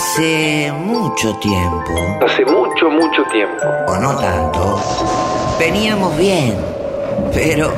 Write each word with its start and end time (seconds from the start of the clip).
Hace 0.00 0.70
mucho 0.72 1.34
tiempo, 1.36 2.18
Hace 2.22 2.44
mucho, 2.44 2.90
mucho 2.90 3.22
tiempo. 3.32 3.64
o 3.88 3.96
no 3.96 4.14
tanto, 4.18 4.78
veníamos 5.58 6.14
bien, 6.18 6.54
pero 7.32 7.72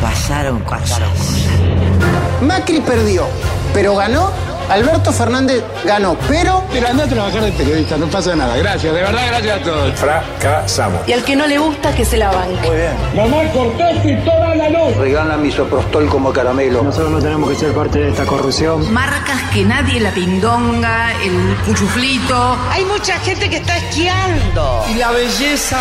pasaron 0.00 0.60
cosas. 0.60 1.02
Macri 2.40 2.80
perdió, 2.80 3.26
pero 3.74 3.94
ganó. 3.96 4.30
Alberto 4.70 5.12
Fernández 5.12 5.62
ganó, 5.84 6.16
pero 6.26 6.64
Pero 6.72 6.88
anda 6.88 7.04
a 7.04 7.06
trabajar 7.06 7.42
de 7.42 7.52
periodista, 7.52 7.96
no 7.98 8.06
pasa 8.06 8.34
nada. 8.34 8.56
Gracias, 8.56 8.92
de 8.92 9.00
verdad, 9.02 9.26
gracias 9.28 9.60
a 9.60 9.62
todos. 9.62 9.92
Fracasamos. 9.94 11.06
Y 11.06 11.12
al 11.12 11.22
que 11.22 11.36
no 11.36 11.46
le 11.46 11.58
gusta, 11.58 11.94
que 11.94 12.04
se 12.06 12.16
la 12.16 12.32
banque. 12.32 12.88
Mamá, 13.14 13.42
cortaste 13.52 14.16
toda 14.56 14.70
la 14.70 14.78
luz. 14.86 14.96
regala 14.96 15.36
misoprostol 15.36 16.08
como 16.08 16.32
caramelo. 16.32 16.82
Nosotros 16.82 17.10
no 17.10 17.18
tenemos 17.18 17.50
que 17.50 17.56
ser 17.56 17.72
parte 17.72 17.98
de 17.98 18.10
esta 18.10 18.24
corrupción. 18.24 18.92
Marcas 18.92 19.42
que 19.52 19.64
nadie, 19.64 20.00
la 20.00 20.12
pindonga, 20.12 21.12
el 21.22 21.56
cuchuflito. 21.66 22.56
Hay 22.70 22.84
mucha 22.84 23.18
gente 23.20 23.48
que 23.48 23.56
está 23.56 23.76
esquiando. 23.76 24.84
y 24.90 24.94
la 24.94 25.10
belleza 25.10 25.78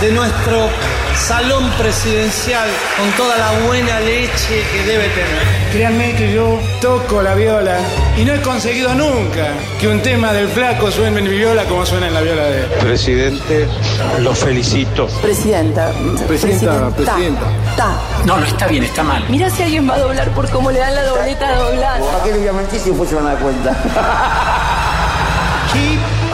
de 0.00 0.12
nuestro 0.12 0.68
salón 1.14 1.70
presidencial 1.78 2.68
con 2.98 3.10
toda 3.12 3.36
la 3.36 3.66
buena 3.66 4.00
leche 4.00 4.64
que 4.72 4.82
debe 4.84 5.08
tener. 5.08 5.72
Créanme 5.72 6.14
que 6.14 6.32
yo 6.32 6.58
toco 6.80 7.22
la 7.22 7.34
viola 7.34 7.78
y 8.16 8.24
no 8.24 8.32
he 8.32 8.40
conseguido 8.40 8.94
nunca 8.94 9.52
que 9.78 9.88
un 9.88 10.00
tema 10.00 10.32
del 10.32 10.48
flaco 10.48 10.90
suene 10.90 11.18
en 11.18 11.24
mi 11.24 11.36
viola 11.36 11.64
como 11.64 11.84
suena 11.84 12.08
en 12.08 12.14
la 12.14 12.22
viola 12.22 12.44
de 12.44 12.60
él. 12.62 12.66
Presidente, 12.80 13.68
lo 14.20 14.34
felicito. 14.34 15.06
Presidenta. 15.20 15.92
Presidenta, 16.26 16.90
presidenta. 16.90 17.46
Ta. 17.76 17.98
No, 18.24 18.38
no 18.38 18.46
está 18.46 18.66
bien, 18.66 18.84
está 18.84 19.02
mal. 19.02 19.24
Mira 19.28 19.50
si 19.50 19.62
alguien 19.62 19.88
va 19.88 19.94
a 19.94 19.98
doblar 19.98 20.30
por 20.30 20.48
cómo 20.50 20.70
le 20.70 20.78
dan 20.78 20.94
la 20.94 21.04
dobleta 21.04 21.48
a 21.48 21.56
doblar. 21.56 22.00
¿Para 22.00 22.24
qué 22.24 22.32
le 22.32 22.38
voy 22.38 22.48
a 22.48 22.52
mentir 22.52 22.80
si 22.80 22.88
después 22.90 23.08
se 23.10 23.16
van 23.16 23.26
a 23.26 23.34
dar 23.34 23.42
cuenta? 23.42 24.72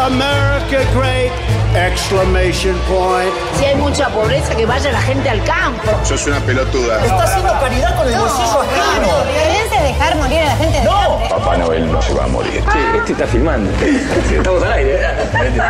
America 0.03 0.83
great! 0.95 1.31
Exclamation 1.77 2.77
point. 2.89 3.33
Si 3.57 3.65
hay 3.65 3.77
mucha 3.77 4.09
pobreza, 4.09 4.55
que 4.57 4.67
vaya 4.67 4.91
la 4.91 5.01
gente 5.01 5.31
al 5.31 5.43
campo. 5.45 5.91
Sos 6.03 6.27
una 6.27 6.41
pelotuda. 6.41 7.05
Está 7.05 7.23
haciendo 7.23 7.53
caridad 7.53 7.97
con 7.97 8.09
el 8.09 8.19
bolsillo 8.19 8.63
ajeno. 8.63 9.25
violencia 9.25 9.79
es 9.79 9.85
dejar 9.85 10.17
morir 10.17 10.39
a 10.41 10.45
la 10.45 10.57
gente 10.57 10.81
de 10.81 10.89
hambre. 10.89 11.29
Papá 11.31 11.57
Noel 11.57 11.93
no 11.93 12.03
se 12.03 12.15
va 12.15 12.25
a 12.25 12.27
morir. 12.27 12.63
Este 12.97 13.13
está 13.13 13.27
filmando. 13.29 13.71
Estamos 13.81 14.63
al 14.65 14.73
aire. 14.73 15.01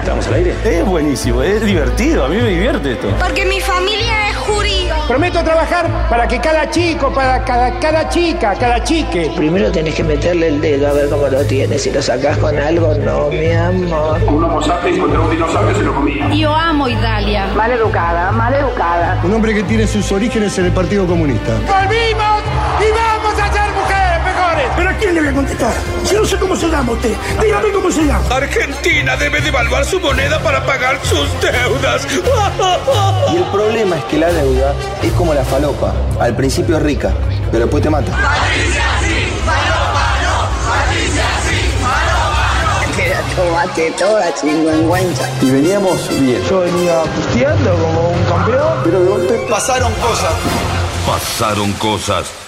¿Estamos 0.00 0.26
al 0.26 0.34
aire? 0.34 0.56
Es 0.64 0.84
buenísimo, 0.84 1.42
es 1.42 1.60
divertido, 1.60 2.24
a 2.24 2.28
mí 2.28 2.36
me 2.36 2.48
divierte 2.48 2.92
esto. 2.92 3.08
Porque 3.20 3.44
mi 3.44 3.60
familia 3.60 4.30
es 4.30 4.36
judío. 4.38 4.81
Prometo 5.12 5.44
trabajar 5.44 6.08
para 6.08 6.26
que 6.26 6.40
cada 6.40 6.70
chico, 6.70 7.12
para 7.12 7.44
cada, 7.44 7.78
cada 7.78 8.08
chica, 8.08 8.54
cada 8.58 8.82
chique. 8.82 9.30
Primero 9.36 9.70
tenés 9.70 9.94
que 9.94 10.02
meterle 10.02 10.48
el 10.48 10.58
dedo 10.58 10.88
a 10.88 10.94
ver 10.94 11.10
cómo 11.10 11.28
lo 11.28 11.44
tienes. 11.44 11.82
Si 11.82 11.90
lo 11.90 12.00
sacás 12.00 12.38
con 12.38 12.58
algo, 12.58 12.94
no, 12.94 13.28
mi 13.28 13.52
amor. 13.52 14.22
Un 14.22 14.42
homo 14.42 14.62
sapiens 14.62 14.96
encontró 14.96 15.24
un 15.24 15.30
dinosaurio 15.30 15.70
y 15.70 15.74
se 15.74 15.82
lo 15.82 15.94
comía. 15.94 16.30
Yo 16.30 16.56
amo 16.56 16.88
Italia. 16.88 17.46
Mal 17.54 17.72
educada, 17.72 18.32
mal 18.32 18.54
educada. 18.54 19.20
Un 19.22 19.34
hombre 19.34 19.52
que 19.52 19.64
tiene 19.64 19.86
sus 19.86 20.10
orígenes 20.12 20.58
en 20.58 20.64
el 20.64 20.72
Partido 20.72 21.06
Comunista. 21.06 21.56
¡Volvimos! 21.66 22.42
¡Y 22.80 23.01
quién 25.02 25.14
le 25.14 25.20
voy 25.20 25.30
a 25.30 25.34
contestar? 25.34 25.74
Si 26.04 26.14
no 26.14 26.24
sé 26.24 26.36
cómo 26.36 26.56
se 26.56 26.68
llama 26.68 26.92
usted. 26.92 27.14
Dígame 27.40 27.72
cómo 27.72 27.90
se 27.90 28.04
llama. 28.04 28.24
Argentina 28.30 29.16
debe 29.16 29.40
devaluar 29.40 29.84
su 29.84 30.00
moneda 30.00 30.40
para 30.40 30.64
pagar 30.64 30.98
sus 31.04 31.28
deudas. 31.40 32.06
Y 33.32 33.36
el 33.36 33.44
problema 33.44 33.96
es 33.96 34.04
que 34.04 34.18
la 34.18 34.32
deuda 34.32 34.74
es 35.02 35.12
como 35.12 35.34
la 35.34 35.44
falopa. 35.44 35.92
Al 36.20 36.36
principio 36.36 36.76
es 36.76 36.82
rica, 36.82 37.12
pero 37.50 37.64
después 37.64 37.82
te 37.82 37.90
mata. 37.90 38.12
Que 42.96 43.08
la 43.08 43.20
tomaste 43.34 43.90
toda 43.92 44.34
chingüengüenza. 44.34 45.28
Y 45.40 45.50
veníamos 45.50 46.08
bien. 46.20 46.42
Yo 46.48 46.60
venía 46.60 47.02
pisteando 47.16 47.74
como 47.74 48.10
un 48.10 48.24
campeón, 48.24 48.80
pero 48.84 49.00
de 49.00 49.08
golpe 49.08 49.46
pasaron 49.50 49.92
cosas. 49.94 50.32
Pasaron 51.06 51.72
cosas. 51.72 52.41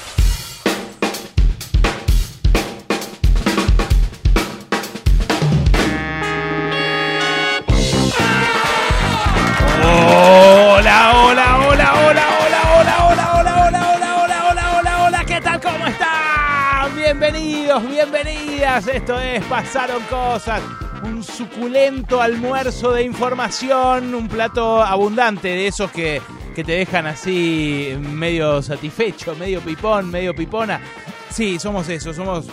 Bienvenidos, 17.81 18.13
bienvenidas. 18.13 18.87
Esto 18.87 19.21
es 19.21 19.45
Pasaron 19.47 20.01
Cosas. 20.05 20.63
Un 21.03 21.25
suculento 21.25 22.21
almuerzo 22.21 22.93
de 22.93 23.03
información, 23.03 24.15
un 24.15 24.29
plato 24.29 24.81
abundante 24.81 25.49
de 25.49 25.67
esos 25.67 25.91
que, 25.91 26.23
que 26.55 26.63
te 26.63 26.73
dejan 26.73 27.07
así 27.07 27.97
medio 27.99 28.63
satisfecho, 28.63 29.35
medio 29.35 29.61
pipón, 29.61 30.09
medio 30.09 30.37
pipona. 30.37 30.81
Sí, 31.31 31.59
somos 31.59 31.89
eso, 31.89 32.15
somos 32.15 32.47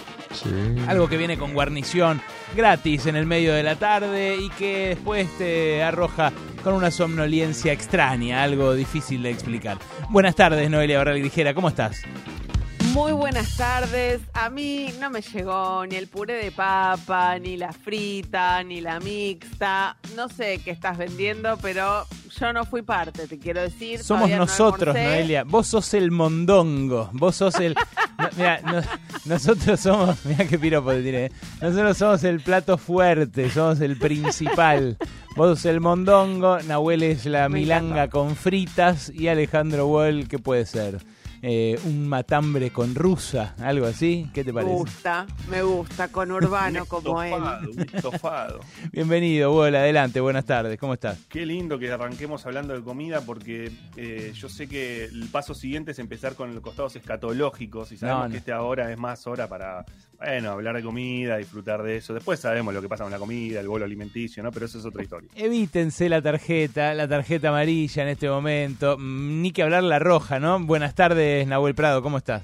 algo 0.87 1.07
que 1.07 1.17
viene 1.17 1.37
con 1.37 1.53
guarnición 1.53 2.19
gratis 2.55 3.05
en 3.05 3.15
el 3.15 3.27
medio 3.27 3.53
de 3.53 3.61
la 3.61 3.75
tarde 3.75 4.37
y 4.37 4.49
que 4.49 4.89
después 4.89 5.27
te 5.37 5.83
arroja 5.83 6.31
con 6.63 6.73
una 6.73 6.89
somnolencia 6.89 7.73
extraña, 7.73 8.41
algo 8.41 8.73
difícil 8.73 9.21
de 9.21 9.29
explicar. 9.29 9.77
Buenas 10.09 10.35
tardes, 10.35 10.67
Noelia 10.67 10.97
Barral 10.97 11.19
Grijera, 11.19 11.53
¿cómo 11.53 11.69
estás? 11.69 12.01
Muy 12.93 13.13
buenas 13.13 13.55
tardes. 13.55 14.19
A 14.33 14.49
mí 14.49 14.87
no 14.99 15.09
me 15.09 15.21
llegó 15.21 15.85
ni 15.85 15.95
el 15.95 16.07
puré 16.07 16.33
de 16.43 16.51
papa, 16.51 17.39
ni 17.39 17.55
la 17.55 17.71
frita, 17.71 18.61
ni 18.63 18.81
la 18.81 18.99
mixta. 18.99 19.95
No 20.15 20.27
sé 20.27 20.59
qué 20.63 20.71
estás 20.71 20.97
vendiendo, 20.97 21.57
pero 21.61 22.05
yo 22.37 22.51
no 22.53 22.65
fui 22.65 22.81
parte, 22.81 23.27
te 23.27 23.39
quiero 23.39 23.61
decir. 23.61 24.03
Somos 24.03 24.29
no 24.29 24.37
nosotros, 24.37 24.93
almorcé. 24.95 25.15
Noelia. 25.15 25.43
Vos 25.45 25.67
sos 25.67 25.93
el 25.93 26.11
mondongo. 26.11 27.09
Vos 27.13 27.35
sos 27.37 27.55
el. 27.59 27.75
No, 28.21 28.29
mira, 28.37 28.61
no- 28.61 28.81
nosotros 29.25 29.79
somos. 29.79 30.23
Mira 30.25 30.45
qué 30.45 30.59
piropo 30.59 30.91
te 30.91 31.01
tiré. 31.01 31.25
¿eh? 31.25 31.31
Nosotros 31.59 31.97
somos 31.97 32.23
el 32.23 32.39
plato 32.41 32.77
fuerte, 32.77 33.49
somos 33.49 33.81
el 33.81 33.97
principal. 33.97 34.95
Vos 35.35 35.57
sos 35.57 35.65
el 35.65 35.79
mondongo, 35.81 36.59
Nahuel 36.61 37.01
es 37.01 37.25
la 37.25 37.49
milanga 37.49 38.09
con 38.09 38.35
fritas 38.35 39.09
y 39.09 39.27
Alejandro 39.27 39.87
Wall, 39.87 40.27
¿qué 40.27 40.37
puede 40.37 40.67
ser? 40.67 40.99
Eh, 41.43 41.79
un 41.85 42.07
matambre 42.07 42.69
con 42.71 42.93
rusa, 42.93 43.55
algo 43.59 43.87
así. 43.87 44.29
¿Qué 44.31 44.43
te 44.43 44.51
Me 44.53 44.61
parece? 44.61 44.73
gusta, 44.75 45.25
me 45.49 45.63
gusta, 45.63 46.07
con 46.09 46.31
urbano 46.31 46.85
como 46.87 47.23
él. 47.23 47.33
un 47.33 47.79
estofado. 47.79 48.59
Bienvenido, 48.91 49.51
Wall, 49.55 49.75
adelante, 49.75 50.19
buenas 50.19 50.45
tardes, 50.45 50.77
¿cómo 50.79 50.93
estás? 50.93 51.17
Qué 51.29 51.43
lindo 51.47 51.79
que 51.79 51.91
arranquemos 51.91 52.45
hablando 52.45 52.75
de 52.75 52.83
comida 52.83 53.21
porque 53.21 53.71
eh, 53.95 54.31
yo 54.35 54.49
sé 54.49 54.67
que 54.67 55.05
el 55.05 55.29
paso 55.31 55.55
siguiente 55.55 55.91
es 55.91 55.99
empezar 55.99 56.35
con 56.35 56.53
los 56.53 56.63
costados 56.63 56.95
escatológicos 56.95 57.91
y 57.91 57.97
sabemos 57.97 58.19
No, 58.21 58.27
no. 58.27 58.31
que 58.33 58.37
esta 58.37 58.61
hora 58.61 58.91
es 58.91 58.97
más 58.99 59.25
hora 59.25 59.47
para, 59.47 59.83
bueno, 60.23 60.51
hablar 60.51 60.75
de 60.75 60.83
comida, 60.83 61.37
disfrutar 61.37 61.81
de 61.81 61.97
eso. 61.97 62.13
Después 62.13 62.39
sabemos 62.39 62.73
lo 62.73 62.81
que 62.81 62.87
pasa 62.87 63.03
con 63.03 63.11
la 63.11 63.17
comida, 63.17 63.59
el 63.59 63.67
bolo 63.67 63.85
alimenticio, 63.85 64.43
¿no? 64.43 64.51
Pero 64.51 64.67
eso 64.67 64.77
es 64.77 64.85
otra 64.85 65.01
historia. 65.01 65.29
Evítense 65.35 66.09
la 66.09 66.21
tarjeta, 66.21 66.93
la 66.93 67.07
tarjeta 67.07 67.49
amarilla 67.49 68.03
en 68.03 68.09
este 68.09 68.29
momento. 68.29 68.97
Mm, 68.99 69.41
Ni 69.41 69.51
que 69.51 69.63
hablar 69.63 69.83
la 69.83 69.99
roja, 69.99 70.39
¿no? 70.39 70.59
Buenas 70.59 70.93
tardes, 70.93 71.47
Nahuel 71.47 71.73
Prado, 71.73 72.03
¿cómo 72.03 72.17
estás? 72.19 72.43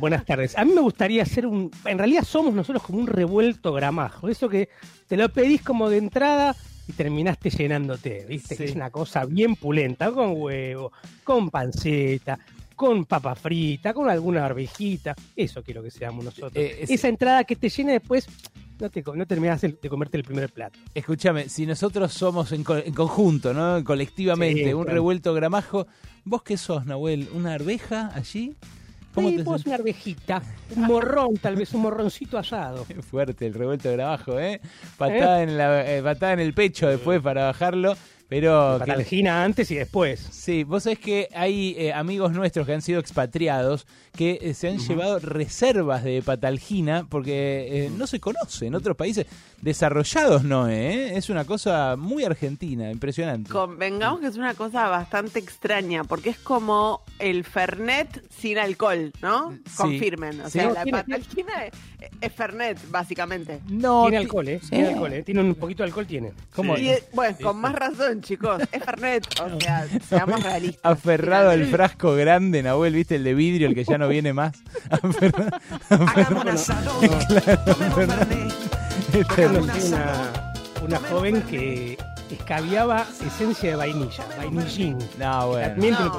Buenas 0.00 0.24
tardes. 0.24 0.58
A 0.58 0.64
mí 0.64 0.72
me 0.74 0.80
gustaría 0.80 1.22
hacer 1.22 1.46
un. 1.46 1.70
En 1.84 1.98
realidad 1.98 2.24
somos 2.24 2.52
nosotros 2.52 2.82
como 2.82 2.98
un 2.98 3.06
revuelto 3.06 3.72
gramajo. 3.72 4.28
Eso 4.28 4.48
que 4.48 4.68
te 5.06 5.16
lo 5.16 5.28
pedís 5.28 5.62
como 5.62 5.88
de 5.88 5.98
entrada 5.98 6.54
y 6.88 6.92
terminaste 6.92 7.50
llenándote, 7.50 8.26
¿viste? 8.28 8.56
Sí. 8.56 8.62
Que 8.62 8.68
es 8.70 8.76
una 8.76 8.90
cosa 8.90 9.24
bien 9.24 9.56
pulenta, 9.56 10.10
con 10.10 10.34
huevo, 10.36 10.92
con 11.24 11.50
panceta, 11.50 12.38
con 12.76 13.06
papa 13.06 13.34
frita, 13.34 13.92
con 13.94 14.08
alguna 14.08 14.44
arvejita. 14.44 15.14
Eso 15.34 15.62
quiero 15.62 15.82
que 15.82 15.90
seamos 15.90 16.24
nosotros. 16.24 16.52
Eh, 16.54 16.80
es- 16.82 16.90
Esa 16.90 17.08
entrada 17.08 17.42
que 17.44 17.56
te 17.56 17.68
llena 17.68 17.92
después, 17.92 18.26
no, 18.78 18.90
te, 18.90 19.02
no 19.14 19.26
terminás 19.26 19.62
de 19.62 19.74
comerte 19.88 20.18
el 20.18 20.24
primer 20.24 20.52
plato. 20.52 20.78
Escúchame, 20.94 21.48
si 21.48 21.64
nosotros 21.66 22.12
somos 22.12 22.52
en, 22.52 22.62
co- 22.62 22.76
en 22.76 22.92
conjunto, 22.94 23.54
¿no? 23.54 23.82
Colectivamente, 23.82 24.64
Sí, 24.64 24.72
un 24.74 24.82
claro. 24.84 24.94
revuelto 24.94 25.32
gramajo, 25.34 25.86
¿vos 26.24 26.42
qué 26.42 26.56
sos, 26.58 26.84
Nahuel? 26.86 27.28
¿Una 27.34 27.54
arveja 27.54 28.12
allí? 28.14 28.54
¿Cómo 29.14 29.30
Sí, 29.30 29.36
te 29.36 29.42
vos 29.44 29.64
una 29.64 29.76
arvejita, 29.76 30.42
un 30.76 30.82
morrón, 30.82 31.38
tal 31.40 31.56
vez 31.56 31.72
un 31.72 31.80
morroncito 31.80 32.36
asado. 32.36 32.84
Qué 32.86 32.96
fuerte 33.02 33.46
el 33.46 33.54
revuelto 33.54 33.90
gramajo, 33.90 34.38
¿eh? 34.38 34.60
Patada, 34.98 35.42
En 35.42 35.56
la, 35.56 35.90
eh, 35.90 36.02
patada 36.02 36.34
en 36.34 36.40
el 36.40 36.52
pecho 36.52 36.86
después 36.86 37.22
para 37.22 37.44
bajarlo. 37.46 37.96
Pero 38.28 38.80
que- 38.84 39.28
antes 39.28 39.70
y 39.70 39.76
después. 39.76 40.18
Sí, 40.32 40.64
vos 40.64 40.82
sabés 40.82 40.98
que 40.98 41.28
hay 41.34 41.76
eh, 41.78 41.92
amigos 41.92 42.32
nuestros 42.32 42.66
que 42.66 42.74
han 42.74 42.82
sido 42.82 42.98
expatriados 42.98 43.86
que 44.16 44.38
eh, 44.42 44.54
se 44.54 44.68
han 44.68 44.78
llevado 44.78 45.18
reservas 45.20 46.02
de 46.02 46.22
patalgina 46.22 47.06
porque 47.08 47.84
eh, 47.86 47.90
no 47.96 48.06
se 48.06 48.18
conoce 48.18 48.66
en 48.66 48.74
otros 48.74 48.96
países. 48.96 49.26
Desarrollados 49.62 50.44
no, 50.44 50.68
¿eh? 50.68 51.16
Es 51.16 51.28
una 51.30 51.44
cosa 51.44 51.96
muy 51.96 52.24
argentina, 52.24 52.90
impresionante. 52.90 53.50
Convengamos 53.50 54.20
que 54.20 54.26
es 54.26 54.36
una 54.36 54.54
cosa 54.54 54.88
bastante 54.88 55.38
extraña, 55.38 56.04
porque 56.04 56.30
es 56.30 56.38
como 56.38 57.02
el 57.18 57.44
Fernet 57.44 58.22
sin 58.30 58.58
alcohol, 58.58 59.12
¿no? 59.22 59.52
Sí. 59.66 59.76
Confirmen. 59.76 60.40
O 60.40 60.46
Sí. 60.46 60.52
sea, 60.58 60.68
No, 60.68 60.74
la 60.74 60.82
tiene- 60.82 60.98
patalgina 60.98 61.64
es, 61.64 61.72
es 62.20 62.32
Fernet, 62.32 62.78
básicamente. 62.90 63.60
No, 63.68 64.02
tiene 64.02 64.18
ti- 64.18 64.24
alcohol, 64.24 64.48
¿eh? 64.48 64.60
Tiene 64.68 64.88
alcohol, 64.88 65.12
¿eh? 65.12 65.22
Tiene 65.22 65.40
un 65.42 65.54
poquito 65.54 65.82
de 65.82 65.88
alcohol, 65.88 66.06
tiene. 66.06 66.32
¿Cómo? 66.54 66.76
Y, 66.76 66.88
eh, 66.90 67.04
bueno, 67.12 67.36
con 67.42 67.56
más 67.58 67.74
razón, 67.74 68.15
chicos. 68.20 68.62
Es 68.72 68.84
Fernet. 68.84 69.26
O 69.40 69.60
sea, 69.60 69.86
seamos 70.08 70.42
realistas. 70.42 70.80
Aferrado 70.82 71.50
al 71.50 71.66
frasco 71.66 72.14
grande, 72.14 72.62
Nahuel, 72.62 72.94
¿viste? 72.94 73.16
El 73.16 73.24
de 73.24 73.34
vidrio, 73.34 73.68
el 73.68 73.74
que 73.74 73.84
ya 73.84 73.98
no 73.98 74.08
viene 74.08 74.32
más. 74.32 74.56
Aferrado. 74.90 75.58
Yo 79.12 79.26
conocí 79.52 79.92
una, 79.92 80.32
una 80.82 80.98
joven 81.08 81.42
que 81.42 81.98
escabiaba 82.30 83.06
esencia 83.24 83.70
de 83.70 83.76
vainilla, 83.76 84.24
vainillín. 84.36 84.98
No, 85.18 85.48
bueno. 85.48 85.68
También 85.68 85.94
un 85.94 86.10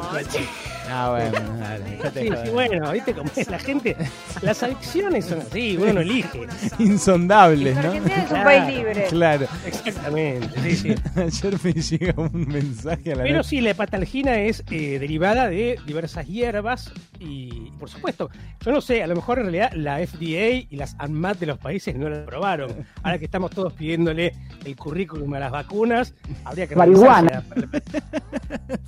No, 0.89 1.11
bueno, 1.11 1.57
dale, 1.59 1.99
Sí, 2.13 2.29
sí, 2.45 2.49
bueno, 2.51 2.91
viste 2.91 3.13
cómo 3.13 3.29
es 3.35 3.49
la 3.49 3.59
gente. 3.59 3.95
Las 4.41 4.63
adicciones 4.63 5.25
son 5.25 5.39
así, 5.41 5.77
uno 5.77 5.93
no 5.93 6.01
elige. 6.01 6.47
Insondables, 6.79 7.75
¿no? 7.75 7.81
Argentina 7.81 8.15
es 8.15 8.21
un 8.21 8.27
Claro. 8.27 8.43
país 8.45 8.75
libre. 8.77 9.05
Claro. 9.09 9.47
Exactamente, 9.65 10.49
sí, 10.61 10.75
sí. 10.75 10.95
Ayer 11.15 11.57
me 11.63 11.73
llega 11.73 12.13
un 12.17 12.47
mensaje 12.47 13.11
a 13.13 13.15
la 13.17 13.23
Pero 13.23 13.37
noche. 13.37 13.49
sí, 13.49 13.61
la 13.61 13.69
hepatalgina 13.71 14.39
es 14.39 14.63
eh, 14.71 14.99
derivada 14.99 15.49
de 15.49 15.77
diversas 15.85 16.25
hierbas 16.27 16.91
y, 17.19 17.71
por 17.79 17.89
supuesto, 17.89 18.29
yo 18.63 18.71
no 18.71 18.79
sé, 18.81 19.03
a 19.03 19.07
lo 19.07 19.15
mejor 19.15 19.39
en 19.39 19.45
realidad 19.45 19.71
la 19.73 19.97
FDA 20.05 20.65
y 20.69 20.75
las 20.75 20.95
ANMAT 20.99 21.39
de 21.39 21.45
los 21.47 21.57
países 21.57 21.95
no 21.95 22.09
la 22.09 22.21
aprobaron. 22.21 22.71
Ahora 23.03 23.17
que 23.19 23.25
estamos 23.25 23.51
todos 23.51 23.73
pidiéndole 23.73 24.33
el 24.65 24.75
currículum 24.75 25.33
a 25.33 25.39
las 25.39 25.51
vacunas, 25.51 26.13
habría 26.45 26.67
que 26.67 26.75
Marihuana. 26.75 27.43
revisarse. 27.49 28.03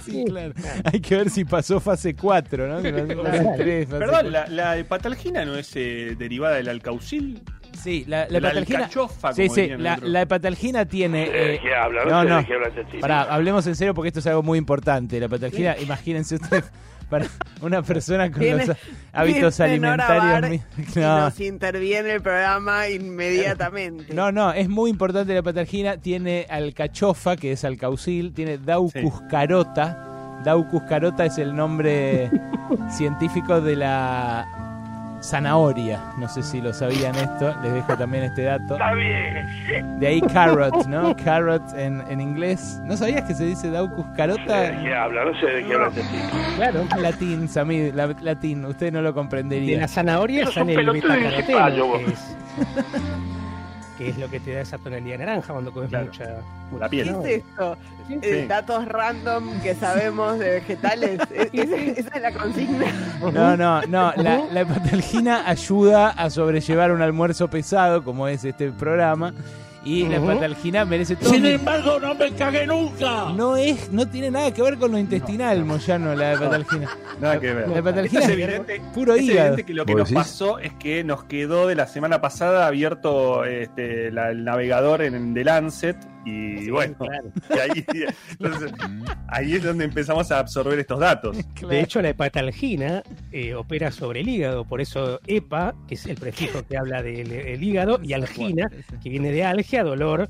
Sí, 0.05 0.23
claro. 0.27 0.53
Hay 0.85 0.99
que 1.01 1.15
ver 1.17 1.29
si 1.29 1.45
pasó 1.45 1.79
fase 1.91 2.15
4, 2.15 2.67
¿no? 2.67 2.75
Fase 2.81 3.53
3, 3.57 3.87
fase 3.87 3.99
Perdón, 3.99 4.21
4. 4.21 4.29
la, 4.29 4.47
la 4.47 4.77
hepatalgina 4.77 5.45
no 5.45 5.55
es 5.55 5.71
eh, 5.75 6.15
derivada 6.17 6.55
del 6.55 6.69
alcaucil. 6.69 7.41
Sí, 7.81 8.03
la, 8.07 8.25
la 8.25 8.31
La 8.31 8.37
hepatalgina. 8.39 8.79
alcachofa, 8.79 9.33
Sí, 9.33 9.43
como 9.47 9.55
sí, 9.55 9.67
la, 9.77 9.97
la 10.01 10.21
hepatalgina 10.21 10.85
tiene. 10.85 11.29
¿De 11.29 11.55
eh, 11.55 11.59
qué 11.61 11.73
habla? 11.75 12.03
no, 12.05 12.23
no. 12.25 12.37
de 12.37 12.45
qué 12.45 12.53
habla 12.55 12.69
tipo. 12.69 12.99
Pará, 12.99 13.21
hablemos 13.23 13.65
en 13.67 13.75
serio 13.75 13.93
porque 13.93 14.09
esto 14.09 14.19
es 14.19 14.27
algo 14.27 14.43
muy 14.43 14.57
importante. 14.57 15.19
La 15.19 15.27
hepatalgina, 15.27 15.77
imagínense 15.77 16.35
ustedes, 16.35 16.69
para 17.09 17.25
una 17.61 17.81
persona 17.81 18.29
con 18.31 18.41
los 18.45 18.71
hábitos 19.13 19.59
alimentarios. 19.61 20.61
No, 20.95 21.19
nos 21.21 21.39
interviene 21.39 22.11
el 22.15 22.21
programa 22.21 22.87
inmediatamente. 22.89 24.13
no, 24.13 24.31
no, 24.31 24.51
es 24.51 24.67
muy 24.67 24.89
importante 24.89 25.33
la 25.33 25.39
hepatalgina. 25.39 25.97
Tiene 25.97 26.47
alcachofa, 26.49 27.37
que 27.37 27.53
es 27.53 27.63
alcaucil, 27.63 28.33
tiene 28.33 28.57
Daucus 28.57 29.21
carota. 29.29 30.05
Daucus 30.43 30.83
carota 30.83 31.25
es 31.25 31.37
el 31.37 31.55
nombre 31.55 32.29
científico 32.89 33.59
de 33.61 33.75
la 33.75 34.45
zanahoria. 35.21 35.99
No 36.17 36.29
sé 36.29 36.41
si 36.43 36.61
lo 36.61 36.71
sabían 36.73 37.13
esto, 37.15 37.53
les 37.61 37.73
dejo 37.73 37.97
también 37.97 38.23
este 38.23 38.43
dato. 38.43 38.75
Está 38.75 38.93
bien. 38.93 39.99
De 39.99 40.07
ahí 40.07 40.21
carrot, 40.21 40.85
¿no? 40.87 41.13
Carrot 41.17 41.61
en, 41.75 42.01
en 42.09 42.21
inglés. 42.21 42.79
¿No 42.85 42.95
sabías 42.95 43.23
que 43.23 43.33
se 43.35 43.43
dice 43.45 43.69
Daucus 43.69 44.09
¿De 44.11 44.15
carota? 44.15 44.81
qué 44.81 44.95
habla? 44.95 45.25
No 45.25 45.37
sé 45.41 45.45
de 45.47 45.65
qué 45.65 45.73
habla 45.73 45.87
este 45.89 46.01
tipo. 46.03 46.37
Claro. 46.55 46.85
Latín, 47.01 47.49
Samid, 47.49 47.93
la- 47.93 48.15
latín, 48.21 48.63
usted 48.63 48.93
no 48.93 49.01
lo 49.01 49.09
De 49.09 49.13
comprendería. 49.15 49.77
la 49.81 49.87
zanahoria 49.89 50.49
sale 50.51 50.73
el 50.75 50.89
betacaroteno, 50.89 51.83
que 53.99 54.09
es, 54.09 54.17
lo 54.17 54.29
que 54.29 54.39
te 54.39 54.53
da 54.53 54.61
esa 54.61 54.77
tonalidad 54.79 55.19
naranja 55.19 55.53
cuando 55.53 55.71
comes 55.71 55.89
Claro. 55.89 56.05
mucha, 56.07 56.23
La 56.79 56.89
¿Qué 56.89 57.03
piel. 57.03 57.09
es 57.09 57.25
esto? 57.43 57.77
Sí. 58.07 58.19
Eh, 58.23 58.45
datos 58.49 58.85
random 58.87 59.59
que 59.61 59.75
sabemos 59.75 60.39
de 60.39 60.49
vegetales. 60.51 61.19
¿Es- 61.31 61.49
es- 61.53 61.97
¿Esa 61.99 62.15
es 62.15 62.21
la 62.21 62.31
consigna? 62.31 62.85
No, 63.31 63.55
no, 63.57 63.81
no. 63.83 64.13
La, 64.15 64.45
la 64.51 64.61
hepatalgina 64.61 65.47
ayuda 65.47 66.09
a 66.09 66.29
sobrellevar 66.29 66.91
un 66.91 67.01
almuerzo 67.03 67.49
pesado, 67.49 68.03
como 68.03 68.27
es 68.27 68.43
este 68.45 68.71
programa. 68.71 69.33
Y 69.85 70.05
la 70.07 70.19
Ujú. 70.19 70.31
hepatalgina 70.31 70.83
merece 70.83 71.15
todo. 71.15 71.29
Sin 71.29 71.45
embargo, 71.45 71.99
no 72.01 72.13
me 72.13 72.31
cagué 72.33 72.67
nunca. 72.67 73.29
No 73.35 73.55
es, 73.55 73.89
no 73.91 74.05
tiene 74.07 74.29
nada 74.29 74.53
que 74.53 74.61
ver 74.61 74.77
con 74.77 74.91
lo 74.91 74.97
intestinal, 74.97 75.63
Moyano, 75.63 76.13
la 76.15 76.33
hepatalgina. 76.33 76.89
Nada 77.21 77.39
que 77.39 77.53
ver. 77.53 77.69
La 77.69 77.77
hepatalgina 77.79 78.19
Es 78.21 78.27
es 78.27 78.33
evidente, 78.33 78.81
puro 78.93 79.13
es 79.15 79.21
hígado. 79.23 79.39
evidente 79.39 79.63
que 79.65 79.73
lo 79.73 79.85
que 79.85 79.93
¿Vos 79.93 79.99
nos 79.99 80.09
decís? 80.09 80.17
pasó 80.23 80.59
es 80.59 80.73
que 80.73 81.03
nos 81.05 81.23
quedó 81.23 81.67
de 81.67 81.75
la 81.75 81.87
semana 81.87 82.19
pasada 82.19 82.67
abierto 82.67 83.45
este, 83.45 84.11
la- 84.11 84.31
el 84.31 84.43
navegador 84.43 85.01
en, 85.01 85.15
en 85.15 85.33
The 85.33 85.43
Lancet 85.45 85.97
y 86.29 86.57
Sí, 86.69 86.71
bueno, 86.71 86.95
claro. 86.97 87.31
y 87.49 87.59
ahí, 87.59 87.85
entonces, 88.39 88.71
ahí 89.27 89.55
es 89.55 89.63
donde 89.63 89.85
empezamos 89.85 90.31
a 90.31 90.39
absorber 90.39 90.79
estos 90.79 90.99
datos. 90.99 91.37
De 91.69 91.81
hecho, 91.81 92.01
la 92.01 92.09
hepatalgina 92.09 93.03
eh, 93.31 93.53
opera 93.53 93.91
sobre 93.91 94.21
el 94.21 94.29
hígado, 94.29 94.65
por 94.65 94.81
eso 94.81 95.19
EPA, 95.27 95.75
que 95.87 95.95
es 95.95 96.05
el 96.05 96.17
prefijo 96.17 96.65
que 96.65 96.77
habla 96.77 97.01
del 97.01 97.31
el 97.31 97.63
hígado, 97.63 97.99
y 98.03 98.13
algina, 98.13 98.69
que 99.01 99.09
viene 99.09 99.31
de 99.31 99.43
algia, 99.43 99.83
dolor 99.83 100.29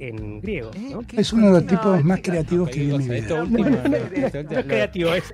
en 0.00 0.40
griego. 0.40 0.70
¿no? 0.90 1.02
Es 1.16 1.32
uno 1.32 1.46
de 1.46 1.52
los 1.52 1.62
No, 1.64 1.68
tipos 1.68 2.04
más 2.04 2.16
chica, 2.18 2.30
creativos 2.32 2.70
que 2.70 2.80
vi 2.80 2.94
en 2.94 3.08
mi 3.08 3.14
Esto 3.16 3.34
vida. 3.34 3.42
último, 3.42 3.64
No, 3.70 3.76
no, 3.76 3.88
no, 3.88 3.98
No 4.50 4.58
es 4.58 4.64
creativo, 4.66 5.14
es, 5.14 5.24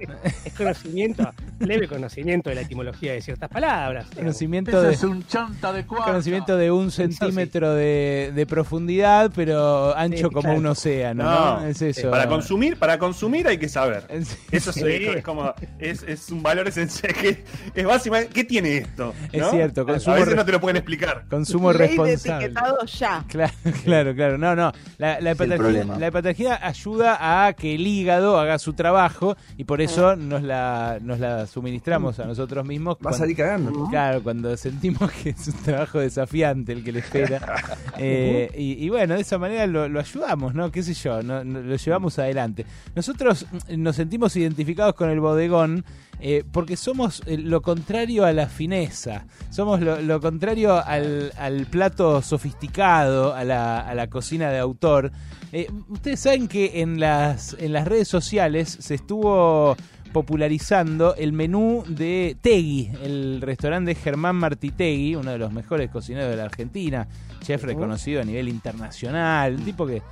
es 0.45 0.53
conocimiento, 0.55 1.31
leve 1.61 1.87
conocimiento 1.89 2.51
de 2.51 2.57
la 2.57 2.61
etimología 2.63 3.13
de 3.13 3.23
ciertas 3.23 3.49
palabras. 3.49 4.07
Conocimiento 4.15 4.83
de, 4.83 5.07
un 5.07 5.25
chanta 5.27 5.73
de 5.73 5.87
cuarta. 5.87 6.07
conocimiento 6.07 6.57
de 6.57 6.71
un 6.73 6.91
centímetro 6.91 7.75
de, 7.75 8.33
de 8.35 8.47
profundidad, 8.47 9.31
pero 9.35 9.97
ancho 9.97 10.17
Sí, 10.17 10.23
como 10.25 10.41
claro. 10.41 10.59
un 10.59 10.67
océano, 10.67 11.23
No, 11.25 11.61
¿no? 11.61 11.67
Es 11.69 11.81
eso. 11.83 12.11
Para 12.11 12.27
consumir, 12.27 12.77
para 12.77 12.99
consumir 12.99 13.47
hay 13.47 13.59
que 13.59 13.69
saber. 13.69 14.05
Eso 14.11 14.71
es, 14.71 14.75
Sí. 14.75 14.83
es 14.85 15.23
como 15.23 15.55
es, 15.79 16.03
es 16.03 16.31
un 16.31 16.43
valor 16.43 16.67
esencial 16.69 17.13
que 17.15 17.45
es 17.75 17.85
básicamente 17.87 18.33
¿qué 18.33 18.45
tiene 18.45 18.79
esto? 18.79 19.15
Es 19.33 19.41
¿no? 19.43 19.51
cierto, 19.51 19.83
a 19.83 19.87
consumo 19.87 20.15
veces 20.17 20.31
re- 20.31 20.37
no 20.37 20.45
te 20.45 20.53
lo 20.53 20.61
pueden 20.61 20.77
explicar. 20.79 21.25
Consumo 21.29 21.73
Ley 21.73 21.81
de 21.81 21.87
responsable. 21.89 22.45
etiquetado 22.47 22.85
ya. 22.87 23.25
Claro, 23.29 23.53
claro, 23.85 24.15
claro. 24.15 24.39
No, 24.39 24.56
no. 24.57 24.73
La, 24.99 25.21
la, 25.21 25.31
hepatalgina, 25.33 25.99
la 25.99 26.07
hepatalgina 26.09 26.59
ayuda 26.63 27.47
a 27.47 27.53
que 27.53 27.75
el 27.75 27.87
hígado 27.87 28.39
haga 28.41 28.59
su 28.59 28.73
trabajo 28.73 29.37
y 29.57 29.65
por 29.65 29.81
eso 29.81 30.17
nos 30.17 30.43
la, 30.43 30.99
nos 31.03 31.21
la 31.21 31.47
suministramos 31.47 32.19
a 32.19 32.25
nosotros 32.25 32.67
mismos. 32.67 32.95
Va 32.95 32.99
a 32.99 33.03
cuando- 33.03 33.19
salir 33.19 33.37
cagando. 33.37 33.87
Claro, 33.91 34.23
cuando 34.23 34.57
sentimos 34.57 35.11
que 35.13 35.31
es 35.31 35.47
un 35.49 35.55
trabajo 35.63 36.01
desafiante 36.01 36.73
el 36.73 36.83
que 36.83 36.93
le 36.93 37.01
espera. 37.01 37.41
Eh, 37.99 38.51
y, 38.55 38.85
y 38.85 38.89
bueno, 38.91 39.15
de 39.15 39.23
esa 39.23 39.39
manera 39.39 39.67
lo, 39.67 39.89
lo 39.89 40.01
ayudamos, 40.01 40.55
¿no? 40.55 40.71
¿Qué 40.71 40.83
sé 40.83 40.93
yo? 40.93 41.23
no- 41.23 41.43
no- 41.45 41.61
lo 41.63 41.77
llevamos 41.77 42.19
adelante. 42.19 42.67
Nosotros 42.95 43.47
nos 43.71 43.97
sentimos 43.97 44.37
identificados 44.37 44.95
con 44.95 45.09
el 45.09 45.19
bodegón 45.21 45.83
eh, 46.21 46.45
porque 46.51 46.77
somos 46.77 47.23
eh, 47.27 47.39
lo 47.39 47.63
contrario 47.63 48.25
a 48.25 48.33
la 48.33 48.47
fineza. 48.47 49.27
Somos 49.51 49.81
lo, 49.81 50.01
lo 50.01 50.21
contrario 50.21 50.75
al, 50.75 51.33
al 51.39 51.67
plato 51.67 52.23
sofisticado, 52.23 53.35
a 53.35 53.45
la, 53.45 53.81
a 53.81 53.95
la 53.95 54.09
cocina 54.09 54.51
de 54.51 54.59
autor. 54.59 55.13
Eh, 55.53 55.69
ustedes 55.89 56.21
saben 56.21 56.49
que 56.49 56.81
en 56.83 57.01
las, 57.01 57.57
en 57.59 57.73
las 57.73 57.87
redes 57.87 58.09
sociales 58.09 58.77
se 58.81 58.95
estuvo 58.95 59.77
popularizando 60.13 61.15
el 61.17 61.33
menú 61.33 61.85
de 61.87 62.39
Tegui, 62.41 62.91
el 63.03 63.41
restaurante 63.43 63.95
de 63.95 63.95
Germán 63.97 64.37
Martitegui, 64.37 65.15
uno 65.15 65.33
de 65.33 65.39
los 65.39 65.53
mejores 65.53 65.91
cocineros 65.91 66.31
de 66.31 66.37
la 66.37 66.45
Argentina, 66.45 67.07
chef 67.43 67.65
reconocido 67.65 68.23
a 68.23 68.25
nivel 68.25 68.49
internacional, 68.49 69.57
un 69.57 69.65
tipo 69.65 69.87
que, 69.87 70.03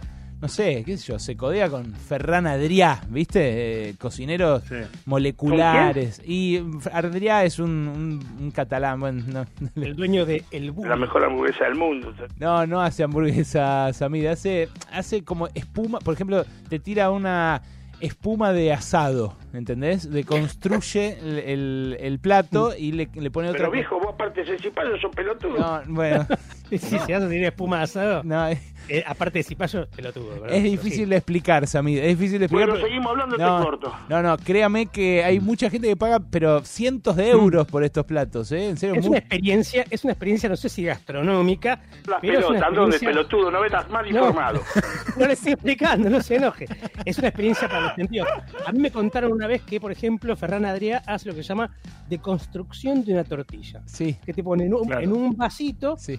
no 0.41 0.49
sé, 0.49 0.83
qué 0.85 0.97
sé 0.99 1.13
yo, 1.13 1.19
se 1.19 1.37
codea 1.37 1.71
con 1.71 1.93
Ferran 1.95 2.47
Adrià, 2.47 3.01
¿viste? 3.09 3.89
Eh, 3.91 3.95
cocineros 3.99 4.63
Sí. 4.69 4.75
moleculares. 5.07 6.21
Y 6.27 6.59
Adrià 6.93 7.45
es 7.45 7.59
un, 7.59 7.71
un- 7.89 8.37
un 8.45 8.51
catalán, 8.51 9.01
bueno, 9.01 9.23
no, 9.27 9.47
El 9.83 9.97
dueño 9.97 10.27
de 10.27 10.45
El 10.51 10.71
Búho. 10.71 10.87
La 10.87 10.97
mejor 10.97 11.25
hamburguesa 11.25 11.65
del 11.65 11.77
mundo. 11.77 12.13
no, 12.39 12.67
no 12.67 12.81
hace 12.83 13.03
hamburguesas, 13.05 13.97
Samida. 13.97 14.33
Hace, 14.33 14.69
hace 14.93 15.25
como 15.25 15.49
espuma. 15.55 15.99
Por 16.01 16.15
ejemplo, 16.15 16.45
te 16.69 16.79
tira 16.79 17.11
una 17.11 17.63
espuma 18.01 18.53
de 18.53 18.73
asado. 18.73 19.37
¿Entendés? 19.55 20.11
Deconstruye 20.11 21.19
el, 21.21 21.39
el- 21.39 21.97
el 22.01 22.19
plato 22.19 22.73
y 22.77 22.93
le, 22.93 23.09
le 23.15 23.31
pone 23.31 23.49
otra 23.49 23.61
Pero 23.61 23.71
viejo, 23.73 23.99
vos 23.99 24.09
aparte 24.15 24.45
de 24.45 24.59
cipayo 24.59 24.99
sos 25.01 25.15
pelotudo. 25.15 25.59
No, 25.59 25.83
bueno. 25.95 26.27
Sí, 26.71 26.79
si 26.79 26.97
vas 27.13 27.23
a 27.23 27.29
tener 27.29 27.45
espuma 27.45 27.77
de 27.77 27.83
asado, 27.85 28.23
No, 28.25 28.49
es, 28.49 28.59
eh, 28.89 29.05
aparte 29.07 29.39
de 29.39 29.43
cipayo, 29.45 29.87
pelotudo. 29.95 30.41
¿verdad? 30.41 30.57
es 30.57 30.63
difícil 30.65 31.05
sí. 31.05 31.11
de 31.11 31.17
explicar, 31.17 31.67
Samid. 31.69 31.99
Es 31.99 32.19
difícil 32.19 32.39
de 32.41 32.47
explicar. 32.47 32.69
Bueno, 32.71 32.75
pero- 32.83 32.87
seguimos 32.89 33.11
hablando, 33.13 33.37
no, 33.37 33.59
te 33.59 33.65
corto. 33.65 33.95
No, 34.09 34.23
no, 34.23 34.37
créame 34.39 34.87
que 34.87 35.23
hay 35.23 35.39
mucha 35.39 35.71
gente 35.71 35.87
que 35.87 35.95
paga, 35.95 36.19
pero 36.19 36.63
cientos 36.65 37.15
de 37.17 37.29
euros 37.31 37.67
por 37.69 37.85
estos 37.85 38.05
platos, 38.07 38.51
¿eh? 38.51 38.71
En 38.71 38.77
serio, 38.79 38.97
Es 38.97 39.05
mu- 39.05 39.11
una 39.11 39.19
experiencia, 39.19 39.85
es 39.89 40.03
una 40.05 40.15
experiencia, 40.15 40.49
no 40.49 40.57
sé 40.57 40.69
si 40.69 40.83
gastronómica, 40.85 41.81
Las 42.09 42.21
pelotas, 42.21 42.49
¿dónde 42.75 42.97
experiencia- 42.97 43.09
pelotudo? 43.11 43.51
No 43.53 43.61
vetas 43.61 43.89
mal 43.91 44.05
No. 44.11 44.19
informado. 44.19 44.63
No 45.17 45.27
le 45.29 45.35
estoy 45.35 45.53
explicando, 45.53 46.11
no 46.11 46.21
se 46.21 46.35
enoje. 46.37 46.67
Es 47.05 47.19
una 47.19 47.29
experiencia 47.29 47.69
para 47.69 47.81
los 47.83 47.95
sentidos. 47.95 48.27
A 48.67 48.73
mí 48.73 48.81
me 48.81 48.91
contaron 48.91 49.31
una 49.33 49.44
vez 49.47 49.63
que, 49.63 49.81
por 49.81 49.93
ejemplo, 49.93 50.35
Ferran 50.37 50.65
Adrià 50.65 51.03
hace 51.07 51.29
lo 51.29 51.35
que 51.35 51.43
se 51.43 51.49
llama 51.49 51.71
deconstrucción 52.09 53.05
de 53.05 53.13
una 53.13 53.25
tortilla. 53.25 53.83
Sí, 53.87 54.17
Que 54.25 54.33
te 54.33 54.43
pone 54.43 54.65
en 54.67 54.75
un, 54.75 54.87
Claro. 54.87 55.03
en 55.03 55.13
un 55.13 55.37
vasito 55.37 55.97
sí. 55.99 56.19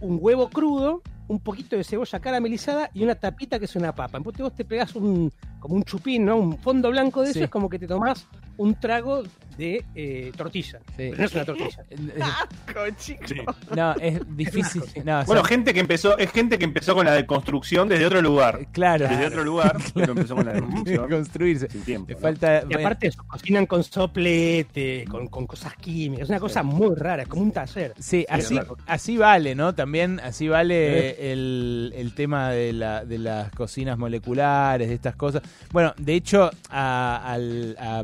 un 0.00 0.18
huevo 0.20 0.48
crudo, 0.50 1.02
un 1.28 1.40
poquito 1.40 1.76
de 1.76 1.84
cebolla 1.84 2.20
caramelizada 2.20 2.90
y 2.92 3.02
una 3.02 3.14
tapita 3.14 3.58
que 3.58 3.64
es 3.64 3.76
una 3.76 3.94
papa. 3.94 4.18
Entonces 4.18 4.42
vos 4.42 4.54
te 4.54 4.64
pegás 4.64 4.94
un, 4.94 5.32
como 5.58 5.74
un 5.76 5.82
chupín, 5.84 6.24
¿no? 6.26 6.36
Un 6.36 6.58
fondo 6.58 6.90
blanco 6.90 7.22
de 7.22 7.30
eso, 7.30 7.38
Sí. 7.38 7.44
es 7.44 7.50
como 7.50 7.68
que 7.68 7.78
te 7.78 7.86
tomás 7.86 8.26
un 8.56 8.74
trago 8.74 9.22
de 9.56 9.84
eh, 9.94 10.32
tortilla. 10.36 10.80
Sí. 10.88 10.94
Pero 10.96 11.16
no 11.16 11.24
es 11.24 11.34
una 11.34 11.44
tortilla. 11.44 11.84
Asco, 12.20 12.80
chicos. 12.98 13.56
No, 13.76 13.94
es 14.00 14.20
difícil. 14.36 14.82
No, 15.04 15.20
o 15.20 15.24
Bueno, 15.26 15.42
sea, 15.42 15.48
gente 15.48 15.72
que 15.72 15.78
empezó, 15.78 16.18
es 16.18 16.32
gente 16.32 16.58
que 16.58 16.64
empezó 16.64 16.94
con 16.96 17.06
la 17.06 17.12
deconstrucción 17.12 17.88
desde 17.88 18.04
otro 18.06 18.20
lugar. 18.20 18.66
claro. 18.72 19.06
Desde 19.08 19.26
otro 19.26 19.44
lugar, 19.44 19.76
pero 19.94 20.12
empezó 20.12 20.34
con 20.34 20.46
la 20.46 20.54
deconstrucción. 20.54 21.08
construirse. 21.10 21.70
Sin 21.70 21.82
tiempo. 21.82 22.08
Le 22.08 22.14
¿no? 22.16 22.20
falta. 22.20 22.64
Y 22.68 22.74
aparte 22.74 23.06
eso, 23.06 23.22
cocinan 23.28 23.66
con 23.66 23.84
soplete, 23.84 25.04
con, 25.08 25.28
con 25.28 25.46
cosas 25.46 25.74
químicas, 25.76 26.24
es 26.24 26.28
una 26.30 26.40
cosa 26.40 26.62
muy 26.64 26.94
rara, 26.96 27.22
es 27.22 27.28
como 27.28 27.42
un 27.42 27.52
taller. 27.52 27.94
Sí, 27.98 28.26
así, 28.28 28.58
así 28.86 29.16
vale, 29.16 29.54
¿no? 29.54 29.72
También 29.74 30.18
así 30.20 30.48
vale 30.48 31.32
el, 31.32 31.92
el 31.96 32.12
tema 32.14 32.50
de, 32.50 32.72
la, 32.72 33.04
de 33.04 33.18
las 33.18 33.50
cocinas 33.52 33.98
moleculares, 33.98 34.88
de 34.88 34.94
estas 34.94 35.14
cosas. 35.16 35.42
Bueno, 35.70 35.94
de 35.96 36.14
hecho, 36.14 36.50
a, 36.70 37.22
al- 37.32 37.76
a 37.78 38.02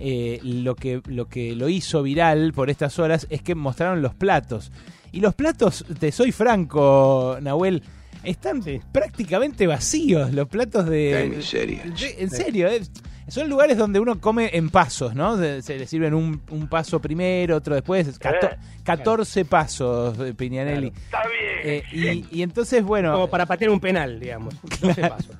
Eh, 0.00 0.40
lo, 0.42 0.74
que, 0.74 1.00
lo 1.06 1.28
que 1.28 1.54
lo 1.54 1.68
hizo 1.68 2.02
viral 2.02 2.52
por 2.52 2.68
estas 2.68 2.98
horas 2.98 3.26
es 3.30 3.42
que 3.42 3.54
mostraron 3.54 4.02
los 4.02 4.12
platos. 4.14 4.72
Y 5.12 5.20
los 5.20 5.34
platos, 5.34 5.84
te 6.00 6.10
soy 6.10 6.32
franco, 6.32 7.38
Nahuel, 7.40 7.82
están 8.24 8.60
Sí. 8.62 8.80
prácticamente 8.90 9.66
vacíos. 9.68 10.32
Los 10.32 10.48
platos 10.48 10.86
de... 10.86 11.22
en 12.18 12.30
serio, 12.30 12.66
eh, 12.68 12.82
son 13.28 13.48
lugares 13.48 13.78
donde 13.78 14.00
uno 14.00 14.20
come 14.20 14.50
en 14.54 14.68
pasos, 14.70 15.14
¿no? 15.14 15.38
Se, 15.38 15.62
se 15.62 15.78
le 15.78 15.86
sirven 15.86 16.12
un, 16.12 16.42
un 16.50 16.66
paso 16.68 17.00
primero, 17.00 17.56
otro 17.56 17.74
después. 17.76 18.18
cato- 18.18 18.50
14 18.82 19.44
pasos, 19.44 20.18
eh, 20.18 20.34
Piñanelli. 20.34 20.88
Está 20.88 21.20
bien. 21.28 21.60
Eh, 21.62 22.24
y, 22.30 22.38
y 22.38 22.42
entonces, 22.42 22.82
bueno, 22.82 23.12
Como 23.12 23.30
para 23.30 23.46
patear 23.46 23.70
un 23.70 23.80
penal, 23.80 24.18
digamos. 24.18 24.54
No 24.82 24.92
se 24.92 25.00
paso. 25.08 25.32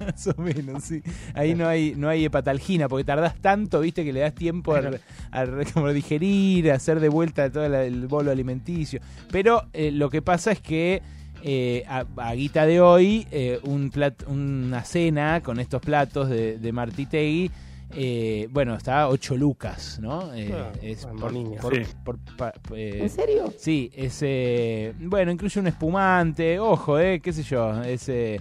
más 0.06 0.26
o 0.26 0.34
menos, 0.40 0.84
sí. 0.84 1.02
Ahí 1.34 1.54
no 1.54 1.66
hay, 1.68 1.94
no 1.96 2.08
hay 2.08 2.24
hepatalgina, 2.24 2.88
porque 2.88 3.04
tardás 3.04 3.36
tanto, 3.36 3.80
viste, 3.80 4.04
que 4.04 4.12
le 4.12 4.20
das 4.20 4.34
tiempo 4.34 4.74
a, 4.74 4.80
re- 4.80 5.00
a 5.30 5.44
como 5.72 5.92
digerir, 5.92 6.70
a 6.72 6.74
hacer 6.76 7.00
de 7.00 7.08
vuelta 7.08 7.50
todo 7.50 7.68
la- 7.68 7.84
el 7.84 8.06
bolo 8.06 8.30
alimenticio. 8.30 9.00
Pero 9.30 9.64
eh, 9.72 9.90
lo 9.90 10.10
que 10.10 10.22
pasa 10.22 10.52
es 10.52 10.60
que 10.60 11.02
eh, 11.42 11.84
a, 11.88 12.04
a 12.16 12.34
guita 12.34 12.66
de 12.66 12.80
hoy, 12.80 13.26
eh, 13.30 13.60
un 13.64 13.90
plat- 13.90 14.26
una 14.26 14.84
cena 14.84 15.40
con 15.42 15.58
estos 15.60 15.80
platos 15.80 16.28
de, 16.28 16.58
de 16.58 16.72
Martitegui, 16.72 17.50
eh, 17.92 18.46
bueno, 18.52 18.76
está 18.76 19.02
a 19.02 19.08
8 19.08 19.36
lucas, 19.36 19.98
¿no? 20.00 20.32
Eh, 20.34 20.52
Ah, 20.54 20.70
es 20.80 21.06
por, 21.06 21.32
por- 21.60 21.74
Sí. 21.74 21.82
por- 22.04 22.18
pa- 22.36 22.52
eh, 22.74 23.00
¿En 23.02 23.10
serio? 23.10 23.52
Sí, 23.58 23.90
es, 23.96 24.18
eh, 24.22 24.92
bueno, 25.00 25.32
incluye 25.32 25.58
un 25.58 25.66
espumante, 25.66 26.60
ojo, 26.60 26.98
eh, 27.00 27.20
qué 27.20 27.32
sé 27.32 27.42
yo, 27.42 27.82
es, 27.82 28.08
eh, 28.08 28.40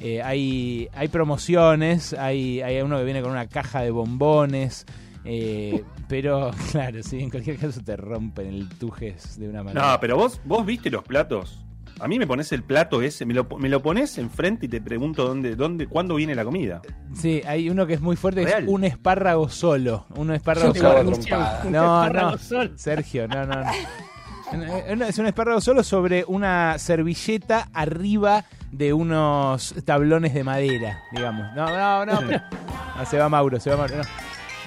eh, 0.00 0.22
hay, 0.22 0.88
hay 0.92 1.08
promociones, 1.08 2.12
hay, 2.14 2.60
hay 2.62 2.80
uno 2.80 2.98
que 2.98 3.04
viene 3.04 3.22
con 3.22 3.30
una 3.30 3.46
caja 3.46 3.82
de 3.82 3.90
bombones, 3.90 4.86
eh, 5.24 5.84
pero 6.08 6.50
claro, 6.72 7.02
sí, 7.02 7.20
en 7.20 7.30
cualquier 7.30 7.56
caso 7.58 7.80
te 7.82 7.96
rompen 7.96 8.48
el 8.48 8.68
tujes 8.68 9.38
de 9.38 9.48
una 9.48 9.62
manera. 9.62 9.92
No, 9.92 10.00
pero 10.00 10.16
vos, 10.16 10.40
vos 10.44 10.66
viste 10.66 10.90
los 10.90 11.04
platos. 11.04 11.60
A 12.00 12.08
mí 12.08 12.18
me 12.18 12.26
pones 12.26 12.50
el 12.50 12.64
plato 12.64 13.02
ese, 13.02 13.24
me 13.24 13.34
lo, 13.34 13.44
me 13.44 13.68
lo 13.68 13.80
pones 13.80 14.18
enfrente 14.18 14.66
y 14.66 14.68
te 14.68 14.80
pregunto 14.80 15.28
dónde, 15.28 15.54
dónde, 15.54 15.86
cuándo 15.86 16.16
viene 16.16 16.34
la 16.34 16.44
comida. 16.44 16.82
Sí, 17.14 17.40
hay 17.46 17.70
uno 17.70 17.86
que 17.86 17.94
es 17.94 18.00
muy 18.00 18.16
fuerte, 18.16 18.44
que 18.44 18.50
es 18.50 18.64
un 18.66 18.82
espárrago 18.82 19.48
solo, 19.48 20.06
un 20.16 20.32
espárrago 20.32 20.74
solo. 20.74 21.04
No, 21.04 21.12
espárrago 21.12 22.32
no. 22.32 22.76
Sergio, 22.76 23.28
no, 23.28 23.46
no, 23.46 23.62
no. 23.62 23.70
Eh, 24.52 24.94
no, 24.96 25.04
Es 25.06 25.18
un 25.18 25.26
espárrago 25.26 25.60
solo 25.60 25.82
sobre 25.82 26.24
una 26.26 26.78
servilleta 26.78 27.68
arriba 27.72 28.44
de 28.70 28.92
unos 28.92 29.74
tablones 29.84 30.34
de 30.34 30.44
madera, 30.44 31.02
digamos. 31.12 31.54
No, 31.54 31.66
no, 32.04 32.06
no. 32.06 32.20
pero- 32.26 32.42
No, 32.98 33.04
se 33.06 33.18
va 33.18 33.28
Mauro, 33.28 33.58
se 33.58 33.70
va 33.70 33.76
Mauro. 33.76 33.96
No. 33.96 34.02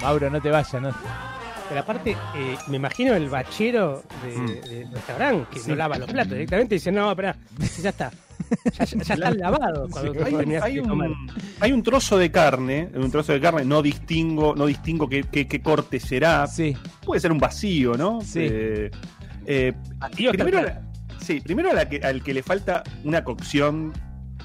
Mauro, 0.02 0.30
no 0.30 0.42
te 0.42 0.50
vayas, 0.50 0.82
no. 0.82 0.92
Pero 1.70 1.82
aparte, 1.82 2.12
eh, 2.12 2.58
me 2.68 2.78
imagino 2.78 3.14
el 3.16 3.30
bachero 3.30 4.04
de, 4.24 4.38
Mm. 4.38 4.46
del 4.70 4.92
restaurante 4.92 5.60
que 5.60 5.68
no 5.70 5.76
lava 5.76 5.98
los 5.98 6.10
platos 6.10 6.32
directamente 6.34 6.76
y 6.76 6.78
dice, 6.78 6.92
no, 6.92 7.10
espera, 7.10 7.36
ya 7.82 7.90
está. 7.90 8.12
Ya, 8.78 8.86
ya- 8.86 9.04
ya 9.04 9.14
están 9.16 9.38
lavados 9.40 9.90
cuando 9.92 10.12
Hay, 10.26 10.34
un- 10.36 10.56
hay 10.62 10.76
de 10.76 10.82
un, 10.82 11.28
hay 11.60 11.72
un 11.74 11.84
trozo 11.84 12.18
de 12.18 12.32
carne, 12.32 12.90
un 12.94 13.12
trozo 13.12 13.34
de 13.34 13.42
carne, 13.42 13.66
no 13.66 13.82
distingo, 13.82 14.56
no 14.56 14.66
distingo 14.66 15.10
qué, 15.10 15.24
qué- 15.30 15.48
qué 15.48 15.62
corte 15.62 16.00
será. 16.00 16.48
Sí, 16.48 16.76
Puede 17.06 17.20
ser 17.20 17.32
un 17.34 17.40
vacío, 17.40 17.96
¿no? 17.98 18.22
Sí. 18.22 18.40
Eh, 18.50 18.92
eh, 19.48 19.74
está 19.94 20.44
primero, 20.46 20.62
la- 20.62 20.82
sí, 21.20 21.40
primero 21.42 21.72
a 21.72 21.74
la 21.74 21.90
que, 21.90 21.98
al 22.04 22.22
que 22.22 22.34
le 22.34 22.44
falta 22.44 22.84
una 23.04 23.24
cocción 23.24 23.94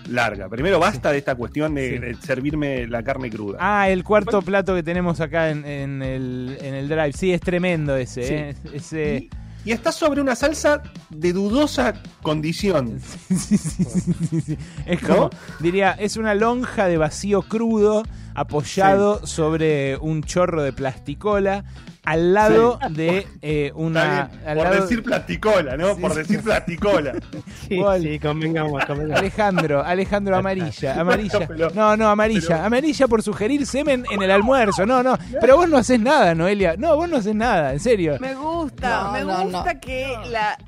larga. 0.08 0.48
Primero 0.48 0.78
basta 0.80 1.12
de 1.12 1.18
esta 1.18 1.34
cuestión 1.34 1.74
de, 1.74 1.90
Sí. 1.90 1.98
de 1.98 2.14
servirme 2.14 2.86
la 2.88 3.02
carne 3.02 3.30
cruda. 3.30 3.58
Ah, 3.60 3.88
el 3.88 4.02
cuarto 4.02 4.42
plato 4.42 4.74
que 4.74 4.82
tenemos 4.82 5.20
acá 5.20 5.50
en, 5.50 5.64
en 5.64 6.02
el, 6.02 6.56
en 6.60 6.74
el 6.74 6.88
drive. 6.88 7.12
Sí, 7.12 7.32
es 7.32 7.40
tremendo 7.40 7.94
ese. 7.96 8.22
Sí. 8.24 8.34
¿eh? 8.34 8.54
Ese... 8.72 9.28
Y, 9.64 9.68
y 9.68 9.70
está 9.72 9.92
sobre 9.92 10.20
una 10.20 10.34
salsa 10.34 10.82
de 11.10 11.32
dudosa 11.32 11.94
condición. 12.20 12.98
Es 14.86 15.00
como, 15.00 15.16
¿No? 15.16 15.30
diría, 15.60 15.92
es 15.92 16.16
una 16.16 16.34
lonja 16.34 16.86
de 16.86 16.96
vacío 16.96 17.42
crudo 17.42 18.02
apoyado 18.34 19.24
sobre 19.26 19.96
un 19.98 20.22
chorro 20.22 20.62
de 20.62 20.72
plasticola 20.72 21.64
al 22.04 22.34
lado 22.34 22.78
de 22.90 23.26
eh, 23.42 23.70
una... 23.74 24.22
al 24.44 24.56
por 24.56 24.64
lado- 24.70 24.82
decir 24.82 25.02
plasticola, 25.02 25.76
¿no? 25.76 25.94
Sí, 25.94 26.00
por 26.00 26.14
decir 26.14 26.42
plasticola. 26.42 27.12
Sí, 27.68 27.76
¿Cuál? 27.78 28.02
sí, 28.02 28.18
convengamos, 28.18 28.84
convengamos. 28.84 29.18
Alejandro, 29.20 29.82
Alejandro 29.84 30.36
amarilla, 30.36 30.94
amarilla. 31.00 31.48
No, 31.74 31.96
no, 31.96 32.08
amarilla, 32.08 32.64
amarilla 32.64 33.06
por 33.06 33.22
sugerir 33.22 33.64
semen 33.66 34.04
en 34.10 34.20
el 34.22 34.30
almuerzo. 34.30 34.84
No, 34.84 35.02
no, 35.02 35.16
pero 35.40 35.56
vos 35.56 35.68
no 35.68 35.78
haces 35.78 36.00
nada, 36.00 36.34
Noelia. 36.34 36.74
No, 36.76 36.96
vos 36.96 37.08
no 37.08 37.18
haces 37.18 37.34
nada, 37.34 37.72
en 37.72 37.80
serio. 37.80 38.16
Me 38.20 38.34
gusta, 38.34 39.04
No, 39.04 39.12
me 39.12 39.20
no, 39.24 39.44
gusta 39.44 39.78
que 39.80 40.12
la, 40.30 40.58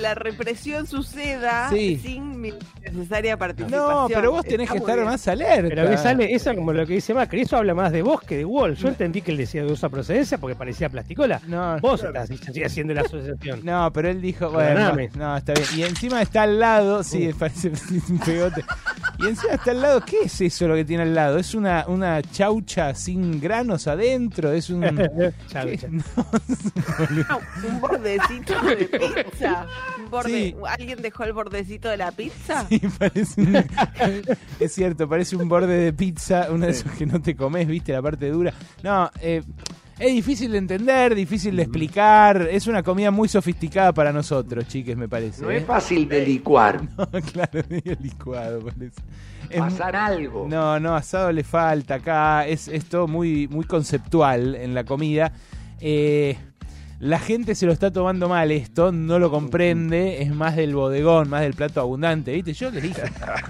la 0.00 0.14
represión 0.14 0.86
suceda 0.86 1.68
Sí. 1.70 1.98
sin 2.02 2.40
mi 2.40 2.52
necesaria 2.92 3.36
participación. 3.36 3.80
No, 3.88 4.06
pero 4.08 4.32
vos 4.32 4.44
tenés 4.44 4.64
Está 4.66 4.72
que 4.74 4.78
estar 4.78 4.96
bien. 4.96 5.06
más 5.08 5.28
alerta. 5.28 5.68
Pero 5.68 5.88
me 5.88 5.96
sale 5.96 6.34
eso 6.34 6.54
como 6.54 6.72
lo 6.72 6.86
que 6.86 6.94
dice 6.94 7.14
Macri, 7.14 7.42
eso 7.42 7.56
habla 7.56 7.74
más 7.74 7.92
de 7.92 8.02
vos 8.02 8.20
que 8.22 8.36
de 8.38 8.44
Wall. 8.44 8.74
Yo 8.76 8.88
entendí 8.88 9.22
que 9.22 9.30
él 9.32 9.36
decía 9.36 9.60
de 9.62 9.66
dudosa 9.68 9.88
procedencia 9.88 10.38
porque 10.38 10.54
parecía 10.56 10.88
plasticola. 10.88 11.40
No, 11.46 11.78
Vos 11.80 12.02
estás 12.02 12.28
haciendo 12.64 12.94
la 12.94 13.02
asociación. 13.02 13.60
No, 13.64 13.90
pero 13.92 14.08
él 14.08 14.20
dijo, 14.20 14.50
bueno, 14.50 14.96
no, 15.16 15.36
está 15.36 15.52
bien. 15.54 15.66
Y 15.76 15.82
encima 15.84 16.22
está 16.22 16.42
al 16.42 16.58
lado, 16.58 17.02
sí, 17.02 17.30
parece 17.38 17.70
un 18.08 18.18
pegote. 18.18 18.64
Y 19.22 19.28
encima 19.28 19.54
está 19.54 19.70
al 19.70 19.80
lado, 19.80 20.00
¿qué 20.04 20.22
es 20.24 20.40
eso 20.40 20.66
lo 20.68 20.74
que 20.74 20.84
tiene 20.84 21.04
al 21.04 21.14
lado? 21.14 21.38
¿Es 21.38 21.54
una, 21.54 21.84
una 21.88 22.20
chaucha 22.22 22.94
sin 22.94 23.40
granos 23.40 23.86
adentro? 23.86 24.52
¿Es 24.52 24.68
un...? 24.70 24.82
Chau, 25.48 25.66
¿Qué? 25.68 25.78
chau. 25.78 25.90
No, 25.90 26.02
No, 27.28 27.40
un 27.68 27.80
bordecito 27.80 28.60
de 28.62 28.76
pizza. 28.86 29.66
Un 29.98 30.10
borde- 30.10 30.28
Sí. 30.32 30.56
¿Alguien 30.68 31.00
dejó 31.02 31.24
el 31.24 31.32
bordecito 31.32 31.88
de 31.88 31.96
la 31.98 32.10
pizza? 32.12 32.66
sí, 32.68 32.80
parece 32.98 33.40
un- 33.40 33.56
Es 34.60 34.72
cierto, 34.74 35.08
parece 35.08 35.36
un 35.36 35.48
borde 35.48 35.76
de 35.78 35.92
pizza, 35.92 36.48
uno 36.50 36.66
de 36.66 36.72
esos 36.72 36.90
que 36.92 37.06
no 37.06 37.20
te 37.20 37.36
comes, 37.36 37.66
viste, 37.66 37.92
la 37.92 38.02
parte 38.02 38.28
dura. 38.28 38.52
No, 38.82 39.10
eh, 39.20 39.42
es 40.02 40.14
difícil 40.14 40.52
de 40.52 40.58
entender, 40.58 41.14
difícil 41.14 41.56
de 41.56 41.62
explicar. 41.62 42.48
Es 42.50 42.66
una 42.66 42.82
comida 42.82 43.10
muy 43.10 43.28
sofisticada 43.28 43.92
para 43.92 44.12
nosotros, 44.12 44.66
chiques, 44.68 44.96
me 44.96 45.08
parece. 45.08 45.42
No 45.42 45.50
¿eh? 45.50 45.58
es 45.58 45.64
fácil 45.64 46.08
de 46.08 46.26
licuar. 46.26 46.80
No, 46.96 47.06
claro, 47.20 47.60
medio 47.68 47.96
licuado 48.00 48.60
parece. 48.60 49.00
Es 49.50 49.58
Pasar 49.58 49.94
algo. 49.96 50.46
No, 50.48 50.78
no, 50.80 50.94
asado 50.94 51.30
le 51.32 51.44
falta 51.44 51.94
acá. 51.96 52.46
Es, 52.46 52.68
es 52.68 52.84
todo 52.86 53.06
muy, 53.08 53.48
muy 53.48 53.64
conceptual 53.64 54.54
en 54.54 54.74
la 54.74 54.84
comida. 54.84 55.32
Eh, 55.80 56.36
La 57.00 57.18
gente 57.18 57.56
se 57.56 57.66
lo 57.66 57.72
está 57.72 57.90
tomando 57.92 58.28
mal 58.28 58.52
esto, 58.52 58.92
no 58.92 59.18
lo 59.18 59.28
comprende, 59.28 60.22
es 60.22 60.32
más 60.32 60.54
del 60.54 60.72
bodegón, 60.76 61.28
más 61.28 61.40
del 61.42 61.54
plato 61.54 61.80
abundante, 61.80 62.32
¿viste? 62.32 62.52
Yo 62.52 62.70
les 62.70 62.80
dije, 62.84 63.02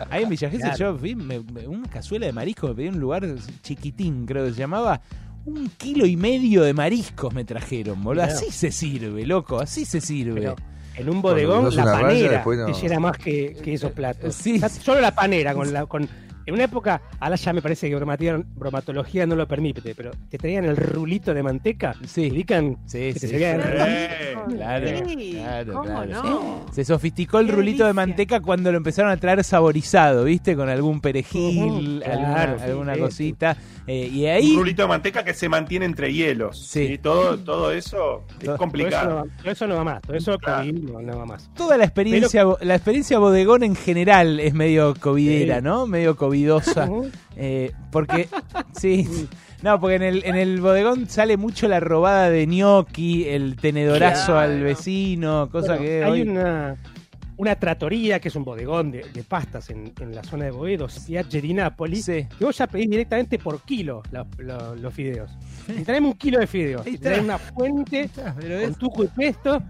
ahí 0.08 0.22
en 0.22 0.30
Villa 0.30 0.48
Gesell 0.48 0.74
yo 0.78 0.94
vi 0.96 1.14
me- 1.14 1.40
me- 1.40 1.68
una 1.68 1.86
cazuela 1.86 2.24
de 2.24 2.32
marisco, 2.32 2.68
me 2.68 2.74
pedí 2.74 2.88
un 2.88 2.98
lugar 2.98 3.26
chiquitín, 3.62 4.24
creo 4.24 4.46
que 4.46 4.52
se 4.52 4.58
llamaba. 4.60 5.02
Un 5.44 5.68
kilo 5.76 6.06
y 6.06 6.16
medio 6.16 6.62
de 6.62 6.72
mariscos 6.72 7.34
me 7.34 7.44
trajeron, 7.44 8.02
boludo. 8.02 8.24
Así 8.24 8.50
se 8.50 8.70
sirve, 8.70 9.26
loco, 9.26 9.60
así 9.60 9.84
se 9.84 10.00
sirve. 10.00 10.40
Pero 10.40 10.56
en 10.96 11.08
un 11.08 11.22
bodegón, 11.22 11.74
la 11.74 11.84
raya, 11.84 12.00
panera 12.00 12.32
después 12.32 12.58
no. 12.58 12.66
te 12.66 12.72
llena 12.74 13.00
más 13.00 13.18
que, 13.18 13.56
que 13.62 13.74
esos 13.74 13.92
platos. 13.92 14.34
Sí. 14.34 14.56
O 14.56 14.58
sea, 14.60 14.68
solo 14.68 15.00
la 15.00 15.14
panera, 15.14 15.54
con 15.54 15.72
la, 15.72 15.86
con, 15.86 16.08
en 16.46 16.54
una 16.54 16.64
época, 16.64 17.00
ahora 17.20 17.36
ya 17.36 17.52
me 17.52 17.62
parece 17.62 17.88
que 17.88 17.96
bromatología 17.96 19.26
no 19.26 19.36
lo 19.36 19.46
permite, 19.46 19.94
pero 19.94 20.10
te 20.28 20.38
traían 20.38 20.64
el 20.64 20.76
rulito 20.76 21.32
de 21.34 21.42
manteca, 21.42 21.94
Sí. 22.04 22.30
ubican 22.30 22.78
Sí, 22.86 23.12
sí. 23.12 23.28
Claro, 23.28 24.88
Sí, 25.08 25.32
claro, 25.34 25.72
¿cómo 25.72 25.84
claro. 25.84 26.22
no? 26.22 26.66
Se 26.72 26.84
sofisticó 26.84 27.38
el 27.38 27.46
Qué 27.46 27.52
rulito 27.52 27.86
de 27.86 27.92
manteca 27.92 28.40
cuando 28.40 28.70
lo 28.70 28.76
empezaron 28.78 29.10
a 29.10 29.16
traer 29.16 29.44
saborizado, 29.44 30.24
¿viste? 30.24 30.56
Con 30.56 30.68
algún 30.68 31.00
perejil, 31.00 32.02
alguna, 32.04 32.34
claro, 32.34 32.58
sí, 32.58 32.64
alguna 32.64 32.94
sí. 32.94 33.00
cosita. 33.00 33.56
Eh, 33.86 34.08
y 34.12 34.22
Un 34.24 34.30
ahí. 34.30 34.56
rulito 34.56 34.82
de 34.82 34.88
manteca 34.88 35.24
que 35.24 35.34
se 35.34 35.48
mantiene 35.48 35.84
entre 35.86 36.12
hielos. 36.12 36.58
Sí. 36.66 36.86
Sí. 36.88 36.98
Todo, 36.98 37.38
todo 37.38 37.72
eso 37.72 37.96
Todo- 37.96 38.20
es 38.28 38.38
Todo 38.38 38.54
eso, 38.54 38.56
complicado. 38.58 39.08
no 39.10 39.16
va, 39.16 39.24
todo 39.42 39.50
eso 39.52 39.66
no 39.66 39.74
va 39.76 39.84
más, 39.84 40.02
todo 40.02 40.16
eso 40.16 40.38
Claro. 40.38 40.60
COVID 40.64 40.74
no, 40.90 41.00
no 41.02 41.18
va 41.18 41.26
más. 41.26 41.50
Toda 41.54 41.76
la 41.76 41.84
experiencia, 41.84 42.44
la 42.60 42.74
experiencia 42.74 43.18
bodegón 43.18 43.62
en 43.64 43.74
general 43.76 44.38
es 44.40 44.54
medio 44.54 44.94
covidera, 44.94 45.56
Sí. 45.56 45.62
¿no? 45.64 45.86
Medio 45.86 46.16
covidosa. 46.16 46.31
Eh, 47.36 47.72
porque, 47.90 48.28
sí, 48.72 49.08
no, 49.62 49.80
porque 49.80 49.96
en 49.96 50.02
el, 50.02 50.24
en 50.24 50.36
el 50.36 50.60
bodegón 50.60 51.08
sale 51.08 51.36
mucho 51.38 51.66
la 51.68 51.80
robada 51.80 52.28
de 52.28 52.46
gnocchi, 52.46 53.26
el 53.28 53.56
tenedorazo 53.56 54.32
Claro. 54.32 54.40
al 54.40 54.62
vecino, 54.62 55.48
cosa 55.50 55.76
Bueno, 55.76 55.82
que 55.82 56.04
hay 56.04 56.10
hoy... 56.10 56.22
una, 56.28 56.76
una 57.38 57.54
tratoría 57.56 58.20
que 58.20 58.28
es 58.28 58.36
un 58.36 58.44
bodegón 58.44 58.90
de, 58.90 59.04
de 59.12 59.22
pastas 59.24 59.70
en, 59.70 59.92
en 59.98 60.14
la 60.14 60.22
zona 60.22 60.44
de 60.44 60.50
Boedo, 60.50 60.88
Spiagge 60.90 61.40
di 61.40 61.54
Napoli, 61.54 62.02
Sí. 62.02 62.26
que 62.38 62.44
vos 62.44 62.56
ya 62.56 62.66
pedís 62.66 62.90
directamente 62.90 63.38
por 63.38 63.62
kilo 63.62 64.02
la- 64.10 64.26
los 64.78 64.92
fideos. 64.92 65.30
Y 65.68 65.82
traeme 65.82 66.08
un 66.08 66.14
kilo 66.14 66.38
de 66.38 66.46
fideos, 66.46 66.86
está. 66.86 67.18
una 67.20 67.38
fuente 67.38 68.10
con 68.64 68.74
tuco 68.74 69.04
y 69.04 69.08
pesto, 69.08 69.62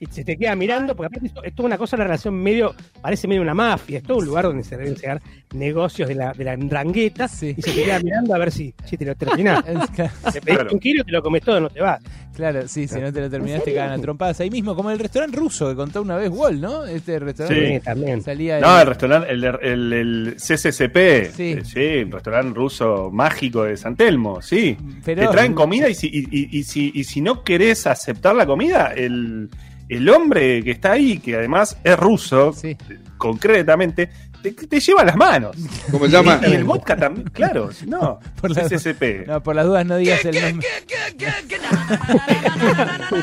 y 0.00 0.06
se 0.06 0.24
te 0.24 0.36
queda 0.36 0.54
mirando, 0.54 0.94
porque 0.94 1.06
aparte 1.08 1.26
esto- 1.26 1.42
es 1.44 1.54
toda 1.54 1.66
una 1.66 1.78
cosa, 1.78 1.96
una 1.96 2.04
relación 2.04 2.34
medio, 2.34 2.74
parece 3.02 3.26
medio 3.28 3.42
una 3.42 3.54
mafia, 3.54 3.98
es 3.98 4.04
todo 4.04 4.18
un 4.18 4.26
lugar 4.26 4.44
donde 4.44 4.64
se 4.64 4.76
deben 4.76 4.94
llegar 4.94 5.20
negocios 5.54 6.08
de 6.08 6.14
la, 6.14 6.32
de 6.32 6.44
la 6.44 6.56
ndrangueta, 6.56 7.26
Sí. 7.28 7.54
y 7.56 7.62
se 7.62 7.72
te 7.72 7.84
queda 7.84 7.98
mirando 8.00 8.34
a 8.34 8.38
ver 8.38 8.52
si, 8.52 8.74
si 8.84 8.96
te 8.96 9.04
lo 9.04 9.14
terminás. 9.14 9.64
Te 10.32 10.40
pedís 10.40 10.58
Claro. 10.58 10.70
un 10.72 10.78
kilo 10.80 11.02
y 11.02 11.06
te 11.06 11.12
lo 11.12 11.22
comes 11.22 11.42
todo, 11.42 11.60
no 11.60 11.70
te 11.70 11.80
vas. 11.80 12.00
Claro, 12.34 12.68
sí, 12.68 12.86
si 12.86 13.00
no 13.00 13.12
te 13.12 13.20
lo 13.20 13.28
terminaste, 13.28 13.74
cagan 13.74 13.98
a 13.98 14.02
trompadas 14.02 14.38
ahí 14.40 14.48
mismo, 14.50 14.76
como 14.76 14.90
el 14.92 14.98
restaurante 15.00 15.36
ruso 15.36 15.68
que 15.70 15.74
contó 15.74 16.02
una 16.02 16.16
vez 16.16 16.30
Wall, 16.30 16.60
¿no? 16.60 16.84
Este 16.84 17.18
restaurante 17.18 17.78
Sí. 17.78 17.84
también. 17.84 18.22
salía 18.22 18.60
No, 18.60 18.80
el 18.80 18.86
restaurante, 18.86 19.30
el, 19.32 19.42
el, 19.44 19.92
el 19.92 20.36
CCCP, 20.36 21.32
Sí. 21.34 21.52
eh, 21.52 21.62
sí, 21.64 21.80
el 21.80 22.12
restaurante 22.12 22.54
ruso 22.54 23.10
mágico 23.12 23.64
de 23.64 23.76
San 23.76 23.96
Telmo, 23.96 24.40
sí. 24.40 24.76
Pero- 25.04 25.22
Te 25.22 25.28
traen 25.28 25.54
comida 25.54 25.88
y 25.88 25.94
si, 25.94 26.06
y, 26.06 26.18
y- 26.30 26.58
y 26.58 26.62
si, 26.62 26.92
y 26.94 27.02
si 27.04 27.20
no 27.20 27.42
querés 27.42 27.86
aceptar 27.88 28.36
la 28.36 28.46
comida, 28.46 28.92
el, 28.96 29.48
el 29.88 30.08
hombre 30.08 30.62
que 30.62 30.70
está 30.72 30.92
ahí, 30.92 31.18
que 31.18 31.36
además 31.36 31.76
es 31.84 31.96
ruso, 31.98 32.52
Sí. 32.52 32.76
concretamente, 33.16 34.10
te, 34.42 34.52
te 34.52 34.78
lleva 34.80 35.04
las 35.04 35.16
manos. 35.16 35.56
¿Cómo 35.90 36.04
se 36.06 36.12
llama? 36.12 36.40
Y 36.46 36.52
el 36.52 36.64
vodka 36.64 36.96
también, 36.96 37.28
claro, 37.30 37.70
no, 37.86 38.20
Por 38.40 38.50
la- 38.54 38.68
CCCP. 38.68 39.26
No, 39.26 39.42
por 39.42 39.56
las 39.56 39.66
dudas 39.66 39.84
no 39.86 39.96
digas 39.96 40.24
el 40.24 40.40
nombre. 40.40 40.68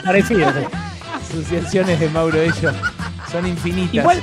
Parecido. 0.03 0.51
Asociaciones 1.29 1.99
de 1.99 2.09
Mauro 2.09 2.39
Ello 2.39 2.71
son 3.31 3.47
infinitas, 3.47 3.95
Igual, 3.95 4.21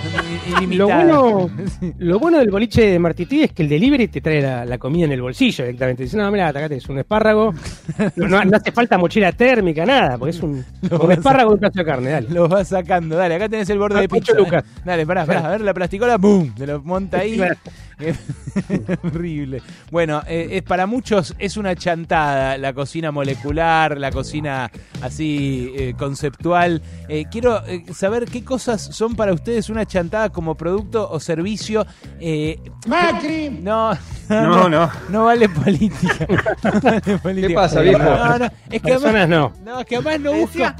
Lo 0.71 0.87
bueno, 0.87 1.51
lo 1.99 2.19
bueno 2.21 2.39
del 2.39 2.51
boliche 2.51 2.83
de 2.87 2.99
Martití 2.99 3.43
es 3.43 3.53
que 3.53 3.63
el 3.65 3.69
delivery 3.69 4.07
te 4.09 4.21
trae 4.21 4.41
la, 4.41 4.65
la 4.65 4.79
comida 4.79 5.05
en 5.07 5.13
el 5.13 5.21
bolsillo 5.21 5.65
directamente. 5.65 6.05
Dice, 6.05 6.17
no, 6.17 6.31
mira, 6.31 6.49
acá 6.49 6.69
tenés 6.69 6.89
un 6.89 6.99
espárrago. 6.99 7.53
No, 8.17 8.39
hace 8.39 8.71
falta 8.73 8.97
mochila 8.99 9.33
térmica, 9.33 9.85
nada, 9.85 10.17
porque 10.17 10.31
es 10.31 10.43
un, 10.43 10.65
Lo 10.91 11.01
un 11.01 11.13
espárrago 11.13 11.51
y 11.51 11.55
un 11.55 11.61
plato 11.61 11.79
de 11.81 11.85
carne, 11.85 12.11
dale. 12.11 12.29
Los 12.31 12.49
vas 12.49 12.69
sacando, 12.69 13.17
dale, 13.17 13.35
acá 13.35 13.49
tenés 13.49 13.69
el 13.71 13.79
borde 13.79 13.99
de 13.99 14.05
Ah, 14.05 14.09
pizza. 14.09 14.33
ocho 14.33 14.41
lucas. 14.41 14.65
Dale, 14.85 15.05
pará, 15.05 15.27
pará, 15.27 15.47
a 15.47 15.51
ver 15.51 15.61
la 15.63 15.75
plasticola, 15.75 16.17
¡boom! 16.17 16.55
Te 16.55 16.67
lo 16.67 16.81
monta 16.83 17.19
ahí. 17.19 17.41
Horrible. 19.03 19.63
Bueno, 19.91 20.23
eh, 20.27 20.49
es, 20.53 20.63
para 20.63 20.87
muchos 20.87 21.35
es 21.39 21.57
una 21.57 21.75
chantada 21.77 22.57
la 22.59 22.73
cocina 22.73 23.11
molecular, 23.11 23.99
la 23.99 24.11
cocina 24.11 24.71
así 25.01 25.73
eh, 25.77 25.95
conceptual. 25.99 26.83
Eh, 27.09 27.25
quiero 27.31 27.65
eh, 27.67 27.85
saber 27.95 28.27
qué 28.27 28.45
cosas 28.45 28.81
son 28.83 29.15
para 29.15 29.33
ustedes 29.33 29.71
una 29.71 29.87
chantada 29.87 30.31
como 30.31 30.55
producto 30.57 31.09
o 31.11 31.21
servicio. 31.21 31.87
Eh, 32.21 32.59
Macri. 32.87 33.51
no, 33.51 33.93
No, 34.29 34.69
no. 34.69 34.91
no 35.09 35.25
vale 35.25 35.49
política. 35.49 36.27
No 36.63 36.81
vale 36.81 37.19
política. 37.19 37.49
¿Qué 37.49 37.55
pasa, 37.55 37.81
viejo? 37.81 37.99
No, 38.03 38.39
no, 38.39 38.45
es 38.71 38.83
que 38.83 38.93
además, 38.93 39.13
Personas 39.13 39.29
no. 39.29 39.53
no, 39.65 39.81
es 39.81 39.87
que 39.87 39.97
además 39.97 40.21
no 40.21 40.31
Decía, 40.33 40.71
busca. 40.73 40.77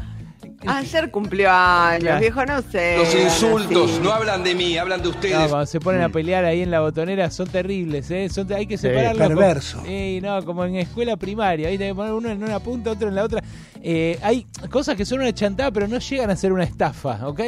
Ayer 0.67 1.11
cumplió 1.11 1.51
años, 1.51 2.01
Claro. 2.03 2.21
viejo, 2.21 2.45
no 2.47 2.63
sé. 2.63 2.97
Los 2.99 3.15
insultos 3.15 4.01
no 4.01 4.13
hablan 4.13 4.45
de 4.45 4.55
mí, 4.55 4.77
hablan 4.79 5.03
de 5.03 5.09
ustedes. 5.09 5.39
No, 5.39 5.49
cuando 5.49 5.67
se 5.67 5.81
ponen 5.81 6.03
a 6.03 6.09
pelear 6.09 6.45
ahí 6.45 6.63
en 6.63 6.71
la 6.71 6.81
botonera 6.81 7.31
son 7.31 7.49
terribles, 7.49 8.11
¿eh? 8.11 8.29
Son, 8.29 8.51
hay 8.53 8.67
que 8.67 8.77
Sí, 8.79 8.83
separarlos. 8.89 9.29
perverso. 9.29 9.77
Como, 9.79 9.89
Sí, 9.89 10.21
no, 10.23 10.45
como 10.45 10.65
en 10.65 10.77
escuela 10.77 11.17
primaria, 11.17 11.69
¿viste? 11.69 11.85
Hay 11.85 11.91
que 11.91 11.95
poner 11.95 12.13
uno 12.13 12.29
en 12.31 12.43
una 12.43 12.61
punta, 12.61 12.91
otro 12.93 13.09
en 13.09 13.15
la 13.15 13.25
otra. 13.25 13.43
Eh, 13.83 14.19
hay 14.23 14.47
cosas 14.71 14.97
que 14.97 15.05
son 15.05 15.21
una 15.21 15.33
chantada, 15.33 15.71
pero 15.73 15.89
no 15.89 15.99
llegan 15.99 16.31
a 16.31 16.37
ser 16.37 16.53
una 16.53 16.65
estafa, 16.65 17.27
¿ok? 17.27 17.41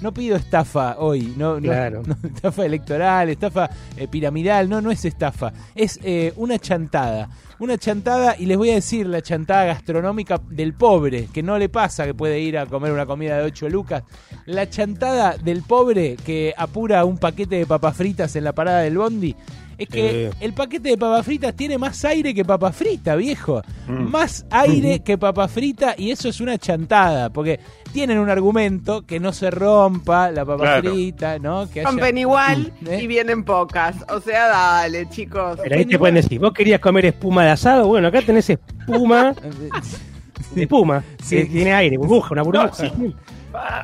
No 0.00 0.12
pido 0.14 0.36
estafa 0.36 0.96
hoy, 0.98 1.34
no, 1.36 1.54
no- 1.54 1.60
Claro. 1.68 2.02
no, 2.06 2.16
estafa 2.22 2.64
electoral, 2.64 3.28
estafa 3.30 3.68
eh, 3.96 4.06
piramidal, 4.08 4.68
no, 4.68 4.80
no 4.80 4.90
es 4.90 5.04
estafa, 5.04 5.52
es 5.74 5.98
eh, 6.02 6.32
una 6.36 6.58
chantada. 6.58 7.28
Una 7.60 7.76
chantada, 7.76 8.36
y 8.38 8.46
les 8.46 8.56
voy 8.56 8.70
a 8.70 8.74
decir 8.74 9.06
la 9.08 9.20
chantada 9.20 9.64
gastronómica 9.64 10.40
del 10.48 10.74
pobre, 10.74 11.26
que 11.32 11.42
no 11.42 11.58
le 11.58 11.68
pasa 11.68 12.06
que 12.06 12.14
puede 12.14 12.38
ir 12.38 12.56
a 12.56 12.66
comer 12.66 12.92
una 12.92 13.04
comida 13.04 13.36
de 13.36 13.42
8 13.44 13.68
lucas. 13.68 14.04
La 14.46 14.70
chantada 14.70 15.36
del 15.36 15.62
pobre 15.62 16.14
que 16.24 16.54
apura 16.56 17.04
un 17.04 17.18
paquete 17.18 17.56
de 17.56 17.66
papas 17.66 17.96
fritas 17.96 18.36
en 18.36 18.44
la 18.44 18.52
parada 18.52 18.80
del 18.82 18.96
bondi. 18.96 19.34
Es 19.78 19.88
que 19.88 20.30
Sí. 20.32 20.38
el 20.44 20.52
paquete 20.54 20.88
de 20.90 20.98
papas 20.98 21.24
fritas 21.24 21.54
tiene 21.54 21.78
más 21.78 22.04
aire 22.04 22.34
que 22.34 22.44
papa 22.44 22.72
frita, 22.72 23.14
viejo. 23.14 23.62
Mm. 23.86 24.10
Más 24.10 24.44
aire 24.50 25.00
que 25.04 25.16
papa 25.16 25.46
frita 25.46 25.94
y 25.96 26.10
eso 26.10 26.28
es 26.28 26.40
una 26.40 26.58
chantada, 26.58 27.30
porque 27.30 27.60
tienen 27.92 28.18
un 28.18 28.28
argumento 28.28 29.06
que 29.06 29.20
no 29.20 29.32
se 29.32 29.50
rompa 29.52 30.32
la 30.32 30.44
papa 30.44 30.62
Claro. 30.64 30.90
frita, 30.90 31.38
¿no? 31.38 31.70
Que 31.70 31.80
haya- 31.80 31.88
Rompen 31.90 32.18
igual 32.18 32.72
¿Eh? 32.90 33.00
y 33.02 33.06
vienen 33.06 33.44
pocas. 33.44 33.94
O 34.12 34.20
sea, 34.20 34.48
dale, 34.48 35.08
chicos. 35.10 35.58
Pero 35.62 35.76
ahí 35.76 35.84
te 35.86 35.96
pueden 35.96 36.16
decir, 36.16 36.40
vos 36.40 36.52
querías 36.52 36.80
comer 36.80 37.06
espuma 37.06 37.44
de 37.44 37.50
asado, 37.50 37.86
bueno, 37.86 38.08
acá 38.08 38.20
tenés 38.22 38.50
espuma 38.50 39.32
de 40.54 40.62
espuma, 40.62 41.04
Sí. 41.22 41.36
que 41.36 41.44
tiene 41.46 41.72
aire, 41.72 41.96
burbuja, 41.98 42.32
una 42.32 42.42
burbuja. 42.42 42.66
No, 42.66 42.74
sí. 42.74 43.14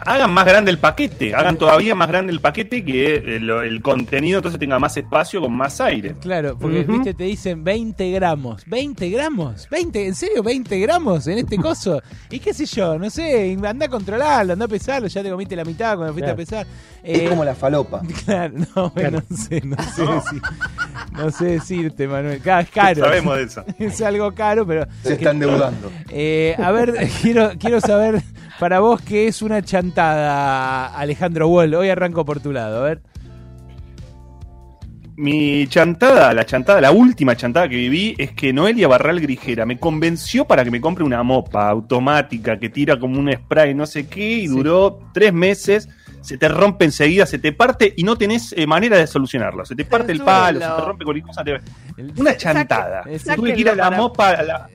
Hagan 0.07 0.33
más 0.33 0.45
grande 0.45 0.71
el 0.71 0.79
paquete, 0.79 1.35
hagan 1.35 1.57
todavía 1.57 1.95
más 1.95 2.09
grande 2.09 2.33
el 2.33 2.41
paquete 2.41 2.85
que 2.85 3.17
el, 3.17 3.49
el 3.51 3.83
contenido 3.83 4.39
entonces 4.39 4.59
tenga 4.59 4.79
más 4.79 4.97
espacio 4.97 5.41
con 5.41 5.53
más 5.53 5.81
aire. 5.81 6.15
Claro, 6.21 6.57
porque 6.59 6.83
viste, 6.85 7.15
te 7.15 7.25
dicen 7.25 7.65
20 7.65 8.11
gramos. 8.13 8.67
¿20 8.67 9.11
gramos? 9.13 9.69
¿20? 9.71 9.97
¿En 10.07 10.15
serio 10.15 10.43
20 10.43 10.79
gramos 10.81 11.27
en 11.27 11.39
este 11.39 11.57
coso? 11.57 12.01
Y 12.31 12.39
qué 12.39 12.53
sé 12.55 12.67
yo, 12.67 12.99
no 12.99 13.11
sé, 13.11 13.57
anda 13.67 13.87
a 13.87 13.89
controlarlo, 13.89 14.53
anda 14.53 14.65
a 14.67 14.69
pesarlo, 14.69 15.09
ya 15.09 15.23
te 15.23 15.31
comiste 15.31 15.57
la 15.57 15.65
mitad 15.65 15.97
cuando 15.97 16.13
fuiste 16.13 16.25
Claro. 16.27 16.35
a 16.35 16.37
pesar. 16.37 16.67
Es 17.03 17.19
Eh, 17.21 17.29
como 17.29 17.45
la 17.45 17.55
falopa. 17.55 18.01
Claro, 18.25 18.55
no, 18.75 18.91
bueno, 18.91 19.23
no 19.29 19.37
sé, 19.37 19.61
no 19.65 19.77
sé, 19.83 20.03
decir- 20.03 20.43
no 21.13 21.31
sé 21.31 21.45
decirte, 21.47 22.09
Manuel. 22.09 22.41
Claro, 22.41 22.63
es 22.63 22.71
caro. 22.71 23.05
Sabemos 23.05 23.37
de 23.37 23.43
eso. 23.43 23.65
Es 23.79 24.01
algo 24.01 24.33
caro, 24.35 24.67
pero... 24.67 24.87
Se 25.03 25.15
están 25.15 25.39
deudando. 25.39 25.91
Eh, 26.11 26.55
a 26.59 26.71
ver, 26.73 26.95
quiero, 27.23 27.51
quiero 27.59 27.81
saber 27.81 28.23
para 28.59 28.81
vos 28.81 29.01
qué 29.03 29.27
es 29.29 29.43
una 29.43 29.61
chantada, 29.64 30.87
Alejandro 30.96 31.48
Wall. 31.48 31.74
Hoy 31.74 31.88
arranco 31.88 32.24
por 32.24 32.40
tu 32.40 32.53
lado, 32.53 32.79
a 32.83 32.85
ver. 32.88 33.03
Mi 35.16 35.68
chantada, 35.68 36.35
la 36.35 36.44
chantada, 36.44 36.81
la 36.81 36.90
última 36.90 37.37
chantada 37.37 37.68
que 37.68 37.77
viví 37.77 38.16
es 38.18 38.33
que 38.33 38.53
Noelia 38.53 38.88
Barral 38.88 39.20
Grijera 39.20 39.64
me 39.64 39.79
convenció 39.79 40.44
para 40.44 40.64
que 40.64 40.72
me 40.72 40.81
compre 40.81 41.05
una 41.05 41.22
mopa 41.22 41.68
automática 41.68 42.59
que 42.59 42.68
tira 42.68 42.98
como 42.98 43.20
un 43.20 43.33
spray, 43.33 43.74
no 43.74 43.87
sé 43.87 44.09
qué, 44.09 44.29
y 44.38 44.46
duró 44.48 44.98
tres 45.12 45.33
meses. 45.33 45.88
Se 46.20 46.37
te 46.38 46.48
rompe 46.48 46.87
enseguida, 46.87 47.27
se 47.27 47.38
te 47.38 47.53
parte 47.53 47.92
y 47.96 48.03
no 48.03 48.16
tenés 48.16 48.55
eh, 48.57 48.66
manera 48.66 48.96
de 48.96 49.07
solucionarlo. 49.07 49.64
Se 49.66 49.77
te 49.77 49.85
parte 49.85 50.11
el 50.11 50.22
palo, 50.22 50.59
se 50.59 50.66
te 50.66 50.81
rompe 50.88 51.05
cualquier 51.05 51.27
cosa. 51.27 51.44
te- 51.44 51.61
Una 52.16 52.37
chantada. 52.37 53.05
Saque- 53.05 53.37
Tuve 53.37 53.55
que 53.55 53.61
ir 53.61 53.68
a 53.68 53.74
la 53.77 53.90
mopa. 53.92 54.31
a 54.31 54.42
la- 54.42 54.68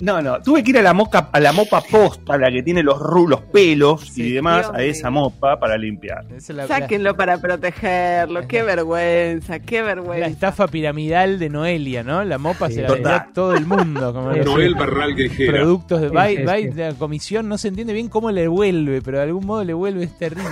No, 0.00 0.20
no, 0.20 0.40
tuve 0.42 0.62
que 0.62 0.70
ir 0.70 0.78
a 0.78 0.82
la 0.82 0.92
moca, 0.92 1.30
a 1.32 1.40
la 1.40 1.52
mopa 1.52 1.80
posta, 1.80 2.36
la 2.36 2.50
que 2.50 2.62
tiene 2.62 2.82
los 2.82 2.98
ru- 2.98 3.28
los 3.28 3.40
pelos 3.42 4.16
y 4.18 4.30
demás, 4.32 4.70
a 4.74 4.82
esa 4.82 5.08
mopa 5.10 5.58
para 5.58 5.78
limpiar. 5.78 6.24
La, 6.48 6.52
la- 6.54 6.66
Sáquenlo 6.66 7.16
para 7.16 7.38
protegerlo. 7.38 8.46
Qué 8.46 8.62
vergüenza, 8.62 9.58
qué 9.60 9.78
la 9.80 9.86
vergüenza. 9.86 10.26
estafa 10.26 10.66
piramidal 10.68 11.38
de 11.38 11.48
Noelia, 11.48 12.02
¿no? 12.02 12.24
La 12.24 12.38
mopa 12.38 12.68
se 12.70 12.82
la 12.82 12.88
Total. 12.88 13.02
vendía 13.02 13.16
a 13.16 13.32
todo 13.32 13.54
el 13.54 13.64
mundo. 13.66 14.12
Como 14.12 14.32
Noel 14.32 14.74
Barral 14.74 15.14
Grijera. 15.14 15.52
productos 15.52 16.00
de 16.02 16.08
sí. 16.08 16.66
de 16.68 16.88
la 16.90 16.94
comisión 16.94 17.48
no 17.48 17.56
se 17.58 17.68
entiende 17.68 17.92
bien 17.92 18.08
cómo 18.08 18.30
le 18.30 18.48
vuelve, 18.48 19.00
pero 19.02 19.18
de 19.18 19.24
algún 19.24 19.46
modo 19.46 19.64
le 19.64 19.72
vuelve, 19.74 20.04
es 20.04 20.18
terrible. 20.18 20.50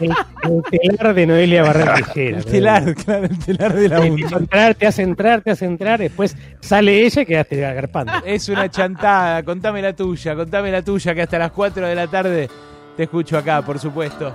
El, 0.00 0.10
el 0.42 0.62
telar 0.70 1.14
de 1.14 1.26
Noelia 1.26 1.62
Barral 1.62 2.04
Tijera. 2.04 2.38
El 2.38 2.44
telar, 2.44 2.94
claro, 2.94 3.24
el 3.26 3.38
telar 3.38 3.74
de 3.74 3.88
la 3.88 3.96
Te 3.96 4.02
hace 4.02 4.10
unta. 4.24 4.36
entrar, 4.38 4.74
te 4.74 4.86
hace 4.86 5.02
entrar, 5.02 5.40
te 5.42 5.50
hace 5.50 5.64
entrar, 5.66 5.98
después 6.00 6.36
sale 6.60 7.04
ella 7.04 7.22
y 7.22 7.26
quedaste 7.26 7.64
agarpando. 7.64 8.12
Es 8.24 8.48
una 8.48 8.68
chantada, 8.84 9.42
contame 9.42 9.80
la 9.80 9.94
tuya, 9.94 10.36
contame 10.36 10.70
la 10.70 10.82
tuya, 10.82 11.14
que 11.14 11.22
hasta 11.22 11.38
las 11.38 11.52
4 11.52 11.86
de 11.86 11.94
la 11.94 12.06
tarde 12.06 12.50
te 12.96 13.04
escucho 13.04 13.38
acá, 13.38 13.62
por 13.62 13.78
supuesto. 13.78 14.34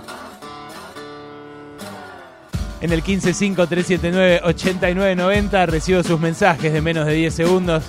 En 2.80 2.92
el 2.92 3.04
155-379-8990 3.04 5.66
recibo 5.66 6.02
sus 6.02 6.18
mensajes 6.18 6.72
de 6.72 6.80
menos 6.80 7.06
de 7.06 7.12
10 7.12 7.32
segundos 7.32 7.84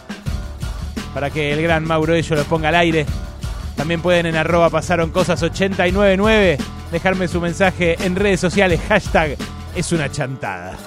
para 1.16 1.32
que 1.32 1.52
el 1.52 1.64
gran 1.64 1.84
Mauro 1.84 2.14
Ello 2.14 2.36
los 2.36 2.46
ponga 2.46 2.70
al 2.70 2.76
aire. 2.76 3.08
También 3.76 4.04
pueden 4.04 4.28
en 4.28 4.36
arroba 4.36 4.70
pasaron 4.70 5.10
cosas 5.10 5.42
899 5.42 6.60
dejarme 6.92 7.28
su 7.28 7.42
mensaje 7.42 7.96
en 8.06 8.16
redes 8.16 8.40
sociales, 8.40 8.80
hashtag 8.88 9.36
es 9.76 9.92
una 9.94 10.12
chantada. 10.12 10.78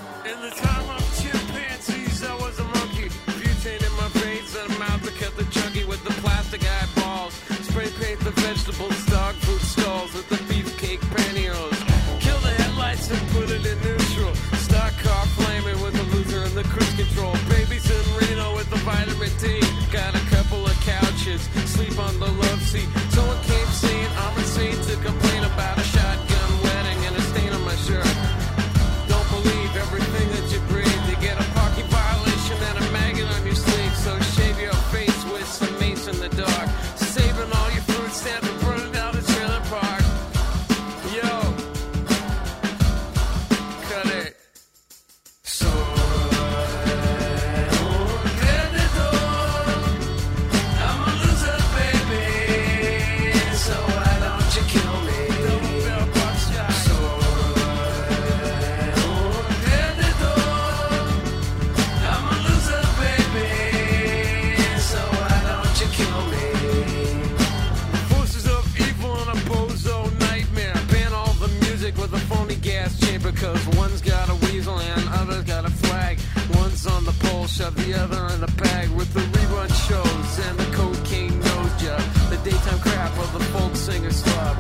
Shove 77.55 77.77
the 77.87 77.95
other 77.95 78.35
in 78.35 78.41
the 78.41 78.53
bag 78.63 78.91
with 78.91 79.15
the 79.15 79.21
rerun 79.21 79.71
shows 79.87 80.47
and 80.49 80.59
the 80.59 80.67
cocaine 80.75 81.39
nose 81.39 81.75
job. 81.81 82.03
The 82.29 82.37
daytime 82.43 82.81
crap 82.81 83.17
of 83.17 83.33
the 83.33 83.45
folk 83.55 83.77
singer's 83.77 84.21
club. 84.23 84.57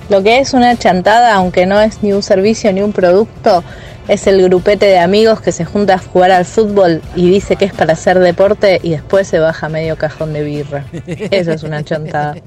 Lo 0.09 0.21
que 0.23 0.39
es 0.39 0.53
una 0.53 0.77
chantada, 0.77 1.33
aunque 1.33 1.65
no 1.65 1.79
es 1.81 2.03
ni 2.03 2.13
un 2.13 2.21
servicio 2.21 2.71
ni 2.71 2.81
un 2.81 2.93
producto, 2.93 3.63
es 4.07 4.27
el 4.27 4.41
grupete 4.43 4.85
de 4.85 4.99
amigos 4.99 5.41
que 5.41 5.51
se 5.51 5.65
junta 5.65 5.95
a 5.95 5.97
jugar 5.97 6.31
al 6.31 6.45
fútbol 6.45 7.01
y 7.15 7.29
dice 7.29 7.55
que 7.55 7.65
es 7.65 7.73
para 7.73 7.93
hacer 7.93 8.19
deporte 8.19 8.79
y 8.83 8.91
después 8.91 9.27
se 9.27 9.39
baja 9.39 9.67
medio 9.67 9.97
cajón 9.97 10.33
de 10.33 10.43
birra. 10.43 10.85
Eso 11.07 11.51
es 11.51 11.63
una 11.63 11.83
chantada. 11.83 12.35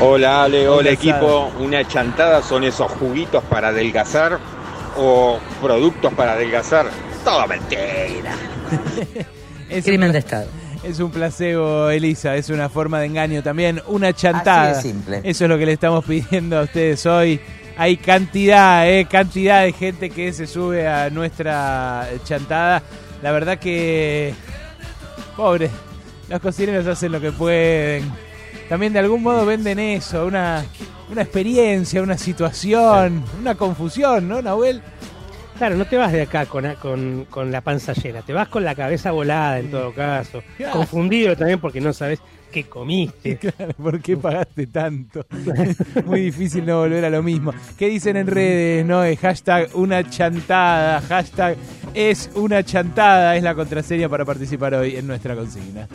Hola 0.00 0.44
Ale, 0.44 0.66
hola 0.66 0.78
Hola, 0.78 0.90
equipo. 0.90 1.50
Una 1.60 1.86
chantada 1.86 2.42
son 2.42 2.64
esos 2.64 2.90
juguitos 2.92 3.44
para 3.44 3.68
adelgazar 3.68 4.38
o 4.96 5.38
productos 5.60 6.12
para 6.14 6.32
adelgazar. 6.32 6.86
Todo 7.22 7.46
mentira. 7.46 8.32
Es 9.68 9.84
Crimen 9.84 10.12
de 10.12 10.18
Estado. 10.18 10.46
Es 10.82 11.00
un 11.00 11.10
placebo, 11.10 11.90
Elisa, 11.90 12.36
es 12.36 12.50
una 12.50 12.68
forma 12.68 13.00
de 13.00 13.06
engaño 13.06 13.42
también, 13.42 13.82
una 13.88 14.12
chantada. 14.12 14.70
Así 14.70 14.88
de 14.88 14.94
simple. 14.94 15.20
Eso 15.24 15.44
es 15.44 15.50
lo 15.50 15.58
que 15.58 15.66
le 15.66 15.72
estamos 15.72 16.04
pidiendo 16.04 16.58
a 16.58 16.62
ustedes 16.62 17.04
hoy. 17.06 17.40
Hay 17.76 17.96
cantidad, 17.96 18.88
eh, 18.88 19.06
cantidad 19.10 19.62
de 19.62 19.72
gente 19.72 20.10
que 20.10 20.32
se 20.32 20.46
sube 20.46 20.86
a 20.86 21.10
nuestra 21.10 22.08
chantada. 22.24 22.82
La 23.22 23.32
verdad 23.32 23.58
que, 23.58 24.34
pobre, 25.36 25.70
los 26.28 26.40
cocineros 26.40 26.86
hacen 26.86 27.12
lo 27.12 27.20
que 27.20 27.32
pueden. 27.32 28.10
También 28.68 28.92
de 28.92 28.98
algún 28.98 29.22
modo 29.22 29.46
venden 29.46 29.78
eso, 29.78 30.26
una, 30.26 30.64
una 31.10 31.22
experiencia, 31.22 32.02
una 32.02 32.18
situación, 32.18 33.24
una 33.40 33.54
confusión, 33.54 34.28
¿no, 34.28 34.42
Nahuel? 34.42 34.82
Claro, 35.58 35.76
no 35.76 35.86
te 35.86 35.96
vas 35.96 36.12
de 36.12 36.22
acá 36.22 36.46
con, 36.46 36.72
con, 36.76 37.26
con 37.28 37.50
la 37.50 37.60
panza 37.60 37.92
llena, 37.92 38.22
te 38.22 38.32
vas 38.32 38.46
con 38.48 38.62
la 38.64 38.76
cabeza 38.76 39.10
volada 39.10 39.58
en 39.58 39.70
todo 39.70 39.92
caso. 39.92 40.40
Confundido 40.72 41.36
también 41.36 41.58
porque 41.58 41.80
no 41.80 41.92
sabes 41.92 42.20
qué 42.52 42.64
comiste. 42.64 43.38
Claro, 43.58 43.72
¿por 43.74 44.00
qué 44.00 44.16
pagaste 44.16 44.68
tanto? 44.68 45.26
Muy 46.06 46.20
difícil 46.22 46.64
no 46.64 46.78
volver 46.78 47.04
a 47.04 47.10
lo 47.10 47.22
mismo. 47.22 47.52
¿Qué 47.76 47.88
dicen 47.88 48.16
en 48.16 48.28
redes? 48.28 48.86
No, 48.86 49.02
es 49.02 49.18
hashtag 49.18 49.70
una 49.74 50.08
chantada, 50.08 51.00
hashtag 51.00 51.56
es 51.94 52.30
una 52.34 52.62
chantada, 52.62 53.36
es 53.36 53.42
la 53.42 53.54
contraseña 53.54 54.08
para 54.08 54.24
participar 54.24 54.74
hoy 54.74 54.96
en 54.96 55.06
nuestra 55.06 55.34
consigna. 55.34 55.88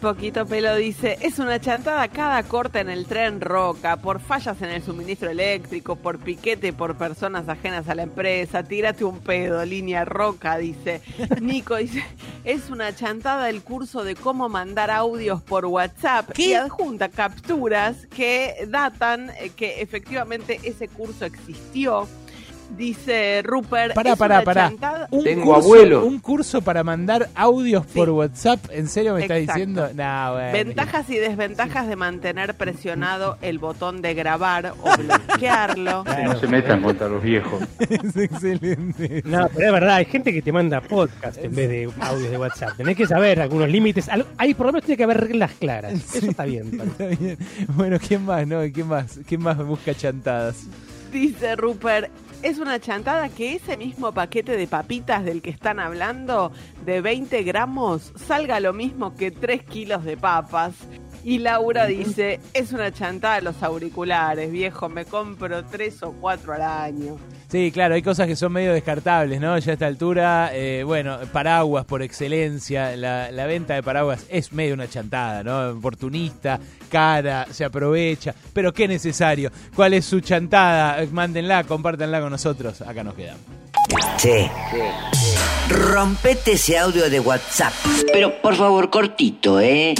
Poquito 0.00 0.46
pelo 0.46 0.76
dice, 0.76 1.18
es 1.22 1.40
una 1.40 1.60
chantada 1.60 2.06
cada 2.06 2.44
corte 2.44 2.78
en 2.78 2.88
el 2.88 3.06
tren 3.06 3.40
Roca, 3.40 3.96
por 3.96 4.20
fallas 4.20 4.62
en 4.62 4.70
el 4.70 4.80
suministro 4.80 5.28
eléctrico, 5.28 5.96
por 5.96 6.20
piquete 6.20 6.72
por 6.72 6.96
personas 6.96 7.48
ajenas 7.48 7.88
a 7.88 7.96
la 7.96 8.04
empresa, 8.04 8.62
tírate 8.62 9.02
un 9.02 9.18
pedo, 9.18 9.64
línea 9.64 10.04
Roca, 10.04 10.56
dice. 10.56 11.02
Nico 11.40 11.74
dice, 11.74 12.04
es 12.44 12.70
una 12.70 12.94
chantada 12.94 13.50
el 13.50 13.62
curso 13.62 14.04
de 14.04 14.14
cómo 14.14 14.48
mandar 14.48 14.92
audios 14.92 15.42
por 15.42 15.66
WhatsApp 15.66 16.38
y 16.38 16.54
adjunta 16.54 17.08
capturas 17.08 18.06
que 18.06 18.68
datan 18.68 19.30
eh, 19.30 19.50
que 19.56 19.82
efectivamente 19.82 20.60
ese 20.62 20.86
curso 20.86 21.24
existió. 21.24 22.06
Dice 22.76 23.42
Rupert. 23.42 23.94
Pará, 23.94 24.14
pará, 24.14 24.42
pará. 24.42 24.72
Un 25.10 25.24
Tengo 25.24 25.54
curso, 25.54 25.60
abuelo. 25.60 26.04
Un 26.04 26.18
curso 26.18 26.60
para 26.62 26.84
mandar 26.84 27.28
audios 27.34 27.86
por 27.86 28.10
WhatsApp. 28.10 28.60
¿En 28.70 28.88
serio 28.88 29.14
me 29.14 29.22
estás 29.22 29.38
Exacto. 29.38 29.58
diciendo? 29.58 29.88
No, 29.94 30.32
bueno. 30.34 30.52
Ventajas 30.52 31.10
y 31.10 31.16
desventajas 31.16 31.88
de 31.88 31.96
mantener 31.96 32.54
presionado 32.54 33.38
el 33.40 33.58
botón 33.58 34.02
de 34.02 34.14
grabar 34.14 34.74
o 34.82 34.96
bloquearlo. 34.96 36.04
No 36.28 36.38
se 36.38 36.46
metan 36.46 36.82
contra 36.82 37.08
los 37.08 37.22
viejos. 37.22 37.62
es 37.78 38.16
excelente. 38.16 39.22
No, 39.24 39.48
pero 39.54 39.66
es 39.66 39.72
verdad, 39.72 39.94
hay 39.96 40.04
gente 40.04 40.32
que 40.32 40.42
te 40.42 40.52
manda 40.52 40.80
podcast 40.80 41.38
en 41.38 41.54
vez 41.54 41.68
de 41.68 41.90
audios 42.00 42.30
de 42.30 42.36
WhatsApp. 42.38 42.76
Tenés 42.76 42.96
que 42.96 43.06
saber 43.06 43.40
algunos 43.40 43.68
límites. 43.68 44.10
Ahí 44.36 44.52
por 44.54 44.66
lo 44.66 44.72
menos 44.72 44.84
tiene 44.84 44.96
que 44.98 45.04
haber 45.04 45.20
reglas 45.20 45.52
claras. 45.58 45.94
Eso 46.14 46.30
está 46.30 46.44
bien. 46.44 46.80
Está 46.80 47.06
bien. 47.06 47.38
Bueno, 47.68 47.96
¿quién 48.06 48.24
más? 48.24 48.46
No? 48.46 48.60
¿Quién 48.72 48.88
más? 48.88 49.20
¿Quién 49.26 49.42
más 49.42 49.56
busca 49.64 49.94
chantadas? 49.94 50.66
Dice 51.12 51.56
Rupert, 51.56 52.10
es 52.42 52.58
una 52.58 52.78
chantada 52.78 53.28
que 53.28 53.54
ese 53.54 53.76
mismo 53.76 54.12
paquete 54.12 54.56
de 54.56 54.66
papitas 54.66 55.24
del 55.24 55.42
que 55.42 55.50
están 55.50 55.80
hablando, 55.80 56.52
de 56.84 57.00
20 57.00 57.42
gramos, 57.42 58.12
salga 58.16 58.60
lo 58.60 58.72
mismo 58.72 59.14
que 59.14 59.30
3 59.30 59.64
kilos 59.64 60.04
de 60.04 60.16
papas. 60.16 60.74
Y 61.28 61.36
Laura 61.36 61.84
dice, 61.84 62.40
es 62.54 62.72
una 62.72 62.90
chantada 62.90 63.42
los 63.42 63.62
auriculares, 63.62 64.50
viejo, 64.50 64.88
me 64.88 65.04
compro 65.04 65.62
3 65.62 66.02
o 66.04 66.12
4 66.12 66.54
al 66.54 66.62
año. 66.62 67.18
Sí, 67.50 67.70
claro, 67.70 67.96
hay 67.96 68.00
cosas 68.00 68.26
que 68.26 68.34
son 68.34 68.50
medio 68.50 68.72
descartables, 68.72 69.38
¿no? 69.38 69.58
Ya 69.58 69.72
a 69.72 69.74
esta 69.74 69.86
altura, 69.86 70.50
eh, 70.54 70.84
bueno, 70.86 71.18
paraguas 71.30 71.84
por 71.84 72.00
excelencia, 72.00 72.96
la, 72.96 73.30
la 73.30 73.44
venta 73.44 73.74
de 73.74 73.82
paraguas 73.82 74.24
es 74.30 74.54
medio 74.54 74.72
una 74.72 74.88
chantada, 74.88 75.42
¿no? 75.42 75.78
Oportunista, 75.78 76.58
cara, 76.90 77.46
se 77.50 77.62
aprovecha, 77.62 78.34
pero 78.54 78.72
qué 78.72 78.88
necesario. 78.88 79.50
¿Cuál 79.76 79.92
es 79.92 80.06
su 80.06 80.20
chantada? 80.20 81.04
Mándenla, 81.12 81.64
compártanla 81.64 82.22
con 82.22 82.30
nosotros, 82.30 82.80
acá 82.80 83.04
nos 83.04 83.12
quedamos. 83.12 83.42
Che, 84.16 84.50
rompete 85.68 86.52
ese 86.52 86.78
audio 86.78 87.10
de 87.10 87.20
WhatsApp. 87.20 87.74
Pero 88.14 88.40
por 88.40 88.56
favor, 88.56 88.88
cortito, 88.88 89.60
¿eh? 89.60 89.94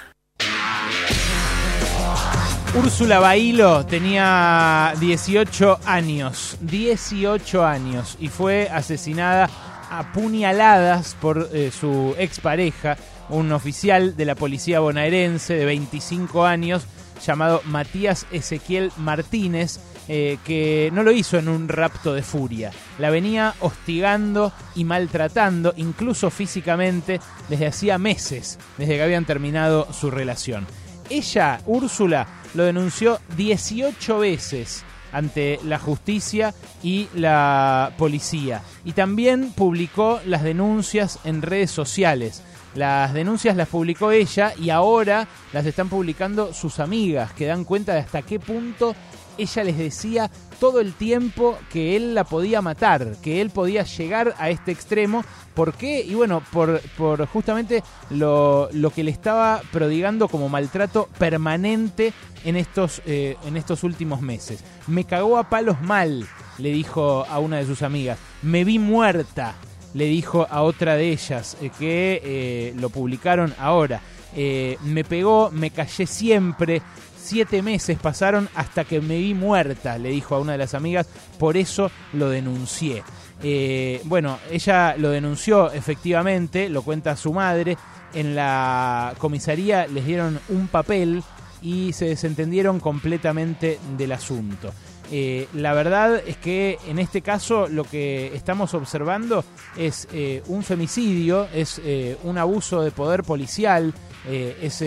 Úrsula 2.74 3.20
Bailo 3.20 3.86
tenía 3.86 4.96
18 5.00 5.82
años, 5.86 6.58
18 6.62 7.64
años, 7.64 8.18
y 8.20 8.30
fue 8.30 8.68
asesinada 8.72 9.48
a 9.92 10.12
puñaladas 10.12 11.16
por 11.22 11.50
eh, 11.54 11.70
su 11.70 12.16
expareja, 12.18 12.98
un 13.30 13.52
oficial 13.52 14.18
de 14.18 14.26
la 14.26 14.34
policía 14.34 14.80
bonaerense 14.80 15.54
de 15.54 15.66
25 15.66 16.46
años 16.46 16.88
llamado 17.26 17.62
Matías 17.66 18.26
Ezequiel 18.32 18.92
Martínez, 18.98 19.80
eh, 20.08 20.38
que 20.44 20.90
no 20.94 21.04
lo 21.04 21.12
hizo 21.12 21.38
en 21.38 21.48
un 21.48 21.68
rapto 21.68 22.14
de 22.14 22.24
furia. 22.24 22.72
La 22.98 23.10
venía 23.10 23.56
hostigando 23.60 24.52
y 24.76 24.84
maltratando, 24.84 25.74
incluso 25.78 26.30
físicamente, 26.30 27.20
desde 27.50 27.68
hacía 27.68 27.98
meses, 27.98 28.60
desde 28.78 28.96
que 28.96 29.04
habían 29.04 29.26
terminado 29.26 29.88
su 29.94 30.12
relación. 30.12 30.68
Ella, 31.10 31.62
Úrsula, 31.66 32.28
lo 32.54 32.64
denunció 32.64 33.20
18 33.38 34.20
veces 34.20 34.84
ante 35.12 35.60
la 35.64 35.78
justicia 35.78 36.54
y 36.82 37.10
la 37.14 37.94
policía. 37.98 38.62
Y 38.86 38.94
también 38.94 39.52
publicó 39.52 40.20
las 40.26 40.44
denuncias 40.44 41.20
en 41.24 41.42
redes 41.42 41.72
sociales. 41.72 42.44
Las 42.76 43.14
denuncias 43.14 43.56
las 43.56 43.68
publicó 43.68 44.12
ella 44.12 44.54
y 44.58 44.70
ahora 44.70 45.28
las 45.52 45.66
están 45.66 45.90
publicando 45.90 46.54
sus 46.54 46.80
amigas, 46.80 47.34
que 47.34 47.46
dan 47.46 47.66
cuenta 47.66 47.94
de 47.94 48.00
hasta 48.00 48.22
qué 48.22 48.40
punto 48.40 48.96
ella 49.38 49.64
les 49.64 49.78
decía 49.78 50.30
todo 50.60 50.80
el 50.80 50.94
tiempo 50.94 51.58
que 51.72 51.96
él 51.96 52.14
la 52.14 52.24
podía 52.24 52.62
matar, 52.62 53.16
que 53.22 53.42
él 53.42 53.50
podía 53.50 53.84
llegar 53.84 54.36
a 54.38 54.50
este 54.50 54.72
extremo. 54.72 55.24
¿Por 55.56 55.74
qué? 55.74 56.02
Y 56.02 56.14
bueno, 56.14 56.44
por, 56.52 56.82
justamente 57.28 57.84
lo, 58.10 58.70
lo 58.72 58.92
que 58.92 59.04
le 59.04 59.12
estaba 59.12 59.62
prodigando 59.72 60.28
como 60.28 60.50
maltrato 60.50 61.10
permanente 61.18 62.14
en 62.46 62.56
estos, 62.56 63.02
eh, 63.06 63.38
en 63.46 63.58
estos 63.58 63.84
últimos 63.84 64.22
meses. 64.22 64.64
Me 64.88 65.06
cagó 65.06 65.38
a 65.38 65.50
palos 65.50 65.82
mal, 65.82 66.28
le 66.58 66.72
dijo 66.72 67.26
a 67.28 67.40
una 67.40 67.58
de 67.58 67.66
sus 67.66 67.82
amigas. 67.82 68.20
Me 68.44 68.64
vi 68.64 68.80
muerta, 68.80 69.56
le 69.94 70.06
dijo 70.06 70.48
a 70.50 70.62
otra 70.62 70.96
de 70.96 71.10
ellas, 71.10 71.58
eh, 71.62 71.70
que 71.78 72.22
eh, 72.24 72.74
lo 72.78 72.90
publicaron 72.90 73.54
ahora. 73.58 74.02
Eh, 74.36 74.78
me 74.84 75.04
pegó, 75.04 75.52
me 75.52 75.72
callé 75.72 76.08
siempre. 76.08 76.82
Siete 77.18 77.62
meses 77.62 78.00
pasaron 78.00 78.50
hasta 78.56 78.84
que 78.84 79.00
me 79.00 79.18
vi 79.18 79.34
muerta, 79.34 79.98
le 79.98 80.10
dijo 80.10 80.36
a 80.36 80.40
una 80.40 80.54
de 80.54 80.58
las 80.58 80.74
amigas, 80.74 81.08
por 81.38 81.56
eso 81.56 81.92
lo 82.14 82.30
denuncié. 82.30 83.04
Eh, 83.44 84.02
bueno, 84.06 84.40
ella 84.52 84.96
lo 84.98 85.10
denunció 85.10 85.72
efectivamente, 85.72 86.70
lo 86.70 86.82
cuenta 86.82 87.16
su 87.16 87.34
madre. 87.34 87.78
En 88.14 88.36
la 88.36 89.14
comisaría 89.20 89.88
les 89.88 90.06
dieron 90.06 90.40
un 90.50 90.68
papel 90.68 91.24
y 91.62 91.94
se 91.94 92.06
desentendieron 92.06 92.80
completamente 92.80 93.80
del 93.98 94.12
asunto. 94.12 94.74
Eh, 95.14 95.50
la 95.54 95.74
verdad 95.74 96.24
es 96.26 96.38
que 96.38 96.80
en 96.88 96.98
este 96.98 97.22
caso 97.22 97.68
lo 97.68 97.84
que 97.84 98.34
estamos 98.34 98.74
observando 98.74 99.44
es 99.76 100.08
eh, 100.14 100.42
un 100.48 100.64
femicidio, 100.64 101.50
es 101.54 101.82
eh, 101.84 102.18
un 102.24 102.38
abuso 102.38 102.82
de 102.82 102.92
poder 102.92 103.24
policial, 103.24 103.94
es 104.24 104.84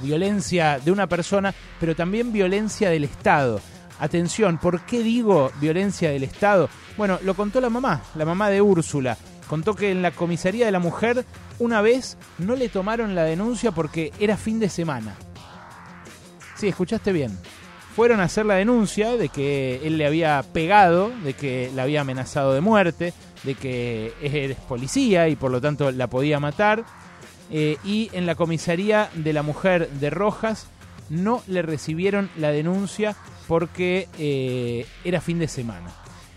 violencia 0.00 0.78
de 0.78 0.92
una 0.92 1.08
persona, 1.08 1.52
pero 1.80 1.96
también 1.96 2.32
violencia 2.32 2.88
del 2.90 3.02
Estado. 3.02 3.60
Atención, 3.98 4.58
¿por 4.58 4.82
qué 4.82 5.02
digo 5.02 5.50
violencia 5.60 6.10
del 6.10 6.22
Estado? 6.22 6.70
Bueno, 6.96 7.18
lo 7.24 7.34
contó 7.34 7.60
la 7.60 7.70
mamá, 7.70 8.02
la 8.14 8.24
mamá 8.24 8.50
de 8.50 8.62
Úrsula. 8.62 9.18
Contó 9.48 9.74
que 9.74 9.90
en 9.90 10.00
la 10.00 10.12
comisaría 10.12 10.66
de 10.66 10.72
la 10.72 10.78
mujer 10.78 11.24
una 11.58 11.82
vez 11.82 12.16
no 12.38 12.54
le 12.54 12.68
tomaron 12.68 13.16
la 13.16 13.24
denuncia 13.24 13.72
porque 13.72 14.12
era 14.20 14.36
fin 14.36 14.60
de 14.60 14.68
semana. 14.68 15.16
Sí, 16.54 16.68
escuchaste 16.68 17.12
bien. 17.12 17.36
Fueron 17.98 18.20
a 18.20 18.26
hacer 18.26 18.46
la 18.46 18.54
denuncia 18.54 19.16
de 19.16 19.28
que 19.28 19.80
él 19.84 19.98
le 19.98 20.06
había 20.06 20.40
pegado, 20.52 21.10
de 21.24 21.34
que 21.34 21.68
la 21.74 21.82
había 21.82 22.02
amenazado 22.02 22.54
de 22.54 22.60
muerte, 22.60 23.12
de 23.42 23.56
que 23.56 24.12
eres 24.22 24.56
policía 24.56 25.26
y 25.28 25.34
por 25.34 25.50
lo 25.50 25.60
tanto 25.60 25.90
la 25.90 26.06
podía 26.06 26.38
matar. 26.38 26.84
Eh, 27.50 27.76
y 27.82 28.08
en 28.12 28.24
la 28.24 28.36
comisaría 28.36 29.10
de 29.14 29.32
la 29.32 29.42
mujer 29.42 29.90
de 29.90 30.10
Rojas 30.10 30.68
no 31.10 31.42
le 31.48 31.60
recibieron 31.62 32.30
la 32.36 32.52
denuncia 32.52 33.16
porque 33.48 34.06
eh, 34.16 34.86
era 35.02 35.20
fin 35.20 35.40
de 35.40 35.48
semana. 35.48 35.90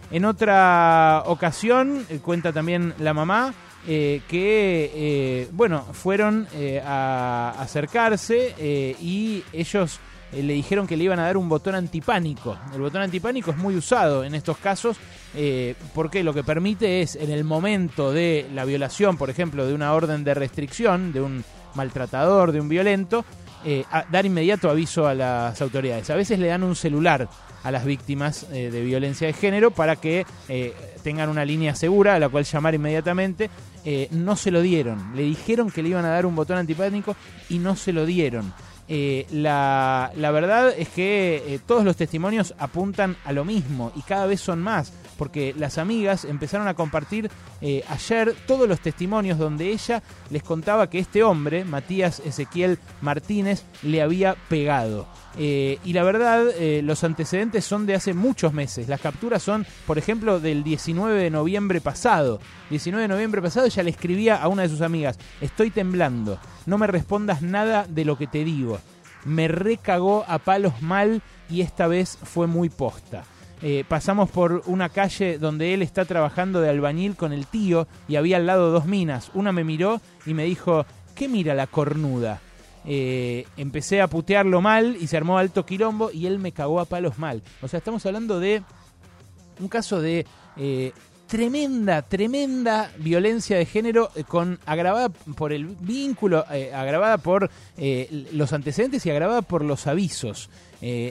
En 0.09 0.25
otra 0.25 1.21
ocasión, 1.27 2.07
eh, 2.09 2.17
cuenta 2.23 2.51
también 2.51 2.95
la 2.97 3.13
mamá, 3.13 3.53
que, 3.85 5.47
bueno, 5.53 5.81
fueron 5.93 6.47
a 6.85 7.55
acercarse 7.59 8.95
y 8.99 9.43
ellos 9.53 9.99
eh, 10.31 10.43
le 10.43 10.53
dijeron 10.53 10.87
que 10.87 10.97
le 10.97 11.03
iban 11.03 11.19
a 11.19 11.23
dar 11.23 11.37
un 11.37 11.49
botón 11.49 11.75
antipánico. 11.75 12.57
El 12.73 12.81
botón 12.81 13.01
antipánico 13.01 13.51
es 13.51 13.57
muy 13.57 13.75
usado 13.75 14.23
en 14.23 14.35
estos 14.35 14.57
casos 14.57 14.97
eh, 15.35 15.75
porque 15.93 16.23
lo 16.23 16.33
que 16.33 16.43
permite 16.43 17.01
es, 17.01 17.15
en 17.15 17.31
el 17.31 17.43
momento 17.43 18.11
de 18.11 18.47
la 18.53 18.65
violación, 18.65 19.17
por 19.17 19.29
ejemplo, 19.29 19.65
de 19.65 19.73
una 19.73 19.93
orden 19.93 20.23
de 20.23 20.33
restricción, 20.33 21.11
de 21.11 21.21
un 21.21 21.43
maltratador, 21.75 22.51
de 22.51 22.61
un 22.61 22.69
violento, 22.69 23.25
eh, 23.65 23.83
dar 24.11 24.25
inmediato 24.25 24.69
aviso 24.69 25.07
a 25.07 25.13
las 25.13 25.61
autoridades. 25.61 26.09
A 26.09 26.15
veces 26.15 26.39
le 26.39 26.47
dan 26.47 26.63
un 26.63 26.75
celular 26.75 27.29
a 27.63 27.69
las 27.69 27.85
víctimas 27.85 28.49
de 28.49 28.81
violencia 28.81 29.27
de 29.27 29.33
género 29.33 29.69
para 29.69 29.95
que 29.95 30.25
tengan 31.03 31.29
una 31.29 31.45
línea 31.45 31.75
segura 31.75 32.15
a 32.15 32.19
la 32.19 32.27
cual 32.27 32.43
llamar 32.43 32.73
inmediatamente. 32.73 33.51
No 34.09 34.35
se 34.35 34.49
lo 34.49 34.63
dieron. 34.63 35.15
Le 35.15 35.21
dijeron 35.21 35.69
que 35.69 35.83
le 35.83 35.89
iban 35.89 36.03
a 36.05 36.09
dar 36.09 36.25
un 36.25 36.35
botón 36.35 36.57
antipánico 36.57 37.15
y 37.49 37.59
no 37.59 37.75
se 37.75 37.93
lo 37.93 38.07
dieron. 38.07 38.51
Eh, 38.93 39.25
la, 39.31 40.11
la 40.17 40.31
verdad 40.31 40.73
es 40.77 40.89
que 40.89 41.41
eh, 41.47 41.59
todos 41.65 41.85
los 41.85 41.95
testimonios 41.95 42.53
apuntan 42.59 43.15
a 43.23 43.31
lo 43.31 43.45
mismo 43.45 43.89
y 43.95 44.01
cada 44.01 44.25
vez 44.25 44.41
son 44.41 44.61
más, 44.61 44.91
porque 45.21 45.53
las 45.55 45.77
amigas 45.77 46.25
empezaron 46.25 46.67
a 46.67 46.73
compartir 46.73 47.29
eh, 47.61 47.83
ayer 47.89 48.33
todos 48.47 48.67
los 48.67 48.79
testimonios 48.79 49.37
donde 49.37 49.69
ella 49.69 50.01
les 50.31 50.41
contaba 50.41 50.89
que 50.89 50.97
este 50.97 51.21
hombre, 51.21 51.63
Matías 51.63 52.23
Ezequiel 52.25 52.79
Martínez, 53.01 53.63
le 53.83 54.01
había 54.01 54.33
pegado. 54.49 55.05
Eh, 55.37 55.77
y 55.85 55.93
la 55.93 56.01
verdad, 56.01 56.47
eh, 56.57 56.81
los 56.81 57.03
antecedentes 57.03 57.65
son 57.65 57.85
de 57.85 57.93
hace 57.93 58.15
muchos 58.15 58.51
meses. 58.51 58.87
Las 58.87 58.99
capturas 58.99 59.43
son, 59.43 59.63
por 59.85 59.99
ejemplo, 59.99 60.39
del 60.39 60.63
19 60.63 61.21
de 61.21 61.29
noviembre 61.29 61.81
pasado. 61.81 62.39
19 62.71 63.03
de 63.03 63.07
noviembre 63.07 63.43
pasado 63.43 63.67
ella 63.67 63.83
le 63.83 63.91
escribía 63.91 64.37
a 64.37 64.47
una 64.47 64.63
de 64.63 64.69
sus 64.69 64.81
amigas, 64.81 65.19
estoy 65.39 65.69
temblando, 65.69 66.39
no 66.65 66.79
me 66.79 66.87
respondas 66.87 67.43
nada 67.43 67.85
de 67.87 68.05
lo 68.05 68.17
que 68.17 68.25
te 68.25 68.43
digo. 68.43 68.79
Me 69.23 69.47
recagó 69.47 70.25
a 70.27 70.39
palos 70.39 70.81
mal 70.81 71.21
y 71.47 71.61
esta 71.61 71.85
vez 71.85 72.17
fue 72.23 72.47
muy 72.47 72.69
posta. 72.69 73.23
Eh, 73.63 73.83
pasamos 73.87 74.29
por 74.29 74.63
una 74.65 74.89
calle 74.89 75.37
donde 75.37 75.73
él 75.73 75.81
está 75.81 76.05
trabajando 76.05 76.61
de 76.61 76.69
albañil 76.69 77.15
con 77.15 77.31
el 77.31 77.45
tío 77.45 77.87
y 78.07 78.15
había 78.15 78.37
al 78.37 78.47
lado 78.47 78.71
dos 78.71 78.85
minas. 78.85 79.31
Una 79.33 79.51
me 79.51 79.63
miró 79.63 80.01
y 80.25 80.33
me 80.33 80.45
dijo, 80.45 80.85
¿qué 81.15 81.27
mira 81.27 81.53
la 81.53 81.67
cornuda? 81.67 82.41
eh, 82.85 83.45
empecé 83.57 84.01
a 84.01 84.07
putearlo 84.07 84.61
mal 84.61 84.97
y 84.99 85.07
se 85.07 85.17
armó 85.17 85.37
alto 85.37 85.65
quilombo 85.65 86.11
y 86.11 86.25
él 86.25 86.39
me 86.39 86.51
cagó 86.51 86.79
a 86.79 86.85
palos 86.85 87.19
mal. 87.19 87.43
O 87.61 87.67
sea, 87.67 87.77
estamos 87.77 88.05
hablando 88.05 88.39
de 88.39 88.63
un 89.59 89.67
caso 89.67 90.01
de 90.01 90.25
eh, 90.57 90.91
tremenda, 91.27 92.01
tremenda 92.01 92.91
violencia 92.97 93.57
de 93.57 93.65
género 93.65 94.09
con 94.27 94.59
agravada 94.65 95.09
por 95.09 95.53
el 95.53 95.65
vínculo, 95.65 96.45
agravada 96.73 97.17
por 97.19 97.49
los 98.31 98.53
antecedentes 98.53 99.05
y 99.05 99.11
agravada 99.11 99.41
por 99.41 99.63
los 99.63 99.87
avisos. 99.87 100.49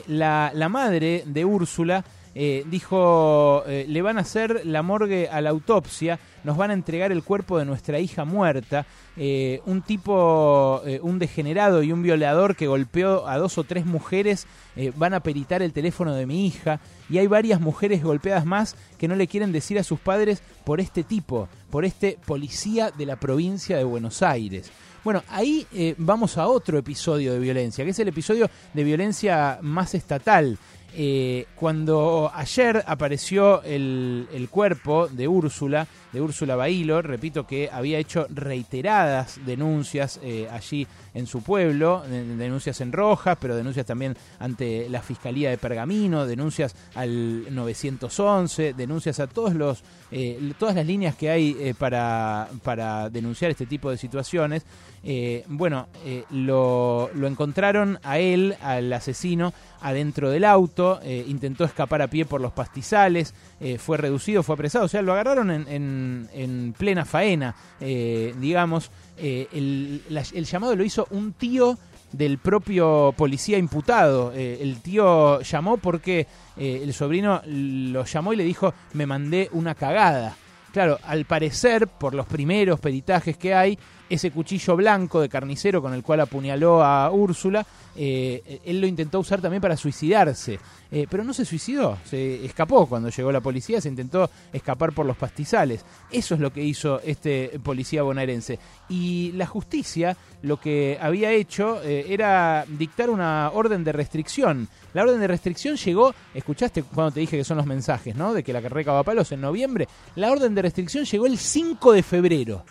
La, 0.07 0.51
la 0.53 0.69
madre 0.69 1.23
de 1.25 1.45
Úrsula 1.45 2.03
eh, 2.33 2.63
dijo, 2.67 3.63
eh, 3.67 3.85
le 3.89 4.01
van 4.01 4.17
a 4.17 4.21
hacer 4.21 4.61
la 4.65 4.81
morgue 4.81 5.27
a 5.29 5.41
la 5.41 5.49
autopsia, 5.49 6.17
nos 6.45 6.55
van 6.55 6.71
a 6.71 6.73
entregar 6.73 7.11
el 7.11 7.23
cuerpo 7.23 7.59
de 7.59 7.65
nuestra 7.65 7.99
hija 7.99 8.23
muerta, 8.23 8.85
eh, 9.17 9.59
un 9.65 9.81
tipo, 9.81 10.81
un 11.01 11.19
degenerado 11.19 11.83
y 11.83 11.91
un 11.91 12.01
violador 12.01 12.55
que 12.55 12.67
golpeó 12.67 13.27
a 13.27 13.37
dos 13.37 13.57
o 13.57 13.65
tres 13.65 13.85
mujeres, 13.85 14.47
van 14.95 15.13
a 15.13 15.19
peritar 15.19 15.61
el 15.61 15.73
teléfono 15.73 16.15
de 16.15 16.25
mi 16.25 16.47
hija, 16.47 16.79
y 17.09 17.17
hay 17.17 17.27
varias 17.27 17.59
mujeres 17.59 18.01
golpeadas 18.01 18.45
más 18.45 18.75
que 18.97 19.09
no 19.09 19.15
le 19.15 19.27
quieren 19.27 19.51
decir 19.51 19.77
a 19.77 19.83
sus 19.83 19.99
padres 19.99 20.41
por 20.63 20.79
este 20.79 21.03
tipo, 21.03 21.49
por 21.69 21.83
este 21.83 22.17
policía 22.25 22.91
de 22.91 23.05
la 23.05 23.17
provincia 23.17 23.77
de 23.77 23.83
Buenos 23.83 24.23
Aires. 24.23 24.71
Bueno, 25.03 25.23
ahí 25.29 25.67
vamos 25.97 26.37
a 26.37 26.47
otro 26.47 26.77
episodio 26.77 27.33
de 27.33 27.39
violencia, 27.39 27.83
que 27.83 27.91
es 27.91 27.99
el 27.99 28.07
episodio 28.07 28.49
de 28.73 28.83
violencia 28.83 29.59
más 29.61 29.93
estatal. 29.93 30.57
Eh, 30.95 31.45
cuando 31.55 32.31
ayer 32.33 32.83
apareció 32.85 33.63
el, 33.63 34.27
el 34.33 34.49
cuerpo 34.49 35.07
de 35.07 35.27
Úrsula, 35.27 35.87
de 36.11 36.21
Úrsula 36.21 36.55
Bailo, 36.55 37.01
repito 37.01 37.47
que 37.47 37.69
había 37.71 37.97
hecho 37.97 38.27
reiteradas 38.29 39.39
denuncias 39.45 40.19
eh, 40.23 40.47
allí 40.51 40.85
en 41.13 41.27
su 41.27 41.41
pueblo, 41.41 42.03
de- 42.07 42.35
denuncias 42.35 42.81
en 42.81 42.91
Rojas, 42.91 43.37
pero 43.39 43.55
denuncias 43.55 43.85
también 43.85 44.15
ante 44.39 44.89
la 44.89 45.01
Fiscalía 45.01 45.49
de 45.49 45.57
Pergamino, 45.57 46.25
denuncias 46.25 46.75
al 46.95 47.53
911, 47.53 48.73
denuncias 48.73 49.19
a 49.19 49.27
todos 49.27 49.53
los, 49.55 49.83
eh, 50.11 50.53
todas 50.57 50.75
las 50.75 50.85
líneas 50.85 51.15
que 51.15 51.29
hay 51.29 51.55
eh, 51.59 51.73
para, 51.77 52.49
para 52.63 53.09
denunciar 53.09 53.51
este 53.51 53.65
tipo 53.65 53.89
de 53.91 53.97
situaciones. 53.97 54.63
Eh, 55.03 55.43
bueno, 55.47 55.87
lo, 56.29 57.09
lo 57.15 57.27
encontraron 57.27 57.97
a 58.03 58.19
él, 58.19 58.55
al 58.61 58.91
asesino, 58.93 59.51
adentro 59.81 60.29
del 60.29 60.45
auto, 60.45 60.99
intentó 61.27 61.63
escapar 61.63 62.03
a 62.03 62.07
pie 62.07 62.25
por 62.25 62.39
los 62.39 62.51
pastizales, 62.51 63.33
eh, 63.61 63.77
fue 63.77 63.97
reducido, 63.97 64.43
fue 64.43 64.55
apresado, 64.55 64.85
o 64.85 64.87
sea, 64.89 65.01
lo 65.01 65.13
agarraron 65.13 65.51
en, 65.51 65.67
en- 65.69 66.29
en 66.33 66.73
plena 66.77 67.05
faena, 67.05 67.55
eh, 67.79 68.33
digamos. 68.39 68.91
Eh, 69.17 69.47
el, 69.53 70.01
la- 70.09 70.23
el 70.33 70.45
llamado 70.45 70.75
lo 70.75 70.83
hizo 70.83 71.07
un 71.11 71.33
tío 71.33 71.77
del 72.11 72.39
propio 72.39 73.13
policía 73.15 73.57
imputado. 73.57 74.33
El 74.33 74.81
tío 74.81 75.39
llamó 75.41 75.77
porque 75.77 76.27
el 76.57 76.93
sobrino 76.93 77.41
lo 77.45 78.03
llamó 78.03 78.33
y 78.33 78.35
le 78.35 78.43
dijo, 78.43 78.73
me 78.93 79.05
mandé 79.05 79.47
una 79.53 79.75
cagada. 79.75 80.35
Claro, 80.73 80.99
al 81.03 81.23
parecer, 81.25 81.87
por 81.87 82.13
los 82.13 82.25
primeros 82.25 82.79
peritajes 82.81 83.37
que 83.37 83.53
hay, 83.53 83.77
ese 84.11 84.31
cuchillo 84.31 84.75
blanco 84.75 85.21
de 85.21 85.29
carnicero 85.29 85.81
con 85.81 85.93
el 85.93 86.03
cual 86.03 86.19
apuñaló 86.19 86.83
a 86.83 87.09
Úrsula, 87.11 87.65
eh, 87.95 88.59
él 88.65 88.81
lo 88.81 88.87
intentó 88.87 89.19
usar 89.19 89.39
también 89.41 89.61
para 89.61 89.77
suicidarse. 89.77 90.59
Eh, 90.93 91.07
pero 91.09 91.23
no 91.23 91.33
se 91.33 91.45
suicidó, 91.45 91.97
se 92.03 92.43
escapó 92.43 92.85
cuando 92.85 93.07
llegó 93.07 93.31
la 93.31 93.39
policía, 93.39 93.79
se 93.79 93.87
intentó 93.87 94.29
escapar 94.51 94.91
por 94.91 95.05
los 95.05 95.15
pastizales. 95.15 95.85
Eso 96.11 96.35
es 96.35 96.41
lo 96.41 96.51
que 96.51 96.61
hizo 96.61 96.99
este 96.99 97.57
policía 97.63 98.03
bonaerense. 98.03 98.59
Y 98.89 99.31
la 99.31 99.45
justicia 99.45 100.17
lo 100.41 100.59
que 100.59 100.97
había 100.99 101.31
hecho 101.31 101.81
eh, 101.81 102.07
era 102.09 102.65
dictar 102.67 103.09
una 103.09 103.51
orden 103.53 103.85
de 103.85 103.93
restricción. 103.93 104.67
La 104.93 105.03
orden 105.03 105.21
de 105.21 105.27
restricción 105.27 105.77
llegó, 105.77 106.13
escuchaste 106.33 106.83
cuando 106.83 107.11
te 107.11 107.21
dije 107.21 107.37
que 107.37 107.45
son 107.45 107.55
los 107.55 107.65
mensajes, 107.65 108.13
¿no? 108.13 108.33
De 108.33 108.43
que 108.43 108.51
la 108.51 108.61
carrera 108.61 108.91
va 108.91 109.03
palos 109.03 109.31
en 109.31 109.39
noviembre. 109.39 109.87
La 110.15 110.29
orden 110.29 110.53
de 110.53 110.63
restricción 110.63 111.05
llegó 111.05 111.25
el 111.25 111.37
5 111.37 111.93
de 111.93 112.03
febrero. 112.03 112.65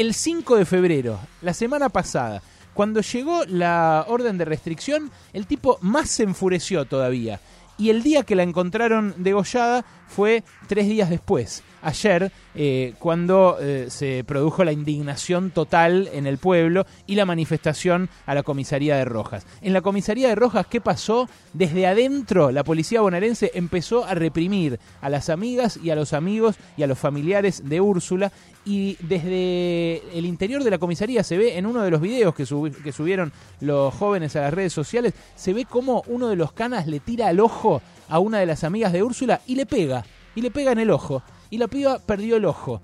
El 0.00 0.14
5 0.14 0.56
de 0.56 0.64
febrero, 0.64 1.20
la 1.42 1.52
semana 1.52 1.90
pasada. 1.90 2.40
Cuando 2.72 3.02
llegó 3.02 3.44
la 3.44 4.06
orden 4.08 4.38
de 4.38 4.46
restricción, 4.46 5.10
el 5.34 5.46
tipo 5.46 5.76
más 5.82 6.08
se 6.08 6.22
enfureció 6.22 6.86
todavía. 6.86 7.38
Y 7.76 7.90
el 7.90 8.02
día 8.02 8.22
que 8.22 8.34
la 8.34 8.42
encontraron 8.42 9.12
degollada 9.18 9.84
fue 10.08 10.42
tres 10.68 10.88
días 10.88 11.10
después, 11.10 11.62
ayer, 11.82 12.32
eh, 12.54 12.94
cuando 12.98 13.58
eh, 13.60 13.86
se 13.88 14.24
produjo 14.24 14.64
la 14.64 14.72
indignación 14.72 15.50
total 15.50 16.08
en 16.12 16.26
el 16.26 16.38
pueblo 16.38 16.86
y 17.06 17.14
la 17.14 17.24
manifestación 17.24 18.08
a 18.26 18.34
la 18.34 18.42
comisaría 18.42 18.96
de 18.96 19.04
Rojas. 19.04 19.46
En 19.62 19.72
la 19.72 19.80
comisaría 19.80 20.28
de 20.28 20.34
Rojas, 20.34 20.66
¿qué 20.66 20.80
pasó? 20.80 21.28
Desde 21.52 21.86
adentro, 21.86 22.50
la 22.50 22.64
policía 22.64 23.00
bonaerense 23.00 23.52
empezó 23.54 24.04
a 24.04 24.14
reprimir 24.14 24.78
a 25.00 25.08
las 25.08 25.28
amigas 25.28 25.78
y 25.82 25.90
a 25.90 25.96
los 25.96 26.12
amigos 26.12 26.56
y 26.76 26.82
a 26.82 26.86
los 26.86 26.98
familiares 26.98 27.68
de 27.68 27.80
Úrsula 27.80 28.32
y 28.64 28.96
desde 29.00 30.02
el 30.16 30.26
interior 30.26 30.62
de 30.62 30.70
la 30.70 30.78
comisaría 30.78 31.24
se 31.24 31.38
ve 31.38 31.56
en 31.56 31.66
uno 31.66 31.82
de 31.82 31.90
los 31.90 32.00
videos 32.00 32.34
que, 32.34 32.44
que 32.82 32.92
subieron 32.92 33.32
los 33.60 33.94
jóvenes 33.94 34.36
a 34.36 34.42
las 34.42 34.54
redes 34.54 34.72
sociales, 34.72 35.14
se 35.34 35.54
ve 35.54 35.64
como 35.64 36.02
uno 36.06 36.28
de 36.28 36.36
los 36.36 36.52
canas 36.52 36.86
le 36.86 37.00
tira 37.00 37.28
al 37.28 37.40
ojo 37.40 37.80
a 38.08 38.18
una 38.18 38.38
de 38.38 38.46
las 38.46 38.64
amigas 38.64 38.92
de 38.92 39.02
Úrsula 39.02 39.40
y 39.46 39.54
le 39.54 39.66
pega, 39.66 40.04
y 40.34 40.42
le 40.42 40.50
pega 40.50 40.72
en 40.72 40.78
el 40.78 40.90
ojo, 40.90 41.22
y 41.50 41.58
la 41.58 41.68
piba 41.68 41.98
perdió 41.98 42.36
el 42.36 42.44
ojo. 42.44 42.80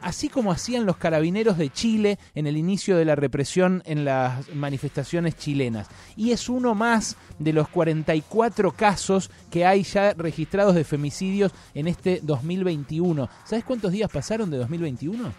Así 0.00 0.28
como 0.28 0.52
hacían 0.52 0.86
los 0.86 0.96
carabineros 0.96 1.58
de 1.58 1.70
Chile 1.70 2.18
en 2.36 2.46
el 2.46 2.56
inicio 2.56 2.96
de 2.96 3.04
la 3.04 3.16
represión 3.16 3.82
en 3.84 4.04
las 4.04 4.48
manifestaciones 4.54 5.36
chilenas. 5.36 5.88
Y 6.16 6.30
es 6.30 6.48
uno 6.48 6.76
más 6.76 7.16
de 7.40 7.52
los 7.52 7.68
44 7.68 8.70
casos 8.72 9.28
que 9.50 9.66
hay 9.66 9.82
ya 9.82 10.14
registrados 10.14 10.76
de 10.76 10.84
femicidios 10.84 11.52
en 11.74 11.88
este 11.88 12.20
2021. 12.22 13.28
¿Sabes 13.44 13.64
cuántos 13.64 13.90
días 13.90 14.08
pasaron 14.08 14.50
de 14.50 14.58
2021? 14.58 15.32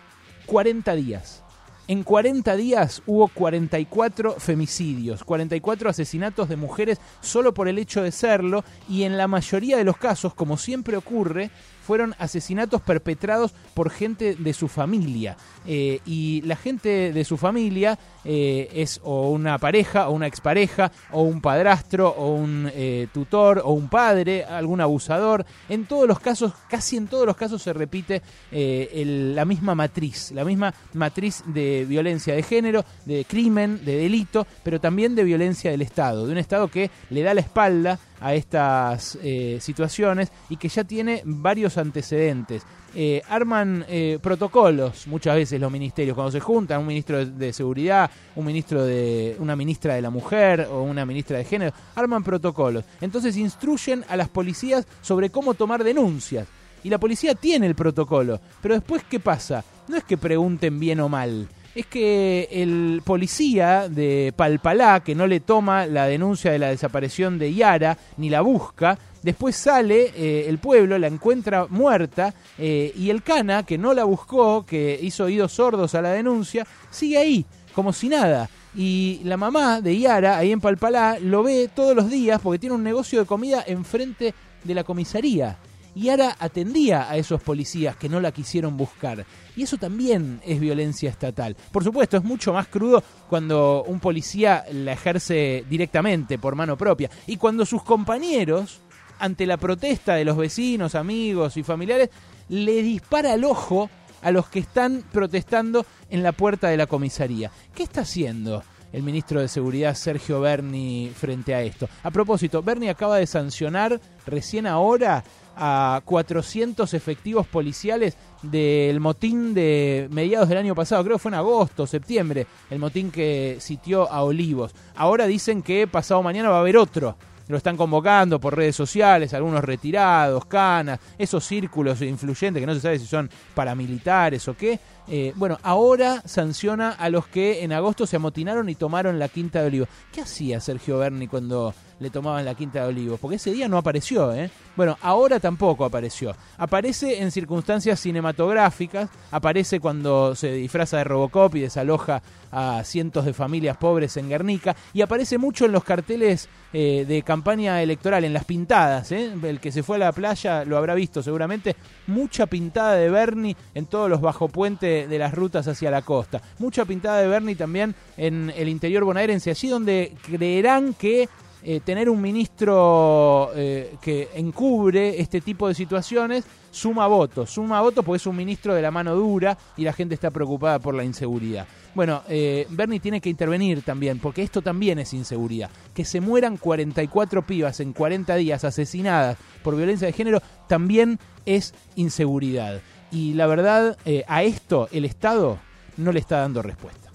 40 0.45 0.95
días. 0.95 1.43
En 1.89 2.03
40 2.03 2.55
días 2.55 3.01
hubo 3.07 3.29
44 3.29 4.35
femicidios, 4.39 5.23
44 5.23 5.89
asesinatos 5.89 6.47
de 6.47 6.55
mujeres 6.55 6.99
solo 7.19 7.51
por 7.53 7.67
el 7.67 7.79
hecho 7.79 8.03
de 8.03 8.11
serlo 8.11 8.63
y 8.87 9.03
en 9.03 9.17
la 9.17 9.27
mayoría 9.27 9.75
de 9.75 9.83
los 9.83 9.97
casos, 9.97 10.35
como 10.35 10.57
siempre 10.57 10.97
ocurre, 10.97 11.49
fueron 11.89 12.13
asesinatos 12.19 12.83
perpetrados 12.83 13.55
por 13.73 13.89
gente 13.89 14.35
de 14.35 14.53
su 14.53 14.67
familia. 14.67 15.37
Eh, 15.65 16.01
y 16.05 16.43
la 16.43 16.55
gente 16.55 17.11
de 17.11 17.25
su 17.25 17.35
familia 17.35 17.97
eh, 18.25 18.69
es 18.73 18.99
o 19.03 19.29
una 19.29 19.57
pareja, 19.57 20.09
o 20.09 20.11
una 20.13 20.27
expareja, 20.27 20.91
o 21.11 21.21
un 21.21 21.41
padrastro, 21.41 22.09
o 22.09 22.33
un 22.35 22.69
eh, 22.73 23.07
tutor, 23.13 23.61
o 23.63 23.71
un 23.71 23.87
padre, 23.89 24.43
algún 24.43 24.81
abusador. 24.81 25.45
En 25.69 25.85
todos 25.85 26.07
los 26.07 26.19
casos, 26.19 26.53
casi 26.69 26.97
en 26.97 27.07
todos 27.07 27.25
los 27.25 27.35
casos 27.35 27.61
se 27.61 27.73
repite 27.73 28.21
eh, 28.51 28.89
el- 28.93 29.35
la 29.35 29.45
misma 29.45 29.75
matriz, 29.75 30.31
la 30.31 30.43
misma 30.45 30.73
matriz 30.93 31.43
de 31.47 31.85
violencia 31.87 32.33
de 32.35 32.43
género, 32.43 32.83
de 33.05 33.25
crimen, 33.25 33.83
de 33.85 33.95
delito, 33.97 34.45
pero 34.63 34.79
también 34.79 35.15
de 35.15 35.23
violencia 35.23 35.71
del 35.71 35.81
Estado, 35.81 36.25
de 36.25 36.31
un 36.33 36.37
Estado 36.37 36.67
que 36.67 36.89
le 37.09 37.21
da 37.23 37.33
la 37.33 37.41
espalda 37.41 37.99
a 38.21 38.33
estas 38.33 39.17
eh, 39.23 39.59
situaciones 39.61 40.29
y 40.49 40.57
que 40.57 40.67
ya 40.67 40.83
tiene 40.83 41.21
varios 41.23 41.77
antecedentes. 41.77 42.63
Eh, 42.95 43.21
arman 43.29 43.85
eh, 43.87 44.17
protocolos 44.21 45.05
muchas 45.07 45.35
veces 45.35 45.61
los 45.61 45.71
ministerios. 45.71 46.15
Cuando 46.15 46.31
se 46.31 46.39
juntan 46.39 46.81
un 46.81 46.87
ministro 46.87 47.17
de, 47.17 47.25
de 47.27 47.53
seguridad 47.53 48.09
un 48.35 48.45
ministro 48.45 48.83
de 48.83 49.35
una 49.39 49.55
ministra 49.55 49.93
de 49.95 50.01
la 50.01 50.09
mujer 50.09 50.67
o 50.71 50.81
una 50.81 51.05
ministra 51.05 51.37
de 51.37 51.45
género 51.45 51.73
arman 51.95 52.23
protocolos. 52.23 52.85
Entonces 53.01 53.37
instruyen 53.37 54.03
a 54.09 54.17
las 54.17 54.29
policías 54.29 54.87
sobre 55.01 55.29
cómo 55.29 55.53
tomar 55.53 55.83
denuncias. 55.83 56.47
Y 56.83 56.89
la 56.89 56.97
policía 56.97 57.35
tiene 57.35 57.67
el 57.67 57.75
protocolo. 57.75 58.39
Pero 58.61 58.75
después 58.75 59.03
qué 59.09 59.19
pasa 59.19 59.63
no 59.87 59.97
es 59.97 60.03
que 60.03 60.17
pregunten 60.17 60.79
bien 60.79 60.99
o 60.99 61.09
mal 61.09 61.47
es 61.75 61.85
que 61.85 62.47
el 62.51 63.01
policía 63.03 63.87
de 63.89 64.33
Palpalá, 64.35 65.01
que 65.01 65.15
no 65.15 65.27
le 65.27 65.39
toma 65.39 65.85
la 65.85 66.05
denuncia 66.07 66.51
de 66.51 66.59
la 66.59 66.69
desaparición 66.69 67.37
de 67.37 67.53
Yara, 67.53 67.97
ni 68.17 68.29
la 68.29 68.41
busca, 68.41 68.97
después 69.21 69.55
sale 69.55 70.11
eh, 70.15 70.45
el 70.47 70.57
pueblo, 70.57 70.97
la 70.97 71.07
encuentra 71.07 71.67
muerta, 71.69 72.33
eh, 72.57 72.91
y 72.95 73.09
el 73.09 73.23
Cana, 73.23 73.63
que 73.63 73.77
no 73.77 73.93
la 73.93 74.03
buscó, 74.03 74.65
que 74.65 74.99
hizo 75.01 75.25
oídos 75.25 75.53
sordos 75.53 75.95
a 75.95 76.01
la 76.01 76.11
denuncia, 76.11 76.65
sigue 76.89 77.17
ahí, 77.17 77.45
como 77.73 77.93
si 77.93 78.09
nada. 78.09 78.49
Y 78.75 79.21
la 79.23 79.37
mamá 79.37 79.81
de 79.81 79.97
Yara, 79.99 80.37
ahí 80.37 80.51
en 80.51 80.61
Palpalá, 80.61 81.17
lo 81.19 81.43
ve 81.43 81.69
todos 81.73 81.95
los 81.95 82.09
días 82.09 82.39
porque 82.41 82.59
tiene 82.59 82.75
un 82.75 82.83
negocio 82.83 83.19
de 83.19 83.25
comida 83.25 83.63
enfrente 83.65 84.33
de 84.63 84.75
la 84.75 84.83
comisaría. 84.83 85.57
Y 85.99 86.03
Yara 86.03 86.37
atendía 86.39 87.09
a 87.09 87.17
esos 87.17 87.43
policías 87.43 87.97
que 87.97 88.07
no 88.07 88.21
la 88.21 88.31
quisieron 88.31 88.77
buscar. 88.77 89.25
Y 89.57 89.63
eso 89.63 89.75
también 89.75 90.39
es 90.45 90.57
violencia 90.57 91.09
estatal. 91.09 91.57
Por 91.73 91.83
supuesto, 91.83 92.15
es 92.15 92.23
mucho 92.23 92.53
más 92.53 92.67
crudo 92.67 93.03
cuando 93.27 93.83
un 93.83 93.99
policía 93.99 94.63
la 94.71 94.93
ejerce 94.93 95.65
directamente, 95.69 96.39
por 96.39 96.55
mano 96.55 96.77
propia. 96.77 97.09
Y 97.27 97.35
cuando 97.35 97.65
sus 97.65 97.83
compañeros, 97.83 98.79
ante 99.19 99.45
la 99.45 99.57
protesta 99.57 100.15
de 100.15 100.23
los 100.23 100.37
vecinos, 100.37 100.95
amigos 100.95 101.57
y 101.57 101.63
familiares, 101.63 102.09
le 102.47 102.81
dispara 102.81 103.33
al 103.33 103.43
ojo 103.43 103.89
a 104.21 104.31
los 104.31 104.47
que 104.47 104.59
están 104.59 105.03
protestando 105.11 105.85
en 106.09 106.23
la 106.23 106.31
puerta 106.31 106.69
de 106.69 106.77
la 106.77 106.87
comisaría. 106.87 107.51
¿Qué 107.75 107.83
está 107.83 108.01
haciendo 108.01 108.63
el 108.91 109.03
ministro 109.03 109.41
de 109.41 109.47
Seguridad 109.47 109.95
Sergio 109.95 110.41
Berni 110.41 111.11
frente 111.15 111.53
a 111.53 111.61
esto. 111.61 111.87
A 112.03 112.11
propósito, 112.11 112.63
Berni 112.63 112.89
acaba 112.89 113.17
de 113.17 113.27
sancionar 113.27 113.99
recién 114.25 114.65
ahora 114.67 115.23
a 115.59 116.01
400 116.05 116.93
efectivos 116.93 117.45
policiales 117.45 118.17
del 118.41 118.99
motín 119.01 119.53
de 119.53 120.07
mediados 120.09 120.47
del 120.47 120.57
año 120.57 120.73
pasado, 120.73 121.03
creo 121.03 121.17
que 121.17 121.23
fue 121.23 121.31
en 121.31 121.35
agosto, 121.35 121.85
septiembre, 121.85 122.47
el 122.69 122.79
motín 122.79 123.11
que 123.11 123.57
sitió 123.59 124.09
a 124.09 124.23
Olivos. 124.23 124.73
Ahora 124.95 125.27
dicen 125.27 125.61
que 125.61 125.85
pasado 125.85 126.23
mañana 126.23 126.49
va 126.49 126.57
a 126.57 126.61
haber 126.61 126.77
otro. 126.77 127.17
Lo 127.49 127.57
están 127.57 127.77
convocando 127.77 128.39
por 128.39 128.55
redes 128.55 128.75
sociales, 128.75 129.33
algunos 129.33 129.63
retirados, 129.63 130.45
canas, 130.45 130.99
esos 131.17 131.43
círculos 131.43 131.99
influyentes 132.03 132.61
que 132.61 132.67
no 132.67 132.75
se 132.75 132.79
sabe 132.79 132.99
si 132.99 133.07
son 133.07 133.27
paramilitares 133.55 134.47
o 134.47 134.55
qué. 134.55 134.79
Eh, 135.07 135.33
bueno, 135.35 135.57
ahora 135.63 136.21
sanciona 136.25 136.91
a 136.91 137.09
los 137.09 137.27
que 137.27 137.63
en 137.63 137.73
agosto 137.73 138.05
se 138.05 138.17
amotinaron 138.17 138.69
y 138.69 138.75
tomaron 138.75 139.17
la 139.17 139.29
Quinta 139.29 139.61
de 139.61 139.67
Olivos. 139.67 139.89
¿Qué 140.13 140.21
hacía 140.21 140.59
Sergio 140.59 140.99
Berni 140.99 141.27
cuando 141.27 141.73
le 141.99 142.09
tomaban 142.09 142.45
la 142.45 142.55
Quinta 142.55 142.81
de 142.81 142.87
Olivos? 142.87 143.19
Porque 143.19 143.35
ese 143.37 143.51
día 143.51 143.67
no 143.67 143.77
apareció, 143.77 144.33
¿eh? 144.33 144.49
Bueno, 144.75 144.97
ahora 145.01 145.39
tampoco 145.39 145.85
apareció. 145.85 146.35
Aparece 146.57 147.21
en 147.21 147.31
circunstancias 147.31 147.99
cinematográficas, 147.99 149.09
aparece 149.31 149.79
cuando 149.79 150.35
se 150.35 150.53
disfraza 150.53 150.97
de 150.97 151.03
Robocop 151.03 151.55
y 151.55 151.61
desaloja 151.61 152.21
a 152.51 152.83
cientos 152.83 153.25
de 153.25 153.33
familias 153.33 153.77
pobres 153.77 154.17
en 154.17 154.29
Guernica, 154.29 154.75
y 154.93 155.01
aparece 155.01 155.37
mucho 155.37 155.65
en 155.65 155.71
los 155.71 155.83
carteles 155.83 156.49
eh, 156.73 157.05
de 157.07 157.21
campaña 157.23 157.81
electoral, 157.81 158.23
en 158.23 158.33
las 158.33 158.45
pintadas. 158.45 159.11
¿eh? 159.11 159.33
El 159.43 159.59
que 159.59 159.71
se 159.71 159.83
fue 159.83 159.97
a 159.97 159.99
la 159.99 160.11
playa 160.11 160.63
lo 160.65 160.77
habrá 160.77 160.95
visto 160.95 161.21
seguramente. 161.21 161.75
Mucha 162.07 162.45
pintada 162.45 162.93
de 162.93 163.09
Bernie 163.09 163.55
en 163.75 163.85
todos 163.85 164.09
los 164.09 164.21
bajopuentes 164.21 165.09
de 165.09 165.19
las 165.19 165.33
rutas 165.33 165.67
hacia 165.67 165.91
la 165.91 166.01
costa. 166.01 166.41
Mucha 166.59 166.85
pintada 166.85 167.21
de 167.21 167.27
Bernie 167.27 167.55
también 167.55 167.95
en 168.17 168.51
el 168.55 168.69
interior 168.69 169.03
bonaerense, 169.03 169.49
allí 169.49 169.67
donde 169.67 170.15
creerán 170.23 170.93
que 170.93 171.29
eh, 171.63 171.81
tener 171.83 172.09
un 172.09 172.21
ministro 172.21 173.51
eh, 173.55 173.95
que 174.01 174.29
encubre 174.35 175.19
este 175.19 175.41
tipo 175.41 175.67
de 175.67 175.73
situaciones 175.73 176.45
suma 176.71 177.07
votos. 177.07 177.49
Suma 177.49 177.81
votos 177.81 178.05
porque 178.05 178.17
es 178.17 178.27
un 178.27 178.35
ministro 178.35 178.73
de 178.73 178.81
la 178.81 178.91
mano 178.91 179.15
dura 179.15 179.57
y 179.77 179.83
la 179.83 179.93
gente 179.93 180.15
está 180.15 180.31
preocupada 180.31 180.79
por 180.79 180.95
la 180.95 181.03
inseguridad. 181.03 181.67
Bueno, 181.95 182.21
eh, 182.29 182.67
Bernie 182.69 182.99
tiene 182.99 183.19
que 183.19 183.29
intervenir 183.29 183.81
también, 183.81 184.19
porque 184.19 184.43
esto 184.43 184.61
también 184.61 184.99
es 184.99 185.13
inseguridad. 185.13 185.69
Que 185.93 186.05
se 186.05 186.21
mueran 186.21 186.57
44 186.57 187.45
pibas 187.45 187.79
en 187.79 187.93
40 187.93 188.35
días 188.35 188.63
asesinadas 188.63 189.37
por 189.63 189.75
violencia 189.75 190.07
de 190.07 190.13
género 190.13 190.41
también 190.67 191.19
es 191.45 191.73
inseguridad. 191.95 192.81
Y 193.11 193.33
la 193.33 193.47
verdad, 193.47 193.97
eh, 194.05 194.23
a 194.27 194.43
esto 194.43 194.87
el 194.91 195.05
Estado 195.05 195.57
no 195.97 196.11
le 196.11 196.19
está 196.19 196.39
dando 196.39 196.61
respuesta. 196.61 197.08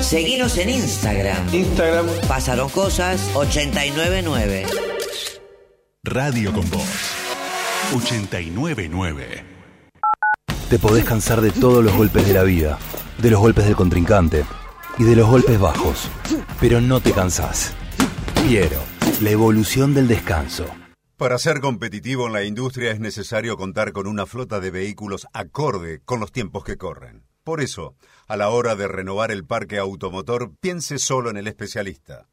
Seguinos 0.00 0.58
en 0.58 0.70
Instagram. 0.70 1.54
Instagram. 1.54 2.06
Pasaron 2.28 2.68
cosas 2.68 3.30
899. 3.34 4.66
Radio 6.04 6.52
con 6.52 6.68
Voz 6.70 7.10
899. 7.94 9.44
Te 10.68 10.78
podés 10.78 11.04
cansar 11.04 11.40
de 11.40 11.50
todos 11.50 11.84
los 11.84 11.96
golpes 11.96 12.26
de 12.26 12.34
la 12.34 12.44
vida, 12.44 12.78
de 13.18 13.30
los 13.30 13.40
golpes 13.40 13.64
del 13.64 13.74
contrincante 13.74 14.44
y 14.98 15.04
de 15.04 15.16
los 15.16 15.28
golpes 15.28 15.58
bajos, 15.58 16.08
pero 16.60 16.80
no 16.80 17.00
te 17.00 17.12
cansás. 17.12 17.74
Piero, 18.46 18.80
la 19.20 19.30
evolución 19.30 19.94
del 19.94 20.06
descanso. 20.06 20.66
Para 21.16 21.38
ser 21.38 21.60
competitivo 21.60 22.28
en 22.28 22.32
la 22.32 22.44
industria 22.44 22.92
es 22.92 23.00
necesario 23.00 23.56
contar 23.56 23.92
con 23.92 24.06
una 24.06 24.26
flota 24.26 24.60
de 24.60 24.70
vehículos 24.70 25.26
acorde 25.32 26.00
con 26.04 26.20
los 26.20 26.32
tiempos 26.32 26.64
que 26.64 26.76
corren. 26.76 27.24
Por 27.44 27.60
eso, 27.60 27.96
a 28.30 28.36
la 28.36 28.50
hora 28.50 28.76
de 28.76 28.86
renovar 28.86 29.32
el 29.32 29.44
parque 29.44 29.78
automotor, 29.78 30.52
piense 30.60 31.00
solo 31.00 31.30
en 31.30 31.36
el 31.36 31.48
especialista. 31.48 32.28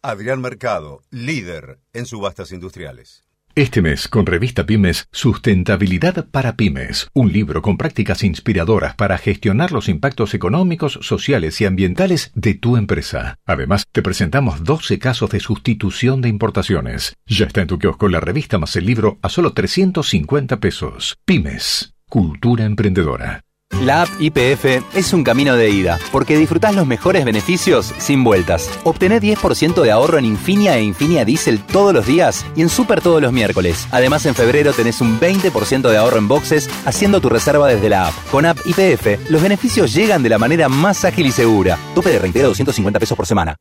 Adrián 0.00 0.40
Mercado, 0.40 1.02
líder 1.10 1.80
en 1.92 2.06
subastas 2.06 2.50
industriales. 2.50 3.24
Este 3.54 3.82
mes, 3.82 4.08
con 4.08 4.24
Revista 4.24 4.64
Pymes, 4.64 5.06
Sustentabilidad 5.12 6.28
para 6.30 6.56
Pymes, 6.56 7.10
un 7.12 7.30
libro 7.30 7.60
con 7.60 7.76
prácticas 7.76 8.24
inspiradoras 8.24 8.94
para 8.94 9.18
gestionar 9.18 9.70
los 9.70 9.90
impactos 9.90 10.32
económicos, 10.32 10.98
sociales 11.02 11.60
y 11.60 11.66
ambientales 11.66 12.32
de 12.34 12.54
tu 12.54 12.78
empresa. 12.78 13.38
Además, 13.44 13.84
te 13.92 14.00
presentamos 14.00 14.64
12 14.64 14.98
casos 14.98 15.28
de 15.28 15.40
sustitución 15.40 16.22
de 16.22 16.30
importaciones. 16.30 17.18
Ya 17.26 17.44
está 17.44 17.60
en 17.60 17.68
tu 17.68 17.78
kiosco 17.78 18.08
la 18.08 18.20
revista 18.20 18.56
más 18.56 18.76
el 18.76 18.86
libro 18.86 19.18
a 19.20 19.28
solo 19.28 19.52
350 19.52 20.58
pesos. 20.58 21.18
Pymes, 21.26 21.92
cultura 22.08 22.64
emprendedora. 22.64 23.44
La 23.82 24.02
app 24.02 24.08
IPF 24.18 24.64
es 24.94 25.12
un 25.12 25.24
camino 25.24 25.56
de 25.56 25.70
ida, 25.70 25.98
porque 26.12 26.38
disfrutás 26.38 26.74
los 26.74 26.86
mejores 26.86 27.24
beneficios 27.24 27.92
sin 27.98 28.24
vueltas. 28.24 28.70
Obtené 28.84 29.20
10% 29.20 29.82
de 29.82 29.90
ahorro 29.90 30.18
en 30.18 30.24
Infinia 30.24 30.76
e 30.76 30.82
Infinia 30.82 31.24
Diesel 31.24 31.60
todos 31.60 31.92
los 31.92 32.06
días 32.06 32.46
y 32.56 32.62
en 32.62 32.68
Super 32.68 33.00
todos 33.00 33.20
los 33.20 33.32
miércoles. 33.32 33.86
Además, 33.90 34.24
en 34.26 34.34
febrero 34.34 34.72
tenés 34.72 35.00
un 35.00 35.18
20% 35.20 35.90
de 35.90 35.96
ahorro 35.96 36.18
en 36.18 36.28
boxes 36.28 36.70
haciendo 36.84 37.20
tu 37.20 37.28
reserva 37.28 37.68
desde 37.68 37.88
la 37.88 38.08
app. 38.08 38.14
Con 38.30 38.46
app 38.46 38.58
IPF, 38.64 39.30
los 39.30 39.42
beneficios 39.42 39.92
llegan 39.92 40.22
de 40.22 40.28
la 40.28 40.38
manera 40.38 40.68
más 40.68 41.04
ágil 41.04 41.26
y 41.26 41.32
segura. 41.32 41.78
Tope 41.94 42.10
de 42.10 42.18
reintegro 42.18 42.48
250 42.48 43.00
pesos 43.00 43.16
por 43.16 43.26
semana. 43.26 43.56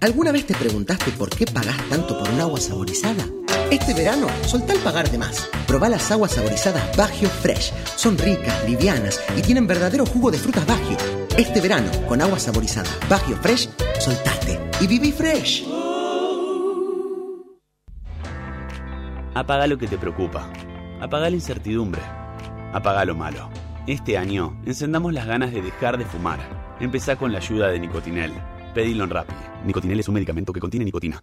¿Alguna 0.00 0.32
vez 0.32 0.46
te 0.46 0.54
preguntaste 0.54 1.12
por 1.12 1.30
qué 1.30 1.46
pagás 1.46 1.78
tanto 1.88 2.18
por 2.18 2.28
un 2.28 2.40
agua 2.40 2.60
saborizada? 2.60 3.24
Este 3.70 3.94
verano, 3.94 4.28
soltá 4.46 4.72
el 4.72 4.80
pagar 4.80 5.10
de 5.10 5.18
más. 5.18 5.48
Probá 5.66 5.88
las 5.88 6.10
aguas 6.10 6.32
saborizadas 6.32 6.96
Bagio 6.96 7.28
Fresh. 7.28 7.72
Son 7.96 8.16
ricas, 8.18 8.68
livianas 8.68 9.20
y 9.36 9.42
tienen 9.42 9.66
verdadero 9.66 10.06
jugo 10.06 10.30
de 10.30 10.38
frutas 10.38 10.66
Bagio. 10.66 10.96
Este 11.36 11.60
verano, 11.60 11.90
con 12.06 12.20
agua 12.22 12.38
saborizada 12.38 12.90
Bagio 13.08 13.36
Fresh, 13.36 13.68
soltate 13.98 14.60
y 14.80 14.86
viví 14.86 15.12
fresh. 15.12 15.64
Apaga 19.34 19.66
lo 19.66 19.76
que 19.78 19.88
te 19.88 19.98
preocupa. 19.98 20.48
Apaga 21.00 21.28
la 21.28 21.36
incertidumbre. 21.36 22.00
Apaga 22.72 23.04
lo 23.04 23.16
malo. 23.16 23.50
Este 23.86 24.16
año, 24.16 24.60
encendamos 24.64 25.12
las 25.12 25.26
ganas 25.26 25.52
de 25.52 25.60
dejar 25.60 25.98
de 25.98 26.04
fumar. 26.04 26.38
Empezá 26.80 27.16
con 27.16 27.32
la 27.32 27.38
ayuda 27.38 27.68
de 27.68 27.80
Nicotinel. 27.80 28.32
Pedilo 28.74 29.04
en 29.04 29.10
Rappi. 29.10 29.34
Nicotinel 29.66 30.00
es 30.00 30.08
un 30.08 30.14
medicamento 30.14 30.52
que 30.52 30.60
contiene 30.60 30.84
nicotina. 30.84 31.22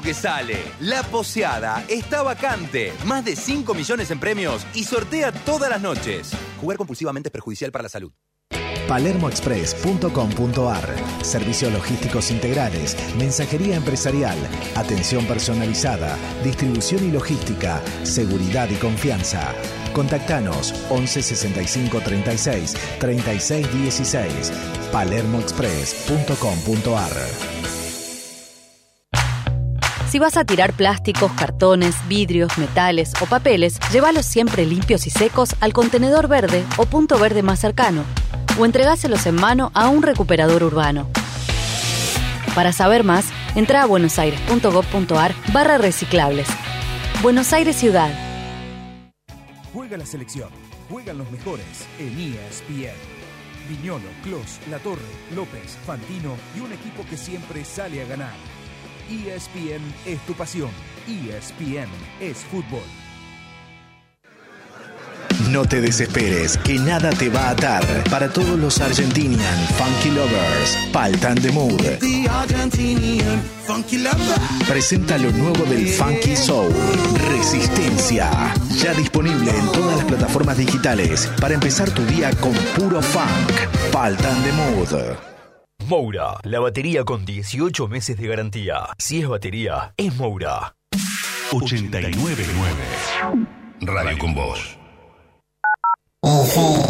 Que 0.00 0.14
sale. 0.14 0.56
La 0.80 1.02
poseada 1.02 1.84
está 1.88 2.22
vacante. 2.22 2.94
Más 3.04 3.22
de 3.24 3.34
5 3.36 3.74
millones 3.74 4.10
en 4.10 4.18
premios 4.18 4.66
y 4.74 4.84
sortea 4.84 5.32
todas 5.32 5.68
las 5.68 5.82
noches. 5.82 6.30
Jugar 6.60 6.78
compulsivamente 6.78 7.28
es 7.28 7.32
perjudicial 7.32 7.70
para 7.72 7.82
la 7.82 7.90
salud. 7.90 8.12
palermoexpress.com.ar 8.88 10.94
Servicios 11.22 11.70
logísticos 11.72 12.30
integrales, 12.30 12.96
mensajería 13.18 13.76
empresarial, 13.76 14.38
atención 14.76 15.26
personalizada, 15.26 16.16
distribución 16.42 17.06
y 17.08 17.10
logística, 17.10 17.82
seguridad 18.04 18.70
y 18.70 18.76
confianza. 18.76 19.52
Contactanos 19.92 20.72
11 20.90 21.22
65 21.22 22.00
36 22.00 22.76
36 22.98 23.72
16 23.72 24.52
palermoexpress.com.ar 24.90 27.71
Si 30.12 30.18
vas 30.18 30.36
a 30.36 30.44
tirar 30.44 30.74
plásticos, 30.74 31.32
cartones, 31.32 31.96
vidrios, 32.06 32.58
metales 32.58 33.14
o 33.22 33.24
papeles, 33.24 33.80
llévalos 33.90 34.26
siempre 34.26 34.66
limpios 34.66 35.06
y 35.06 35.10
secos 35.10 35.56
al 35.60 35.72
contenedor 35.72 36.28
verde 36.28 36.66
o 36.76 36.84
punto 36.84 37.18
verde 37.18 37.42
más 37.42 37.60
cercano, 37.60 38.04
o 38.58 38.66
entregáselos 38.66 39.24
en 39.24 39.36
mano 39.36 39.70
a 39.72 39.88
un 39.88 40.02
recuperador 40.02 40.64
urbano. 40.64 41.08
Para 42.54 42.74
saber 42.74 43.04
más, 43.04 43.24
entra 43.54 43.84
a 43.84 43.86
buenosaires.gov.ar 43.86 45.34
barra 45.50 45.78
reciclables. 45.78 46.48
Buenos 47.22 47.54
Aires 47.54 47.76
Ciudad. 47.76 48.10
Juega 49.72 49.96
la 49.96 50.04
selección, 50.04 50.50
juegan 50.90 51.16
los 51.16 51.30
mejores 51.30 51.64
en 51.98 52.34
ESPN. 52.34 52.92
Viñolo, 53.66 54.10
Clos, 54.22 54.58
La 54.68 54.78
Torre, 54.78 55.00
López, 55.34 55.78
Fantino 55.86 56.36
y 56.54 56.60
un 56.60 56.70
equipo 56.70 57.02
que 57.08 57.16
siempre 57.16 57.64
sale 57.64 58.02
a 58.02 58.04
ganar. 58.04 58.61
ESPN 59.12 59.82
es 60.06 60.18
tu 60.26 60.32
pasión. 60.32 60.70
ESPN 61.06 61.88
es 62.20 62.38
fútbol. 62.38 62.80
No 65.50 65.66
te 65.66 65.82
desesperes, 65.82 66.56
que 66.56 66.78
nada 66.78 67.10
te 67.10 67.28
va 67.28 67.48
a 67.48 67.50
atar. 67.50 67.84
Para 68.10 68.32
todos 68.32 68.58
los 68.58 68.80
Argentinian 68.80 69.66
Funky 69.76 70.10
Lovers, 70.14 70.78
Paltan 70.92 71.34
de 71.42 71.52
Mood. 71.52 71.82
The 71.98 72.26
Argentinian 72.30 73.42
funky 73.66 73.98
lover. 73.98 74.38
Presenta 74.66 75.18
lo 75.18 75.30
nuevo 75.32 75.64
del 75.64 75.88
Funky 75.88 76.36
Soul, 76.36 76.72
Resistencia. 77.28 78.30
Ya 78.76 78.94
disponible 78.94 79.50
en 79.50 79.72
todas 79.72 79.96
las 79.96 80.04
plataformas 80.06 80.56
digitales 80.56 81.30
para 81.38 81.54
empezar 81.54 81.90
tu 81.90 82.02
día 82.06 82.30
con 82.36 82.54
puro 82.76 83.02
funk. 83.02 83.92
Paltan 83.92 84.42
de 84.44 84.52
Mood. 84.52 85.31
Moura, 85.92 86.40
la 86.44 86.58
batería 86.58 87.04
con 87.04 87.26
18 87.26 87.86
meses 87.86 88.16
de 88.16 88.26
garantía. 88.26 88.86
Si 88.96 89.20
es 89.20 89.28
batería, 89.28 89.92
es 89.98 90.16
Moura. 90.16 90.74
899 91.52 92.44
Radio 93.82 94.18
con 94.18 94.34
vos. 94.34 94.78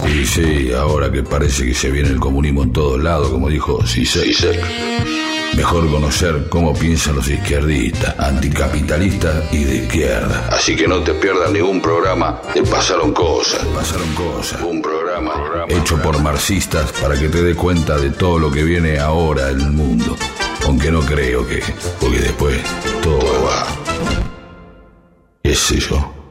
Y 0.07 0.25
sí, 0.25 0.73
ahora 0.73 1.11
que 1.11 1.25
parece 1.25 1.67
que 1.67 1.75
se 1.75 1.91
viene 1.91 2.11
el 2.11 2.21
comunismo 2.21 2.63
en 2.63 2.73
todos 2.73 3.03
lados, 3.03 3.31
como 3.31 3.49
dijo 3.49 3.85
Sisek, 3.85 4.37
mejor 5.57 5.91
conocer 5.91 6.49
cómo 6.49 6.73
piensan 6.73 7.17
los 7.17 7.29
izquierdistas, 7.29 8.19
anticapitalistas 8.19 9.53
y 9.53 9.65
de 9.65 9.77
izquierda. 9.77 10.49
Así 10.51 10.77
que 10.77 10.89
no 10.89 11.03
te 11.03 11.15
pierdas 11.15 11.51
ningún 11.53 11.81
programa 11.81 12.41
de 12.55 12.63
Pasaron 12.63 13.13
Cosas. 13.13 13.65
Pasaron 13.67 14.15
Cosas. 14.15 14.61
Un 14.63 14.83
programa, 14.83 15.67
hecho 15.69 16.01
por 16.01 16.21
marxistas 16.21 16.93
para 16.93 17.19
que 17.19 17.29
te 17.29 17.43
dé 17.43 17.55
cuenta 17.55 17.97
de 17.97 18.11
todo 18.11 18.39
lo 18.39 18.51
que 18.51 18.63
viene 18.63 18.99
ahora 18.99 19.51
en 19.51 19.61
el 19.61 19.71
mundo. 19.73 20.17
Aunque 20.65 20.91
no 20.91 21.01
creo 21.01 21.47
que, 21.47 21.63
porque 22.01 22.19
después 22.19 22.61
todo 23.03 23.45
va. 23.45 23.67
¿Qué 25.43 25.55
sé 25.55 25.81
yo? 25.81 26.22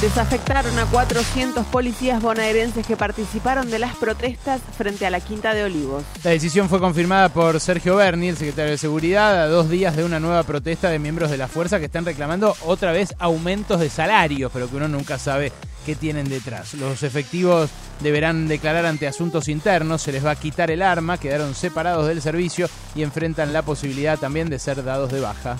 Desafectaron 0.00 0.78
a 0.78 0.86
400 0.86 1.64
policías 1.66 2.20
bonaerenses 2.20 2.86
que 2.86 2.96
participaron 2.96 3.70
de 3.70 3.78
las 3.78 3.96
protestas 3.96 4.60
frente 4.76 5.06
a 5.06 5.10
la 5.10 5.20
Quinta 5.20 5.54
de 5.54 5.64
Olivos. 5.64 6.02
La 6.24 6.32
decisión 6.32 6.68
fue 6.68 6.80
confirmada 6.80 7.28
por 7.28 7.58
Sergio 7.60 7.96
Berni, 7.96 8.28
el 8.28 8.36
secretario 8.36 8.72
de 8.72 8.78
Seguridad, 8.78 9.42
a 9.42 9.46
dos 9.46 9.70
días 9.70 9.96
de 9.96 10.04
una 10.04 10.20
nueva 10.20 10.42
protesta 10.42 10.90
de 10.90 10.98
miembros 10.98 11.30
de 11.30 11.38
la 11.38 11.48
fuerza 11.48 11.78
que 11.78 11.86
están 11.86 12.04
reclamando 12.04 12.54
otra 12.66 12.92
vez 12.92 13.14
aumentos 13.18 13.80
de 13.80 13.88
salarios, 13.88 14.50
pero 14.52 14.68
que 14.68 14.76
uno 14.76 14.88
nunca 14.88 15.18
sabe 15.18 15.52
qué 15.86 15.94
tienen 15.94 16.28
detrás. 16.28 16.74
Los 16.74 17.02
efectivos 17.02 17.70
deberán 18.00 18.48
declarar 18.48 18.86
ante 18.86 19.06
asuntos 19.06 19.48
internos, 19.48 20.02
se 20.02 20.12
les 20.12 20.24
va 20.24 20.32
a 20.32 20.36
quitar 20.36 20.70
el 20.70 20.82
arma, 20.82 21.18
quedaron 21.18 21.54
separados 21.54 22.08
del 22.08 22.20
servicio 22.20 22.68
y 22.94 23.02
enfrentan 23.02 23.52
la 23.52 23.62
posibilidad 23.62 24.18
también 24.18 24.50
de 24.50 24.58
ser 24.58 24.82
dados 24.82 25.12
de 25.12 25.20
baja. 25.20 25.56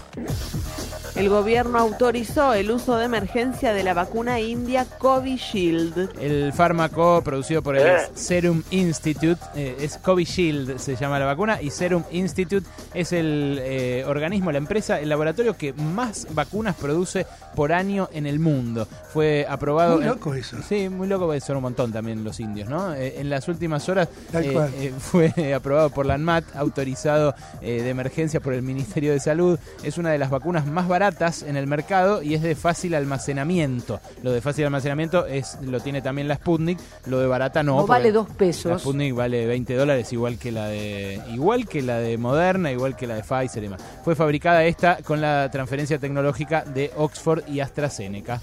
El 1.14 1.28
gobierno 1.28 1.78
autorizó 1.78 2.54
el 2.54 2.72
uso 2.72 2.96
de 2.96 3.04
emergencia 3.04 3.72
de 3.72 3.84
la 3.84 3.94
vacuna 3.94 4.23
india 4.40 4.84
Covishield. 4.98 6.10
El 6.20 6.52
fármaco 6.52 7.22
producido 7.22 7.62
por 7.62 7.76
el 7.76 7.98
Serum 8.14 8.62
Institute 8.70 9.40
eh, 9.54 9.76
es 9.80 9.98
Covishield, 9.98 10.78
se 10.78 10.96
llama 10.96 11.18
la 11.18 11.26
vacuna, 11.26 11.60
y 11.60 11.70
Serum 11.70 12.02
Institute 12.10 12.66
es 12.94 13.12
el 13.12 13.58
eh, 13.62 14.04
organismo, 14.06 14.50
la 14.52 14.58
empresa, 14.58 15.00
el 15.00 15.08
laboratorio 15.08 15.56
que 15.56 15.72
más 15.72 16.26
vacunas 16.32 16.74
produce 16.76 17.26
por 17.54 17.72
año 17.72 18.08
en 18.12 18.26
el 18.26 18.38
mundo. 18.38 18.86
Fue 19.12 19.46
aprobado. 19.48 19.96
Muy 19.96 20.04
en- 20.04 20.10
loco 20.10 20.34
eso. 20.34 20.56
Sí, 20.66 20.88
muy 20.88 21.06
loco, 21.08 21.26
porque 21.26 21.40
son 21.40 21.56
un 21.56 21.62
montón 21.62 21.92
también 21.92 22.24
los 22.24 22.40
indios, 22.40 22.68
¿no? 22.68 22.94
Eh, 22.94 23.20
en 23.20 23.30
las 23.30 23.46
últimas 23.48 23.88
horas 23.88 24.08
eh, 24.32 24.68
eh, 24.78 24.92
fue 24.98 25.32
aprobado 25.54 25.90
por 25.90 26.06
la 26.06 26.14
ANMAT, 26.14 26.44
autorizado 26.56 27.34
eh, 27.60 27.82
de 27.82 27.90
emergencia 27.90 28.40
por 28.40 28.52
el 28.54 28.62
Ministerio 28.62 29.12
de 29.12 29.20
Salud. 29.20 29.58
Es 29.82 29.98
una 29.98 30.10
de 30.10 30.18
las 30.18 30.30
vacunas 30.30 30.66
más 30.66 30.88
baratas 30.88 31.42
en 31.42 31.56
el 31.56 31.66
mercado 31.66 32.22
y 32.22 32.34
es 32.34 32.42
de 32.42 32.54
fácil 32.54 32.94
almacenamiento. 32.94 34.00
Lo 34.22 34.32
de 34.32 34.40
fácil 34.40 34.64
almacenamiento 34.64 35.26
es 35.26 35.58
lo 35.62 35.80
tiene 35.80 36.02
también 36.02 36.28
la 36.28 36.36
Sputnik, 36.36 36.78
lo 37.06 37.18
de 37.20 37.26
barata 37.26 37.62
no. 37.62 37.76
No 37.76 37.86
vale 37.86 38.12
dos 38.12 38.28
pesos. 38.30 38.72
La 38.72 38.78
Sputnik 38.78 39.14
vale 39.14 39.46
20 39.46 39.74
dólares 39.74 40.12
igual 40.12 40.38
que 40.38 40.52
la 40.52 40.66
de 40.66 41.20
igual 41.32 41.66
que 41.66 41.82
la 41.82 41.98
de 41.98 42.16
Moderna, 42.18 42.72
igual 42.72 42.96
que 42.96 43.06
la 43.06 43.16
de 43.16 43.22
Pfizer 43.22 43.62
y 43.62 43.66
demás. 43.66 43.82
Fue 44.04 44.14
fabricada 44.14 44.64
esta 44.64 44.98
con 45.02 45.20
la 45.20 45.50
transferencia 45.50 45.98
tecnológica 45.98 46.64
de 46.64 46.92
Oxford 46.96 47.48
y 47.48 47.60
AstraZeneca. 47.60 48.40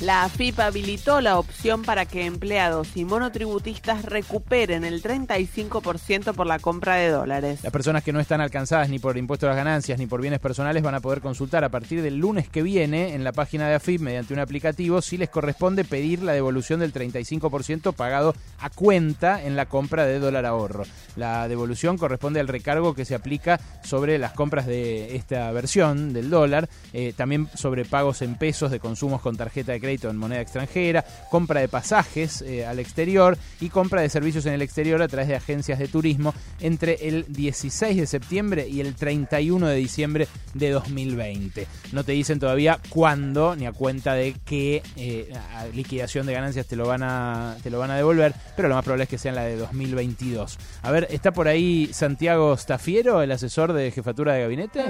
La 0.00 0.22
AFIP 0.22 0.60
habilitó 0.60 1.20
la 1.20 1.40
opción 1.40 1.82
para 1.82 2.06
que 2.06 2.24
empleados 2.24 2.96
y 2.96 3.04
monotributistas 3.04 4.04
recuperen 4.04 4.84
el 4.84 5.02
35% 5.02 6.34
por 6.34 6.46
la 6.46 6.60
compra 6.60 6.94
de 6.94 7.08
dólares. 7.08 7.64
Las 7.64 7.72
personas 7.72 8.04
que 8.04 8.12
no 8.12 8.20
están 8.20 8.40
alcanzadas 8.40 8.90
ni 8.90 9.00
por 9.00 9.16
impuesto 9.16 9.46
a 9.46 9.48
las 9.48 9.56
ganancias 9.56 9.98
ni 9.98 10.06
por 10.06 10.20
bienes 10.20 10.38
personales 10.38 10.84
van 10.84 10.94
a 10.94 11.00
poder 11.00 11.20
consultar 11.20 11.64
a 11.64 11.70
partir 11.70 12.00
del 12.00 12.16
lunes 12.16 12.48
que 12.48 12.62
viene 12.62 13.16
en 13.16 13.24
la 13.24 13.32
página 13.32 13.68
de 13.68 13.74
AFIP 13.74 14.00
mediante 14.00 14.32
un 14.32 14.38
aplicativo 14.38 15.02
si 15.02 15.16
les 15.16 15.30
corresponde 15.30 15.82
pedir 15.82 16.22
la 16.22 16.32
devolución 16.32 16.78
del 16.78 16.92
35% 16.92 17.92
pagado 17.92 18.36
a 18.60 18.70
cuenta 18.70 19.42
en 19.42 19.56
la 19.56 19.66
compra 19.66 20.06
de 20.06 20.20
dólar 20.20 20.46
ahorro. 20.46 20.84
La 21.16 21.48
devolución 21.48 21.98
corresponde 21.98 22.38
al 22.38 22.46
recargo 22.46 22.94
que 22.94 23.04
se 23.04 23.16
aplica 23.16 23.58
sobre 23.82 24.16
las 24.18 24.32
compras 24.32 24.66
de 24.66 25.16
esta 25.16 25.50
versión 25.50 26.12
del 26.12 26.30
dólar, 26.30 26.68
eh, 26.92 27.12
también 27.16 27.48
sobre 27.54 27.84
pagos 27.84 28.22
en 28.22 28.36
pesos 28.36 28.70
de 28.70 28.78
consumos 28.78 29.20
con 29.20 29.36
tarjeta 29.36 29.72
de 29.72 29.80
crédito 29.80 29.87
en 29.88 30.16
moneda 30.16 30.40
extranjera, 30.40 31.04
compra 31.30 31.60
de 31.60 31.68
pasajes 31.68 32.42
eh, 32.42 32.66
al 32.66 32.78
exterior 32.78 33.38
y 33.60 33.70
compra 33.70 34.02
de 34.02 34.10
servicios 34.10 34.44
en 34.46 34.52
el 34.52 34.62
exterior 34.62 35.00
a 35.00 35.08
través 35.08 35.28
de 35.28 35.36
agencias 35.36 35.78
de 35.78 35.88
turismo 35.88 36.34
entre 36.60 37.08
el 37.08 37.24
16 37.28 37.96
de 37.96 38.06
septiembre 38.06 38.68
y 38.68 38.80
el 38.80 38.94
31 38.94 39.66
de 39.66 39.76
diciembre 39.76 40.28
de 40.54 40.70
2020. 40.70 41.66
No 41.92 42.04
te 42.04 42.12
dicen 42.12 42.38
todavía 42.38 42.78
cuándo 42.90 43.56
ni 43.56 43.66
a 43.66 43.72
cuenta 43.72 44.14
de 44.14 44.34
qué 44.44 44.82
eh, 44.96 45.32
liquidación 45.74 46.26
de 46.26 46.34
ganancias 46.34 46.66
te 46.66 46.76
lo 46.76 46.86
van 46.86 47.02
a 47.02 47.56
te 47.62 47.70
lo 47.70 47.78
van 47.78 47.90
a 47.90 47.96
devolver, 47.96 48.34
pero 48.56 48.68
lo 48.68 48.74
más 48.74 48.84
probable 48.84 49.04
es 49.04 49.10
que 49.10 49.18
sea 49.18 49.30
en 49.30 49.36
la 49.36 49.44
de 49.44 49.56
2022. 49.56 50.58
A 50.82 50.90
ver, 50.90 51.08
¿está 51.10 51.32
por 51.32 51.48
ahí 51.48 51.88
Santiago 51.92 52.56
Stafiero, 52.56 53.22
el 53.22 53.32
asesor 53.32 53.72
de 53.72 53.90
jefatura 53.90 54.34
de 54.34 54.42
gabinete? 54.42 54.84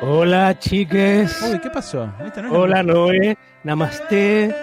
Hola, 0.00 0.58
chiques. 0.58 1.40
Uy, 1.50 1.58
¿qué 1.60 1.70
pasó? 1.70 2.10
Esta 2.24 2.42
no 2.42 2.48
es 2.48 2.52
la- 2.52 2.58
Hola, 2.58 2.82
Noé. 2.82 3.38
Namaste. 3.62 4.54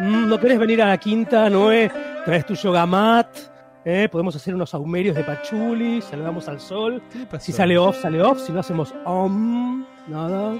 Mm, 0.00 0.28
¿No 0.28 0.38
querés 0.38 0.58
venir 0.58 0.82
a 0.82 0.86
la 0.88 0.98
quinta, 0.98 1.48
Noé? 1.48 1.90
Traes 2.24 2.44
tu 2.44 2.54
yogamat. 2.54 3.28
¿eh? 3.84 4.08
Podemos 4.10 4.36
hacer 4.36 4.54
unos 4.54 4.74
aumerios 4.74 5.16
de 5.16 5.24
pachuli. 5.24 6.02
Saludamos 6.02 6.48
al 6.48 6.60
sol. 6.60 7.02
Si 7.38 7.52
sale 7.52 7.78
off, 7.78 8.00
sale 8.00 8.20
off. 8.20 8.40
Si 8.40 8.52
no 8.52 8.60
hacemos 8.60 8.94
om, 9.04 9.84
nada. 10.06 10.54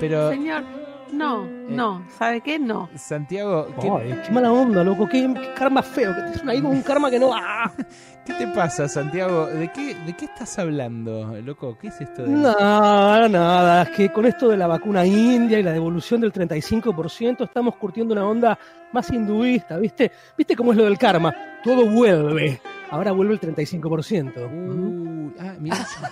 Pero, 0.00 0.30
Señor, 0.30 0.64
no, 1.12 1.44
no, 1.68 2.06
¿sabe 2.18 2.40
qué? 2.42 2.58
No. 2.58 2.88
Santiago, 2.94 3.68
¿qué, 3.80 3.88
Ay, 3.90 4.20
qué 4.26 4.30
mala 4.32 4.52
onda, 4.52 4.84
loco. 4.84 5.08
Qué, 5.08 5.32
qué 5.34 5.54
karma 5.54 5.82
feo. 5.82 6.14
Que 6.14 6.60
con 6.60 6.66
un 6.66 6.82
karma 6.82 7.10
que 7.10 7.18
no. 7.18 7.30
¡Ah! 7.34 7.72
¿qué 8.28 8.34
te 8.34 8.46
pasa, 8.48 8.86
Santiago? 8.88 9.46
¿De 9.46 9.68
qué, 9.72 9.94
¿De 10.06 10.14
qué 10.14 10.26
estás 10.26 10.58
hablando, 10.58 11.34
loco? 11.42 11.76
¿Qué 11.80 11.88
es 11.88 12.00
esto 12.00 12.22
de.? 12.22 12.28
Nada, 12.28 13.28
nada. 13.28 13.82
Es 13.82 13.90
que 13.90 14.12
con 14.12 14.26
esto 14.26 14.48
de 14.48 14.56
la 14.56 14.66
vacuna 14.68 15.04
india 15.04 15.58
y 15.58 15.62
la 15.62 15.72
devolución 15.72 16.20
del 16.20 16.32
35%, 16.32 17.44
estamos 17.44 17.74
curtiendo 17.76 18.12
una 18.14 18.26
onda 18.26 18.58
más 18.92 19.10
hinduista, 19.10 19.78
¿viste? 19.78 20.12
¿Viste 20.36 20.54
cómo 20.54 20.72
es 20.72 20.78
lo 20.78 20.84
del 20.84 20.98
karma? 20.98 21.34
Todo 21.64 21.86
vuelve. 21.86 22.60
Ahora 22.90 23.12
vuelve 23.12 23.34
el 23.34 23.40
35%. 23.40 24.46
Uy, 24.46 25.34
ah, 25.40 25.54
mirá 25.58 25.76
esa- 25.76 26.10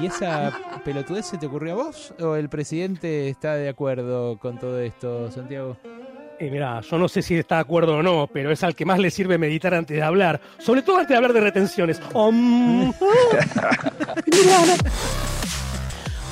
¿Y 0.00 0.06
esa 0.06 0.52
pelotudez 0.84 1.26
se 1.26 1.36
te 1.38 1.46
ocurrió 1.46 1.72
a 1.72 1.76
vos? 1.84 2.14
¿O 2.20 2.34
el 2.36 2.48
presidente 2.48 3.28
está 3.28 3.54
de 3.54 3.68
acuerdo 3.68 4.38
con 4.38 4.58
todo 4.58 4.78
esto, 4.80 5.30
Santiago? 5.30 5.76
Y 6.40 6.48
mira, 6.48 6.80
yo 6.80 6.96
no 6.96 7.06
sé 7.06 7.20
si 7.20 7.36
está 7.36 7.56
de 7.56 7.60
acuerdo 7.60 7.98
o 7.98 8.02
no, 8.02 8.26
pero 8.32 8.50
es 8.50 8.64
al 8.64 8.74
que 8.74 8.86
más 8.86 8.98
le 8.98 9.10
sirve 9.10 9.36
meditar 9.36 9.74
antes 9.74 9.94
de 9.94 10.02
hablar. 10.02 10.40
Sobre 10.58 10.80
todo 10.80 10.96
antes 10.96 11.10
de 11.10 11.16
hablar 11.16 11.34
de 11.34 11.40
retenciones. 11.40 12.00
Om. 12.14 12.94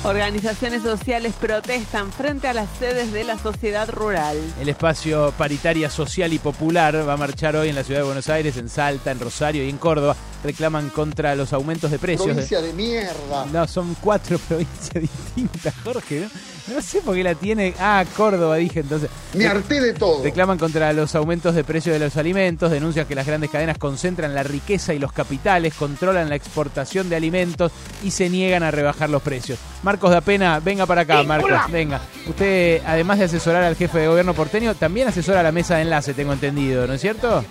Organizaciones 0.03 0.81
sociales 0.81 1.33
protestan 1.41 2.13
frente 2.13 2.47
a 2.47 2.53
las 2.53 2.69
sedes 2.79 3.11
de 3.11 3.25
la 3.25 3.37
sociedad 3.37 3.89
rural. 3.89 4.37
El 4.61 4.69
espacio 4.69 5.33
Paritaria 5.37 5.89
Social 5.89 6.31
y 6.31 6.39
Popular 6.39 7.05
va 7.07 7.13
a 7.13 7.17
marchar 7.17 7.57
hoy 7.57 7.67
en 7.67 7.75
la 7.75 7.83
ciudad 7.83 7.99
de 7.99 8.05
Buenos 8.05 8.29
Aires, 8.29 8.55
en 8.55 8.69
Salta, 8.69 9.11
en 9.11 9.19
Rosario 9.19 9.65
y 9.65 9.69
en 9.69 9.77
Córdoba. 9.77 10.15
Reclaman 10.41 10.89
contra 10.89 11.35
los 11.35 11.51
aumentos 11.51 11.91
de 11.91 11.99
precios. 11.99 12.29
Provincia 12.29 12.61
de 12.61 12.71
mierda. 12.71 13.45
No, 13.51 13.67
son 13.67 13.93
cuatro 13.99 14.37
provincias 14.47 15.01
distintas, 15.01 15.73
Jorge. 15.83 16.21
¿no? 16.21 16.29
No 16.75 16.81
sé 16.81 17.01
por 17.01 17.15
qué 17.15 17.23
la 17.23 17.35
tiene. 17.35 17.73
Ah, 17.79 18.05
Córdoba, 18.15 18.55
dije 18.57 18.81
entonces. 18.81 19.09
Me 19.33 19.47
harté 19.47 19.81
de 19.81 19.93
todo. 19.93 20.23
Reclaman 20.23 20.57
contra 20.57 20.93
los 20.93 21.15
aumentos 21.15 21.55
de 21.55 21.63
precios 21.63 21.93
de 21.93 21.99
los 21.99 22.15
alimentos, 22.15 22.71
denuncian 22.71 23.05
que 23.05 23.15
las 23.15 23.25
grandes 23.25 23.49
cadenas 23.49 23.77
concentran 23.77 24.35
la 24.35 24.43
riqueza 24.43 24.93
y 24.93 24.99
los 24.99 25.11
capitales, 25.11 25.73
controlan 25.73 26.29
la 26.29 26.35
exportación 26.35 27.09
de 27.09 27.15
alimentos 27.15 27.71
y 28.03 28.11
se 28.11 28.29
niegan 28.29 28.63
a 28.63 28.71
rebajar 28.71 29.09
los 29.09 29.21
precios. 29.21 29.59
Marcos 29.89 30.11
da 30.11 30.21
Pena, 30.21 30.59
venga 30.59 30.85
para 30.85 31.01
acá, 31.01 31.23
Marcos, 31.23 31.51
venga. 31.71 31.99
Usted, 32.27 32.79
además 32.85 33.17
de 33.17 33.25
asesorar 33.25 33.63
al 33.63 33.75
jefe 33.75 33.97
de 33.97 34.07
gobierno 34.07 34.35
porteño, 34.35 34.75
también 34.75 35.07
asesora 35.07 35.39
a 35.39 35.43
la 35.43 35.51
mesa 35.51 35.77
de 35.77 35.81
enlace, 35.81 36.13
tengo 36.13 36.31
entendido, 36.31 36.85
¿no 36.85 36.93
es 36.93 37.01
cierto? 37.01 37.43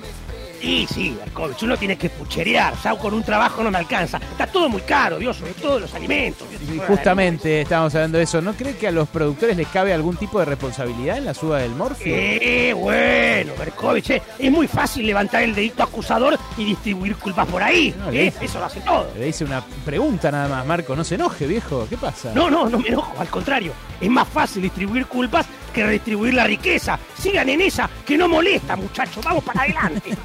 Y 0.60 0.86
sí, 0.86 1.16
Berkovich, 1.18 1.62
uno 1.62 1.76
tiene 1.76 1.96
que 1.96 2.10
pucherear, 2.10 2.76
sea, 2.76 2.96
con 2.96 3.14
un 3.14 3.22
trabajo 3.22 3.62
no 3.62 3.70
me 3.70 3.78
alcanza. 3.78 4.18
Está 4.18 4.46
todo 4.46 4.68
muy 4.68 4.80
caro, 4.82 5.18
Dios, 5.18 5.36
sobre 5.36 5.52
todo 5.54 5.78
los 5.80 5.94
alimentos. 5.94 6.48
Dios, 6.50 6.62
Y 6.74 6.78
justamente 6.86 7.62
estábamos 7.62 7.94
hablando 7.94 8.18
de 8.18 8.24
eso. 8.24 8.40
¿No 8.40 8.54
cree 8.54 8.76
que 8.76 8.88
a 8.88 8.92
los 8.92 9.08
productores 9.08 9.56
les 9.56 9.68
cabe 9.68 9.92
algún 9.92 10.16
tipo 10.16 10.38
de 10.38 10.44
responsabilidad 10.46 11.18
en 11.18 11.24
la 11.26 11.34
suba 11.34 11.58
del 11.58 11.72
morfio? 11.72 12.14
Eh, 12.16 12.72
bueno, 12.74 13.52
Berkovich, 13.58 14.10
eh, 14.10 14.22
es 14.38 14.50
muy 14.50 14.66
fácil 14.66 15.06
levantar 15.06 15.42
el 15.42 15.54
dedito 15.54 15.82
acusador 15.82 16.38
y 16.56 16.64
distribuir 16.64 17.16
culpas 17.16 17.46
por 17.46 17.62
ahí. 17.62 17.94
No, 17.98 18.10
¿eh? 18.10 18.32
Eso 18.40 18.58
lo 18.58 18.66
hace 18.66 18.80
todo. 18.80 19.08
Le 19.16 19.28
hice 19.28 19.44
una 19.44 19.62
pregunta 19.84 20.30
nada 20.30 20.48
más, 20.48 20.66
Marco. 20.66 20.96
No 20.96 21.04
se 21.04 21.14
enoje, 21.14 21.46
viejo. 21.46 21.86
¿Qué 21.88 21.96
pasa? 21.96 22.32
No, 22.34 22.50
no, 22.50 22.68
no 22.68 22.78
me 22.78 22.88
enojo, 22.88 23.14
al 23.18 23.28
contrario. 23.28 23.72
Es 24.00 24.10
más 24.10 24.28
fácil 24.28 24.62
distribuir 24.62 25.06
culpas 25.06 25.46
que 25.78 25.86
redistribuir 25.86 26.34
la 26.34 26.44
riqueza. 26.44 26.98
Sigan 27.16 27.48
en 27.48 27.60
esa, 27.60 27.88
que 28.04 28.18
no 28.18 28.28
molesta, 28.28 28.74
muchachos. 28.74 29.24
Vamos 29.24 29.44
para 29.44 29.62
adelante. 29.62 30.16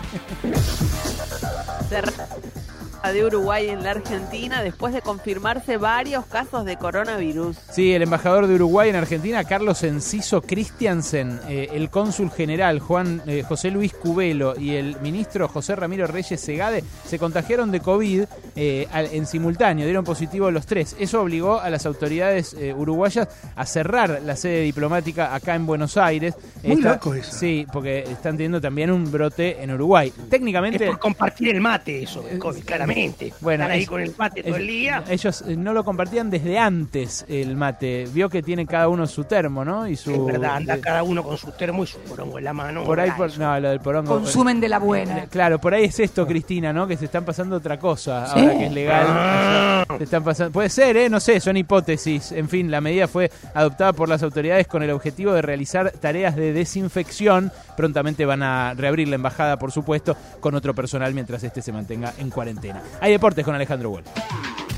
De 3.04 3.26
Uruguay 3.26 3.68
en 3.70 3.84
la 3.84 3.92
Argentina 3.92 4.64
después 4.64 4.94
de 4.94 5.02
confirmarse 5.02 5.76
varios 5.78 6.26
casos 6.26 6.64
de 6.64 6.78
coronavirus. 6.78 7.58
Sí, 7.70 7.94
el 7.94 8.02
embajador 8.02 8.48
de 8.48 8.56
Uruguay 8.56 8.90
en 8.90 8.96
Argentina, 8.96 9.44
Carlos 9.44 9.84
Enciso 9.84 10.42
Christiansen, 10.42 11.38
eh, 11.50 11.68
el 11.74 11.90
cónsul 11.90 12.32
general 12.32 12.80
Juan 12.80 13.22
eh, 13.28 13.44
José 13.46 13.72
Luis 13.72 13.94
Cubelo 13.94 14.58
y 14.58 14.72
el 14.76 15.00
ministro 15.02 15.50
José 15.50 15.76
Ramiro 15.76 16.08
Reyes 16.08 16.40
Segade 16.40 16.82
se 17.06 17.20
contagiaron 17.20 17.72
de 17.72 17.82
COVID 17.82 18.24
eh, 18.56 18.88
al- 18.92 19.08
en 19.12 19.26
simultáneo, 19.28 19.84
dieron 19.86 20.06
positivo 20.06 20.50
los 20.50 20.66
tres. 20.66 20.96
Eso 20.98 21.22
obligó 21.22 21.60
a 21.60 21.70
las 21.70 21.86
autoridades 21.86 22.54
eh, 22.54 22.74
uruguayas 22.74 23.28
a 23.56 23.66
cerrar 23.66 24.22
la 24.26 24.38
sede 24.38 24.62
diplomática 24.62 25.36
acá 25.36 25.56
en 25.56 25.66
Buenos 25.66 25.98
Aires. 25.98 26.36
Muy 26.64 26.82
loco 26.82 27.14
eso. 27.14 27.36
Sí, 27.36 27.68
porque 27.72 28.00
están 28.00 28.38
teniendo 28.38 28.62
también 28.62 28.90
un 28.92 29.12
brote 29.12 29.62
en 29.62 29.72
Uruguay. 29.72 30.12
Técnicamente... 30.30 30.86
Es 30.86 30.90
por 30.90 31.00
compartir 31.00 31.50
el 31.50 31.60
mate 31.62 32.02
eso, 32.04 32.24
Berkovich, 32.24 32.64
claramente. 32.64 32.93
Bueno, 33.42 33.64
Están 33.64 33.72
ahí 33.72 33.84
es- 33.84 33.90
con 33.90 34.02
el 34.02 34.14
mate 34.18 34.44
todo 34.44 34.56
el 34.56 34.68
día. 34.68 35.04
Ellos 35.10 35.44
eh, 35.48 35.56
no 35.56 35.74
lo 35.74 35.84
compartían 35.84 36.30
desde 36.30 36.58
antes 36.60 37.26
el 37.28 37.56
mate. 37.56 38.08
Vio 38.14 38.30
que 38.30 38.42
tiene 38.44 38.66
cada 38.66 38.88
uno 38.88 39.08
su 39.08 39.24
termo, 39.24 39.64
¿no? 39.66 39.88
Y 39.88 39.96
su. 39.96 40.12
Es 40.12 40.26
verdad, 40.26 40.56
anda 40.58 40.76
eh, 40.76 40.82
cada 40.82 41.04
uno 41.04 41.24
con 41.24 41.38
su 41.38 41.52
termo 41.52 41.84
y 41.84 41.88
su 41.88 41.98
porongo 42.00 42.38
en 42.38 42.44
la 42.46 42.54
mano. 42.54 42.84
por 42.84 43.00
ahí, 43.00 43.12
por, 43.12 43.36
no, 43.38 43.60
lo 43.60 43.70
del 43.70 43.80
porongo. 43.80 44.14
Consumen 44.16 44.60
de 44.60 44.70
la 44.70 44.80
buena. 44.80 45.20
Eh, 45.20 45.28
Claro, 45.30 45.60
por 45.60 45.74
ahí 45.74 45.86
es 45.86 46.00
esto, 46.00 46.28
Cristina, 46.28 46.72
¿no? 46.74 46.86
Que 46.88 46.96
se 46.98 47.06
están 47.06 47.26
pasando 47.26 47.56
otra 47.58 47.80
cosa 47.80 48.28
Sí. 48.34 48.40
ahora 48.40 48.58
que 48.58 48.66
es 48.68 48.72
legal. 48.72 49.06
Ah. 49.10 49.86
Se 49.98 50.04
están 50.04 50.24
pasando. 50.24 50.52
Puede 50.52 50.70
ser, 50.70 50.96
¿eh? 50.98 51.10
No 51.10 51.20
sé, 51.20 51.40
son 51.40 51.58
hipótesis. 51.58 52.32
En 52.32 52.48
fin, 52.50 52.70
la 52.70 52.82
medida 52.82 53.08
fue 53.08 53.32
adoptada 53.56 53.94
por 53.94 54.08
las 54.10 54.22
autoridades 54.24 54.68
con 54.68 54.84
el 54.84 54.92
objetivo 54.92 55.34
de 55.34 55.42
realizar 55.42 55.92
tareas 55.92 56.36
de 56.36 56.54
desinfección. 56.54 57.52
Prontamente 57.76 58.26
van 58.26 58.44
a 58.44 58.74
reabrir 58.76 59.08
la 59.08 59.16
embajada, 59.16 59.58
por 59.58 59.72
supuesto, 59.72 60.16
con 60.40 60.54
otro 60.54 60.76
personal 60.76 61.14
mientras 61.14 61.44
este 61.44 61.62
se 61.62 61.72
mantenga 61.72 62.14
en 62.20 62.30
cuarentena. 62.30 62.83
Hay 63.02 63.12
deportes 63.12 63.44
con 63.44 63.56
Alejandro 63.56 63.90
Wolf. 63.90 64.08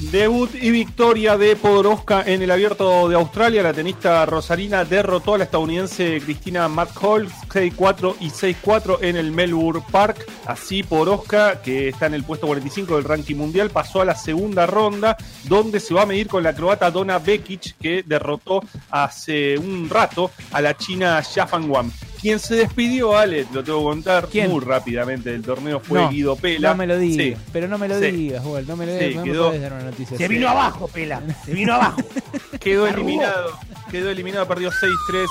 Debut 0.01 0.49
y 0.53 0.71
victoria 0.71 1.37
de 1.37 1.55
Podoroska 1.55 2.23
en 2.25 2.41
el 2.41 2.51
abierto 2.51 3.07
de 3.09 3.15
Australia. 3.15 3.63
La 3.63 3.73
tenista 3.73 4.25
Rosarina 4.25 4.85
derrotó 4.85 5.33
a 5.33 5.37
la 5.39 5.45
estadounidense 5.45 6.21
Cristina 6.23 6.67
McCall 6.67 7.27
6-4 7.49 8.15
y 8.19 8.29
6-4 8.29 8.99
en 9.01 9.15
el 9.15 9.31
Melbourne 9.31 9.81
Park. 9.91 10.25
Así 10.45 10.83
Podoroska, 10.83 11.61
que 11.61 11.89
está 11.89 12.05
en 12.07 12.13
el 12.13 12.23
puesto 12.23 12.45
45 12.47 12.95
del 12.95 13.03
ranking 13.05 13.35
mundial, 13.35 13.69
pasó 13.71 14.01
a 14.01 14.05
la 14.05 14.15
segunda 14.15 14.67
ronda, 14.67 15.17
donde 15.45 15.79
se 15.79 15.93
va 15.93 16.03
a 16.03 16.05
medir 16.05 16.27
con 16.27 16.43
la 16.43 16.53
croata 16.53 16.91
Donna 16.91 17.17
Bekic, 17.17 17.75
que 17.81 18.03
derrotó 18.05 18.61
hace 18.91 19.57
un 19.57 19.89
rato 19.89 20.29
a 20.51 20.61
la 20.61 20.75
china 20.77 21.21
Shafan 21.25 21.69
Wang. 21.69 21.89
Quien 22.21 22.39
se 22.39 22.55
despidió, 22.55 23.15
Ale, 23.15 23.45
lo 23.53 23.63
tengo 23.63 23.79
que 23.79 23.83
contar 23.85 24.27
¿Quién? 24.31 24.49
muy 24.49 24.59
rápidamente 24.63 25.31
del 25.31 25.43
torneo, 25.43 25.79
fue 25.79 26.01
No, 26.01 26.09
Guido 26.09 26.35
Pela. 26.35 26.69
No 26.71 26.77
me 26.77 26.87
lo 26.87 26.97
digas, 26.97 27.37
Sí. 27.39 27.45
pero 27.53 27.67
no 27.67 27.77
me 27.77 27.87
lo 27.87 27.99
Sí. 27.99 28.09
digas, 28.09 28.43
Wolf, 28.43 28.67
no 28.67 28.75
me 28.75 28.87
lo 28.87 28.93
Sí, 28.93 29.05
digas, 29.05 29.15
no 29.17 29.21
me 29.25 29.31
quedó- 29.31 29.53
noticia 29.85 30.17
Se 30.17 30.27
vino 30.27 30.49
abajo, 30.49 30.87
Pela. 30.87 31.21
Se 31.45 31.53
vino 31.53 31.73
abajo. 31.73 32.01
Quedó 32.59 32.87
eliminado. 32.87 33.57
Quedó 33.91 34.09
eliminado, 34.09 34.47
perdió 34.47 34.71
6-3, 34.71 35.25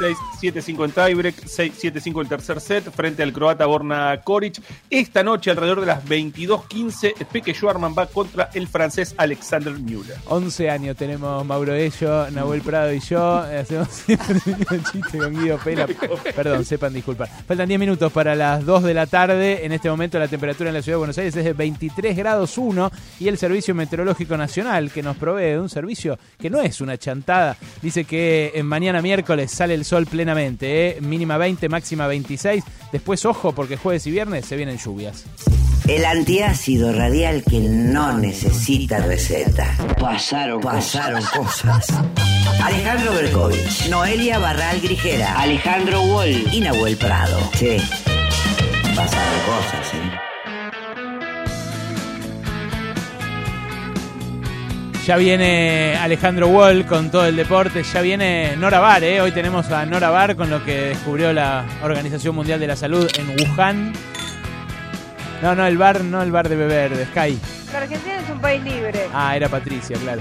7-6, 0.00 0.16
7-5 0.40 0.84
en 0.84 0.90
tiebreak, 0.92 1.46
6 1.46 1.72
7-5 1.78 2.20
el 2.20 2.28
tercer 2.28 2.60
set 2.60 2.90
frente 2.92 3.22
al 3.22 3.32
croata 3.32 3.66
Borna 3.66 4.20
Koric. 4.22 4.62
Esta 4.88 5.22
noche, 5.22 5.50
alrededor 5.50 5.80
de 5.80 5.86
las 5.86 6.04
22.15, 6.04 7.26
Peke 7.26 7.52
Schwarman 7.54 7.94
va 7.98 8.06
contra 8.06 8.50
el 8.54 8.68
francés 8.68 9.14
Alexander 9.16 9.72
Müller. 9.72 10.16
11 10.26 10.70
años 10.70 10.96
tenemos 10.96 11.44
Mauro 11.44 11.74
Ello, 11.74 12.30
Nahuel 12.30 12.62
Prado 12.62 12.92
y 12.92 13.00
yo. 13.00 13.38
Hacemos 13.58 13.88
mismo 14.08 14.90
chiste 14.92 15.18
con 15.18 15.32
Guido 15.32 15.58
Pela. 15.58 15.86
Perdón, 16.34 16.64
sepan 16.64 16.92
disculpar. 16.92 17.28
Faltan 17.46 17.68
10 17.68 17.80
minutos 17.80 18.12
para 18.12 18.34
las 18.34 18.64
2 18.64 18.84
de 18.84 18.94
la 18.94 19.06
tarde. 19.06 19.64
En 19.64 19.72
este 19.72 19.90
momento 19.90 20.18
la 20.18 20.28
temperatura 20.28 20.70
en 20.70 20.74
la 20.74 20.82
ciudad 20.82 20.94
de 20.94 20.98
Buenos 20.98 21.18
Aires 21.18 21.34
es 21.36 21.44
de 21.44 21.52
23 21.52 22.16
grados 22.16 22.56
1 22.56 22.90
y 23.20 23.28
el 23.28 23.38
Servicio 23.38 23.74
Meteorológico 23.74 23.87
Nacional 24.36 24.90
que 24.90 25.02
nos 25.02 25.16
provee 25.16 25.52
de 25.52 25.60
un 25.60 25.68
servicio 25.68 26.18
que 26.38 26.50
no 26.50 26.60
es 26.60 26.80
una 26.80 26.96
chantada. 26.98 27.56
Dice 27.82 28.04
que 28.04 28.52
en 28.54 28.66
mañana 28.66 29.02
miércoles 29.02 29.50
sale 29.50 29.74
el 29.74 29.84
sol 29.84 30.06
plenamente. 30.06 30.88
¿eh? 30.88 31.00
Mínima 31.00 31.36
20, 31.36 31.68
máxima 31.68 32.06
26. 32.06 32.64
Después, 32.92 33.24
ojo, 33.24 33.52
porque 33.52 33.76
jueves 33.76 34.06
y 34.06 34.10
viernes 34.10 34.46
se 34.46 34.56
vienen 34.56 34.78
lluvias. 34.78 35.24
El 35.86 36.04
antiácido 36.04 36.92
radial 36.92 37.42
que 37.48 37.60
no 37.60 38.18
necesita 38.18 38.98
receta. 38.98 39.74
Pasaron, 39.98 40.60
pasaron 40.60 41.22
cosas. 41.34 41.86
Alejandro 42.62 43.12
Berkovich, 43.14 43.88
Noelia 43.88 44.38
Barral 44.38 44.80
Grijera, 44.80 45.40
Alejandro 45.40 46.02
Wall 46.02 46.44
y 46.52 46.60
Nahuel 46.60 46.96
Prado. 46.96 47.38
Che, 47.52 47.78
pasaron 48.94 49.40
cosas, 49.46 49.94
¿eh? 49.94 50.27
Ya 55.08 55.16
viene 55.16 55.96
Alejandro 55.96 56.46
Wall 56.48 56.84
con 56.84 57.10
todo 57.10 57.24
el 57.24 57.34
deporte, 57.34 57.82
ya 57.82 58.02
viene 58.02 58.54
Nora 58.58 58.78
Bar, 58.78 59.02
¿eh? 59.02 59.22
hoy 59.22 59.32
tenemos 59.32 59.70
a 59.70 59.86
Nora 59.86 60.10
Bar 60.10 60.36
con 60.36 60.50
lo 60.50 60.62
que 60.62 60.88
descubrió 60.88 61.32
la 61.32 61.64
Organización 61.82 62.34
Mundial 62.34 62.60
de 62.60 62.66
la 62.66 62.76
Salud 62.76 63.10
en 63.16 63.30
Wuhan. 63.30 63.94
No, 65.40 65.54
no, 65.54 65.66
el 65.66 65.78
bar, 65.78 66.04
no 66.04 66.20
el 66.20 66.30
bar 66.30 66.50
de 66.50 66.56
beber, 66.56 66.94
de 66.94 67.06
Sky. 67.06 67.40
La 67.72 67.78
Argentina 67.78 68.18
es 68.18 68.28
un 68.28 68.38
país 68.38 68.62
libre. 68.62 69.06
Ah, 69.14 69.34
era 69.34 69.48
Patricia, 69.48 69.96
claro. 69.96 70.20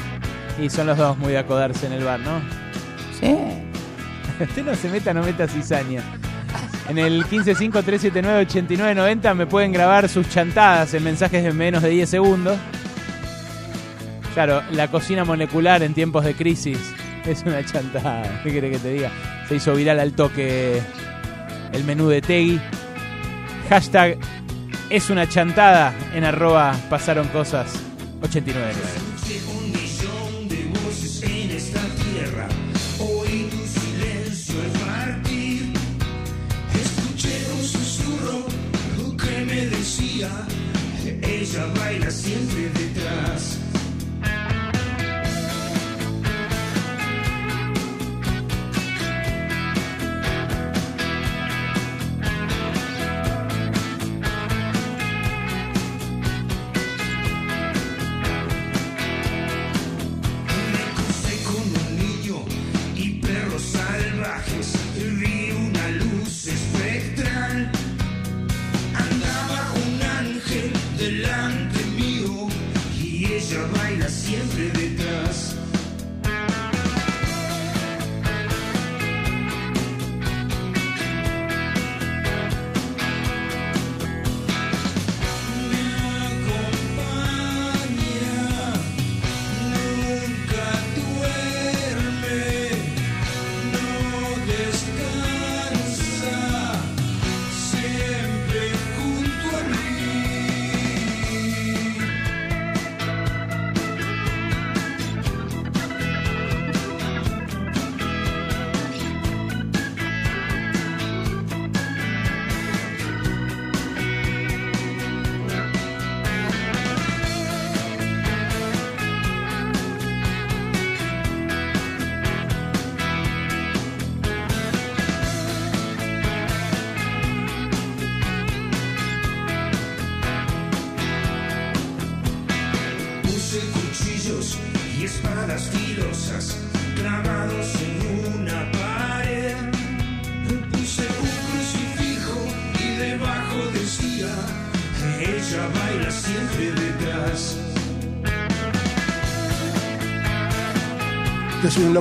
Y 0.58 0.70
son 0.70 0.88
los 0.88 0.98
dos 0.98 1.18
muy 1.18 1.34
de 1.34 1.40
acodarse 1.40 1.88
en 1.88 1.92
el 1.92 2.06
bar, 2.06 2.22
¿no? 2.22 2.40
Sí. 3.20 3.36
Usted 4.40 4.64
no 4.64 4.74
se 4.74 4.88
meta, 4.88 5.14
no 5.14 5.22
meta 5.22 5.50
cizaña. 5.50 6.02
En 6.88 6.98
el 6.98 7.26
1553798990 7.26 9.36
me 9.36 9.48
pueden 9.48 9.74
grabar 9.74 10.08
sus 10.08 10.30
chantadas 10.30 10.94
en 10.94 11.04
mensajes 11.04 11.44
de 11.44 11.52
menos 11.52 11.84
de 11.84 11.90
10 11.90 12.10
segundos. 12.10 12.58
Claro, 14.38 14.62
la 14.70 14.88
cocina 14.88 15.26
molecular 15.26 15.82
en 15.82 15.96
tiempos 15.96 16.24
de 16.24 16.36
crisis 16.36 16.78
es 17.26 17.42
una 17.42 17.66
chantada. 17.66 18.40
¿Qué 18.44 18.52
quiere 18.52 18.70
que 18.70 18.78
te 18.78 18.94
diga? 18.94 19.10
Se 19.50 19.56
hizo 19.56 19.74
viral 19.74 20.00
al 20.00 20.14
toque 20.14 20.80
el 21.74 21.84
menú 21.86 22.08
de 22.08 22.22
Tegui. 22.22 22.62
Hashtag 23.68 24.20
es 24.92 25.10
una 25.10 25.28
chantada 25.28 25.92
en 26.14 26.24
arroba 26.24 26.76
pasaron 26.88 27.28
cosas 27.30 27.82
89. 28.22 28.74
Un 29.50 29.72
millón 29.74 30.48
de 42.74 42.77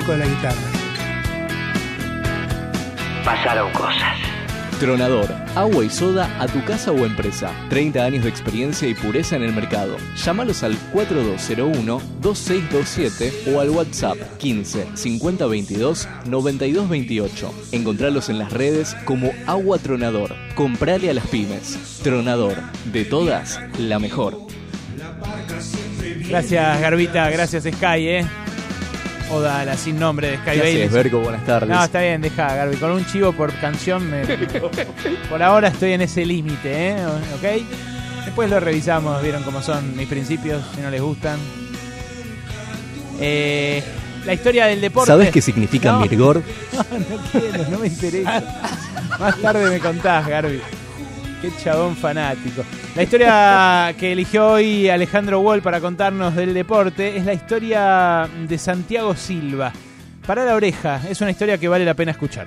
loco 0.07 0.13
de 0.13 0.19
la 0.19 0.27
guitarra. 0.27 0.61
Pasaron 3.25 3.73
cosas. 3.73 4.15
Tronador, 4.79 5.35
agua 5.55 5.87
y 5.87 5.91
soda 5.91 6.29
a 6.39 6.47
tu 6.47 6.63
casa 6.65 6.93
o 6.93 7.07
empresa. 7.07 7.51
30 7.71 8.05
años 8.05 8.25
de 8.25 8.29
experiencia 8.29 8.87
y 8.87 8.93
pureza 8.95 9.37
en 9.37 9.43
el 9.43 9.55
mercado. 9.55 9.97
Llámalos 10.23 10.63
al 10.63 10.77
4201-2627 10.93 13.55
o 13.55 13.61
al 13.61 13.71
WhatsApp 13.71 14.19
15 14.39 14.89
50 14.95 15.47
22 15.47 16.07
92 16.27 16.91
28. 16.91 17.55
Encontralos 17.73 18.29
en 18.29 18.39
las 18.39 18.53
redes 18.53 18.95
como 19.07 19.33
Agua 19.47 19.79
Tronador. 19.79 20.35
Comprale 20.55 21.09
a 21.09 21.15
las 21.15 21.27
pymes. 21.29 22.01
Tronador, 22.03 22.57
de 22.93 23.07
todas, 23.07 23.59
la 23.79 23.99
mejor. 23.99 24.37
Gracias, 26.29 26.81
Garbita. 26.83 27.31
Gracias, 27.31 27.65
Sky, 27.65 28.09
¿eh? 28.09 28.27
Oda, 29.31 29.65
la 29.65 29.77
sin 29.77 29.99
nombre 29.99 30.31
de 30.31 30.37
Sky 30.37 30.51
¿Qué 30.53 30.59
Bailey. 30.61 30.83
haces, 30.83 30.93
Berco? 30.93 31.19
Buenas 31.19 31.45
tardes. 31.45 31.69
No, 31.69 31.83
está 31.83 32.01
bien, 32.01 32.21
deja, 32.21 32.55
Garby. 32.55 32.77
Con 32.77 32.93
un 32.93 33.05
chivo 33.07 33.33
por 33.33 33.53
canción, 33.55 34.09
me... 34.09 34.23
por 35.29 35.43
ahora 35.43 35.69
estoy 35.69 35.93
en 35.95 36.03
ese 36.03 36.25
límite, 36.25 36.91
¿eh? 36.91 36.97
¿Ok? 37.35 38.25
Después 38.25 38.49
lo 38.51 38.61
revisamos, 38.61 39.21
vieron 39.23 39.43
cómo 39.43 39.63
son 39.63 39.97
mis 39.97 40.07
principios, 40.09 40.63
si 40.75 40.81
no 40.81 40.91
les 40.91 41.01
gustan. 41.03 41.39
Eh, 43.21 43.83
la 44.25 44.35
historia 44.35 44.67
del 44.67 44.81
deporte. 44.81 45.09
¿Sabes 45.11 45.31
qué 45.31 45.41
significa 45.41 45.93
No. 45.93 46.01
Mirgor? 46.01 46.43
No, 46.73 46.79
no 46.99 47.23
quiero, 47.33 47.69
no 47.71 47.79
me 47.79 47.87
interesa. 47.89 48.45
Más 49.19 49.41
tarde 49.41 49.71
me 49.71 49.81
contás, 49.81 50.27
Garby. 50.27 50.61
Qué 51.41 51.51
chabón 51.63 51.95
fanático. 51.97 52.65
La 52.95 53.03
historia 53.03 53.95
que 53.99 54.13
eligió 54.13 54.53
hoy 54.53 54.89
Alejandro 54.89 55.41
Wall 55.41 55.61
para 55.61 55.81
contarnos 55.81 56.35
del 56.35 56.55
deporte 56.55 57.17
es 57.17 57.27
la 57.27 57.35
historia 57.35 58.29
de 58.49 58.59
Santiago 58.59 59.15
Silva. 59.15 59.73
Para 60.27 60.45
la 60.45 60.55
oreja, 60.55 61.01
es 61.09 61.21
una 61.21 61.31
historia 61.31 61.59
que 61.59 61.69
vale 61.69 61.85
la 61.85 61.95
pena 61.95 62.13
escuchar. 62.13 62.47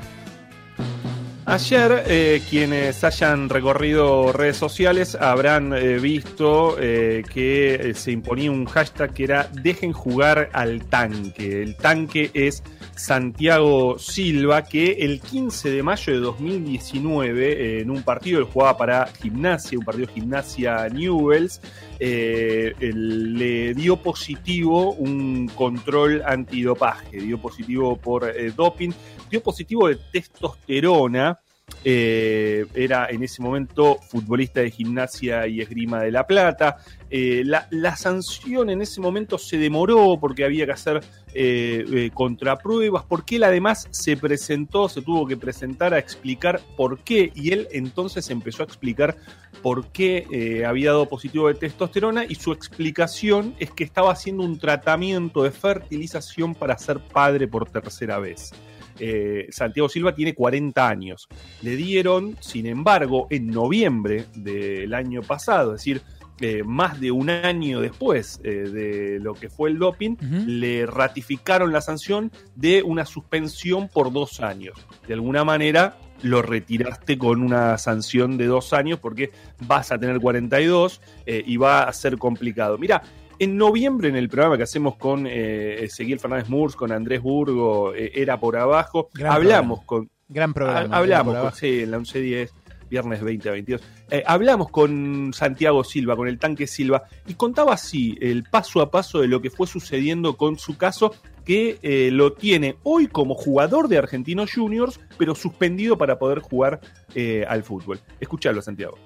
Ayer, 1.49 2.03
eh, 2.05 2.43
quienes 2.47 3.03
hayan 3.03 3.49
recorrido 3.49 4.31
redes 4.31 4.55
sociales 4.55 5.17
habrán 5.19 5.73
eh, 5.73 5.97
visto 5.97 6.77
eh, 6.79 7.23
que 7.33 7.93
se 7.95 8.11
imponía 8.11 8.51
un 8.51 8.65
hashtag 8.65 9.15
que 9.15 9.23
era 9.23 9.49
Dejen 9.51 9.91
jugar 9.91 10.51
al 10.53 10.85
tanque. 10.85 11.63
El 11.63 11.75
tanque 11.75 12.29
es 12.35 12.61
Santiago 12.95 13.97
Silva, 13.97 14.65
que 14.65 14.91
el 14.99 15.21
15 15.21 15.71
de 15.71 15.81
mayo 15.81 16.13
de 16.13 16.19
2019, 16.19 17.51
eh, 17.51 17.81
en 17.81 17.89
un 17.89 18.03
partido, 18.03 18.37
él 18.37 18.45
jugaba 18.45 18.77
para 18.77 19.07
Gimnasia, 19.07 19.79
un 19.79 19.85
partido 19.85 20.07
Gimnasia 20.13 20.87
Newells, 20.89 21.61
le 21.99 23.73
dio 23.73 23.97
positivo 23.97 24.93
un 24.93 25.47
control 25.55 26.21
antidopaje, 26.23 27.17
dio 27.17 27.39
positivo 27.39 27.97
por 27.97 28.31
doping, 28.55 28.91
dio 29.29 29.41
positivo 29.41 29.87
de 29.87 29.97
testosterona. 30.11 31.39
eh, 31.83 32.65
era 32.73 33.07
en 33.09 33.23
ese 33.23 33.41
momento 33.41 33.99
futbolista 34.09 34.59
de 34.61 34.71
gimnasia 34.71 35.47
y 35.47 35.61
esgrima 35.61 36.01
de 36.01 36.11
La 36.11 36.27
Plata. 36.27 36.77
Eh, 37.09 37.43
la, 37.45 37.95
sanción 37.95 38.69
en 38.69 38.81
ese 38.81 39.01
momento 39.01 39.37
se 39.37 39.57
demoró 39.57 40.17
porque 40.19 40.45
había 40.45 40.65
que 40.65 40.71
hacer 40.71 41.01
eh, 41.33 42.09
contrapruebas, 42.13 43.03
porque 43.07 43.37
él 43.37 43.43
además 43.43 43.87
se 43.91 44.17
presentó, 44.17 44.89
se 44.89 45.01
tuvo 45.01 45.25
que 45.25 45.37
presentar 45.37 45.93
a 45.93 45.99
explicar 45.99 46.61
por 46.75 46.99
qué, 46.99 47.31
y 47.33 47.51
él 47.51 47.67
entonces 47.71 48.29
empezó 48.29 48.63
a 48.63 48.65
explicar 48.65 49.15
por 49.61 49.87
qué 49.87 50.63
había 50.67 50.91
dado 50.91 51.07
positivo 51.07 51.47
de 51.47 51.55
testosterona, 51.55 52.25
y 52.25 52.35
su 52.35 52.51
explicación 52.51 53.55
es 53.59 53.71
que 53.71 53.83
estaba 53.83 54.11
haciendo 54.11 54.43
un 54.43 54.59
tratamiento 54.59 55.43
de 55.43 55.51
fertilización 55.51 56.55
para 56.55 56.77
ser 56.77 56.99
padre 56.99 57.47
por 57.47 57.69
tercera 57.69 58.19
vez. 58.19 58.51
Eh, 58.99 59.47
Santiago 59.51 59.89
Silva 59.89 60.13
tiene 60.13 60.33
40 60.33 60.87
años. 60.87 61.27
Le 61.61 61.75
dieron, 61.75 62.37
sin 62.39 62.65
embargo, 62.65 63.27
en 63.29 63.47
noviembre 63.47 64.25
del 64.35 64.93
año 64.93 65.21
pasado, 65.21 65.75
es 65.75 65.81
decir, 65.81 66.01
eh, 66.41 66.63
más 66.63 67.01
de 67.01 67.11
un 67.11 67.29
año 67.29 67.81
después 67.81 68.39
eh, 68.45 68.49
de 68.49 69.19
lo 69.19 69.33
que 69.33 69.49
fue 69.49 69.69
el 69.69 69.77
doping, 69.77 70.15
le 70.45 70.85
ratificaron 70.85 71.73
la 71.73 71.81
sanción 71.81 72.31
de 72.55 72.81
una 72.81 73.05
suspensión 73.05 73.89
por 73.89 74.13
dos 74.13 74.39
años. 74.39 74.77
De 75.05 75.15
alguna 75.15 75.43
manera 75.43 75.97
lo 76.21 76.41
retiraste 76.41 77.17
con 77.17 77.41
una 77.41 77.77
sanción 77.77 78.37
de 78.37 78.45
dos 78.45 78.73
años 78.73 78.99
porque 78.99 79.31
vas 79.61 79.91
a 79.91 79.99
tener 79.99 80.19
42 80.19 81.01
eh, 81.25 81.43
y 81.45 81.57
va 81.57 81.83
a 81.83 81.93
ser 81.93 82.17
complicado. 82.17 82.77
Mira, 82.77 83.03
en 83.39 83.57
noviembre, 83.57 84.09
en 84.09 84.15
el 84.15 84.29
programa 84.29 84.57
que 84.57 84.63
hacemos 84.63 84.95
con 84.97 85.25
eh, 85.27 85.83
Ezequiel 85.85 86.19
Fernández 86.19 86.49
Murs, 86.49 86.75
con 86.75 86.91
Andrés 86.91 87.21
Burgo, 87.21 87.93
eh, 87.95 88.11
era 88.15 88.39
por 88.39 88.57
abajo, 88.57 89.09
Gran 89.13 89.33
hablamos 89.33 89.79
programa. 89.79 89.85
con. 90.07 90.09
Gran 90.31 90.53
programa, 90.53 90.79
Ha- 90.95 90.97
Hablamos, 90.99 91.35
con, 91.37 91.53
sí, 91.53 91.79
en 91.81 91.91
la 91.91 91.97
1110, 91.97 92.53
viernes 92.89 93.23
20 93.23 93.49
a 93.49 93.51
22. 93.53 93.81
Eh, 94.11 94.23
hablamos 94.27 94.69
con 94.69 95.31
Santiago 95.33 95.83
Silva, 95.83 96.15
con 96.15 96.27
el 96.27 96.37
tanque 96.37 96.67
Silva, 96.67 97.03
y 97.27 97.33
contaba 97.33 97.73
así 97.73 98.15
el 98.21 98.43
paso 98.43 98.81
a 98.81 98.91
paso 98.91 99.21
de 99.21 99.27
lo 99.27 99.41
que 99.41 99.49
fue 99.49 99.65
sucediendo 99.65 100.37
con 100.37 100.57
su 100.59 100.77
caso, 100.77 101.13
que 101.45 101.79
eh, 101.81 102.09
lo 102.11 102.33
tiene 102.33 102.75
hoy 102.83 103.07
como 103.07 103.33
jugador 103.33 103.87
de 103.87 103.97
Argentinos 103.97 104.51
Juniors, 104.53 104.99
pero 105.17 105.33
suspendido 105.33 105.97
para 105.97 106.19
poder 106.19 106.39
jugar 106.41 106.79
eh, 107.15 107.43
al 107.47 107.63
fútbol. 107.63 107.99
Escuchalo, 108.19 108.61
Santiago. 108.61 108.99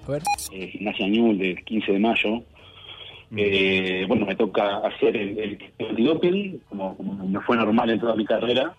eh, 0.52 0.68
Gimnasia 0.68 1.08
Newell 1.08 1.38
del 1.38 1.64
15 1.64 1.92
de 1.92 1.98
mayo. 1.98 2.42
Eh, 3.36 4.04
bueno, 4.06 4.26
me 4.26 4.36
toca 4.36 4.78
hacer 4.78 5.16
el, 5.16 5.38
el 5.38 5.88
antidoping, 5.88 6.60
como, 6.68 6.96
como 6.96 7.26
me 7.26 7.40
fue 7.40 7.56
normal 7.56 7.90
en 7.90 8.00
toda 8.00 8.14
mi 8.14 8.24
carrera. 8.24 8.74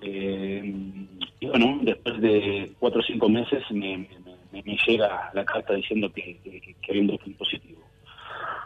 Eh, 0.00 0.74
y 1.40 1.46
bueno, 1.46 1.78
después 1.82 2.20
de 2.20 2.72
cuatro 2.78 3.00
o 3.00 3.04
cinco 3.04 3.28
meses 3.28 3.62
me, 3.70 4.08
llega 4.86 5.30
la 5.34 5.44
carta 5.44 5.74
diciendo 5.74 6.10
que, 6.12 6.38
había 6.88 7.02
un 7.02 7.08
doping 7.08 7.34
positivo. 7.34 7.80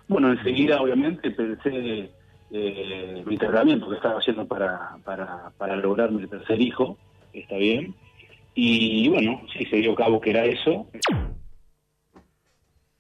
Bueno, 0.09 0.31
enseguida 0.33 0.81
obviamente 0.81 1.31
pensé 1.31 2.11
eh, 2.53 3.23
mi 3.27 3.37
tratamiento 3.37 3.89
que 3.89 3.97
estaba 3.97 4.19
haciendo 4.19 4.47
para, 4.47 4.97
para, 5.05 5.51
para 5.59 5.77
lograr 5.77 6.13
mi 6.13 6.27
tercer 6.27 6.61
hijo, 6.61 6.97
está 7.33 7.57
bien. 7.57 7.95
Y 8.55 9.09
bueno, 9.09 9.43
sí, 9.53 9.67
se 9.67 9.77
dio 9.77 9.95
cabo 9.95 10.21
que 10.21 10.31
era 10.31 10.45
eso. 10.45 10.87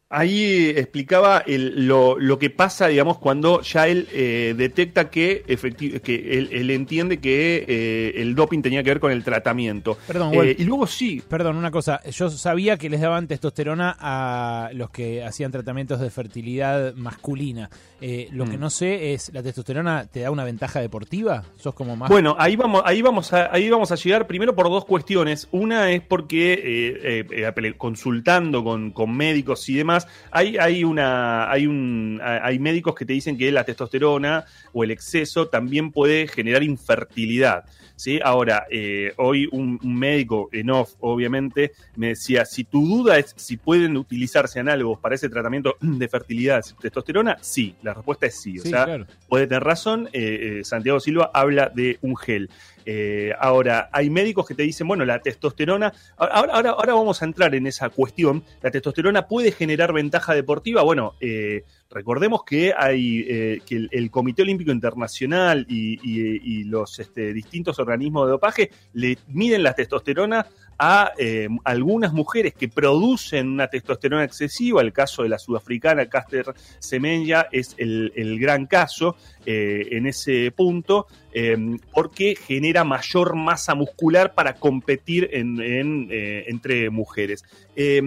Ahí 0.08 0.68
explicaba 0.76 1.42
el- 1.48 1.88
lo, 1.88 2.16
lo 2.16 2.38
que 2.38 2.48
pasa, 2.48 2.86
digamos, 2.86 3.18
cuando 3.18 3.60
ya 3.62 3.88
él 3.88 4.06
eh, 4.12 4.54
detecta 4.56 5.10
que, 5.10 5.42
que 6.04 6.38
él, 6.38 6.48
él 6.52 6.70
entiende 6.70 7.18
que 7.18 7.64
eh, 7.66 8.12
el 8.22 8.36
doping 8.36 8.62
tenía 8.62 8.84
que 8.84 8.90
ver 8.90 9.00
con 9.00 9.10
el 9.10 9.24
tratamiento. 9.24 9.98
Perdón, 10.06 10.32
Eh, 10.34 10.54
y 10.58 10.64
luego 10.64 10.86
sí. 10.86 11.20
Perdón, 11.28 11.56
una 11.56 11.72
cosa. 11.72 12.00
Yo 12.08 12.30
sabía 12.30 12.76
que 12.76 12.88
les 12.88 13.00
daban 13.00 13.26
testosterona 13.26 13.96
a 13.98 14.70
los 14.74 14.90
que 14.90 15.24
hacían 15.24 15.50
tratamientos 15.50 15.98
de 16.00 16.08
fertilidad 16.10 16.94
masculina. 16.94 17.68
Eh, 18.00 18.28
lo 18.30 18.44
que 18.44 18.58
Mm. 18.58 18.60
no 18.60 18.70
sé 18.70 19.12
es, 19.12 19.32
¿la 19.34 19.42
testosterona 19.42 20.06
te 20.06 20.20
da 20.20 20.30
una 20.30 20.44
ventaja 20.44 20.80
deportiva? 20.80 21.42
¿Sos 21.56 21.74
como 21.74 21.96
más...? 21.96 22.10
Bueno, 22.10 22.36
ahí 22.38 22.54
vamos, 22.54 22.82
ahí 22.84 23.02
vamos 23.02 23.32
a, 23.32 23.52
ahí 23.52 23.68
vamos 23.70 23.90
a 23.90 23.96
llegar 23.96 24.28
primero 24.28 24.54
por 24.54 24.68
dos 24.70 24.84
cuestiones. 24.84 25.48
Una 25.50 25.90
es 25.90 26.00
porque 26.02 26.52
eh, 26.52 27.26
eh, 27.30 27.74
consultando 27.76 28.62
con, 28.62 28.92
con 28.92 29.16
médicos 29.16 29.68
y 29.68 29.74
demás, 29.74 29.95
hay, 30.30 30.56
hay 30.58 30.84
una, 30.84 31.50
hay 31.50 31.66
un, 31.66 32.20
hay 32.22 32.58
médicos 32.58 32.94
que 32.94 33.04
te 33.04 33.12
dicen 33.12 33.36
que 33.38 33.50
la 33.52 33.64
testosterona 33.64 34.44
o 34.72 34.84
el 34.84 34.90
exceso 34.90 35.48
también 35.48 35.92
puede 35.92 36.26
generar 36.28 36.62
infertilidad. 36.62 37.64
¿sí? 37.96 38.20
Ahora, 38.22 38.66
eh, 38.70 39.12
hoy 39.16 39.48
un, 39.50 39.78
un 39.82 39.94
médico 39.98 40.48
en 40.52 40.70
off, 40.70 40.94
obviamente, 41.00 41.72
me 41.96 42.08
decía, 42.08 42.44
si 42.44 42.64
tu 42.64 42.86
duda 42.86 43.18
es 43.18 43.32
si 43.36 43.56
pueden 43.56 43.96
utilizarse 43.96 44.60
análogos 44.60 44.98
para 45.00 45.14
ese 45.14 45.28
tratamiento 45.28 45.76
de 45.80 46.08
fertilidad, 46.08 46.64
testosterona, 46.80 47.38
sí, 47.40 47.74
la 47.82 47.94
respuesta 47.94 48.26
es 48.26 48.40
sí. 48.40 48.58
O 48.58 48.62
Sí, 48.62 48.70
sea, 48.70 48.84
claro. 48.84 49.06
puede 49.28 49.46
tener 49.46 49.64
razón, 49.64 50.08
eh, 50.12 50.58
eh, 50.60 50.64
Santiago 50.64 51.00
Silva 51.00 51.30
habla 51.32 51.70
de 51.74 51.98
un 52.02 52.16
gel. 52.16 52.50
Eh, 52.88 53.32
ahora, 53.40 53.90
hay 53.92 54.08
médicos 54.10 54.46
que 54.46 54.54
te 54.54 54.62
dicen, 54.62 54.86
bueno, 54.86 55.04
la 55.04 55.18
testosterona, 55.18 55.92
ahora, 56.16 56.52
ahora, 56.52 56.70
ahora 56.70 56.94
vamos 56.94 57.20
a 57.20 57.24
entrar 57.24 57.52
en 57.56 57.66
esa 57.66 57.90
cuestión, 57.90 58.44
la 58.62 58.70
testosterona 58.70 59.26
puede 59.26 59.50
generar 59.50 59.92
ventaja 59.92 60.34
deportiva, 60.34 60.84
bueno, 60.84 61.14
eh, 61.20 61.64
recordemos 61.90 62.44
que 62.44 62.72
hay 62.78 63.26
eh, 63.28 63.60
que 63.66 63.88
el, 63.90 64.10
Comité 64.12 64.42
Olímpico 64.42 64.70
Internacional 64.70 65.66
y, 65.68 66.62
los 66.66 67.00
este, 67.00 67.32
distintos 67.32 67.78
organismos 67.80 68.26
de 68.26 68.30
dopaje 68.30 68.70
le 68.92 69.18
miden 69.28 69.62
la 69.64 69.72
testosterona 69.74 70.46
a 70.78 71.12
algunas 71.64 72.12
mujeres 72.12 72.54
que 72.54 72.68
producen 72.68 73.48
una 73.48 73.68
testosterona 73.68 74.24
excesiva, 74.24 74.82
el 74.82 74.92
caso 74.92 75.22
de 75.22 75.30
la 75.30 75.38
sudafricana 75.38 76.06
Caster 76.06 76.52
Semenya 76.78 77.48
es 77.50 77.74
el, 77.78 78.38
gran 78.38 78.66
caso 78.66 79.16
en 79.44 80.06
ese 80.06 80.50
punto, 80.50 81.06
eh, 81.38 81.54
porque 81.92 82.34
genera 82.34 82.82
mayor 82.82 83.36
masa 83.36 83.74
muscular 83.74 84.32
para 84.32 84.54
competir 84.54 85.28
eh, 85.30 86.44
entre 86.48 86.88
mujeres. 86.88 87.44
Eh, 87.76 88.00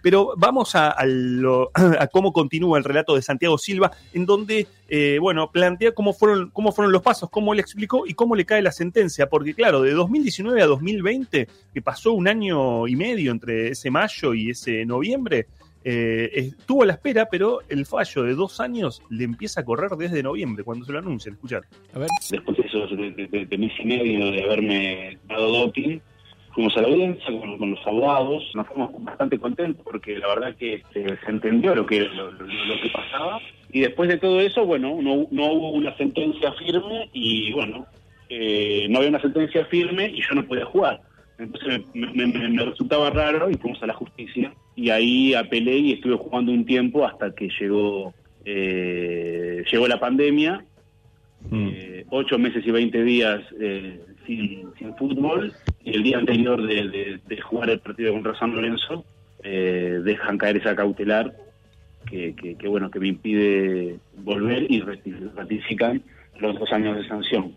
pero 0.00 0.34
vamos 0.36 0.76
a, 0.76 0.90
a 1.98 2.06
cómo 2.06 2.32
continúa 2.32 2.78
el 2.78 2.84
relato 2.84 3.16
de 3.16 3.22
Santiago 3.22 3.58
Silva, 3.58 3.90
en 4.12 4.26
donde, 4.26 4.68
eh, 4.88 5.18
bueno, 5.20 5.50
plantea 5.50 5.92
cómo 5.92 6.12
fueron, 6.12 6.50
cómo 6.50 6.70
fueron 6.70 6.92
los 6.92 7.02
pasos, 7.02 7.28
cómo 7.30 7.52
le 7.52 7.62
explicó 7.62 8.06
y 8.06 8.14
cómo 8.14 8.36
le 8.36 8.46
cae 8.46 8.62
la 8.62 8.70
sentencia, 8.70 9.28
porque 9.28 9.54
claro, 9.54 9.82
de 9.82 9.90
2019 9.90 10.62
a 10.62 10.66
2020, 10.66 11.48
que 11.74 11.82
pasó 11.82 12.12
un 12.12 12.28
año 12.28 12.86
y 12.86 12.94
medio 12.94 13.32
entre 13.32 13.70
ese 13.70 13.90
mayo 13.90 14.34
y 14.34 14.50
ese 14.50 14.86
noviembre, 14.86 15.48
eh, 15.90 16.30
estuvo 16.34 16.82
a 16.82 16.86
la 16.86 16.92
espera, 16.94 17.28
pero 17.30 17.60
el 17.70 17.86
fallo 17.86 18.22
de 18.24 18.34
dos 18.34 18.60
años 18.60 19.02
le 19.08 19.24
empieza 19.24 19.62
a 19.62 19.64
correr 19.64 19.90
desde 19.92 20.22
noviembre, 20.22 20.62
cuando 20.64 20.84
se 20.84 20.92
lo 20.92 20.98
anuncian. 20.98 21.34
Escuchar. 21.36 21.62
Después 22.30 22.56
de 22.58 22.62
esos 22.66 22.90
de, 22.90 23.10
de- 23.26 23.46
de 23.46 23.58
mes 23.58 23.72
y 23.78 23.84
medio 23.86 24.30
de 24.30 24.42
haberme 24.44 25.18
dado 25.28 25.48
doping, 25.50 25.98
fuimos 26.52 26.76
a 26.76 26.82
la 26.82 26.88
audiencia 26.88 27.26
con, 27.40 27.56
con 27.56 27.70
los 27.70 27.86
abogados, 27.86 28.42
nos 28.54 28.66
fuimos 28.66 28.90
bastante 29.02 29.38
contentos 29.38 29.82
porque 29.90 30.18
la 30.18 30.28
verdad 30.28 30.56
que 30.56 30.74
este, 30.74 31.06
se 31.24 31.30
entendió 31.30 31.74
lo 31.74 31.86
que, 31.86 32.00
lo, 32.00 32.32
lo- 32.32 32.46
lo 32.46 32.80
que 32.82 32.90
pasaba. 32.92 33.38
Y 33.72 33.80
después 33.80 34.08
de 34.10 34.18
todo 34.18 34.40
eso, 34.40 34.64
bueno, 34.66 34.96
no, 35.00 35.26
no 35.30 35.52
hubo 35.52 35.70
una 35.70 35.96
sentencia 35.96 36.52
firme 36.54 37.08
y 37.12 37.52
bueno, 37.52 37.86
eh, 38.28 38.86
no 38.90 38.98
había 38.98 39.10
una 39.10 39.20
sentencia 39.22 39.64
firme 39.66 40.10
y 40.10 40.20
yo 40.20 40.34
no 40.34 40.44
podía 40.46 40.64
jugar. 40.66 41.00
Entonces 41.38 41.82
me, 41.94 42.26
me- 42.26 42.48
me- 42.48 42.64
resultaba 42.64 43.10
raro 43.10 43.48
y 43.50 43.54
fuimos 43.54 43.82
a 43.82 43.86
la 43.86 43.94
justicia. 43.94 44.52
Y 44.74 44.90
ahí 44.90 45.34
apelé 45.34 45.76
y 45.78 45.92
estuve 45.92 46.16
jugando 46.16 46.52
un 46.52 46.64
tiempo 46.64 47.06
hasta 47.06 47.32
que 47.34 47.48
llegó 47.60 48.12
eh, 48.44 49.62
llegó 49.70 49.86
la 49.88 50.00
pandemia, 50.00 50.64
eh, 51.52 52.04
ocho 52.10 52.38
meses 52.38 52.66
y 52.66 52.70
20 52.70 53.02
días 53.04 53.40
eh, 53.60 54.00
sin, 54.26 54.68
sin 54.78 54.94
fútbol. 54.96 55.52
Y 55.84 55.94
el 55.94 56.02
día 56.02 56.18
anterior 56.18 56.60
de, 56.66 56.88
de- 56.88 57.20
de 57.26 57.40
jugar 57.40 57.70
el 57.70 57.80
partido 57.80 58.12
contra 58.12 58.34
San 58.38 58.54
Lorenzo 58.54 59.04
eh, 59.44 60.00
dejan 60.04 60.38
caer 60.38 60.56
esa 60.56 60.74
cautelar 60.74 61.32
que, 62.10 62.34
que- 62.34 62.56
que, 62.56 62.68
bueno 62.68 62.90
que 62.90 62.98
me 63.00 63.08
impide 63.08 63.98
volver 64.24 64.66
y 64.70 64.80
rati- 64.80 65.30
ratifican 65.36 66.02
los 66.40 66.58
dos 66.58 66.72
años 66.72 66.96
de 66.96 67.06
sanción. 67.06 67.54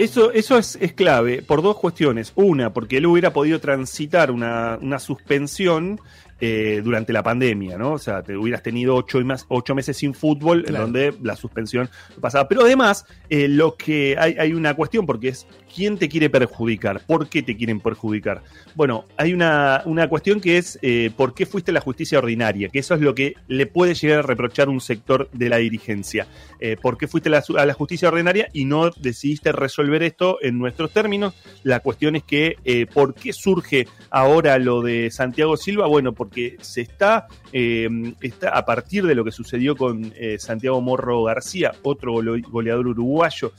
Eso, 0.00 0.32
eso 0.32 0.56
es, 0.58 0.76
es 0.80 0.92
clave 0.92 1.42
por 1.42 1.62
dos 1.62 1.76
cuestiones. 1.76 2.32
Una, 2.34 2.72
porque 2.72 2.96
él 2.98 3.06
hubiera 3.06 3.32
podido 3.32 3.60
transitar 3.60 4.30
una, 4.30 4.78
una 4.80 4.98
suspensión 4.98 6.00
eh, 6.42 6.80
durante 6.82 7.12
la 7.12 7.22
pandemia, 7.22 7.76
¿no? 7.76 7.92
O 7.92 7.98
sea, 7.98 8.22
te 8.22 8.34
hubieras 8.34 8.62
tenido 8.62 8.94
ocho, 8.94 9.20
y 9.20 9.24
más, 9.24 9.44
ocho 9.48 9.74
meses 9.74 9.98
sin 9.98 10.14
fútbol, 10.14 10.64
Claro. 10.64 10.86
en 10.86 10.92
donde 10.92 11.14
la 11.22 11.36
suspensión 11.36 11.90
pasaba. 12.18 12.48
Pero 12.48 12.62
además, 12.62 13.04
eh, 13.28 13.46
lo 13.46 13.76
que 13.76 14.16
hay, 14.18 14.36
hay 14.38 14.54
una 14.54 14.74
cuestión, 14.74 15.04
porque 15.04 15.28
es 15.28 15.46
quién 15.74 15.96
te 15.98 16.08
quiere 16.08 16.28
perjudicar, 16.30 17.00
por 17.06 17.28
qué 17.28 17.42
te 17.42 17.56
quieren 17.56 17.80
perjudicar. 17.80 18.42
Bueno, 18.74 19.04
hay 19.16 19.32
una, 19.32 19.82
una 19.84 20.08
cuestión 20.08 20.40
que 20.40 20.58
es 20.58 20.78
eh, 20.82 21.10
por 21.16 21.34
qué 21.34 21.46
fuiste 21.46 21.70
a 21.70 21.74
la 21.74 21.80
justicia 21.80 22.18
ordinaria, 22.18 22.68
que 22.68 22.78
eso 22.80 22.94
es 22.94 23.00
lo 23.00 23.14
que 23.14 23.34
le 23.48 23.66
puede 23.66 23.94
llegar 23.94 24.20
a 24.20 24.22
reprochar 24.22 24.68
un 24.68 24.80
sector 24.80 25.28
de 25.32 25.48
la 25.48 25.56
dirigencia. 25.58 26.26
Eh, 26.60 26.76
¿Por 26.80 26.98
qué 26.98 27.06
fuiste 27.08 27.28
a 27.28 27.32
la, 27.32 27.42
su- 27.42 27.56
a 27.58 27.64
la 27.66 27.74
justicia 27.74 28.08
ordinaria 28.08 28.48
y 28.52 28.64
no 28.64 28.90
decidiste 28.90 29.52
resolver 29.52 30.02
esto 30.02 30.38
en 30.42 30.58
nuestros 30.58 30.92
términos? 30.92 31.34
La 31.62 31.80
cuestión 31.80 32.16
es 32.16 32.22
que, 32.24 32.56
eh, 32.64 32.86
¿por 32.86 33.14
qué 33.14 33.32
surge 33.32 33.86
ahora 34.10 34.58
lo 34.58 34.82
de 34.82 35.10
Santiago 35.10 35.56
Silva? 35.56 35.86
Bueno, 35.86 36.12
porque 36.12 36.56
se 36.60 36.80
está, 36.82 37.26
está 37.52 38.50
a 38.50 38.64
partir 38.64 39.06
de 39.06 39.14
lo 39.14 39.24
que 39.24 39.30
sucedió 39.32 39.76
con 39.76 40.12
Santiago 40.38 40.80
Morro 40.80 41.22
García, 41.24 41.72
otro 41.82 42.12
gole- 42.14 42.42
goleador 42.48 42.86
uruguayo, 42.88 43.52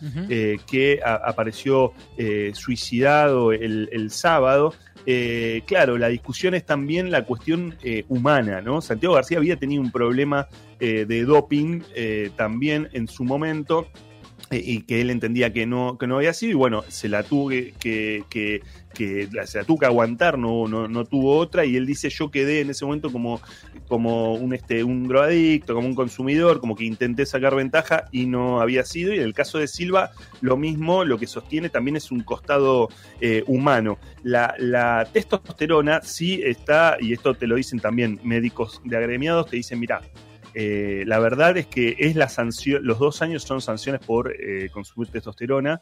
que 0.70 1.00
a- 1.04 1.16
apareció 1.16 1.94
eh, 2.18 2.52
suicidado 2.54 3.52
el, 3.52 4.12
sábado. 4.12 4.74
Eh, 5.06 5.64
claro, 5.66 5.98
la 5.98 6.10
discusión 6.10 6.54
es 6.54 6.66
también 6.66 7.10
la 7.10 7.26
cuestión 7.26 7.76
eh, 7.84 8.06
humana, 8.08 8.62
¿no? 8.62 8.82
Santiago 8.82 9.16
García 9.16 9.38
había 9.38 9.58
tenido 9.58 9.82
un 9.82 9.92
problema 9.92 10.48
eh, 10.80 11.06
de 11.06 11.26
doping 11.26 11.82
eh, 11.96 12.32
también 12.36 12.90
en 12.94 13.08
su 13.08 13.24
momento 13.24 13.88
y 14.52 14.82
que 14.82 15.02
él 15.02 15.10
entendía 15.10 15.54
que 15.54 15.66
no, 15.66 15.98
que 15.98 16.08
no 16.08 16.18
había 16.18 16.34
sido, 16.34 16.52
y 16.52 16.56
bueno, 16.56 16.84
se 16.88 17.08
la 17.10 17.24
tuvo 17.24 17.50
que, 17.50 17.74
que, 17.80 18.24
que- 18.30 18.62
se 19.46 19.58
la 19.58 19.64
tuvo 19.64 19.80
que 19.80 19.86
aguantar, 19.86 20.38
no, 20.38 20.68
no, 20.68 20.88
no 20.88 21.06
tuvo 21.06 21.38
otra, 21.38 21.66
y 21.66 21.76
él 21.76 21.86
dice, 21.86 22.10
yo 22.10 22.30
quedé 22.30 22.62
en 22.62 22.70
ese 22.70 22.86
momento 22.86 23.12
como, 23.12 23.42
como 23.88 24.36
un, 24.36 24.54
este, 24.54 24.84
un 24.84 25.08
drogadicto, 25.08 25.74
como 25.74 25.88
un 25.88 25.96
consumidor, 25.96 26.60
como 26.60 26.76
que 26.76 26.84
intenté 26.84 27.26
sacar 27.26 27.56
ventaja 27.56 28.06
y 28.12 28.26
no 28.26 28.62
había 28.62 28.84
sido, 28.84 29.14
y 29.14 29.18
en 29.18 29.24
el 29.24 29.34
caso 29.34 29.58
de 29.58 29.68
Silva, 29.68 30.12
lo 30.42 30.58
mismo, 30.58 31.04
lo 31.06 31.18
que 31.18 31.26
sostiene 31.28 31.70
también 31.70 31.96
es 31.96 32.12
un 32.12 32.22
costado 32.22 32.90
eh, 33.22 33.44
humano. 33.48 33.98
La, 34.24 34.54
la 34.60 35.08
testosterona 35.12 36.02
sí 36.04 36.42
está, 36.44 36.98
y 37.00 37.14
esto 37.14 37.34
te 37.34 37.48
lo 37.48 37.56
dicen 37.56 37.80
también 37.80 38.20
médicos 38.24 38.82
de 38.84 38.98
agremiados, 38.98 39.50
te 39.50 39.56
dicen, 39.56 39.80
mira, 39.80 40.02
eh, 40.54 41.04
la 41.06 41.20
verdad 41.20 41.58
es 41.58 41.68
que 41.68 41.96
es 42.00 42.16
la 42.16 42.30
sanción, 42.30 42.86
los 42.86 43.00
dos 43.00 43.22
años 43.22 43.44
son 43.44 43.62
sanciones 43.62 44.02
por 44.02 44.34
eh, 44.34 44.70
consumir 44.72 45.10
testosterona. 45.10 45.82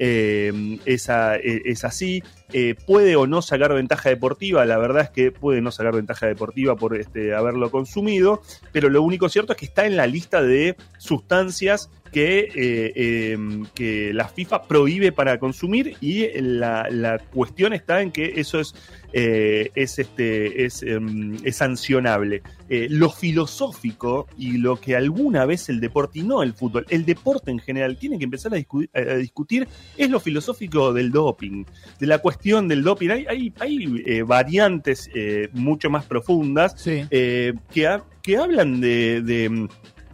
Eh, 0.00 0.78
esa, 0.84 1.36
eh, 1.36 1.62
es 1.64 1.84
así. 1.84 2.22
Eh, 2.52 2.76
puede 2.86 3.16
o 3.16 3.26
no 3.26 3.42
sacar 3.42 3.74
ventaja 3.74 4.08
deportiva, 4.08 4.64
la 4.64 4.78
verdad 4.78 5.02
es 5.02 5.10
que 5.10 5.32
puede 5.32 5.60
no 5.60 5.72
sacar 5.72 5.94
ventaja 5.94 6.26
deportiva 6.26 6.76
por 6.76 6.96
este, 6.96 7.34
haberlo 7.34 7.70
consumido, 7.70 8.40
pero 8.72 8.88
lo 8.88 9.02
único 9.02 9.28
cierto 9.28 9.52
es 9.52 9.58
que 9.58 9.66
está 9.66 9.86
en 9.86 9.96
la 9.96 10.06
lista 10.06 10.40
de 10.40 10.76
sustancias 10.98 11.90
que, 12.12 12.40
eh, 12.54 12.92
eh, 12.94 13.38
que 13.74 14.12
la 14.12 14.28
FIFA 14.28 14.62
prohíbe 14.62 15.12
para 15.12 15.38
consumir 15.38 15.96
y 16.00 16.26
la, 16.40 16.88
la 16.90 17.18
cuestión 17.18 17.72
está 17.72 18.00
en 18.02 18.10
que 18.10 18.34
eso 18.36 18.60
es, 18.60 18.74
eh, 19.12 19.70
es, 19.74 19.98
este, 19.98 20.64
es, 20.64 20.82
em, 20.82 21.36
es 21.44 21.56
sancionable. 21.56 22.42
Eh, 22.68 22.86
lo 22.90 23.10
filosófico 23.10 24.26
y 24.36 24.58
lo 24.58 24.76
que 24.80 24.94
alguna 24.96 25.46
vez 25.46 25.68
el 25.68 25.80
deporte 25.80 26.18
y 26.18 26.22
no 26.22 26.42
el 26.42 26.52
fútbol, 26.52 26.84
el 26.90 27.04
deporte 27.04 27.50
en 27.50 27.58
general 27.58 27.96
tiene 27.96 28.18
que 28.18 28.24
empezar 28.24 28.52
a, 28.54 28.58
discu- 28.58 28.88
a 28.94 29.16
discutir 29.16 29.66
es 29.96 30.10
lo 30.10 30.20
filosófico 30.20 30.92
del 30.92 31.10
doping, 31.10 31.64
de 31.98 32.06
la 32.06 32.18
cuestión 32.18 32.68
del 32.68 32.82
doping. 32.82 33.08
Hay, 33.10 33.26
hay, 33.28 33.52
hay, 33.60 34.22
variantes 34.22 35.10
mucho 35.52 35.88
más 35.90 36.04
profundas 36.04 36.74
que, 36.84 37.86
ha- 37.86 38.04
que 38.22 38.36
hablan 38.36 38.80
de, 38.80 39.22
de, 39.22 39.68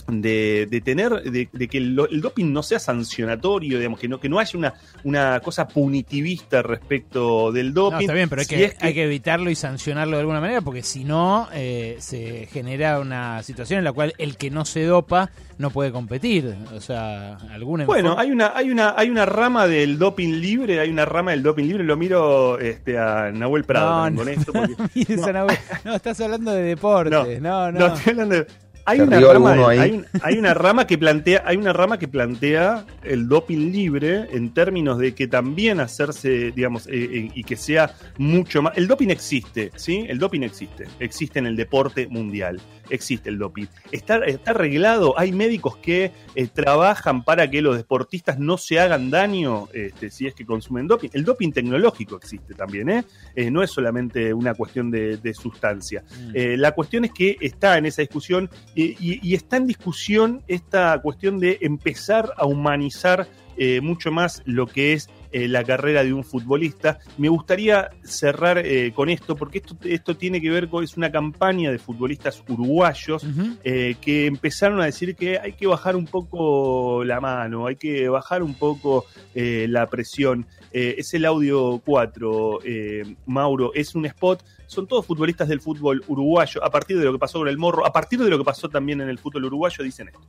de- 0.06 0.66
de 0.70 0.80
tener, 0.80 1.10
de, 1.22 1.48
de 1.52 1.68
que 1.68 1.78
el, 1.78 1.98
el 2.10 2.20
doping 2.20 2.52
no 2.52 2.62
sea 2.62 2.78
sancionatorio, 2.78 3.78
digamos, 3.78 3.98
que 3.98 4.08
no, 4.08 4.20
que 4.20 4.28
no 4.28 4.38
haya 4.38 4.58
una, 4.58 4.74
una 5.04 5.40
cosa 5.40 5.66
punitivista 5.66 6.62
respecto 6.62 7.50
del 7.52 7.68
No, 7.72 7.82
doping. 7.90 8.00
está 8.02 8.12
bien, 8.12 8.28
pero 8.28 8.40
hay 8.40 8.46
Si 8.46 8.54
que, 8.54 8.64
es 8.64 8.76
hay 8.80 8.94
que 8.94 9.04
evitarlo 9.04 9.50
y 9.50 9.54
sancionarlo 9.54 10.16
de 10.16 10.20
alguna 10.20 10.40
manera, 10.40 10.60
porque 10.60 10.82
si 10.82 11.04
no, 11.04 11.48
eh, 11.52 11.96
se 12.00 12.46
genera 12.52 13.00
una 13.00 13.42
situación 13.42 13.78
en 13.78 13.84
la 13.84 13.92
cual 13.92 14.12
el 14.18 14.36
que 14.36 14.50
no 14.50 14.64
se 14.64 14.84
dopa 14.84 15.30
no 15.58 15.70
puede 15.70 15.92
competir. 15.92 16.54
O 16.74 16.80
sea, 16.80 17.36
alguna 17.50 17.84
Bueno, 17.86 18.16
hay 18.18 18.30
una, 18.30 18.52
hay 18.54 18.70
una, 18.70 18.94
hay 18.96 19.08
una 19.10 19.24
rama 19.24 19.66
del 19.66 19.98
doping 19.98 20.34
libre, 20.40 20.80
hay 20.80 20.90
una 20.90 21.04
rama 21.04 21.30
del 21.30 21.42
doping 21.42 21.64
libre, 21.64 21.84
lo 21.84 21.96
miro 21.96 22.58
este, 22.58 22.98
a 22.98 23.30
Nahuel 23.32 23.64
Prado 23.64 23.90
No, 23.90 24.10
no. 24.10 24.16
con 24.18 24.28
esto. 24.28 24.52
porque- 24.52 25.16
Nahuel. 25.32 25.56
No, 25.84 25.94
estás 25.94 26.20
hablando 26.20 26.52
de 26.52 26.62
deportes. 26.62 27.40
No, 27.40 27.72
no. 27.72 27.78
No, 27.78 27.94
estoy 27.94 28.10
hablando 28.12 28.34
de- 28.36 28.46
Hay 28.86 29.00
una, 29.00 29.18
rama 29.20 29.52
alguno 29.52 29.68
del- 29.68 29.70
ahí. 29.70 29.78
hay, 29.78 29.90
un- 29.98 30.06
hay 30.22 30.38
una 30.38 30.54
rama 30.54 30.86
que 30.86 30.98
plantea, 30.98 31.42
hay 31.46 31.56
una 31.56 31.72
rama 31.72 31.98
que 31.98 32.06
plantea 32.08 32.84
el 33.02 33.28
doping 33.28 33.72
libre 33.72 34.26
en 34.30 34.52
términos 34.52 34.98
de 34.98 35.14
que 35.14 35.26
también 35.26 35.80
hacerse, 35.80 36.52
digamos, 36.52 36.86
eh, 36.86 36.92
eh, 36.94 37.30
y 37.34 37.44
que 37.44 37.56
sea 37.56 37.94
mucho 38.18 38.62
más. 38.62 38.76
El 38.76 38.86
doping 38.86 39.08
existe, 39.08 39.70
¿sí? 39.76 40.04
El 40.08 40.18
doping 40.18 40.42
existe. 40.42 40.84
Existe 41.00 41.38
en 41.38 41.46
el 41.46 41.56
deporte 41.56 42.06
mundial. 42.08 42.60
Existe 42.90 43.30
el 43.30 43.38
doping. 43.38 43.64
Está, 43.92 44.18
está 44.26 44.50
arreglado. 44.50 45.18
Hay 45.18 45.32
médicos 45.32 45.76
que 45.78 46.12
eh, 46.34 46.46
trabajan 46.52 47.24
para 47.24 47.48
que 47.50 47.62
los 47.62 47.76
deportistas 47.76 48.38
no 48.38 48.58
se 48.58 48.78
hagan 48.80 49.10
daño 49.10 49.68
este, 49.72 50.10
si 50.10 50.26
es 50.26 50.34
que 50.34 50.44
consumen 50.44 50.86
doping. 50.86 51.08
El 51.14 51.24
doping 51.24 51.50
tecnológico 51.52 52.16
existe 52.16 52.52
también, 52.54 52.90
¿eh? 52.90 53.04
No 53.50 53.62
es 53.62 53.70
solamente 53.70 54.34
una 54.34 54.52
cuestión 54.54 54.90
de, 54.90 55.16
de 55.16 55.32
sustancia. 55.32 56.04
Eh, 56.34 56.56
la 56.58 56.72
cuestión 56.72 57.04
es 57.06 57.12
que 57.12 57.36
está 57.40 57.78
en 57.78 57.86
esa 57.86 58.02
discusión 58.02 58.50
eh, 58.76 58.96
y, 58.98 59.28
y 59.28 59.34
está 59.34 59.56
en 59.56 59.66
discusión 59.66 60.42
esta 60.46 61.00
cuestión 61.00 61.38
de 61.38 61.58
empezar 61.60 62.32
a 62.36 62.46
humanizar 62.46 63.26
eh, 63.56 63.80
mucho 63.80 64.10
más 64.10 64.42
lo 64.46 64.66
que 64.66 64.94
es 64.94 65.08
eh, 65.34 65.48
la 65.48 65.64
carrera 65.64 66.04
de 66.04 66.12
un 66.12 66.24
futbolista. 66.24 66.98
Me 67.18 67.28
gustaría 67.28 67.90
cerrar 68.04 68.58
eh, 68.58 68.92
con 68.94 69.08
esto, 69.08 69.34
porque 69.36 69.58
esto, 69.58 69.76
esto 69.82 70.16
tiene 70.16 70.40
que 70.40 70.50
ver 70.50 70.68
con, 70.68 70.84
es 70.84 70.96
una 70.96 71.10
campaña 71.10 71.72
de 71.72 71.78
futbolistas 71.78 72.42
uruguayos 72.48 73.26
eh, 73.64 73.96
que 74.00 74.26
empezaron 74.26 74.80
a 74.80 74.84
decir 74.84 75.16
que 75.16 75.38
hay 75.38 75.52
que 75.54 75.66
bajar 75.66 75.96
un 75.96 76.06
poco 76.06 77.02
la 77.04 77.20
mano, 77.20 77.66
hay 77.66 77.76
que 77.76 78.08
bajar 78.08 78.42
un 78.42 78.54
poco 78.54 79.06
eh, 79.34 79.66
la 79.68 79.88
presión. 79.88 80.46
Es 80.70 81.14
el 81.14 81.24
audio 81.24 81.80
4, 81.84 82.58
eh, 82.64 83.16
Mauro, 83.26 83.72
es 83.74 83.94
un 83.94 84.06
spot, 84.06 84.44
son 84.66 84.86
todos 84.86 85.06
futbolistas 85.06 85.48
del 85.48 85.60
fútbol 85.60 86.02
uruguayo, 86.08 86.62
a 86.64 86.70
partir 86.70 86.98
de 86.98 87.04
lo 87.04 87.12
que 87.12 87.18
pasó 87.18 87.38
con 87.38 87.48
el 87.48 87.58
morro, 87.58 87.86
a 87.86 87.92
partir 87.92 88.18
de 88.18 88.30
lo 88.30 88.38
que 88.38 88.44
pasó 88.44 88.68
también 88.68 89.00
en 89.00 89.08
el 89.08 89.18
fútbol 89.18 89.44
uruguayo, 89.44 89.84
dicen 89.84 90.08
esto. 90.08 90.20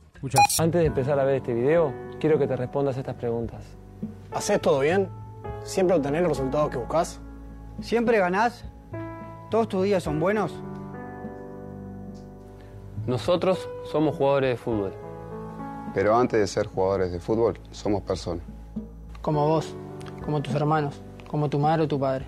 Antes 0.58 0.80
de 0.80 0.86
empezar 0.86 1.18
a 1.18 1.24
ver 1.24 1.36
este 1.36 1.54
video, 1.54 1.92
quiero 2.20 2.38
que 2.38 2.46
te 2.46 2.56
respondas 2.56 2.96
estas 2.96 3.14
preguntas. 3.14 3.64
¿Haces 4.32 4.60
todo 4.60 4.80
bien? 4.80 5.08
¿Siempre 5.64 5.96
obtenés 5.96 6.22
los 6.22 6.30
resultados 6.30 6.70
que 6.70 6.78
buscas? 6.78 7.20
¿Siempre 7.80 8.18
ganás? 8.18 8.64
¿Todos 9.50 9.68
tus 9.68 9.84
días 9.84 10.02
son 10.02 10.20
buenos? 10.20 10.52
Nosotros 13.06 13.68
somos 13.84 14.16
jugadores 14.16 14.50
de 14.50 14.56
fútbol. 14.56 14.92
Pero 15.94 16.16
antes 16.16 16.40
de 16.40 16.46
ser 16.46 16.66
jugadores 16.66 17.12
de 17.12 17.20
fútbol, 17.20 17.58
somos 17.70 18.02
personas. 18.02 18.44
Como 19.22 19.46
vos, 19.46 19.74
como 20.24 20.42
tus 20.42 20.54
hermanos, 20.54 21.00
como 21.28 21.48
tu 21.48 21.58
madre 21.58 21.84
o 21.84 21.88
tu 21.88 21.98
padre. 21.98 22.26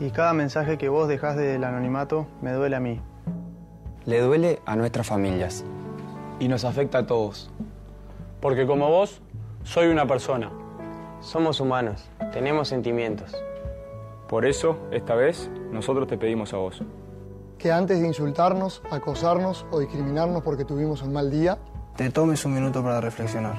Y 0.00 0.10
cada 0.10 0.32
mensaje 0.32 0.78
que 0.78 0.88
vos 0.88 1.08
dejás 1.08 1.36
del 1.36 1.64
anonimato 1.64 2.26
me 2.40 2.52
duele 2.52 2.76
a 2.76 2.80
mí. 2.80 3.00
Le 4.04 4.20
duele 4.20 4.60
a 4.64 4.76
nuestras 4.76 5.06
familias. 5.06 5.64
Y 6.38 6.46
nos 6.46 6.64
afecta 6.64 6.98
a 6.98 7.06
todos. 7.06 7.50
Porque 8.40 8.64
como 8.64 8.88
vos, 8.88 9.20
soy 9.64 9.88
una 9.88 10.06
persona. 10.06 10.52
Somos 11.20 11.60
humanos, 11.60 12.08
tenemos 12.32 12.68
sentimientos. 12.68 13.34
Por 14.28 14.46
eso, 14.46 14.78
esta 14.92 15.16
vez, 15.16 15.50
nosotros 15.72 16.06
te 16.06 16.16
pedimos 16.16 16.54
a 16.54 16.58
vos. 16.58 16.80
Que 17.58 17.72
antes 17.72 18.00
de 18.00 18.06
insultarnos, 18.06 18.82
acosarnos 18.92 19.66
o 19.72 19.80
discriminarnos 19.80 20.44
porque 20.44 20.64
tuvimos 20.64 21.02
un 21.02 21.12
mal 21.12 21.28
día, 21.28 21.58
te 21.96 22.10
tomes 22.10 22.44
un 22.44 22.54
minuto 22.54 22.84
para 22.84 23.00
reflexionar. 23.00 23.56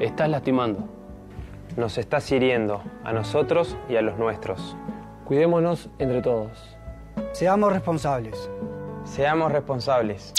Estás 0.00 0.28
lastimando. 0.28 0.88
Nos 1.76 1.98
estás 1.98 2.32
hiriendo 2.32 2.82
a 3.04 3.12
nosotros 3.12 3.76
y 3.88 3.94
a 3.94 4.02
los 4.02 4.18
nuestros. 4.18 4.76
Cuidémonos 5.30 5.88
entre 6.00 6.20
todos. 6.22 6.76
Seamos 7.30 7.72
responsables. 7.72 8.50
Seamos 9.04 9.52
responsables. 9.52 10.34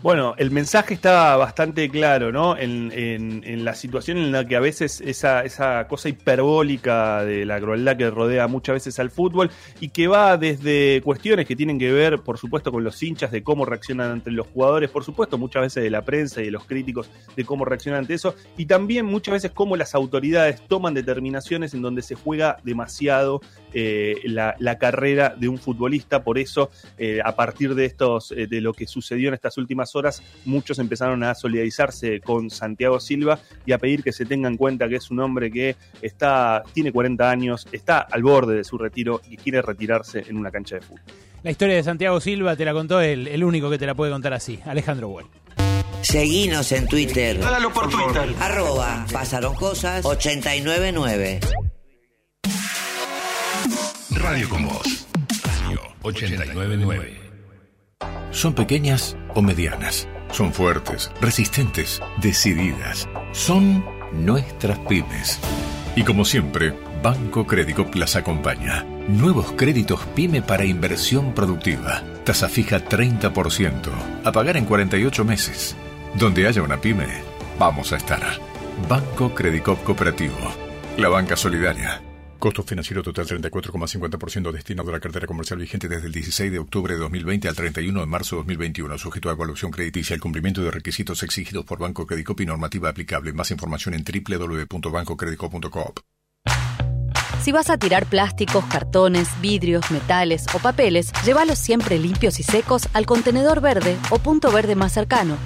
Bueno, 0.00 0.34
el 0.38 0.52
mensaje 0.52 0.94
está 0.94 1.36
bastante 1.36 1.88
claro, 1.90 2.30
¿no? 2.30 2.56
En, 2.56 3.64
la 3.64 3.74
situación 3.74 4.18
en 4.18 4.30
la 4.30 4.46
que 4.46 4.54
a 4.54 4.60
veces 4.60 5.00
esa, 5.00 5.42
esa 5.42 5.88
cosa 5.88 6.08
hiperbólica 6.08 7.24
de 7.24 7.44
la 7.44 7.60
crueldad 7.60 7.96
que 7.96 8.08
rodea 8.08 8.46
muchas 8.46 8.74
veces 8.74 8.98
al 9.00 9.10
fútbol 9.10 9.50
y 9.80 9.88
que 9.88 10.06
va 10.06 10.36
desde 10.36 11.02
cuestiones 11.02 11.46
que 11.46 11.56
tienen 11.56 11.78
que 11.78 11.90
ver, 11.90 12.20
por 12.20 12.38
supuesto, 12.38 12.70
con 12.70 12.84
los 12.84 13.02
hinchas, 13.02 13.32
de 13.32 13.42
cómo 13.42 13.64
reaccionan 13.64 14.12
ante 14.12 14.30
los 14.30 14.46
jugadores, 14.46 14.90
por 14.90 15.02
supuesto, 15.02 15.36
muchas 15.36 15.62
veces 15.62 15.82
de 15.82 15.90
la 15.90 16.02
prensa 16.02 16.40
y 16.40 16.46
de 16.46 16.50
los 16.52 16.64
críticos, 16.64 17.10
de 17.34 17.44
cómo 17.44 17.64
reaccionan 17.64 18.00
ante 18.00 18.14
eso, 18.14 18.36
y 18.56 18.66
también 18.66 19.04
muchas 19.04 19.32
veces 19.32 19.50
cómo 19.50 19.76
las 19.76 19.96
autoridades 19.96 20.62
toman 20.68 20.94
determinaciones 20.94 21.74
en 21.74 21.82
donde 21.82 22.02
se 22.02 22.14
juega 22.14 22.58
demasiado 22.62 23.40
eh, 23.72 24.16
la, 24.24 24.54
la 24.58 24.78
carrera 24.78 25.34
de 25.36 25.48
un 25.48 25.58
futbolista. 25.58 26.22
Por 26.22 26.38
eso, 26.38 26.70
eh, 26.96 27.20
a 27.22 27.34
partir 27.34 27.74
de 27.74 27.84
estos, 27.84 28.32
eh, 28.32 28.46
de 28.46 28.60
lo 28.60 28.72
que 28.72 28.86
sucedió 28.86 29.28
en 29.28 29.34
estas 29.34 29.58
últimas 29.58 29.87
horas, 29.94 30.22
muchos 30.44 30.78
empezaron 30.78 31.22
a 31.24 31.34
solidarizarse 31.34 32.20
con 32.20 32.50
Santiago 32.50 33.00
Silva 33.00 33.40
y 33.66 33.72
a 33.72 33.78
pedir 33.78 34.02
que 34.02 34.12
se 34.12 34.24
tenga 34.24 34.48
en 34.48 34.56
cuenta 34.56 34.88
que 34.88 34.96
es 34.96 35.10
un 35.10 35.20
hombre 35.20 35.50
que 35.50 35.76
está, 36.02 36.62
tiene 36.72 36.92
40 36.92 37.30
años, 37.30 37.66
está 37.72 38.00
al 38.00 38.22
borde 38.22 38.56
de 38.56 38.64
su 38.64 38.78
retiro 38.78 39.20
y 39.28 39.36
quiere 39.36 39.62
retirarse 39.62 40.24
en 40.28 40.36
una 40.36 40.50
cancha 40.50 40.76
de 40.76 40.82
fútbol. 40.82 41.02
La 41.42 41.50
historia 41.50 41.76
de 41.76 41.82
Santiago 41.82 42.20
Silva 42.20 42.56
te 42.56 42.64
la 42.64 42.72
contó 42.72 43.00
el, 43.00 43.28
el 43.28 43.44
único 43.44 43.70
que 43.70 43.78
te 43.78 43.86
la 43.86 43.94
puede 43.94 44.10
contar 44.10 44.32
así, 44.34 44.58
Alejandro 44.64 45.08
Well. 45.08 45.26
Seguinos 46.02 46.70
en 46.72 46.86
Twitter. 46.86 47.40
Hágalo 47.42 47.72
por 47.72 47.88
Twitter. 47.88 48.34
Arroba 48.40 49.04
pasaron 49.12 49.54
cosas 49.54 50.04
899. 50.04 51.40
Radio 54.10 54.48
con 54.48 54.66
Voz. 54.66 55.06
Radio 55.44 55.80
899. 56.02 57.27
Son 58.30 58.54
pequeñas 58.54 59.16
o 59.34 59.42
medianas. 59.42 60.06
Son 60.30 60.52
fuertes, 60.52 61.10
resistentes, 61.20 62.00
decididas. 62.20 63.08
Son 63.32 63.84
nuestras 64.12 64.78
pymes. 64.80 65.40
Y 65.96 66.04
como 66.04 66.24
siempre, 66.24 66.72
Banco 67.02 67.46
Crédito 67.46 67.86
las 67.94 68.14
acompaña. 68.14 68.84
Nuevos 69.08 69.52
créditos 69.52 70.00
pyme 70.14 70.42
para 70.42 70.64
inversión 70.64 71.34
productiva. 71.34 72.02
Tasa 72.24 72.48
fija 72.48 72.84
30%. 72.84 73.90
A 74.24 74.30
pagar 74.30 74.56
en 74.56 74.66
48 74.66 75.24
meses. 75.24 75.74
Donde 76.14 76.46
haya 76.46 76.62
una 76.62 76.80
pyme, 76.80 77.08
vamos 77.58 77.92
a 77.92 77.96
estar. 77.96 78.22
Banco 78.88 79.34
Crédito 79.34 79.76
Cooperativo. 79.78 80.36
La 80.96 81.08
banca 81.08 81.36
solidaria. 81.36 82.02
Costo 82.38 82.62
financiero 82.62 83.02
total 83.02 83.26
34,50% 83.26 84.52
destinado 84.52 84.90
a 84.90 84.92
la 84.92 85.00
cartera 85.00 85.26
comercial 85.26 85.58
vigente 85.58 85.88
desde 85.88 86.06
el 86.06 86.12
16 86.12 86.52
de 86.52 86.60
octubre 86.60 86.94
de 86.94 87.00
2020 87.00 87.48
al 87.48 87.56
31 87.56 87.98
de 87.98 88.06
marzo 88.06 88.36
de 88.36 88.40
2021, 88.40 88.96
sujeto 88.96 89.28
a 89.28 89.32
evaluación 89.32 89.72
crediticia 89.72 90.14
el 90.14 90.20
cumplimiento 90.20 90.62
de 90.62 90.70
requisitos 90.70 91.24
exigidos 91.24 91.64
por 91.64 91.80
Banco 91.80 92.06
Credicop 92.06 92.40
y 92.40 92.46
normativa 92.46 92.90
aplicable. 92.90 93.32
Más 93.32 93.50
información 93.50 93.94
en 93.94 94.04
www.bancocredicop.coop. 94.04 95.98
Si 97.42 97.50
vas 97.50 97.70
a 97.70 97.78
tirar 97.78 98.06
plásticos, 98.06 98.64
cartones, 98.66 99.28
vidrios, 99.40 99.90
metales 99.90 100.46
o 100.54 100.60
papeles, 100.60 101.12
llévalos 101.24 101.58
siempre 101.58 101.98
limpios 101.98 102.38
y 102.38 102.44
secos 102.44 102.88
al 102.92 103.04
contenedor 103.04 103.60
verde 103.60 103.96
o 104.10 104.18
punto 104.20 104.52
verde 104.52 104.76
más 104.76 104.92
cercano, 104.92 105.36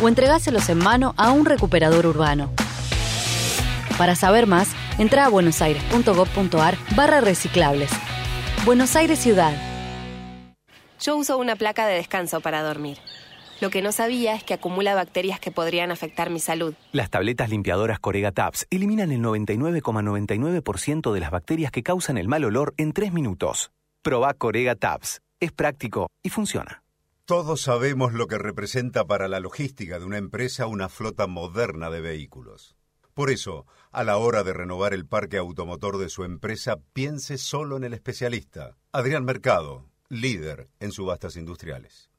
o 0.00 0.08
entregáselos 0.08 0.70
en 0.70 0.78
mano 0.78 1.14
a 1.18 1.30
un 1.30 1.44
recuperador 1.44 2.06
urbano. 2.06 2.50
Para 3.98 4.14
saber 4.14 4.46
más, 4.46 4.68
entra 4.98 5.24
a 5.24 5.28
buenosaires.gov.ar 5.28 6.76
barra 6.94 7.20
reciclables. 7.20 7.90
Buenos 8.64 8.96
Aires 8.96 9.18
Ciudad. 9.18 9.54
Yo 11.00 11.16
uso 11.16 11.38
una 11.38 11.56
placa 11.56 11.86
de 11.86 11.94
descanso 11.94 12.40
para 12.40 12.62
dormir. 12.62 12.98
Lo 13.60 13.70
que 13.70 13.82
no 13.82 13.92
sabía 13.92 14.34
es 14.34 14.44
que 14.44 14.54
acumula 14.54 14.94
bacterias 14.94 15.40
que 15.40 15.50
podrían 15.50 15.90
afectar 15.90 16.30
mi 16.30 16.38
salud. 16.38 16.74
Las 16.92 17.10
tabletas 17.10 17.50
limpiadoras 17.50 17.98
Corega 17.98 18.30
Tabs 18.30 18.66
eliminan 18.70 19.10
el 19.10 19.20
99,99% 19.20 21.12
de 21.12 21.20
las 21.20 21.30
bacterias 21.30 21.72
que 21.72 21.82
causan 21.82 22.18
el 22.18 22.28
mal 22.28 22.44
olor 22.44 22.74
en 22.76 22.92
3 22.92 23.12
minutos. 23.12 23.72
Proba 24.02 24.34
Corega 24.34 24.76
Tabs. 24.76 25.22
Es 25.40 25.52
práctico 25.52 26.08
y 26.22 26.30
funciona. 26.30 26.82
Todos 27.24 27.62
sabemos 27.62 28.12
lo 28.12 28.26
que 28.26 28.38
representa 28.38 29.06
para 29.06 29.28
la 29.28 29.40
logística 29.40 29.98
de 29.98 30.04
una 30.04 30.18
empresa 30.18 30.66
una 30.66 30.88
flota 30.88 31.26
moderna 31.26 31.90
de 31.90 32.00
vehículos. 32.00 32.76
Por 33.12 33.30
eso, 33.30 33.66
a 33.90 34.04
la 34.04 34.16
hora 34.16 34.44
de 34.44 34.52
renovar 34.52 34.94
el 34.94 35.06
parque 35.06 35.38
automotor 35.38 35.98
de 35.98 36.08
su 36.08 36.24
empresa, 36.24 36.76
piense 36.92 37.38
solo 37.38 37.76
en 37.76 37.84
el 37.84 37.94
especialista, 37.94 38.76
Adrián 38.92 39.24
Mercado, 39.24 39.90
líder 40.08 40.68
en 40.80 40.92
subastas 40.92 41.36
industriales. 41.36 42.10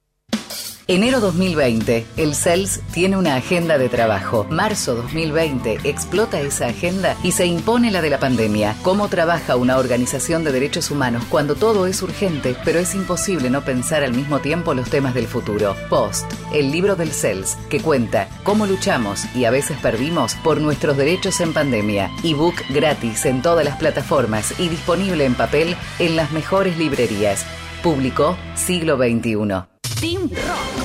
Enero 0.90 1.20
2020, 1.20 2.04
el 2.18 2.34
CELS 2.34 2.82
tiene 2.92 3.16
una 3.16 3.36
agenda 3.36 3.78
de 3.78 3.90
trabajo. 3.90 4.48
Marzo 4.50 4.96
2020, 4.96 5.82
explota 5.84 6.42
esa 6.42 6.66
agenda 6.66 7.16
y 7.22 7.32
se 7.32 7.46
impone 7.46 7.92
la 7.92 8.02
de 8.02 8.10
la 8.10 8.18
pandemia. 8.18 8.76
¿Cómo 8.82 9.08
trabaja 9.08 9.56
una 9.56 9.78
organización 9.78 10.44
de 10.44 10.52
derechos 10.52 10.90
humanos 10.90 11.24
cuando 11.30 11.54
todo 11.54 11.86
es 11.86 12.02
urgente, 12.02 12.56
pero 12.66 12.80
es 12.80 12.96
imposible 12.96 13.52
no 13.52 13.64
pensar 13.64 14.04
al 14.04 14.16
mismo 14.16 14.40
tiempo 14.40 14.74
los 14.74 14.90
temas 14.90 15.14
del 15.14 15.28
futuro? 15.28 15.76
Post, 15.92 16.26
el 16.56 16.72
libro 16.72 16.96
del 16.96 17.12
CELS, 17.12 17.56
que 17.70 17.82
cuenta 17.82 18.28
cómo 18.44 18.66
luchamos 18.66 19.26
y 19.36 19.46
a 19.46 19.52
veces 19.52 19.78
perdimos 19.78 20.34
por 20.44 20.60
nuestros 20.60 20.98
derechos 20.98 21.40
en 21.40 21.54
pandemia. 21.54 22.10
Ebook 22.24 22.64
gratis 22.72 23.28
en 23.28 23.44
todas 23.44 23.64
las 23.64 23.78
plataformas 23.78 24.60
y 24.60 24.70
disponible 24.70 25.26
en 25.26 25.36
papel 25.36 25.76
en 26.00 26.16
las 26.16 26.32
mejores 26.32 26.80
librerías. 26.80 27.46
Publicó 27.84 28.36
Siglo 28.56 28.98
XXI. 28.98 29.79
Team 29.96 30.30
Rock. 30.32 30.76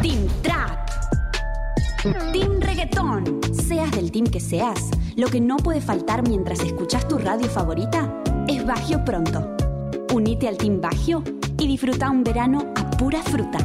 Team 0.00 0.26
Trap. 0.42 0.88
Team 2.32 2.60
Reggaetón. 2.60 3.40
Seas 3.52 3.90
del 3.90 4.10
team 4.10 4.26
que 4.26 4.40
seas, 4.40 4.90
lo 5.16 5.28
que 5.28 5.40
no 5.40 5.56
puede 5.58 5.80
faltar 5.80 6.26
mientras 6.26 6.60
escuchas 6.60 7.06
tu 7.06 7.18
radio 7.18 7.48
favorita 7.48 8.22
es 8.48 8.64
Bagio 8.64 9.04
Pronto. 9.04 9.56
Unite 10.14 10.48
al 10.48 10.56
Team 10.56 10.80
Bagio 10.80 11.22
y 11.58 11.66
disfruta 11.66 12.10
un 12.10 12.24
verano 12.24 12.72
a 12.76 12.90
pura 12.92 13.22
fruta. 13.22 13.58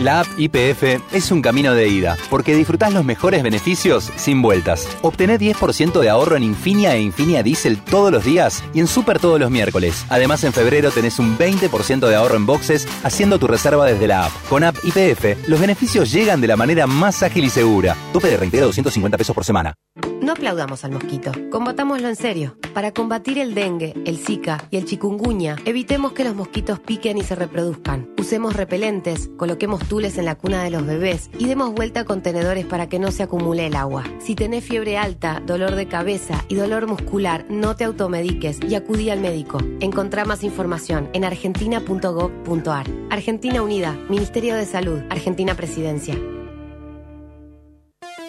La 0.00 0.20
app 0.20 0.26
IPF 0.36 1.14
es 1.14 1.30
un 1.30 1.40
camino 1.40 1.72
de 1.72 1.88
ida, 1.88 2.18
porque 2.28 2.54
disfrutás 2.54 2.92
los 2.92 3.02
mejores 3.02 3.42
beneficios 3.42 4.12
sin 4.16 4.42
vueltas. 4.42 4.86
Obtené 5.00 5.38
10% 5.38 6.00
de 6.00 6.10
ahorro 6.10 6.36
en 6.36 6.42
Infinia 6.42 6.94
e 6.94 7.00
Infinia 7.00 7.42
Diesel 7.42 7.78
todos 7.78 8.12
los 8.12 8.22
días 8.22 8.62
y 8.74 8.80
en 8.80 8.88
Super 8.88 9.18
todos 9.18 9.40
los 9.40 9.50
miércoles. 9.50 10.04
Además, 10.10 10.44
en 10.44 10.52
febrero 10.52 10.90
tenés 10.90 11.18
un 11.18 11.38
20% 11.38 12.08
de 12.08 12.14
ahorro 12.14 12.36
en 12.36 12.44
boxes 12.44 12.86
haciendo 13.04 13.38
tu 13.38 13.46
reserva 13.46 13.86
desde 13.86 14.06
la 14.06 14.26
app. 14.26 14.32
Con 14.50 14.64
app 14.64 14.76
IPF, 14.84 15.48
los 15.48 15.58
beneficios 15.58 16.12
llegan 16.12 16.42
de 16.42 16.48
la 16.48 16.56
manera 16.56 16.86
más 16.86 17.22
ágil 17.22 17.44
y 17.44 17.50
segura. 17.50 17.96
Tope 18.12 18.28
de 18.28 18.36
reintegro 18.36 18.66
250 18.66 19.16
pesos 19.16 19.34
por 19.34 19.44
semana. 19.44 19.74
No 20.20 20.32
aplaudamos 20.32 20.84
al 20.84 20.90
mosquito, 20.90 21.30
combatámoslo 21.50 22.08
en 22.08 22.16
serio. 22.16 22.58
Para 22.74 22.92
combatir 22.92 23.38
el 23.38 23.54
dengue, 23.54 23.94
el 24.04 24.18
zika 24.18 24.66
y 24.72 24.76
el 24.76 24.84
chikungunya, 24.84 25.56
evitemos 25.64 26.12
que 26.12 26.24
los 26.24 26.34
mosquitos 26.34 26.80
piquen 26.80 27.16
y 27.16 27.22
se 27.22 27.36
reproduzcan. 27.36 28.10
Usemos 28.18 28.56
repelentes, 28.56 29.30
coloquemos 29.36 29.85
tules 29.86 30.18
en 30.18 30.24
la 30.24 30.34
cuna 30.34 30.62
de 30.62 30.70
los 30.70 30.86
bebés 30.86 31.30
y 31.38 31.46
demos 31.46 31.72
vuelta 31.72 32.00
a 32.00 32.04
contenedores 32.04 32.66
para 32.66 32.88
que 32.88 32.98
no 32.98 33.10
se 33.10 33.22
acumule 33.22 33.66
el 33.66 33.76
agua. 33.76 34.04
Si 34.18 34.34
tenés 34.34 34.64
fiebre 34.64 34.98
alta, 34.98 35.42
dolor 35.44 35.74
de 35.74 35.88
cabeza 35.88 36.44
y 36.48 36.54
dolor 36.56 36.86
muscular, 36.86 37.46
no 37.48 37.76
te 37.76 37.84
automediques 37.84 38.60
y 38.68 38.74
acudí 38.74 39.10
al 39.10 39.20
médico. 39.20 39.58
Encontrá 39.80 40.24
más 40.24 40.44
información 40.44 41.08
en 41.12 41.24
argentina.gov.ar. 41.24 42.86
Argentina 43.10 43.62
Unida, 43.62 43.92
Ministerio 44.08 44.54
de 44.56 44.66
Salud, 44.66 45.00
Argentina 45.10 45.54
Presidencia. 45.54 46.16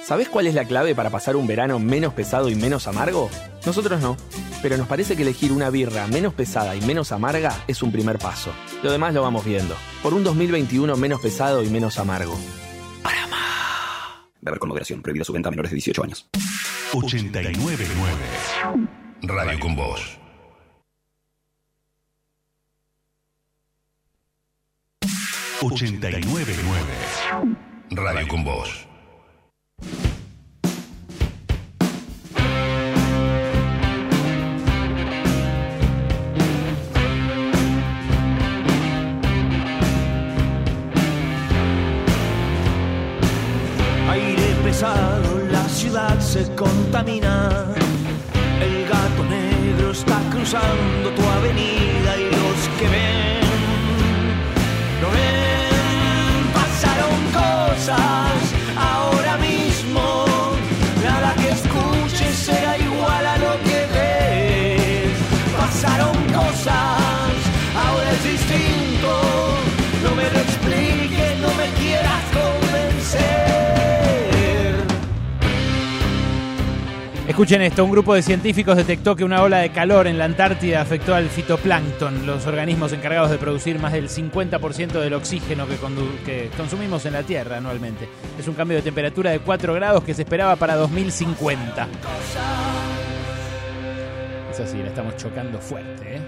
¿Sabés 0.07 0.29
cuál 0.29 0.47
es 0.47 0.53
la 0.55 0.63
clave 0.63 0.95
para 0.95 1.09
pasar 1.09 1.35
un 1.35 1.47
verano 1.47 1.79
menos 1.79 2.13
pesado 2.13 2.49
y 2.49 2.55
menos 2.55 2.87
amargo? 2.87 3.29
Nosotros 3.65 3.99
no, 3.99 4.15
pero 4.61 4.77
nos 4.77 4.87
parece 4.87 5.17
que 5.17 5.23
elegir 5.23 5.51
una 5.51 5.69
birra 5.69 6.07
menos 6.07 6.33
pesada 6.33 6.77
y 6.77 6.79
menos 6.79 7.11
amarga 7.11 7.53
es 7.67 7.83
un 7.83 7.91
primer 7.91 8.17
paso. 8.17 8.53
Lo 8.83 8.89
demás 8.89 9.13
lo 9.13 9.21
vamos 9.21 9.43
viendo. 9.43 9.75
Por 10.01 10.13
un 10.13 10.23
2021 10.23 10.95
menos 10.95 11.19
pesado 11.19 11.61
y 11.61 11.69
menos 11.69 11.99
amargo. 11.99 12.37
Beber 14.39 14.59
con 14.59 14.69
moderación. 14.69 15.01
Prohibida 15.01 15.25
su 15.25 15.33
venta 15.33 15.49
a 15.49 15.51
menores 15.51 15.71
de 15.71 15.75
18 15.75 16.03
años. 16.05 16.29
899 16.93 17.85
Radio 19.23 19.59
con 19.59 19.75
Voz. 19.75 20.17
899 25.59 26.53
Radio 27.89 28.27
con 28.29 28.45
Voz. 28.45 28.86
Aire 44.09 44.55
pesado, 44.63 45.39
la 45.51 45.63
ciudad 45.67 46.19
se 46.19 46.49
contamina. 46.55 47.65
El 48.61 48.87
gato 48.87 49.23
negro 49.25 49.91
está 49.91 50.19
cruzando 50.31 51.09
tu 51.15 51.26
Escuchen 77.37 77.61
esto, 77.61 77.85
un 77.85 77.91
grupo 77.91 78.15
de 78.15 78.23
científicos 78.23 78.75
detectó 78.75 79.15
que 79.15 79.23
una 79.23 79.43
ola 79.43 79.59
de 79.59 79.69
calor 79.69 80.07
en 80.07 80.17
la 80.17 80.25
Antártida 80.25 80.81
afectó 80.81 81.13
al 81.13 81.29
fitoplancton, 81.29 82.25
los 82.25 82.47
organismos 82.47 82.93
encargados 82.93 83.29
de 83.29 83.37
producir 83.37 83.77
más 83.77 83.93
del 83.93 84.09
50% 84.09 84.93
del 84.93 85.13
oxígeno 85.13 85.67
que, 86.25 86.49
consumimos 86.57 87.05
en 87.05 87.13
la 87.13 87.21
Tierra 87.21 87.57
anualmente. 87.57 88.09
Es 88.39 88.47
un 88.47 88.55
cambio 88.55 88.77
de 88.77 88.81
temperatura 88.81 89.29
de 89.29 89.37
4 89.37 89.71
grados 89.75 90.03
que 90.03 90.15
se 90.15 90.23
esperaba 90.23 90.55
para 90.55 90.75
2050. 90.77 91.87
Es 94.49 94.59
así, 94.59 94.77
la 94.79 94.87
estamos 94.87 95.15
chocando 95.17 95.59
fuerte, 95.59 96.15
¿eh? 96.15 96.21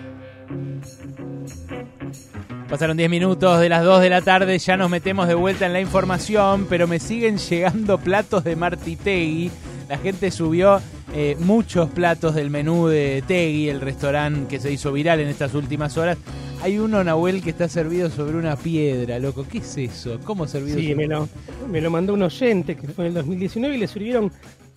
Pasaron 2.70 2.98
10 2.98 3.10
minutos 3.10 3.60
de 3.60 3.68
las 3.68 3.84
2 3.84 4.02
de 4.02 4.10
la 4.12 4.22
tarde, 4.22 4.60
ya 4.60 4.78
nos 4.78 4.92
metemos 4.92 5.28
de 5.28 5.34
vuelta 5.34 5.66
en 5.66 5.74
la 5.74 5.82
información, 5.82 6.68
pero 6.70 6.86
me 6.86 7.00
siguen 7.00 7.40
llegando 7.40 7.98
platos 7.98 8.44
de 8.44 8.56
Marti 8.56 8.96
Tegui. 8.96 9.50
La 9.90 9.98
gente 9.98 10.30
subió 10.30 10.80
eh, 11.14 11.36
muchos 11.40 11.90
platos 11.90 12.36
del 12.36 12.50
menú 12.50 12.88
de 12.88 13.24
Tegui, 13.28 13.70
el 13.70 13.82
restaurante 13.82 14.48
que 14.48 14.60
se 14.60 14.72
hizo 14.72 14.92
viral 14.92 15.20
en 15.20 15.28
estas 15.28 15.54
últimas 15.56 15.98
horas. 15.98 16.18
Hay 16.62 16.78
uno, 16.78 17.04
Nahuel, 17.04 17.42
que 17.42 17.52
está 17.52 17.68
servido 17.70 18.10
sobre 18.10 18.38
una 18.38 18.56
piedra, 18.56 19.18
loco. 19.18 19.46
¿Qué 19.50 19.60
es 19.60 19.78
eso? 19.78 20.20
¿Cómo 20.24 20.46
servido 20.46 20.78
Sí, 20.78 20.84
sobre 20.84 20.96
me 20.96 21.08
lo, 21.08 21.30
me 21.72 21.82
lo 21.82 21.90
mandó 21.90 22.14
un 22.14 22.24
oyente 22.24 22.76
que 22.76 22.88
fue 22.88 23.06
en 23.06 23.10
el 23.10 23.14
2019 23.16 23.76
y 23.76 23.80
le 23.80 23.88
sirvieron 23.88 24.32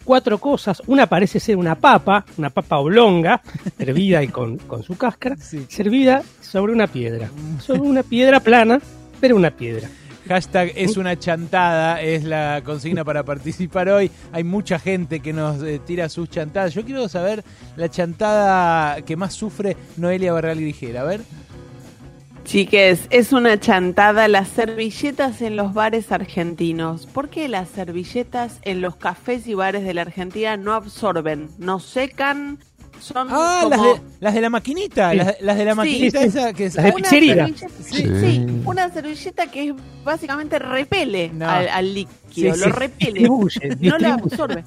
cuatro 0.05 0.39
cosas. 0.39 0.83
Una 0.87 1.07
parece 1.07 1.41
ser 1.41 1.57
una 1.57 1.75
papa, 1.75 2.25
una 2.39 2.51
papa 2.51 2.79
oblonga, 2.79 3.43
hervida 3.79 4.23
y 4.23 4.29
con, 4.29 4.59
con 4.59 4.83
su 4.83 4.97
cáscara, 4.97 5.37
servida 5.37 6.23
sobre 6.41 6.73
una 6.73 6.87
piedra. 6.87 7.31
Sobre 7.59 7.81
una 7.81 8.03
piedra 8.03 8.41
plana, 8.41 8.81
pero 9.21 9.37
una 9.37 9.51
piedra. 9.51 9.89
Hashtag 10.29 10.73
es 10.77 10.97
una 10.97 11.19
chantada, 11.19 12.01
es 12.01 12.25
la 12.25 12.63
consigna 12.65 13.05
para 13.05 13.25
participar 13.25 13.89
hoy. 13.89 14.11
Hay 14.33 14.45
mucha 14.45 14.79
gente 14.79 15.21
que 15.21 15.33
nos 15.33 15.63
eh, 15.63 15.81
tira 15.85 16.09
sus 16.09 16.31
chantadas. 16.31 16.75
Yo 16.75 16.85
quiero 16.85 17.09
saber 17.09 17.45
la 17.77 17.89
chantada 17.89 19.03
que 19.03 19.17
más 19.17 19.35
sufre 19.35 19.77
Noelia 19.97 20.33
Barral 20.33 20.61
Grigera. 20.61 21.01
A 21.01 21.05
ver. 21.05 21.21
Chiques, 22.45 23.07
es 23.11 23.33
una 23.33 23.59
chantada 23.59 24.27
las 24.27 24.49
servilletas 24.49 25.43
en 25.43 25.57
los 25.57 25.75
bares 25.75 26.11
argentinos. 26.11 27.07
¿Por 27.07 27.29
qué 27.29 27.49
las 27.49 27.69
servilletas 27.69 28.59
en 28.63 28.81
los 28.81 28.97
cafés 28.97 29.47
y 29.47 29.55
bares 29.55 29.85
de 29.85 29.95
la 29.95 30.03
Argentina 30.03 30.57
no 30.57 30.73
absorben, 30.73 31.49
no 31.59 31.79
secan? 31.79 32.59
Son 33.03 33.27
Ah, 33.31 33.61
como... 33.65 33.71
las 33.71 33.83
de, 33.83 34.01
las 34.21 34.35
de 34.35 34.41
la 34.41 34.51
maquinita, 34.51 35.11
Sí. 35.11 35.17
las, 35.17 35.41
las 35.41 35.57
de 35.59 35.65
la 35.65 35.75
maquinita 35.75 36.21
Sí. 36.21 36.27
esa 36.29 36.53
que 36.53 36.67
es 36.67 36.77
Una 36.77 37.09
servilleta- 37.11 37.49
Sí, 37.83 38.07
sí, 38.21 38.47
una 38.65 38.89
servilleta 38.93 39.47
que 39.51 39.69
es 39.71 39.75
básicamente 40.05 40.59
repele 40.61 41.33
al, 41.41 41.69
al 41.69 41.95
líquido, 41.95 42.17
Sí, 42.35 42.49
lo 42.49 42.55
sí. 42.55 42.63
repele, 42.71 43.13
Distribuye, 43.21 43.77
no 43.81 43.99
lo 43.99 44.09
absorbe. 44.09 44.65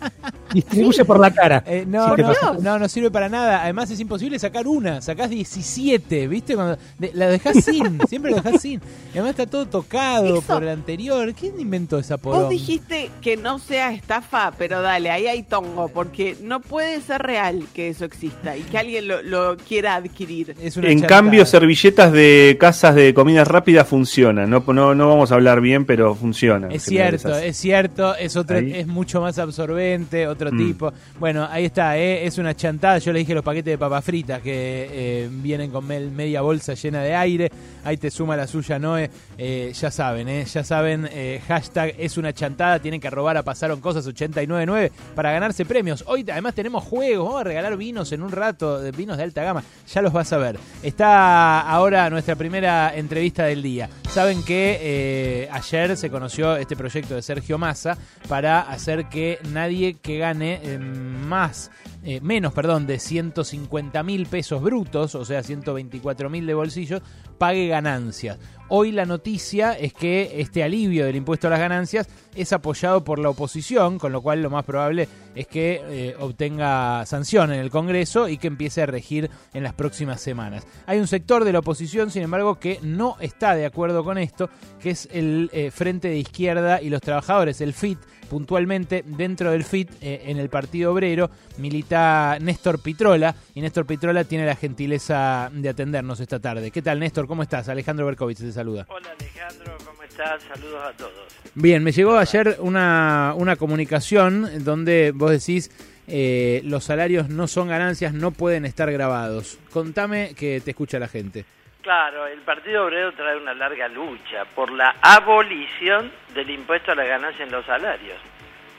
Distribuye 0.53 1.03
por 1.05 1.19
la 1.19 1.31
cara. 1.31 1.63
Eh, 1.65 1.83
no, 1.87 2.07
Por 2.09 2.19
no, 2.19 2.33
no, 2.61 2.79
no 2.79 2.89
sirve 2.89 3.11
para 3.11 3.27
nada. 3.29 3.63
Además 3.63 3.89
es 3.91 3.99
imposible 3.99 4.39
sacar 4.39 4.67
una. 4.67 5.01
Sacás 5.01 5.29
17, 5.29 6.27
¿viste? 6.27 6.55
Cuando 6.55 6.77
de- 6.97 7.11
la 7.13 7.27
dejás 7.27 7.63
sin, 7.63 7.99
siempre 8.07 8.31
la 8.31 8.41
dejás 8.41 8.61
sin. 8.61 8.79
Y 9.13 9.17
además 9.17 9.31
está 9.31 9.45
todo 9.47 9.65
tocado 9.65 10.41
por 10.41 10.63
el 10.63 10.69
anterior. 10.69 11.33
¿Quién 11.33 11.59
inventó 11.59 11.99
esa 11.99 12.15
Vos 12.15 12.21
poronga? 12.23 12.49
dijiste 12.49 13.09
que 13.21 13.35
no 13.37 13.59
sea 13.59 13.91
estafa, 13.91 14.51
pero 14.57 14.81
dale, 14.81 15.09
ahí 15.11 15.27
hay 15.27 15.43
tongo, 15.43 15.89
porque 15.89 16.37
no 16.41 16.61
puede 16.61 17.01
ser 17.01 17.21
real 17.21 17.63
que 17.73 17.89
eso 17.89 18.05
exista 18.05 18.55
y 18.55 18.61
que 18.61 18.77
alguien 18.77 19.07
lo, 19.07 19.21
lo 19.21 19.57
quiera 19.57 19.95
adquirir. 19.95 20.55
En 20.61 21.01
cambio, 21.01 21.45
servilletas 21.45 22.11
de 22.11 22.57
casas 22.59 22.95
de 22.95 23.13
comida 23.13 23.43
rápida 23.43 23.83
funcionan. 23.85 24.49
No, 24.49 24.63
no, 24.67 24.95
no 24.95 25.09
vamos 25.09 25.31
a 25.31 25.35
hablar 25.35 25.59
bien, 25.61 25.85
pero 25.85 26.15
funcionan. 26.15 26.71
Es 26.71 26.83
cierto, 26.83 27.33
así. 27.33 27.47
Es 27.55 27.61
cierto, 27.61 28.13
es 28.15 28.35
otro, 28.35 28.57
Ahí. 28.57 28.73
es 28.73 28.85
mucho 28.85 29.21
más 29.21 29.39
absorbente, 29.39 30.27
otro 30.27 30.51
Mm. 30.51 30.57
tipo. 30.57 30.91
Bueno, 31.19 31.47
ahí 31.49 31.63
está, 31.63 31.97
¿eh? 31.97 32.25
es 32.25 32.37
una 32.37 32.53
chantada. 32.53 32.97
Yo 32.97 33.13
le 33.13 33.19
dije 33.19 33.33
los 33.33 33.45
paquetes 33.45 33.71
de 33.71 33.77
papas 33.77 34.03
fritas 34.03 34.41
que 34.41 34.89
eh, 34.91 35.29
vienen 35.31 35.71
con 35.71 35.87
mel- 35.87 36.11
media 36.11 36.41
bolsa 36.41 36.73
llena 36.73 37.01
de 37.01 37.15
aire. 37.15 37.49
Ahí 37.85 37.95
te 37.95 38.11
suma 38.11 38.35
la 38.35 38.45
suya, 38.45 38.77
Noé. 38.77 39.09
Eh, 39.37 39.71
ya 39.73 39.89
saben, 39.89 40.27
¿eh? 40.27 40.43
ya 40.43 40.63
saben, 40.65 41.07
hashtag 41.47 41.93
es 41.97 42.17
una 42.17 42.33
chantada. 42.33 42.79
Tienen 42.79 42.99
que 42.99 43.09
robar 43.09 43.37
a 43.37 43.43
Pasaron 43.43 43.79
Cosas 43.79 44.05
899 44.05 44.91
para 45.15 45.31
ganarse 45.31 45.63
premios. 45.65 46.03
Hoy 46.07 46.25
además 46.29 46.55
tenemos 46.55 46.83
juegos, 46.83 47.25
vamos 47.25 47.41
a 47.41 47.43
regalar 47.45 47.77
vinos 47.77 48.11
en 48.11 48.21
un 48.21 48.31
rato, 48.33 48.81
de 48.81 48.91
vinos 48.91 49.15
de 49.15 49.23
alta 49.23 49.43
gama. 49.43 49.63
Ya 49.93 50.01
los 50.01 50.11
vas 50.11 50.33
a 50.33 50.37
ver. 50.37 50.57
Está 50.83 51.61
ahora 51.61 52.09
nuestra 52.09 52.35
primera 52.35 52.93
entrevista 52.95 53.45
del 53.45 53.61
día. 53.61 53.89
Saben 54.09 54.43
que 54.43 55.47
ayer 55.51 55.95
se 55.95 56.09
conoció 56.09 56.57
este 56.57 56.75
proyecto 56.75 57.15
de 57.15 57.21
Sergio 57.21 57.44
Massa 57.53 57.97
para 58.27 58.61
hacer 58.61 59.07
que 59.09 59.39
nadie 59.51 59.95
que 59.95 60.17
gane 60.17 60.59
eh, 60.63 60.79
más, 60.79 61.71
eh, 62.03 62.19
menos, 62.21 62.53
perdón, 62.53 62.87
de 62.87 62.99
150 62.99 64.03
mil 64.03 64.25
pesos 64.25 64.61
brutos, 64.61 65.15
o 65.15 65.25
sea, 65.25 65.43
124 65.43 66.29
mil 66.29 66.45
de 66.45 66.53
bolsillos, 66.53 67.01
pague 67.37 67.67
ganancias. 67.67 68.37
Hoy 68.67 68.91
la 68.91 69.05
noticia 69.05 69.73
es 69.73 69.93
que 69.93 70.41
este 70.41 70.63
alivio 70.63 71.05
del 71.05 71.15
impuesto 71.15 71.45
a 71.45 71.51
las 71.51 71.59
ganancias 71.59 72.07
es 72.35 72.51
apoyado 72.51 73.03
por 73.03 73.19
la 73.19 73.29
oposición, 73.29 73.99
con 73.99 74.11
lo 74.11 74.23
cual 74.23 74.41
lo 74.41 74.49
más 74.49 74.65
probable 74.65 75.07
es 75.35 75.45
que 75.45 75.81
eh, 75.87 76.15
obtenga 76.19 77.05
sanción 77.05 77.53
en 77.53 77.59
el 77.59 77.69
Congreso 77.69 78.27
y 78.27 78.37
que 78.37 78.47
empiece 78.47 78.81
a 78.81 78.87
regir 78.87 79.29
en 79.53 79.61
las 79.61 79.73
próximas 79.73 80.19
semanas. 80.19 80.65
Hay 80.87 80.97
un 80.97 81.07
sector 81.07 81.43
de 81.43 81.53
la 81.53 81.59
oposición, 81.59 82.09
sin 82.09 82.23
embargo, 82.23 82.59
que 82.59 82.79
no 82.81 83.17
está 83.19 83.53
de 83.53 83.67
acuerdo 83.67 84.03
con 84.03 84.17
esto, 84.17 84.49
que 84.81 84.89
es 84.89 85.07
el 85.11 85.51
eh, 85.53 85.69
Frente 85.69 86.07
de 86.07 86.17
Izquierda 86.17 86.81
y 86.81 86.89
los 86.89 87.01
Trabajadores, 87.01 87.61
el 87.61 87.73
FIT. 87.73 87.99
Puntualmente, 88.29 89.03
dentro 89.05 89.51
del 89.51 89.63
FIT, 89.63 89.91
eh, 90.01 90.23
en 90.25 90.37
el 90.37 90.49
Partido 90.49 90.91
Obrero, 90.91 91.29
milita 91.57 92.37
Néstor 92.39 92.81
Pitrola 92.81 93.35
y 93.53 93.61
Néstor 93.61 93.85
Pitrola 93.85 94.23
tiene 94.23 94.45
la 94.45 94.55
gentileza 94.55 95.49
de 95.53 95.69
atendernos 95.69 96.19
esta 96.19 96.39
tarde. 96.39 96.71
¿Qué 96.71 96.81
tal, 96.81 96.99
Néstor? 96.99 97.27
¿Cómo 97.27 97.43
estás? 97.43 97.69
Alejandro 97.69 98.05
Berkovich 98.05 98.39
te 98.39 98.51
saluda. 98.51 98.85
Hola 98.89 99.09
Alejandro, 99.19 99.77
¿cómo 99.85 100.03
estás? 100.03 100.43
Saludos 100.43 100.81
a 100.83 100.97
todos. 100.97 101.11
Bien, 101.53 101.83
me 101.83 101.91
llegó 101.91 102.17
ayer 102.17 102.57
una, 102.59 103.33
una 103.37 103.55
comunicación 103.55 104.63
donde 104.63 105.11
vos 105.15 105.31
decís 105.31 105.71
eh, 106.07 106.61
los 106.63 106.83
salarios 106.83 107.29
no 107.29 107.47
son 107.47 107.67
ganancias, 107.67 108.13
no 108.13 108.31
pueden 108.31 108.65
estar 108.65 108.91
grabados. 108.91 109.57
Contame 109.71 110.33
que 110.35 110.61
te 110.63 110.71
escucha 110.71 110.99
la 110.99 111.07
gente. 111.07 111.45
Claro, 111.85 112.25
el 112.25 112.39
Partido 112.39 112.85
Obrero 112.85 113.11
trae 113.11 113.37
una 113.37 113.53
larga 113.53 113.87
lucha 113.87 114.43
por 114.55 114.71
la 114.71 114.95
abolición 115.03 116.11
del 116.33 116.49
impuesto 116.49 116.91
a 116.91 116.95
la 116.95 117.03
ganancia 117.03 117.45
en 117.45 117.51
los 117.51 117.63
salarios. 117.63 118.17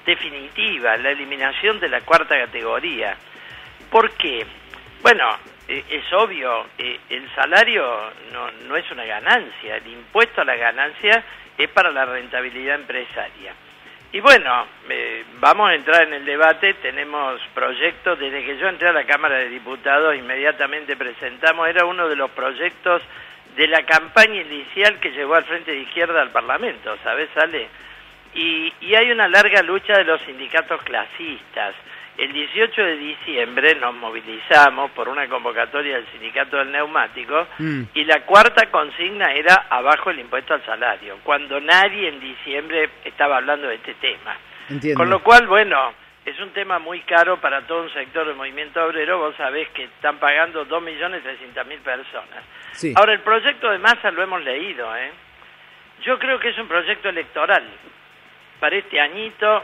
Definitiva, 0.04 0.96
la 0.96 1.10
eliminación 1.10 1.78
de 1.78 1.88
la 1.88 2.00
cuarta 2.00 2.36
categoría. 2.36 3.16
¿Por 3.92 4.10
qué? 4.14 4.44
Bueno, 5.02 5.38
eh, 5.68 5.84
es 5.88 6.12
obvio, 6.14 6.66
eh, 6.78 6.98
el 7.08 7.32
salario 7.32 8.10
no, 8.32 8.50
no 8.66 8.76
es 8.76 8.90
una 8.90 9.04
ganancia, 9.04 9.76
el 9.76 9.86
impuesto 9.86 10.40
a 10.40 10.44
la 10.44 10.56
ganancia 10.56 11.22
es 11.56 11.68
para 11.68 11.92
la 11.92 12.06
rentabilidad 12.06 12.74
empresaria. 12.74 13.54
Y 14.12 14.20
bueno, 14.20 14.66
eh, 14.88 15.24
vamos 15.40 15.68
a 15.68 15.74
entrar 15.74 16.04
en 16.04 16.14
el 16.14 16.24
debate, 16.24 16.74
tenemos 16.74 17.40
proyectos, 17.54 18.18
desde 18.18 18.44
que 18.44 18.56
yo 18.56 18.68
entré 18.68 18.88
a 18.88 18.92
la 18.92 19.04
Cámara 19.04 19.36
de 19.36 19.48
Diputados, 19.48 20.14
inmediatamente 20.14 20.96
presentamos, 20.96 21.68
era 21.68 21.84
uno 21.84 22.08
de 22.08 22.16
los 22.16 22.30
proyectos 22.30 23.02
de 23.56 23.66
la 23.66 23.84
campaña 23.84 24.40
inicial 24.40 25.00
que 25.00 25.10
llevó 25.10 25.34
al 25.34 25.44
Frente 25.44 25.72
de 25.72 25.80
Izquierda 25.80 26.22
al 26.22 26.30
Parlamento, 26.30 26.96
¿sabes, 27.02 27.28
Ale? 27.36 27.68
Y, 28.34 28.72
y 28.80 28.94
hay 28.94 29.10
una 29.10 29.28
larga 29.28 29.62
lucha 29.62 29.94
de 29.98 30.04
los 30.04 30.20
sindicatos 30.22 30.80
clasistas. 30.82 31.74
El 32.18 32.32
18 32.32 32.82
de 32.82 32.96
diciembre 32.96 33.74
nos 33.74 33.94
movilizamos 33.94 34.90
por 34.92 35.08
una 35.08 35.28
convocatoria 35.28 35.96
del 35.96 36.06
sindicato 36.12 36.56
del 36.56 36.72
neumático 36.72 37.46
Mm. 37.58 37.82
y 37.94 38.04
la 38.04 38.22
cuarta 38.22 38.70
consigna 38.70 39.32
era 39.32 39.66
abajo 39.68 40.10
el 40.10 40.20
impuesto 40.20 40.54
al 40.54 40.64
salario, 40.64 41.18
cuando 41.22 41.60
nadie 41.60 42.08
en 42.08 42.18
diciembre 42.20 42.88
estaba 43.04 43.36
hablando 43.36 43.68
de 43.68 43.74
este 43.74 43.94
tema. 43.94 44.36
Entiendo. 44.70 44.98
Con 44.98 45.10
lo 45.10 45.22
cual, 45.22 45.46
bueno, 45.46 45.92
es 46.24 46.38
un 46.40 46.50
tema 46.50 46.78
muy 46.78 47.00
caro 47.02 47.36
para 47.40 47.60
todo 47.66 47.82
un 47.82 47.92
sector 47.92 48.26
del 48.26 48.34
movimiento 48.34 48.84
obrero. 48.84 49.18
Vos 49.18 49.36
sabés 49.36 49.68
que 49.68 49.84
están 49.84 50.16
pagando 50.18 50.66
2.300.000 50.66 51.78
personas. 51.80 52.42
Sí. 52.72 52.92
Ahora, 52.96 53.12
el 53.12 53.20
proyecto 53.20 53.70
de 53.70 53.78
masa 53.78 54.10
lo 54.10 54.22
hemos 54.22 54.42
leído, 54.42 54.94
¿eh? 54.96 55.12
Yo 56.02 56.18
creo 56.18 56.38
que 56.40 56.48
es 56.48 56.58
un 56.58 56.66
proyecto 56.66 57.08
electoral 57.10 57.62
para 58.58 58.74
este 58.76 59.00
añito, 59.00 59.62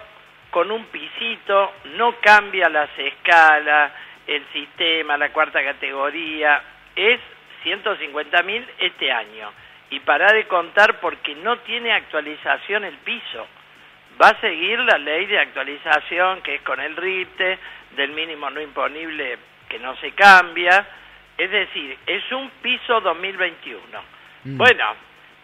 con 0.52 0.70
un 0.70 0.84
pisito, 0.84 1.72
no 1.96 2.16
cambia 2.20 2.68
las 2.68 2.90
escalas, 2.98 3.90
el 4.26 4.44
sistema, 4.52 5.16
la 5.16 5.30
cuarta 5.30 5.64
categoría, 5.64 6.62
es 6.94 7.18
150.000 7.64 8.66
este 8.78 9.10
año. 9.10 9.50
Y 9.88 10.00
para 10.00 10.30
de 10.30 10.44
contar 10.44 11.00
porque 11.00 11.34
no 11.36 11.56
tiene 11.60 11.92
actualización 11.92 12.84
el 12.84 12.98
piso. 12.98 13.48
Va 14.22 14.28
a 14.28 14.40
seguir 14.42 14.78
la 14.80 14.98
ley 14.98 15.24
de 15.24 15.38
actualización 15.38 16.42
que 16.42 16.56
es 16.56 16.62
con 16.62 16.80
el 16.80 16.96
RIPTE, 16.96 17.58
del 17.96 18.10
mínimo 18.10 18.50
no 18.50 18.60
imponible 18.60 19.38
que 19.70 19.78
no 19.78 19.96
se 19.96 20.10
cambia. 20.12 20.86
Es 21.38 21.50
decir, 21.50 21.96
es 22.06 22.30
un 22.30 22.50
piso 22.60 23.00
2021. 23.00 23.80
Mm. 24.44 24.58
Bueno, 24.58 24.96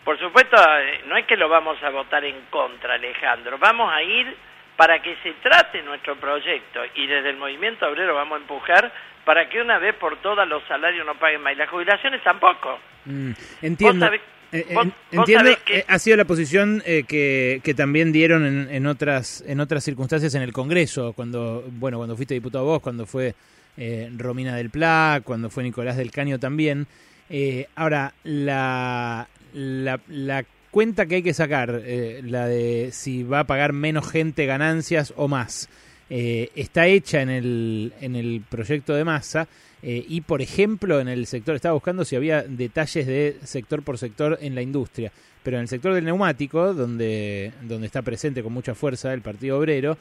por 0.05 0.19
supuesto, 0.19 0.57
eh, 0.81 1.01
no 1.07 1.17
es 1.17 1.25
que 1.25 1.37
lo 1.39 1.49
vamos 1.49 1.83
a 1.83 1.89
votar 1.89 2.27
en 2.27 2.43
contra, 2.51 2.95
Alejandro. 2.95 3.57
Vamos 3.57 3.91
a 3.91 4.03
ir 4.03 4.37
para 4.79 5.03
que 5.03 5.15
se 5.25 5.33
trate 5.43 5.83
nuestro 5.83 6.15
proyecto 6.17 6.79
y 6.95 7.07
desde 7.09 7.31
el 7.31 7.37
movimiento 7.37 7.85
obrero 7.89 8.15
vamos 8.15 8.39
a 8.39 8.41
empujar 8.43 8.93
para 9.25 9.49
que 9.51 9.61
una 9.61 9.79
vez 9.79 9.95
por 9.97 10.17
todas 10.23 10.47
los 10.49 10.63
salarios 10.69 11.05
no 11.05 11.15
paguen 11.19 11.43
más 11.43 11.53
y 11.55 11.57
las 11.57 11.69
jubilaciones 11.69 12.23
tampoco. 12.23 12.79
Mm, 13.05 13.33
entiendo. 13.63 14.07
sabés- 14.07 14.21
Eh, 14.51 14.65
eh, 14.71 14.75
vos- 14.75 14.87
vos 15.13 15.27
que- 15.67 15.79
eh, 15.81 15.85
ha 15.89 15.99
sido 15.99 16.17
la 16.17 16.25
posición 16.25 16.81
eh, 16.87 17.03
que, 17.07 17.61
que 17.63 17.75
también 17.75 18.13
dieron 18.13 18.47
en, 18.47 18.71
en 18.75 18.87
otras 18.87 19.45
en 19.47 19.61
otras 19.61 19.85
circunstancias 19.85 20.35
en 20.37 20.43
el 20.43 20.53
Congreso, 20.55 21.13
cuando 21.13 21.65
bueno 21.73 21.99
cuando 21.99 22.17
fuiste 22.17 22.33
diputado 22.35 22.65
vos, 22.65 22.81
cuando 22.81 23.05
fue 23.05 23.35
eh, 23.77 24.09
Romina 24.17 24.57
del 24.57 24.71
Pla, 24.71 25.21
cuando 25.25 25.51
fue 25.51 25.65
Nicolás 25.65 25.97
del 25.99 26.11
Caño 26.13 26.39
también. 26.39 26.87
Eh, 27.29 27.67
ahora, 27.77 28.15
la, 28.25 29.29
la, 29.53 30.01
la 30.09 30.45
cuenta 30.71 31.07
que 31.07 31.17
hay 31.17 31.23
que 31.23 31.35
sacar, 31.35 31.83
eh, 31.85 32.21
la 32.25 32.47
de 32.47 32.91
si 32.93 33.23
va 33.23 33.41
a 33.41 33.47
pagar 33.47 33.73
menos 33.73 34.11
gente 34.11 34.47
ganancias 34.47 35.13
o 35.17 35.29
más, 35.29 35.69
eh, 36.11 36.51
está 36.55 36.87
hecha 36.87 37.21
en 37.21 37.31
el, 37.31 37.93
en 38.01 38.17
el 38.17 38.43
proyecto 38.49 38.95
de 38.95 39.05
masa 39.05 39.47
eh, 39.83 40.05
y, 40.09 40.23
por 40.23 40.43
ejemplo, 40.43 41.01
en 41.01 41.09
el 41.09 41.27
sector, 41.27 41.55
estaba 41.55 41.75
buscando 41.75 42.05
si 42.05 42.17
había 42.17 42.43
detalles 42.43 43.07
de 43.07 43.37
sector 43.45 43.83
por 43.83 43.99
sector 43.99 44.39
en 44.41 44.55
la 44.55 44.63
industria, 44.63 45.13
pero 45.43 45.57
en 45.57 45.63
el 45.63 45.69
sector 45.69 45.95
del 45.95 46.05
neumático, 46.05 46.75
donde, 46.75 47.53
donde 47.63 47.87
está 47.87 48.03
presente 48.03 48.43
con 48.43 48.53
mucha 48.53 48.75
fuerza 48.75 49.13
el 49.15 49.23
Partido 49.23 49.59
Obrero, 49.59 49.97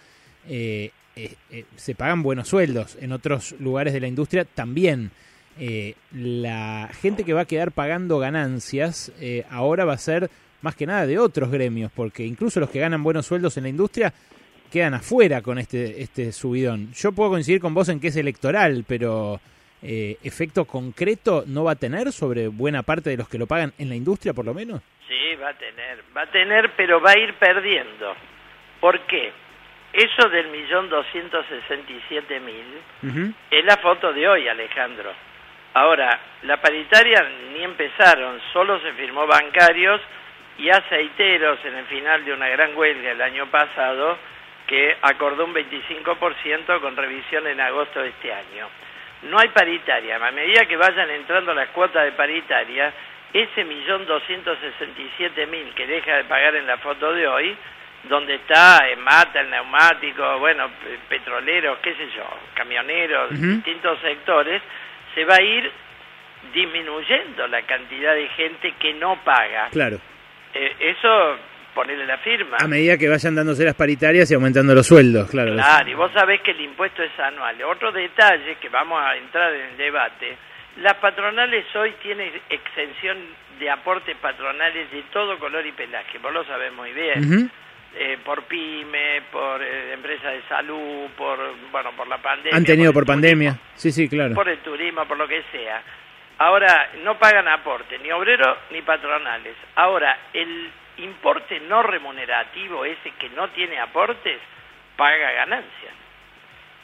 se 0.48 1.96
pagan 1.96 2.24
buenos 2.24 2.48
sueldos. 2.48 2.98
En 3.00 3.12
otros 3.12 3.56
lugares 3.60 3.94
de 3.94 4.00
la 4.00 4.08
industria 4.08 4.46
también. 4.46 5.12
La 6.14 6.90
gente 7.02 7.24
que 7.24 7.34
va 7.34 7.42
a 7.42 7.46
quedar 7.46 7.72
pagando 7.72 8.20
ganancias 8.20 9.12
ahora 9.50 9.86
va 9.86 9.94
a 9.94 9.98
ser 9.98 10.30
más 10.62 10.76
que 10.76 10.86
nada 10.86 11.06
de 11.06 11.20
otros 11.20 11.52
gremios, 11.52 11.92
porque 11.96 12.24
incluso 12.24 12.60
los 12.60 12.70
que 12.70 12.80
ganan 12.80 13.04
buenos 13.04 13.26
sueldos 13.26 13.58
en 13.58 13.64
la 13.64 13.70
industria 13.70 14.14
quedan 14.72 14.96
afuera 14.96 15.42
con 15.42 15.60
este, 15.60 16.02
este 16.02 16.32
subidón. 16.32 16.92
Yo 16.94 17.12
puedo 17.12 17.32
coincidir 17.32 17.62
con 17.62 17.74
vos 17.74 17.90
en 17.90 18.00
que 18.00 18.08
es 18.08 18.18
electoral, 18.18 18.84
pero 18.88 19.40
eh, 19.82 20.18
efecto 20.24 20.66
concreto 20.66 21.44
no 21.48 21.64
va 21.64 21.74
a 21.74 21.76
tener 21.76 22.12
sobre 22.12 22.48
buena 22.48 22.84
parte 22.84 23.10
de 23.10 23.18
los 23.18 23.30
que 23.30 23.38
lo 23.38 23.48
pagan 23.48 23.74
en 23.78 23.90
la 23.90 23.96
industria, 23.96 24.34
por 24.34 24.46
lo 24.46 24.54
menos. 24.54 24.82
Sí, 25.08 25.36
va 25.42 25.50
a 25.50 25.54
tener, 25.54 26.04
va 26.16 26.24
a 26.24 26.32
tener, 26.32 26.72
pero 26.76 27.00
va 27.00 27.12
a 27.12 27.18
ir 27.18 27.34
perdiendo. 27.36 28.14
¿Por 28.82 29.00
qué? 29.08 29.32
Eso 29.94 30.30
del 30.30 30.50
millón 30.50 30.90
doscientos 30.90 31.46
sesenta 31.48 31.92
y 31.92 32.02
siete 32.10 32.40
mil 32.42 33.32
es 33.50 33.66
la 33.66 33.78
foto 33.78 34.12
de 34.12 34.28
hoy, 34.28 34.48
Alejandro. 34.48 35.12
Ahora, 35.74 36.20
la 36.44 36.62
paritaria 36.62 37.26
ni 37.54 37.64
empezaron, 37.64 38.40
solo 38.52 38.80
se 38.82 38.94
firmó 38.94 39.26
bancarios 39.26 40.02
y 40.58 40.70
aceiteros 40.70 41.60
en 41.66 41.76
el 41.76 41.86
final 41.86 42.26
de 42.26 42.34
una 42.34 42.50
gran 42.50 42.76
huelga 42.76 43.12
el 43.12 43.22
año 43.22 43.46
pasado 43.48 44.18
que 44.66 44.98
acordó 45.02 45.46
un 45.46 45.54
25% 45.54 46.82
con 46.82 46.96
revisión 46.98 47.48
en 47.48 47.60
agosto 47.62 48.02
de 48.02 48.10
este 48.10 48.34
año. 48.34 48.68
No 49.24 49.40
hay 49.40 49.48
paritaria, 49.50 50.16
a 50.18 50.32
medida 50.32 50.66
que 50.66 50.76
vayan 50.78 51.10
entrando 51.10 51.54
las 51.54 51.70
cuotas 51.70 52.04
de 52.06 52.12
paritaria, 52.12 52.92
ese 53.34 53.64
millón 53.64 54.06
doscientos 54.06 54.58
sesenta 54.60 55.02
y 55.02 55.12
siete 55.18 55.46
mil 55.48 55.74
que 55.74 55.88
deja 55.88 56.18
de 56.18 56.24
pagar 56.26 56.56
en 56.56 56.68
la 56.68 56.78
foto 56.78 57.14
de 57.14 57.28
hoy, 57.28 57.56
donde 58.04 58.36
está 58.36 58.88
en 58.90 59.02
mata, 59.02 59.42
el 59.42 59.50
neumático, 59.50 60.40
bueno, 60.40 60.70
pe- 60.84 60.98
petroleros, 61.10 61.80
qué 61.80 61.94
sé 61.96 62.10
yo, 62.16 62.24
camioneros, 62.54 63.32
distintos 63.56 64.00
sectores, 64.02 64.62
se 65.16 65.26
va 65.26 65.36
a 65.36 65.42
ir 65.42 65.72
disminuyendo 66.54 67.48
la 67.48 67.62
cantidad 67.64 68.14
de 68.16 68.28
gente 68.30 68.74
que 68.80 68.94
no 68.94 69.18
paga. 69.24 69.70
Claro. 69.72 69.98
Eh, 70.58 70.76
eso, 70.80 71.38
ponerle 71.76 72.06
la 72.06 72.18
firma. 72.18 72.58
A 72.60 72.68
medida 72.68 72.98
que 72.98 73.08
vayan 73.08 73.36
dándose 73.36 73.64
las 73.64 73.76
paritarias 73.76 74.32
y 74.32 74.34
aumentando 74.34 74.74
los 74.74 74.88
sueldos, 74.88 75.30
claro. 75.30 75.54
Claro, 75.54 75.90
y 75.90 75.94
vos 75.94 76.12
sabés 76.12 76.42
que 76.42 76.52
el 76.52 76.62
impuesto 76.62 77.04
es 77.04 77.12
anual. 77.20 77.62
Otro 77.64 77.92
detalle 77.92 78.56
que 78.60 78.70
vamos 78.70 79.00
a 79.00 79.16
entrar 79.16 79.54
en 79.54 79.72
el 79.72 79.78
debate, 79.78 80.36
las 80.78 80.96
patronales 80.96 81.66
hoy 81.76 81.94
tienen 82.02 82.32
exención 82.50 83.18
de 83.60 83.70
aportes 83.70 84.16
patronales 84.18 84.92
de 84.92 85.04
todo 85.14 85.38
color 85.40 85.66
y 85.66 85.72
pelaje, 85.72 86.18
vos 86.20 86.34
lo 86.34 86.44
sabés 86.46 86.74
muy 86.74 86.92
bien. 86.94 87.20
Ujú. 87.26 87.50
Eh, 88.00 88.18
por 88.24 88.44
pyme, 88.44 89.24
por 89.32 89.62
eh, 89.62 89.94
empresas 89.94 90.34
de 90.34 90.42
salud, 90.48 91.10
por 91.18 91.40
bueno, 91.72 91.92
por 91.96 92.08
la 92.08 92.18
pandemia. 92.18 92.56
Han 92.56 92.66
tenido 92.66 92.94
por 92.94 93.06
por 93.06 93.14
pandemia. 93.14 93.58
Sí, 93.76 93.92
sí, 93.92 94.08
claro. 94.08 94.36
por 94.36 94.48
el 94.50 94.60
turismo, 94.60 95.06
por 95.06 95.18
lo 95.18 95.28
que 95.28 95.42
sea. 95.52 95.82
Ahora, 96.40 96.90
no 97.04 97.18
pagan 97.18 97.48
aporte, 97.48 97.98
ni 98.00 98.12
obreros 98.12 98.58
ni 98.72 98.82
patronales. 98.82 99.56
Ahora, 99.76 100.18
el 100.34 100.70
importe 100.98 101.60
no 101.62 101.82
remunerativo, 101.84 102.86
ese 102.86 103.12
que 103.20 103.30
no 103.30 103.50
tiene 103.50 103.80
aportes, 103.80 104.40
paga 104.96 105.32
ganancias. 105.32 105.94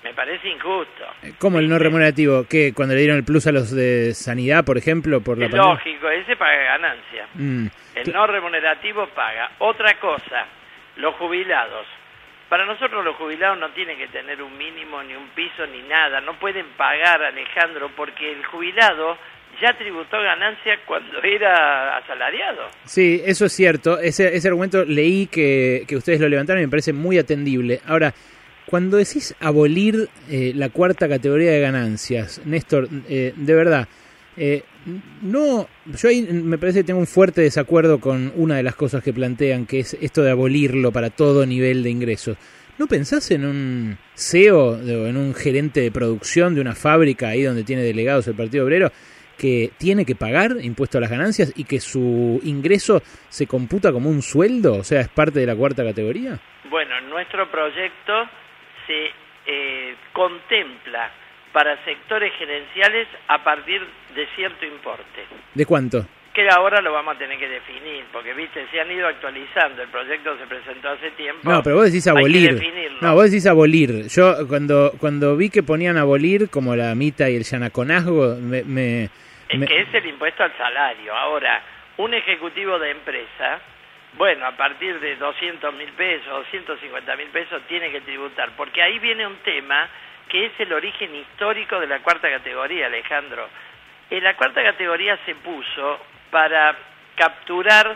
Me 0.04 0.14
parece 0.14 0.50
injusto. 0.50 1.06
¿Cómo 1.40 1.60
el 1.60 1.70
no 1.70 1.80
remunerativo? 1.80 2.46
que 2.50 2.74
Cuando 2.74 2.94
le 2.94 3.02
dieron 3.02 3.18
el 3.18 3.24
plus 3.24 3.48
a 3.48 3.52
los 3.54 3.72
de 3.74 4.14
sanidad, 4.14 4.66
por 4.66 4.78
ejemplo, 4.78 5.22
por 5.22 5.38
la 5.38 5.46
Es 5.46 5.52
pandemia. 5.52 5.74
lógico, 5.76 6.10
ese 6.10 6.36
paga 6.36 6.62
ganancias. 6.64 7.30
Mm. 7.36 7.68
El 7.96 8.12
no 8.14 8.28
remunerativo 8.28 9.08
paga. 9.10 9.52
Otra 9.60 9.98
cosa, 10.00 10.46
los 10.98 11.16
jubilados. 11.16 11.86
Para 12.50 12.66
nosotros 12.66 13.04
los 13.06 13.16
jubilados 13.16 13.58
no 13.58 13.70
tienen 13.70 13.98
que 13.98 14.08
tener 14.10 14.42
un 14.42 14.56
mínimo, 14.58 15.02
ni 15.04 15.16
un 15.16 15.30
piso, 15.30 15.66
ni 15.68 15.82
nada. 15.84 16.20
No 16.22 16.34
pueden 16.34 16.66
pagar, 16.76 17.24
Alejandro, 17.24 17.90
porque 17.96 18.30
el 18.32 18.46
jubilado 18.46 19.18
ya 19.62 19.78
tributó 19.78 20.18
ganancia 20.22 20.80
cuando 20.86 21.22
era 21.24 21.98
asalariado. 21.98 22.64
Sí, 22.86 23.22
eso 23.26 23.46
es 23.46 23.54
cierto. 23.54 24.00
Ese, 24.00 24.36
ese 24.36 24.48
argumento 24.48 24.84
leí 24.86 25.28
que, 25.28 25.86
que 25.88 25.96
ustedes 25.96 26.20
lo 26.20 26.30
levantaron 26.30 26.62
y 26.62 26.66
me 26.66 26.72
parece 26.72 26.94
muy 26.94 27.18
atendible. 27.18 27.82
Ahora, 27.86 28.14
cuando 28.66 28.98
decís 28.98 29.36
abolir 29.40 30.10
eh, 30.30 30.54
la 30.56 30.70
cuarta 30.70 31.08
categoría 31.08 31.52
de 31.52 31.60
ganancias, 31.60 32.42
Néstor, 32.46 32.88
eh, 33.08 33.34
de 33.36 33.54
verdad, 33.56 33.88
eh, 34.36 34.64
no, 35.22 35.68
yo 35.86 36.10
ahí 36.10 36.24
me 36.24 36.58
parece 36.58 36.80
que 36.80 36.86
tengo 36.86 37.00
un 37.00 37.08
fuerte 37.08 37.42
desacuerdo 37.42 38.00
con 38.00 38.32
una 38.36 38.56
de 38.56 38.64
las 38.64 38.76
cosas 38.76 39.04
que 39.04 39.14
plantean, 39.14 39.66
que 39.66 39.80
es 39.80 39.96
esto 40.02 40.24
de 40.24 40.32
abolirlo 40.32 40.92
para 40.92 41.10
todo 41.10 41.46
nivel 41.46 41.84
de 41.84 41.90
ingresos. 41.90 42.38
¿No 42.78 42.88
pensás 42.88 43.30
en 43.30 43.46
un 43.46 43.98
CEO 44.16 44.80
en 44.82 45.16
un 45.16 45.36
gerente 45.36 45.82
de 45.82 45.92
producción 45.92 46.56
de 46.56 46.62
una 46.62 46.74
fábrica 46.74 47.30
ahí 47.30 47.44
donde 47.44 47.64
tiene 47.64 47.84
delegados 47.84 48.28
el 48.28 48.34
Partido 48.34 48.66
Obrero 48.66 48.92
que 49.38 49.72
tiene 49.78 50.06
que 50.06 50.16
pagar 50.16 50.52
impuesto 50.62 50.98
a 50.98 51.02
las 51.02 51.10
ganancias 51.10 51.54
y 51.56 51.66
que 51.66 51.80
su 51.80 52.40
ingreso 52.44 53.02
se 53.30 53.48
computa 53.48 53.92
como 53.92 54.10
un 54.10 54.22
sueldo? 54.22 54.76
O 54.76 54.84
sea, 54.84 55.02
es 55.02 55.10
parte 55.10 55.40
de 55.40 55.46
la 55.46 55.56
cuarta 55.56 55.84
categoría. 55.84 56.40
Bueno, 56.70 56.98
en 56.98 57.10
nuestro 57.10 57.50
proyecto 57.50 58.30
se 58.88 59.12
eh, 59.46 59.96
contempla 60.14 61.12
para 61.52 61.84
sectores 61.86 62.34
gerenciales 62.38 63.08
a 63.28 63.44
partir 63.44 63.82
de 64.16 64.28
cierto 64.36 64.66
importe. 64.66 65.26
¿De 65.54 65.66
cuánto? 65.66 66.06
Que 66.34 66.50
ahora 66.50 66.82
lo 66.82 66.92
vamos 66.92 67.16
a 67.16 67.20
tener 67.20 67.38
que 67.38 67.48
definir, 67.48 68.06
porque 68.12 68.34
viste, 68.34 68.66
se 68.72 68.82
han 68.82 68.92
ido 68.92 69.08
actualizando, 69.08 69.84
el 69.84 69.90
proyecto 69.90 70.36
se 70.38 70.46
presentó 70.48 70.90
hace 70.90 71.12
tiempo. 71.12 71.42
No, 71.50 71.62
pero 71.62 71.76
vos 71.76 71.86
decís 71.86 72.08
abolir. 72.08 72.60
No, 73.02 73.14
vos 73.14 73.26
decís 73.30 73.46
abolir. 73.46 74.08
Yo 74.08 74.48
cuando 74.48 74.94
cuando 75.00 75.38
vi 75.38 75.50
que 75.50 75.62
ponían 75.62 75.98
abolir 75.98 76.50
como 76.50 76.76
la 76.76 76.96
mita 76.96 77.30
y 77.30 77.36
el 77.36 77.44
yanaconazgo, 77.44 78.36
me, 78.42 78.64
me- 78.64 79.10
Es 79.50 79.60
me- 79.60 79.68
que 79.68 79.82
es 79.82 79.94
el 79.94 80.08
impuesto 80.08 80.44
al 80.44 80.58
salario. 80.58 81.14
Ahora, 81.16 81.62
un 81.98 82.14
ejecutivo 82.16 82.80
de 82.80 82.90
empresa, 82.92 83.60
bueno, 84.18 84.48
a 84.48 84.58
partir 84.58 85.00
de 85.00 85.16
200 85.18 85.74
mil 85.76 85.90
pesos, 85.94 86.26
250 86.28 87.16
mil 87.16 87.28
pesos, 87.28 87.62
tiene 87.68 87.92
que 87.92 88.02
tributar, 88.02 88.50
porque 88.58 88.82
ahí 88.82 88.98
viene 88.98 89.28
un 89.28 89.36
tema 89.44 89.88
que 90.30 90.46
es 90.48 90.52
el 90.60 90.74
origen 90.74 91.14
histórico 91.14 91.80
de 91.80 91.86
la 91.88 92.00
cuarta 92.00 92.28
categoría, 92.30 92.88
Alejandro. 92.88 93.48
En 94.10 94.24
la 94.24 94.36
cuarta 94.36 94.64
categoría 94.64 95.18
se 95.26 95.36
puso 95.36 96.00
para 96.34 96.76
capturar 97.16 97.96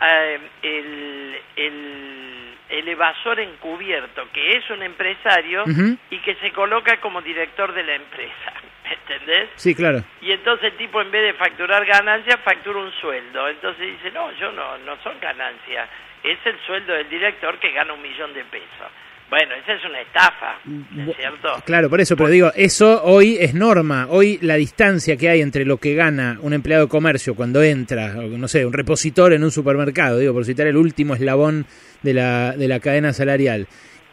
eh, 0.00 0.38
el, 0.62 1.40
el, 1.54 2.56
el 2.70 2.88
evasor 2.88 3.38
encubierto, 3.38 4.28
que 4.32 4.56
es 4.56 4.68
un 4.70 4.82
empresario 4.82 5.64
y 6.10 6.18
que 6.18 6.34
se 6.34 6.50
coloca 6.50 7.00
como 7.00 7.22
director 7.22 7.72
de 7.72 7.84
la 7.84 7.94
empresa. 7.94 8.52
¿Entendés? 8.90 9.50
Sí, 9.54 9.76
claro. 9.76 10.02
Y 10.20 10.32
entonces 10.32 10.72
el 10.72 10.76
tipo 10.76 11.00
en 11.00 11.10
vez 11.12 11.22
de 11.22 11.34
facturar 11.34 11.86
ganancias, 11.86 12.40
factura 12.40 12.80
un 12.80 12.92
sueldo. 13.00 13.48
Entonces 13.48 13.86
dice, 13.96 14.10
no, 14.10 14.32
yo 14.32 14.50
no, 14.50 14.76
no 14.78 14.96
son 15.04 15.20
ganancias, 15.20 15.88
es 16.24 16.38
el 16.44 16.58
sueldo 16.66 16.94
del 16.94 17.08
director 17.08 17.58
que 17.60 17.70
gana 17.70 17.92
un 17.92 18.02
millón 18.02 18.34
de 18.34 18.44
pesos. 18.44 18.90
Bueno, 19.30 19.54
esa 19.62 19.74
es 19.74 19.84
una 19.84 20.00
estafa, 20.00 20.58
¿no 20.64 21.10
es 21.10 21.16
cierto? 21.18 21.48
Claro, 21.66 21.90
por 21.90 22.00
eso, 22.00 22.16
pero 22.16 22.30
digo, 22.30 22.50
eso 22.56 23.02
hoy 23.04 23.36
es 23.38 23.52
norma. 23.52 24.06
Hoy 24.08 24.38
la 24.40 24.54
distancia 24.54 25.18
que 25.18 25.28
hay 25.28 25.42
entre 25.42 25.66
lo 25.66 25.76
que 25.76 25.94
gana 25.94 26.38
un 26.40 26.54
empleado 26.54 26.84
de 26.84 26.88
comercio 26.88 27.34
cuando 27.34 27.62
entra, 27.62 28.14
o 28.18 28.22
no 28.22 28.48
sé, 28.48 28.64
un 28.64 28.72
repositor 28.72 29.34
en 29.34 29.44
un 29.44 29.50
supermercado, 29.50 30.18
digo, 30.18 30.32
por 30.32 30.46
citar 30.46 30.66
el 30.66 30.78
último 30.78 31.14
eslabón 31.14 31.66
de 32.02 32.14
la, 32.14 32.52
de 32.52 32.68
la 32.68 32.80
cadena 32.80 33.12
salarial, 33.12 33.66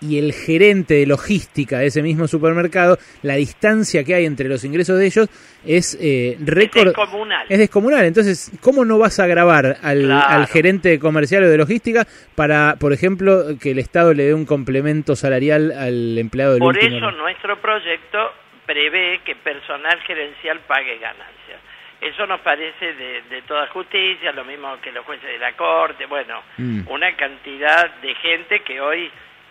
y 0.08 0.20
el 0.20 0.34
gerente 0.34 0.94
de 0.96 1.06
logística 1.06 1.80
de 1.80 1.88
ese 1.88 2.02
mismo 2.02 2.28
supermercado, 2.28 2.98
la 3.24 3.36
distancia 3.36 4.04
que 4.04 4.16
hay 4.16 4.26
entre 4.26 4.48
los 4.48 4.64
ingresos 4.64 4.98
de 5.00 5.06
ellos 5.06 5.30
es 5.66 5.98
eh, 6.00 6.38
récord. 6.40 6.88
descomunal. 6.88 7.46
Es 7.50 7.58
descomunal. 7.60 8.06
Entonces, 8.06 8.52
¿cómo 8.62 8.86
no 8.86 8.98
vas 9.00 9.20
a 9.20 9.28
grabar 9.28 9.78
al, 9.82 10.02
Claro. 10.04 10.28
al 10.30 10.48
gerente 10.48 11.00
comercial 11.00 11.44
o 11.44 11.50
de 11.50 11.58
logística 11.58 12.06
para, 12.36 12.76
por 12.80 12.94
ejemplo, 12.94 13.58
que 13.60 13.72
el 13.72 13.80
Estado 13.80 14.14
le 14.14 14.26
dé 14.26 14.34
un 14.34 14.46
complemento 14.46 15.16
salarial 15.16 15.72
al 15.72 16.18
empleado 16.18 16.54
del 16.54 16.60
Por 16.62 16.78
eso 16.78 17.12
nuestro 17.12 17.60
proyecto 17.62 18.32
prevé 18.66 19.22
que 19.26 19.36
personal 19.36 20.00
gerencial 20.02 20.60
pague 20.68 20.98
ganancias. 21.00 21.60
Eso 22.02 22.28
nos 22.28 22.42
parece 22.42 22.94
de, 22.94 23.22
de 23.30 23.42
toda 23.48 23.68
justicia, 23.68 24.32
lo 24.34 24.44
mismo 24.46 24.76
que 24.82 24.92
los 24.92 25.06
jueces 25.06 25.26
de 25.28 25.40
la 25.40 25.54
Corte, 25.54 26.06
bueno, 26.06 26.42
Mm. 26.58 26.82
una 26.90 27.16
cantidad 27.16 27.90
de 28.02 28.14
gente 28.16 28.62
que 28.62 28.80
hoy 28.82 29.10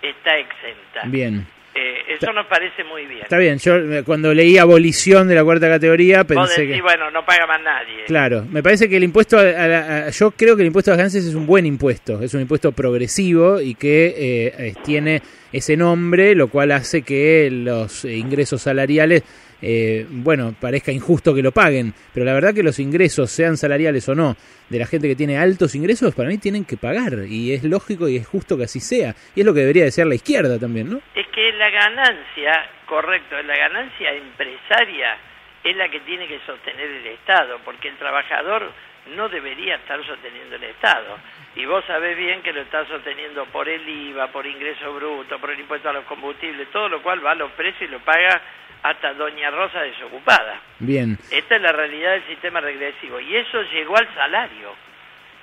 está 0.09 0.36
exenta. 0.39 1.02
Bien. 1.06 1.47
Eh, 1.76 2.14
eso 2.20 2.32
nos 2.32 2.47
parece 2.47 2.85
muy 2.85 3.05
bien. 3.06 3.22
Está 3.22 3.36
bien, 3.36 3.59
yo 3.59 3.74
eh, 3.76 4.05
cuando 4.05 4.32
leí 4.32 4.59
abolición 4.59 5.26
de 5.26 5.35
la 5.35 5.43
cuarta 5.43 5.68
categoría 5.68 6.22
pensé 6.22 6.60
decís, 6.60 6.76
que... 6.76 6.82
bueno, 6.82 7.10
no 7.10 7.24
paga 7.26 7.48
más 7.48 7.60
nadie. 7.62 8.05
Claro, 8.06 8.47
me 8.48 8.62
parece 8.62 8.89
que 8.89 8.97
el 8.97 9.02
impuesto, 9.02 9.39
a 9.40 9.43
la- 9.43 10.06
a- 10.06 10.10
yo 10.10 10.31
creo 10.31 10.55
que 10.55 10.62
el 10.62 10.68
impuesto 10.68 10.93
a 10.93 10.93
las 10.93 10.98
ganancias 10.98 11.24
es 11.24 11.35
un 11.35 11.47
buen 11.47 11.66
impuesto, 11.66 12.22
es 12.22 12.32
un 12.32 12.43
impuesto 12.43 12.70
progresivo 12.70 13.60
y 13.60 13.74
que 13.74 14.06
eh, 14.06 14.55
eh, 14.56 14.74
tiene 14.85 15.20
ese 15.52 15.76
nombre, 15.76 16.36
lo 16.36 16.47
cual 16.47 16.70
hace 16.70 17.02
que 17.02 17.48
los 17.51 18.05
eh, 18.05 18.12
ingresos 18.18 18.62
salariales, 18.62 19.24
eh, 19.66 20.05
bueno, 20.11 20.55
parezca 20.61 20.93
injusto 20.93 21.35
que 21.35 21.41
lo 21.41 21.51
paguen, 21.51 21.95
pero 22.12 22.27
la 22.27 22.35
verdad 22.35 22.53
que 22.55 22.62
los 22.62 22.78
ingresos, 22.78 23.31
sean 23.31 23.57
salariales 23.57 24.07
o 24.11 24.15
no, 24.15 24.36
de 24.69 24.78
la 24.78 24.86
gente 24.86 25.09
que 25.09 25.16
tiene 25.16 25.39
altos 25.39 25.74
ingresos, 25.74 26.15
para 26.15 26.28
mí 26.28 26.36
tienen 26.36 26.66
que 26.66 26.77
pagar 26.77 27.24
y 27.27 27.55
es 27.55 27.65
lógico 27.65 28.07
y 28.07 28.16
es 28.16 28.27
justo 28.27 28.59
que 28.59 28.65
así 28.65 28.81
sea, 28.81 29.15
y 29.35 29.41
es 29.41 29.47
lo 29.47 29.55
que 29.55 29.61
debería 29.61 29.85
desear 29.85 30.07
la 30.07 30.16
izquierda 30.16 30.59
también, 30.59 30.91
¿no? 30.91 31.01
Es 31.15 31.27
que 31.28 31.51
la 31.53 31.70
ganancia, 31.70 32.69
correcto, 32.85 33.43
la 33.43 33.57
ganancia 33.57 34.12
empresaria 34.12 35.16
es 35.65 35.74
la 35.77 35.89
que 35.89 36.01
tiene 36.01 36.28
que 36.28 36.41
sostener 36.45 36.86
el 36.86 37.07
Estado, 37.07 37.59
porque 37.65 37.89
el 37.89 37.97
trabajador 37.97 38.70
no 39.16 39.31
debería 39.31 39.77
estar 39.77 40.05
sosteniendo 40.05 40.57
el 40.57 40.65
Estado. 40.65 41.19
Y 41.57 41.65
vos 41.65 41.85
sabés 41.86 42.16
bien 42.19 42.43
que 42.43 42.53
lo 42.53 42.61
está 42.61 42.86
sosteniendo 42.86 43.47
por 43.47 43.69
el 43.69 43.89
IVA, 43.89 44.28
por 44.28 44.47
ingreso 44.47 44.93
bruto, 44.93 45.39
por 45.39 45.51
el 45.51 45.61
impuesto 45.61 45.89
a 45.89 45.93
los 45.93 46.05
combustibles, 46.05 46.69
todo 46.70 46.89
lo 46.89 47.03
cual 47.03 47.24
va 47.24 47.32
a 47.32 47.36
los 47.36 47.53
precios 47.53 47.89
y 47.89 47.93
lo 47.93 48.01
paga 48.01 48.43
hasta 48.85 49.15
Doña 49.15 49.51
Rosa 49.51 49.81
desocupada. 49.81 50.61
Bien. 50.78 51.16
Esta 51.31 51.56
es 51.56 51.62
la 51.62 51.73
realidad 51.73 52.12
del 52.12 52.27
sistema 52.27 52.61
regresivo. 52.61 53.19
Y 53.19 53.35
eso 53.35 53.62
llegó 53.62 53.97
al 53.97 54.15
salario. 54.15 54.74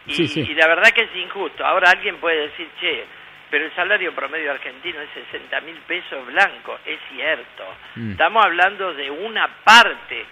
Y, 0.06 0.14
Sí, 0.14 0.28
sí. 0.28 0.42
y 0.48 0.54
la 0.54 0.68
verdad 0.68 0.92
que 0.92 1.02
es 1.02 1.16
injusto. 1.16 1.66
Ahora 1.66 1.90
alguien 1.90 2.18
puede 2.18 2.50
decir, 2.50 2.70
che, 2.80 3.04
pero 3.50 3.66
el 3.66 3.74
salario 3.74 4.14
promedio 4.14 4.52
argentino 4.52 5.02
es 5.02 5.10
60 5.32 5.60
mil 5.62 5.76
pesos 5.88 6.24
blancos. 6.28 6.80
Es 6.86 7.00
cierto. 7.10 7.64
Mm. 7.96 8.12
Estamos 8.12 8.46
hablando 8.46 8.94
de 8.94 9.10
una 9.10 9.48
parte 9.64 10.24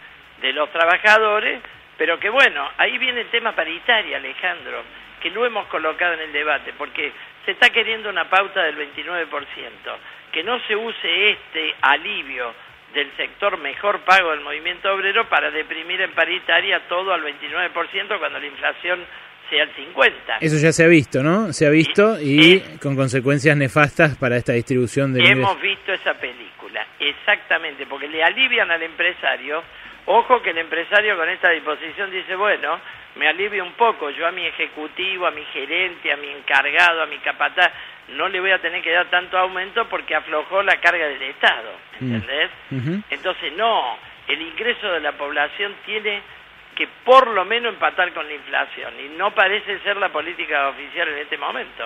de 0.42 0.54
los 0.54 0.72
trabajadores, 0.72 1.62
pero 1.98 2.20
que 2.20 2.30
bueno, 2.30 2.70
ahí 2.78 2.96
viene 3.00 3.22
el 3.22 3.30
tema 3.30 3.54
paritaria, 3.54 4.18
Alejandro, 4.18 4.84
que 5.20 5.32
lo 5.32 5.48
hemos 5.48 5.66
colocado 5.66 6.14
en 6.14 6.22
el 6.22 6.32
debate, 6.32 6.74
porque 6.78 7.12
se 7.44 7.52
está 7.52 7.72
queriendo 7.72 8.08
una 8.08 8.30
pauta 8.30 8.62
del 8.62 8.78
29%. 8.78 9.28
Que 10.32 10.44
no 10.44 10.60
se 10.68 10.76
use 10.76 11.32
este 11.32 11.74
alivio 11.82 12.54
del 12.94 13.16
sector 13.18 13.58
mejor 13.60 14.02
pago 14.02 14.32
del 14.32 14.42
movimiento 14.42 14.92
obrero 14.94 15.30
para 15.30 15.52
deprimir 15.52 16.02
en 16.02 16.12
paritaria 16.12 16.88
todo 16.88 17.14
al 17.14 17.22
29% 17.24 18.20
cuando 18.20 18.40
la 18.40 18.46
inflación 18.46 19.06
sea 19.50 19.64
el 19.64 19.74
50%. 19.76 20.38
Eso 20.42 20.58
ya 20.58 20.72
se 20.72 20.84
ha 20.84 20.88
visto, 20.88 21.24
¿no? 21.24 21.52
Se 21.54 21.66
ha 21.66 21.70
visto 21.70 22.20
y 22.20 22.62
con 22.82 22.96
consecuencias 22.96 23.58
nefastas 23.58 24.16
para 24.18 24.38
esta 24.38 24.54
distribución 24.54 25.14
de. 25.14 25.24
Hemos 25.24 25.60
visto 25.62 25.92
esa 25.92 26.14
película, 26.16 26.86
exactamente, 27.00 27.86
porque 27.86 28.08
le 28.08 28.24
alivian 28.24 28.70
al 28.72 28.84
empresario. 28.84 29.64
Ojo 30.06 30.42
que 30.42 30.52
el 30.52 30.58
empresario 30.58 31.16
con 31.18 31.30
esta 31.30 31.50
disposición 31.52 32.10
dice, 32.10 32.36
bueno, 32.36 32.80
me 33.16 33.28
alivio 33.28 33.64
un 33.64 33.74
poco, 33.74 34.10
yo 34.10 34.28
a 34.28 34.32
mi 34.32 34.46
ejecutivo, 34.46 35.28
a 35.28 35.32
mi 35.32 35.44
gerente, 35.46 36.12
a 36.12 36.18
mi 36.18 36.30
encargado, 36.30 37.02
a 37.02 37.06
mi 37.06 37.18
capataz, 37.18 37.72
no 38.10 38.28
le 38.28 38.40
voy 38.40 38.52
a 38.52 38.60
tener 38.60 38.82
que 38.82 38.92
dar 38.92 39.10
tanto 39.10 39.38
aumento 39.38 39.88
porque 39.88 40.16
aflojó 40.16 40.64
la 40.64 40.78
carga 40.78 41.08
del 41.08 41.22
Estado, 41.22 41.72
¿entendés? 42.00 42.50
Ujú. 42.72 43.04
Entonces, 43.10 43.54
no, 43.54 43.98
el 44.28 44.42
ingreso 44.42 44.92
de 44.92 45.00
la 45.00 45.12
población 45.14 45.76
tiene 45.86 46.22
que 46.76 46.88
por 47.04 47.28
lo 47.28 47.44
menos 47.46 47.74
empatar 47.74 48.14
con 48.14 48.26
la 48.26 48.34
inflación 48.34 48.94
y 49.00 49.10
no 49.18 49.32
parece 49.32 49.80
ser 49.80 49.98
la 49.98 50.10
política 50.10 50.70
oficial 50.70 51.10
en 51.10 51.18
este 51.18 51.38
momento. 51.38 51.86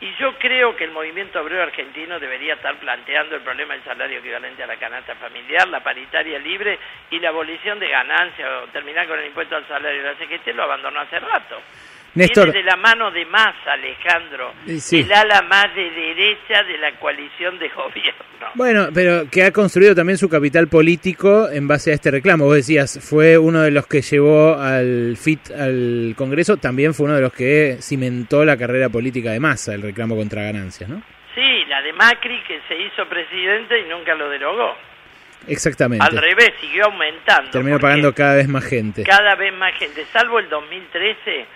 Y 0.00 0.14
yo 0.14 0.38
creo 0.38 0.74
que 0.76 0.84
el 0.84 0.92
movimiento 0.92 1.42
obrero 1.42 1.62
argentino 1.62 2.18
debería 2.18 2.54
estar 2.54 2.74
planteando 2.78 3.36
el 3.36 3.42
problema 3.42 3.74
del 3.74 3.84
salario 3.84 4.20
equivalente 4.20 4.62
a 4.62 4.66
la 4.66 4.76
canasta 4.76 5.14
familiar, 5.16 5.68
la 5.68 5.82
paritaria 5.82 6.38
libre 6.38 6.78
y 7.10 7.18
la 7.18 7.28
abolición 7.28 7.78
de 7.78 7.88
ganancias 7.88 8.48
o 8.62 8.68
terminar 8.68 9.06
con 9.06 9.18
el 9.18 9.26
impuesto 9.26 9.56
al 9.56 9.68
salario. 9.68 10.02
La 10.02 10.14
CGT 10.14 10.54
lo 10.54 10.62
abandonó 10.62 11.00
hace 11.00 11.20
rato. 11.20 11.60
Néstor. 12.14 12.46
Viene 12.46 12.58
de 12.58 12.64
la 12.64 12.76
mano 12.76 13.10
de 13.10 13.24
Massa, 13.26 13.72
Alejandro, 13.72 14.52
sí. 14.78 15.00
el 15.00 15.12
ala 15.12 15.42
más 15.42 15.74
de 15.74 15.90
derecha 15.90 16.62
de 16.64 16.78
la 16.78 16.98
coalición 16.98 17.58
de 17.58 17.68
gobierno. 17.68 18.20
Bueno, 18.54 18.88
pero 18.92 19.30
que 19.30 19.44
ha 19.44 19.52
construido 19.52 19.94
también 19.94 20.18
su 20.18 20.28
capital 20.28 20.66
político 20.68 21.48
en 21.50 21.68
base 21.68 21.92
a 21.92 21.94
este 21.94 22.10
reclamo. 22.10 22.46
Vos 22.46 22.56
decías, 22.56 22.98
fue 23.00 23.38
uno 23.38 23.62
de 23.62 23.70
los 23.70 23.86
que 23.86 24.02
llevó 24.02 24.58
al 24.58 25.16
FIT 25.16 25.50
al 25.52 26.14
Congreso, 26.16 26.56
también 26.56 26.94
fue 26.94 27.06
uno 27.06 27.14
de 27.14 27.22
los 27.22 27.32
que 27.32 27.76
cimentó 27.80 28.44
la 28.44 28.56
carrera 28.56 28.88
política 28.88 29.30
de 29.30 29.40
masa, 29.40 29.74
el 29.74 29.82
reclamo 29.82 30.16
contra 30.16 30.42
ganancias, 30.42 30.90
¿no? 30.90 31.02
Sí, 31.34 31.64
la 31.68 31.80
de 31.80 31.92
Macri 31.92 32.42
que 32.42 32.60
se 32.66 32.76
hizo 32.76 33.08
presidente 33.08 33.78
y 33.78 33.88
nunca 33.88 34.14
lo 34.14 34.28
derogó. 34.28 34.74
Exactamente. 35.46 36.04
Al 36.04 36.16
revés, 36.16 36.52
siguió 36.60 36.86
aumentando. 36.86 37.50
Terminó 37.50 37.78
pagando 37.78 38.12
cada 38.12 38.34
vez 38.34 38.48
más 38.48 38.64
gente. 38.64 39.04
Cada 39.04 39.34
vez 39.36 39.54
más 39.54 39.74
gente, 39.78 40.04
salvo 40.12 40.38
el 40.38 40.48
2013, 40.48 41.46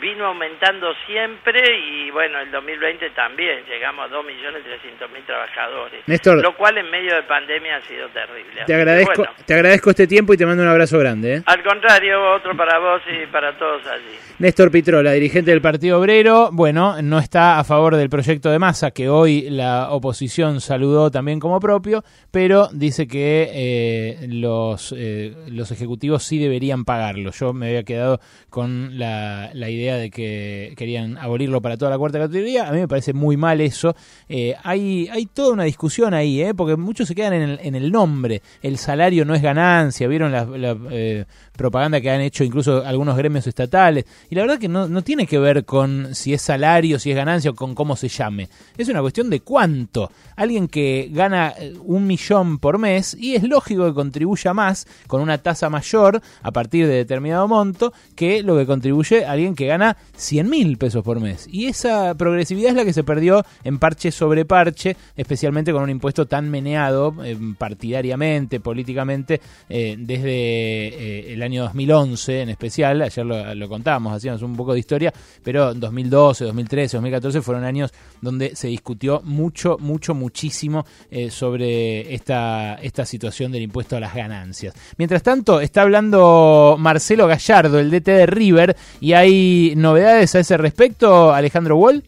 vino 0.00 0.26
aumentando 0.26 0.92
siempre 1.06 1.60
y 1.78 2.10
bueno, 2.10 2.40
el 2.40 2.50
2020 2.50 3.10
también, 3.10 3.64
llegamos 3.68 4.10
a 4.10 4.14
2.300.000 4.14 5.26
trabajadores. 5.26 6.02
Néstor. 6.06 6.42
Lo 6.42 6.56
cual 6.56 6.78
en 6.78 6.90
medio 6.90 7.14
de 7.14 7.22
pandemia 7.22 7.76
ha 7.76 7.82
sido 7.82 8.08
terrible. 8.08 8.64
Te 8.66 8.74
agradezco, 8.74 9.12
bueno, 9.16 9.32
te 9.46 9.54
agradezco 9.54 9.90
este 9.90 10.06
tiempo 10.06 10.34
y 10.34 10.36
te 10.36 10.46
mando 10.46 10.62
un 10.62 10.68
abrazo 10.68 10.98
grande. 10.98 11.36
¿eh? 11.36 11.42
al 11.44 11.62
contrario, 11.62 12.34
otro 12.34 12.56
para 12.56 12.78
vos 12.78 13.02
y 13.06 13.26
para 13.26 13.56
todos 13.58 13.86
allí. 13.86 14.16
Néstor 14.38 14.70
Pitrola, 14.70 15.12
dirigente 15.12 15.50
del 15.50 15.60
Partido 15.60 16.00
Obrero, 16.00 16.50
bueno, 16.52 17.00
no 17.02 17.18
está 17.18 17.58
a 17.58 17.64
favor 17.64 17.96
del 17.96 18.08
proyecto 18.08 18.50
de 18.50 18.58
masa 18.58 18.90
que 18.90 19.08
hoy 19.08 19.48
la 19.50 19.90
oposición 19.90 20.60
saludó 20.60 21.10
también 21.10 21.38
como 21.38 21.60
propio, 21.60 22.02
pero 22.30 22.68
dice 22.72 23.06
que 23.06 23.50
eh, 23.52 24.26
los, 24.28 24.94
eh, 24.96 25.34
los 25.48 25.70
ejecutivos 25.70 26.24
sí 26.24 26.38
deberían 26.38 26.84
pagarlo. 26.84 27.30
Yo 27.30 27.52
me 27.52 27.68
había 27.68 27.84
quedado 27.84 28.20
con 28.50 28.98
la, 28.98 29.50
la 29.54 29.70
idea 29.70 29.81
idea 29.82 29.96
de 29.96 30.10
que 30.10 30.74
querían 30.76 31.18
abolirlo 31.18 31.60
para 31.60 31.76
toda 31.76 31.90
la 31.90 31.98
cuarta 31.98 32.18
categoría. 32.18 32.68
A 32.68 32.72
mí 32.72 32.78
me 32.78 32.88
parece 32.88 33.12
muy 33.12 33.36
mal 33.36 33.60
eso. 33.60 33.94
Eh, 34.28 34.54
hay, 34.62 35.08
hay 35.10 35.26
toda 35.26 35.52
una 35.52 35.64
discusión 35.64 36.14
ahí, 36.14 36.40
¿eh? 36.40 36.54
porque 36.54 36.76
muchos 36.76 37.08
se 37.08 37.14
quedan 37.14 37.34
en 37.34 37.42
el, 37.42 37.58
en 37.62 37.74
el 37.74 37.92
nombre. 37.92 38.42
El 38.62 38.78
salario 38.78 39.24
no 39.24 39.34
es 39.34 39.42
ganancia. 39.42 40.08
¿Vieron 40.08 40.32
la, 40.32 40.46
eh, 40.90 41.24
propaganda 41.56 42.00
que 42.00 42.10
han 42.10 42.20
hecho 42.20 42.44
incluso 42.44 42.84
algunos 42.84 43.16
gremios 43.16 43.46
estatales? 43.46 44.04
Y 44.30 44.34
la 44.34 44.42
verdad 44.42 44.58
que 44.58 44.68
no, 44.68 44.88
no 44.88 45.02
tiene 45.02 45.26
que 45.26 45.38
ver 45.38 45.64
con 45.64 46.14
si 46.14 46.32
es 46.32 46.42
salario, 46.42 46.98
si 46.98 47.10
es 47.10 47.16
ganancia 47.16 47.50
o 47.50 47.54
con 47.54 47.74
cómo 47.74 47.96
se 47.96 48.08
llame. 48.08 48.48
Es 48.76 48.88
una 48.88 49.00
cuestión 49.00 49.30
de 49.30 49.40
cuánto. 49.40 50.10
Alguien 50.36 50.68
que 50.68 51.08
gana 51.12 51.54
eh, 51.58 51.74
un 51.84 52.06
millón 52.06 52.58
por 52.58 52.78
mes 52.78 53.16
y 53.18 53.34
es 53.34 53.42
lógico 53.42 53.84
que 53.86 53.94
contribuya 53.94 54.54
más 54.54 54.86
con 55.06 55.20
una 55.20 55.38
tasa 55.38 55.68
mayor 55.68 56.20
a 56.42 56.50
partir 56.50 56.86
de 56.86 56.94
determinado 56.94 57.48
monto 57.48 57.92
que 58.14 58.42
lo 58.42 58.56
que 58.56 58.66
contribuye 58.66 59.24
alguien 59.24 59.54
que 59.54 59.66
gana 59.66 59.71
100 60.16 60.48
mil 60.48 60.78
pesos 60.78 61.02
por 61.02 61.20
mes. 61.20 61.48
Y 61.50 61.66
esa 61.66 62.14
progresividad 62.14 62.70
es 62.70 62.76
la 62.76 62.84
que 62.84 62.92
se 62.92 63.04
perdió 63.04 63.44
en 63.64 63.78
parche 63.78 64.10
sobre 64.10 64.44
parche, 64.44 64.96
especialmente 65.16 65.72
con 65.72 65.82
un 65.82 65.90
impuesto 65.90 66.26
tan 66.26 66.50
meneado 66.50 67.14
eh, 67.24 67.36
partidariamente, 67.58 68.60
políticamente, 68.60 69.40
eh, 69.68 69.96
desde 69.98 70.30
eh, 70.30 71.32
el 71.32 71.42
año 71.42 71.62
2011 71.64 72.42
en 72.42 72.48
especial. 72.48 73.02
Ayer 73.02 73.24
lo, 73.24 73.54
lo 73.54 73.68
contábamos, 73.68 74.14
hacíamos 74.14 74.42
un 74.42 74.56
poco 74.56 74.72
de 74.72 74.80
historia, 74.80 75.12
pero 75.42 75.74
2012, 75.74 76.44
2013, 76.44 76.96
2014 76.96 77.42
fueron 77.42 77.64
años 77.64 77.92
donde 78.20 78.54
se 78.54 78.68
discutió 78.68 79.20
mucho, 79.24 79.76
mucho, 79.80 80.14
muchísimo 80.14 80.84
sobre 81.30 82.14
esta, 82.14 82.74
esta 82.76 83.04
situación 83.04 83.52
del 83.52 83.62
impuesto 83.62 83.96
a 83.96 84.00
las 84.00 84.14
ganancias. 84.14 84.74
Mientras 84.96 85.22
tanto, 85.22 85.60
está 85.60 85.82
hablando 85.82 86.76
Marcelo 86.78 87.26
Gallardo, 87.26 87.78
el 87.78 87.90
DT 87.90 88.06
de 88.06 88.26
River, 88.26 88.76
y 89.00 89.12
hay 89.12 89.61
novedades 89.76 90.34
a 90.34 90.40
ese 90.40 90.56
respecto, 90.56 91.32
Alejandro 91.32 91.76
Wall. 91.76 92.04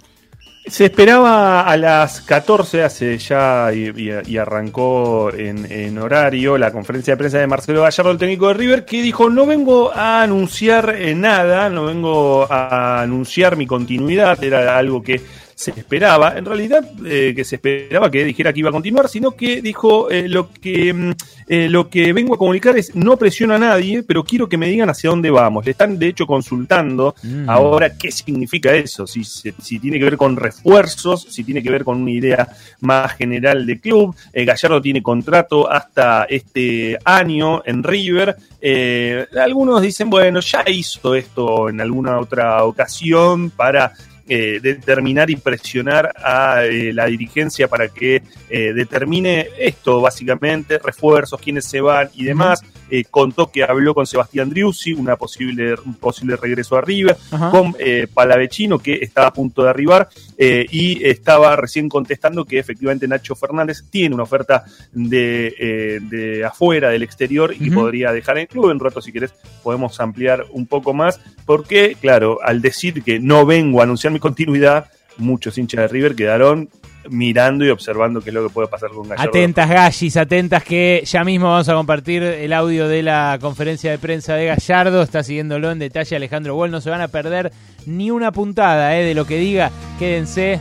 Se 0.66 0.86
esperaba 0.86 1.60
a 1.60 1.76
las 1.76 2.22
14, 2.22 2.82
hace 2.82 3.18
ya 3.18 3.70
y, 3.74 4.38
arrancó 4.38 5.30
en, 5.30 5.70
en 5.70 5.98
horario 5.98 6.56
la 6.56 6.72
conferencia 6.72 7.12
de 7.12 7.18
prensa 7.18 7.38
de 7.38 7.46
Marcelo 7.46 7.82
Gallardo, 7.82 8.12
el 8.12 8.18
técnico 8.18 8.48
de 8.48 8.54
River, 8.54 8.84
que 8.86 9.02
dijo, 9.02 9.28
no 9.28 9.44
vengo 9.44 9.92
a 9.92 10.22
anunciar 10.22 10.96
eh, 10.96 11.14
nada, 11.14 11.68
no 11.68 11.84
vengo 11.84 12.46
a 12.50 13.02
anunciar 13.02 13.58
mi 13.58 13.66
continuidad, 13.66 14.42
era 14.42 14.78
algo 14.78 15.02
que 15.02 15.20
se 15.54 15.70
esperaba, 15.70 16.36
en 16.36 16.44
realidad 16.44 16.84
eh, 17.04 17.32
que 17.34 17.44
se 17.44 17.56
esperaba 17.56 18.10
que 18.10 18.24
dijera 18.24 18.52
que 18.52 18.60
iba 18.60 18.70
a 18.70 18.72
continuar, 18.72 19.08
sino 19.08 19.32
que 19.32 19.62
dijo 19.62 20.10
eh, 20.10 20.28
lo 20.28 20.50
que 20.50 20.92
mm, 20.92 21.12
eh, 21.48 21.68
lo 21.68 21.88
que 21.88 22.12
vengo 22.12 22.34
a 22.34 22.38
comunicar 22.38 22.76
es 22.76 22.94
no 22.94 23.16
presiono 23.16 23.54
a 23.54 23.58
nadie, 23.58 24.02
pero 24.02 24.24
quiero 24.24 24.48
que 24.48 24.56
me 24.56 24.68
digan 24.68 24.90
hacia 24.90 25.10
dónde 25.10 25.30
vamos. 25.30 25.64
Le 25.64 25.72
están 25.72 25.98
de 25.98 26.08
hecho 26.08 26.26
consultando 26.26 27.14
Mm. 27.22 27.48
ahora 27.48 27.96
qué 27.96 28.10
significa 28.10 28.74
eso, 28.74 29.06
si, 29.06 29.24
si 29.24 29.78
tiene 29.78 29.98
que 29.98 30.04
ver 30.04 30.16
con 30.16 30.36
refuerzos, 30.36 31.26
si 31.28 31.44
tiene 31.44 31.62
que 31.62 31.70
ver 31.70 31.84
con 31.84 32.02
una 32.02 32.10
idea 32.10 32.48
más 32.80 33.12
general 33.12 33.66
de 33.66 33.80
club. 33.80 34.14
Gallardo 34.32 34.80
tiene 34.80 35.02
contrato 35.02 35.70
hasta 35.70 36.24
este 36.24 36.98
año 37.04 37.62
en 37.64 37.82
River. 37.82 38.36
Eh, 38.60 39.26
algunos 39.38 39.82
dicen, 39.82 40.10
bueno, 40.10 40.40
ya 40.40 40.64
hizo 40.66 41.14
esto 41.14 41.68
en 41.68 41.80
alguna 41.80 42.18
otra 42.18 42.64
ocasión 42.64 43.50
para 43.50 43.92
eh, 44.26 44.58
determinar 44.62 45.28
y 45.28 45.36
presionar 45.36 46.14
a 46.16 46.64
eh, 46.64 46.94
la 46.94 47.06
dirigencia 47.06 47.68
para 47.68 47.88
que 47.88 48.22
eh, 48.48 48.72
determine 48.72 49.48
esto, 49.58 50.00
básicamente, 50.00 50.78
refuerzos, 50.78 51.40
quiénes 51.40 51.66
se 51.66 51.80
van 51.80 52.08
y 52.14 52.24
demás. 52.24 52.62
Eh, 52.90 53.04
contó 53.10 53.50
que 53.50 53.64
habló 53.64 53.94
con 53.94 54.06
Sebastián 54.06 54.50
Driussi, 54.50 54.92
una 54.92 55.16
posible, 55.16 55.74
un 55.84 55.94
posible 55.94 56.36
regreso 56.36 56.76
a 56.76 56.80
River, 56.80 57.16
Ajá. 57.30 57.50
con 57.50 57.74
eh, 57.78 58.06
Palavecino, 58.12 58.78
que 58.78 58.94
estaba 59.02 59.28
a 59.28 59.32
punto 59.32 59.62
de 59.64 59.70
arribar, 59.70 60.08
eh, 60.36 60.66
y 60.70 61.04
estaba 61.04 61.56
recién 61.56 61.88
contestando 61.88 62.44
que 62.44 62.58
efectivamente 62.58 63.08
Nacho 63.08 63.34
Fernández 63.34 63.84
tiene 63.90 64.14
una 64.14 64.24
oferta 64.24 64.64
de, 64.92 65.54
eh, 65.58 66.00
de 66.02 66.44
afuera, 66.44 66.90
del 66.90 67.02
exterior, 67.02 67.54
y 67.58 67.70
Ujú. 67.70 67.80
podría 67.80 68.12
dejar 68.12 68.38
el 68.38 68.48
club. 68.48 68.66
En 68.66 68.72
un 68.76 68.80
rato, 68.80 69.00
si 69.00 69.12
querés, 69.12 69.32
podemos 69.62 69.98
ampliar 70.00 70.46
un 70.50 70.66
poco 70.66 70.92
más, 70.92 71.20
porque, 71.46 71.96
claro, 72.00 72.38
al 72.42 72.60
decir 72.60 73.02
que 73.02 73.18
no 73.18 73.46
vengo 73.46 73.80
a 73.80 73.84
anunciar 73.84 74.12
mi 74.12 74.18
continuidad, 74.20 74.90
muchos 75.16 75.56
hinchas 75.58 75.80
de 75.82 75.88
River 75.88 76.14
quedaron 76.14 76.68
mirando 77.10 77.64
y 77.64 77.70
observando 77.70 78.20
qué 78.20 78.30
es 78.30 78.34
lo 78.34 78.46
que 78.46 78.52
puede 78.52 78.68
pasar 78.68 78.90
con 78.90 79.08
Gallardo. 79.08 79.30
Atentas, 79.30 79.68
Gallis, 79.68 80.16
atentas 80.16 80.64
que 80.64 81.02
ya 81.04 81.24
mismo 81.24 81.50
vamos 81.50 81.68
a 81.68 81.74
compartir 81.74 82.22
el 82.22 82.52
audio 82.52 82.88
de 82.88 83.02
la 83.02 83.38
conferencia 83.40 83.90
de 83.90 83.98
prensa 83.98 84.34
de 84.34 84.46
Gallardo. 84.46 85.02
Está 85.02 85.22
siguiéndolo 85.22 85.70
en 85.70 85.78
detalle 85.78 86.16
Alejandro 86.16 86.56
Wall. 86.56 86.70
No 86.70 86.80
se 86.80 86.90
van 86.90 87.00
a 87.00 87.08
perder 87.08 87.52
ni 87.86 88.10
una 88.10 88.32
puntada 88.32 88.96
eh, 88.98 89.04
de 89.04 89.14
lo 89.14 89.26
que 89.26 89.38
diga. 89.38 89.70
Quédense, 89.98 90.60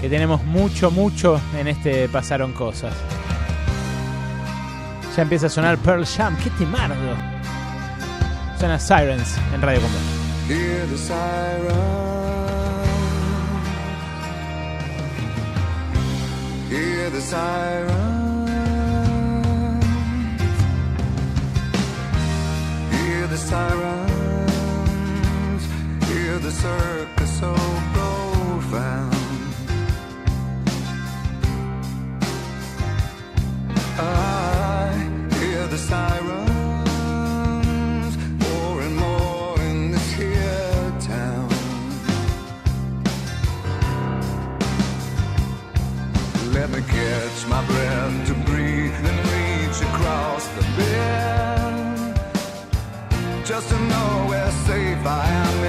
que 0.00 0.08
tenemos 0.08 0.42
mucho, 0.44 0.90
mucho 0.90 1.40
en 1.58 1.68
este 1.68 2.08
Pasaron 2.08 2.52
Cosas. 2.52 2.94
Ya 5.16 5.22
empieza 5.22 5.46
a 5.46 5.50
sonar 5.50 5.78
Pearl 5.78 6.06
Jam. 6.06 6.36
¡Qué 6.42 6.50
temardo! 6.50 7.16
Suena 8.58 8.78
Sirens 8.78 9.36
en 9.54 9.62
Radio 9.62 9.80
Combate. 9.80 10.20
Hear 16.70 17.10
the 17.10 17.20
siren. 17.20 18.46
Hear 22.92 23.26
the 23.26 23.36
sirens. 23.36 24.04
Hear 26.08 26.38
the 26.38 26.52
circus 26.52 27.40
so 27.40 27.52
profound. 27.92 29.16
I 33.98 34.92
hear 35.40 35.66
the 35.66 35.76
sirens 35.76 36.49
me 46.72 46.82
catch 46.82 47.46
my 47.46 47.64
breath 47.66 48.26
to 48.28 48.34
breathe 48.48 48.94
and 48.94 49.18
reach 49.32 49.80
across 49.90 50.46
the 50.56 50.62
bend. 50.76 52.20
Just 53.44 53.68
to 53.70 53.78
know 53.78 54.26
where 54.28 54.50
safe 54.66 55.04
I 55.04 55.26
am, 55.28 55.59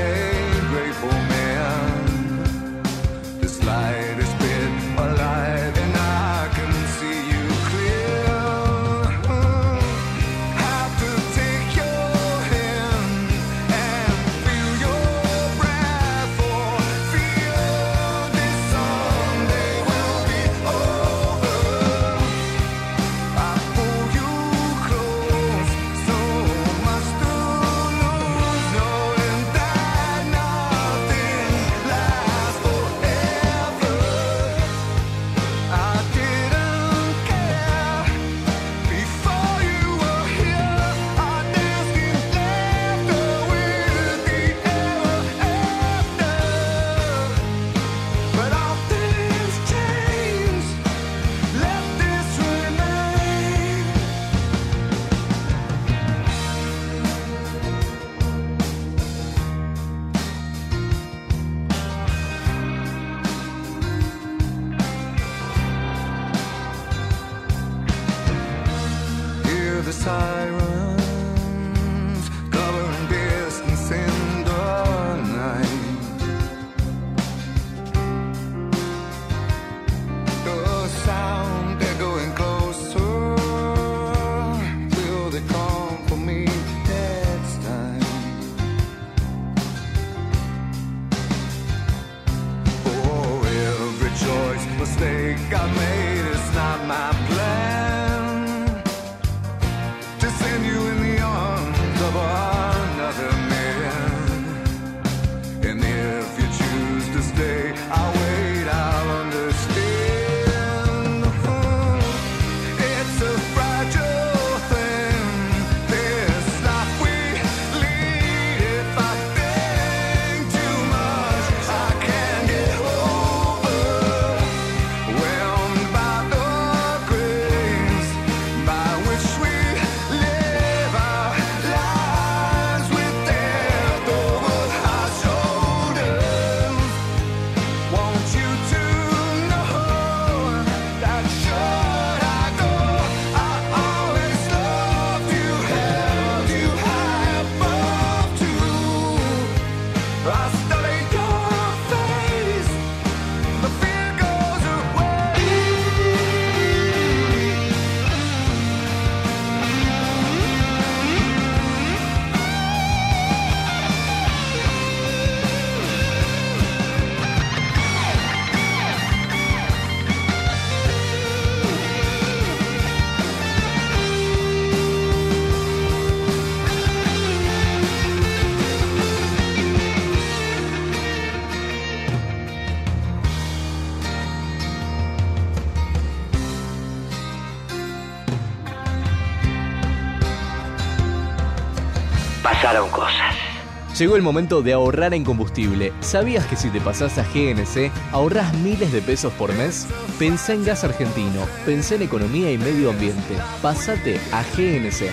Llegó 194.02 194.16
el 194.16 194.24
momento 194.24 194.64
de 194.64 194.74
ahorrar 194.74 195.14
en 195.14 195.24
combustible. 195.24 195.94
¿Sabías 196.00 196.48
que 196.48 196.56
si 196.56 196.72
te 196.72 196.82
pasás 196.82 197.20
a 197.20 197.22
GNC 197.22 197.92
ahorrás 198.12 198.52
miles 198.56 198.92
de 198.92 199.00
pesos 199.00 199.32
por 199.34 199.54
mes? 199.54 199.86
Pensá 200.18 200.54
en 200.54 200.66
gas 200.66 200.84
argentino, 200.84 201.46
pensá 201.68 201.94
en 201.94 202.02
economía 202.02 202.52
y 202.52 202.58
medio 202.58 202.90
ambiente. 202.90 203.38
Pásate 203.62 204.20
a 204.32 204.42
GNC. 204.42 205.12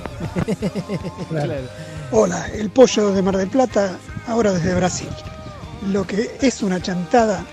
Hola, 2.12 2.46
el 2.54 2.70
pollo 2.70 3.12
de 3.12 3.22
Mar 3.22 3.36
del 3.36 3.48
Plata, 3.48 3.98
ahora 4.28 4.52
desde 4.52 4.74
Brasil. 4.74 5.08
Lo 5.90 6.06
que 6.06 6.30
es 6.40 6.62
una 6.62 6.80
chantada 6.80 7.44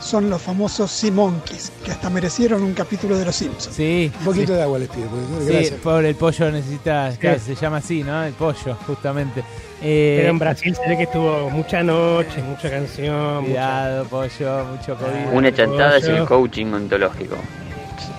son 0.00 0.30
los 0.30 0.40
famosos 0.40 0.90
Sea 0.90 1.12
Monkeys, 1.12 1.70
que 1.84 1.90
hasta 1.92 2.08
merecieron 2.08 2.62
un 2.62 2.72
capítulo 2.72 3.18
de 3.18 3.26
Los 3.26 3.36
Simpsons. 3.36 3.76
Sí. 3.76 4.10
Un 4.20 4.24
poquito 4.24 4.48
sí. 4.48 4.52
de 4.54 4.62
agua 4.62 4.78
les 4.78 4.88
pido. 4.88 5.06
porque- 5.08 5.44
Sí, 5.46 5.52
gracias. 5.52 5.80
pobre, 5.80 6.08
el 6.08 6.14
pollo 6.14 6.50
necesita, 6.50 7.12
Sí. 7.12 7.18
claro, 7.18 7.38
se 7.38 7.54
llama 7.54 7.76
así, 7.78 8.02
¿no? 8.02 8.24
El 8.24 8.32
pollo, 8.32 8.74
justamente. 8.86 9.44
Eh, 9.82 10.16
Pero 10.20 10.30
en 10.30 10.38
Brasil 10.38 10.74
se 10.74 10.88
ve 10.88 10.96
que 10.96 11.02
estuvo 11.04 11.50
mucha 11.50 11.82
noche, 11.82 12.42
mucha 12.42 12.70
canción. 12.70 13.44
Cuidado, 13.44 14.04
pollo, 14.06 14.64
mucho 14.64 14.96
COVID. 14.96 15.32
Una 15.36 15.52
chantada 15.54 15.98
es 15.98 16.04
el 16.04 16.24
coaching 16.24 16.66
ontológico. 16.72 17.36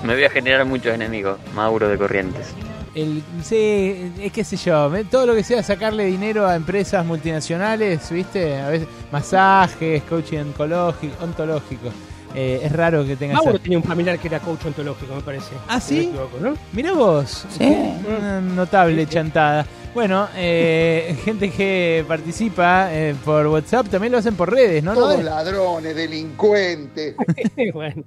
Me 0.03 0.13
voy 0.13 0.23
a 0.25 0.29
generar 0.29 0.65
muchos 0.65 0.93
enemigos. 0.93 1.37
Mauro 1.55 1.87
de 1.87 1.97
Corrientes. 1.97 2.47
El, 2.93 3.23
sí, 3.43 4.11
es 4.22 4.31
que 4.34 4.43
sé 4.43 4.57
yo, 4.57 4.91
todo 5.09 5.26
lo 5.26 5.34
que 5.34 5.43
sea 5.43 5.63
sacarle 5.63 6.05
dinero 6.05 6.45
a 6.45 6.55
empresas 6.55 7.05
multinacionales, 7.05 8.09
¿viste? 8.11 8.57
A 8.59 8.68
veces 8.69 8.88
masajes, 9.11 10.03
coaching 10.03 10.39
oncológico, 10.39 11.23
ontológico. 11.23 11.88
Eh, 12.35 12.61
es 12.63 12.72
raro 12.72 13.05
que 13.05 13.15
tenga 13.15 13.35
Mauro 13.35 13.51
esa- 13.51 13.59
tenía 13.63 13.77
un 13.77 13.84
familiar 13.84 14.18
que 14.19 14.27
era 14.27 14.39
coach 14.39 14.65
ontológico, 14.65 15.15
me 15.15 15.22
parece. 15.22 15.51
¿Ah, 15.68 15.80
Si 15.80 15.93
no 15.93 15.97
me 15.99 16.03
sí? 16.03 16.09
equivoco, 16.09 16.38
¿no? 16.41 16.53
Mira 16.73 16.91
vos, 16.93 17.45
qué- 17.57 17.93
una 18.07 18.41
notable 18.41 19.05
chantada. 19.07 19.65
Bueno, 19.93 20.27
eh, 20.35 21.15
gente 21.26 21.49
que 21.51 22.03
participa 22.07 22.88
eh, 22.93 23.15
por 23.26 23.47
WhatsApp 23.47 23.88
también 23.89 24.11
lo 24.13 24.19
hacen 24.19 24.35
por 24.35 24.49
redes, 24.51 24.84
¿no? 24.84 24.93
Todos 24.93 25.18
No- 25.18 25.23
ladrones, 25.23 25.95
delincuentes. 25.95 27.15
bueno. 27.73 28.03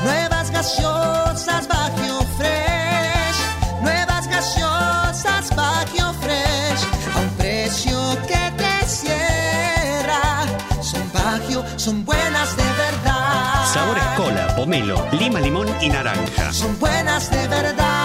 Nuevas 0.05 0.51
gaseosas 0.51 1.69
Baggio 1.69 2.21
Fresh. 2.37 3.83
Nuevas 3.83 4.29
gaseosas 4.29 5.55
Baggio 5.57 6.13
Fresh. 6.15 6.83
A 7.15 7.21
un 7.21 7.29
precio 7.37 7.99
que 8.27 8.53
te 8.57 8.87
cierra. 8.87 10.47
Son 10.81 11.13
Baggio, 11.13 11.65
son 11.77 12.05
buenas 12.05 12.57
de 12.57 12.63
verdad. 12.63 13.73
Sabores 13.73 14.05
cola, 14.17 14.55
pomelo, 14.57 15.07
lima, 15.13 15.41
limón 15.41 15.69
y 15.81 15.89
naranja. 15.89 16.53
Son 16.53 16.79
buenas 16.79 17.31
de 17.31 17.49
verdad. 17.49 17.98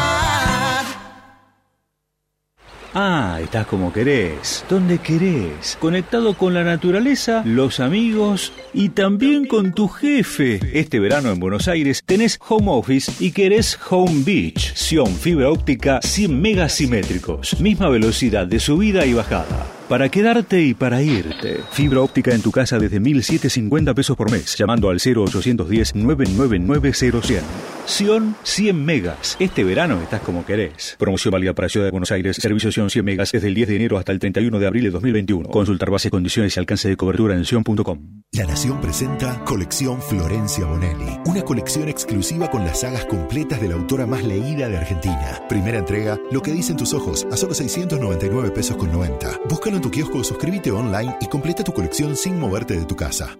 Ah, 2.95 3.39
estás 3.41 3.65
como 3.65 3.91
querés, 3.91 4.63
donde 4.69 4.99
querés, 4.99 5.77
conectado 5.79 6.35
con 6.35 6.53
la 6.53 6.63
naturaleza, 6.63 7.41
los 7.43 7.79
amigos 7.79 8.53
y 8.71 8.89
también 8.89 9.47
con 9.47 9.73
tu 9.73 9.87
jefe. 9.87 10.59
Este 10.79 10.99
verano 10.99 11.31
en 11.31 11.39
Buenos 11.39 11.67
Aires 11.67 12.03
tenés 12.05 12.39
Home 12.47 12.67
Office 12.69 13.11
y 13.19 13.31
querés 13.31 13.79
Home 13.89 14.21
Beach, 14.23 14.75
Sion 14.75 15.07
fibra 15.07 15.49
óptica 15.49 16.01
100 16.03 16.39
megasimétricos, 16.39 17.59
misma 17.59 17.89
velocidad 17.89 18.45
de 18.45 18.59
subida 18.59 19.07
y 19.07 19.13
bajada. 19.13 19.65
Para 19.89 20.09
quedarte 20.09 20.61
y 20.61 20.73
para 20.73 21.01
irte. 21.01 21.59
Fibra 21.71 21.99
óptica 22.01 22.33
en 22.33 22.41
tu 22.41 22.51
casa 22.51 22.79
desde 22.79 23.01
1.750 23.01 23.93
pesos 23.93 24.15
por 24.15 24.31
mes, 24.31 24.55
llamando 24.57 24.89
al 24.89 24.99
0810-999-0100. 24.99 27.41
Sion 27.85 28.33
100 28.43 28.85
megas. 28.85 29.35
Este 29.39 29.63
verano 29.65 30.01
estás 30.01 30.21
como 30.21 30.45
querés. 30.45 30.95
Promoción 30.97 31.33
válida 31.33 31.53
para 31.53 31.67
Ciudad 31.67 31.85
de 31.85 31.91
Buenos 31.91 32.11
Aires. 32.11 32.37
Servicio 32.37 32.71
Sion 32.71 32.89
100 32.89 33.03
megas 33.03 33.33
desde 33.33 33.49
el 33.49 33.55
10 33.55 33.67
de 33.67 33.75
enero 33.75 33.97
hasta 33.97 34.13
el 34.13 34.19
31 34.19 34.57
de 34.57 34.67
abril 34.67 34.85
de 34.85 34.91
2021. 34.91 35.49
Consultar 35.49 35.89
bases, 35.89 36.09
condiciones 36.09 36.55
y 36.55 36.59
alcance 36.59 36.87
de 36.87 36.95
cobertura 36.95 37.35
en 37.35 37.43
sion.com. 37.45 38.23
La 38.31 38.45
Nación 38.45 38.79
presenta 38.81 39.43
Colección 39.45 40.01
Florencia 40.01 40.65
Bonelli, 40.65 41.19
una 41.27 41.43
colección 41.43 41.87
exclusiva 41.87 42.49
con 42.49 42.65
las 42.65 42.79
sagas 42.79 43.05
completas 43.05 43.61
de 43.61 43.67
la 43.67 43.75
autora 43.75 44.07
más 44.07 44.23
leída 44.23 44.67
de 44.69 44.77
Argentina. 44.77 45.39
Primera 45.47 45.77
entrega, 45.77 46.17
Lo 46.31 46.41
que 46.41 46.51
dicen 46.51 46.75
tus 46.75 46.95
ojos, 46.95 47.27
a 47.31 47.37
solo 47.37 47.53
699 47.53 48.49
pesos 48.49 48.75
con 48.75 48.91
90. 48.91 49.39
Búscalo 49.73 49.77
en 49.77 49.81
tu 49.81 49.91
kiosco 49.91 50.23
suscríbete 50.23 50.71
online 50.71 51.15
y 51.19 51.27
completa 51.27 51.63
tu 51.63 51.73
colección 51.73 52.15
sin 52.15 52.39
moverte 52.39 52.77
de 52.77 52.85
tu 52.85 52.95
casa. 52.95 53.35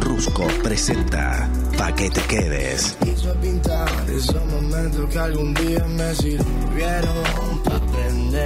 Rusco 0.00 0.46
presenta 0.62 1.48
Pa' 1.78 1.94
que 1.94 2.10
te 2.10 2.20
quedes. 2.22 2.96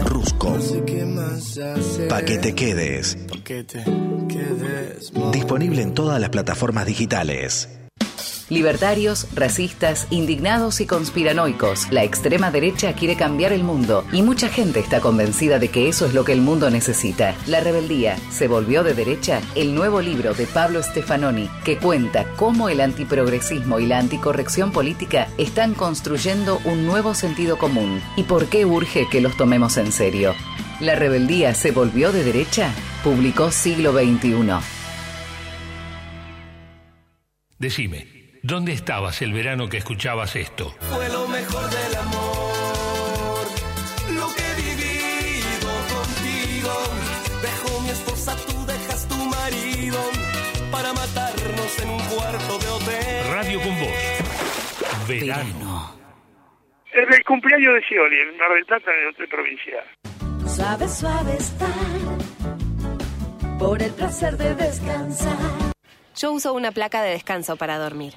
Rusco. 0.05 0.59
Pa' 2.09 2.22
que 2.22 2.38
te 2.38 2.55
quedes. 2.55 3.18
Disponible 5.32 5.82
en 5.82 5.94
todas 5.94 6.20
las 6.20 6.28
plataformas 6.28 6.84
digitales. 6.84 7.68
Libertarios, 8.51 9.27
racistas, 9.35 10.07
indignados 10.11 10.83
y 10.83 10.87
conspiranoicos. 10.87 11.91
La 11.91 12.05
extrema 12.05 12.51
derecha 12.51 12.93
quiere 12.93 13.16
cambiar 13.16 13.53
el 13.53 13.65
mundo 13.65 14.05
y 14.12 14.21
mucha 14.21 14.51
gente 14.51 14.81
está 14.81 15.01
convencida 15.01 15.59
de 15.59 15.69
que 15.69 15.89
eso 15.89 16.05
es 16.05 16.12
lo 16.12 16.25
que 16.25 16.33
el 16.33 16.43
mundo 16.43 16.69
necesita. 16.69 17.35
La 17.47 17.61
rebeldía 17.61 18.19
se 18.31 18.47
volvió 18.47 18.85
de 18.85 18.93
derecha, 18.93 19.41
el 19.55 19.75
nuevo 19.75 20.03
libro 20.03 20.35
de 20.35 20.47
Pablo 20.47 20.83
Stefanoni, 20.83 21.49
que 21.65 21.79
cuenta 21.79 22.27
cómo 22.37 22.69
el 22.69 22.83
antiprogresismo 22.83 23.79
y 23.81 23.87
la 23.87 23.99
anticorrección 23.99 24.73
política 24.73 25.27
están 25.39 25.73
construyendo 25.73 26.61
un 26.66 26.85
nuevo 26.85 27.15
sentido 27.15 27.57
común 27.57 28.03
y 28.15 28.25
por 28.25 28.47
qué 28.47 28.66
urge 28.66 29.09
que 29.11 29.23
los 29.23 29.39
tomemos 29.39 29.79
en 29.79 29.91
serio. 29.91 30.35
La 30.81 30.97
rebeldía 30.97 31.55
se 31.55 31.71
volvió 31.71 32.12
de 32.12 32.23
derecha, 32.23 32.75
publicó 33.03 33.51
siglo 33.51 33.93
XXI. 33.93 34.53
Decime, 37.59 38.14
¿Dónde 38.47 38.73
estabas 38.75 39.23
el 39.23 39.33
verano 39.33 39.71
que 39.71 39.79
escuchabas 39.79 40.37
esto? 40.37 40.75
Fue 40.79 41.09
lo 41.09 41.27
mejor 41.29 41.65
del 41.71 41.97
amor, 41.97 43.47
lo 44.12 44.27
que 44.35 44.43
he 44.43 44.55
vivido 44.61 45.71
contigo. 45.89 46.73
Dejo 47.41 47.81
mi 47.81 47.89
esposa, 47.89 48.37
tú 48.47 48.66
dejas 48.66 49.09
tu 49.09 49.15
marido 49.15 49.99
para 50.71 50.93
matarnos 50.93 51.79
en 51.83 51.89
un 51.89 52.01
cuarto 52.01 52.59
de 52.59 52.69
hotel. 52.69 53.33
Radio 53.33 53.62
con 53.62 53.81
vos. 53.81 55.09
Verano. 55.09 55.97
En 56.93 57.15
el 57.15 57.25
cumpleaños 57.25 57.77
de 57.77 57.81
Scioli, 57.81 58.21
en 58.21 58.35
una 58.35 58.49
retata 58.49 58.91
en 58.93 59.01
el 59.01 59.09
hotel. 59.09 59.29
Suave, 60.47 60.89
suave 60.91 61.37
estar, 61.39 61.69
por 63.59 63.83
el 63.83 63.93
placer 63.93 64.37
de 64.37 64.55
descansar 64.55 65.64
yo 66.16 66.32
uso 66.32 66.55
una 66.55 66.70
placa 66.70 67.03
de 67.03 67.11
descanso 67.11 67.57
para 67.57 67.78
dormir. 67.78 68.15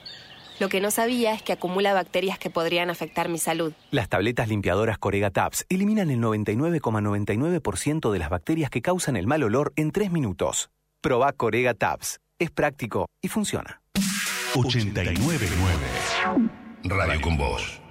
Lo 0.59 0.69
que 0.69 0.81
no 0.81 0.91
sabía 0.91 1.33
es 1.33 1.43
que 1.43 1.53
acumula 1.53 1.93
bacterias 1.93 2.39
que 2.39 2.49
podrían 2.49 2.89
afectar 2.89 3.29
mi 3.29 3.37
salud. 3.37 3.73
Las 3.91 4.09
tabletas 4.09 4.47
limpiadoras 4.47 4.97
Corega 4.97 5.29
Tabs 5.29 5.65
eliminan 5.69 6.09
el 6.09 6.19
99,99% 6.19 8.11
de 8.11 8.19
las 8.19 8.29
bacterias 8.29 8.69
que 8.69 8.81
causan 8.81 9.15
el 9.17 9.27
mal 9.27 9.43
olor 9.43 9.73
en 9.75 9.91
3 9.91 10.11
minutos. 10.11 10.69
Proba 11.01 11.31
Corega 11.33 11.73
Tabs. 11.73 12.19
Es 12.39 12.51
práctico 12.51 13.07
y 13.21 13.27
funciona. 13.27 13.81
899. 14.55 15.47
Radio 16.83 17.21
con 17.21 17.37
vos. 17.37 17.81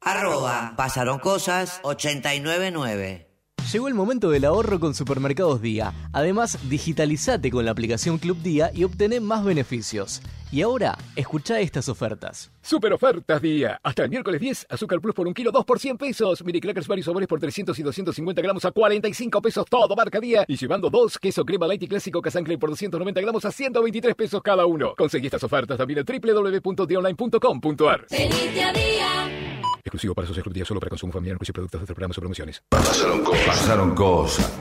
Arroba 0.00 0.74
pasaron 0.76 1.18
cosas 1.18 1.80
899. 1.82 3.29
Llegó 3.72 3.86
el 3.86 3.94
momento 3.94 4.30
del 4.30 4.46
ahorro 4.46 4.80
con 4.80 4.94
Supermercados 4.94 5.62
Día. 5.62 5.94
Además, 6.12 6.58
digitalizate 6.68 7.52
con 7.52 7.64
la 7.64 7.70
aplicación 7.70 8.18
Club 8.18 8.42
Día 8.42 8.72
y 8.74 8.82
obtené 8.82 9.20
más 9.20 9.44
beneficios. 9.44 10.22
Y 10.50 10.62
ahora, 10.62 10.98
escucha 11.14 11.60
estas 11.60 11.88
ofertas. 11.88 12.50
Super 12.62 12.92
ofertas 12.92 13.40
día. 13.40 13.78
Hasta 13.84 14.02
el 14.02 14.10
miércoles 14.10 14.40
10, 14.40 14.66
azúcar 14.70 15.00
plus 15.00 15.14
por 15.14 15.28
un 15.28 15.34
kilo, 15.34 15.52
2 15.52 15.64
por 15.64 15.78
100 15.78 15.98
pesos. 15.98 16.44
Mini 16.44 16.60
crackers 16.60 16.88
varios 16.88 17.04
sabores 17.04 17.28
por 17.28 17.38
300 17.38 17.78
y 17.78 17.82
250 17.84 18.42
gramos 18.42 18.64
a 18.64 18.72
45 18.72 19.40
pesos, 19.40 19.64
todo 19.70 19.94
marca 19.94 20.18
día. 20.18 20.44
Y 20.48 20.56
llevando 20.56 20.90
dos, 20.90 21.16
queso 21.16 21.44
crema 21.44 21.68
light 21.68 21.84
y 21.84 21.86
clásico 21.86 22.20
Casancre 22.20 22.58
por 22.58 22.70
290 22.70 23.20
gramos 23.20 23.44
a 23.44 23.52
123 23.52 24.16
pesos 24.16 24.42
cada 24.42 24.66
uno. 24.66 24.96
Conseguí 24.98 25.26
estas 25.26 25.44
ofertas 25.44 25.78
también 25.78 26.00
en 26.00 26.04
www.dionline.com.ar. 26.04 28.06
Feliz 28.08 28.52
día 28.52 28.68
a 28.68 28.72
día. 28.72 29.49
Exclusivo 29.82 30.14
para 30.14 30.26
socios 30.28 30.42
Club 30.44 30.54
Día, 30.54 30.64
solo 30.64 30.78
para 30.80 30.90
consumo 30.90 31.12
familiar, 31.12 31.38
y 31.40 31.52
productos 31.52 31.80
de 31.80 31.86
programas 31.86 32.18
o 32.18 32.20
promociones. 32.20 32.62
Pasaron 32.68 33.24
cosas. 33.24 33.46
Pasaron 33.46 33.94
cosas. 33.94 34.52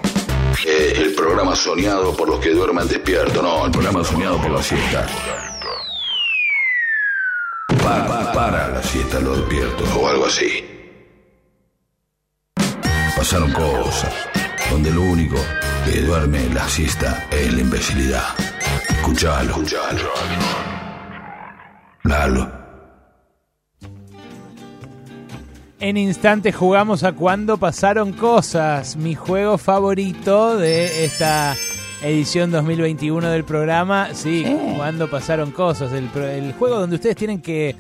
Eh, 0.66 0.94
el 0.98 1.14
programa 1.14 1.56
soñado 1.56 2.16
por 2.16 2.28
los 2.30 2.40
que 2.40 2.52
duermen 2.52 2.88
despierto. 2.88 3.42
No, 3.42 3.66
el 3.66 3.72
programa 3.72 4.04
soñado 4.04 4.38
por 4.42 4.52
la 4.52 4.64
siesta. 4.64 5.08
Pa- 7.84 8.08
pa- 8.08 8.32
para 8.34 8.68
la 8.70 8.84
siesta, 8.84 9.20
lo 9.20 9.36
despierto. 9.36 9.84
O 10.00 10.08
algo 10.08 10.26
así. 10.26 10.66
Pasaron 13.16 13.52
cosas. 13.52 14.14
Donde 14.72 14.92
lo 14.92 15.02
único 15.02 15.36
que 15.86 16.02
duerme 16.02 16.48
la 16.54 16.68
siesta 16.68 17.28
es 17.32 17.54
la 17.54 17.62
imbecilidad. 17.62 18.26
Escuchalo. 18.90 19.50
Escuchalo. 19.52 20.10
Lalo. 22.04 22.59
En 25.80 25.96
instantes 25.96 26.56
jugamos 26.56 27.04
a 27.04 27.14
cuando 27.14 27.58
pasaron 27.58 28.12
cosas, 28.12 28.98
mi 28.98 29.16
juego 29.16 29.58
favorito 29.58 30.58
de 30.58 31.06
esta 31.06 31.56
edición 32.02 32.52
2021 32.52 33.30
del 33.30 33.46
programa. 33.46 34.10
Sí, 34.14 34.46
cuando 34.76 35.10
pasaron 35.10 35.52
cosas, 35.52 35.94
el, 35.94 36.54
juego 36.54 36.80
donde 36.80 36.98
ustedes 36.98 37.16
tienen 37.16 37.42
que 37.42 37.78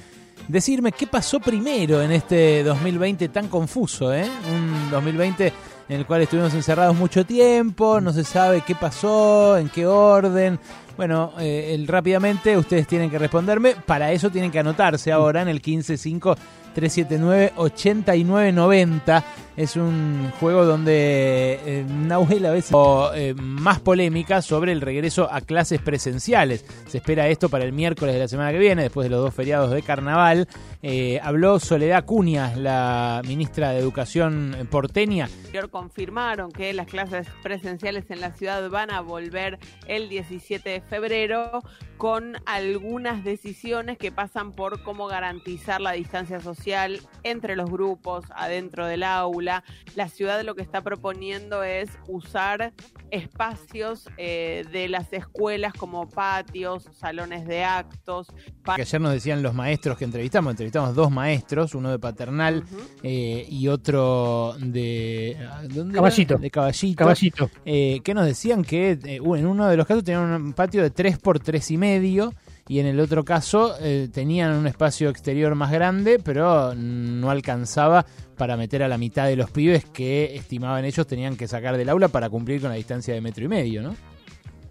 decirme 0.47 0.93
qué 0.93 1.07
pasó 1.07 1.41
primero 1.41 2.01
en 2.01 2.13
este 2.13 2.63
2020 2.63 3.27
tan 3.29 3.49
confuso, 3.49 4.13
¿eh? 4.13 4.29
Un 4.49 4.89
2020 4.91 5.51
en 5.89 5.95
el 5.97 6.05
cual 6.05 6.21
estuvimos 6.21 6.53
encerrados 6.53 6.95
mucho 6.95 7.25
tiempo, 7.25 7.99
no 7.99 8.13
se 8.13 8.23
sabe 8.23 8.61
qué 8.65 8.75
pasó, 8.75 9.57
en 9.57 9.67
qué 9.67 9.85
orden. 9.85 10.57
Bueno, 10.95 11.33
eh, 11.39 11.71
el- 11.73 11.87
rápidamente 11.87 12.55
ustedes 12.57 12.87
tienen 12.87 13.09
que 13.09 13.17
responderme. 13.19 13.75
Para 13.85 14.11
eso 14.11 14.29
tienen 14.29 14.51
que 14.51 14.59
anotarse 14.59 15.11
ahora 15.11 15.41
en 15.41 15.47
el 15.49 15.61
155 15.61 16.35
379 16.35 16.58
8990. 16.75 19.23
Es 19.59 19.75
un 19.75 20.31
juego 20.39 20.63
donde 20.63 21.59
eh, 21.65 21.85
Nahuel 21.85 22.45
a 22.45 22.51
veces 22.51 22.73
eh, 23.13 23.35
más 23.37 23.81
polémica 23.81 24.41
sobre 24.41 24.71
el 24.71 24.79
regreso 24.79 25.27
a 25.29 25.41
clases 25.41 25.81
presenciales. 25.81 26.63
Se 26.87 26.99
espera 26.99 27.27
esto 27.27 27.49
para 27.49 27.65
el 27.65 27.73
miércoles 27.73 28.15
de 28.15 28.21
la 28.21 28.29
semana 28.29 28.53
que 28.53 28.57
viene, 28.57 28.83
después 28.83 29.03
de 29.03 29.09
los 29.09 29.21
dos 29.21 29.33
feriados 29.33 29.71
de 29.71 29.81
carnaval. 29.81 30.47
Eh, 30.81 31.19
habló 31.21 31.59
Soledad 31.59 32.05
Cunias, 32.05 32.55
la 32.55 33.21
ministra 33.27 33.71
de 33.71 33.79
Educación 33.79 34.55
porteña, 34.71 35.27
confirmaron 35.71 36.53
que 36.53 36.71
las 36.71 36.87
clases 36.87 37.27
presenciales 37.43 38.09
en 38.11 38.21
la 38.21 38.31
ciudad 38.31 38.69
van 38.69 38.91
a 38.91 39.01
volver 39.01 39.59
el 39.87 40.07
17 40.07 40.69
de 40.69 40.79
febrero 40.79 41.61
con 41.97 42.37
algunas 42.45 43.25
decisiones 43.25 43.97
que 43.97 44.13
pasan 44.13 44.53
por 44.53 44.83
cómo 44.83 45.07
garantizar 45.07 45.81
la 45.81 45.91
distancia 45.91 46.39
social 46.39 47.01
entre 47.23 47.57
los 47.57 47.69
grupos, 47.69 48.23
adentro 48.33 48.85
del 48.85 49.03
aula. 49.03 49.48
La 49.95 50.09
ciudad 50.09 50.41
lo 50.43 50.55
que 50.55 50.61
está 50.61 50.81
proponiendo 50.81 51.63
es 51.63 51.89
usar 52.07 52.73
espacios 53.11 54.07
eh, 54.17 54.65
de 54.71 54.87
las 54.87 55.11
escuelas 55.13 55.73
como 55.73 56.07
patios, 56.07 56.87
salones 56.93 57.45
de 57.47 57.63
actos. 57.63 58.27
que 58.75 58.81
ayer 58.81 59.01
nos 59.01 59.13
decían 59.13 59.41
los 59.41 59.53
maestros 59.53 59.97
que 59.97 60.05
entrevistamos, 60.05 60.51
entrevistamos 60.51 60.95
dos 60.95 61.11
maestros, 61.11 61.75
uno 61.75 61.89
de 61.91 61.99
paternal 61.99 62.63
eh, 63.03 63.45
y 63.49 63.67
otro 63.67 64.55
de. 64.59 65.37
Caballito. 65.93 66.37
de 66.37 66.51
caballito, 66.51 66.97
Caballito. 66.97 67.49
eh, 67.65 68.01
que 68.03 68.13
nos 68.13 68.25
decían 68.25 68.63
que 68.63 68.91
eh, 68.91 69.17
en 69.17 69.45
uno 69.45 69.67
de 69.67 69.77
los 69.77 69.85
casos 69.87 70.03
tenían 70.03 70.29
un 70.41 70.53
patio 70.53 70.81
de 70.83 70.91
3 70.91 71.17
por 71.19 71.39
tres 71.39 71.71
y 71.71 71.77
medio 71.77 72.33
y 72.69 72.79
en 72.79 72.85
el 72.85 72.99
otro 72.99 73.25
caso 73.25 73.75
eh, 73.81 74.09
tenían 74.13 74.53
un 74.53 74.67
espacio 74.67 75.09
exterior 75.09 75.55
más 75.55 75.71
grande, 75.71 76.19
pero 76.23 76.75
no 76.75 77.31
alcanzaba 77.31 78.05
para 78.37 78.55
meter 78.55 78.83
a 78.83 78.87
la 78.87 78.99
mitad 78.99 79.25
de 79.25 79.35
los 79.35 79.49
pibes 79.49 79.85
que 79.85 80.35
estimaban 80.35 80.85
ellos 80.85 81.07
tenían 81.07 81.35
que 81.35 81.47
sacar 81.47 81.77
del 81.77 81.89
aula 81.89 82.09
para 82.09 82.29
cumplir 82.29 82.61
con 82.61 82.69
la 82.69 82.75
distancia 82.75 83.15
de 83.15 83.21
metro 83.21 83.43
y 83.43 83.47
medio, 83.47 83.81
¿no? 83.81 83.95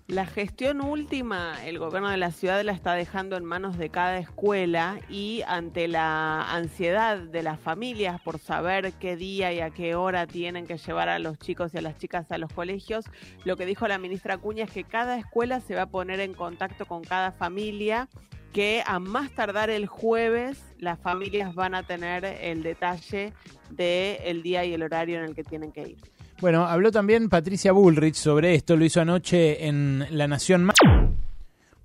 La 0.09 0.25
gestión 0.25 0.81
última, 0.81 1.63
el 1.67 1.79
gobierno 1.79 2.09
de 2.09 2.17
la 2.17 2.31
ciudad 2.31 2.63
la 2.65 2.73
está 2.73 2.95
dejando 2.95 3.37
en 3.37 3.45
manos 3.45 3.77
de 3.77 3.91
cada 3.91 4.17
escuela 4.17 4.99
y 5.11 5.43
ante 5.47 5.87
la 5.87 6.51
ansiedad 6.51 7.19
de 7.19 7.43
las 7.43 7.61
familias 7.61 8.19
por 8.23 8.39
saber 8.39 8.95
qué 8.95 9.17
día 9.17 9.53
y 9.53 9.61
a 9.61 9.69
qué 9.69 9.97
hora 9.97 10.27
tienen 10.27 10.67
que 10.67 10.79
llevar 10.79 11.11
a 11.11 11.19
los 11.19 11.39
chicos 11.39 11.75
y 11.75 11.79
a 11.79 11.83
las 11.83 11.99
chicas 11.99 12.33
a 12.33 12.39
los 12.39 12.51
colegios, 12.51 13.05
lo 13.45 13.59
que 13.59 13.67
dijo 13.67 13.87
la 13.87 13.99
ministra 13.99 14.37
Acuña 14.37 14.65
es 14.65 14.71
que 14.71 14.85
cada 14.85 15.19
escuela 15.19 15.61
se 15.61 15.75
va 15.75 15.83
a 15.83 15.91
poner 15.91 16.21
en 16.21 16.33
contacto 16.33 16.87
con 16.87 17.05
cada 17.05 17.33
familia 17.33 18.09
que 18.55 18.83
a 18.87 19.01
más 19.01 19.31
tardar 19.33 19.69
el 19.69 19.87
jueves 19.87 20.59
las 20.79 20.99
familias 20.99 21.55
van 21.55 21.75
a 21.75 21.83
tener 21.83 22.25
el 22.25 22.63
detalle 22.63 23.35
del 23.69 24.43
día 24.43 24.65
y 24.65 24.73
el 24.73 24.83
horario 24.83 25.19
en 25.19 25.25
el 25.25 25.35
que 25.35 25.45
tienen 25.45 25.71
que 25.71 25.83
ir. 25.83 26.18
Bueno, 26.41 26.67
habló 26.67 26.93
también 26.93 27.29
Patricia 27.29 27.73
Bullrich 27.73 28.15
sobre 28.15 28.55
esto, 28.55 28.77
lo 28.77 28.85
hizo 28.85 29.01
anoche 29.01 29.67
en 29.67 30.07
La 30.11 30.29
Nación 30.29 30.65
Ma- 30.65 30.73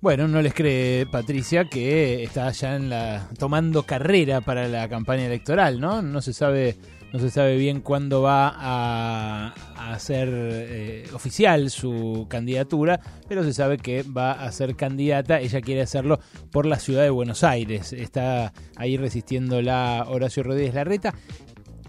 Bueno, 0.00 0.28
no 0.28 0.40
les 0.42 0.54
cree 0.54 1.06
Patricia 1.06 1.64
que 1.64 2.22
está 2.22 2.50
ya 2.52 2.76
en 2.76 2.88
la 2.88 3.28
tomando 3.38 3.82
carrera 3.82 4.42
para 4.42 4.68
la 4.68 4.88
campaña 4.88 5.26
electoral, 5.26 5.80
¿no? 5.80 6.02
No 6.02 6.20
se 6.20 6.32
sabe 6.32 6.76
no 7.12 7.20
se 7.20 7.30
sabe 7.30 7.56
bien 7.56 7.80
cuándo 7.80 8.22
va 8.22 8.52
a, 8.56 9.54
a 9.76 9.98
ser 10.00 10.28
eh, 10.32 11.04
oficial 11.12 11.70
su 11.70 12.26
candidatura, 12.28 12.98
pero 13.28 13.44
se 13.44 13.52
sabe 13.52 13.78
que 13.78 14.02
va 14.02 14.32
a 14.32 14.50
ser 14.50 14.74
candidata. 14.74 15.38
Ella 15.38 15.60
quiere 15.60 15.82
hacerlo 15.82 16.18
por 16.50 16.66
la 16.66 16.80
ciudad 16.80 17.02
de 17.04 17.10
Buenos 17.10 17.44
Aires. 17.44 17.92
Está 17.92 18.52
ahí 18.74 18.96
resistiendo 18.96 19.62
la 19.62 20.04
Horacio 20.08 20.42
Rodríguez 20.42 20.74
Larreta. 20.74 21.14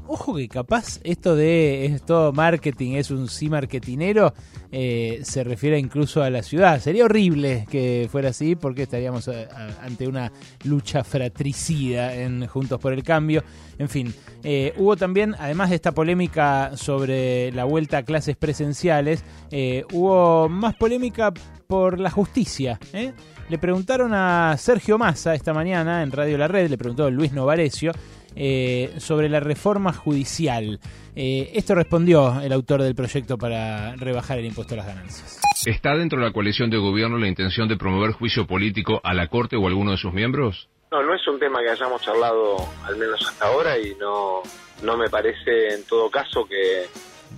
Ojo 0.08 0.36
que 0.36 0.48
capaz 0.48 1.00
esto 1.04 1.36
de 1.36 1.86
es 1.86 2.04
todo 2.06 2.32
marketing, 2.32 2.94
es 2.94 3.10
un 3.10 3.28
sí 3.28 3.50
marketinero, 3.50 4.34
eh, 4.72 5.22
se 5.24 5.44
refiere 5.44 5.80
incluso 5.80 6.22
a 6.22 6.30
la 6.30 6.44
ciudad. 6.44 6.80
Sería 6.80 7.06
horrible 7.06 7.66
que 7.72 8.08
fuera 8.12 8.30
así 8.30 8.56
porque 8.56 8.84
estaríamos 8.84 9.28
a- 9.28 9.84
ante 9.84 10.08
una 10.08 10.32
lucha 10.64 11.04
fratricida 11.04 12.14
en 12.16 12.46
Juntos 12.46 12.80
por 12.80 12.94
el 12.94 13.02
Cambio. 13.04 13.44
En 13.80 13.90
fin, 13.90 14.14
eh, 14.44 14.74
hubo 14.78 14.96
también, 14.96 15.36
además 15.40 15.72
de 15.72 15.76
esta 15.78 15.92
polémica 15.92 16.78
sobre 16.78 17.52
la 17.52 17.64
vuelta 17.66 17.98
a 17.98 18.04
clases 18.04 18.38
presenciales, 18.38 19.24
eh, 19.50 19.86
hubo 19.92 20.48
más 20.50 20.76
polémica 20.76 21.34
por 21.68 22.00
la 22.00 22.12
justicia. 22.12 22.80
¿eh? 22.94 23.12
Le 23.50 23.58
preguntaron 23.58 24.12
a 24.14 24.56
Sergio 24.58 24.98
Massa 25.00 25.34
esta 25.34 25.52
mañana 25.54 26.04
en 26.04 26.12
Radio 26.12 26.38
La 26.38 26.48
Red, 26.48 26.70
le 26.70 26.78
preguntó 26.78 27.10
Luis 27.10 27.32
Novarecio 27.34 27.92
eh, 28.36 28.94
sobre 28.98 29.30
la 29.30 29.40
reforma 29.40 29.94
judicial. 29.94 30.80
Eh, 31.16 31.52
esto 31.54 31.76
respondió 31.76 32.42
el 32.42 32.52
autor 32.52 32.82
del 32.82 32.96
proyecto 32.96 33.38
para 33.38 33.96
rebajar 33.96 34.40
el 34.40 34.46
impuesto 34.46 34.74
a 34.74 34.78
las 34.78 34.88
ganancias. 34.88 35.40
¿Está 35.66 35.96
dentro 35.96 36.20
de 36.20 36.26
la 36.26 36.34
coalición 36.34 36.70
de 36.70 36.78
gobierno 36.78 37.18
la 37.18 37.28
intención 37.28 37.68
de 37.68 37.78
promover 37.78 38.12
juicio 38.12 38.46
político 38.46 39.00
a 39.04 39.14
la 39.14 39.28
Corte 39.28 39.56
o 39.56 39.66
a 39.66 39.70
alguno 39.70 39.92
de 39.92 39.98
sus 39.98 40.14
miembros? 40.14 40.70
No, 40.92 41.02
no 41.02 41.16
es 41.16 41.28
un 41.28 41.40
tema 41.40 41.60
que 41.62 41.72
hayamos 41.72 42.02
charlado 42.02 42.58
al 42.86 42.96
menos 42.98 43.26
hasta 43.28 43.48
ahora 43.48 43.80
y 43.80 43.96
no, 43.96 44.42
no 44.84 44.98
me 44.98 45.10
parece 45.10 45.74
en 45.74 45.84
todo 45.86 46.10
caso 46.10 46.46
que 46.46 46.86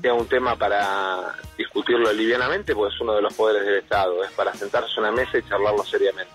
sea 0.01 0.13
un 0.13 0.27
tema 0.27 0.55
para 0.55 1.35
discutirlo 1.57 2.11
livianamente, 2.13 2.75
porque 2.75 2.93
es 2.93 3.01
uno 3.01 3.13
de 3.15 3.21
los 3.21 3.33
poderes 3.33 3.65
del 3.65 3.77
Estado, 3.77 4.23
es 4.23 4.31
para 4.31 4.53
sentarse 4.53 4.93
a 4.97 4.99
una 5.01 5.11
mesa 5.11 5.37
y 5.37 5.43
charlarlo 5.43 5.83
seriamente. 5.83 6.33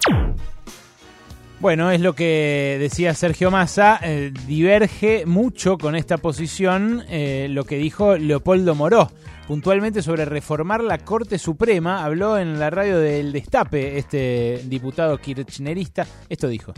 Bueno, 1.62 1.92
es 1.92 2.00
lo 2.00 2.14
que 2.14 2.76
decía 2.80 3.14
Sergio 3.14 3.52
Massa, 3.52 4.00
eh, 4.02 4.32
diverge 4.48 5.26
mucho 5.26 5.78
con 5.78 5.94
esta 5.94 6.18
posición 6.18 7.04
eh, 7.08 7.46
lo 7.48 7.62
que 7.62 7.76
dijo 7.76 8.16
Leopoldo 8.16 8.74
Moró, 8.74 9.06
puntualmente 9.46 10.02
sobre 10.02 10.24
reformar 10.24 10.82
la 10.82 10.98
Corte 10.98 11.38
Suprema, 11.38 12.04
habló 12.04 12.36
en 12.36 12.58
la 12.58 12.68
radio 12.68 12.98
del 12.98 13.32
Destape 13.32 13.96
este 13.96 14.58
diputado 14.64 15.16
kirchnerista, 15.18 16.04
esto 16.28 16.48
dijo. 16.48 16.74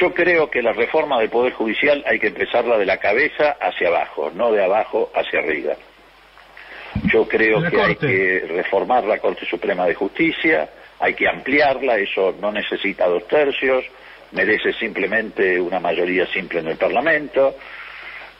Yo 0.00 0.14
creo 0.14 0.48
que 0.48 0.62
la 0.62 0.72
reforma 0.72 1.18
del 1.18 1.28
Poder 1.28 1.52
Judicial 1.52 2.04
hay 2.06 2.20
que 2.20 2.28
empezarla 2.28 2.78
de 2.78 2.86
la 2.86 2.98
cabeza 2.98 3.56
hacia 3.60 3.88
abajo, 3.88 4.30
no 4.32 4.52
de 4.52 4.62
abajo 4.62 5.10
hacia 5.12 5.40
arriba. 5.40 5.72
Yo 7.12 7.26
creo 7.26 7.60
que 7.68 7.82
hay 7.82 7.96
que 7.96 8.44
reformar 8.46 9.02
la 9.06 9.18
Corte 9.18 9.44
Suprema 9.44 9.86
de 9.86 9.94
Justicia, 9.96 10.70
hay 11.00 11.14
que 11.14 11.28
ampliarla, 11.28 11.96
eso 11.96 12.32
no 12.40 12.52
necesita 12.52 13.08
dos 13.08 13.26
tercios, 13.26 13.84
merece 14.34 14.72
simplemente 14.74 15.58
una 15.60 15.80
mayoría 15.80 16.26
simple 16.26 16.60
en 16.60 16.68
el 16.68 16.76
Parlamento. 16.76 17.56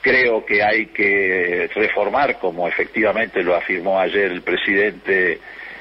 Creo 0.01 0.45
que 0.45 0.61
hay 0.61 0.87
que 0.87 1.69
reformar, 1.73 2.37
como 2.37 2.67
efectivamente 2.67 3.41
lo 3.41 3.55
afirmó 3.55 3.99
ayer 3.99 4.31
el 4.31 4.41
presidente 4.43 5.39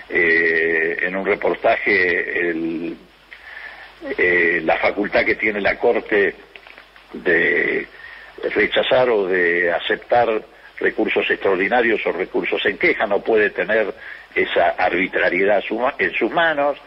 eh, 0.09 0.99
en 1.03 1.17
un 1.17 1.27
reportaje, 1.27 2.51
eh, 4.17 4.61
la 4.65 4.79
facultad 4.79 5.25
que 5.25 5.35
tiene 5.35 5.61
la 5.61 5.79
Corte 5.79 6.35
de 7.13 7.87
rechazar 8.55 9.11
o 9.11 9.27
de 9.27 9.71
aceptar 9.73 10.29
recursos 10.81 11.29
extraordinarios 11.31 12.01
o 12.07 12.13
recursos 12.13 12.65
en 12.67 12.79
queja, 12.79 13.07
no 13.07 13.21
puede 13.21 13.51
tener 13.51 13.93
esa 14.35 14.71
arbitrariedad 14.71 15.63
en 15.99 16.13
sus 16.15 16.31
manos. 16.31 16.79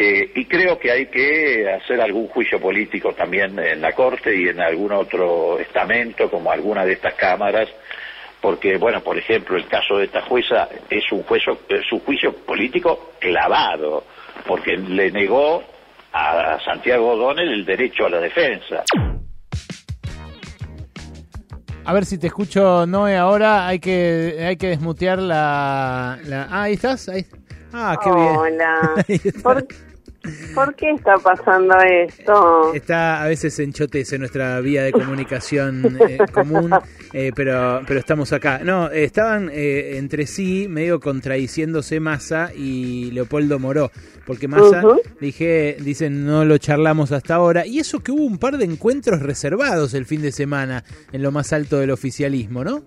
Eh, 0.00 0.30
y 0.36 0.44
creo 0.44 0.78
que 0.78 0.92
hay 0.92 1.06
que 1.06 1.68
hacer 1.72 2.00
algún 2.00 2.28
juicio 2.28 2.60
político 2.60 3.12
también 3.14 3.58
en 3.58 3.80
la 3.80 3.92
Corte 3.92 4.34
y 4.36 4.48
en 4.48 4.60
algún 4.60 4.92
otro 4.92 5.58
estamento, 5.58 6.30
como 6.30 6.52
alguna 6.52 6.84
de 6.84 6.92
estas 6.92 7.14
cámaras, 7.14 7.68
porque, 8.40 8.76
bueno, 8.76 9.00
por 9.02 9.18
ejemplo, 9.18 9.56
el 9.56 9.66
caso 9.66 9.96
de 9.98 10.04
esta 10.04 10.22
jueza 10.22 10.68
es 10.88 11.10
un, 11.10 11.24
juicio, 11.24 11.58
es 11.68 11.90
un 11.92 11.98
juicio 12.00 12.32
político 12.32 13.14
clavado, 13.18 14.04
porque 14.46 14.76
le 14.76 15.10
negó 15.10 15.64
a 16.12 16.58
Santiago 16.64 17.10
O'Donnell 17.14 17.52
el 17.52 17.64
derecho 17.64 18.06
a 18.06 18.10
la 18.10 18.20
defensa. 18.20 18.84
A 21.84 21.92
ver 21.92 22.04
si 22.04 22.18
te 22.18 22.28
escucho, 22.28 22.86
Noé, 22.86 23.16
ahora 23.16 23.66
hay 23.66 23.80
que, 23.80 24.44
hay 24.46 24.56
que 24.56 24.68
desmutear 24.68 25.18
la... 25.18 26.18
la- 26.24 26.46
Ah, 26.50 26.62
ahí 26.64 26.74
estás. 26.74 27.08
Ahí. 27.08 27.24
Ah, 27.72 27.98
qué 28.02 28.10
bien. 28.12 28.36
Hola. 28.36 29.04
¿Por, 30.54 30.74
qué 30.74 30.90
está 30.90 31.14
pasando 31.16 31.76
esto? 31.78 32.74
Está 32.74 33.22
a 33.22 33.26
veces 33.28 33.58
en 33.58 33.72
chotes 33.72 34.18
nuestra 34.18 34.60
vía 34.60 34.82
de 34.82 34.92
comunicación 34.92 35.98
eh, 36.08 36.18
común, 36.32 36.70
eh, 37.12 37.32
pero, 37.34 37.82
pero 37.86 38.00
estamos 38.00 38.32
acá. 38.32 38.60
No, 38.64 38.90
eh, 38.90 39.04
estaban 39.04 39.50
eh, 39.52 39.96
entre 39.96 40.26
sí 40.26 40.66
medio 40.68 41.00
contradiciéndose 41.00 42.00
Massa 42.00 42.52
y 42.54 43.10
Leopoldo 43.12 43.58
Moró, 43.58 43.90
porque 44.26 44.48
Massa, 44.48 44.82
dije, 45.20 45.76
dicen, 45.80 46.26
no 46.26 46.44
lo 46.44 46.58
charlamos 46.58 47.12
hasta 47.12 47.34
ahora, 47.34 47.66
y 47.66 47.78
eso 47.78 48.00
que 48.00 48.12
hubo 48.12 48.24
un 48.24 48.38
par 48.38 48.58
de 48.58 48.64
encuentros 48.64 49.20
reservados 49.20 49.94
el 49.94 50.06
fin 50.06 50.22
de 50.22 50.32
semana 50.32 50.84
en 51.12 51.22
lo 51.22 51.32
más 51.32 51.52
alto 51.52 51.78
del 51.78 51.90
oficialismo, 51.90 52.64
¿no? 52.64 52.84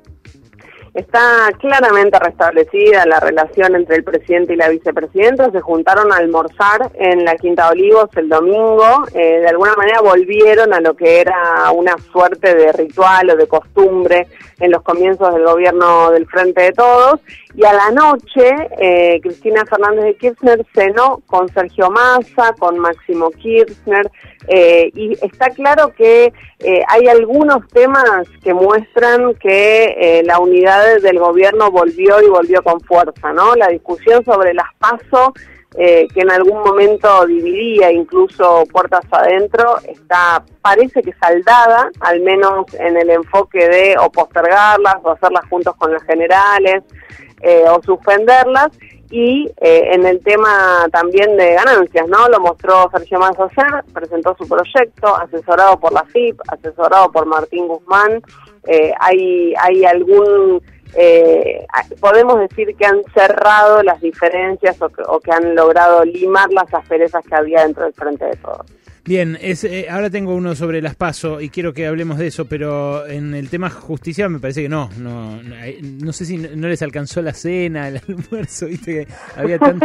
Está 0.94 1.50
claramente 1.58 2.20
restablecida 2.20 3.06
la 3.06 3.22
relación 3.22 3.76
entre 3.76 3.96
el 3.96 4.04
presidente 4.04 4.54
y 4.54 4.58
la 4.58 4.68
vicepresidenta. 4.68 5.50
Se 5.50 5.62
juntaron 5.62 6.12
a 6.12 6.18
almorzar 6.18 6.92
en 6.96 7.24
la 7.24 7.36
Quinta 7.36 7.70
Olivos 7.70 8.10
el 8.18 8.28
domingo. 8.28 9.06
Eh, 9.14 9.40
de 9.40 9.48
alguna 9.48 9.74
manera 9.76 10.02
volvieron 10.02 10.74
a 10.74 10.82
lo 10.82 10.94
que 10.94 11.22
era 11.22 11.72
una 11.74 11.96
suerte 12.12 12.54
de 12.54 12.74
ritual 12.74 13.30
o 13.30 13.38
de 13.38 13.48
costumbre 13.48 14.28
en 14.60 14.72
los 14.72 14.82
comienzos 14.82 15.34
del 15.34 15.46
gobierno 15.46 16.12
del 16.12 16.28
Frente 16.28 16.62
de 16.62 16.72
Todos. 16.74 17.22
Y 17.56 17.66
a 17.66 17.72
la 17.72 17.92
noche, 17.92 18.54
eh, 18.78 19.20
Cristina 19.22 19.64
Fernández 19.66 20.04
de 20.04 20.16
Kirchner 20.16 20.66
cenó 20.74 21.22
con 21.26 21.48
Sergio 21.50 21.90
Massa, 21.90 22.54
con 22.60 22.78
Máximo 22.80 23.32
Kirchner, 23.32 24.12
eh, 24.48 24.90
y 24.96 25.14
está 25.24 25.50
claro 25.50 25.94
que 25.96 26.34
eh, 26.60 26.82
hay 26.88 27.08
algunos 27.08 27.68
temas 27.68 28.28
que 28.44 28.54
muestran 28.54 29.36
que 29.36 29.96
eh, 30.00 30.24
la 30.24 30.40
unidad 30.40 30.81
del 30.82 31.20
gobierno 31.20 31.72
volvió 31.72 32.22
y 32.22 32.30
volvió 32.30 32.62
con 32.64 32.80
fuerza, 32.82 33.34
¿no? 33.34 33.56
La 33.56 33.68
discusión 33.68 34.24
sobre 34.26 34.54
las 34.54 34.68
PASO, 34.78 35.34
eh, 35.78 36.08
que 36.14 36.22
en 36.22 36.32
algún 36.32 36.60
momento 36.64 37.26
dividía 37.26 37.92
incluso 37.92 38.64
puertas 38.72 39.06
adentro, 39.12 39.78
está 39.88 40.44
parece 40.62 41.02
que 41.02 41.14
saldada, 41.14 41.90
al 42.02 42.20
menos 42.22 42.66
en 42.74 42.98
el 42.98 43.10
enfoque 43.10 43.70
de 43.70 43.96
o 43.98 44.12
postergarlas 44.12 44.96
o 45.04 45.12
hacerlas 45.12 45.46
juntos 45.50 45.76
con 45.78 45.94
las 45.94 46.04
generales 46.04 46.84
eh, 47.42 47.64
o 47.70 47.82
suspenderlas 47.84 48.70
y 49.12 49.46
eh, 49.58 49.90
en 49.92 50.06
el 50.06 50.24
tema 50.24 50.88
también 50.92 51.36
de 51.36 51.54
ganancias, 51.54 52.08
¿no? 52.08 52.28
Lo 52.30 52.40
mostró 52.40 52.90
Sergio 52.92 53.20
ayer, 53.22 53.84
presentó 53.94 54.36
su 54.38 54.48
proyecto, 54.48 55.16
asesorado 55.18 55.78
por 55.80 55.92
la 55.92 56.04
FIP, 56.06 56.40
asesorado 56.48 57.12
por 57.12 57.26
Martín 57.26 57.68
Guzmán. 57.68 58.22
Eh, 58.68 58.94
hay, 59.00 59.54
hay 59.60 59.86
algún, 59.86 60.62
eh, 60.96 61.66
podemos 62.00 62.40
decir 62.40 62.76
que 62.76 62.86
han 62.86 63.02
cerrado 63.14 63.82
las 63.84 64.02
diferencias 64.02 64.82
o 64.82 64.90
que, 64.90 65.02
o 65.08 65.20
que 65.20 65.32
han 65.32 65.56
logrado 65.56 66.04
limar 66.06 66.52
las 66.52 66.74
asperezas 66.74 67.24
que 67.26 67.36
había 67.36 67.64
dentro 67.64 67.84
del 67.84 67.94
frente 67.94 68.26
de 68.26 68.36
todos. 68.36 68.66
Bien, 69.04 69.36
es, 69.42 69.64
eh, 69.64 69.88
ahora 69.90 70.12
tengo 70.12 70.36
uno 70.36 70.54
sobre 70.54 70.80
las 70.80 70.96
PASO 70.96 71.42
y 71.42 71.50
quiero 71.50 71.74
que 71.74 71.88
hablemos 71.88 72.20
de 72.20 72.28
eso, 72.28 72.46
pero 72.46 73.08
en 73.08 73.34
el 73.34 73.50
tema 73.50 73.70
justicia 73.72 74.30
me 74.30 74.38
parece 74.40 74.62
que 74.62 74.70
no, 74.70 74.92
no, 75.00 75.42
no, 75.42 75.56
hay- 75.56 75.80
no 75.82 76.14
sé 76.14 76.24
si 76.26 76.38
no, 76.38 76.50
no 76.56 76.68
les 76.68 76.84
alcanzó 76.84 77.20
la 77.24 77.34
cena, 77.34 77.88
el 77.88 78.00
almuerzo, 78.08 78.68
viste 78.68 79.06
que 79.06 79.14
había 79.36 79.58
tan- 79.58 79.80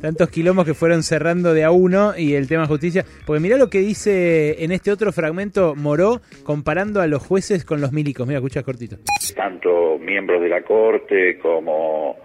tantos 0.00 0.30
quilombos 0.30 0.64
que 0.64 0.72
fueron 0.72 1.02
cerrando 1.02 1.52
de 1.52 1.64
a 1.64 1.70
uno 1.70 2.14
y 2.16 2.32
el 2.32 2.48
tema 2.48 2.66
justicia, 2.66 3.04
porque 3.26 3.40
mirá 3.40 3.58
lo 3.58 3.68
que 3.68 3.80
dice 3.80 4.64
en 4.64 4.72
este 4.72 4.90
otro 4.90 5.12
fragmento 5.12 5.74
Moró 5.76 6.22
comparando 6.42 7.02
a 7.02 7.06
los 7.06 7.22
jueces 7.22 7.66
con 7.66 7.82
los 7.82 7.92
milicos, 7.92 8.26
mira, 8.26 8.38
escucha 8.38 8.62
cortito. 8.62 8.96
tanto 9.36 9.98
miembros 9.98 10.40
de 10.40 10.48
la 10.48 10.62
Corte 10.62 11.38
como 11.42 12.16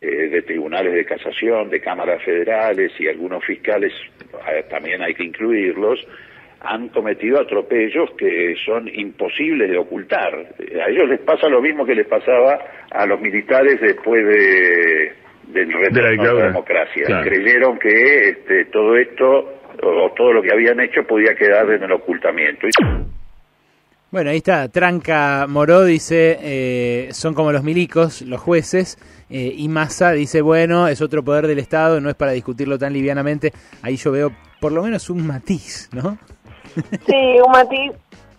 eh, 0.00 0.28
de 0.28 0.42
tribunales 0.42 0.94
de 0.94 1.04
casación, 1.04 1.68
de 1.70 1.80
cámaras 1.80 2.22
federales 2.24 2.92
y 2.98 3.08
algunos 3.08 3.44
fiscales, 3.44 3.92
eh, 4.50 4.64
también 4.70 5.02
hay 5.02 5.14
que 5.14 5.24
incluirlos, 5.24 5.98
han 6.62 6.88
cometido 6.88 7.40
atropellos 7.40 8.10
que 8.18 8.54
son 8.64 8.88
imposibles 8.88 9.70
de 9.70 9.78
ocultar. 9.78 10.34
Eh, 10.58 10.80
A 10.80 10.88
ellos 10.90 11.08
les 11.08 11.20
pasa 11.20 11.48
lo 11.48 11.60
mismo 11.62 11.84
que 11.86 11.94
les 11.94 12.06
pasaba 12.06 12.58
a 12.90 13.06
los 13.06 13.20
militares 13.20 13.80
después 13.80 14.26
de, 14.26 15.12
del 15.48 15.72
retorno 15.72 16.02
de 16.18 16.34
la 16.34 16.46
democracia. 16.48 17.04
Claro. 17.06 17.30
Creyeron 17.30 17.78
que 17.78 18.28
este, 18.30 18.64
todo 18.66 18.96
esto 18.96 19.54
o 19.82 20.12
todo 20.16 20.32
lo 20.32 20.42
que 20.42 20.52
habían 20.52 20.80
hecho 20.80 21.02
podía 21.06 21.34
quedar 21.34 21.70
en 21.70 21.82
el 21.82 21.92
ocultamiento. 21.92 22.66
Y- 22.66 23.19
Bueno, 24.10 24.30
ahí 24.30 24.38
está, 24.38 24.68
Tranca 24.68 25.46
Moró 25.48 25.84
dice, 25.84 26.36
eh, 26.42 27.08
son 27.12 27.32
como 27.32 27.52
los 27.52 27.62
milicos, 27.62 28.22
los 28.22 28.40
jueces, 28.40 28.98
eh, 29.30 29.54
y 29.56 29.68
Massa 29.68 30.10
dice, 30.10 30.42
bueno, 30.42 30.88
es 30.88 31.00
otro 31.00 31.22
poder 31.22 31.46
del 31.46 31.60
Estado, 31.60 32.00
no 32.00 32.10
es 32.10 32.16
para 32.16 32.32
discutirlo 32.32 32.76
tan 32.76 32.92
livianamente. 32.92 33.52
Ahí 33.82 33.94
yo 33.94 34.10
veo 34.10 34.32
por 34.60 34.72
lo 34.72 34.82
menos 34.82 35.10
un 35.10 35.24
matiz, 35.24 35.88
¿no? 35.92 36.18
Sí, 37.06 37.38
un 37.44 37.52
matiz 37.52 37.92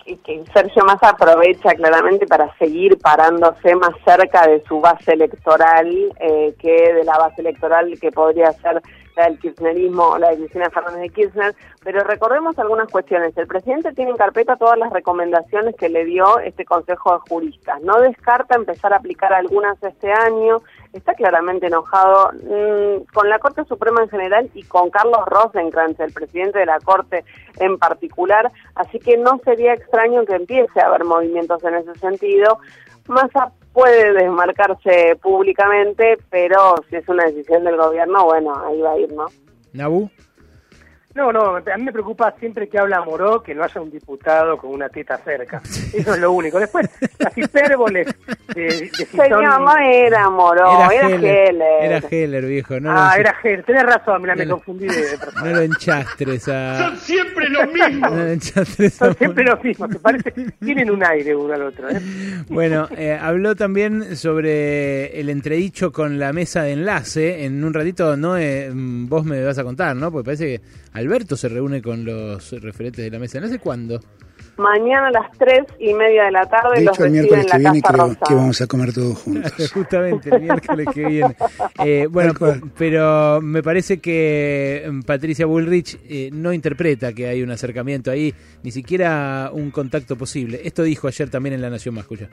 que, 0.06 0.18
que 0.18 0.43
Sergio 0.53 0.84
Massa 0.84 1.10
aprovecha 1.10 1.73
claramente 1.76 2.27
para 2.27 2.53
seguir 2.57 2.98
parándose 2.98 3.73
más 3.76 3.91
cerca 4.03 4.48
de 4.48 4.61
su 4.68 4.81
base 4.81 5.14
electoral 5.14 5.88
eh, 6.19 6.53
que 6.60 6.93
de 6.93 7.03
la 7.06 7.18
base 7.18 7.39
electoral 7.39 7.98
que 7.99 8.11
podría 8.11 8.52
ser 8.53 8.81
la 9.16 9.26
del 9.26 9.40
kirchnerismo 9.40 10.18
la 10.18 10.30
de 10.30 10.38
Cristina 10.38 10.70
Fernández 10.70 11.02
de 11.02 11.10
Kirchner, 11.10 11.56
pero 11.84 12.04
recordemos 12.04 12.58
algunas 12.60 12.90
cuestiones. 12.90 13.36
El 13.38 13.48
presidente 13.48 13.94
tiene 13.94 14.12
en 14.12 14.18
carpeta 14.18 14.56
todas 14.56 14.78
las 14.78 14.92
recomendaciones 14.92 15.76
que 15.76 15.90
le 15.90 16.06
dio 16.06 16.40
este 16.40 16.66
Consejo 16.66 17.14
de 17.14 17.20
Juristas. 17.30 17.82
No 17.82 18.00
descarta 18.00 18.56
empezar 18.56 18.94
a 18.94 18.98
aplicar 18.98 19.34
algunas 19.34 19.82
este 19.84 20.12
año. 20.12 20.58
Está 20.94 21.14
claramente 21.14 21.68
enojado 21.68 22.32
mm, 22.34 23.04
con 23.14 23.30
la 23.30 23.40
Corte 23.40 23.64
Suprema 23.66 24.04
en 24.04 24.10
general 24.10 24.50
y 24.54 24.64
con 24.64 24.90
Carlos 24.90 25.26
Rosenkrantz, 25.26 26.00
el 26.00 26.14
presidente 26.14 26.60
de 26.60 26.66
la 26.66 26.80
Corte 26.80 27.24
en 27.60 27.78
particular. 27.78 28.52
Así 28.76 29.00
que 29.00 29.18
no 29.18 29.40
sería 29.44 29.74
extraño 29.74 30.26
que 30.26 30.36
empiece 30.36 30.80
a 30.80 30.88
haber 30.88 31.06
movimientos 31.06 31.64
en 31.64 31.76
ese 31.76 31.96
sentido. 31.96 32.60
Massa 33.08 33.52
puede 33.73 34.14
desmarcarse 34.14 35.15
públicamente, 35.22 36.18
pero 36.30 36.76
si 36.89 36.98
es 36.98 37.07
una 37.07 37.26
decisión 37.26 37.64
del 37.64 37.77
gobierno, 37.77 38.26
bueno, 38.26 38.53
ahí 38.65 38.81
va 38.81 38.91
a 38.91 38.98
ir, 38.99 39.11
¿no? 39.14 39.27
Nabu. 39.73 40.10
No, 41.14 41.32
no, 41.32 41.58
a 41.58 41.78
mí 41.78 41.84
me 41.84 41.92
preocupa 41.92 42.34
siempre 42.40 42.70
que 42.70 42.80
habla 42.80 43.02
Moró 43.04 43.42
que 43.44 43.54
no 43.54 43.64
haya 43.64 43.82
un 43.82 43.92
diputado 43.92 44.58
con 44.58 44.72
una 44.72 44.88
teta 44.90 45.18
cerca. 45.18 45.62
Eso 45.94 46.14
es 46.14 46.20
lo 46.20 46.32
único. 46.32 46.60
Después, 46.60 46.90
las 47.20 47.38
hipérboles 47.38 48.08
de, 48.56 48.64
de 48.64 48.90
si 48.94 49.06
Señor, 49.06 49.46
son- 49.46 49.66
no 49.66 49.78
era 49.78 50.30
Moró, 50.30 50.90
era, 50.92 51.08
Heller. 51.10 51.56
Era 51.82 52.02
Heller, 52.10 52.46
viejo. 52.46 52.80
No 52.80 52.92
Ah, 52.92 53.14
lo- 53.16 53.22
era 53.22 53.36
Heller. 53.44 53.64
Tenés 53.64 53.84
razón, 53.84 54.22
mira, 54.22 54.36
me 54.36 54.46
lo- 54.46 54.56
confundí 54.56 54.88
de 54.88 55.18
persona. 55.18 55.42
No 55.44 55.56
lo 55.58 55.62
enchastres 55.62 56.48
a... 56.48 56.78
Son 56.78 56.98
siempre 56.98 57.50
los 57.50 57.66
mismos. 57.72 58.12
No 58.12 58.18
lo 58.18 58.28
enchastres 58.32 59.02
a- 59.02 59.06
Son 59.06 59.16
siempre 59.18 59.44
los 59.44 59.64
mismos, 59.64 59.90
que 59.90 60.00
parece, 60.00 60.32
tienen 60.60 60.90
un 60.92 61.04
aire 61.04 61.36
uno 61.36 61.54
al 61.54 61.62
otro. 61.64 61.90
¿eh? 61.90 62.00
Bueno, 62.50 62.88
eh, 62.98 63.18
habló 63.20 63.56
también 63.56 64.16
sobre 64.16 65.20
el 65.20 65.30
entredicho 65.30 65.92
con 65.92 66.20
la 66.20 66.34
mesa 66.34 66.64
de 66.64 66.74
enlace. 66.74 67.46
En 67.46 67.64
un 67.64 67.74
ratito, 67.74 68.16
no 68.18 68.38
eh, 68.38 68.70
mm, 68.74 69.08
vos 69.08 69.26
me 69.26 69.44
vas 69.44 69.58
a 69.58 69.64
contar, 69.64 69.96
¿no? 69.96 70.12
Porque 70.12 70.26
parece 70.26 70.46
que 70.46 70.62
Alberto 70.94 71.38
se 71.38 71.50
reúne 71.50 71.82
con 71.82 72.04
los 72.06 72.52
referentes 72.62 73.04
de 73.04 73.12
la 73.12 73.20
mesa 73.20 73.34
de 73.34 73.46
enlace. 73.46 73.60
¿Cuándo? 73.60 74.00
Mañana 74.58 75.08
a 75.08 75.12
las 75.12 75.32
tres 75.38 75.62
y 75.80 75.94
media 75.94 76.26
de 76.26 76.32
la 76.32 76.46
tarde 76.46 76.80
De 76.80 76.86
los 76.86 77.00
el 77.00 77.12
miércoles 77.12 77.46
que 77.50 77.58
viene 77.58 77.82
creo 77.82 78.06
Rosa. 78.08 78.20
que 78.28 78.34
vamos 78.36 78.62
a 78.62 78.68
comer 78.68 78.94
todos 78.94 79.18
juntos. 79.20 79.72
Justamente, 79.74 80.30
el 80.30 80.42
miércoles 80.42 80.88
que 80.94 81.06
viene. 81.06 81.36
Eh, 81.84 82.08
bueno, 82.08 82.34
pero 82.78 83.42
me 83.42 83.64
parece 83.64 84.00
que 84.00 84.88
mm, 84.88 85.02
Patricia 85.02 85.48
Bullrich 85.48 85.98
eh, 86.08 86.30
no 86.32 86.54
interpreta 86.54 87.12
que 87.14 87.28
hay 87.28 87.42
un 87.42 87.50
acercamiento 87.50 88.12
ahí, 88.12 88.34
ni 88.62 88.72
siquiera 88.72 89.50
un 89.52 89.72
contacto 89.72 90.16
posible. 90.16 90.62
Esto 90.64 90.84
dijo 90.84 91.08
ayer 91.08 91.30
también 91.30 91.56
en 91.56 91.62
La 91.62 91.70
Nación 91.72 91.96
Más, 91.96 92.04
escucha. 92.04 92.30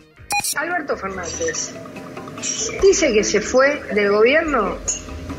Alberto 0.57 0.97
Fernández 0.97 1.75
dice 2.83 3.13
que 3.13 3.25
se 3.25 3.41
fue 3.41 3.81
del 3.95 4.11
gobierno 4.11 4.77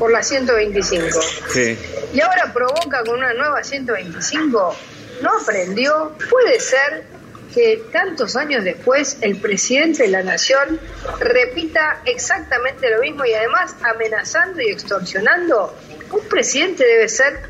por 0.00 0.10
la 0.10 0.22
125 0.22 1.20
Sí. 1.52 1.78
y 2.14 2.20
ahora 2.22 2.50
provoca 2.54 3.04
con 3.04 3.18
una 3.18 3.34
nueva 3.34 3.62
125. 3.62 4.74
No 5.20 5.30
aprendió. 5.42 6.16
Puede 6.30 6.58
ser 6.58 7.04
que 7.54 7.82
tantos 7.92 8.34
años 8.34 8.64
después 8.64 9.18
el 9.20 9.36
presidente 9.36 10.04
de 10.04 10.08
la 10.08 10.22
nación 10.22 10.80
repita 11.18 12.00
exactamente 12.06 12.88
lo 12.90 13.02
mismo 13.02 13.26
y 13.26 13.34
además 13.34 13.74
amenazando 13.82 14.62
y 14.62 14.70
extorsionando. 14.70 15.76
Un 16.12 16.24
presidente 16.28 16.84
debe 16.86 17.06
ser 17.08 17.40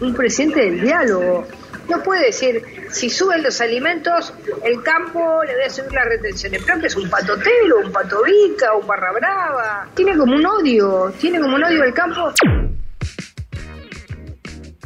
un 0.00 0.14
presidente 0.14 0.60
del 0.60 0.82
diálogo. 0.82 1.48
No 1.88 2.02
puede 2.02 2.26
decir, 2.26 2.62
si 2.90 3.08
suben 3.08 3.42
los 3.42 3.60
alimentos, 3.60 4.34
el 4.64 4.82
campo 4.82 5.42
le 5.44 5.54
voy 5.54 5.64
a 5.64 5.70
subir 5.70 5.92
las 5.92 6.06
retenciones. 6.06 6.62
Pero 6.66 6.80
que 6.80 6.86
es 6.86 6.96
un 6.96 7.08
patotero, 7.08 7.78
un 7.84 7.92
patovica, 7.92 8.74
un 8.74 8.86
barra 8.86 9.12
brava. 9.12 9.88
Tiene 9.94 10.16
como 10.16 10.36
un 10.36 10.44
odio, 10.44 11.12
tiene 11.18 11.40
como 11.40 11.56
un 11.56 11.64
odio 11.64 11.84
el 11.84 11.94
campo. 11.94 12.32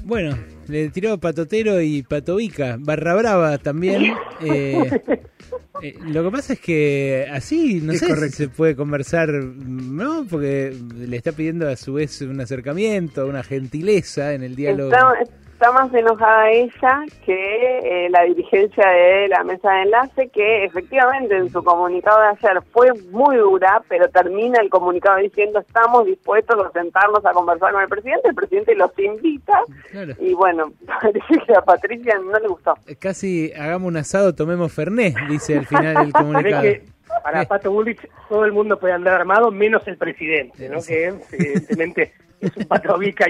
Bueno, 0.05 0.37
le 0.69 0.89
tiró 0.91 1.19
Patotero 1.19 1.81
y 1.81 2.03
Patovica, 2.03 2.77
Barra 2.79 3.15
Brava 3.15 3.59
también. 3.59 4.15
eh, 4.41 5.01
eh, 5.83 5.95
lo 6.07 6.25
que 6.25 6.31
pasa 6.31 6.53
es 6.55 6.61
que 6.61 7.27
así, 7.31 7.81
no 7.81 7.93
Es 7.93 8.01
sé 8.01 8.31
si 8.31 8.31
se 8.31 8.49
puede 8.49 8.77
conversar, 8.77 9.29
¿no? 9.33 10.27
Porque 10.29 10.77
le 10.97 11.17
está 11.17 11.33
pidiendo 11.33 11.69
a 11.69 11.77
su 11.77 11.95
vez 11.95 12.21
un 12.23 12.41
acercamiento, 12.41 13.27
una 13.27 13.43
gentileza 13.43 14.35
en 14.35 14.43
el 14.43 14.57
diálogo. 14.57 14.93
Está, 14.93 15.15
está 15.63 15.71
más 15.71 15.95
enojada 15.95 16.51
ella 16.51 17.05
que 17.25 17.79
eh, 18.07 18.11
la 18.11 18.25
dirigencia 18.25 18.85
de 18.89 19.29
la 19.29 19.45
mesa 19.45 19.71
de 19.71 19.83
enlace, 19.83 20.29
que 20.31 20.65
efectivamente 20.65 21.37
en 21.37 21.51
su 21.53 21.63
comunicado 21.63 22.21
de 22.21 22.27
ayer 22.27 22.61
fue 22.73 22.93
muy 23.13 23.37
dura, 23.37 23.81
pero 23.89 24.09
termina 24.09 24.59
el 24.61 24.69
comunicado 24.69 25.19
diciendo 25.19 25.61
estamos 25.61 26.07
dispuestos 26.07 26.67
a 26.67 26.73
sentarnos 26.73 27.25
a 27.25 27.31
conversar 27.33 27.73
con 27.73 27.81
el 27.81 27.89
presidente, 27.89 28.29
el 28.29 28.35
presidente 28.35 28.75
los 28.75 28.91
invita, 28.99 29.61
Claro. 29.93 30.15
y 30.19 30.35
bueno, 30.35 30.73
parece 31.01 31.39
que 31.47 31.55
a 31.55 31.63
Patricia 31.63 32.19
no 32.19 32.37
le 32.41 32.49
gustó. 32.49 32.75
Casi 32.99 33.53
hagamos 33.53 33.87
un 33.87 33.99
asado, 33.99 34.35
tomemos 34.35 34.73
Fernet, 34.73 35.15
dice 35.29 35.59
al 35.59 35.67
final 35.67 35.95
del 35.95 36.13
comunicado. 36.13 36.65
para 37.23 37.45
Pato 37.45 37.71
Bullrich 37.71 38.01
todo 38.29 38.45
el 38.45 38.51
mundo 38.51 38.81
puede 38.81 38.95
andar 38.95 39.15
armado, 39.15 39.53
menos 39.53 39.87
el 39.87 39.97
presidente, 39.97 40.69
¿no? 40.69 40.83
que 40.83 41.15
evidentemente 41.31 42.13
es 42.43 42.57
un 42.57 42.67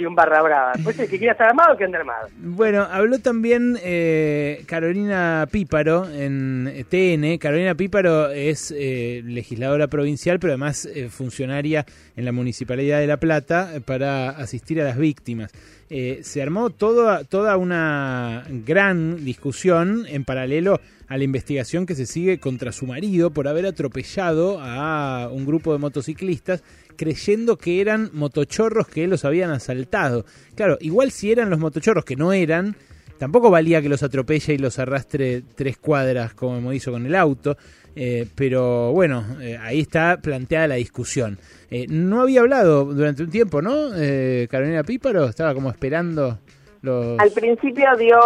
y 0.01 0.07
un 0.07 0.15
barra 0.15 0.43
brava. 0.43 0.73
Pues 0.83 0.97
que 0.97 1.17
estar 1.17 1.49
armado, 1.49 1.77
que 1.77 1.85
ande 1.85 1.99
armado. 1.99 2.29
Bueno, 2.39 2.87
habló 2.91 3.19
también 3.19 3.79
eh, 3.83 4.65
Carolina 4.67 5.47
Píparo 5.51 6.09
en 6.11 6.87
TN. 6.89 7.39
Carolina 7.39 7.75
Píparo 7.75 8.31
es 8.31 8.75
eh, 8.77 9.23
legisladora 9.25 9.89
provincial, 9.89 10.41
pero 10.41 10.53
además 10.53 10.87
eh, 10.87 11.09
funcionaria 11.11 11.85
en 12.17 12.25
la 12.25 12.33
Municipalidad 12.33 13.01
de 13.01 13.07
La 13.07 13.19
Plata 13.19 13.73
eh, 13.75 13.81
para 13.81 14.31
asistir 14.31 14.81
a 14.81 14.85
las 14.85 14.97
víctimas. 14.97 15.53
Eh, 15.91 16.21
se 16.23 16.41
armó 16.41 16.71
toda 16.71 17.57
una 17.59 18.45
gran 18.65 19.27
discusión 19.27 20.07
en 20.09 20.25
paralelo 20.25 20.81
a 21.07 21.19
la 21.19 21.25
investigación 21.25 21.85
que 21.85 21.95
se 21.95 22.07
sigue 22.07 22.39
contra 22.39 22.73
su 22.73 22.87
marido 22.87 23.31
por 23.31 23.47
haber 23.47 23.67
atropellado 23.67 24.59
a 24.59 25.29
un 25.31 25.45
grupo 25.45 25.75
de 25.75 25.79
motociclistas 25.79 26.63
creyendo 26.97 27.57
que 27.57 27.81
eran 27.81 28.11
motochorros 28.13 28.89
que 28.89 29.07
los 29.07 29.25
habían 29.25 29.51
asaltado. 29.51 30.25
Claro, 30.55 30.79
igual 30.81 31.11
si 31.11 31.33
eran 31.33 31.51
los 31.51 31.59
motochorros 31.59 32.05
que 32.05 32.17
no 32.17 32.33
eran, 32.33 32.77
tampoco 33.19 33.51
valía 33.51 33.83
que 33.83 33.89
los 33.89 34.03
atropelle 34.03 34.55
y 34.55 34.59
los 34.59 34.79
arrastre 34.79 35.43
tres 35.55 35.77
cuadras 35.79 36.35
como 36.35 36.73
hizo 36.73 36.93
con 36.93 37.07
el 37.07 37.15
auto. 37.15 37.57
eh, 37.95 38.27
pero 38.35 38.93
bueno, 38.93 39.25
eh, 39.41 39.59
ahí 39.61 39.81
está 39.81 40.19
planteada 40.21 40.69
la 40.69 40.75
discusión. 40.77 41.39
Eh, 41.71 41.87
no 41.89 42.23
había 42.23 42.41
hablado 42.41 42.85
durante 42.87 43.23
un 43.23 43.31
tiempo, 43.31 43.61
¿no? 43.63 43.95
Eh, 43.95 44.47
Carolina 44.51 44.83
Píparo 44.83 45.27
estaba 45.27 45.55
como 45.55 45.71
esperando 45.71 46.39
los... 46.83 47.19
Al 47.19 47.31
principio 47.31 47.97
dio 47.97 48.21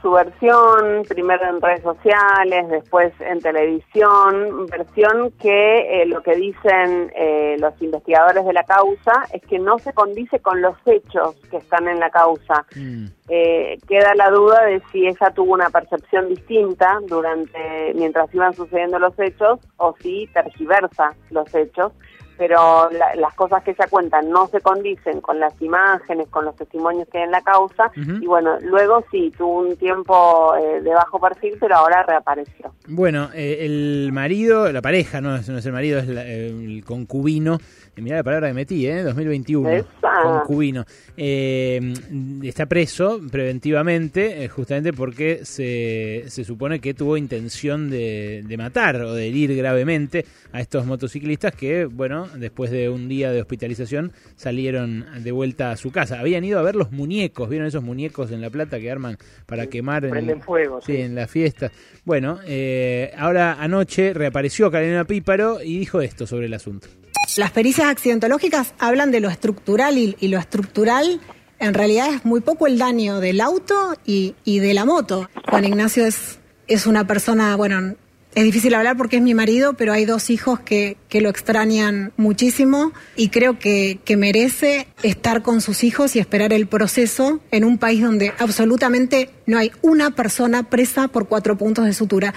su 0.00 0.10
versión, 0.12 1.04
primero 1.08 1.48
en 1.48 1.60
redes 1.60 1.82
sociales, 1.82 2.68
después 2.68 3.12
en 3.20 3.40
televisión, 3.40 4.66
versión 4.66 5.32
que 5.40 6.02
eh, 6.02 6.06
lo 6.06 6.22
que 6.22 6.36
dicen 6.36 7.10
eh, 7.16 7.56
los 7.58 7.80
investigadores 7.82 8.44
de 8.44 8.52
la 8.52 8.64
causa 8.64 9.12
es 9.32 9.42
que 9.42 9.58
no 9.58 9.78
se 9.78 9.92
condice 9.92 10.40
con 10.40 10.62
los 10.62 10.76
hechos 10.86 11.36
que 11.50 11.56
están 11.56 11.88
en 11.88 11.98
la 11.98 12.10
causa. 12.10 12.66
Eh, 13.28 13.78
queda 13.86 14.14
la 14.14 14.30
duda 14.30 14.64
de 14.64 14.82
si 14.92 15.06
ella 15.06 15.30
tuvo 15.34 15.54
una 15.54 15.70
percepción 15.70 16.28
distinta 16.28 16.98
durante 17.06 17.92
mientras 17.94 18.32
iban 18.34 18.54
sucediendo 18.54 18.98
los 18.98 19.18
hechos 19.18 19.60
o 19.76 19.94
si 20.00 20.26
tergiversa 20.32 21.14
los 21.30 21.54
hechos 21.54 21.92
pero 22.38 22.88
la- 22.90 23.14
las 23.16 23.34
cosas 23.34 23.62
que 23.64 23.72
ella 23.72 23.86
cuenta 23.90 24.22
no 24.22 24.46
se 24.48 24.60
condicen 24.60 25.20
con 25.20 25.38
las 25.40 25.60
imágenes, 25.60 26.28
con 26.28 26.44
los 26.44 26.56
testimonios 26.56 27.08
que 27.08 27.18
hay 27.18 27.24
en 27.24 27.32
la 27.32 27.42
causa, 27.42 27.90
y 28.22 28.26
bueno, 28.26 28.58
luego 28.62 29.04
sí, 29.10 29.32
tuvo 29.36 29.58
un 29.60 29.76
tiempo 29.76 30.54
eh, 30.56 30.80
de 30.80 30.94
bajo 30.94 31.18
perfil, 31.20 31.56
pero 31.60 31.76
ahora 31.76 32.04
reapareció. 32.04 32.72
Bueno, 32.86 33.28
eh, 33.34 33.58
el 33.66 34.10
marido, 34.12 34.70
la 34.72 34.80
pareja, 34.80 35.20
no 35.20 35.36
es, 35.36 35.48
no 35.48 35.58
es 35.58 35.66
el 35.66 35.72
marido, 35.72 35.98
es 35.98 36.06
la- 36.08 36.24
el 36.24 36.84
concubino. 36.86 37.58
Mirá 38.02 38.16
la 38.16 38.22
palabra 38.22 38.48
que 38.48 38.54
metí, 38.54 38.86
¿eh? 38.86 39.02
2021. 39.02 39.70
Esa. 39.70 39.86
Concubino. 40.22 40.84
Eh, 41.16 41.92
está 42.42 42.66
preso 42.66 43.20
preventivamente, 43.30 44.44
eh, 44.44 44.48
justamente 44.48 44.92
porque 44.92 45.40
se, 45.44 46.24
se 46.28 46.44
supone 46.44 46.80
que 46.80 46.94
tuvo 46.94 47.16
intención 47.16 47.90
de, 47.90 48.42
de 48.46 48.56
matar 48.56 48.96
o 49.02 49.12
de 49.14 49.26
herir 49.28 49.54
gravemente 49.56 50.24
a 50.52 50.60
estos 50.60 50.86
motociclistas 50.86 51.54
que, 51.54 51.84
bueno, 51.84 52.28
después 52.36 52.70
de 52.70 52.88
un 52.88 53.08
día 53.08 53.30
de 53.32 53.40
hospitalización 53.40 54.12
salieron 54.36 55.04
de 55.22 55.32
vuelta 55.32 55.70
a 55.70 55.76
su 55.76 55.90
casa. 55.90 56.20
Habían 56.20 56.44
ido 56.44 56.58
a 56.58 56.62
ver 56.62 56.74
los 56.76 56.92
muñecos, 56.92 57.48
¿vieron 57.48 57.66
esos 57.68 57.82
muñecos 57.82 58.30
en 58.32 58.40
La 58.40 58.50
Plata 58.50 58.78
que 58.80 58.90
arman 58.90 59.18
para 59.46 59.66
quemar? 59.66 60.04
en- 60.04 60.40
fuego, 60.42 60.80
Sí, 60.80 60.92
sí. 60.94 61.00
en 61.02 61.14
la 61.14 61.26
fiesta. 61.26 61.70
Bueno, 62.04 62.38
eh, 62.46 63.12
ahora 63.16 63.56
anoche 63.60 64.14
reapareció 64.14 64.70
Carolina 64.70 65.04
Píparo 65.04 65.62
y 65.62 65.78
dijo 65.78 66.00
esto 66.00 66.26
sobre 66.26 66.46
el 66.46 66.54
asunto. 66.54 66.88
Las 67.36 67.50
pericias 67.50 67.88
accidentológicas 67.88 68.74
hablan 68.78 69.10
de 69.10 69.20
lo 69.20 69.28
estructural 69.28 69.98
y, 69.98 70.28
lo 70.28 70.38
estructural 70.38 71.20
en 71.60 71.74
realidad 71.74 72.14
es 72.14 72.24
muy 72.24 72.40
poco 72.40 72.66
el 72.66 72.78
daño 72.78 73.20
del 73.20 73.40
auto 73.40 73.94
y, 74.06 74.34
y 74.44 74.60
de 74.60 74.74
la 74.74 74.84
moto. 74.84 75.28
Juan 75.48 75.64
Ignacio 75.64 76.06
es, 76.06 76.38
es 76.68 76.86
una 76.86 77.06
persona, 77.06 77.56
bueno, 77.56 77.96
es 78.34 78.44
difícil 78.44 78.74
hablar 78.74 78.96
porque 78.96 79.16
es 79.16 79.22
mi 79.22 79.34
marido, 79.34 79.74
pero 79.74 79.92
hay 79.92 80.04
dos 80.04 80.30
hijos 80.30 80.60
que, 80.60 80.96
que 81.08 81.20
lo 81.20 81.28
extrañan 81.28 82.12
muchísimo 82.16 82.92
y 83.16 83.30
creo 83.30 83.58
que, 83.58 83.98
que 84.04 84.16
merece 84.16 84.86
estar 85.02 85.42
con 85.42 85.60
sus 85.60 85.82
hijos 85.82 86.14
y 86.14 86.20
esperar 86.20 86.52
el 86.52 86.66
proceso 86.66 87.40
en 87.50 87.64
un 87.64 87.78
país 87.78 88.02
donde 88.02 88.32
absolutamente 88.38 89.30
no 89.46 89.58
hay 89.58 89.72
una 89.82 90.12
persona 90.12 90.70
presa 90.70 91.08
por 91.08 91.26
cuatro 91.26 91.58
puntos 91.58 91.84
de 91.84 91.94
sutura. 91.94 92.34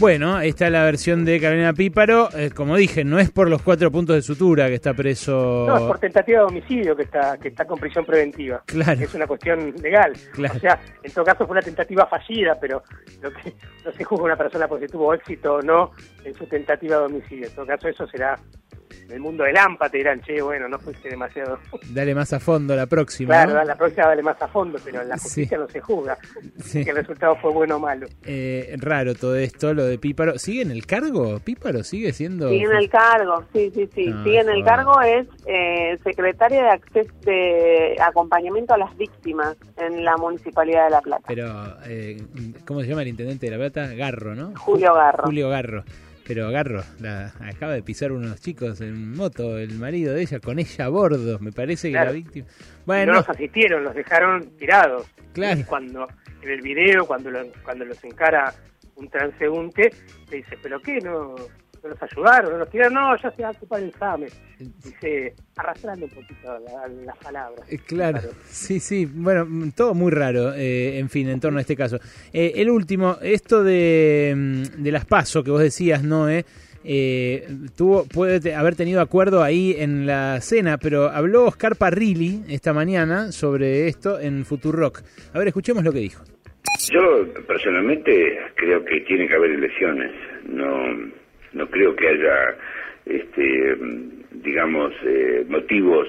Bueno, 0.00 0.34
ahí 0.34 0.48
está 0.48 0.70
la 0.70 0.82
versión 0.84 1.26
de 1.26 1.38
Carolina 1.38 1.74
Píparo. 1.74 2.30
Eh, 2.34 2.48
como 2.56 2.74
dije, 2.74 3.04
no 3.04 3.18
es 3.18 3.30
por 3.30 3.50
los 3.50 3.60
cuatro 3.60 3.92
puntos 3.92 4.16
de 4.16 4.22
sutura 4.22 4.66
que 4.68 4.74
está 4.76 4.94
preso. 4.94 5.66
No, 5.68 5.76
es 5.76 5.82
por 5.82 5.98
tentativa 5.98 6.38
de 6.38 6.44
homicidio 6.46 6.96
que 6.96 7.02
está 7.02 7.36
que 7.36 7.48
está 7.48 7.66
con 7.66 7.78
prisión 7.78 8.06
preventiva. 8.06 8.62
Claro. 8.64 8.98
Es 8.98 9.12
una 9.12 9.26
cuestión 9.26 9.74
legal. 9.82 10.14
Claro. 10.32 10.54
O 10.56 10.58
sea, 10.58 10.80
en 11.02 11.12
todo 11.12 11.26
caso 11.26 11.44
fue 11.46 11.52
una 11.52 11.60
tentativa 11.60 12.06
fallida, 12.06 12.56
pero 12.58 12.82
lo 13.20 13.30
que 13.30 13.52
no 13.84 13.92
se 13.92 14.02
juzga 14.02 14.24
una 14.24 14.36
persona 14.36 14.66
porque 14.66 14.88
tuvo 14.88 15.12
éxito 15.12 15.56
o 15.56 15.60
no 15.60 15.90
en 16.24 16.32
su 16.32 16.46
tentativa 16.46 16.96
de 16.96 17.04
homicidio. 17.04 17.48
En 17.48 17.54
todo 17.54 17.66
caso, 17.66 17.88
eso 17.88 18.06
será 18.06 18.38
en 19.10 19.12
el 19.12 19.20
mundo 19.20 19.44
del 19.44 19.56
AMPA 19.56 19.88
te 19.88 19.98
dirán, 19.98 20.20
che, 20.20 20.40
bueno, 20.40 20.68
no 20.68 20.78
fuiste 20.78 21.08
demasiado. 21.08 21.58
Dale 21.92 22.14
más 22.14 22.32
a 22.32 22.40
fondo 22.40 22.76
la 22.76 22.86
próxima. 22.86 23.34
Claro, 23.34 23.54
¿no? 23.54 23.64
la 23.64 23.76
próxima 23.76 24.06
vale 24.06 24.22
más 24.22 24.40
a 24.40 24.48
fondo, 24.48 24.78
pero 24.84 25.02
en 25.02 25.08
la 25.08 25.18
justicia 25.18 25.58
no 25.58 25.68
se 25.68 25.80
juzga 25.80 26.16
Sí. 26.62 26.84
que 26.84 26.90
el 26.90 26.96
resultado 26.96 27.36
fue 27.36 27.52
bueno 27.52 27.76
o 27.76 27.78
malo. 27.80 28.06
Eh, 28.24 28.76
raro 28.78 29.14
todo 29.14 29.36
esto, 29.36 29.74
lo 29.74 29.84
de 29.84 29.89
Píparo. 29.98 30.38
¿Sigue 30.38 30.62
en 30.62 30.70
el 30.70 30.86
cargo? 30.86 31.38
¿Píparo 31.40 31.82
sigue 31.84 32.12
siendo...? 32.12 32.48
Sigue 32.48 32.64
en 32.64 32.76
el 32.76 32.88
cargo, 32.90 33.44
sí, 33.52 33.70
sí, 33.74 33.88
sí. 33.94 34.10
Ah, 34.14 34.20
Sigue 34.24 34.40
en 34.40 34.48
el 34.50 34.64
cargo, 34.64 35.00
es 35.02 35.26
eh, 35.46 35.98
secretaria 36.04 36.62
de 36.62 36.70
acceso 36.70 37.12
de 37.22 37.96
acompañamiento 38.00 38.74
a 38.74 38.78
las 38.78 38.96
víctimas 38.96 39.56
en 39.76 40.04
la 40.04 40.16
Municipalidad 40.16 40.84
de 40.84 40.90
La 40.90 41.00
Plata. 41.00 41.24
Pero, 41.26 41.46
eh, 41.86 42.22
¿cómo 42.66 42.80
se 42.82 42.88
llama 42.88 43.02
el 43.02 43.08
intendente 43.08 43.46
de 43.46 43.52
La 43.52 43.58
Plata? 43.58 43.94
Garro, 43.94 44.34
¿no? 44.34 44.52
Julio 44.56 44.94
Garro. 44.94 45.24
Julio 45.24 45.48
Garro. 45.48 45.84
Pero 46.26 46.48
Garro, 46.52 46.82
la, 47.00 47.32
acaba 47.40 47.72
de 47.72 47.82
pisar 47.82 48.12
unos 48.12 48.40
chicos 48.40 48.80
en 48.82 49.16
moto, 49.16 49.58
el 49.58 49.74
marido 49.78 50.14
de 50.14 50.22
ella, 50.22 50.38
con 50.38 50.60
ella 50.60 50.84
a 50.84 50.88
bordo. 50.88 51.38
Me 51.40 51.50
parece 51.50 51.88
que 51.88 51.92
Claro. 51.92 52.10
la 52.10 52.12
víctima... 52.12 52.46
Bueno, 52.86 53.12
no 53.12 53.18
los 53.18 53.28
asistieron, 53.28 53.82
los 53.82 53.94
dejaron 53.96 54.48
tirados. 54.56 55.06
Claro. 55.32 55.58
Y 55.60 55.64
cuando 55.64 56.06
en 56.42 56.48
el 56.50 56.60
video, 56.60 57.04
cuando, 57.06 57.30
lo- 57.30 57.46
cuando 57.64 57.84
los 57.84 58.02
encara 58.04 58.54
un 59.00 59.08
transeúnte, 59.08 59.90
le 60.30 60.36
dice, 60.36 60.56
¿pero 60.62 60.80
qué? 60.80 60.98
¿No, 61.00 61.34
no 61.82 61.88
los 61.88 62.02
ayudaron? 62.02 62.52
¿No 62.52 62.58
los 62.58 62.70
tiraron? 62.70 62.94
No, 62.94 63.16
ya 63.16 63.30
se 63.30 63.42
va 63.42 63.48
a 63.48 63.52
ocupar 63.52 63.80
el 63.80 63.92
SAME. 63.94 64.26
Dice, 64.84 65.34
arrastrando 65.56 66.04
un 66.06 66.10
poquito 66.12 66.58
la- 66.58 66.88
las 67.06 67.16
palabras. 67.18 67.66
Eh, 67.72 67.78
Claro, 67.86 68.20
sí, 68.46 68.78
sí, 68.80 69.06
bueno, 69.06 69.46
todo 69.74 69.94
muy 69.94 70.10
raro, 70.12 70.52
eh, 70.54 70.98
en 70.98 71.08
fin, 71.08 71.28
en 71.28 71.40
torno 71.40 71.58
a 71.58 71.62
este 71.62 71.76
caso. 71.76 71.98
Eh, 72.32 72.52
el 72.56 72.68
último, 72.70 73.16
esto 73.22 73.64
de, 73.64 74.34
mm, 74.36 74.82
de 74.82 74.92
las 74.92 75.06
pasos 75.06 75.42
que 75.42 75.50
vos 75.50 75.60
decías, 75.62 76.02
Noé, 76.04 76.44
eh, 76.84 77.46
tuvo, 77.76 78.04
puede 78.06 78.54
haber 78.54 78.74
tenido 78.74 79.00
acuerdo 79.02 79.42
ahí 79.42 79.74
en 79.78 80.06
la 80.06 80.40
cena, 80.40 80.78
pero 80.78 81.08
habló 81.10 81.44
Oscar 81.46 81.76
Parrilli 81.76 82.42
esta 82.48 82.72
mañana 82.72 83.32
sobre 83.32 83.88
esto 83.88 84.18
en 84.18 84.44
Futurock. 84.46 85.02
A 85.34 85.38
ver, 85.38 85.48
escuchemos 85.48 85.84
lo 85.84 85.92
que 85.92 85.98
dijo. 86.00 86.22
Yo 86.90 87.26
personalmente 87.46 88.40
creo 88.54 88.84
que 88.84 89.00
tiene 89.02 89.28
que 89.28 89.34
haber 89.34 89.52
elecciones. 89.52 90.12
No, 90.48 91.10
no 91.52 91.70
creo 91.70 91.94
que 91.94 92.08
haya, 92.08 92.56
este, 93.06 93.76
digamos, 94.32 94.92
eh, 95.04 95.44
motivos 95.48 96.08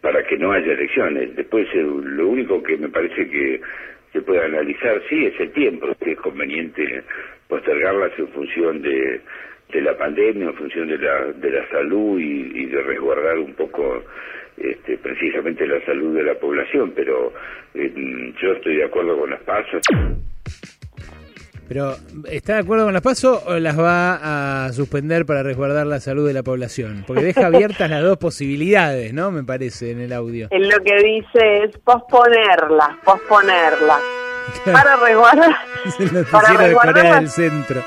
para 0.00 0.24
que 0.24 0.36
no 0.38 0.52
haya 0.52 0.72
elecciones. 0.72 1.34
Después, 1.36 1.68
eh, 1.74 1.82
lo 1.82 2.28
único 2.28 2.62
que 2.62 2.76
me 2.76 2.88
parece 2.88 3.28
que 3.28 3.60
se 4.12 4.22
puede 4.22 4.44
analizar, 4.44 5.00
sí, 5.08 5.26
es 5.26 5.38
el 5.40 5.52
tiempo, 5.52 5.88
que 6.02 6.12
es 6.12 6.18
conveniente 6.18 7.02
postergarlas 7.48 8.12
en 8.18 8.28
función 8.28 8.82
de, 8.82 9.20
de 9.72 9.80
la 9.80 9.96
pandemia, 9.96 10.46
en 10.46 10.54
función 10.54 10.88
de 10.88 10.98
la, 10.98 11.24
de 11.32 11.50
la 11.50 11.68
salud 11.68 12.18
y 12.18 12.66
de 12.66 12.82
resguardar 12.82 13.38
un 13.38 13.54
poco 13.54 14.02
este, 14.56 14.98
precisamente 14.98 15.66
la 15.66 15.84
salud 15.84 16.14
de 16.16 16.22
la 16.24 16.34
población, 16.34 16.92
pero 16.94 17.32
eh, 17.74 17.92
yo 18.42 18.52
estoy 18.52 18.76
de 18.76 18.84
acuerdo 18.84 19.18
con 19.18 19.30
las 19.30 19.40
pasos. 19.42 19.80
Pero, 21.68 21.94
¿está 22.28 22.54
de 22.54 22.60
acuerdo 22.60 22.84
con 22.84 22.92
las 22.92 23.02
pasos 23.02 23.42
o 23.46 23.58
las 23.58 23.78
va 23.78 24.64
a 24.66 24.72
suspender 24.72 25.24
para 25.24 25.42
resguardar 25.42 25.86
la 25.86 26.00
salud 26.00 26.26
de 26.26 26.34
la 26.34 26.42
población? 26.42 27.04
Porque 27.06 27.22
deja 27.24 27.46
abiertas 27.46 27.88
las 27.88 28.02
dos 28.02 28.18
posibilidades, 28.18 29.14
¿no? 29.14 29.30
Me 29.30 29.42
parece, 29.44 29.92
en 29.92 30.00
el 30.00 30.12
audio. 30.12 30.48
Él 30.50 30.68
lo 30.68 30.78
que 30.84 30.94
dice 31.02 31.64
es 31.64 31.78
posponerla, 31.78 32.98
posponerla. 33.04 33.98
Para 34.66 34.96
resguardar, 34.96 35.50
Es 35.86 35.98
el 36.00 36.06
noticiero 36.12 36.30
Para 36.30 36.52
de 36.58 36.64
resguardar 36.66 36.94
Corea 36.94 37.10
la- 37.14 37.20
del 37.20 37.28
Centro. 37.30 37.82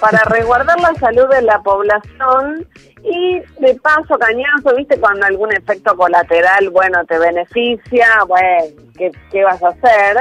Para 0.00 0.18
resguardar 0.26 0.78
la 0.80 0.94
salud 0.94 1.28
de 1.28 1.42
la 1.42 1.60
población 1.62 2.66
y 3.02 3.40
de 3.60 3.74
paso 3.76 4.18
cañazo, 4.18 4.74
viste, 4.76 4.98
cuando 4.98 5.26
algún 5.26 5.52
efecto 5.52 5.96
colateral, 5.96 6.70
bueno, 6.70 7.04
te 7.06 7.18
beneficia, 7.18 8.08
bueno, 8.26 8.64
¿qué, 8.96 9.10
qué 9.30 9.44
vas 9.44 9.62
a 9.62 9.68
hacer? 9.68 10.16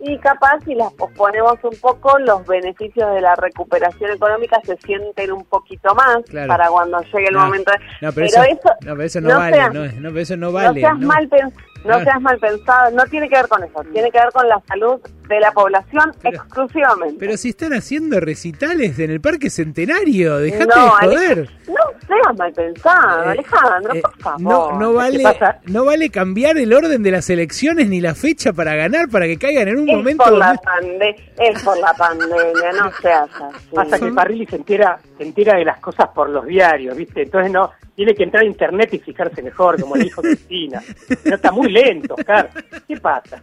Y 0.00 0.18
capaz 0.18 0.58
si 0.64 0.74
las 0.74 0.92
posponemos 0.94 1.54
un 1.62 1.78
poco, 1.80 2.18
los 2.18 2.44
beneficios 2.46 3.14
de 3.14 3.20
la 3.22 3.34
recuperación 3.36 4.10
económica 4.10 4.60
se 4.64 4.76
sienten 4.78 5.32
un 5.32 5.44
poquito 5.44 5.94
más 5.94 6.18
Claro. 6.28 6.48
para 6.48 6.68
cuando 6.68 7.00
llegue 7.00 7.28
el 7.28 7.34
No, 7.34 7.46
momento. 7.46 7.72
de- 7.72 7.78
No, 8.06 8.12
pero, 8.12 8.12
pero 8.12 8.26
eso, 8.26 8.42
eso, 8.42 8.68
no, 8.82 8.92
pero 8.96 9.02
eso 9.02 9.20
no, 9.20 9.28
no 9.28 9.38
vale, 9.38 9.56
seas- 9.56 9.72
no, 9.72 10.08
pero 10.10 10.18
eso 10.20 10.36
no 10.36 10.46
no 10.48 10.52
vale. 10.52 10.80
seas 10.80 10.98
¿no? 10.98 11.06
mal 11.06 11.28
pens- 11.30 11.54
no 11.84 12.00
seas 12.02 12.20
mal 12.20 12.38
pensado, 12.38 12.90
no 12.92 13.04
tiene 13.04 13.28
que 13.28 13.36
ver 13.36 13.48
con 13.48 13.62
eso, 13.62 13.82
tiene 13.92 14.10
que 14.10 14.18
ver 14.18 14.30
con 14.32 14.48
la 14.48 14.60
salud 14.66 15.00
de 15.28 15.40
la 15.40 15.52
población 15.52 16.12
exclusivamente. 16.22 17.16
Pero 17.18 17.36
si 17.36 17.50
están 17.50 17.72
haciendo 17.72 18.20
recitales 18.20 18.98
en 18.98 19.10
el 19.10 19.20
Parque 19.20 19.48
Centenario, 19.50 20.36
dejate 20.38 20.66
No, 20.66 20.84
de 20.84 20.90
joder. 21.06 21.50
No 21.68 21.74
seas 22.06 22.36
mal 22.38 22.52
pensado, 22.52 23.24
Eh, 23.24 23.28
Alejandro, 23.30 23.94
eh, 23.94 24.02
por 24.02 24.18
favor. 24.18 24.40
No, 24.40 24.78
no 24.78 24.90
¿Qué 24.90 24.96
vale, 24.96 25.22
pasa? 25.22 25.58
no 25.66 25.84
vale 25.84 26.10
cambiar 26.10 26.58
el 26.58 26.72
orden 26.72 27.02
de 27.02 27.10
las 27.10 27.28
elecciones 27.30 27.88
ni 27.88 28.00
la 28.00 28.14
fecha 28.14 28.52
para 28.52 28.74
ganar, 28.74 29.08
para 29.08 29.26
que 29.26 29.38
caigan 29.38 29.68
en 29.68 29.78
un 29.80 29.88
Es 29.88 29.96
momento. 29.96 30.24
por, 30.24 30.32
la 30.34 30.46
donde- 30.48 30.62
pande 30.62 31.32
es 31.38 31.62
por 31.62 31.78
la 31.78 31.94
pandemia, 31.94 32.72
no 32.78 32.90
seas 33.00 33.28
así. 33.40 33.74
Pasa 33.74 33.98
que 33.98 34.12
Parrilli 34.12 34.46
se 34.46 34.56
entera, 34.56 34.98
se 35.16 35.22
entera 35.24 35.56
de 35.56 35.64
las 35.64 35.78
cosas 35.80 36.08
por 36.14 36.28
los 36.28 36.46
diarios, 36.46 36.96
¿viste? 36.96 37.22
Entonces 37.22 37.50
no, 37.50 37.70
tiene 37.94 38.14
que 38.14 38.24
entrar 38.24 38.42
a 38.42 38.46
internet 38.46 38.92
y 38.94 38.98
fijarse 38.98 39.42
mejor, 39.42 39.80
como 39.80 39.96
le 39.96 40.04
dijo 40.04 40.22
Cristina. 40.22 40.82
No 41.24 41.34
está 41.34 41.52
muy 41.52 41.70
lento, 41.70 42.14
Oscar. 42.14 42.50
¿Qué 42.86 42.96
pasa? 42.96 43.40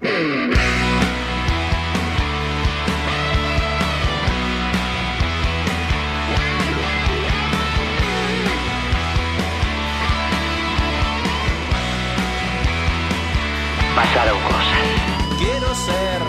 Pasaron 13.95 14.39
cosas. 14.43 15.11
Quiero 15.37 15.75
ser 15.75 16.21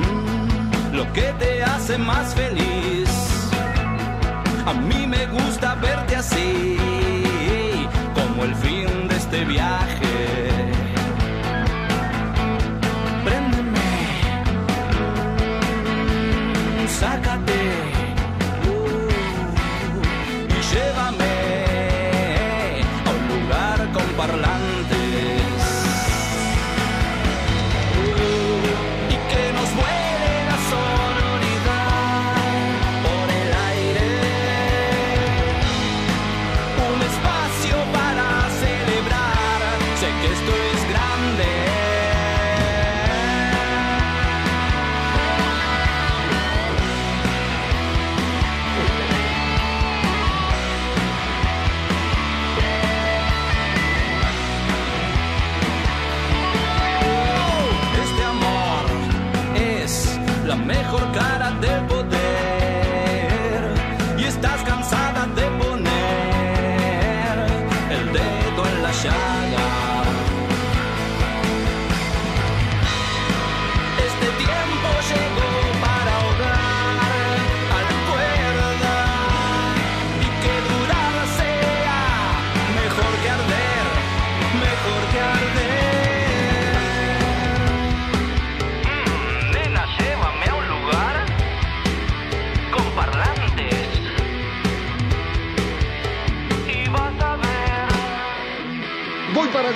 mm, 0.00 0.96
lo 0.96 1.12
que 1.12 1.32
te 1.38 1.62
hace 1.62 1.98
más 1.98 2.34
feliz. 2.34 3.10
A 4.64 4.72
mí 4.72 5.06
me 5.06 5.26
gusta 5.26 5.74
verte 5.76 6.16
así, 6.16 6.77
de 9.38 9.44
viaje. 9.44 10.14
Préndeme, 13.24 13.90
sácate 16.88 17.67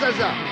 Voy 0.03 0.13
para 0.15 0.52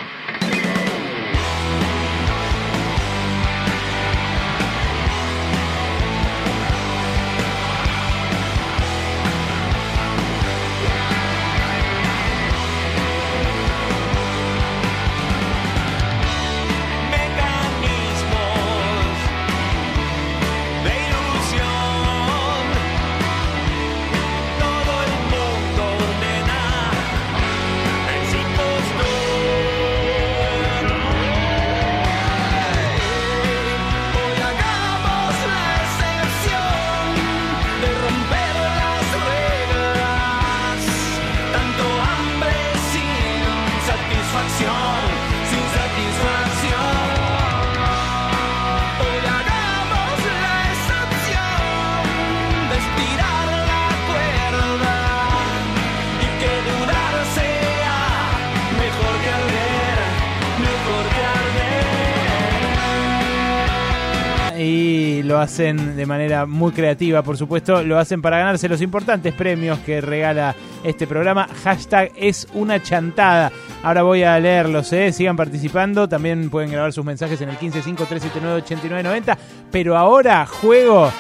lo 65.30 65.38
hacen 65.38 65.94
de 65.94 66.06
manera 66.06 66.44
muy 66.44 66.72
creativa, 66.72 67.22
por 67.22 67.36
supuesto, 67.36 67.84
lo 67.84 68.00
hacen 68.00 68.20
para 68.20 68.38
ganarse 68.38 68.68
los 68.68 68.82
importantes 68.82 69.32
premios 69.32 69.78
que 69.78 70.00
regala 70.00 70.56
este 70.82 71.06
programa. 71.06 71.46
Hashtag 71.62 72.10
es 72.16 72.48
una 72.52 72.82
chantada. 72.82 73.52
Ahora 73.84 74.02
voy 74.02 74.24
a 74.24 74.40
leerlos, 74.40 74.92
¿eh? 74.92 75.12
sigan 75.12 75.36
participando, 75.36 76.08
también 76.08 76.50
pueden 76.50 76.72
grabar 76.72 76.92
sus 76.92 77.04
mensajes 77.04 77.40
en 77.42 77.48
el 77.48 77.58
155-379-8990, 77.58 79.38
pero 79.70 79.96
ahora 79.96 80.44
juego 80.46 81.12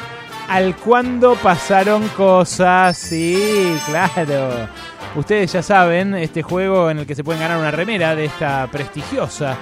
al 0.48 0.74
cuando 0.74 1.36
pasaron 1.36 2.08
cosas, 2.08 2.98
sí, 2.98 3.76
claro. 3.86 4.66
Ustedes 5.14 5.52
ya 5.52 5.62
saben, 5.62 6.14
este 6.14 6.42
juego 6.42 6.90
en 6.90 6.98
el 6.98 7.06
que 7.06 7.14
se 7.14 7.22
pueden 7.22 7.42
ganar 7.42 7.60
una 7.60 7.70
remera 7.70 8.16
de 8.16 8.24
esta 8.24 8.66
prestigiosa 8.72 9.56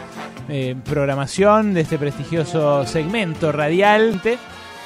eh, 0.49 0.77
programación, 0.85 1.75
de 1.75 1.83
este 1.83 1.99
prestigioso 1.99 2.87
segmento 2.87 3.53
radial. 3.53 4.21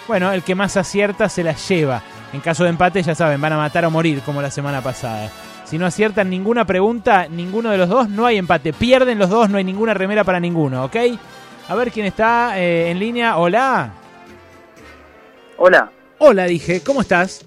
Bueno, 0.08 0.32
el 0.32 0.42
que 0.42 0.54
más 0.54 0.76
acierta 0.76 1.28
se 1.28 1.44
la 1.44 1.54
lleva. 1.54 2.02
En 2.32 2.40
caso 2.40 2.64
de 2.64 2.70
empate, 2.70 3.02
ya 3.02 3.14
saben, 3.14 3.40
van 3.40 3.52
a 3.52 3.56
matar 3.58 3.84
o 3.84 3.90
morir 3.90 4.20
como 4.22 4.40
la 4.42 4.50
semana 4.50 4.80
pasada. 4.80 5.30
Si 5.64 5.78
no 5.78 5.86
aciertan 5.86 6.28
ninguna 6.28 6.64
pregunta, 6.64 7.28
ninguno 7.28 7.70
de 7.70 7.78
los 7.78 7.88
dos, 7.88 8.08
no 8.08 8.26
hay 8.26 8.36
empate. 8.36 8.72
Pierden 8.72 9.18
los 9.18 9.30
dos, 9.30 9.48
no 9.48 9.58
hay 9.58 9.64
ninguna 9.64 9.94
remera 9.94 10.24
para 10.24 10.40
ninguno, 10.40 10.84
¿ok? 10.84 10.96
A 11.68 11.74
ver 11.74 11.90
quién 11.90 12.06
está 12.06 12.58
eh, 12.58 12.90
en 12.90 12.98
línea. 12.98 13.36
Hola. 13.36 13.92
Hola. 15.56 15.90
Hola, 16.18 16.44
dije. 16.44 16.80
¿Cómo 16.80 17.00
estás? 17.00 17.44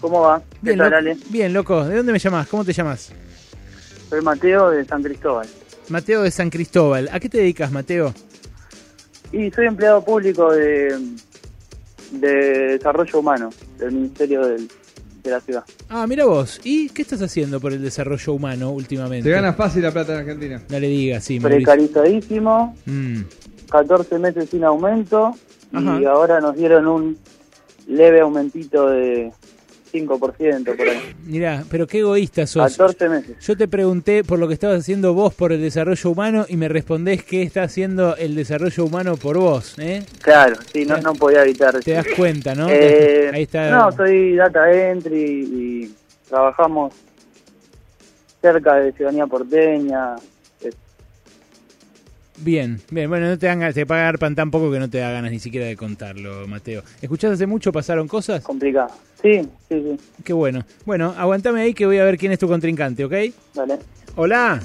¿Cómo 0.00 0.20
va? 0.20 0.38
¿Qué 0.38 0.58
Bien, 0.60 0.78
tal. 0.78 0.94
Ale? 0.94 1.16
Bien, 1.28 1.52
loco. 1.52 1.84
¿De 1.84 1.96
dónde 1.96 2.12
me 2.12 2.18
llamas? 2.18 2.46
¿Cómo 2.48 2.64
te 2.64 2.72
llamas? 2.72 3.12
Soy 4.10 4.20
Mateo 4.20 4.70
de 4.70 4.84
San 4.84 5.02
Cristóbal. 5.02 5.46
Mateo 5.88 6.22
de 6.22 6.30
San 6.30 6.50
Cristóbal. 6.50 7.08
¿A 7.12 7.20
qué 7.20 7.28
te 7.28 7.38
dedicas, 7.38 7.70
Mateo? 7.72 8.12
Y 9.32 9.50
soy 9.50 9.66
empleado 9.66 10.04
público 10.04 10.52
de, 10.52 10.96
de 12.12 12.28
Desarrollo 12.78 13.18
Humano 13.18 13.50
del 13.78 13.92
Ministerio 13.92 14.46
del- 14.46 14.68
de 15.22 15.30
la 15.30 15.40
Ciudad. 15.40 15.64
Ah, 15.88 16.06
mira 16.06 16.26
vos. 16.26 16.60
¿Y 16.64 16.90
qué 16.90 17.00
estás 17.00 17.22
haciendo 17.22 17.58
por 17.58 17.72
el 17.72 17.80
desarrollo 17.82 18.34
humano 18.34 18.70
últimamente? 18.72 19.24
Te 19.28 19.34
gana 19.34 19.54
fácil 19.54 19.82
la 19.82 19.90
plata 19.90 20.12
en 20.12 20.18
Argentina. 20.18 20.62
No 20.68 20.78
le 20.78 20.86
digas, 20.86 21.24
sí, 21.24 21.40
Mauricio. 21.40 21.64
Precarizadísimo, 21.64 22.76
Mm. 22.84 23.20
14 23.70 24.18
meses 24.18 24.50
sin 24.50 24.64
aumento 24.64 25.34
Ajá. 25.72 25.98
y 26.00 26.04
ahora 26.04 26.40
nos 26.42 26.54
dieron 26.56 26.86
un 26.86 27.18
leve 27.88 28.20
aumentito 28.20 28.88
de 28.90 29.32
5% 29.94 30.76
por 30.76 30.88
ahí. 30.88 31.14
Mirá, 31.24 31.64
pero 31.70 31.86
qué 31.86 32.00
egoísta 32.00 32.46
sos. 32.46 32.76
14 32.76 33.08
meses. 33.08 33.36
Yo 33.40 33.56
te 33.56 33.68
pregunté 33.68 34.24
por 34.24 34.38
lo 34.38 34.48
que 34.48 34.54
estabas 34.54 34.80
haciendo 34.80 35.14
vos 35.14 35.32
por 35.34 35.52
el 35.52 35.60
desarrollo 35.60 36.10
humano 36.10 36.46
y 36.48 36.56
me 36.56 36.68
respondés 36.68 37.22
que 37.24 37.42
está 37.42 37.62
haciendo 37.62 38.16
el 38.16 38.34
desarrollo 38.34 38.84
humano 38.84 39.16
por 39.16 39.38
vos, 39.38 39.78
¿eh? 39.78 40.02
Claro, 40.20 40.56
sí, 40.72 40.84
no, 40.84 40.98
no 40.98 41.14
podía 41.14 41.42
evitar. 41.42 41.78
Te 41.80 41.92
das 41.92 42.06
cuenta, 42.16 42.54
¿no? 42.54 42.68
Eh, 42.68 43.30
Ahí 43.32 43.42
está. 43.44 43.70
No, 43.70 43.92
soy 43.92 44.34
data 44.34 44.70
entry 44.72 45.14
y 45.14 45.94
trabajamos 46.28 46.92
cerca 48.40 48.74
de 48.76 48.92
Ciudadanía 48.92 49.26
Porteña. 49.26 50.16
Bien, 52.38 52.80
bien, 52.90 53.08
bueno, 53.08 53.28
no 53.28 53.38
te 53.38 53.46
dan 53.46 53.60
ganas, 53.60 53.74
te 53.74 53.86
pagar 53.86 54.18
pan 54.18 54.34
tan 54.34 54.50
poco 54.50 54.70
que 54.70 54.80
no 54.80 54.90
te 54.90 54.98
da 54.98 55.10
ganas 55.10 55.30
ni 55.30 55.38
siquiera 55.38 55.66
de 55.66 55.76
contarlo, 55.76 56.46
Mateo. 56.48 56.82
¿Escuchás 57.00 57.32
hace 57.32 57.46
mucho? 57.46 57.72
¿Pasaron 57.72 58.08
cosas? 58.08 58.42
complicado. 58.42 58.88
Sí, 59.22 59.40
sí, 59.68 59.82
sí. 59.82 59.96
Qué 60.24 60.32
bueno. 60.32 60.64
Bueno, 60.84 61.14
aguantame 61.16 61.62
ahí 61.62 61.74
que 61.74 61.86
voy 61.86 61.98
a 61.98 62.04
ver 62.04 62.18
quién 62.18 62.32
es 62.32 62.38
tu 62.38 62.48
contrincante, 62.48 63.04
¿ok? 63.04 63.14
Dale. 63.54 63.78
Hola. 64.16 64.60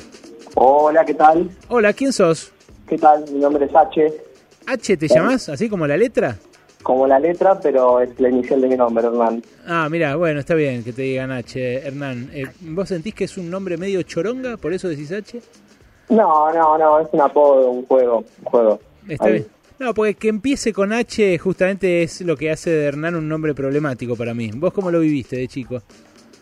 Hola, 0.55 1.05
¿qué 1.05 1.13
tal? 1.13 1.49
Hola, 1.67 1.93
¿quién 1.93 2.11
sos? 2.11 2.51
¿Qué 2.87 2.97
tal? 2.97 3.23
Mi 3.31 3.39
nombre 3.39 3.65
es 3.65 3.75
H, 3.75 4.13
¿H 4.65 4.97
te 4.97 5.07
llamás? 5.07 5.49
¿Así 5.49 5.69
como 5.69 5.85
la 5.85 5.95
letra? 5.95 6.37
como 6.83 7.05
la 7.05 7.19
letra, 7.19 7.59
pero 7.59 7.99
es 7.99 8.17
la 8.19 8.29
inicial 8.29 8.61
de 8.61 8.67
mi 8.67 8.75
nombre, 8.75 9.05
Hernán. 9.05 9.43
Ah, 9.67 9.89
mira, 9.91 10.15
bueno, 10.15 10.39
está 10.39 10.55
bien 10.55 10.83
que 10.83 10.93
te 10.93 11.01
digan 11.03 11.29
H, 11.29 11.85
Hernán. 11.85 12.29
Eh, 12.33 12.45
¿Vos 12.61 12.89
sentís 12.89 13.13
que 13.13 13.25
es 13.25 13.37
un 13.37 13.49
nombre 13.49 13.77
medio 13.77 14.01
choronga, 14.01 14.57
por 14.57 14.73
eso 14.73 14.87
decís 14.87 15.11
H? 15.11 15.41
No, 16.09 16.51
no, 16.53 16.77
no, 16.77 16.99
es 16.99 17.07
un 17.11 17.21
apodo, 17.21 17.69
un 17.71 17.85
juego, 17.85 18.23
un 18.39 18.45
juego. 18.45 18.79
Está 19.07 19.25
Ahí. 19.25 19.33
bien. 19.33 19.47
No, 19.79 19.93
porque 19.93 20.15
que 20.15 20.27
empiece 20.27 20.73
con 20.73 20.91
H 20.91 21.37
justamente 21.37 22.03
es 22.03 22.19
lo 22.21 22.35
que 22.35 22.51
hace 22.51 22.69
de 22.69 22.85
Hernán 22.87 23.15
un 23.15 23.29
nombre 23.29 23.53
problemático 23.53 24.15
para 24.17 24.33
mí. 24.33 24.51
¿Vos 24.53 24.73
cómo 24.73 24.91
lo 24.91 24.99
viviste 24.99 25.37
de 25.37 25.47
chico? 25.47 25.81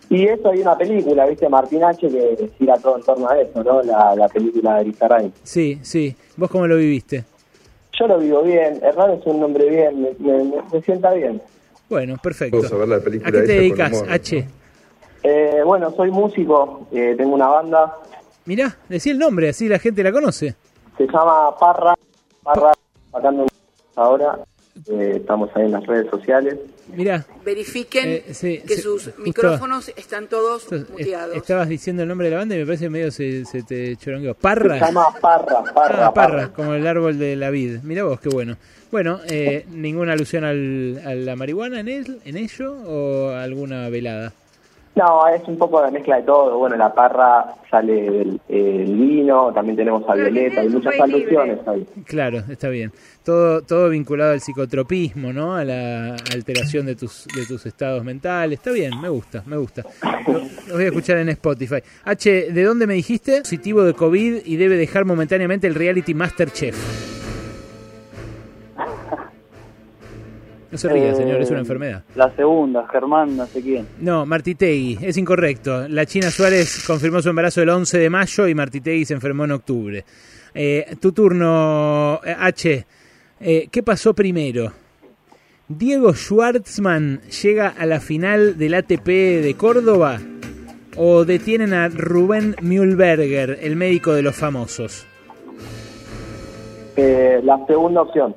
Y 0.09 0.25
eso 0.25 0.49
hay 0.49 0.61
una 0.61 0.75
película, 0.77 1.25
¿viste? 1.27 1.47
Martín 1.49 1.83
H, 1.83 1.99
que 2.09 2.49
gira 2.57 2.77
todo 2.77 2.97
en 2.97 3.03
torno 3.03 3.29
a 3.29 3.39
eso, 3.39 3.63
¿no? 3.63 3.83
La, 3.83 4.15
la 4.15 4.27
película 4.29 4.77
de 4.77 4.85
Lizarrain. 4.85 5.31
Sí, 5.43 5.77
sí. 5.83 6.15
¿Vos 6.37 6.49
cómo 6.49 6.65
lo 6.65 6.77
viviste? 6.77 7.25
Yo 7.99 8.07
lo 8.07 8.17
vivo 8.17 8.41
bien, 8.41 8.79
Hernán 8.81 9.11
es 9.11 9.25
un 9.25 9.39
nombre 9.39 9.69
bien, 9.69 10.01
me, 10.01 10.09
me- 10.19 10.43
me- 10.45 10.61
me 10.73 10.81
sienta 10.81 11.11
bien. 11.13 11.41
Bueno, 11.89 12.15
perfecto. 12.23 12.57
Vamos 12.57 12.71
a 12.71 12.77
ver 12.77 12.87
la 12.87 12.99
película 13.01 13.29
¿A 13.29 13.31
qué 13.31 13.41
te 13.41 13.53
dedicas. 13.53 14.03
H? 14.07 14.47
Eh, 15.23 15.61
bueno, 15.65 15.91
soy 15.95 16.09
músico, 16.09 16.87
eh, 16.91 17.13
tengo 17.17 17.35
una 17.35 17.47
banda, 17.47 17.93
Mirá, 18.47 18.75
decí 18.89 19.09
el 19.11 19.19
nombre, 19.19 19.49
así 19.49 19.67
la 19.67 19.77
gente 19.77 20.01
la 20.03 20.11
conoce. 20.11 20.55
se 20.97 21.05
llama 21.05 21.55
Parra, 21.59 21.93
Parra, 22.41 22.71
sacando 23.11 23.43
un- 23.43 23.49
ahora, 23.95 24.39
eh, 24.89 25.13
estamos 25.17 25.49
ahí 25.53 25.65
en 25.65 25.73
las 25.73 25.85
redes 25.85 26.09
sociales. 26.09 26.55
Mirá. 26.95 27.25
Verifiquen 27.45 28.07
Eh, 28.07 28.23
sí, 28.33 28.59
que 28.65 28.75
sí, 28.77 28.81
sus 28.81 29.11
micrófonos 29.19 29.89
están 29.97 30.27
todos 30.27 30.71
Est- 30.71 30.89
muteados. 30.89 31.35
Estabas 31.35 31.67
diciendo 31.69 32.01
el 32.03 32.07
nombre 32.09 32.27
de 32.27 32.31
la 32.31 32.37
banda 32.39 32.55
y 32.55 32.59
me 32.59 32.65
parece 32.65 32.89
medio 32.89 33.11
se, 33.11 33.43
se 33.45 33.61
te 33.63 33.95
chorongueó. 33.97 34.33
¿Parra? 34.33 34.79
Se 34.79 34.85
llama 34.85 35.05
Parra, 35.21 35.61
Parra, 35.63 36.07
Ah, 36.07 36.13
parra, 36.13 36.13
Parra. 36.13 36.53
como 36.53 36.73
el 36.73 36.87
árbol 36.87 37.19
de 37.19 37.35
la 37.35 37.49
vid. 37.51 37.79
Mira 37.83 38.05
vos, 38.05 38.19
qué 38.19 38.29
bueno. 38.29 38.55
Bueno, 38.89 39.19
eh, 39.29 39.65
¿ninguna 39.69 40.13
alusión 40.13 40.45
al, 40.45 41.01
a 41.05 41.13
la 41.13 41.35
marihuana 41.35 41.81
en, 41.81 41.89
él, 41.89 42.21
en 42.23 42.37
ello 42.37 42.71
o 42.73 43.31
alguna 43.31 43.89
velada? 43.89 44.31
No, 44.97 45.27
es 45.27 45.47
un 45.47 45.59
poco 45.59 45.83
de 45.83 45.91
mezcla 45.91 46.15
de 46.17 46.23
todo. 46.23 46.57
Bueno, 46.57 46.75
la 46.75 46.91
parra 46.91 47.53
sale 47.69 48.09
del 48.09 48.41
el 48.49 48.95
vino, 48.95 49.53
también 49.53 49.77
tenemos 49.77 50.03
a 50.09 50.15
Violeta, 50.15 50.61
hay 50.61 50.69
muchas 50.69 50.99
alusiones 50.99 51.59
ahí. 51.67 51.85
Claro, 52.05 52.41
está 52.49 52.69
bien. 52.69 52.91
Todo, 53.23 53.61
todo 53.61 53.89
vinculado 53.89 54.31
al 54.31 54.41
psicotropismo, 54.41 55.31
¿no? 55.31 55.55
A 55.55 55.63
la 55.63 56.15
alteración 56.33 56.87
de 56.87 56.95
tus, 56.95 57.27
de 57.27 57.45
tus 57.45 57.63
estados 57.67 58.03
mentales. 58.03 58.57
Está 58.57 58.71
bien, 58.71 58.99
me 58.99 59.09
gusta, 59.09 59.43
me 59.45 59.57
gusta. 59.57 59.83
Lo, 60.25 60.39
lo 60.67 60.73
voy 60.73 60.85
a 60.85 60.87
escuchar 60.87 61.17
en 61.17 61.29
Spotify. 61.29 61.83
H, 62.03 62.51
¿de 62.51 62.63
dónde 62.63 62.87
me 62.87 62.95
dijiste? 62.95 63.41
Positivo 63.41 63.83
de 63.83 63.93
COVID 63.93 64.37
y 64.45 64.55
debe 64.55 64.77
dejar 64.77 65.05
momentáneamente 65.05 65.67
el 65.67 65.75
reality 65.75 66.15
Masterchef. 66.15 67.16
No 70.71 70.77
se 70.77 70.89
ría, 70.89 71.11
Eh, 71.11 71.15
señor, 71.15 71.41
es 71.41 71.49
una 71.49 71.59
enfermedad. 71.59 72.03
La 72.15 72.29
segunda, 72.35 72.85
Germán, 72.87 73.37
no 73.37 73.45
sé 73.47 73.61
quién. 73.61 73.87
No, 73.99 74.25
Martitegui, 74.25 74.99
es 75.01 75.17
incorrecto. 75.17 75.87
La 75.87 76.05
China 76.05 76.29
Suárez 76.29 76.83
confirmó 76.85 77.21
su 77.21 77.29
embarazo 77.29 77.61
el 77.61 77.69
11 77.69 77.97
de 77.97 78.09
mayo 78.09 78.47
y 78.47 78.53
Martitegui 78.55 79.05
se 79.05 79.13
enfermó 79.13 79.45
en 79.45 79.51
octubre. 79.51 80.03
Eh, 80.53 80.95
tu 80.99 81.11
turno, 81.13 82.19
eh, 82.25 82.35
H. 82.37 82.85
Eh, 83.39 83.67
¿Qué 83.71 83.83
pasó 83.83 84.13
primero? 84.13 84.73
¿Diego 85.69 86.13
Schwartzman 86.13 87.21
llega 87.43 87.67
a 87.69 87.85
la 87.85 87.99
final 87.99 88.57
del 88.57 88.73
ATP 88.73 89.07
de 89.41 89.55
Córdoba? 89.57 90.19
¿O 90.95 91.25
detienen 91.25 91.73
a 91.73 91.89
Rubén 91.89 92.55
Mühlberger, 92.61 93.59
el 93.61 93.75
médico 93.75 94.13
de 94.13 94.23
los 94.23 94.35
famosos? 94.35 95.05
Eh, 96.95 97.39
la 97.43 97.63
segunda 97.67 98.01
opción. 98.01 98.35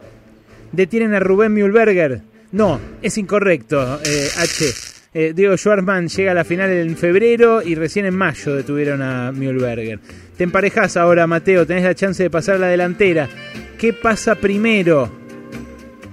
¿Detienen 0.73 1.15
a 1.15 1.21
Rubén 1.21 1.53
Mühlberger? 1.53 2.23
No, 2.53 2.81
es 3.03 3.19
incorrecto, 3.19 4.01
eh, 4.05 4.29
H. 4.39 4.65
Eh, 5.13 5.33
Diego 5.35 5.57
Schwartzman 5.57 6.09
llega 6.09 6.31
a 6.31 6.35
la 6.35 6.45
final 6.45 6.71
en 6.71 6.97
febrero 6.97 7.63
y 7.63 7.75
recién 7.75 8.07
en 8.07 8.17
mayo 8.17 8.55
detuvieron 8.55 9.03
a 9.03 9.33
Mühlberger. 9.33 9.99
Te 10.37 10.45
emparejas 10.45 10.97
ahora, 10.97 11.27
Mateo, 11.27 11.67
tenés 11.67 11.85
la 11.85 11.95
chance 11.95 12.23
de 12.23 12.31
pasar 12.31 12.61
la 12.61 12.69
delantera. 12.69 13.29
¿Qué 13.77 13.93
pasa 13.93 14.37
primero 14.37 15.11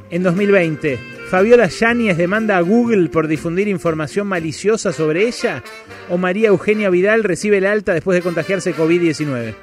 en 0.10 0.24
2020? 0.24 0.98
¿Fabiola 1.30 1.68
Yáñez 1.68 2.18
demanda 2.18 2.58
a 2.58 2.62
Google 2.62 3.10
por 3.10 3.28
difundir 3.28 3.68
información 3.68 4.28
maliciosa 4.28 4.92
sobre 4.94 5.28
ella? 5.28 5.62
¿O 6.10 6.18
María 6.18 6.48
Eugenia 6.48 6.90
Vidal 6.90 7.24
recibe 7.24 7.58
el 7.58 7.66
alta 7.66 7.94
después 7.94 8.16
de 8.16 8.22
contagiarse 8.22 8.74
COVID-19? 8.74 9.54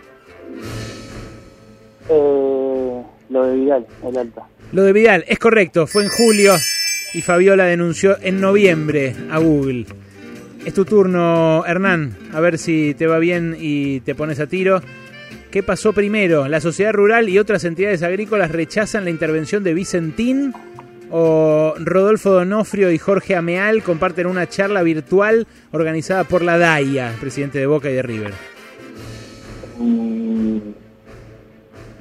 Eh, 2.08 3.02
lo 3.30 3.46
de 3.46 3.56
Vidal, 3.56 3.86
el 4.06 4.18
alta. 4.18 4.46
Lo 4.74 4.82
de 4.82 4.92
Vidal, 4.92 5.24
es 5.28 5.38
correcto, 5.38 5.86
fue 5.86 6.02
en 6.02 6.09
julio 6.09 6.56
y 7.12 7.22
Fabiola 7.22 7.64
denunció 7.64 8.16
en 8.20 8.40
noviembre 8.40 9.14
a 9.30 9.38
Google. 9.38 9.86
Es 10.66 10.74
tu 10.74 10.84
turno, 10.84 11.64
Hernán, 11.64 12.16
a 12.32 12.40
ver 12.40 12.59
si 12.59 12.92
te 12.98 13.06
va 13.06 13.20
bien 13.20 13.56
y 13.56 14.01
te 14.01 14.16
pones 14.16 14.40
a 14.40 14.48
tiro. 14.48 14.82
¿Qué 15.52 15.62
pasó 15.62 15.92
primero? 15.92 16.48
¿La 16.48 16.60
sociedad 16.60 16.92
rural 16.92 17.28
y 17.28 17.38
otras 17.38 17.62
entidades 17.62 18.02
agrícolas 18.02 18.51
rechazan 18.51 19.05
la 19.05 19.10
intervención 19.10 19.62
de 19.62 19.74
Vicentín? 19.74 20.52
¿O 21.09 21.74
Rodolfo 21.78 22.32
Donofrio 22.32 22.90
y 22.90 22.98
Jorge 22.98 23.36
Ameal 23.36 23.84
comparten 23.84 24.26
una 24.26 24.48
charla 24.48 24.82
virtual 24.82 25.46
organizada 25.70 26.24
por 26.24 26.42
la 26.42 26.59
DAIA, 26.59 27.14
presidente 27.20 27.60
de 27.60 27.66
Boca 27.66 27.90
y 27.90 27.94
de 27.94 28.02
River? 28.02 28.32
Mm, 29.78 30.59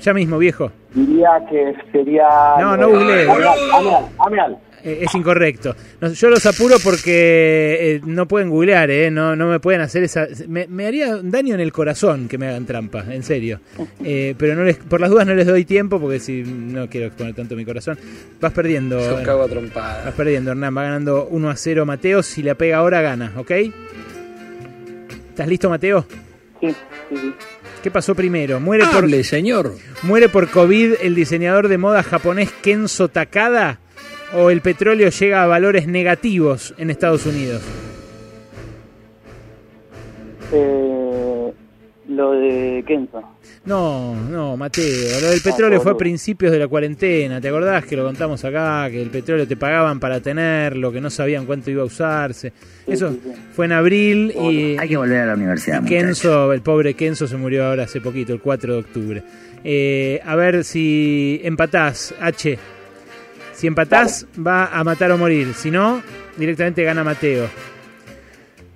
Ya 0.03 0.13
mismo, 0.13 0.37
viejo. 0.37 0.69
Diría 0.93 1.29
que 1.49 1.73
sería... 1.91 2.27
No, 2.59 2.75
no 2.75 2.89
googleé. 2.89 3.25
Ameal. 4.19 4.57
Eh, 4.83 4.99
es 5.03 5.15
incorrecto. 5.15 5.73
Yo 6.13 6.29
los 6.29 6.45
apuro 6.45 6.75
porque 6.83 7.77
eh, 7.79 8.01
no 8.05 8.27
pueden 8.27 8.49
googlear, 8.49 8.91
eh, 8.91 9.09
no, 9.09 9.33
no 9.33 9.47
me 9.47 9.61
pueden 9.61 9.79
hacer 9.79 10.03
esa... 10.03 10.27
Me, 10.49 10.67
me 10.67 10.85
haría 10.85 11.21
daño 11.23 11.55
en 11.55 11.61
el 11.61 11.71
corazón 11.71 12.27
que 12.27 12.37
me 12.37 12.49
hagan 12.49 12.65
trampa, 12.65 13.05
en 13.09 13.23
serio. 13.23 13.61
Eh, 14.03 14.35
pero 14.37 14.55
no 14.55 14.65
les, 14.65 14.75
por 14.75 14.99
las 14.99 15.09
dudas 15.09 15.25
no 15.25 15.35
les 15.35 15.47
doy 15.47 15.63
tiempo 15.63 16.01
porque 16.01 16.19
si 16.19 16.43
no 16.43 16.89
quiero 16.89 17.07
exponer 17.07 17.33
tanto 17.33 17.55
mi 17.55 17.63
corazón. 17.63 17.97
Vas 18.41 18.51
perdiendo. 18.51 18.99
Yo 18.99 19.19
eh, 19.19 19.23
cago 19.23 19.43
a 19.43 19.47
trompada. 19.47 20.03
Vas 20.03 20.13
perdiendo, 20.15 20.51
Hernán. 20.51 20.75
Va 20.75 20.83
ganando 20.83 21.27
1 21.31 21.49
a 21.49 21.55
0 21.55 21.85
Mateo. 21.85 22.21
Si 22.21 22.43
la 22.43 22.55
pega 22.55 22.79
ahora, 22.79 23.01
gana, 23.01 23.31
¿ok? 23.37 23.51
¿Estás 25.29 25.47
listo, 25.47 25.69
Mateo? 25.69 26.05
Sí, 26.59 26.75
sí, 27.09 27.15
sí. 27.15 27.33
¿Qué 27.83 27.91
pasó 27.91 28.15
primero? 28.15 28.61
Muere 28.61 28.85
por, 28.93 29.11
señor. 29.25 29.73
¿Muere 30.03 30.29
por 30.29 30.49
COVID 30.49 30.93
el 31.01 31.15
diseñador 31.15 31.67
de 31.67 31.77
moda 31.77 32.01
japonés 32.01 32.49
Kenzo 32.61 33.09
Takada? 33.09 33.81
¿O 34.33 34.49
el 34.49 34.61
petróleo 34.61 35.09
llega 35.09 35.43
a 35.43 35.47
valores 35.47 35.85
negativos 35.85 36.73
en 36.77 36.89
Estados 36.89 37.25
Unidos? 37.25 37.61
Eh, 40.53 41.53
lo 42.07 42.31
de 42.31 42.85
Kenzo. 42.87 43.21
No, 43.65 44.13
no, 44.29 44.57
Mateo. 44.57 45.21
Lo 45.21 45.29
del 45.29 45.41
petróleo 45.41 45.79
fue 45.79 45.93
a 45.93 45.97
principios 45.97 46.51
de 46.51 46.59
la 46.59 46.67
cuarentena. 46.67 47.39
¿Te 47.39 47.47
acordás 47.47 47.85
que 47.85 47.95
lo 47.95 48.03
contamos 48.03 48.43
acá? 48.43 48.89
Que 48.91 49.01
el 49.01 49.09
petróleo 49.09 49.47
te 49.47 49.55
pagaban 49.55 50.01
para 50.01 50.19
tenerlo, 50.19 50.91
que 50.91 50.99
no 50.99 51.09
sabían 51.09 51.45
cuánto 51.45 51.71
iba 51.71 51.81
a 51.81 51.85
usarse. 51.85 52.51
Eso 52.85 53.15
fue 53.53 53.65
en 53.65 53.71
abril 53.71 54.33
y. 54.37 54.77
Hay 54.77 54.89
que 54.89 54.97
volver 54.97 55.21
a 55.21 55.25
la 55.27 55.33
universidad. 55.35 55.81
y 55.81 55.85
Kenzo, 55.85 56.51
el 56.51 56.61
pobre 56.61 56.93
Kenzo 56.93 57.25
se 57.25 57.37
murió 57.37 57.65
ahora 57.65 57.83
hace 57.83 58.01
poquito, 58.01 58.33
el 58.33 58.41
4 58.41 58.73
de 58.73 58.79
octubre. 58.79 59.23
Eh, 59.63 60.19
a 60.25 60.35
ver 60.35 60.65
si 60.65 61.39
empatás, 61.43 62.13
H. 62.19 62.59
Si 63.53 63.67
empatás, 63.67 64.27
va 64.45 64.65
a 64.65 64.83
matar 64.83 65.09
o 65.11 65.17
morir. 65.17 65.53
Si 65.53 65.71
no, 65.71 66.03
directamente 66.35 66.83
gana 66.83 67.05
Mateo. 67.05 67.47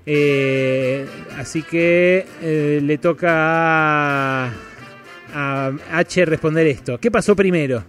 Eh, 0.06 1.06
así 1.38 1.62
que 1.64 2.26
eh, 2.42 2.80
le 2.82 2.98
toca 2.98 4.46
a, 4.46 4.54
a 5.34 5.72
H 5.94 6.26
responder 6.26 6.68
esto. 6.68 6.98
¿Qué 7.00 7.12
pasó 7.12 7.36
primero? 7.36 7.84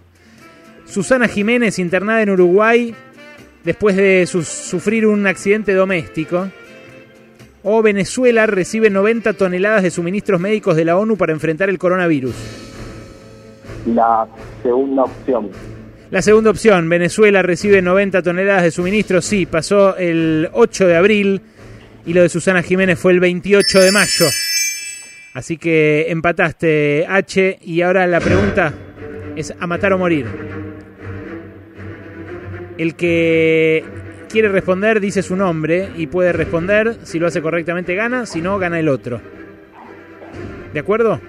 Susana 0.85 1.27
Jiménez 1.27 1.77
internada 1.79 2.21
en 2.21 2.29
Uruguay 2.31 2.93
después 3.63 3.95
de 3.95 4.25
su- 4.27 4.43
sufrir 4.43 5.05
un 5.05 5.27
accidente 5.27 5.73
doméstico. 5.73 6.49
O 7.63 7.81
Venezuela 7.81 8.45
recibe 8.47 8.89
90 8.89 9.33
toneladas 9.33 9.83
de 9.83 9.91
suministros 9.91 10.39
médicos 10.39 10.75
de 10.77 10.85
la 10.85 10.97
ONU 10.97 11.17
para 11.17 11.33
enfrentar 11.33 11.69
el 11.69 11.77
coronavirus. 11.77 12.33
La 13.85 14.27
segunda 14.63 15.03
opción. 15.03 15.49
La 16.11 16.21
segunda 16.21 16.49
opción, 16.49 16.89
Venezuela 16.89 17.41
recibe 17.41 17.81
90 17.81 18.21
toneladas 18.23 18.63
de 18.63 18.71
suministros. 18.71 19.25
Sí, 19.25 19.45
pasó 19.45 19.95
el 19.97 20.49
8 20.53 20.87
de 20.87 20.95
abril 20.95 21.41
y 22.05 22.13
lo 22.13 22.21
de 22.23 22.29
Susana 22.29 22.63
Jiménez 22.63 22.97
fue 22.97 23.11
el 23.11 23.19
28 23.19 23.79
de 23.79 23.91
mayo. 23.91 24.25
Así 25.33 25.57
que 25.57 26.07
empataste 26.09 27.05
H 27.07 27.59
y 27.61 27.81
ahora 27.81 28.07
la 28.07 28.19
pregunta 28.19 28.73
es 29.35 29.53
a 29.59 29.67
matar 29.67 29.93
o 29.93 29.97
morir. 29.97 30.25
El 32.77 32.95
que 32.95 33.83
quiere 34.29 34.49
responder 34.49 34.99
dice 34.99 35.21
su 35.21 35.35
nombre 35.35 35.89
y 35.97 36.07
puede 36.07 36.33
responder. 36.33 36.97
Si 37.03 37.19
lo 37.19 37.27
hace 37.27 37.41
correctamente 37.41 37.95
gana, 37.95 38.25
si 38.25 38.41
no 38.41 38.57
gana 38.57 38.79
el 38.79 38.89
otro. 38.89 39.21
¿De 40.73 40.79
acuerdo? 40.79 41.19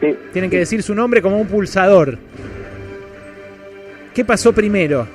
Sí. 0.00 0.16
Tienen 0.32 0.50
que 0.50 0.58
decir 0.58 0.82
su 0.82 0.94
nombre 0.94 1.22
como 1.22 1.38
un 1.38 1.46
pulsador. 1.46 2.18
¿Qué 4.14 4.24
pasó 4.24 4.52
primero? 4.52 5.06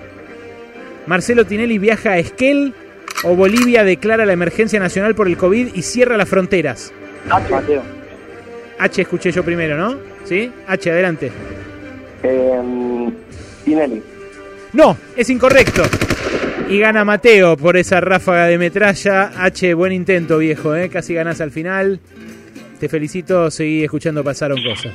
¿Marcelo 1.07 1.45
Tinelli 1.45 1.77
viaja 1.77 2.11
a 2.11 2.17
Esquel 2.17 2.73
o 3.23 3.35
Bolivia 3.35 3.83
declara 3.83 4.25
la 4.25 4.33
emergencia 4.33 4.79
nacional 4.79 5.15
por 5.15 5.27
el 5.27 5.37
COVID 5.37 5.75
y 5.75 5.81
cierra 5.81 6.17
las 6.17 6.29
fronteras? 6.29 6.93
Mateo. 7.49 7.94
H 8.79 9.01
escuché 9.01 9.31
yo 9.31 9.43
primero, 9.43 9.77
¿no? 9.77 9.97
¿Sí? 10.25 10.51
H, 10.67 10.91
adelante. 10.91 11.31
Eh, 12.23 13.11
Tinelli. 13.63 14.03
No, 14.73 14.97
es 15.15 15.29
incorrecto. 15.29 15.83
Y 16.69 16.79
gana 16.79 17.05
Mateo 17.05 17.55
por 17.55 17.77
esa 17.77 18.01
ráfaga 18.01 18.47
de 18.47 18.57
metralla. 18.57 19.31
H, 19.37 19.73
buen 19.73 19.91
intento, 19.91 20.39
viejo, 20.39 20.75
¿eh? 20.75 20.89
Casi 20.89 21.13
ganás 21.13 21.39
al 21.41 21.51
final. 21.51 21.99
Te 22.79 22.89
felicito, 22.89 23.49
seguí 23.51 23.83
escuchando 23.83 24.23
Pasaron 24.23 24.61
Cosas. 24.61 24.93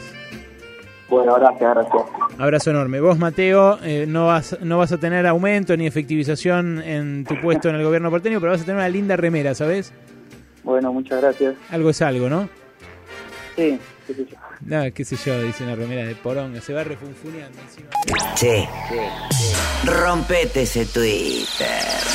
Bueno, 1.08 1.34
gracias, 1.34 1.74
gracias. 1.74 2.02
Abrazo 2.38 2.70
enorme. 2.70 3.00
Vos, 3.00 3.18
Mateo, 3.18 3.78
eh, 3.82 4.04
no, 4.06 4.26
vas, 4.26 4.56
no 4.62 4.78
vas 4.78 4.92
a 4.92 4.98
tener 4.98 5.26
aumento 5.26 5.76
ni 5.76 5.86
efectivización 5.86 6.80
en 6.82 7.24
tu 7.24 7.40
puesto 7.40 7.68
en 7.68 7.76
el 7.76 7.82
gobierno 7.82 8.10
porteño, 8.10 8.38
pero 8.40 8.52
vas 8.52 8.62
a 8.62 8.64
tener 8.64 8.76
una 8.76 8.88
linda 8.88 9.16
remera, 9.16 9.54
¿sabes? 9.54 9.92
Bueno, 10.62 10.92
muchas 10.92 11.20
gracias. 11.20 11.54
Algo 11.70 11.90
es 11.90 12.02
algo, 12.02 12.28
¿no? 12.28 12.48
Sí, 13.60 13.78
qué 14.06 14.14
sé 14.14 14.26
yo. 14.30 14.36
No, 14.62 14.94
qué 14.94 15.04
sé 15.04 15.16
yo, 15.16 15.42
dice 15.42 15.64
una 15.64 15.74
remera 15.74 16.06
de 16.06 16.14
poronga, 16.14 16.62
se 16.62 16.72
va 16.72 16.82
refunfuneando 16.82 17.58
encima. 17.60 17.90
Che, 18.34 18.66
rompete 19.84 20.62
ese 20.62 20.86
Twitter. 20.86 21.68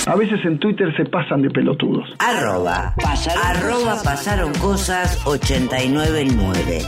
A 0.07 0.15
veces 0.15 0.39
en 0.43 0.57
Twitter 0.57 0.91
se 0.97 1.05
pasan 1.05 1.43
de 1.43 1.51
pelotudos. 1.51 2.09
Arroba, 2.17 2.95
arroba 3.43 4.01
pasaron 4.03 4.53
cosas 4.55 5.21
899. 5.27 6.81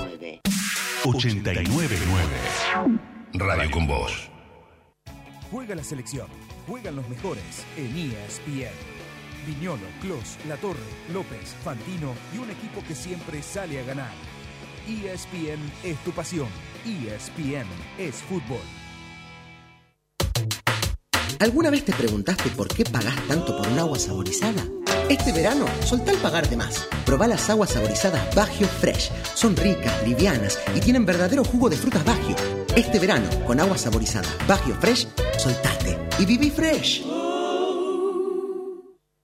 899 1.05 1.95
Radio 3.33 3.71
con 3.71 3.85
Voz. 3.85 4.31
Juega 5.51 5.75
la 5.75 5.83
selección, 5.83 6.25
juegan 6.65 6.95
los 6.95 7.07
mejores 7.09 7.63
en 7.77 7.95
ESPN. 7.95 8.73
Viñolo, 9.45 9.85
Clos, 10.01 10.39
Latorre, 10.47 10.79
López, 11.13 11.55
Fantino 11.63 12.15
y 12.33 12.39
un 12.39 12.49
equipo 12.49 12.83
que 12.87 12.95
siempre 12.95 13.43
sale 13.43 13.79
a 13.79 13.83
ganar. 13.83 14.11
ESPN 14.87 15.59
es 15.83 15.97
tu 16.05 16.11
pasión. 16.11 16.47
ESPN 16.85 17.67
es 17.97 18.15
fútbol. 18.15 18.61
¿Alguna 21.39 21.69
vez 21.69 21.83
te 21.83 21.91
preguntaste 21.91 22.49
por 22.51 22.69
qué 22.69 22.85
pagás 22.85 23.15
tanto 23.27 23.57
por 23.57 23.67
un 23.67 23.77
agua 23.77 23.99
saborizada? 23.99 24.63
Este 25.09 25.33
verano, 25.33 25.65
soltá 25.85 26.11
el 26.11 26.17
pagar 26.19 26.49
de 26.49 26.55
más. 26.55 26.87
Probá 27.05 27.27
las 27.27 27.49
aguas 27.49 27.71
saborizadas 27.71 28.33
Bagio 28.33 28.67
Fresh. 28.67 29.11
Son 29.35 29.57
ricas, 29.57 30.07
livianas 30.07 30.57
y 30.73 30.79
tienen 30.79 31.05
verdadero 31.05 31.43
jugo 31.43 31.69
de 31.69 31.75
frutas 31.75 32.05
Bagio. 32.05 32.35
Este 32.75 32.97
verano, 32.97 33.27
con 33.45 33.59
agua 33.59 33.77
saborizada 33.77 34.29
Bagio 34.47 34.75
Fresh, 34.75 35.07
soltate 35.37 35.97
y 36.17 36.25
viví 36.25 36.49
fresh. 36.49 37.16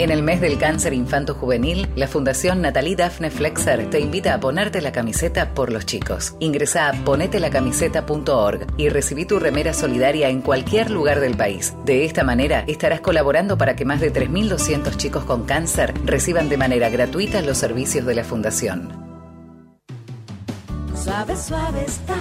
En 0.00 0.12
el 0.12 0.22
mes 0.22 0.40
del 0.40 0.58
cáncer 0.58 0.92
infanto-juvenil, 0.92 1.88
la 1.96 2.06
Fundación 2.06 2.62
Natalie 2.62 2.94
Daphne 2.94 3.32
Flexer 3.32 3.90
te 3.90 3.98
invita 3.98 4.32
a 4.32 4.38
ponerte 4.38 4.80
la 4.80 4.92
camiseta 4.92 5.54
por 5.54 5.72
los 5.72 5.86
chicos. 5.86 6.36
Ingresa 6.38 6.88
a 6.88 6.92
ponetelacamiseta.org 7.04 8.64
y 8.76 8.90
recibí 8.90 9.24
tu 9.24 9.40
remera 9.40 9.74
solidaria 9.74 10.28
en 10.28 10.40
cualquier 10.40 10.92
lugar 10.92 11.18
del 11.18 11.36
país. 11.36 11.74
De 11.84 12.04
esta 12.04 12.22
manera, 12.22 12.62
estarás 12.68 13.00
colaborando 13.00 13.58
para 13.58 13.74
que 13.74 13.84
más 13.84 14.00
de 14.00 14.12
3.200 14.12 14.96
chicos 14.96 15.24
con 15.24 15.46
cáncer 15.46 15.92
reciban 16.04 16.48
de 16.48 16.58
manera 16.58 16.90
gratuita 16.90 17.42
los 17.42 17.58
servicios 17.58 18.06
de 18.06 18.14
la 18.14 18.22
Fundación. 18.22 18.92
Suave, 20.94 21.36
suave 21.36 21.84
estar. 21.84 22.16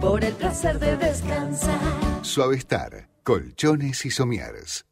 Por 0.00 0.24
el 0.24 0.32
placer 0.32 0.78
de 0.78 0.96
descansar. 0.96 1.78
Suavestar, 2.22 3.08
colchones 3.22 4.06
y 4.06 4.10
somieres. 4.10 4.86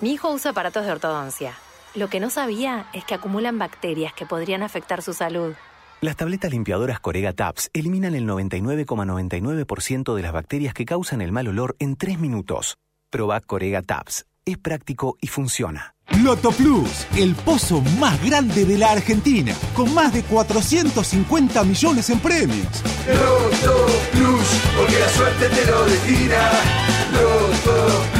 Mi 0.00 0.12
hijo 0.12 0.30
usa 0.30 0.50
aparatos 0.50 0.84
de 0.84 0.92
ortodoncia. 0.92 1.54
Lo 1.94 2.08
que 2.08 2.20
no 2.20 2.28
sabía 2.28 2.86
es 2.92 3.04
que 3.04 3.14
acumulan 3.14 3.58
bacterias 3.58 4.12
que 4.12 4.26
podrían 4.26 4.62
afectar 4.62 5.00
su 5.00 5.14
salud. 5.14 5.54
Las 6.02 6.16
tabletas 6.16 6.50
limpiadoras 6.50 7.00
Corega 7.00 7.32
Tabs 7.32 7.70
eliminan 7.72 8.14
el 8.14 8.26
99,99% 8.28 10.14
de 10.14 10.22
las 10.22 10.32
bacterias 10.32 10.74
que 10.74 10.84
causan 10.84 11.22
el 11.22 11.32
mal 11.32 11.48
olor 11.48 11.74
en 11.78 11.96
3 11.96 12.18
minutos. 12.18 12.76
Proba 13.10 13.40
Corega 13.40 13.80
Tabs. 13.80 14.26
es 14.44 14.58
práctico 14.58 15.16
y 15.20 15.28
funciona. 15.28 15.94
Loto 16.22 16.52
Plus, 16.52 17.06
el 17.16 17.34
pozo 17.34 17.80
más 17.98 18.22
grande 18.24 18.64
de 18.64 18.78
la 18.78 18.92
Argentina, 18.92 19.54
con 19.74 19.92
más 19.92 20.12
de 20.12 20.22
450 20.22 21.64
millones 21.64 22.10
en 22.10 22.20
premios. 22.20 22.82
Loto 23.08 23.86
Plus, 24.12 24.62
porque 24.76 25.00
la 25.00 25.08
suerte 25.08 25.48
te 25.48 25.66
lo 25.70 25.84
destina. 25.86 26.50
Loto 27.12 28.04
Plus, 28.12 28.15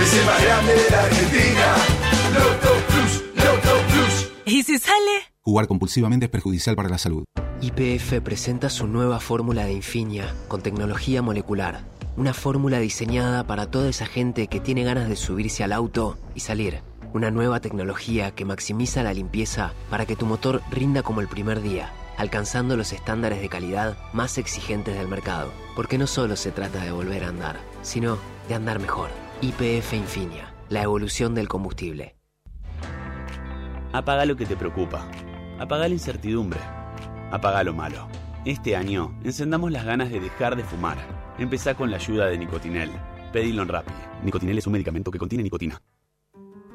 es 0.00 0.14
el 0.14 0.24
más 0.24 0.42
grande 0.42 0.74
de 0.74 0.90
la 0.90 1.04
Argentina. 1.04 1.76
Loto 2.32 2.70
Plus, 2.88 3.24
Loto 3.36 3.76
Plus. 3.88 4.32
¿Y 4.46 4.62
si 4.62 4.78
sale? 4.78 5.30
Jugar 5.42 5.66
compulsivamente 5.66 6.26
es 6.26 6.30
perjudicial 6.30 6.76
para 6.76 6.88
la 6.88 6.98
salud. 6.98 7.24
IPF 7.60 8.20
presenta 8.22 8.70
su 8.70 8.86
nueva 8.86 9.20
fórmula 9.20 9.66
de 9.66 9.72
Infinia 9.72 10.34
con 10.48 10.62
tecnología 10.62 11.20
molecular. 11.20 11.84
Una 12.16 12.32
fórmula 12.32 12.78
diseñada 12.78 13.46
para 13.46 13.70
toda 13.70 13.90
esa 13.90 14.06
gente 14.06 14.46
que 14.46 14.60
tiene 14.60 14.84
ganas 14.84 15.08
de 15.08 15.16
subirse 15.16 15.64
al 15.64 15.72
auto 15.72 16.18
y 16.34 16.40
salir. 16.40 16.80
Una 17.12 17.30
nueva 17.30 17.60
tecnología 17.60 18.30
que 18.30 18.44
maximiza 18.44 19.02
la 19.02 19.12
limpieza 19.12 19.74
para 19.90 20.06
que 20.06 20.16
tu 20.16 20.24
motor 20.26 20.62
rinda 20.70 21.02
como 21.02 21.20
el 21.20 21.28
primer 21.28 21.60
día, 21.60 21.92
alcanzando 22.16 22.76
los 22.76 22.92
estándares 22.92 23.40
de 23.40 23.48
calidad 23.48 23.98
más 24.12 24.38
exigentes 24.38 24.96
del 24.96 25.08
mercado. 25.08 25.52
Porque 25.76 25.98
no 25.98 26.06
solo 26.06 26.36
se 26.36 26.52
trata 26.52 26.84
de 26.84 26.92
volver 26.92 27.24
a 27.24 27.28
andar, 27.28 27.60
sino 27.82 28.18
de 28.48 28.54
andar 28.54 28.78
mejor. 28.78 29.10
IPF 29.42 29.94
Infinia, 29.94 30.54
la 30.68 30.82
evolución 30.82 31.34
del 31.34 31.48
combustible. 31.48 32.14
Apaga 33.90 34.26
lo 34.26 34.36
que 34.36 34.44
te 34.44 34.54
preocupa. 34.54 35.10
Apaga 35.58 35.88
la 35.88 35.94
incertidumbre. 35.94 36.60
Apaga 37.30 37.64
lo 37.64 37.72
malo. 37.72 38.06
Este 38.44 38.76
año 38.76 39.18
encendamos 39.24 39.72
las 39.72 39.86
ganas 39.86 40.10
de 40.10 40.20
dejar 40.20 40.56
de 40.56 40.64
fumar. 40.64 40.98
Empezá 41.38 41.74
con 41.74 41.90
la 41.90 41.96
ayuda 41.96 42.26
de 42.26 42.36
Nicotinel. 42.36 42.90
Pedilo 43.32 43.62
en 43.62 43.68
Rappi. 43.68 43.92
Nicotinel 44.22 44.58
es 44.58 44.66
un 44.66 44.74
medicamento 44.74 45.10
que 45.10 45.18
contiene 45.18 45.42
nicotina. 45.42 45.80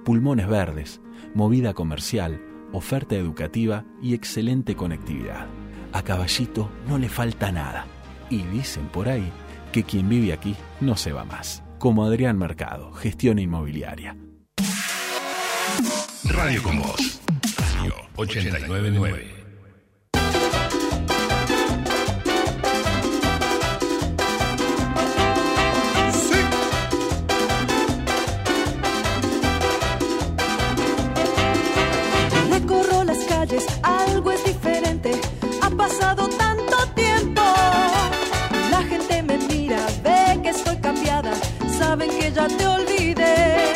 Pulmones 0.04 0.48
verdes, 0.48 1.02
movida 1.36 1.76
comercial, 1.76 2.42
oferta 2.72 3.14
educativa 3.14 3.86
y 4.02 4.16
excelente 4.16 4.76
conectividad. 4.76 5.46
A 5.94 6.02
Caballito 6.02 6.72
no 6.88 6.98
le 6.98 7.10
falta 7.10 7.52
nada. 7.52 7.86
Y 8.32 8.42
dicen 8.46 8.88
por 8.88 9.08
ahí 9.08 9.32
que 9.72 9.84
quien 9.84 10.10
vive 10.10 10.34
aquí 10.34 10.56
no 10.82 10.98
se 10.98 11.12
va 11.12 11.26
más. 11.26 11.65
Como 11.86 12.04
Adrián 12.04 12.36
Mercado, 12.40 12.92
gestión 12.94 13.38
inmobiliaria. 13.38 14.18
Radio 16.24 16.64
con 16.64 16.80
Voz. 16.80 17.22
Radio 17.78 17.94
899. 18.16 19.28
Recorro 32.50 33.04
las 33.04 33.24
calles, 33.26 33.64
ya 42.36 42.48
te 42.48 42.68
olvidé. 42.68 43.74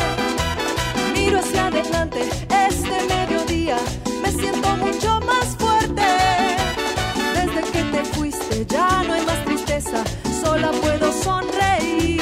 Miro 1.13 1.39
hacia 1.39 1.67
adelante, 1.67 2.21
este 2.67 2.95
mediodía. 3.13 3.77
Me 4.21 4.31
siento 4.31 4.69
mucho 4.75 5.19
más 5.21 5.47
fuerte. 5.57 6.09
Desde 7.37 7.61
que 7.71 7.83
te 7.83 8.03
fuiste, 8.13 8.65
ya 8.65 9.03
no 9.03 9.13
hay 9.13 9.25
más 9.25 9.45
tristeza. 9.45 10.03
Sola 10.41 10.71
puedo 10.71 11.11
sonreír. 11.13 12.21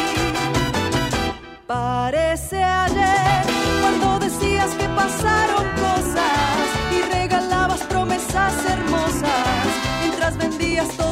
Parece 1.66 2.64
ayer 2.64 3.42
cuando 3.82 4.20
decías 4.20 4.70
que 4.76 4.88
pasaron 4.90 5.66
cosas 5.86 6.66
y 6.96 7.14
regalabas 7.14 7.82
promesas 7.84 8.54
hermosas 8.74 9.68
mientras 10.02 10.38
vendías 10.38 10.88
todo 10.98 11.07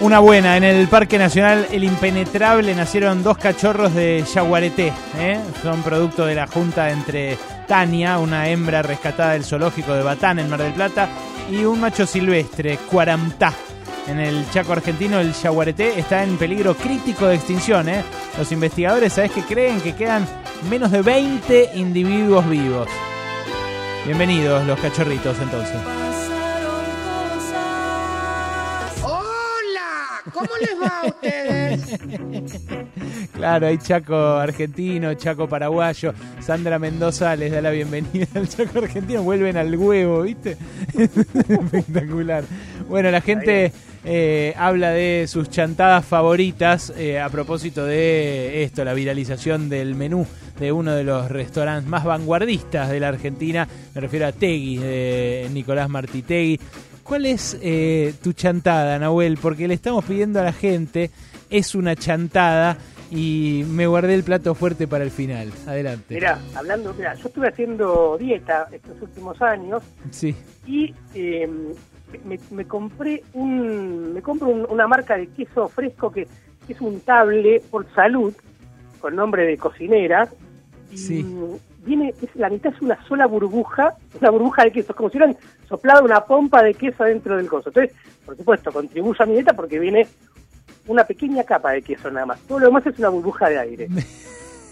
Una 0.00 0.18
buena, 0.18 0.56
en 0.56 0.64
el 0.64 0.88
Parque 0.88 1.18
Nacional 1.18 1.66
El 1.70 1.84
Impenetrable 1.84 2.74
nacieron 2.74 3.22
dos 3.22 3.36
cachorros 3.36 3.94
de 3.94 4.24
yaguareté. 4.34 4.94
¿eh? 5.18 5.38
Son 5.62 5.82
producto 5.82 6.24
de 6.24 6.34
la 6.34 6.46
junta 6.46 6.90
entre 6.90 7.36
Tania, 7.68 8.18
una 8.18 8.48
hembra 8.48 8.80
rescatada 8.80 9.32
del 9.32 9.44
zoológico 9.44 9.92
de 9.92 10.02
Batán 10.02 10.38
en 10.38 10.48
Mar 10.48 10.62
del 10.62 10.72
Plata, 10.72 11.06
y 11.50 11.64
un 11.66 11.80
macho 11.80 12.06
silvestre, 12.06 12.78
Cuaramtá. 12.90 13.52
En 14.08 14.18
el 14.18 14.50
Chaco 14.50 14.72
argentino, 14.72 15.20
el 15.20 15.34
yaguareté 15.34 15.98
está 16.00 16.24
en 16.24 16.38
peligro 16.38 16.74
crítico 16.74 17.26
de 17.26 17.34
extinción. 17.34 17.90
¿eh? 17.90 18.02
Los 18.38 18.50
investigadores, 18.52 19.12
¿sabes 19.12 19.32
qué 19.32 19.42
creen? 19.42 19.82
Que 19.82 19.94
quedan 19.94 20.26
menos 20.70 20.90
de 20.92 21.02
20 21.02 21.72
individuos 21.74 22.48
vivos. 22.48 22.88
Bienvenidos 24.06 24.66
los 24.66 24.80
cachorritos 24.80 25.38
entonces. 25.42 25.99
¿Cómo 30.32 30.48
les 30.60 30.80
va 30.80 31.00
a 31.00 31.06
ustedes? 31.06 32.00
Claro, 33.32 33.68
hay 33.68 33.78
Chaco 33.78 34.14
argentino, 34.14 35.14
Chaco 35.14 35.48
paraguayo. 35.48 36.12
Sandra 36.40 36.78
Mendoza 36.78 37.34
les 37.36 37.50
da 37.50 37.62
la 37.62 37.70
bienvenida 37.70 38.26
al 38.34 38.48
Chaco 38.48 38.80
argentino. 38.80 39.22
Vuelven 39.22 39.56
al 39.56 39.74
huevo, 39.76 40.22
¿viste? 40.22 40.58
Espectacular. 40.98 42.44
Bueno, 42.88 43.10
la 43.10 43.20
gente 43.22 43.72
eh, 44.04 44.54
habla 44.56 44.90
de 44.90 45.26
sus 45.26 45.48
chantadas 45.48 46.04
favoritas 46.04 46.92
eh, 46.96 47.20
a 47.20 47.28
propósito 47.28 47.84
de 47.84 48.62
esto, 48.62 48.84
la 48.84 48.94
viralización 48.94 49.68
del 49.68 49.94
menú 49.94 50.26
de 50.58 50.72
uno 50.72 50.92
de 50.92 51.04
los 51.04 51.30
restaurantes 51.30 51.88
más 51.88 52.04
vanguardistas 52.04 52.90
de 52.90 53.00
la 53.00 53.08
Argentina. 53.08 53.66
Me 53.94 54.00
refiero 54.00 54.26
a 54.26 54.32
Tegui, 54.32 54.76
de 54.76 55.48
Nicolás 55.52 55.88
Martitegui. 55.88 56.60
¿Cuál 57.02 57.26
es 57.26 57.58
eh, 57.62 58.14
tu 58.22 58.32
chantada, 58.32 58.98
Nahuel? 58.98 59.38
Porque 59.40 59.66
le 59.66 59.74
estamos 59.74 60.04
pidiendo 60.04 60.40
a 60.40 60.44
la 60.44 60.52
gente, 60.52 61.10
es 61.48 61.74
una 61.74 61.96
chantada 61.96 62.76
y 63.10 63.64
me 63.68 63.86
guardé 63.88 64.14
el 64.14 64.22
plato 64.22 64.54
fuerte 64.54 64.86
para 64.86 65.02
el 65.02 65.10
final. 65.10 65.50
Adelante. 65.66 66.14
Mira, 66.14 66.38
hablando, 66.54 66.94
mira, 66.94 67.14
yo 67.14 67.26
estuve 67.28 67.48
haciendo 67.48 68.16
dieta 68.18 68.68
estos 68.72 69.00
últimos 69.02 69.40
años 69.42 69.82
Sí. 70.10 70.34
y 70.66 70.94
eh, 71.14 71.48
me, 72.24 72.38
me 72.52 72.64
compré 72.66 73.24
un, 73.32 74.14
me 74.14 74.22
compro 74.22 74.48
un- 74.48 74.66
una 74.68 74.86
marca 74.86 75.16
de 75.16 75.26
queso 75.28 75.68
fresco 75.68 76.12
que, 76.12 76.28
que 76.66 76.72
es 76.74 76.80
untable 76.80 77.60
por 77.70 77.92
salud, 77.94 78.32
con 79.00 79.16
nombre 79.16 79.44
de 79.46 79.56
cocinera. 79.56 80.28
Y 80.92 80.98
Sí. 80.98 81.26
Viene, 81.84 82.14
es, 82.22 82.34
la 82.34 82.50
mitad 82.50 82.72
es 82.72 82.80
una 82.80 83.02
sola 83.06 83.26
burbuja, 83.26 83.94
una 84.20 84.30
burbuja 84.30 84.64
de 84.64 84.72
queso, 84.72 84.94
como 84.94 85.10
si 85.10 85.18
hubieran 85.18 85.36
soplado 85.68 86.04
una 86.04 86.24
pompa 86.24 86.62
de 86.62 86.74
queso 86.74 87.04
dentro 87.04 87.36
del 87.36 87.48
coso. 87.48 87.70
Entonces, 87.70 87.96
por 88.24 88.36
supuesto, 88.36 88.72
contribuye 88.72 89.22
a 89.22 89.26
mi 89.26 89.34
dieta 89.34 89.54
porque 89.54 89.78
viene 89.78 90.06
una 90.86 91.04
pequeña 91.04 91.44
capa 91.44 91.72
de 91.72 91.82
queso 91.82 92.10
nada 92.10 92.26
más. 92.26 92.40
Todo 92.40 92.60
lo 92.60 92.66
demás 92.66 92.86
es 92.86 92.98
una 92.98 93.08
burbuja 93.08 93.48
de 93.48 93.58
aire. 93.58 93.88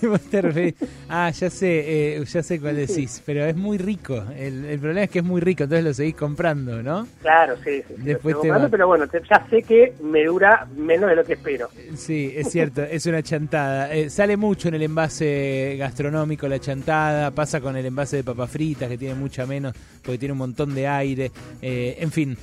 Ah, 1.11 1.31
ya 1.31 1.49
sé, 1.49 2.17
eh, 2.19 2.25
ya 2.25 2.43
sé 2.43 2.61
cuál 2.61 2.77
decís, 2.77 3.23
pero 3.25 3.45
es 3.45 3.57
muy 3.57 3.79
rico. 3.79 4.23
El, 4.37 4.65
el 4.67 4.79
problema 4.79 5.05
es 5.05 5.11
que 5.11 5.21
es 5.21 5.25
muy 5.25 5.41
rico, 5.41 5.63
entonces 5.65 5.85
lo 5.85 5.95
seguís 5.95 6.15
comprando, 6.15 6.83
¿no? 6.83 7.07
Claro, 7.23 7.55
sí, 7.65 7.83
sí. 7.89 7.95
Después 7.97 8.35
lo 8.35 8.41
te 8.43 8.49
comprando, 8.49 8.67
va- 8.69 8.71
pero 8.71 8.87
bueno, 8.87 9.07
ya 9.29 9.47
sé 9.49 9.63
que 9.63 9.95
me 10.03 10.25
dura 10.27 10.67
menos 10.77 11.09
de 11.09 11.17
lo 11.17 11.25
que 11.25 11.33
espero. 11.35 11.69
Sí, 11.97 12.33
es 12.37 12.51
cierto, 12.51 12.83
es 12.83 13.07
una 13.07 13.23
chantada. 13.23 13.93
Eh, 13.95 14.11
sale 14.11 14.37
mucho 14.37 14.69
en 14.69 14.75
el 14.75 14.83
envase 14.83 15.77
gastronómico 15.79 16.47
la 16.47 16.59
chantada, 16.59 17.31
pasa 17.31 17.61
con 17.61 17.75
el 17.77 17.87
envase 17.87 18.17
de 18.17 18.25
papas 18.25 18.51
fritas 18.51 18.89
que 18.89 18.99
tiene 18.99 19.15
mucha 19.15 19.47
menos 19.47 19.73
porque 20.03 20.19
tiene 20.19 20.33
un 20.33 20.39
montón 20.39 20.75
de 20.75 20.87
aire. 20.87 21.31
Eh, 21.63 21.97
en 22.01 22.11
fin, 22.13 22.37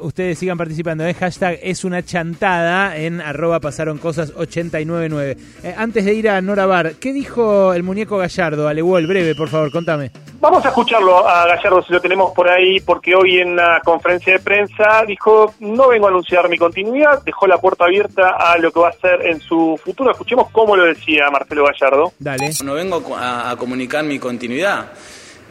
ustedes 0.00 0.36
sigan 0.38 0.58
participando. 0.58 1.04
Hashtag 1.14 1.58
es 1.62 1.84
una 1.84 2.02
chantada 2.02 2.96
en 2.96 3.20
arroba 3.20 3.60
pasaron 3.60 3.98
cosas 3.98 4.32
899. 4.36 5.36
Eh, 5.62 5.74
antes 5.76 6.04
de 6.04 6.14
ir 6.14 6.28
a 6.28 6.40
Nora 6.40 6.66
Bar, 6.66 6.89
¿qué 6.98 7.12
dijo 7.12 7.72
el 7.72 7.82
muñeco 7.82 8.18
Gallardo? 8.18 8.68
Alewol, 8.68 9.06
breve, 9.06 9.34
por 9.34 9.48
favor, 9.48 9.70
contame. 9.70 10.10
Vamos 10.40 10.64
a 10.64 10.68
escucharlo 10.68 11.28
a 11.28 11.46
Gallardo 11.46 11.82
si 11.82 11.92
lo 11.92 12.00
tenemos 12.00 12.32
por 12.32 12.48
ahí, 12.48 12.80
porque 12.80 13.14
hoy 13.14 13.40
en 13.40 13.56
la 13.56 13.80
conferencia 13.84 14.32
de 14.32 14.38
prensa 14.38 15.04
dijo, 15.06 15.54
no 15.60 15.88
vengo 15.88 16.06
a 16.06 16.10
anunciar 16.10 16.48
mi 16.48 16.56
continuidad, 16.56 17.22
dejó 17.24 17.46
la 17.46 17.58
puerta 17.58 17.84
abierta 17.84 18.30
a 18.30 18.56
lo 18.58 18.72
que 18.72 18.80
va 18.80 18.88
a 18.88 18.92
ser 18.92 19.26
en 19.26 19.40
su 19.40 19.78
futuro. 19.84 20.10
Escuchemos 20.10 20.48
cómo 20.50 20.76
lo 20.76 20.84
decía 20.84 21.30
Marcelo 21.30 21.64
Gallardo. 21.66 22.12
Dale. 22.18 22.50
No 22.64 22.74
vengo 22.74 23.16
a, 23.16 23.50
a 23.50 23.56
comunicar 23.56 24.02
mi 24.04 24.18
continuidad. 24.18 24.92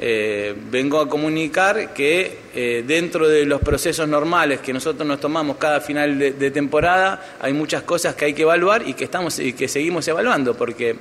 Eh, 0.01 0.55
vengo 0.71 1.01
a 1.01 1.09
comunicar 1.09 1.93
que 1.93 2.39
eh, 2.55 2.85
dentro 2.87 3.27
de 3.27 3.45
los 3.45 3.59
procesos 3.59 4.07
normales 4.07 4.61
que 4.61 4.71
nosotros 4.71 5.05
nos 5.05 5.19
tomamos 5.19 5.57
cada 5.57 5.81
final 5.81 6.17
de, 6.17 6.31
de 6.31 6.51
temporada 6.51 7.21
hay 7.41 7.51
muchas 7.51 7.83
cosas 7.83 8.15
que 8.15 8.23
hay 8.23 8.33
que 8.33 8.43
evaluar 8.43 8.87
y 8.87 8.93
que 8.93 9.03
estamos 9.03 9.37
y 9.39 9.51
que 9.51 9.67
seguimos 9.67 10.07
evaluando 10.07 10.53
porque 10.55 10.95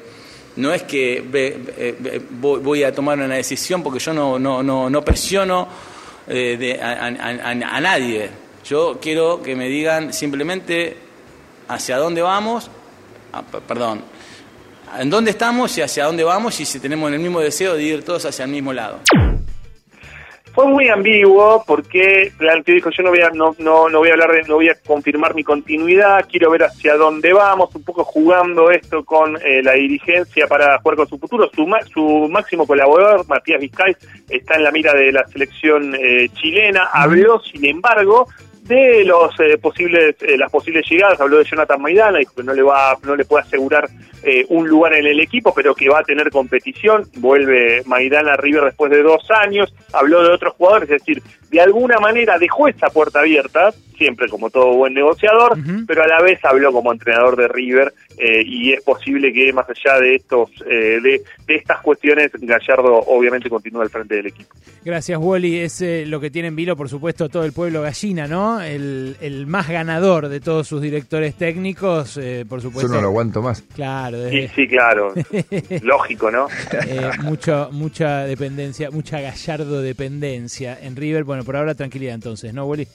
no 0.59 0.73
es 0.75 0.83
que 0.83 1.23
voy 2.31 2.83
a 2.85 2.93
tomar 2.93 3.19
una 3.19 3.35
decisión 3.35 3.83
porque 3.83 3.99
yo 3.99 4.13
no, 4.13 4.39
no, 4.39 4.63
no, 4.63 4.91
no 4.91 5.05
presiono 5.05 5.69
eh, 6.27 6.57
de- 6.59 6.81
a, 6.83 7.07
a- 7.07 7.51
a- 7.77 7.81
nadie. 7.81 8.29
Yo 8.65 8.99
quiero 9.01 9.41
que 9.43 9.57
me 9.57 9.69
digan 9.69 10.13
simplemente 10.13 10.97
hacia 11.69 11.97
dónde 11.97 12.21
vamos, 12.23 12.71
ah, 13.33 13.43
perdón, 13.67 14.03
en 14.99 15.09
dónde 15.11 15.31
estamos 15.31 15.77
y 15.79 15.83
hacia 15.83 16.05
dónde 16.05 16.25
vamos 16.25 16.59
y 16.61 16.65
si 16.65 16.81
tenemos 16.81 17.11
el 17.13 17.19
mismo 17.19 17.41
deseo 17.41 17.75
de 17.75 17.83
ir 17.83 18.05
todos 18.05 18.25
hacia 18.25 18.45
el 18.45 18.51
mismo 18.51 18.73
lado. 18.73 19.01
Fue 20.59 20.67
muy 20.67 20.89
ambiguo 20.89 21.63
porque 21.65 22.33
realmente 22.37 22.73
dijo 22.73 22.91
yo 22.91 23.05
no 23.05 23.11
voy 23.11 23.21
a 23.21 23.31
no, 23.31 23.55
no, 23.61 23.89
no 23.89 23.99
voy 24.01 24.09
a 24.09 24.15
hablar 24.15 24.33
de, 24.33 24.43
no 24.43 24.57
voy 24.57 24.69
a 24.69 24.75
confirmar 24.75 25.33
mi 25.33 25.45
continuidad, 25.45 26.27
quiero 26.29 26.51
ver 26.51 26.65
hacia 26.65 26.97
dónde 26.97 27.33
vamos, 27.33 27.73
un 27.77 27.85
poco 27.85 28.03
jugando 28.03 28.69
esto 28.69 29.05
con 29.05 29.37
eh, 29.37 29.63
la 29.63 29.75
dirigencia 29.75 30.49
para 30.49 30.81
jugar 30.81 30.97
con 30.97 31.07
su 31.07 31.17
futuro. 31.17 31.49
Su, 31.55 31.65
su 31.95 32.29
máximo 32.29 32.67
colaborador, 32.67 33.25
Matías 33.29 33.61
Vizcay, 33.61 33.95
está 34.29 34.57
en 34.57 34.65
la 34.65 34.73
mira 34.73 34.93
de 34.95 35.13
la 35.13 35.25
selección 35.29 35.95
eh, 35.95 36.29
chilena. 36.33 36.89
Habló, 36.93 37.39
sin 37.39 37.65
embargo, 37.65 38.27
de 38.69 39.05
los 39.05 39.33
eh, 39.41 39.59
posibles 39.59 40.17
eh, 40.21 40.37
las 40.37 40.51
posibles 40.51 40.89
llegadas. 40.89 41.21
Habló 41.21 41.39
de 41.39 41.45
Jonathan 41.45 41.81
Maidana 41.81 42.19
dijo 42.19 42.35
que 42.37 42.43
no 42.43 42.53
le 42.53 42.63
va 42.63 42.97
no 43.03 43.17
le 43.17 43.25
puede 43.25 43.45
asegurar 43.45 43.89
eh, 44.23 44.45
un 44.51 44.69
lugar 44.69 44.95
en 44.95 45.07
el 45.07 45.21
equipo 45.21 45.53
pero 45.55 45.75
que 45.75 45.89
va 45.89 46.01
a 46.01 46.05
tener 46.05 46.31
competición. 46.31 47.09
Vuelve 47.17 47.83
Maidana 47.87 48.35
a 48.35 48.37
River 48.37 48.65
después 48.65 48.91
de 48.91 49.03
dos 49.03 49.27
años. 49.31 49.75
Habló 49.93 50.23
de 50.23 50.35
otros 50.35 50.55
jugadores 50.55 50.91
es 50.91 51.01
decir 51.01 51.23
de 51.51 51.61
alguna 51.61 51.99
manera 51.99 52.39
dejó 52.39 52.69
esa 52.69 52.89
puerta 52.89 53.21
abierta 53.21 53.73
siempre 53.97 54.29
como 54.29 54.51
todo 54.51 54.75
buen 54.75 54.93
negociador 54.93 55.57
pero 55.87 56.03
a 56.03 56.07
la 56.07 56.23
vez 56.23 56.39
habló 56.45 56.71
como 56.73 56.93
entrenador 56.93 57.37
de 57.37 57.49
River 57.49 57.93
eh, 58.19 58.43
y 58.45 58.73
es 58.73 58.83
posible 58.83 59.33
que 59.33 59.53
más 59.53 59.67
allá 59.69 59.99
de 59.99 60.17
estos 60.17 60.51
eh, 60.67 61.01
de, 61.01 61.23
de 61.47 61.55
estas 61.55 61.81
cuestiones 61.81 62.31
Gallardo 62.35 62.99
obviamente 63.07 63.49
continúe 63.49 63.83
al 63.83 63.91
frente 63.91 64.17
del 64.17 64.27
equipo. 64.27 64.55
Gracias, 64.85 65.19
Wally. 65.21 65.59
Es 65.59 65.83
lo 66.07 66.21
que 66.21 66.31
tiene 66.31 66.49
en 66.49 66.57
vilo, 66.57 66.77
por 66.77 66.89
supuesto, 66.89 67.29
todo 67.29 67.45
el 67.45 67.53
pueblo 67.53 67.83
gallina, 67.83 68.27
¿no? 68.27 68.58
El, 68.61 69.17
el 69.21 69.47
más 69.47 69.69
ganador 69.69 70.29
de 70.29 70.41
todos 70.41 70.67
sus 70.69 70.81
directores 70.83 71.35
técnicos, 71.35 72.17
eh, 72.17 72.45
por 72.49 72.61
Yo 72.61 72.69
supuesto. 72.69 72.93
no 72.95 73.01
lo 73.01 73.09
aguanto 73.09 73.43
más. 73.43 73.63
Claro, 73.75 74.19
sí, 74.29 74.37
desde- 74.37 74.55
sí 74.55 74.69
claro 74.69 75.13
lógico 75.83 76.31
no 76.31 76.47
eh, 76.87 77.11
mucho, 77.23 77.69
mucha 77.73 78.25
dependencia, 78.25 78.91
mucha 78.91 79.21
gallardo 79.21 79.81
dependencia 79.81 80.79
en 80.81 80.97
River. 80.97 81.25
Bueno, 81.25 81.45
por 81.45 81.57
ahora 81.57 81.75
tranquilidad 81.75 82.15
entonces, 82.15 82.53
¿no, 82.55 82.65
Wally? 82.67 82.87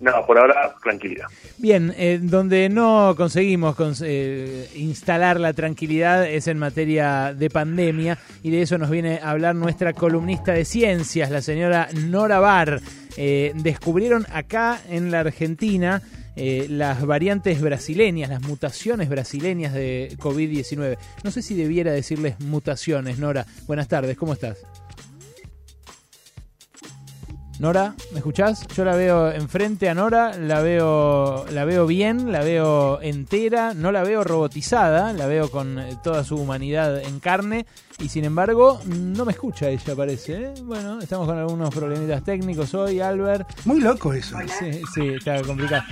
No 0.00 0.26
por 0.26 0.38
ahora 0.38 0.74
tranquilidad 0.82 1.26
Bien, 1.58 1.92
eh, 1.96 2.18
donde 2.22 2.68
no 2.68 3.14
conseguimos 3.16 3.76
cons- 3.76 4.02
eh, 4.04 4.68
instalar 4.76 5.38
la 5.38 5.52
tranquilidad 5.52 6.26
es 6.26 6.46
en 6.48 6.58
materia 6.58 7.34
de 7.34 7.50
pandemia 7.50 8.18
y 8.42 8.50
de 8.50 8.62
eso 8.62 8.78
nos 8.78 8.88
viene 8.90 9.20
a 9.22 9.30
hablar 9.30 9.54
nuestra 9.54 9.92
columnista 9.92 10.52
de 10.52 10.64
ciencias, 10.64 11.30
la 11.30 11.42
señora 11.42 11.88
Nora 12.06 12.38
Bar. 12.40 12.80
Eh, 13.16 13.52
descubrieron 13.56 14.26
acá 14.32 14.80
en 14.88 15.10
la 15.10 15.20
Argentina 15.20 16.00
las 16.36 17.04
variantes 17.04 17.60
brasileñas, 17.60 18.30
las 18.30 18.40
mutaciones 18.40 19.10
brasileñas 19.10 19.74
de 19.74 20.08
COVID-19. 20.18 20.96
No 21.22 21.30
sé 21.30 21.42
si 21.42 21.54
debiera 21.54 21.92
decirles 21.92 22.40
mutaciones, 22.40 23.18
Nora. 23.18 23.44
Buenas 23.66 23.88
tardes, 23.88 24.16
¿cómo 24.16 24.32
estás? 24.32 24.56
Nora, 27.60 27.94
¿me 28.12 28.20
escuchás? 28.20 28.66
Yo 28.68 28.86
la 28.86 28.96
veo 28.96 29.30
enfrente 29.30 29.90
a 29.90 29.94
Nora, 29.94 30.34
la 30.34 30.62
veo, 30.62 31.44
la 31.50 31.66
veo 31.66 31.86
bien, 31.86 32.32
la 32.32 32.40
veo 32.40 33.02
entera, 33.02 33.74
no 33.74 33.92
la 33.92 34.02
veo 34.02 34.24
robotizada, 34.24 35.12
la 35.12 35.26
veo 35.26 35.50
con 35.50 35.78
eh, 35.78 35.94
toda 36.02 36.24
su 36.24 36.36
humanidad 36.36 37.02
en 37.02 37.20
carne 37.20 37.66
y 38.00 38.08
sin 38.08 38.24
embargo 38.24 38.80
no 38.86 39.24
me 39.24 39.32
escucha 39.32 39.68
ella 39.68 39.94
parece. 39.94 40.32
¿eh? 40.32 40.54
Bueno, 40.64 41.00
estamos 41.00 41.26
con 41.26 41.38
algunos 41.38 41.74
problemitas 41.74 42.24
técnicos 42.24 42.74
hoy, 42.74 43.00
Albert. 43.00 43.48
Muy 43.64 43.80
loco 43.80 44.12
eso. 44.12 44.36
Sí, 44.58 44.80
sí, 44.94 45.08
está 45.08 45.42
complicado. 45.42 45.82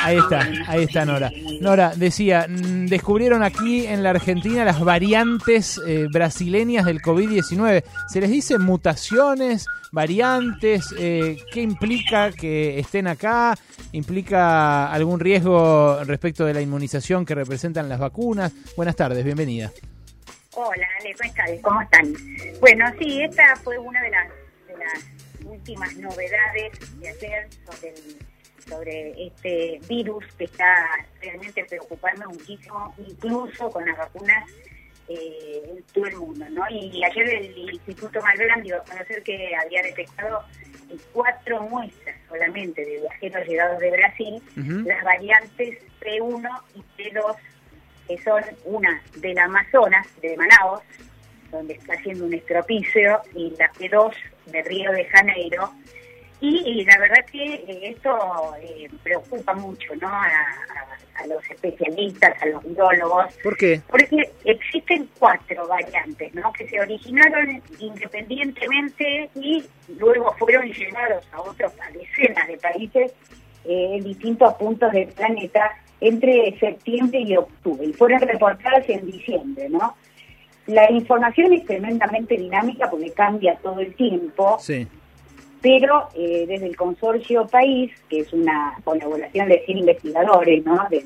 Ahí 0.00 0.16
está, 0.16 0.48
ahí 0.66 0.84
está 0.84 1.04
Nora. 1.04 1.30
Nora 1.60 1.92
decía, 1.96 2.46
mm, 2.48 2.86
descubrieron 2.86 3.42
aquí 3.42 3.86
en 3.86 4.02
la 4.02 4.10
Argentina 4.10 4.64
las 4.64 4.80
variantes 4.80 5.80
eh, 5.86 6.06
brasileñas 6.12 6.84
del 6.84 7.00
COVID-19. 7.00 7.82
¿Se 8.08 8.20
les 8.20 8.30
dice 8.30 8.58
mutaciones, 8.58 9.66
variantes? 9.92 10.94
Eh, 10.98 11.38
¿Qué 11.52 11.62
implica 11.62 12.32
que 12.32 12.78
estén 12.78 13.06
acá? 13.06 13.56
¿Implica 13.92 14.92
algún 14.92 15.18
riesgo 15.20 16.02
respecto 16.04 16.44
de 16.44 16.54
la 16.54 16.60
inmunización 16.60 17.24
que 17.24 17.34
representan 17.34 17.88
las 17.88 17.98
vacunas? 17.98 18.52
Buenas 18.76 18.96
tardes, 18.96 19.24
bienvenida. 19.24 19.72
Hola, 20.60 20.88
Ale, 20.98 21.14
buenas 21.16 21.34
tardes, 21.36 21.62
¿cómo 21.62 21.80
están? 21.82 22.12
Bueno, 22.58 22.84
sí, 22.98 23.22
esta 23.22 23.54
fue 23.62 23.78
una 23.78 24.02
de 24.02 24.10
las, 24.10 24.28
de 24.66 24.76
las 24.76 25.06
últimas 25.44 25.94
novedades 25.96 26.98
de 26.98 27.08
ayer 27.08 27.46
sobre, 27.64 27.90
el- 27.90 28.16
sobre 28.68 29.26
este 29.26 29.80
virus 29.88 30.24
que 30.36 30.44
está 30.46 30.84
realmente 31.22 31.64
preocupando 31.64 32.28
muchísimo, 32.30 32.92
incluso 32.98 33.70
con 33.70 33.86
las 33.86 33.96
vacunas 33.98 34.44
eh, 35.08 35.62
en 35.76 35.82
todo 35.92 36.06
el 36.06 36.16
mundo, 36.16 36.44
¿no? 36.50 36.68
Y 36.70 37.04
ayer 37.04 37.28
el 37.34 37.56
Instituto 37.74 38.20
Malbrán 38.20 38.62
dio 38.64 38.78
a 38.78 38.84
conocer 38.84 39.22
que 39.22 39.54
había 39.54 39.80
detectado 39.82 40.42
cuatro 41.12 41.62
muestras 41.62 42.16
solamente 42.28 42.84
de 42.84 42.98
viajeros 43.00 43.46
llegados 43.46 43.78
de 43.78 43.90
Brasil 43.92 44.42
las 44.86 45.04
variantes 45.04 45.78
P1 46.00 46.62
y 46.74 46.80
P2 47.00 47.36
que 48.08 48.18
son 48.22 48.42
una 48.64 49.00
del 49.16 49.38
Amazonas, 49.38 50.06
de 50.22 50.36
Manaus, 50.36 50.80
donde 51.52 51.74
está 51.74 51.94
haciendo 51.94 52.24
un 52.26 52.34
estropicio, 52.34 53.20
y 53.34 53.54
la 53.58 53.70
P2 53.72 54.12
de 54.46 54.62
Río 54.62 54.90
de 54.92 55.04
Janeiro. 55.06 55.70
Y, 56.40 56.58
y 56.64 56.84
la 56.84 56.98
verdad 56.98 57.24
que 57.32 57.54
eh, 57.54 57.90
esto 57.90 58.54
eh, 58.62 58.88
preocupa 59.02 59.54
mucho 59.54 59.94
¿no? 59.96 60.08
A, 60.08 60.26
a- 60.26 60.98
a 61.20 61.26
los 61.26 61.42
especialistas, 61.50 62.40
a 62.40 62.46
los 62.46 62.62
virólogos, 62.62 63.34
¿Por 63.42 63.56
qué? 63.56 63.80
porque 63.88 64.30
existen 64.44 65.10
cuatro 65.18 65.66
variantes 65.66 66.32
¿no? 66.32 66.52
que 66.52 66.68
se 66.68 66.80
originaron 66.80 67.60
independientemente 67.80 69.28
y 69.34 69.64
luego 69.98 70.32
fueron 70.38 70.70
llevados 70.72 71.26
a 71.32 71.40
otros 71.40 71.72
a 71.80 71.90
decenas 71.90 72.46
de 72.46 72.56
países 72.58 73.12
eh, 73.64 73.96
en 73.96 74.04
distintos 74.04 74.54
puntos 74.54 74.92
del 74.92 75.08
planeta 75.08 75.76
entre 76.00 76.56
septiembre 76.58 77.20
y 77.20 77.36
octubre 77.36 77.84
y 77.86 77.92
fueron 77.92 78.20
reportadas 78.20 78.88
en 78.88 79.06
diciembre, 79.06 79.68
¿no? 79.68 79.94
La 80.66 80.90
información 80.92 81.52
es 81.54 81.64
tremendamente 81.64 82.36
dinámica 82.36 82.90
porque 82.90 83.10
cambia 83.12 83.56
todo 83.62 83.80
el 83.80 83.94
tiempo, 83.94 84.58
Sí. 84.60 84.86
pero 85.60 86.08
eh, 86.14 86.44
desde 86.46 86.66
el 86.66 86.76
consorcio 86.76 87.46
País, 87.46 87.90
que 88.08 88.20
es 88.20 88.32
una 88.32 88.76
colaboración 88.84 89.48
de 89.48 89.62
100 89.64 89.78
investigadores, 89.78 90.64
¿no? 90.64 90.86
De, 90.90 91.04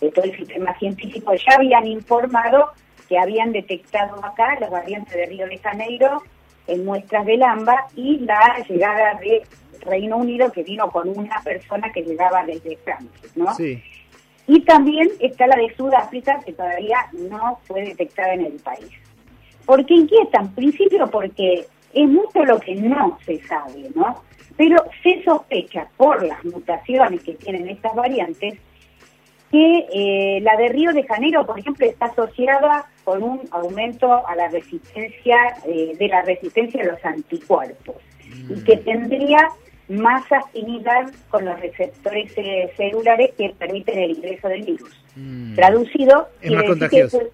de 0.00 0.10
todo 0.10 0.24
el 0.24 0.36
sistema 0.36 0.76
científico, 0.78 1.32
ya 1.34 1.54
habían 1.56 1.86
informado 1.86 2.70
que 3.08 3.18
habían 3.18 3.52
detectado 3.52 4.22
acá 4.24 4.58
la 4.60 4.68
variante 4.68 5.16
de 5.16 5.26
Río 5.26 5.46
de 5.46 5.58
Janeiro 5.58 6.22
en 6.66 6.84
muestras 6.84 7.24
del 7.24 7.42
AMBA 7.42 7.86
y 7.96 8.18
la 8.18 8.62
llegada 8.68 9.14
de 9.20 9.42
Reino 9.80 10.18
Unido 10.18 10.52
que 10.52 10.62
vino 10.62 10.90
con 10.90 11.08
una 11.08 11.40
persona 11.42 11.90
que 11.92 12.02
llegaba 12.02 12.44
desde 12.44 12.76
Francia, 12.78 13.30
¿no? 13.36 13.54
Sí. 13.54 13.82
Y 14.48 14.60
también 14.60 15.10
está 15.20 15.46
la 15.46 15.56
de 15.56 15.74
Sudáfrica, 15.76 16.40
que 16.44 16.54
todavía 16.54 17.06
no 17.12 17.60
fue 17.64 17.82
detectada 17.82 18.32
en 18.32 18.46
el 18.46 18.54
país. 18.54 18.88
¿Por 19.66 19.84
qué 19.84 19.94
inquieta? 19.94 20.40
En 20.40 20.54
principio 20.54 21.06
porque 21.10 21.66
es 21.92 22.08
mucho 22.08 22.42
lo 22.44 22.58
que 22.58 22.74
no 22.74 23.18
se 23.26 23.40
sabe, 23.46 23.90
¿no? 23.94 24.22
Pero 24.56 24.82
se 25.02 25.22
sospecha 25.22 25.86
por 25.98 26.26
las 26.26 26.42
mutaciones 26.46 27.22
que 27.22 27.34
tienen 27.34 27.68
estas 27.68 27.94
variantes 27.94 28.58
que 29.50 29.86
eh, 29.92 30.40
la 30.42 30.56
de 30.56 30.68
Río 30.68 30.92
de 30.92 31.04
Janeiro, 31.04 31.44
por 31.44 31.58
ejemplo, 31.58 31.86
está 31.86 32.06
asociada 32.06 32.86
con 33.04 33.22
un 33.22 33.40
aumento 33.50 34.26
a 34.26 34.34
la 34.34 34.48
resistencia, 34.48 35.56
eh, 35.66 35.92
de 35.98 36.08
la 36.08 36.22
resistencia 36.22 36.82
a 36.82 36.86
los 36.86 37.04
anticuerpos 37.04 37.96
y 38.48 38.62
que 38.64 38.76
tendría 38.78 39.48
más 39.88 40.30
afinidad 40.30 41.10
con 41.30 41.44
los 41.46 41.58
receptores 41.60 42.30
eh, 42.36 42.70
celulares 42.76 43.30
que 43.38 43.50
permiten 43.58 43.98
el 43.98 44.10
ingreso 44.12 44.48
del 44.48 44.62
virus. 44.62 44.90
Traducido, 45.54 46.28
Es 46.40 46.50
más 46.52 46.62
quiere 46.62 46.74
decir 46.74 46.88
que 46.90 47.00
contagioso. 47.00 47.16
eso- 47.18 47.30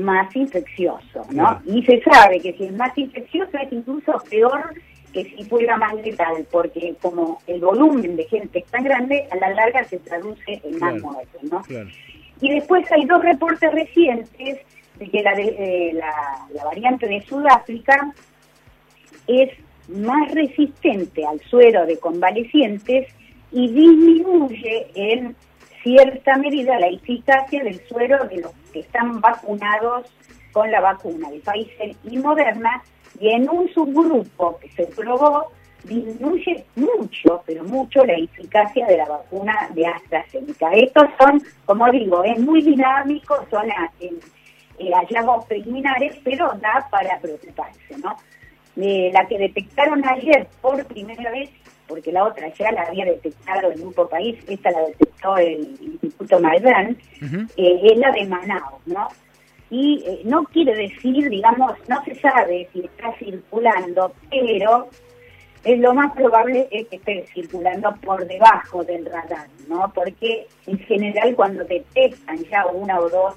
más 0.00 0.34
infeccioso, 0.34 1.26
¿no? 1.30 1.62
Y 1.66 1.84
se 1.84 2.02
sabe 2.02 2.40
que 2.40 2.52
si 2.54 2.64
es 2.64 2.72
más 2.72 2.96
infeccioso 2.98 3.56
es 3.58 3.72
incluso 3.72 4.12
peor 4.28 4.74
que 5.12 5.22
si 5.24 5.44
fuera 5.44 5.76
más 5.76 5.94
letal, 5.94 6.44
porque 6.50 6.96
como 7.00 7.40
el 7.46 7.60
volumen 7.60 8.16
de 8.16 8.24
gente 8.24 8.58
es 8.58 8.64
tan 8.66 8.82
grande, 8.82 9.28
a 9.30 9.36
la 9.36 9.50
larga 9.50 9.84
se 9.84 9.98
traduce 10.00 10.60
en 10.64 10.78
más 10.80 10.94
Claro. 10.94 11.12
muertes, 11.12 11.42
¿no? 11.44 11.62
Y 12.40 12.50
después 12.54 12.90
hay 12.90 13.04
dos 13.04 13.22
reportes 13.22 13.72
recientes 13.72 14.58
de 14.98 15.08
que 15.08 15.22
la, 15.22 15.34
de- 15.34 15.54
eh, 15.56 15.92
la, 15.92 16.12
la 16.52 16.64
variante 16.64 17.06
de 17.06 17.22
Sudáfrica 17.22 18.12
es 19.28 19.50
más 19.88 20.30
resistente 20.32 21.24
al 21.26 21.40
suero 21.40 21.86
de 21.86 21.98
convalecientes 21.98 23.08
y 23.52 23.68
disminuye 23.68 24.86
en 24.94 25.36
cierta 25.82 26.36
medida 26.36 26.78
la 26.80 26.88
eficacia 26.88 27.62
del 27.62 27.80
suero 27.86 28.24
de 28.24 28.40
los 28.40 28.52
que 28.72 28.80
están 28.80 29.20
vacunados 29.20 30.10
con 30.52 30.70
la 30.70 30.80
vacuna 30.80 31.30
de 31.30 31.40
Pfizer 31.40 31.94
y 32.04 32.18
Moderna 32.18 32.82
y 33.20 33.30
en 33.30 33.48
un 33.48 33.68
subgrupo 33.72 34.58
que 34.58 34.70
se 34.70 34.86
probó 34.86 35.50
disminuye 35.84 36.64
mucho, 36.76 37.42
pero 37.46 37.64
mucho 37.64 38.04
la 38.04 38.14
eficacia 38.14 38.86
de 38.86 38.96
la 38.96 39.04
vacuna 39.06 39.68
de 39.74 39.86
AstraZeneca. 39.86 40.72
Estos 40.72 41.04
son, 41.18 41.42
como 41.66 41.90
digo, 41.90 42.24
es 42.24 42.38
muy 42.38 42.62
dinámico, 42.62 43.44
son 43.50 43.68
hallazgos 44.78 45.44
preliminares, 45.46 46.16
pero 46.24 46.52
da 46.60 46.88
para 46.90 47.18
preocuparse, 47.18 47.98
¿no? 48.02 48.16
Eh, 48.76 49.10
la 49.12 49.26
que 49.26 49.38
detectaron 49.38 50.06
ayer 50.06 50.48
por 50.60 50.84
primera 50.86 51.30
vez, 51.30 51.48
porque 51.86 52.10
la 52.10 52.24
otra 52.24 52.52
ya 52.54 52.72
la 52.72 52.82
había 52.82 53.04
detectado 53.04 53.70
el 53.70 53.80
grupo 53.80 54.08
país, 54.08 54.36
esta 54.48 54.72
la 54.72 54.80
detectó 54.86 55.36
el 55.36 55.76
Instituto 55.80 56.40
Maidán, 56.40 56.96
eh, 57.56 57.80
es 57.82 57.98
la 57.98 58.10
de 58.10 58.26
Manaus, 58.26 58.84
¿no? 58.86 59.08
Y 59.70 60.02
eh, 60.06 60.22
no 60.24 60.44
quiere 60.44 60.74
decir, 60.74 61.28
digamos, 61.28 61.72
no 61.88 62.04
se 62.04 62.16
sabe 62.16 62.68
si 62.72 62.80
está 62.80 63.12
circulando, 63.16 64.12
pero 64.28 64.88
es 65.62 65.78
lo 65.78 65.94
más 65.94 66.12
probable 66.12 66.68
es 66.70 66.88
que 66.88 66.96
esté 66.96 67.26
circulando 67.32 67.94
por 68.02 68.26
debajo 68.26 68.82
del 68.84 69.06
radar, 69.06 69.46
¿no? 69.68 69.90
Porque 69.94 70.46
en 70.66 70.78
general 70.80 71.34
cuando 71.36 71.64
detectan 71.64 72.38
ya 72.50 72.66
una 72.66 72.98
o 72.98 73.08
dos 73.08 73.34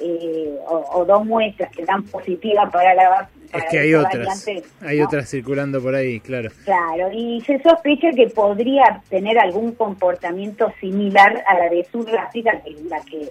eh, 0.00 0.56
o, 0.66 0.84
o 1.00 1.04
dos 1.04 1.24
muestras 1.24 1.70
que 1.70 1.84
dan 1.84 2.02
positivas 2.04 2.70
para 2.72 2.94
la 2.94 3.28
Es 3.52 3.64
que 3.70 3.78
hay 3.78 3.94
otras, 3.94 4.44
variante, 4.46 4.64
hay 4.80 4.98
¿no? 4.98 5.04
otras 5.06 5.28
circulando 5.28 5.80
por 5.82 5.94
ahí, 5.94 6.18
claro. 6.20 6.50
Claro, 6.64 7.10
y 7.12 7.40
se 7.42 7.60
sospecha 7.62 8.10
que 8.16 8.28
podría 8.28 9.02
tener 9.08 9.38
algún 9.38 9.72
comportamiento 9.72 10.72
similar 10.80 11.44
a 11.46 11.58
la 11.58 11.68
de 11.68 11.84
Sudáfrica, 11.92 12.60
que 12.62 12.70
es 12.70 12.82
la 12.84 13.00
que 13.02 13.30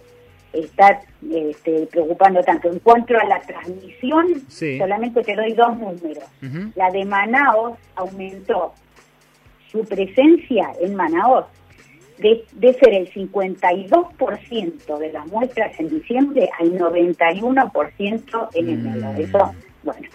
está 0.54 1.00
este, 1.32 1.88
preocupando 1.88 2.42
tanto. 2.44 2.70
En 2.70 2.80
cuanto 2.80 3.18
a 3.18 3.24
la 3.26 3.40
transmisión, 3.42 4.28
Sí. 4.50 4.78
solamente 4.78 5.24
te 5.24 5.36
doy 5.36 5.54
dos 5.54 5.78
números. 5.78 6.26
La 6.76 6.92
de 6.92 7.06
Manaos 7.06 7.78
aumentó 7.96 8.74
su 9.72 9.86
presencia 9.86 10.72
en 10.82 10.96
Manaos 10.96 11.46
de, 12.22 12.46
de 12.54 12.74
ser 12.76 12.94
el 12.94 13.12
52% 13.12 14.98
de 14.98 15.12
las 15.12 15.28
muestras 15.28 15.78
en 15.80 15.90
diciembre 15.90 16.50
al 16.60 16.78
91% 16.78 18.50
en 18.54 18.70
enero. 18.70 19.14
Eso, 19.18 19.54
bueno. 19.84 20.08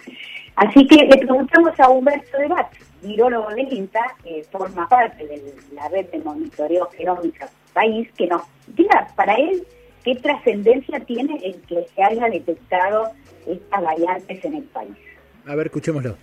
Así 0.55 0.87
que 0.87 1.05
le 1.05 1.17
preguntamos 1.17 1.79
a 1.79 1.89
Humberto 1.89 2.37
de 2.37 2.47
Bat, 2.47 2.73
virólogo 3.03 3.49
del 3.49 3.71
INTA, 3.71 4.15
que 4.23 4.43
forma 4.51 4.87
parte 4.89 5.27
de 5.27 5.53
la 5.73 5.87
red 5.89 6.07
de 6.07 6.17
monitoreo 6.19 6.89
genómica 6.97 7.47
país, 7.73 8.09
que 8.17 8.25
nos 8.25 8.41
diga 8.75 9.07
para 9.15 9.35
él 9.35 9.63
qué 10.03 10.15
trascendencia 10.15 10.99
tiene 11.01 11.39
el 11.43 11.61
que 11.61 11.85
se 11.93 12.03
haya 12.03 12.27
detectado 12.27 13.11
estas 13.45 13.83
variantes 13.83 14.43
en 14.45 14.55
el 14.55 14.63
país. 14.63 14.97
A 15.45 15.53
ver, 15.53 15.67
escuchémoslo. 15.67 16.17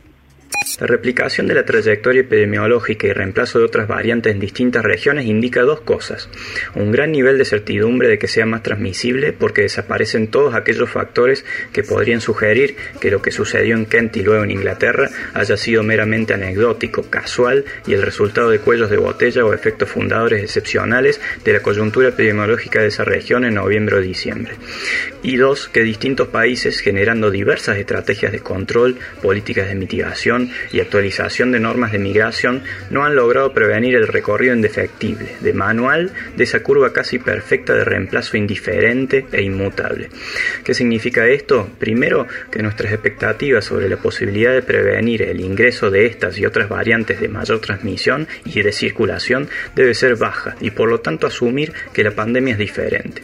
La 0.80 0.86
replicación 0.86 1.46
de 1.46 1.54
la 1.54 1.64
trayectoria 1.64 2.22
epidemiológica 2.22 3.06
y 3.06 3.12
reemplazo 3.12 3.58
de 3.58 3.66
otras 3.66 3.86
variantes 3.86 4.32
en 4.32 4.40
distintas 4.40 4.82
regiones 4.82 5.26
indica 5.26 5.62
dos 5.62 5.82
cosas. 5.82 6.28
Un 6.74 6.90
gran 6.90 7.12
nivel 7.12 7.38
de 7.38 7.44
certidumbre 7.44 8.08
de 8.08 8.18
que 8.18 8.28
sea 8.28 8.46
más 8.46 8.62
transmisible 8.62 9.32
porque 9.32 9.62
desaparecen 9.62 10.28
todos 10.28 10.54
aquellos 10.54 10.90
factores 10.90 11.44
que 11.72 11.84
podrían 11.84 12.20
sugerir 12.20 12.76
que 13.00 13.10
lo 13.10 13.22
que 13.22 13.30
sucedió 13.30 13.76
en 13.76 13.86
Kent 13.86 14.16
y 14.16 14.22
luego 14.22 14.42
en 14.42 14.50
Inglaterra 14.50 15.10
haya 15.34 15.56
sido 15.56 15.82
meramente 15.82 16.34
anecdótico, 16.34 17.08
casual 17.08 17.64
y 17.86 17.94
el 17.94 18.02
resultado 18.02 18.50
de 18.50 18.58
cuellos 18.58 18.90
de 18.90 18.96
botella 18.96 19.44
o 19.44 19.52
efectos 19.52 19.90
fundadores 19.90 20.42
excepcionales 20.42 21.20
de 21.44 21.52
la 21.52 21.60
coyuntura 21.60 22.08
epidemiológica 22.08 22.80
de 22.80 22.88
esa 22.88 23.04
región 23.04 23.44
en 23.44 23.54
noviembre 23.54 23.96
o 23.96 24.00
diciembre. 24.00 24.54
Y 25.22 25.36
dos, 25.36 25.68
que 25.68 25.82
distintos 25.82 26.28
países, 26.28 26.80
generando 26.80 27.30
diversas 27.30 27.78
estrategias 27.78 28.32
de 28.32 28.40
control, 28.40 28.96
políticas 29.22 29.68
de 29.68 29.74
mitigación 29.74 30.50
y 30.72 30.80
actualización 30.80 31.52
de 31.52 31.60
normas 31.60 31.92
de 31.92 31.98
migración, 31.98 32.62
no 32.90 33.04
han 33.04 33.16
logrado 33.16 33.52
prevenir 33.52 33.94
el 33.96 34.08
recorrido 34.08 34.54
indefectible, 34.54 35.36
de 35.40 35.52
manual, 35.52 36.12
de 36.36 36.44
esa 36.44 36.62
curva 36.62 36.92
casi 36.92 37.18
perfecta 37.18 37.74
de 37.74 37.84
reemplazo 37.84 38.36
indiferente 38.36 39.26
e 39.32 39.42
inmutable. 39.42 40.10
¿Qué 40.64 40.74
significa 40.74 41.26
esto? 41.26 41.68
Primero, 41.78 42.26
que 42.50 42.62
nuestras 42.62 42.92
expectativas 42.92 43.64
sobre 43.64 43.88
la 43.88 43.96
posibilidad 43.96 44.52
de 44.52 44.62
prevenir 44.62 45.22
el 45.22 45.40
ingreso 45.40 45.90
de 45.90 46.06
estas 46.06 46.38
y 46.38 46.46
otras 46.46 46.68
variantes 46.68 47.20
de 47.20 47.28
mayor 47.28 47.60
transmisión 47.60 48.26
y 48.44 48.62
de 48.62 48.72
circulación 48.72 49.48
debe 49.74 49.94
ser 49.94 50.16
baja 50.16 50.56
y 50.60 50.70
por 50.70 50.88
lo 50.88 51.00
tanto 51.00 51.26
asumir 51.26 51.72
que 51.92 52.04
la 52.04 52.12
pandemia 52.12 52.52
es 52.52 52.58
diferente. 52.58 53.22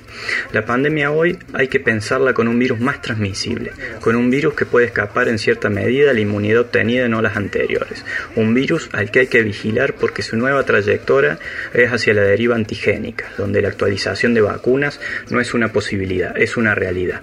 La 0.52 0.64
pandemia 0.64 1.10
hoy 1.10 1.38
hay 1.52 1.68
que 1.68 1.80
pensarla 1.80 2.34
con 2.34 2.48
un 2.48 2.58
virus 2.58 2.80
más 2.80 3.00
transmisible, 3.00 3.72
con 4.00 4.16
un 4.16 4.30
virus 4.30 4.54
que 4.54 4.66
puede 4.66 4.86
escapar 4.86 5.28
en 5.28 5.38
cierta 5.38 5.70
medida 5.70 6.10
a 6.10 6.14
la 6.14 6.20
inmunidad 6.20 6.62
obtenida 6.62 7.04
en 7.04 7.14
olas 7.20 7.36
anteriores, 7.36 8.04
un 8.36 8.54
virus 8.54 8.90
al 8.92 9.10
que 9.10 9.20
hay 9.20 9.26
que 9.28 9.42
vigilar 9.42 9.94
porque 9.94 10.22
su 10.22 10.36
nueva 10.36 10.64
trayectoria 10.64 11.38
es 11.72 11.90
hacia 11.90 12.14
la 12.14 12.22
deriva 12.22 12.56
antigénica, 12.56 13.26
donde 13.38 13.62
la 13.62 13.68
actualización 13.68 14.34
de 14.34 14.40
vacunas 14.40 15.00
no 15.30 15.40
es 15.40 15.54
una 15.54 15.72
posibilidad, 15.72 16.36
es 16.36 16.56
una 16.56 16.74
realidad. 16.74 17.20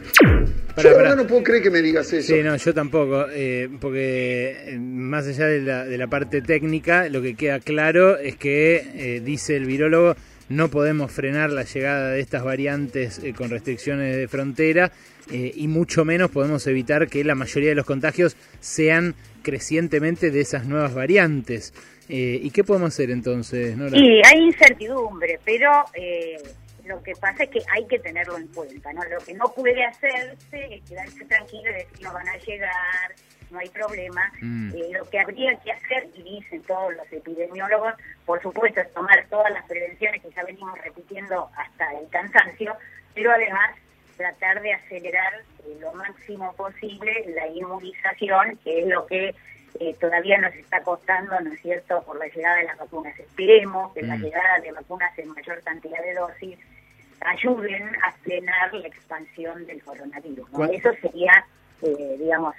Yo 0.82 1.16
no 1.16 1.26
puedo 1.26 1.44
creer 1.44 1.64
que 1.64 1.72
me 1.72 1.82
digas 1.82 2.14
eso. 2.14 2.36
Sí, 2.36 2.44
no, 2.44 2.56
yo 2.56 2.74
tampoco, 2.74 3.26
eh, 3.32 3.68
porque 3.82 4.74
eh, 4.74 4.78
más 4.80 5.28
allá 5.28 5.48
de 5.48 5.62
la, 5.62 5.86
de 5.86 5.98
la 5.98 6.08
parte 6.08 6.42
técnica, 6.42 7.10
lo 7.10 7.22
que 7.22 7.36
queda 7.36 7.60
claro 7.60 8.18
es 8.18 8.36
que, 8.36 8.76
eh, 8.96 9.22
dice 9.24 9.56
el 9.56 9.66
virólogo, 9.66 10.16
no 10.50 10.70
podemos 10.70 11.12
frenar 11.12 11.52
la 11.52 11.64
llegada 11.64 12.12
de 12.12 12.20
estas 12.20 12.44
variantes 12.44 13.20
eh, 13.24 13.34
con 13.34 13.50
restricciones 13.50 14.16
de 14.16 14.28
frontera 14.28 14.92
eh, 15.30 15.52
y 15.56 15.68
mucho 15.68 16.06
menos 16.06 16.32
podemos 16.32 16.66
evitar 16.68 17.08
que 17.08 17.24
la 17.24 17.36
mayoría 17.36 17.70
de 17.70 17.76
los 17.76 17.86
contagios 17.86 18.38
sean 18.60 19.16
crecientemente 19.48 20.30
de 20.30 20.42
esas 20.42 20.66
nuevas 20.66 20.94
variantes. 20.94 21.74
Eh, 22.10 22.38
¿Y 22.44 22.52
qué 22.52 22.66
podemos 22.66 22.90
hacer 22.94 23.12
entonces, 23.12 23.78
Nora? 23.78 23.92
Sí, 23.92 24.22
hay 24.26 24.44
incertidumbre, 24.44 25.40
pero 25.46 25.86
eh, 25.94 26.36
lo 26.84 27.02
que 27.02 27.14
pasa 27.14 27.46
es 27.46 27.50
que 27.52 27.62
hay 27.74 27.88
que 27.88 27.98
tenerlo 28.00 28.38
en 28.38 28.48
cuenta, 28.48 28.92
¿no? 28.92 29.06
Lo 29.06 29.20
que 29.20 29.34
no 29.36 29.46
puede 29.54 29.86
hacerse 29.86 30.76
es 30.76 30.84
quedarse 30.84 31.24
tranquilo 31.24 31.70
y 31.70 31.74
decir 31.76 32.02
no 32.02 32.12
van 32.12 32.28
a 32.28 32.36
llegar, 32.40 33.16
no 33.50 33.60
hay 33.60 33.70
problema. 33.70 34.34
Mm. 34.42 34.76
Eh, 34.76 34.90
lo 34.92 35.10
que 35.10 35.18
habría 35.18 35.56
que 35.64 35.72
hacer, 35.72 36.10
y 36.14 36.24
dicen 36.24 36.62
todos 36.64 36.94
los 36.94 37.10
epidemiólogos, 37.10 37.94
por 38.26 38.42
supuesto, 38.42 38.82
es 38.82 38.94
tomar 38.94 39.26
todas 39.30 39.54
las 39.54 39.66
prevenciones 39.66 40.22
que 40.22 40.30
ya 40.32 40.44
venimos 40.44 40.78
repitiendo 40.84 41.50
hasta 41.56 41.90
el 41.98 42.10
cansancio, 42.10 42.76
pero 43.16 43.32
además 43.32 43.78
tratar 44.18 44.62
de 44.62 44.74
acelerar 44.74 45.44
lo 45.80 45.94
máximo 45.94 46.54
posible 46.56 47.26
la 47.36 47.48
inmunización, 47.48 48.58
que 48.64 48.82
es 48.82 48.88
lo 48.88 49.06
que 49.06 49.34
eh, 49.80 49.96
todavía 50.00 50.38
nos 50.40 50.54
está 50.56 50.82
costando, 50.82 51.40
¿no 51.40 51.54
es 51.54 51.62
cierto?, 51.62 52.02
por 52.04 52.18
la 52.18 52.26
llegada 52.28 52.58
de 52.58 52.64
las 52.64 52.78
vacunas. 52.80 53.20
Esperemos 53.20 53.94
que 53.94 54.02
la 54.02 54.16
Mm. 54.18 54.24
llegada 54.24 54.60
de 54.64 54.72
vacunas 54.72 55.18
en 55.20 55.30
mayor 55.30 55.62
cantidad 55.64 56.02
de 56.04 56.14
dosis 56.16 56.58
ayuden 57.22 57.84
a 58.04 58.12
frenar 58.24 58.74
la 58.74 58.88
expansión 58.88 59.66
del 59.66 59.82
coronavirus. 59.84 60.50
¿no? 60.52 60.58
¿Cuál- 60.58 60.74
Eso 60.74 60.90
sería, 61.02 61.46
eh, 61.82 62.16
digamos, 62.20 62.56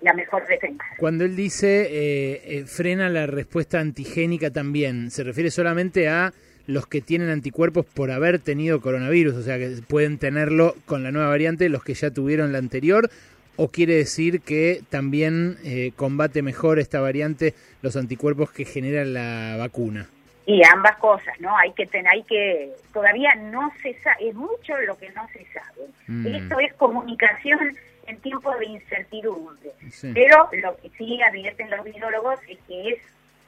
la 0.00 0.12
mejor 0.12 0.46
defensa. 0.46 0.84
Cuando 0.98 1.24
él 1.24 1.34
dice 1.36 1.82
eh, 1.90 2.42
eh, 2.44 2.64
frena 2.66 3.08
la 3.08 3.26
respuesta 3.26 3.80
antigénica 3.80 4.50
también, 4.50 5.10
¿se 5.10 5.22
refiere 5.24 5.50
solamente 5.50 6.08
a 6.08 6.32
los 6.66 6.86
que 6.86 7.00
tienen 7.00 7.30
anticuerpos 7.30 7.86
por 7.86 8.10
haber 8.10 8.38
tenido 8.38 8.80
coronavirus? 8.80 9.34
O 9.34 9.42
sea, 9.42 9.58
que 9.58 9.76
pueden 9.86 10.18
tenerlo 10.18 10.74
con 10.86 11.02
la 11.02 11.12
nueva 11.12 11.28
variante 11.28 11.68
los 11.68 11.84
que 11.84 11.94
ya 11.94 12.10
tuvieron 12.10 12.52
la 12.52 12.58
anterior. 12.58 13.10
¿O 13.56 13.68
quiere 13.68 13.94
decir 13.94 14.40
que 14.40 14.82
también 14.90 15.58
eh, 15.62 15.92
combate 15.94 16.42
mejor 16.42 16.80
esta 16.80 17.00
variante 17.00 17.54
los 17.82 17.96
anticuerpos 17.96 18.50
que 18.50 18.64
genera 18.64 19.04
la 19.04 19.56
vacuna? 19.56 20.08
Y 20.46 20.60
ambas 20.64 20.96
cosas, 20.98 21.40
¿no? 21.40 21.56
Hay 21.56 21.72
que 21.72 21.86
tener, 21.86 22.08
hay 22.08 22.22
que, 22.24 22.72
todavía 22.92 23.34
no 23.36 23.72
se 23.82 23.94
sabe, 24.02 24.28
es 24.28 24.34
mucho 24.34 24.76
lo 24.86 24.98
que 24.98 25.08
no 25.10 25.26
se 25.28 25.46
sabe. 25.52 25.88
Mm. 26.08 26.26
Esto 26.34 26.58
es 26.60 26.74
comunicación 26.74 27.76
en 28.06 28.18
tiempos 28.18 28.58
de 28.58 28.66
incertidumbre. 28.66 29.70
Sí. 29.90 30.10
Pero 30.12 30.50
lo 30.52 30.76
que 30.76 30.90
sí 30.98 31.22
advierten 31.22 31.70
los 31.70 31.84
virólogos 31.84 32.38
es 32.48 32.58
que 32.66 32.90
es 32.90 32.98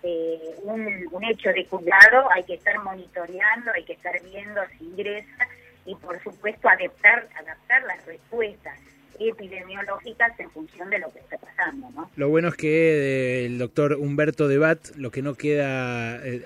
eh, 0.03 0.57
un, 0.63 1.09
un 1.11 1.25
hecho 1.25 1.51
de 1.53 1.67
cuidado, 1.67 2.29
hay 2.33 2.45
que 2.45 2.55
estar 2.55 2.79
monitoreando, 2.83 3.73
hay 3.73 3.85
que 3.85 3.95
estar 3.95 4.21
viendo 4.23 4.61
si 4.79 4.85
ingresa 4.85 5.49
y 5.85 5.95
por 5.95 6.23
supuesto 6.23 6.69
adaptar, 6.69 7.29
adaptar 7.37 7.83
las 7.85 8.05
respuestas 8.07 8.79
epidemiológicas 9.21 10.39
en 10.39 10.51
función 10.51 10.91
de 10.91 10.99
lo 10.99 11.13
que 11.13 11.21
está 11.21 11.37
pasando, 11.39 11.89
¿no? 11.95 12.11
Lo 12.17 12.29
bueno 12.29 12.49
es 12.49 12.55
que 12.57 12.69
eh, 12.69 13.47
el 13.47 13.59
doctor 13.59 13.95
Humberto 13.95 14.49
Debat, 14.49 14.79
lo 14.97 15.11
que 15.11 15.23
no 15.23 15.35
queda 15.35 16.17
eh, 16.27 16.43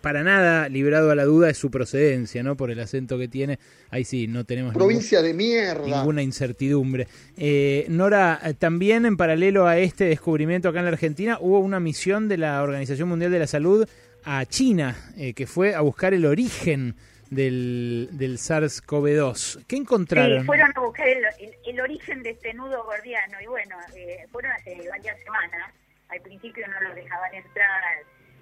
para 0.00 0.22
nada 0.22 0.68
librado 0.68 1.10
a 1.10 1.14
la 1.14 1.24
duda 1.24 1.50
es 1.50 1.58
su 1.58 1.70
procedencia, 1.70 2.42
¿no? 2.42 2.56
Por 2.56 2.70
el 2.70 2.80
acento 2.80 3.18
que 3.18 3.28
tiene. 3.28 3.58
Ahí 3.90 4.04
sí, 4.04 4.26
no 4.26 4.44
tenemos 4.44 4.74
Provincia 4.74 5.20
ningún- 5.22 5.38
de 5.38 5.44
mierda. 5.44 5.84
ninguna 5.86 6.22
incertidumbre. 6.22 7.06
Eh, 7.36 7.86
Nora, 7.88 8.40
eh, 8.44 8.54
también 8.54 9.04
en 9.06 9.16
paralelo 9.16 9.66
a 9.66 9.78
este 9.78 10.04
descubrimiento 10.04 10.68
acá 10.68 10.78
en 10.78 10.84
la 10.86 10.90
Argentina, 10.92 11.38
hubo 11.40 11.58
una 11.60 11.80
misión 11.80 12.28
de 12.28 12.38
la 12.38 12.62
Organización 12.62 13.08
Mundial 13.08 13.30
de 13.32 13.38
la 13.38 13.46
Salud 13.46 13.86
a 14.24 14.44
China, 14.46 14.96
eh, 15.16 15.32
que 15.34 15.46
fue 15.46 15.74
a 15.74 15.80
buscar 15.80 16.12
el 16.14 16.26
origen 16.26 16.94
del, 17.30 18.08
del 18.12 18.36
SARS-CoV-2. 18.38 19.64
¿Qué 19.66 19.76
encontraron? 19.76 20.40
Sí, 20.40 20.46
fueron 20.46 20.72
a 20.76 20.80
buscar 20.80 21.08
el, 21.08 21.24
el- 21.38 21.54
el 21.66 21.80
origen 21.80 22.22
de 22.22 22.30
este 22.30 22.52
nudo 22.54 22.84
gordiano 22.84 23.40
y 23.40 23.46
bueno, 23.46 23.76
eh, 23.96 24.26
fueron 24.32 24.52
hace 24.52 24.76
varias 24.88 25.18
semanas. 25.22 25.72
Al 26.08 26.20
principio 26.22 26.66
no 26.66 26.80
los 26.80 26.94
dejaban 26.96 27.32
entrar, 27.34 27.82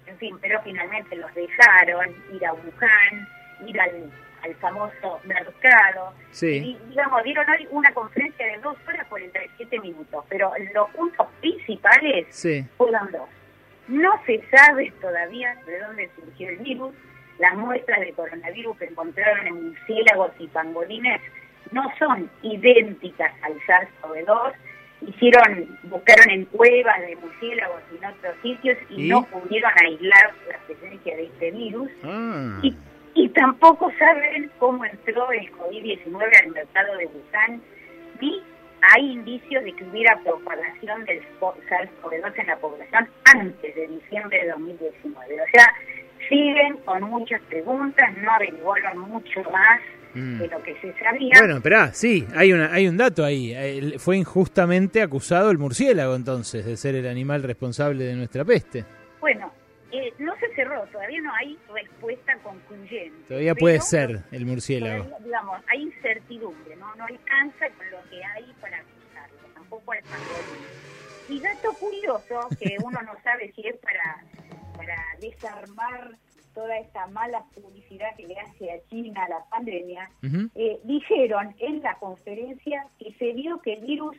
en 0.07 0.17
fin, 0.17 0.37
pero 0.41 0.59
finalmente 0.63 1.15
los 1.15 1.31
dejaron 1.35 2.15
ir 2.33 2.45
a 2.45 2.53
Wuhan, 2.53 3.27
ir 3.67 3.79
al, 3.79 4.11
al 4.43 4.55
famoso 4.55 5.19
mercado. 5.25 6.13
Sí. 6.31 6.47
Y, 6.81 6.89
digamos, 6.89 7.23
dieron 7.23 7.47
hoy 7.47 7.67
una 7.69 7.93
conferencia 7.93 8.45
de 8.47 8.57
dos 8.57 8.75
horas 8.87 9.05
47 9.07 9.79
minutos, 9.81 10.25
pero 10.29 10.51
los 10.73 10.89
puntos 10.91 11.27
principales 11.41 12.25
Sí. 12.31 12.65
fueron 12.77 13.11
dos. 13.11 13.29
No 13.87 14.19
se 14.25 14.43
sabe 14.49 14.91
todavía 14.99 15.53
de 15.67 15.79
dónde 15.79 16.09
surgió 16.15 16.49
el 16.49 16.57
virus. 16.57 16.93
Las 17.39 17.55
muestras 17.55 17.99
de 18.01 18.11
coronavirus 18.13 18.77
que 18.77 18.85
encontraron 18.85 19.47
en 19.47 19.67
murciélagos 19.69 20.31
y 20.39 20.47
pangolines 20.47 21.21
no 21.71 21.83
son 21.97 22.29
idénticas 22.41 23.31
al 23.43 23.53
SARS-CoV-2. 23.61 24.53
Hicieron, 25.07 25.79
buscaron 25.83 26.29
en 26.29 26.45
cuevas 26.45 26.99
de 27.01 27.15
murciélagos 27.15 27.81
y 27.93 27.97
en 27.97 28.05
otros 28.05 28.35
sitios 28.41 28.77
y, 28.89 29.05
¿Y? 29.05 29.09
no 29.09 29.23
pudieron 29.25 29.71
aislar 29.85 30.33
la 30.49 30.57
presencia 30.67 31.15
de 31.15 31.23
este 31.23 31.51
virus. 31.51 31.89
Ah. 32.03 32.59
Y, 32.61 32.75
y 33.15 33.29
tampoco 33.29 33.91
saben 33.97 34.51
cómo 34.59 34.83
entró 34.83 35.31
el 35.31 35.49
COVID-19 35.53 36.43
al 36.43 36.51
mercado 36.51 36.97
de 36.97 37.05
Wuhan, 37.07 37.61
ni 38.19 38.43
hay 38.93 39.11
indicios 39.11 39.63
de 39.63 39.73
que 39.73 39.83
hubiera 39.85 40.17
propagación 40.19 41.05
del 41.05 41.21
spo- 41.39 41.55
SARS-CoV-2 41.69 42.33
en 42.39 42.47
la 42.47 42.57
población 42.57 43.09
antes 43.33 43.75
de 43.75 43.87
diciembre 43.87 44.41
de 44.43 44.51
2019. 44.51 45.41
O 45.41 45.45
sea, 45.53 45.65
siguen 46.27 46.77
con 46.85 47.03
muchas 47.03 47.41
preguntas, 47.43 48.05
no 48.17 48.31
averiguaron 48.31 48.99
mucho 48.99 49.43
más 49.51 49.79
Mm. 50.13 50.39
de 50.39 50.47
lo 50.47 50.63
que 50.63 50.73
se 50.81 50.91
sabía. 50.97 51.35
Bueno, 51.37 51.57
esperá, 51.57 51.93
sí, 51.93 52.25
hay, 52.35 52.51
una, 52.51 52.73
hay 52.73 52.87
un 52.87 52.97
dato 52.97 53.23
ahí. 53.23 53.93
Fue 53.99 54.17
injustamente 54.17 55.03
acusado 55.03 55.51
el 55.51 55.59
murciélago 55.59 56.15
entonces 56.15 56.65
de 56.65 56.77
ser 56.77 56.95
el 56.95 57.05
animal 57.07 57.43
responsable 57.43 58.05
de 58.05 58.15
nuestra 58.15 58.43
peste. 58.43 58.85
Bueno, 59.21 59.51
eh, 59.91 60.11
no 60.17 60.35
se 60.37 60.47
cerró, 60.55 60.81
todavía 60.91 61.21
no 61.21 61.31
hay 61.35 61.55
respuesta 61.71 62.35
concluyente. 62.41 63.19
Todavía 63.27 63.53
puede 63.53 63.79
ser 63.81 64.21
el 64.31 64.47
murciélago. 64.47 65.03
todavía, 65.03 65.25
digamos, 65.25 65.61
hay 65.67 65.83
incertidumbre, 65.83 66.75
¿no? 66.77 66.95
No 66.95 67.05
alcanza 67.05 67.69
con 67.77 67.91
lo 67.91 67.97
que 68.09 68.23
hay 68.23 68.51
para 68.61 68.77
acusarlo, 68.77 69.53
tampoco 69.53 69.91
al. 69.91 69.99
Y 71.29 71.39
dato 71.39 71.71
curioso, 71.73 72.49
que 72.59 72.77
uno 72.83 72.99
no 73.03 73.13
sabe 73.23 73.51
si 73.55 73.67
es 73.67 73.75
para, 73.77 74.23
para 74.79 74.95
desarmar 75.19 76.15
toda 76.53 76.77
esta 76.77 77.05
mala 77.07 77.43
publicidad 77.53 78.15
que 78.15 78.27
le 78.27 78.39
hace 78.39 78.71
a 78.71 78.75
China 78.89 79.25
a 79.25 79.29
la 79.29 79.43
pandemia, 79.49 80.09
eh, 80.55 80.79
dijeron 80.85 81.53
en 81.59 81.81
la 81.81 81.95
conferencia 81.95 82.87
que 82.97 83.13
se 83.19 83.33
vio 83.33 83.59
que 83.61 83.73
el 83.73 83.85
virus 83.85 84.15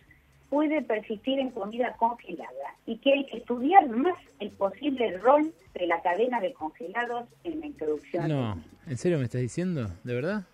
puede 0.51 0.83
persistir 0.83 1.39
en 1.39 1.51
comida 1.51 1.95
congelada 1.97 2.77
y 2.85 2.99
que 2.99 3.11
hay 3.11 3.27
que 3.27 3.39
estudiar 3.39 3.89
más 3.89 4.19
el 4.39 4.51
posible 4.51 5.17
rol 5.19 5.51
de 5.75 5.87
la 5.87 6.03
cadena 6.03 6.41
de 6.41 6.53
congelados 6.53 7.27
en 7.45 7.61
la 7.61 7.67
introducción. 7.67 8.29
No, 8.29 8.63
¿en 8.87 8.99
serio 8.99 9.17
me 9.17 9.25
estás 9.25 9.41
diciendo? 9.41 9.91
¿De 10.05 10.15
verdad? 10.15 10.45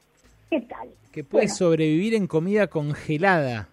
¿Qué 0.51 0.61
tal? 0.61 0.89
Que 1.11 1.25
puede 1.25 1.49
sobrevivir 1.49 2.15
en 2.15 2.29
comida 2.29 2.69
congelada. 2.69 3.69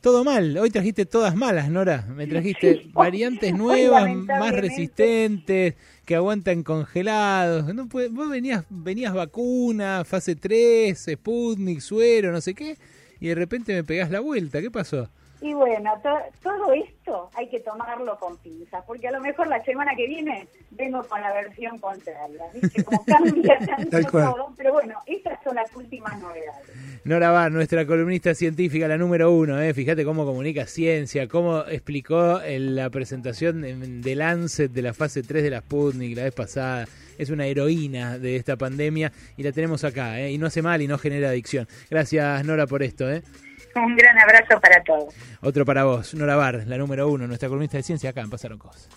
Todo 0.00 0.22
mal, 0.22 0.56
hoy 0.58 0.70
trajiste 0.70 1.06
todas 1.06 1.34
malas, 1.34 1.70
Nora. 1.70 2.06
Me 2.14 2.26
trajiste 2.28 2.82
variantes 2.92 3.52
nuevas, 3.54 4.14
más 4.14 4.52
resistentes, 4.52 5.74
que 6.04 6.14
aguantan 6.14 6.62
congelados. 6.62 7.74
No 7.74 7.88
puede- 7.88 8.08
vos 8.08 8.30
venías, 8.30 8.64
venías 8.70 9.12
vacuna, 9.12 10.04
fase 10.04 10.36
3, 10.36 10.96
Sputnik, 11.14 11.80
suero, 11.80 12.30
no 12.30 12.40
sé 12.40 12.54
qué, 12.54 12.76
y 13.20 13.28
de 13.28 13.34
repente 13.34 13.74
me 13.74 13.82
pegás 13.82 14.10
la 14.10 14.20
vuelta. 14.20 14.60
¿Qué 14.60 14.70
pasó? 14.70 15.08
Y 15.40 15.52
bueno, 15.54 15.92
to- 16.02 16.08
todo 16.42 16.72
esto 16.72 16.97
hay 17.34 17.48
que 17.48 17.60
tomarlo 17.60 18.18
con 18.18 18.36
pinzas, 18.38 18.84
porque 18.86 19.08
a 19.08 19.12
lo 19.12 19.20
mejor 19.20 19.46
la 19.46 19.62
semana 19.64 19.94
que 19.96 20.06
viene 20.06 20.48
vengo 20.70 21.02
con 21.04 21.20
la 21.20 21.32
versión 21.32 21.78
contraria. 21.78 22.44
¿viste? 22.54 22.84
Como 22.84 23.04
cambia 23.06 23.58
tanto 23.58 24.10
todo. 24.10 24.54
Pero 24.56 24.72
bueno, 24.72 24.98
estas 25.06 25.42
son 25.42 25.56
las 25.56 25.74
últimas 25.74 26.20
novedades. 26.20 26.68
Nora 27.04 27.30
Bar, 27.30 27.52
nuestra 27.52 27.86
columnista 27.86 28.34
científica, 28.34 28.88
la 28.88 28.98
número 28.98 29.32
uno, 29.32 29.60
¿eh? 29.60 29.72
fíjate 29.72 30.04
cómo 30.04 30.24
comunica 30.24 30.66
ciencia, 30.66 31.28
cómo 31.28 31.60
explicó 31.60 32.42
en 32.42 32.76
la 32.76 32.90
presentación 32.90 33.62
de, 33.62 33.74
de 33.74 34.14
Lancet 34.14 34.70
de 34.70 34.82
la 34.82 34.92
fase 34.92 35.22
3 35.22 35.42
de 35.42 35.50
la 35.50 35.60
Sputnik 35.60 36.16
la 36.16 36.24
vez 36.24 36.34
pasada. 36.34 36.86
Es 37.16 37.30
una 37.30 37.46
heroína 37.46 38.18
de 38.18 38.36
esta 38.36 38.56
pandemia 38.56 39.12
y 39.36 39.42
la 39.42 39.52
tenemos 39.52 39.84
acá, 39.84 40.20
¿eh? 40.20 40.30
y 40.32 40.38
no 40.38 40.46
hace 40.46 40.62
mal 40.62 40.80
y 40.82 40.86
no 40.86 40.98
genera 40.98 41.30
adicción. 41.30 41.66
Gracias, 41.90 42.44
Nora, 42.44 42.66
por 42.66 42.82
esto. 42.82 43.10
¿eh? 43.10 43.22
Un 43.74 43.96
gran 43.96 44.18
abrazo 44.18 44.60
para 44.60 44.82
todos. 44.82 45.14
Otro 45.40 45.64
para 45.64 45.84
vos, 45.84 46.14
Nora 46.14 46.36
Bar, 46.36 46.64
la 46.66 46.78
número 46.78 47.08
uno, 47.08 47.26
nuestra 47.26 47.48
columnista 47.48 47.76
de 47.76 47.82
ciencia 47.82 48.10
acá 48.10 48.20
en 48.20 48.30
Pasaron 48.30 48.58
Cosas. 48.58 48.88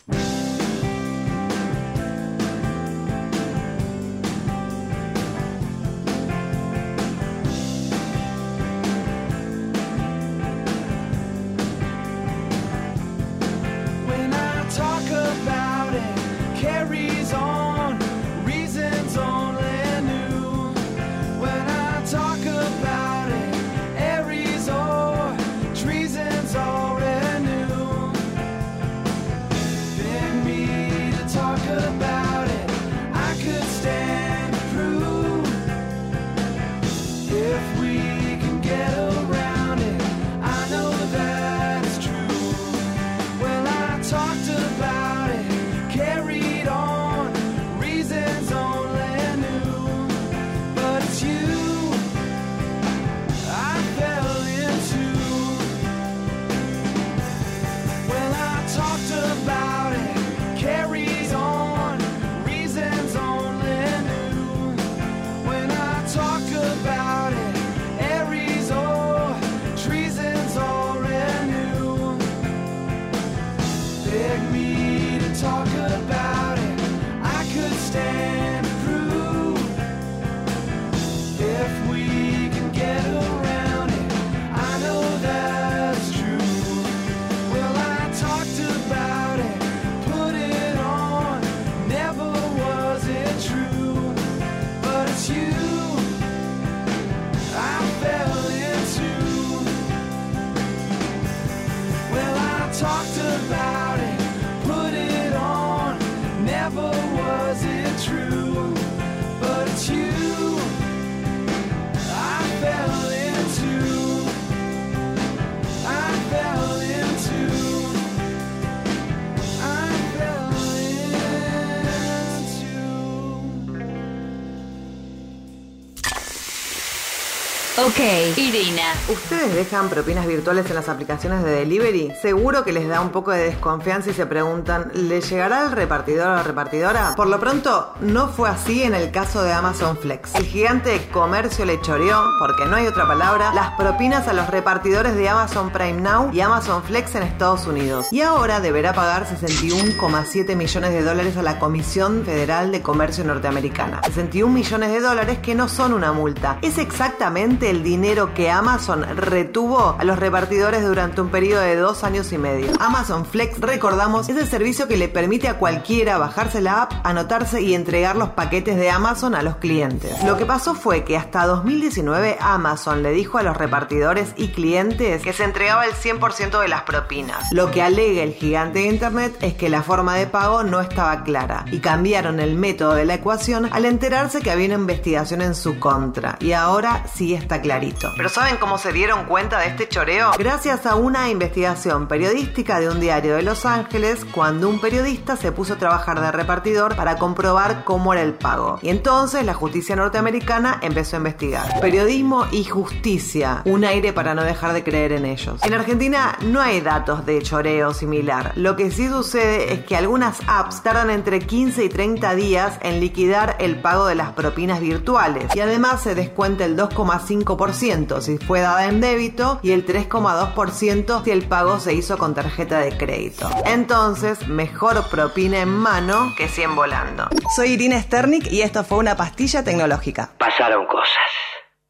¿Ustedes 129.08 129.54
dejan 129.54 129.88
propinas 129.88 130.26
virtuales 130.26 130.66
en 130.68 130.74
las 130.74 130.90
aplicaciones 130.90 131.44
de 131.44 131.52
delivery? 131.52 132.12
Seguro 132.20 132.64
que 132.64 132.74
les 132.74 132.88
da 132.88 133.00
un 133.00 133.10
poco 133.10 133.30
de 133.30 133.44
desconfianza 133.44 134.10
y 134.10 134.14
se 134.14 134.26
preguntan, 134.26 134.90
¿le 134.96 135.22
llegará 135.22 135.62
al 135.62 135.72
repartidor 135.72 136.28
o 136.28 136.36
la 136.38 136.42
repartidora? 136.42 137.14
Por 137.16 137.28
lo 137.28 137.40
pronto, 137.40 137.94
no 138.02 138.30
fue 138.30 138.50
así 138.50 138.82
en 138.82 138.96
el 138.96 139.12
caso 139.12 139.44
de 139.44 139.54
Amazon 139.54 139.96
Flex. 139.96 140.34
El 140.34 140.46
gigante 140.46 140.90
de 140.90 141.08
comercio 141.10 141.66
le 141.66 141.80
choreó, 141.82 142.24
porque 142.40 142.66
no 142.66 142.78
hay 142.78 142.88
otra 142.88 143.08
palabra, 143.08 143.54
las 143.54 143.76
propinas 143.76 144.28
a 144.28 144.34
los 144.34 144.50
repartidores 144.50 145.16
de 145.16 145.30
Amazon 145.30 145.70
Prime 145.70 146.02
Now 146.02 146.32
y 146.34 146.42
Amazon 146.42 146.82
Flex 146.82 147.14
en 147.14 147.22
Estados 147.22 147.68
Unidos. 147.68 148.08
Y 148.12 148.22
ahora 148.22 148.60
deberá 148.60 148.94
pagar 148.94 149.28
61,7 149.28 150.56
millones 150.56 150.94
de 150.94 151.04
dólares 151.04 151.38
a 151.38 151.44
la 151.44 151.60
Comisión 151.60 152.26
Federal 152.26 152.72
de 152.72 152.82
Comercio 152.82 153.24
Norteamericana. 153.24 154.02
61 154.04 154.52
millones 154.52 154.92
de 154.92 155.00
dólares 155.00 155.38
que 155.44 155.54
no 155.54 155.70
son 155.70 155.94
una 155.94 156.12
multa. 156.12 156.58
Es 156.64 156.80
exactamente 156.80 157.70
el 157.70 157.84
dinero 157.84 158.31
que 158.34 158.50
Amazon 158.50 159.06
retuvo 159.16 159.96
a 159.98 160.04
los 160.04 160.20
repartidores 160.20 160.86
durante 160.86 161.22
un 161.22 161.30
periodo 161.30 161.62
de 161.62 161.76
dos 161.76 162.04
años 162.04 162.32
y 162.32 162.38
medio. 162.38 162.72
Amazon 162.80 163.26
Flex, 163.26 163.60
recordamos, 163.60 164.30
es 164.30 164.38
el 164.38 164.48
servicio 164.48 164.88
que 164.88 164.98
le 164.98 165.10
permite 165.10 165.48
a 165.48 165.58
cualquiera 165.58 166.18
bajarse 166.18 166.62
la 166.62 166.84
app, 166.84 166.94
anotarse 167.06 167.62
y 167.62 167.74
entregar 167.74 168.16
los 168.16 168.30
paquetes 168.30 168.78
de 168.78 168.90
Amazon 168.90 169.36
a 169.36 169.42
los 169.42 169.58
clientes. 169.58 170.24
Lo 170.24 170.38
que 170.38 170.46
pasó 170.46 170.76
fue 170.76 171.04
que 171.04 171.18
hasta 171.18 171.46
2019 171.46 172.38
Amazon 172.40 173.04
le 173.04 173.12
dijo 173.12 173.38
a 173.38 173.44
los 173.44 173.58
repartidores 173.58 174.34
y 174.38 174.50
clientes 174.50 175.22
que 175.22 175.34
se 175.34 175.44
entregaba 175.44 175.86
el 175.86 175.94
100% 175.94 176.62
de 176.62 176.68
las 176.68 176.84
propinas. 176.84 177.52
Lo 177.52 177.72
que 177.72 177.82
alega 177.82 178.24
el 178.24 178.34
gigante 178.34 178.80
de 178.80 178.88
Internet 178.88 179.38
es 179.42 179.54
que 179.56 179.70
la 179.70 179.84
forma 179.84 180.16
de 180.16 180.28
pago 180.28 180.64
no 180.64 180.82
estaba 180.82 181.24
clara 181.24 181.66
y 181.72 181.80
cambiaron 181.80 182.40
el 182.40 182.56
método 182.56 182.96
de 182.96 183.06
la 183.06 183.16
ecuación 183.16 183.70
al 183.72 183.86
enterarse 183.86 184.42
que 184.42 184.52
había 184.52 184.68
una 184.68 184.76
investigación 184.76 185.42
en 185.42 185.56
su 185.56 185.80
contra. 185.80 186.38
Y 186.40 186.54
ahora 186.54 187.04
sí 187.14 187.34
está 187.34 187.62
clarito. 187.62 188.12
Pero 188.22 188.30
¿saben 188.30 188.58
cómo 188.58 188.78
se 188.78 188.94
dieron 188.94 189.26
cuenta 189.26 189.58
de 189.58 189.66
este 189.66 189.90
choreo? 189.90 190.30
Gracias 190.38 190.86
a 190.86 190.94
una 190.94 191.32
investigación 191.32 192.08
periodística 192.08 192.80
de 192.80 192.88
un 192.88 193.00
diario 193.00 193.36
de 193.36 193.42
Los 193.42 193.66
Ángeles 193.66 194.26
cuando 194.32 194.70
un 194.70 194.80
periodista 194.80 195.38
se 195.38 195.52
puso 195.52 195.74
a 195.74 195.78
trabajar 195.78 196.22
de 196.22 196.32
repartidor 196.32 196.96
para 196.96 197.16
comprobar 197.16 197.84
cómo 197.84 198.14
era 198.14 198.22
el 198.22 198.36
pago. 198.36 198.78
Y 198.84 198.90
entonces 198.90 199.44
la 199.44 199.56
justicia 199.56 199.96
norteamericana 199.96 200.78
empezó 200.84 201.16
a 201.16 201.18
investigar. 201.18 201.80
Periodismo 201.82 202.46
y 202.52 202.64
justicia. 202.64 203.64
Un 203.66 203.86
aire 203.86 204.14
para 204.14 204.36
no 204.36 204.44
dejar 204.44 204.74
de 204.74 204.84
creer 204.84 205.14
en 205.14 205.26
ellos. 205.26 205.60
En 205.64 205.74
Argentina 205.74 206.38
no 206.42 206.62
hay 206.62 206.80
datos 206.80 207.26
de 207.26 207.42
choreo 207.42 207.92
similar. 207.92 208.52
Lo 208.56 208.76
que 208.76 208.92
sí 208.92 209.08
sucede 209.08 209.74
es 209.74 209.84
que 209.84 209.96
algunas 209.96 210.38
apps 210.46 210.84
tardan 210.84 211.10
entre 211.10 211.40
15 211.40 211.86
y 211.86 211.90
30 211.90 212.36
días 212.36 212.78
en 212.84 213.00
liquidar 213.00 213.56
el 213.58 213.82
pago 213.82 214.06
de 214.06 214.14
las 214.14 214.34
propinas 214.34 214.80
virtuales. 214.80 215.56
Y 215.56 215.60
además 215.60 216.04
se 216.04 216.14
descuenta 216.14 216.66
el 216.66 216.78
2,5% 216.78 218.11
si 218.20 218.38
fue 218.38 218.60
dada 218.60 218.88
en 218.88 219.00
débito 219.00 219.60
y 219.64 219.72
el 219.72 219.86
3,2% 219.86 221.24
si 221.24 221.32
el 221.32 221.44
pago 221.44 221.80
se 221.80 221.94
hizo 221.94 222.18
con 222.18 222.34
tarjeta 222.34 222.80
de 222.80 222.98
crédito. 222.98 223.50
Entonces, 223.66 224.48
mejor 224.48 225.08
propina 225.10 225.60
en 225.60 225.70
mano 225.70 226.34
que 226.36 226.50
100 226.50 226.76
volando. 226.76 227.30
Soy 227.56 227.70
Irina 227.74 228.02
Sternik 228.02 228.52
y 228.52 228.64
esto 228.64 228.84
fue 228.84 228.98
una 228.98 229.16
pastilla 229.16 229.64
tecnológica. 229.64 230.32
Pasaron 230.38 230.86
cosas. 230.88 231.30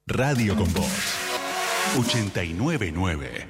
Radio 0.06 0.56
con 0.56 0.72
Voz 0.74 1.32
899. 1.98 3.48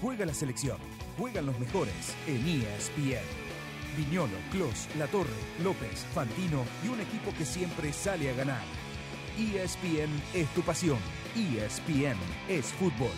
Juega 0.00 0.24
la 0.24 0.34
selección, 0.34 0.78
juegan 1.18 1.46
los 1.46 1.58
mejores 1.58 2.14
en 2.26 2.46
ESPN. 2.46 3.48
Viñolo, 3.96 4.36
Clos, 4.52 4.88
La 4.96 5.06
Torre, 5.08 5.28
López, 5.62 6.06
Fantino 6.14 6.64
y 6.84 6.88
un 6.88 7.00
equipo 7.00 7.32
que 7.36 7.44
siempre 7.44 7.92
sale 7.92 8.30
a 8.30 8.34
ganar. 8.34 8.62
ESPN 9.38 10.10
es 10.34 10.48
tu 10.52 10.62
pasión. 10.62 10.98
ESPN 11.36 12.18
es 12.48 12.66
fútbol. 12.66 13.12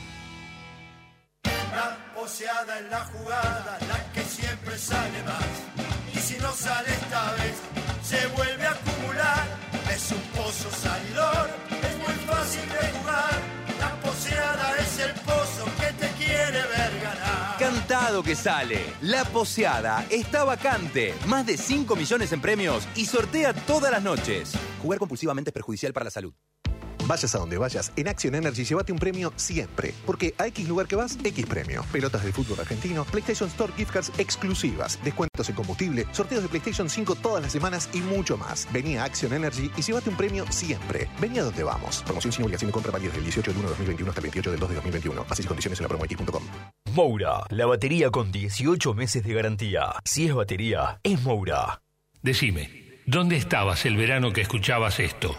La 1.44 1.96
poseada 2.14 2.78
en 2.78 2.90
la 2.90 3.00
jugada, 3.06 3.78
la 3.88 4.12
que 4.12 4.22
siempre 4.22 4.76
sale 4.76 5.22
más. 5.22 6.14
Y 6.14 6.18
si 6.18 6.36
no 6.38 6.52
sale 6.52 6.90
esta 6.90 7.32
vez, 7.32 7.56
se 8.02 8.26
vuelve 8.36 8.66
a 8.66 8.72
acumular. 8.72 9.46
Es 9.90 10.12
un 10.12 10.20
pozo 10.36 10.70
salidor, 10.70 11.39
Que 18.10 18.34
sale. 18.34 18.80
La 19.02 19.24
poseada 19.24 20.04
está 20.10 20.42
vacante. 20.42 21.14
Más 21.28 21.46
de 21.46 21.56
5 21.56 21.94
millones 21.94 22.32
en 22.32 22.40
premios 22.40 22.88
y 22.96 23.06
sortea 23.06 23.54
todas 23.54 23.92
las 23.92 24.02
noches. 24.02 24.52
Jugar 24.82 24.98
compulsivamente 24.98 25.50
es 25.50 25.54
perjudicial 25.54 25.92
para 25.92 26.04
la 26.04 26.10
salud. 26.10 26.34
Vayas 27.10 27.34
a 27.34 27.38
donde 27.38 27.58
vayas, 27.58 27.90
en 27.96 28.06
Action 28.06 28.36
Energy 28.36 28.62
llévate 28.62 28.92
un 28.92 28.98
premio 29.00 29.32
siempre. 29.34 29.92
Porque 30.06 30.32
a 30.38 30.46
X 30.46 30.68
lugar 30.68 30.86
que 30.86 30.94
vas, 30.94 31.18
X 31.24 31.44
premio. 31.44 31.84
Pelotas 31.90 32.24
de 32.24 32.32
fútbol 32.32 32.60
argentino, 32.60 33.04
PlayStation 33.06 33.48
Store 33.48 33.72
gift 33.76 33.90
cards 33.90 34.12
exclusivas, 34.16 34.96
descuentos 35.02 35.48
en 35.48 35.56
combustible, 35.56 36.06
sorteos 36.12 36.44
de 36.44 36.48
PlayStation 36.48 36.88
5 36.88 37.16
todas 37.16 37.42
las 37.42 37.50
semanas 37.50 37.88
y 37.92 38.00
mucho 38.00 38.36
más. 38.36 38.68
Vení 38.72 38.96
a 38.96 39.02
Action 39.02 39.32
Energy 39.32 39.72
y 39.76 39.82
llévate 39.82 40.08
un 40.08 40.16
premio 40.16 40.44
siempre. 40.52 41.08
Vení 41.20 41.40
a 41.40 41.42
donde 41.42 41.64
vamos. 41.64 42.00
Promoción 42.04 42.32
sin 42.32 42.44
obligación 42.44 42.68
de 42.68 42.74
compra 42.74 42.92
válida 42.92 43.10
del 43.10 43.24
18 43.24 43.50
del 43.50 43.58
1 43.58 43.62
de 43.64 43.70
2021 43.70 44.10
hasta 44.10 44.20
el 44.20 44.22
28 44.22 44.50
del 44.52 44.60
2 44.60 44.68
de 44.68 44.74
2021. 44.76 45.24
Bases 45.28 45.44
y 45.44 45.48
condiciones 45.48 45.80
en 45.80 45.82
la 45.82 45.88
promox.com. 45.88 46.44
Moura, 46.94 47.40
la 47.48 47.66
batería 47.66 48.10
con 48.10 48.30
18 48.30 48.94
meses 48.94 49.24
de 49.24 49.34
garantía. 49.34 49.94
Si 50.04 50.26
es 50.26 50.32
batería, 50.32 51.00
es 51.02 51.20
Moura. 51.22 51.82
Decime, 52.22 52.79
¿dónde 53.10 53.36
estabas 53.36 53.84
el 53.86 53.96
verano 53.96 54.32
que 54.32 54.40
escuchabas 54.40 55.00
esto? 55.00 55.36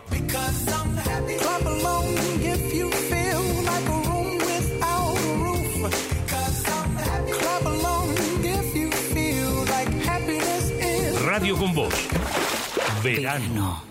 Radio 11.26 11.58
con 11.58 11.74
Voz. 11.74 11.94
Verano. 13.04 13.91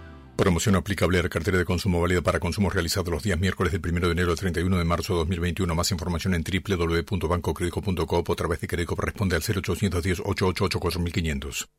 Promoción 0.41 0.75
aplicable 0.75 1.19
a 1.19 1.21
la 1.21 1.29
cartera 1.29 1.59
de 1.59 1.65
consumo 1.65 2.01
válida 2.01 2.21
para 2.21 2.39
consumos 2.39 2.73
realizados 2.73 3.09
los 3.09 3.21
días 3.21 3.39
miércoles 3.39 3.71
del 3.71 3.81
1 3.87 4.07
de 4.07 4.11
enero 4.11 4.31
al 4.31 4.39
31 4.39 4.75
de 4.75 4.83
marzo 4.85 5.13
de 5.13 5.19
2021. 5.19 5.75
Más 5.75 5.91
información 5.91 6.33
en 6.33 6.43
www.bancocredico.coop 6.43 8.27
o 8.27 8.33
a 8.33 8.35
través 8.35 8.59
de 8.59 8.67
Credicop 8.67 8.99
responde 9.01 9.35
al 9.35 9.43
0810 9.43 10.21
888 10.21 10.79
4500. 10.79 11.69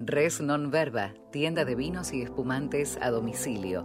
Res 0.00 0.40
Non 0.40 0.70
Verba, 0.70 1.12
tienda 1.32 1.66
de 1.66 1.74
vinos 1.74 2.14
y 2.14 2.22
espumantes 2.22 2.96
a 3.02 3.10
domicilio. 3.10 3.84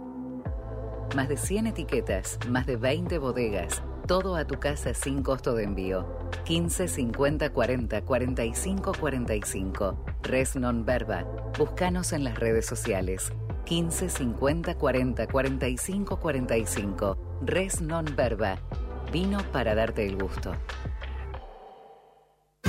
Más 1.14 1.28
de 1.28 1.36
100 1.36 1.66
etiquetas, 1.66 2.38
más 2.48 2.64
de 2.64 2.76
20 2.76 3.18
bodegas, 3.18 3.82
todo 4.06 4.36
a 4.36 4.46
tu 4.46 4.58
casa 4.58 4.94
sin 4.94 5.22
costo 5.22 5.54
de 5.54 5.64
envío. 5.64 6.08
15 6.46 6.88
50 6.88 7.50
40 7.50 8.00
45 8.00 8.92
45. 8.98 10.04
Res 10.22 10.56
Non 10.56 10.86
Verba. 10.86 11.26
Búscanos 11.58 12.14
en 12.14 12.24
las 12.24 12.38
redes 12.38 12.64
sociales. 12.64 13.32
15 13.68 14.08
50 14.08 14.74
40 14.76 15.26
45 15.26 16.16
45. 16.16 17.18
Res 17.42 17.82
Non 17.82 18.06
Verba. 18.16 18.58
Vino 19.12 19.38
para 19.52 19.74
darte 19.74 20.06
el 20.06 20.16
gusto. 20.16 20.54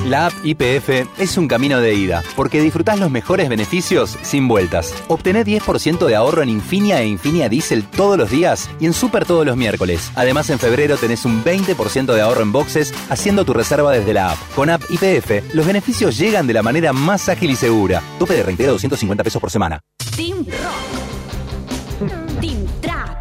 La 0.06 0.28
app 0.28 0.34
IPF 0.44 1.20
es 1.20 1.38
un 1.38 1.48
camino 1.48 1.80
de 1.82 1.94
ida, 1.94 2.24
porque 2.36 2.62
disfrutás 2.62 3.00
los 3.00 3.12
mejores 3.12 3.50
beneficios 3.50 4.18
sin 4.22 4.48
vueltas. 4.48 4.94
Obtené 5.08 5.44
10% 5.44 6.06
de 6.06 6.16
ahorro 6.16 6.42
en 6.42 6.50
Infinia 6.50 7.02
e 7.02 7.08
Infinia 7.08 7.50
Diesel 7.50 7.84
todos 7.84 8.18
los 8.18 8.32
días 8.32 8.70
y 8.80 8.86
en 8.86 8.94
Super 8.94 9.26
todos 9.26 9.46
los 9.46 9.58
miércoles. 9.58 10.12
Además, 10.16 10.50
en 10.50 10.60
febrero 10.60 10.96
tenés 10.98 11.26
un 11.26 11.44
20% 11.44 12.14
de 12.14 12.22
ahorro 12.22 12.42
en 12.42 12.52
boxes 12.52 12.94
haciendo 13.10 13.46
tu 13.46 13.54
reserva 13.54 13.92
desde 13.92 14.14
la 14.14 14.32
app. 14.32 14.38
Con 14.56 14.70
app 14.70 14.82
IPF, 14.90 15.54
los 15.54 15.66
beneficios 15.66 16.18
llegan 16.18 16.48
de 16.48 16.54
la 16.54 16.64
manera 16.64 16.94
más 16.94 17.28
ágil 17.28 17.52
y 17.52 17.56
segura. 17.56 18.02
Tope 18.18 18.36
de 18.36 18.44
reintegro 18.44 18.74
250 18.74 19.24
pesos 19.24 19.42
por 19.42 19.52
semana. 19.52 19.82
Team 20.20 20.46
Rock. 20.50 22.12
Team 22.42 22.66
Trap. 22.82 23.18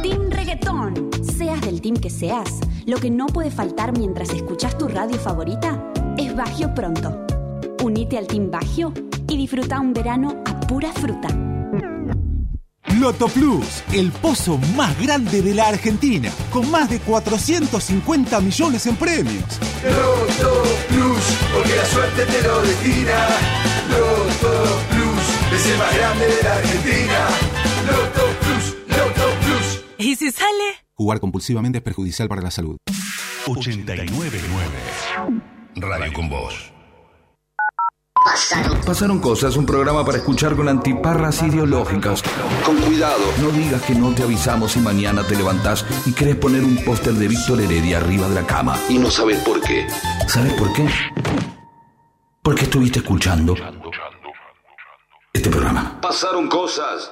Team 0.00 0.30
Reggaetón. 0.30 1.10
Seas 1.36 1.60
del 1.62 1.80
team 1.80 1.96
que 1.96 2.08
seas, 2.08 2.60
lo 2.86 2.98
que 2.98 3.10
no 3.10 3.26
puede 3.26 3.50
faltar 3.50 3.90
mientras 3.98 4.30
escuchas 4.30 4.78
tu 4.78 4.86
radio 4.86 5.18
favorita 5.18 5.92
es 6.16 6.36
Bagio 6.36 6.72
Pronto. 6.72 7.26
Unite 7.82 8.16
al 8.16 8.28
Team 8.28 8.48
Bagio 8.48 8.92
y 9.26 9.36
disfruta 9.36 9.80
un 9.80 9.92
verano 9.92 10.40
a 10.46 10.60
pura 10.60 10.92
fruta. 10.92 11.26
Loto 13.00 13.26
Plus, 13.26 13.82
el 13.92 14.12
pozo 14.12 14.56
más 14.76 14.96
grande 15.02 15.42
de 15.42 15.54
la 15.54 15.66
Argentina, 15.66 16.30
con 16.52 16.70
más 16.70 16.88
de 16.90 17.00
450 17.00 18.40
millones 18.40 18.86
en 18.86 18.94
premios. 18.94 19.58
Loto 19.82 20.62
Plus, 20.86 21.38
porque 21.52 21.74
la 21.74 21.84
suerte 21.86 22.24
te 22.24 22.40
lo 22.40 22.62
destina. 22.62 23.26
Loto 23.90 24.78
Plus, 24.90 24.99
es 25.52 25.66
el 25.66 25.78
más 25.78 25.96
grande 25.96 26.26
de 26.26 26.42
la 26.42 26.54
Argentina. 26.54 27.28
Loto 27.86 28.26
Plus, 28.40 28.76
Loto 28.88 29.30
Plus. 29.44 29.84
¿Y 29.98 30.16
si 30.16 30.30
sale? 30.30 30.78
Jugar 30.94 31.20
compulsivamente 31.20 31.78
es 31.78 31.84
perjudicial 31.84 32.28
para 32.28 32.42
la 32.42 32.50
salud. 32.50 32.76
899 33.46 34.38
Radio 35.76 36.12
con 36.12 36.28
Voz. 36.28 36.72
Pasaron 38.84 39.18
cosas, 39.18 39.56
un 39.56 39.64
programa 39.64 40.04
para 40.04 40.18
escuchar 40.18 40.54
con 40.54 40.68
antiparras 40.68 41.42
ideológicas. 41.42 42.22
Con 42.64 42.76
cuidado, 42.76 43.22
no 43.40 43.50
digas 43.50 43.82
que 43.82 43.94
no 43.94 44.14
te 44.14 44.24
avisamos 44.24 44.72
si 44.72 44.80
mañana 44.80 45.26
te 45.26 45.36
levantás 45.36 45.86
y 46.04 46.12
querés 46.12 46.36
poner 46.36 46.62
un 46.62 46.76
póster 46.84 47.14
de 47.14 47.28
Víctor 47.28 47.60
Heredia 47.60 47.98
arriba 47.98 48.28
de 48.28 48.34
la 48.34 48.46
cama 48.46 48.78
y 48.88 48.98
no 48.98 49.10
sabes 49.10 49.38
por 49.40 49.60
qué. 49.62 49.86
¿Sabes 50.26 50.52
por 50.54 50.72
qué? 50.74 50.86
Porque 52.42 52.64
estuviste 52.64 52.98
escuchando 52.98 53.54
este 55.40 55.48
programa. 55.48 55.98
Pasaron 56.02 56.48
cosas. 56.48 57.10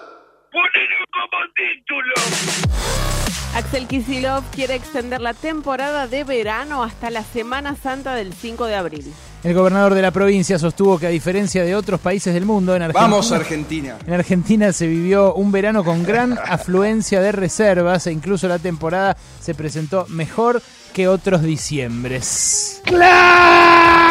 Axel 3.54 3.86
Kisilov 3.86 4.44
quiere 4.54 4.74
extender 4.74 5.22
la 5.22 5.32
temporada 5.32 6.06
de 6.06 6.24
verano 6.24 6.82
hasta 6.82 7.08
la 7.08 7.24
Semana 7.24 7.74
Santa 7.74 8.14
del 8.14 8.34
5 8.34 8.66
de 8.66 8.74
abril. 8.74 9.14
El 9.42 9.54
gobernador 9.54 9.94
de 9.94 10.02
la 10.02 10.10
provincia 10.10 10.58
sostuvo 10.58 10.98
que 10.98 11.06
a 11.06 11.10
diferencia 11.10 11.64
de 11.64 11.74
otros 11.74 12.00
países 12.00 12.34
del 12.34 12.44
mundo, 12.44 12.76
en 12.76 12.82
Argentina, 12.82 13.08
Vamos, 13.08 13.32
Argentina. 13.32 13.96
en 14.06 14.12
Argentina 14.12 14.72
se 14.72 14.86
vivió 14.86 15.32
un 15.32 15.50
verano 15.50 15.82
con 15.82 16.04
gran 16.04 16.38
afluencia 16.46 17.22
de 17.22 17.32
reservas 17.32 18.06
e 18.08 18.12
incluso 18.12 18.46
la 18.46 18.58
temporada 18.58 19.16
se 19.40 19.54
presentó 19.54 20.04
mejor 20.08 20.60
que 20.92 21.08
otros 21.08 21.42
diciembres. 21.42 22.80
¡Claro! 22.84 24.08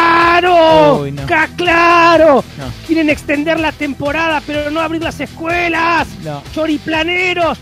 Uy, 1.02 1.12
no. 1.12 1.26
¡Ca- 1.26 1.50
¡Claro! 1.56 2.44
No. 2.58 2.66
Quieren 2.86 3.10
extender 3.10 3.60
la 3.60 3.72
temporada, 3.72 4.42
pero 4.46 4.70
no 4.72 4.80
abrir 4.80 5.02
las 5.04 5.20
escuelas. 5.20 6.08
No. 6.24 6.42
Choriplaneros, 6.54 7.60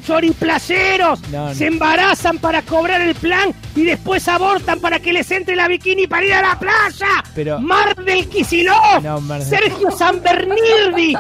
no. 1.32 1.54
Se 1.56 1.68
embarazan 1.68 2.38
para 2.40 2.62
cobrar 2.62 3.02
el 3.02 3.16
plan 3.16 3.54
y 3.76 3.84
después 3.86 4.28
abortan 4.28 4.80
para 4.80 5.00
que 5.00 5.14
les 5.14 5.30
entre 5.32 5.56
la 5.56 5.68
bikini 5.68 6.08
para 6.08 6.26
ir 6.26 6.34
a 6.34 6.42
la 6.42 6.60
playa. 6.60 7.08
Pero- 7.34 7.60
Mar 7.60 7.96
del 7.96 8.28
del- 9.40 9.48
Sergio 9.48 9.92
San 9.92 10.22
Bernildi. 10.22 11.16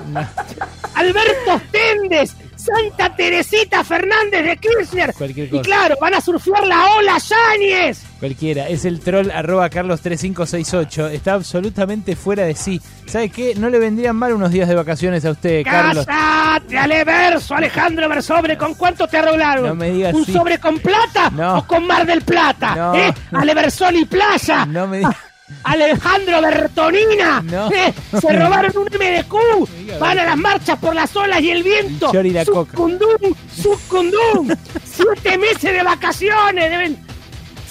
Alberto 0.93 1.61
Stendes. 1.69 2.35
Santa 2.65 3.15
Teresita 3.15 3.83
Fernández 3.83 4.43
de 4.45 4.57
Kirchner. 4.57 5.13
Cualquier 5.13 5.47
Y 5.47 5.49
cosa. 5.51 5.63
claro, 5.63 5.95
van 6.01 6.13
a 6.15 6.21
surfear 6.21 6.65
la 6.65 6.85
ola 6.97 7.17
Yáñez. 7.17 8.03
Cualquiera, 8.19 8.67
es 8.67 8.85
el 8.85 8.99
troll 9.01 9.29
arroba 9.31 9.69
carlos3568. 9.69 11.11
Está 11.11 11.33
absolutamente 11.33 12.15
fuera 12.15 12.43
de 12.43 12.55
sí. 12.55 12.81
¿Sabe 13.05 13.29
qué? 13.29 13.53
No 13.55 13.69
le 13.69 13.77
vendrían 13.79 14.15
mal 14.15 14.33
unos 14.33 14.51
días 14.51 14.67
de 14.67 14.75
vacaciones 14.75 15.23
a 15.25 15.31
usted, 15.31 15.63
Carlos. 15.63 16.05
¡Cállate, 16.05 16.77
Ale 16.77 17.03
Verso, 17.03 17.53
Alejandro 17.55 18.09
Versobre! 18.09 18.57
¿Con 18.57 18.73
cuánto 18.73 19.07
te 19.07 19.17
arreglaron? 19.17 19.65
No 19.67 19.75
me 19.75 19.91
digas 19.91 20.13
¿Un 20.13 20.25
sí. 20.25 20.33
sobre 20.33 20.57
con 20.59 20.79
plata 20.79 21.29
No. 21.31 21.59
o 21.59 21.67
con 21.67 21.85
Mar 21.85 22.05
del 22.05 22.21
Plata? 22.21 22.75
No. 22.75 22.95
¿Eh? 22.95 23.13
Ale 23.33 23.53
Versoli 23.53 24.05
Playa. 24.05 24.65
No 24.65 24.87
me 24.87 24.97
digas. 24.99 25.15
Alejandro 25.63 26.41
Bertonina. 26.41 27.41
No. 27.43 27.69
¿Eh? 27.73 27.93
Se 28.19 28.33
robaron 28.33 28.71
un 28.77 28.85
MDQ. 28.85 29.99
Van 29.99 30.19
a 30.19 30.25
las 30.25 30.37
marchas 30.37 30.77
por 30.79 30.95
las 30.95 31.15
olas 31.15 31.41
y 31.41 31.51
el 31.51 31.63
viento. 31.63 32.11
Sucundum, 32.45 33.35
sucundum. 33.61 34.49
Siete 34.83 35.37
meses 35.37 35.61
de 35.73 35.83
vacaciones. 35.83 36.69
Deben 36.69 37.05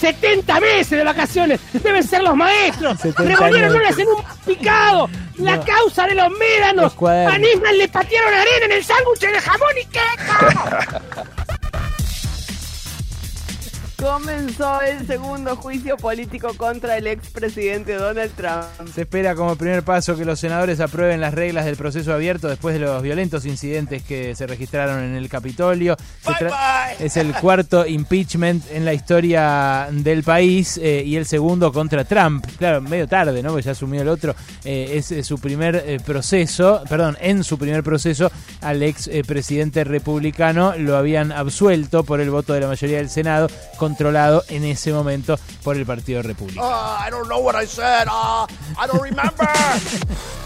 70 0.00 0.60
meses 0.60 0.90
de 0.90 1.04
vacaciones. 1.04 1.60
Deben 1.72 2.02
ser 2.06 2.22
los 2.22 2.36
maestros. 2.36 2.98
70 3.00 3.22
Revolvieron 3.22 3.76
olas 3.76 3.98
en 3.98 4.08
un 4.08 4.22
picado. 4.44 5.08
La 5.38 5.56
No. 5.56 5.64
causa 5.64 6.06
de 6.06 6.14
los 6.14 6.30
médanos. 6.30 6.92
A 7.02 7.38
Nisman 7.38 7.78
le 7.78 7.88
patearon 7.88 8.32
arena 8.34 8.66
en 8.66 8.72
el 8.72 8.84
sándwich 8.84 9.20
de 9.20 9.40
jamón 9.40 9.68
y 9.82 9.86
queso. 9.86 11.24
Comenzó 14.00 14.80
el 14.82 15.06
segundo 15.06 15.56
juicio 15.56 15.96
político 15.96 16.52
contra 16.56 16.96
el 16.96 17.06
expresidente 17.06 17.94
Donald 17.94 18.32
Trump. 18.34 18.92
Se 18.92 19.02
espera 19.02 19.34
como 19.34 19.56
primer 19.56 19.82
paso 19.82 20.16
que 20.16 20.24
los 20.24 20.40
senadores 20.40 20.80
aprueben 20.80 21.20
las 21.20 21.32
reglas 21.32 21.64
del 21.64 21.76
proceso 21.76 22.12
abierto 22.12 22.48
después 22.48 22.74
de 22.74 22.80
los 22.80 23.02
violentos 23.02 23.46
incidentes 23.46 24.02
que 24.02 24.34
se 24.34 24.46
registraron 24.46 25.02
en 25.02 25.14
el 25.14 25.28
Capitolio. 25.28 25.96
Es 26.98 27.16
el 27.16 27.32
cuarto 27.34 27.86
impeachment 27.86 28.64
en 28.70 28.84
la 28.84 28.92
historia 28.92 29.88
del 29.90 30.22
país 30.22 30.78
eh, 30.82 31.02
y 31.04 31.16
el 31.16 31.26
segundo 31.26 31.72
contra 31.72 32.04
Trump. 32.04 32.44
Claro, 32.58 32.80
medio 32.80 33.06
tarde, 33.06 33.42
¿no? 33.42 33.50
Porque 33.50 33.64
ya 33.64 33.72
asumió 33.72 34.02
el 34.02 34.08
otro. 34.08 34.34
Eh, 34.64 34.92
es 34.94 35.12
eh, 35.12 35.22
su 35.22 35.38
primer 35.38 35.76
eh, 35.76 35.98
proceso, 36.04 36.82
perdón, 36.88 37.16
en 37.20 37.44
su 37.44 37.58
primer 37.58 37.82
proceso 37.82 38.30
al 38.60 38.82
ex 38.82 39.08
eh, 39.08 39.22
presidente 39.26 39.84
republicano 39.84 40.74
lo 40.76 40.96
habían 40.96 41.32
absuelto 41.32 42.04
por 42.04 42.20
el 42.20 42.30
voto 42.30 42.52
de 42.52 42.60
la 42.60 42.68
mayoría 42.68 42.98
del 42.98 43.10
Senado, 43.10 43.48
controlado 43.84 44.42
en 44.48 44.64
ese 44.64 44.94
momento 44.94 45.38
por 45.62 45.76
el 45.76 45.84
Partido 45.84 46.22
Republicano. 46.22 46.66
I 46.66 47.10
don't 47.10 47.28
know 47.28 47.40
what 47.40 47.54
I 47.54 47.66
said. 47.66 48.08
I 48.08 48.86
don't 48.86 49.02
remember. 49.02 49.46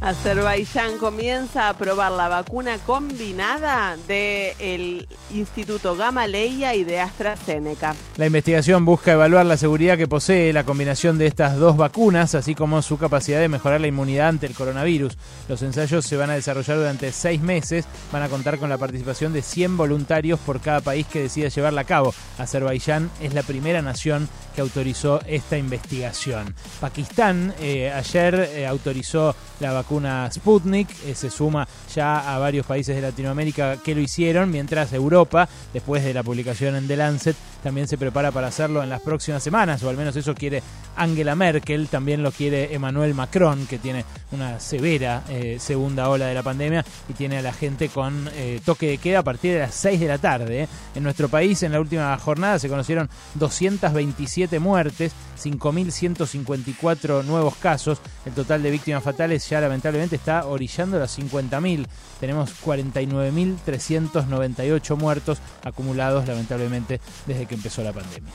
Azerbaiyán 0.00 0.96
comienza 0.96 1.68
a 1.68 1.74
probar 1.74 2.12
la 2.12 2.28
vacuna 2.28 2.78
combinada 2.86 3.98
del 4.08 5.06
Instituto 5.30 5.94
Gamaleya 5.94 6.74
y 6.74 6.84
de 6.84 7.00
AstraZeneca. 7.00 7.94
La 8.16 8.26
investigación 8.26 8.86
busca 8.86 9.12
evaluar 9.12 9.44
la 9.44 9.58
seguridad 9.58 9.98
que 9.98 10.08
posee 10.08 10.54
la 10.54 10.64
combinación 10.64 11.18
de 11.18 11.26
estas 11.26 11.58
dos 11.58 11.76
vacunas, 11.76 12.34
así 12.34 12.54
como 12.54 12.80
su 12.80 12.96
capacidad 12.96 13.40
de 13.40 13.50
mejorar 13.50 13.82
la 13.82 13.88
inmunidad 13.88 14.28
ante 14.28 14.46
el 14.46 14.54
coronavirus. 14.54 15.18
Los 15.50 15.60
ensayos 15.60 16.06
se 16.06 16.16
van 16.16 16.30
a 16.30 16.34
desarrollar 16.34 16.78
durante 16.78 17.12
seis 17.12 17.42
meses, 17.42 17.84
van 18.10 18.22
a 18.22 18.30
contar 18.30 18.58
con 18.58 18.70
la 18.70 18.78
participación 18.78 19.34
de 19.34 19.42
100 19.42 19.76
voluntarios 19.76 20.40
por 20.40 20.60
cada 20.60 20.80
país 20.80 21.06
que 21.06 21.20
decida 21.20 21.48
llevarla 21.48 21.82
a 21.82 21.84
cabo. 21.84 22.14
Azerbaiyán 22.38 23.10
es 23.20 23.34
la 23.34 23.42
primera 23.42 23.82
nación 23.82 24.30
que 24.54 24.62
autorizó 24.62 25.20
esta 25.26 25.58
investigación. 25.58 26.54
Pakistán 26.80 27.54
eh, 27.60 27.92
ayer 27.92 28.34
eh, 28.34 28.66
autorizó 28.66 29.36
la 29.60 29.72
vacuna 29.72 29.89
Sputnik, 30.30 30.88
eh, 31.04 31.14
se 31.14 31.30
suma 31.30 31.66
ya 31.92 32.34
a 32.34 32.38
varios 32.38 32.64
países 32.64 32.94
de 32.94 33.02
Latinoamérica 33.02 33.78
que 33.82 33.94
lo 33.94 34.00
hicieron, 34.00 34.50
mientras 34.50 34.92
Europa, 34.92 35.48
después 35.74 36.04
de 36.04 36.14
la 36.14 36.22
publicación 36.22 36.76
en 36.76 36.86
The 36.86 36.96
Lancet, 36.96 37.36
también 37.62 37.88
se 37.88 37.98
prepara 37.98 38.30
para 38.30 38.46
hacerlo 38.46 38.82
en 38.82 38.88
las 38.88 39.02
próximas 39.02 39.42
semanas, 39.42 39.82
o 39.82 39.88
al 39.88 39.96
menos 39.96 40.14
eso 40.16 40.34
quiere 40.34 40.62
Angela 40.96 41.34
Merkel, 41.34 41.88
también 41.88 42.22
lo 42.22 42.30
quiere 42.30 42.72
Emmanuel 42.72 43.14
Macron, 43.14 43.66
que 43.66 43.78
tiene 43.78 44.04
una 44.32 44.60
severa 44.60 45.24
eh, 45.28 45.56
segunda 45.58 46.08
ola 46.08 46.26
de 46.26 46.34
la 46.34 46.42
pandemia 46.42 46.84
y 47.08 47.14
tiene 47.14 47.38
a 47.38 47.42
la 47.42 47.52
gente 47.52 47.88
con 47.88 48.30
eh, 48.34 48.60
toque 48.64 48.86
de 48.88 48.98
queda 48.98 49.20
a 49.20 49.24
partir 49.24 49.54
de 49.54 49.60
las 49.60 49.74
6 49.74 50.00
de 50.00 50.08
la 50.08 50.18
tarde. 50.18 50.68
En 50.94 51.02
nuestro 51.02 51.28
país, 51.28 51.62
en 51.62 51.72
la 51.72 51.80
última 51.80 52.16
jornada, 52.18 52.58
se 52.58 52.68
conocieron 52.68 53.08
227 53.34 54.58
muertes, 54.58 55.12
5.154 55.42 57.24
nuevos 57.24 57.56
casos. 57.56 57.98
El 58.24 58.32
total 58.32 58.62
de 58.62 58.70
víctimas 58.70 59.02
fatales 59.02 59.48
ya 59.48 59.60
lamentablemente 59.60 59.79
está 60.16 60.46
orillando 60.46 60.98
los 60.98 61.18
50.000. 61.18 61.86
Tenemos 62.20 62.50
49.398 62.64 64.96
muertos 64.96 65.38
acumulados 65.64 66.26
lamentablemente 66.26 67.00
desde 67.26 67.46
que 67.46 67.54
empezó 67.54 67.82
la 67.82 67.92
pandemia. 67.92 68.32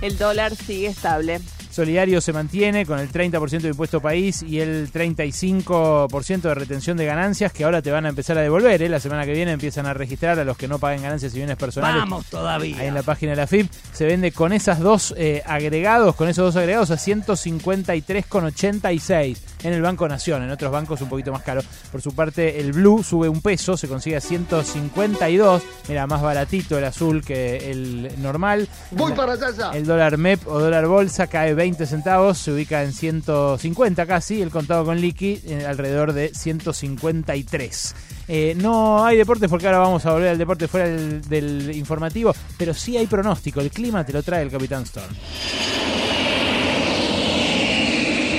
El 0.00 0.16
dólar 0.16 0.54
sigue 0.54 0.86
estable. 0.88 1.40
Solidario 1.82 2.20
se 2.20 2.32
mantiene 2.32 2.84
con 2.84 2.98
el 2.98 3.08
30% 3.08 3.60
de 3.60 3.68
impuesto 3.68 4.00
país 4.00 4.42
y 4.42 4.58
el 4.58 4.90
35% 4.92 6.40
de 6.40 6.54
retención 6.54 6.96
de 6.96 7.04
ganancias 7.06 7.52
que 7.52 7.62
ahora 7.62 7.80
te 7.82 7.92
van 7.92 8.04
a 8.04 8.08
empezar 8.08 8.36
a 8.36 8.40
devolver. 8.40 8.82
¿eh? 8.82 8.88
La 8.88 8.98
semana 8.98 9.24
que 9.24 9.32
viene 9.32 9.52
empiezan 9.52 9.86
a 9.86 9.94
registrar 9.94 10.40
a 10.40 10.44
los 10.44 10.56
que 10.56 10.66
no 10.66 10.80
paguen 10.80 11.02
ganancias 11.02 11.32
y 11.34 11.36
bienes 11.36 11.56
personales. 11.56 12.00
Vamos 12.00 12.26
todavía. 12.26 12.78
Ahí 12.80 12.88
en 12.88 12.94
la 12.94 13.04
página 13.04 13.30
de 13.32 13.36
la 13.36 13.46
FIP 13.46 13.70
se 13.92 14.06
vende 14.06 14.32
con 14.32 14.52
esas 14.52 14.80
dos 14.80 15.14
eh, 15.16 15.40
agregados, 15.46 16.16
con 16.16 16.28
esos 16.28 16.46
dos 16.46 16.56
agregados 16.56 16.90
a 16.90 16.96
153,86 16.96 19.36
en 19.62 19.72
el 19.72 19.80
Banco 19.82 20.08
Nación. 20.08 20.42
En 20.42 20.50
otros 20.50 20.72
bancos 20.72 21.00
un 21.00 21.08
poquito 21.08 21.30
más 21.32 21.42
caro. 21.42 21.60
Por 21.92 22.02
su 22.02 22.12
parte, 22.14 22.58
el 22.60 22.72
blue 22.72 23.02
sube 23.04 23.28
un 23.28 23.40
peso, 23.40 23.76
se 23.76 23.86
consigue 23.88 24.16
a 24.16 24.20
152. 24.20 25.62
Mira, 25.88 26.06
más 26.08 26.22
baratito 26.22 26.76
el 26.78 26.84
azul 26.84 27.24
que 27.24 27.70
el 27.70 28.10
normal. 28.20 28.68
Voy 28.90 29.10
La- 29.10 29.16
para 29.16 29.32
allá. 29.34 29.70
el 29.74 29.86
dólar 29.86 30.18
MEP 30.18 30.46
o 30.48 30.58
dólar 30.58 30.86
bolsa 30.86 31.26
cae 31.28 31.54
20 31.54 31.67
centavos, 31.76 32.38
se 32.38 32.52
ubica 32.52 32.82
en 32.82 32.92
150 32.92 34.06
casi, 34.06 34.40
el 34.42 34.50
contado 34.50 34.84
con 34.84 35.00
liqui 35.00 35.40
eh, 35.44 35.64
alrededor 35.66 36.12
de 36.12 36.32
153. 36.34 37.94
Eh, 38.28 38.54
no 38.56 39.04
hay 39.04 39.16
deportes 39.16 39.48
porque 39.48 39.66
ahora 39.66 39.78
vamos 39.78 40.04
a 40.06 40.12
volver 40.12 40.28
al 40.30 40.38
deporte 40.38 40.68
fuera 40.68 40.88
del 40.88 41.70
informativo, 41.74 42.34
pero 42.56 42.74
sí 42.74 42.96
hay 42.96 43.06
pronóstico, 43.06 43.60
el 43.60 43.70
clima 43.70 44.04
te 44.04 44.12
lo 44.12 44.22
trae 44.22 44.42
el 44.42 44.50
Capitán 44.50 44.82
Storm. 44.84 45.14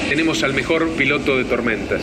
Tenemos 0.09 0.41
al 0.43 0.53
mejor 0.53 0.89
piloto 0.95 1.37
de 1.37 1.45
tormentas. 1.45 2.01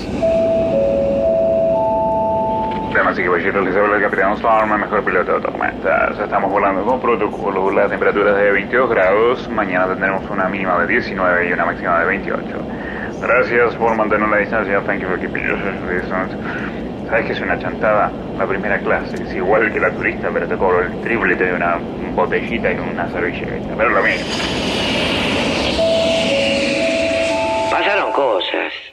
Damas 2.96 3.18
y 3.18 3.24
caballeros, 3.24 3.62
les 3.62 3.76
habla 3.76 3.96
el 3.96 4.02
capitán 4.02 4.32
Storm, 4.32 4.72
el 4.72 4.78
mejor 4.78 5.04
piloto 5.04 5.34
de 5.34 5.40
tormentas. 5.42 6.18
Estamos 6.18 6.50
volando 6.50 6.82
con 6.82 6.98
protocolo, 6.98 7.70
la 7.70 7.88
temperatura 7.88 8.30
es 8.30 8.36
de 8.38 8.50
22 8.52 8.88
grados, 8.88 9.48
mañana 9.50 9.88
tendremos 9.88 10.24
una 10.30 10.48
mínima 10.48 10.78
de 10.78 10.86
19 10.86 11.46
y 11.46 11.52
una 11.52 11.66
máxima 11.66 12.00
de 12.00 12.06
28. 12.06 12.42
Gracias 13.20 13.74
por 13.74 13.94
mantener 13.96 14.26
la 14.26 14.38
distancia, 14.38 14.80
thank 14.86 15.02
you 15.02 15.08
for 15.08 15.20
keeping 15.20 15.44
your 15.44 15.58
distance. 15.90 16.34
¿Sabes 17.10 17.26
qué 17.26 17.32
es 17.32 17.40
una 17.42 17.58
chantada? 17.58 18.10
La 18.38 18.46
primera 18.46 18.78
clase 18.78 19.22
es 19.22 19.34
igual 19.34 19.70
que 19.70 19.78
la 19.78 19.90
turista, 19.90 20.30
pero 20.32 20.48
te 20.48 20.56
cobro 20.56 20.80
el 20.80 20.98
triple 21.02 21.34
de 21.34 21.52
una 21.52 21.76
botellita 22.14 22.72
y 22.72 22.78
una 22.78 23.10
servilleta, 23.10 23.74
pero 23.76 23.90
lo 23.90 24.02
mismo. 24.02 24.26
Pasaron 27.70 28.10
cosas. 28.12 28.85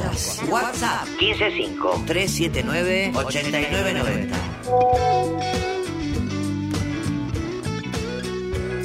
Cosas. 0.00 0.42
WhatsApp 0.48 1.06
155 1.18 2.04
379 2.06 3.12
8990. 3.14 4.36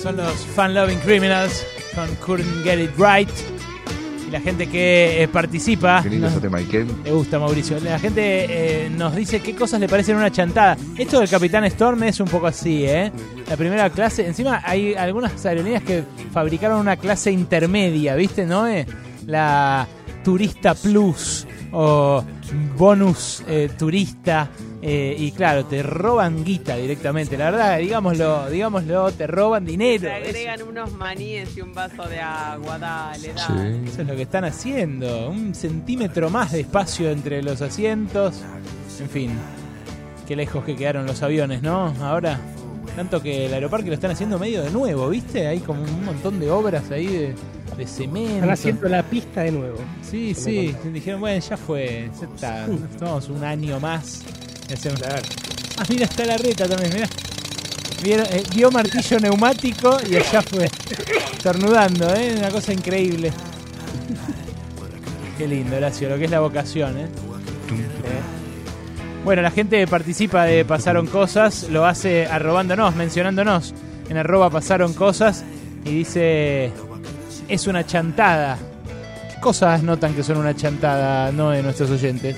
Son 0.02 0.16
los 0.16 0.34
Fun 0.56 0.74
Loving 0.74 1.00
Criminals 1.00 1.66
con 1.96 2.08
Couldn't 2.16 2.64
Get 2.64 2.80
It 2.80 2.92
Right. 2.98 3.30
Y 4.28 4.32
la 4.32 4.42
gente 4.42 4.68
que 4.68 5.24
eh, 5.24 5.28
participa. 5.30 6.02
Qué 6.04 6.10
lindo 6.10 6.30
nos- 6.30 6.42
tema. 6.42 6.60
Me 7.04 7.12
gusta, 7.12 7.40
Mauricio. 7.40 7.80
La 7.80 7.98
gente 7.98 8.86
eh, 8.86 8.90
nos 8.90 9.16
dice 9.16 9.40
qué 9.40 9.56
cosas 9.56 9.80
le 9.80 9.88
parecen 9.88 10.18
una 10.18 10.30
chantada. 10.32 10.78
Esto 10.98 11.20
del 11.20 11.30
Capitán 11.30 11.64
Storm 11.66 12.04
es 12.04 12.20
un 12.20 12.28
poco 12.28 12.48
así, 12.48 12.86
¿eh? 12.86 13.12
La 13.50 13.56
primera 13.56 13.90
clase. 13.90 14.28
Encima 14.28 14.62
hay 14.66 14.94
algunas 14.96 15.46
aerolíneas 15.46 15.82
que 15.84 16.04
fabricaron 16.34 16.80
una 16.82 16.98
clase 16.98 17.32
intermedia, 17.32 18.16
¿viste, 18.16 18.46
no? 18.46 18.68
Eh, 18.68 18.86
La 19.26 19.88
Turista 20.28 20.76
Plus 20.76 21.48
o 21.72 22.22
Bonus 22.78 23.44
eh, 23.48 23.70
Turista. 23.80 24.50
eh, 24.82 25.16
y 25.18 25.32
claro, 25.32 25.64
te 25.66 25.82
roban 25.82 26.44
guita 26.44 26.76
directamente. 26.76 27.38
La 27.38 27.50
verdad, 27.50 27.78
digámoslo, 27.80 28.50
digámoslo, 28.50 29.10
te 29.14 29.26
roban 29.26 29.64
dinero. 29.64 30.02
Te 30.10 30.12
agregan 30.16 30.64
unos 30.64 30.92
maníes 30.92 31.56
y 31.56 31.62
un 31.62 31.74
vaso 31.74 32.04
de 32.10 32.20
agua, 32.20 32.78
dale, 32.78 33.30
Sí. 33.30 33.54
dale. 33.54 33.86
Eso 33.88 34.02
es 34.02 34.08
lo 34.10 34.16
que 34.18 34.24
están 34.24 34.44
haciendo. 34.44 35.30
Un 35.30 35.56
centímetro 35.56 36.30
más 36.30 36.52
de 36.52 36.60
espacio 36.60 37.10
entre 37.10 37.42
los 37.42 37.62
asientos. 37.62 38.42
En 39.00 39.10
fin, 39.10 39.32
qué 40.28 40.36
lejos 40.36 40.66
que 40.66 40.76
quedaron 40.76 41.06
los 41.06 41.24
aviones, 41.24 41.62
¿no? 41.62 41.94
Ahora, 42.02 42.38
tanto 42.98 43.22
que 43.22 43.46
el 43.46 43.54
aeroparque 43.54 43.88
lo 43.90 43.94
están 43.94 44.10
haciendo 44.12 44.40
medio 44.40 44.64
de 44.64 44.72
nuevo, 44.72 45.08
¿viste? 45.10 45.46
Hay 45.48 45.60
como 45.60 45.84
un 45.84 46.04
montón 46.04 46.40
de 46.40 46.50
obras 46.50 46.90
ahí 46.90 47.06
de, 47.06 47.36
de 47.78 47.86
cemento. 47.88 48.34
Están 48.36 48.50
haciendo 48.50 48.90
la 48.90 49.04
pista 49.04 49.42
de 49.42 49.52
nuevo. 49.52 49.78
Sí, 50.02 50.34
sí. 50.34 50.74
Dijeron, 50.92 51.20
bueno, 51.22 51.40
ya 51.48 51.56
fue. 51.58 52.10
Ya 52.20 52.26
está. 52.28 52.66
Tomamos 52.98 53.30
un 53.30 53.44
año 53.44 53.80
más. 53.80 54.24
Hacemos- 54.74 55.00
Ah, 55.78 55.84
mira, 55.88 56.06
está 56.06 56.26
la 56.26 56.38
reta 56.38 56.68
también, 56.68 56.92
mira. 56.92 57.08
Vieron, 58.04 58.26
eh, 58.32 58.44
vio 58.56 58.72
martillo 58.72 59.20
neumático 59.20 59.96
y 60.10 60.16
allá 60.16 60.42
fue. 60.42 60.68
Estornudando, 61.34 62.12
¿eh? 62.16 62.34
Una 62.36 62.50
cosa 62.50 62.74
increíble. 62.74 63.32
Qué 65.38 65.48
lindo, 65.48 65.76
Horacio, 65.78 66.10
lo 66.10 66.18
que 66.18 66.26
es 66.26 66.32
la 66.32 66.40
vocación, 66.40 66.98
¿eh? 66.98 67.08
Bueno, 69.28 69.42
la 69.42 69.52
gente 69.52 69.86
participa 69.88 70.46
de 70.46 70.64
Pasaron 70.64 71.06
Cosas, 71.06 71.68
lo 71.70 71.86
hace 71.86 72.28
arrobándonos, 72.28 72.96
mencionándonos 72.96 73.74
en 74.08 74.16
arroba 74.16 74.50
Pasaron 74.50 74.94
Cosas 74.94 75.44
y 75.84 75.90
dice, 75.90 76.72
es 77.50 77.68
una 77.68 77.86
chantada. 77.86 78.58
¿Qué 79.30 79.38
cosas 79.42 79.84
notan 79.84 80.14
que 80.14 80.24
son 80.24 80.38
una 80.38 80.56
chantada, 80.56 81.34
no 81.34 81.50
de 81.50 81.62
nuestros 81.62 81.92
oyentes? 81.92 82.38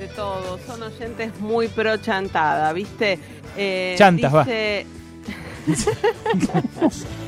De 0.00 0.08
todo, 0.16 0.58
son 0.66 0.82
oyentes 0.82 1.38
muy 1.38 1.68
pro 1.68 1.96
chantada, 1.98 2.72
¿viste? 2.72 3.16
Eh, 3.56 3.94
Chantas, 3.96 4.34
va. 4.34 4.44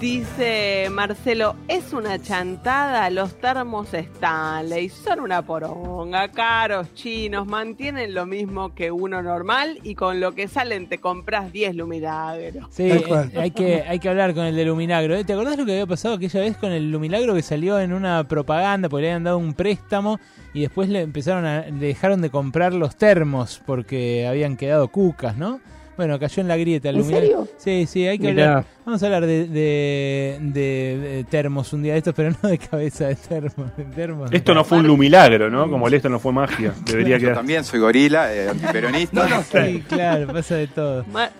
dice... 0.00 0.88
Marcelo, 0.90 1.56
es 1.68 1.92
una 1.92 2.18
chantada, 2.18 3.10
los 3.10 3.34
termos 3.38 3.92
Stanley 3.92 4.88
son 4.88 5.20
una 5.20 5.42
poronga, 5.42 6.28
caros, 6.30 6.92
chinos, 6.94 7.46
mantienen 7.46 8.14
lo 8.14 8.26
mismo 8.26 8.74
que 8.74 8.90
uno 8.90 9.22
normal 9.22 9.78
y 9.82 9.94
con 9.94 10.20
lo 10.20 10.32
que 10.32 10.48
salen 10.48 10.88
te 10.88 10.98
compras 10.98 11.52
10 11.52 11.76
lumilagros. 11.76 12.66
Sí, 12.70 12.88
eh, 12.90 13.30
hay 13.36 13.50
que, 13.50 13.82
hay 13.82 13.98
que 13.98 14.08
hablar 14.08 14.34
con 14.34 14.44
el 14.44 14.56
de 14.56 14.64
Lumilagro. 14.64 15.14
¿eh? 15.14 15.24
¿Te 15.24 15.32
acordás 15.32 15.58
lo 15.58 15.66
que 15.66 15.72
había 15.72 15.86
pasado 15.86 16.14
aquella 16.14 16.40
vez 16.40 16.56
con 16.56 16.72
el 16.72 16.90
Lumilagro 16.90 17.34
que 17.34 17.42
salió 17.42 17.78
en 17.78 17.92
una 17.92 18.24
propaganda 18.26 18.88
porque 18.88 19.02
le 19.02 19.08
habían 19.10 19.24
dado 19.24 19.38
un 19.38 19.54
préstamo 19.54 20.18
y 20.54 20.62
después 20.62 20.88
le 20.88 21.02
empezaron 21.02 21.44
a, 21.44 21.66
le 21.66 21.86
dejaron 21.86 22.22
de 22.22 22.30
comprar 22.30 22.72
los 22.72 22.96
termos 22.96 23.60
porque 23.66 24.26
habían 24.26 24.56
quedado 24.56 24.88
cucas, 24.88 25.36
¿no? 25.36 25.60
Bueno, 25.96 26.18
cayó 26.18 26.42
en 26.42 26.48
la 26.48 26.56
grieta 26.56 26.90
el 26.90 26.96
¿En 26.96 27.04
serio? 27.04 27.48
Sí, 27.56 27.86
sí, 27.86 28.06
hay 28.06 28.18
que 28.18 28.28
Mirá. 28.32 28.48
hablar. 28.48 28.64
Vamos 28.84 29.02
a 29.02 29.06
hablar 29.06 29.26
de, 29.26 29.46
de, 29.48 30.38
de- 30.40 30.98
de 31.16 31.24
termos 31.24 31.72
un 31.72 31.82
día 31.82 31.92
de 31.94 31.98
estos, 31.98 32.14
pero 32.14 32.30
no 32.42 32.48
de 32.48 32.58
cabeza 32.58 33.06
de 33.08 33.14
termos. 33.16 33.76
de 33.76 33.84
termos. 33.84 34.30
Esto 34.32 34.54
no 34.54 34.64
fue 34.64 34.78
un 34.78 34.86
lumilagro, 34.86 35.48
¿no? 35.50 35.70
Como 35.70 35.88
el 35.88 35.94
esto 35.94 36.08
no 36.08 36.18
fue 36.18 36.32
magia. 36.32 36.74
Debería 36.84 37.16
Yo 37.16 37.22
quedar. 37.22 37.36
también 37.36 37.64
soy 37.64 37.80
gorila, 37.80 38.32
eh, 38.34 38.48
antiperonista. 38.50 39.42
Sí, 39.50 39.82
claro, 39.88 40.32
pasa 40.32 40.56
de 40.56 40.66
todo. 40.66 41.04
Ma- 41.12 41.30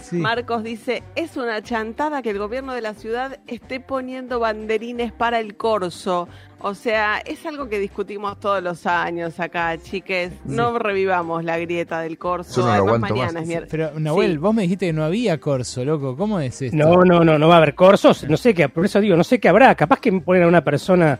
Sí. 0.00 0.18
Marcos 0.18 0.62
dice, 0.62 1.02
es 1.16 1.36
una 1.36 1.62
chantada 1.64 2.22
que 2.22 2.30
el 2.30 2.38
gobierno 2.38 2.74
de 2.74 2.80
la 2.80 2.94
ciudad 2.94 3.40
esté 3.48 3.80
poniendo 3.80 4.38
banderines 4.38 5.10
para 5.10 5.40
el 5.40 5.56
corso. 5.56 6.28
O 6.62 6.74
sea, 6.74 7.18
es 7.24 7.44
algo 7.46 7.68
que 7.70 7.78
discutimos 7.78 8.38
todos 8.38 8.62
los 8.62 8.86
años 8.86 9.40
acá, 9.40 9.76
chiques. 9.78 10.30
No 10.44 10.78
revivamos 10.78 11.42
la 11.42 11.58
grieta 11.58 12.00
del 12.02 12.18
corso. 12.18 12.60
Yo 12.60 12.62
no 12.62 12.66
lo 12.68 12.72
Además, 12.72 12.86
aguanto 12.94 13.14
mañana 13.14 13.32
más. 13.40 13.42
es 13.42 13.48
mier- 13.48 13.66
Pero, 13.70 13.98
Nahuel, 13.98 14.32
Sí. 14.32 14.36
vos 14.36 14.54
me 14.54 14.62
dijiste 14.62 14.86
que 14.86 14.92
no 14.92 15.02
había 15.04 15.38
corso, 15.40 15.84
loco. 15.84 16.16
¿Cómo 16.16 16.38
es 16.38 16.60
esto? 16.60 16.76
No, 16.76 16.96
no, 17.02 17.24
no, 17.24 17.38
no 17.38 17.48
va 17.48 17.54
a 17.54 17.58
haber 17.58 17.74
corsos. 17.74 18.24
No 18.28 18.36
sé 18.36 18.52
qué, 18.52 18.68
por 18.68 18.84
eso 18.84 19.00
digo, 19.00 19.16
no 19.16 19.24
sé 19.24 19.40
qué 19.40 19.48
habrá. 19.48 19.74
Capaz 19.74 20.00
que 20.00 20.12
ponen 20.12 20.42
a 20.42 20.48
una 20.48 20.62
persona 20.62 21.18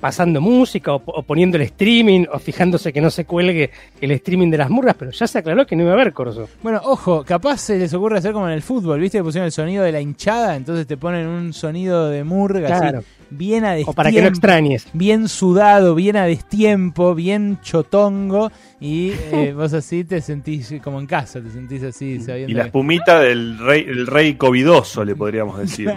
pasando 0.00 0.40
música 0.40 0.94
o, 0.94 1.02
o 1.04 1.22
poniendo 1.24 1.58
el 1.58 1.64
streaming 1.64 2.24
o 2.32 2.38
fijándose 2.38 2.90
que 2.90 3.02
no 3.02 3.10
se 3.10 3.26
cuelgue 3.26 3.70
el 4.00 4.10
streaming 4.12 4.50
de 4.50 4.56
las 4.56 4.70
murgas, 4.70 4.96
pero 4.98 5.10
ya 5.10 5.26
se 5.26 5.38
aclaró 5.40 5.66
que 5.66 5.76
no 5.76 5.82
iba 5.82 5.90
a 5.90 5.94
haber 5.94 6.14
corso. 6.14 6.48
Bueno, 6.62 6.80
ojo, 6.84 7.22
capaz 7.22 7.58
se 7.58 7.78
les 7.78 7.92
ocurre 7.92 8.16
hacer 8.16 8.32
como 8.32 8.46
en 8.48 8.54
el 8.54 8.62
fútbol, 8.62 8.98
¿viste? 8.98 9.18
Que 9.18 9.24
pusieron 9.24 9.44
el 9.44 9.52
sonido 9.52 9.84
de 9.84 9.92
la 9.92 10.00
hinchada, 10.00 10.56
entonces 10.56 10.86
te 10.86 10.96
ponen 10.96 11.26
un 11.26 11.52
sonido 11.52 12.08
de 12.08 12.24
murga 12.24 12.68
así, 12.74 12.80
Claro. 12.80 13.04
Bien 13.30 13.64
a 13.64 13.68
O 13.68 13.74
destiempo. 13.74 13.92
para 13.94 14.10
que 14.10 14.20
no 14.22 14.28
extrañes. 14.28 14.86
Bien 14.92 15.28
sudado, 15.28 15.94
bien 15.94 16.16
a 16.16 16.24
destiempo, 16.24 17.14
bien 17.14 17.58
chotongo, 17.62 18.50
y 18.80 19.12
eh, 19.32 19.52
vos 19.56 19.72
así 19.72 20.04
te 20.04 20.20
sentís 20.20 20.74
como 20.82 21.00
en 21.00 21.06
casa, 21.06 21.40
te 21.40 21.50
sentís 21.50 21.82
así, 21.82 22.20
sabiendo 22.20 22.50
Y 22.50 22.54
la 22.54 22.62
que- 22.64 22.66
espumita 22.68 23.20
del 23.20 23.58
rey, 23.58 23.84
el 23.88 24.06
rey 24.06 24.34
covidoso, 24.34 25.04
le 25.04 25.14
podríamos 25.14 25.58
decir. 25.58 25.86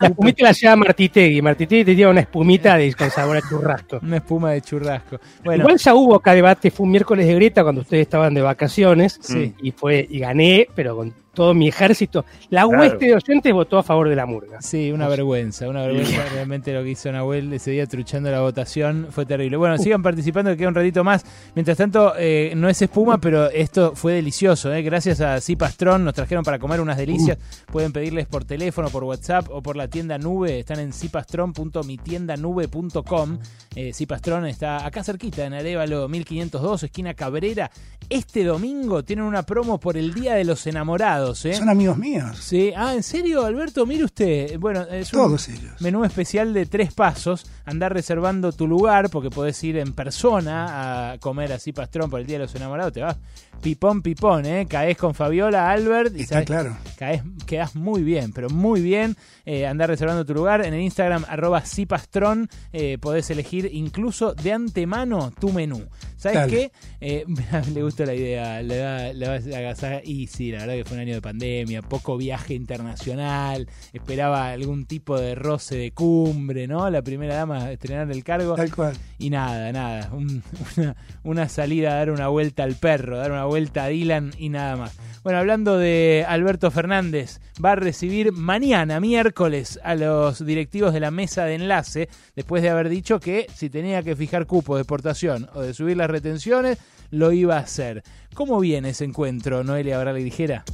La 0.00 0.06
espumita 0.08 0.44
la 0.44 0.52
lleva 0.52 0.76
Martitegui. 0.76 1.42
Martitegui 1.42 1.84
te 1.84 1.94
lleva 1.94 2.10
una 2.10 2.20
espumita 2.20 2.76
de, 2.76 2.92
con 2.94 3.10
sabor 3.10 3.36
a 3.36 3.40
churrasco. 3.48 3.98
Una 4.02 4.16
espuma 4.16 4.52
de 4.52 4.62
churrasco. 4.62 5.18
Bueno, 5.44 5.62
Igual 5.64 5.78
ya 5.78 5.94
hubo 5.94 6.14
acá 6.16 6.34
debate, 6.34 6.70
fue 6.70 6.84
un 6.84 6.90
miércoles 6.92 7.26
de 7.26 7.34
Greta 7.34 7.62
cuando 7.62 7.82
ustedes 7.82 8.02
estaban 8.02 8.34
de 8.34 8.40
vacaciones. 8.42 9.18
Sí. 9.20 9.54
Y 9.62 9.72
fue 9.72 10.06
y 10.08 10.18
gané, 10.20 10.68
pero 10.74 10.96
con 10.96 11.12
todo 11.34 11.54
mi 11.54 11.68
ejército. 11.68 12.24
La 12.50 12.62
Claro. 12.64 12.80
hueste 12.80 13.06
de 13.06 13.14
oyentes 13.14 13.52
votó 13.52 13.78
a 13.78 13.82
favor 13.82 14.08
de 14.08 14.16
la 14.16 14.26
murga. 14.26 14.60
Sí, 14.60 14.90
una 14.92 15.08
vergüenza, 15.08 15.68
una 15.68 15.82
vergüenza 15.82 16.22
realmente 16.34 16.72
lo 16.74 16.82
que 16.82 16.90
hizo 16.90 17.10
Nahuel 17.12 17.52
ese 17.52 17.70
día 17.70 17.86
truchando 17.86 18.30
la 18.30 18.40
votación 18.40 19.08
fue 19.10 19.24
terrible. 19.26 19.56
Bueno, 19.56 19.78
sigan 19.78 20.02
participando 20.02 20.50
que 20.50 20.56
queda 20.58 20.68
un 20.68 20.74
ratito 20.74 21.04
más. 21.04 21.24
Mientras 21.54 21.76
tanto, 21.78 22.14
eh, 22.18 22.52
no 22.56 22.68
es 22.68 22.80
espuma, 22.82 23.18
pero 23.18 23.48
esto 23.50 23.92
fue 23.94 24.14
delicioso. 24.14 24.72
eh. 24.72 24.82
Gracias 24.82 25.20
a 25.20 25.40
Cipastrón 25.40 26.04
nos 26.04 26.14
trajeron 26.14 26.44
para 26.44 26.58
comer 26.58 26.80
unas 26.80 26.96
delicias. 26.96 27.38
Pueden 27.70 27.92
pedirles 27.92 28.26
por 28.26 28.44
teléfono, 28.44 28.88
por 28.90 29.04
WhatsApp 29.04 29.46
o 29.50 29.62
por 29.62 29.76
la 29.76 29.88
tienda 29.88 30.18
nube. 30.18 30.58
Están 30.60 30.80
en 30.80 30.92
cipastron.mitiendanube.com. 30.92 33.38
Eh, 33.76 33.92
Cipastrón 33.94 34.46
está 34.46 34.84
acá 34.84 35.04
cerquita, 35.04 35.44
en 35.46 35.54
Arevalo 35.54 36.08
1502, 36.08 36.82
esquina 36.84 37.14
Cabrera. 37.14 37.70
Este 38.08 38.42
domingo 38.44 39.04
tienen 39.04 39.24
una 39.24 39.44
promo 39.44 39.78
por 39.78 39.96
el 39.96 40.12
Día 40.12 40.34
de 40.34 40.44
los 40.44 40.66
Enamorados. 40.66 41.19
¿Eh? 41.44 41.54
Son 41.54 41.68
amigos 41.68 41.96
míos. 41.98 42.38
Sí, 42.40 42.72
ah, 42.76 42.94
¿en 42.94 43.02
serio, 43.02 43.44
Alberto? 43.44 43.86
Mire 43.86 44.04
usted. 44.04 44.58
Bueno, 44.58 44.82
es 44.82 45.10
Todos 45.10 45.48
un 45.48 45.54
ellos. 45.54 45.80
menú 45.80 46.04
especial 46.04 46.52
de 46.54 46.66
tres 46.66 46.92
pasos. 46.92 47.46
Andar 47.64 47.92
reservando 47.92 48.52
tu 48.52 48.66
lugar 48.66 49.10
porque 49.10 49.30
podés 49.30 49.62
ir 49.64 49.76
en 49.76 49.92
persona 49.92 51.12
a 51.12 51.18
comer 51.18 51.52
así 51.52 51.72
pastrón 51.72 52.10
por 52.10 52.20
el 52.20 52.26
Día 52.26 52.38
de 52.38 52.44
los 52.44 52.54
Enamorados. 52.54 52.92
Te 52.92 53.00
vas 53.02 53.16
pipón, 53.60 54.02
pipón, 54.02 54.46
¿eh? 54.46 54.66
Caes 54.68 54.96
con 54.96 55.14
Fabiola, 55.14 55.70
Albert. 55.70 56.16
Y 56.16 56.22
Está 56.22 56.36
sabes- 56.36 56.46
claro. 56.46 56.76
Caes, 56.96 57.22
quedás 57.46 57.74
muy 57.76 58.02
bien, 58.02 58.32
pero 58.32 58.48
muy 58.50 58.80
bien. 58.80 59.16
Eh, 59.44 59.66
andar 59.66 59.88
reservando 59.88 60.24
tu 60.24 60.34
lugar. 60.34 60.64
En 60.64 60.74
el 60.74 60.80
Instagram, 60.80 61.24
arroba 61.28 61.60
cipastrón, 61.62 62.48
eh, 62.72 62.98
podés 62.98 63.30
elegir 63.30 63.68
incluso 63.72 64.34
de 64.34 64.52
antemano 64.52 65.32
tu 65.38 65.50
menú. 65.52 65.86
¿Sabes 66.16 66.38
Dale. 66.38 66.52
qué? 66.52 66.72
Eh, 67.00 67.24
le 67.74 67.82
gusta 67.82 68.04
la 68.06 68.14
idea, 68.14 68.62
le 68.62 68.76
da, 68.76 69.12
le 69.12 69.26
va 69.28 69.34
a. 69.34 70.00
Y 70.04 70.26
sí, 70.26 70.52
la 70.52 70.58
verdad 70.60 70.74
que 70.74 70.84
fue 70.84 70.96
un 70.96 71.02
año 71.02 71.14
de 71.14 71.22
pandemia, 71.22 71.82
poco 71.82 72.16
viaje 72.16 72.54
internacional, 72.54 73.68
esperaba 73.92 74.50
algún 74.50 74.84
tipo 74.86 75.18
de 75.18 75.34
roce 75.34 75.76
de 75.76 75.92
cumbre, 75.92 76.66
¿no? 76.66 76.88
La 76.90 77.02
primera 77.02 77.34
dama 77.34 77.64
a 77.64 77.72
estrenar 77.72 78.10
el 78.10 78.22
cargo. 78.24 78.54
Tal 78.54 78.74
cual. 78.74 78.94
Y 79.18 79.30
nada, 79.30 79.72
nada. 79.72 80.10
un- 80.12 80.42
una, 80.76 80.96
una 81.24 81.48
salida 81.48 81.92
a 81.92 81.94
dar 81.96 82.10
una 82.10 82.28
vuelta 82.28 82.62
al 82.64 82.74
perro, 82.74 83.16
dar 83.16 83.32
una 83.32 83.44
vuelta 83.44 83.49
a 83.56 83.88
Dylan 83.88 84.32
y 84.38 84.48
nada 84.48 84.76
más. 84.76 84.96
Bueno, 85.22 85.38
hablando 85.38 85.76
de 85.76 86.24
Alberto 86.26 86.70
Fernández, 86.70 87.40
va 87.62 87.72
a 87.72 87.76
recibir 87.76 88.32
mañana, 88.32 89.00
miércoles, 89.00 89.78
a 89.84 89.94
los 89.94 90.44
directivos 90.44 90.94
de 90.94 91.00
la 91.00 91.10
mesa 91.10 91.44
de 91.44 91.56
enlace, 91.56 92.08
después 92.34 92.62
de 92.62 92.70
haber 92.70 92.88
dicho 92.88 93.20
que 93.20 93.46
si 93.54 93.68
tenía 93.68 94.02
que 94.02 94.16
fijar 94.16 94.46
cupo 94.46 94.76
de 94.76 94.82
exportación 94.82 95.48
o 95.52 95.60
de 95.60 95.74
subir 95.74 95.96
las 95.96 96.10
retenciones, 96.10 96.78
lo 97.10 97.32
iba 97.32 97.56
a 97.56 97.60
hacer. 97.60 98.02
¿Cómo 98.34 98.60
viene 98.60 98.90
ese 98.90 99.04
encuentro, 99.04 99.64
Noelia 99.64 99.98
Bradley 99.98 100.24
Ligera? 100.24 100.64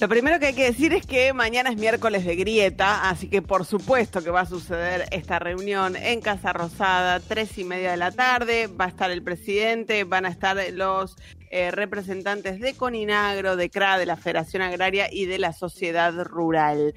Lo 0.00 0.08
primero 0.08 0.38
que 0.38 0.46
hay 0.46 0.54
que 0.54 0.64
decir 0.64 0.92
es 0.92 1.06
que 1.06 1.32
mañana 1.32 1.70
es 1.70 1.76
miércoles 1.76 2.24
de 2.24 2.36
grieta, 2.36 3.08
así 3.08 3.28
que 3.28 3.42
por 3.42 3.64
supuesto 3.64 4.22
que 4.22 4.30
va 4.30 4.42
a 4.42 4.46
suceder 4.46 5.06
esta 5.10 5.38
reunión 5.38 5.96
en 5.96 6.20
Casa 6.20 6.52
Rosada, 6.52 7.20
tres 7.20 7.58
y 7.58 7.64
media 7.64 7.90
de 7.90 7.96
la 7.96 8.10
tarde. 8.12 8.68
Va 8.68 8.86
a 8.86 8.88
estar 8.88 9.10
el 9.10 9.22
presidente, 9.22 10.04
van 10.04 10.24
a 10.24 10.30
estar 10.30 10.56
los 10.72 11.16
eh, 11.50 11.70
representantes 11.70 12.60
de 12.60 12.74
Coninagro, 12.74 13.56
de 13.56 13.70
CRA, 13.70 13.98
de 13.98 14.06
la 14.06 14.16
Federación 14.16 14.62
Agraria 14.62 15.08
y 15.12 15.26
de 15.26 15.38
la 15.38 15.52
Sociedad 15.52 16.12
Rural. 16.24 16.94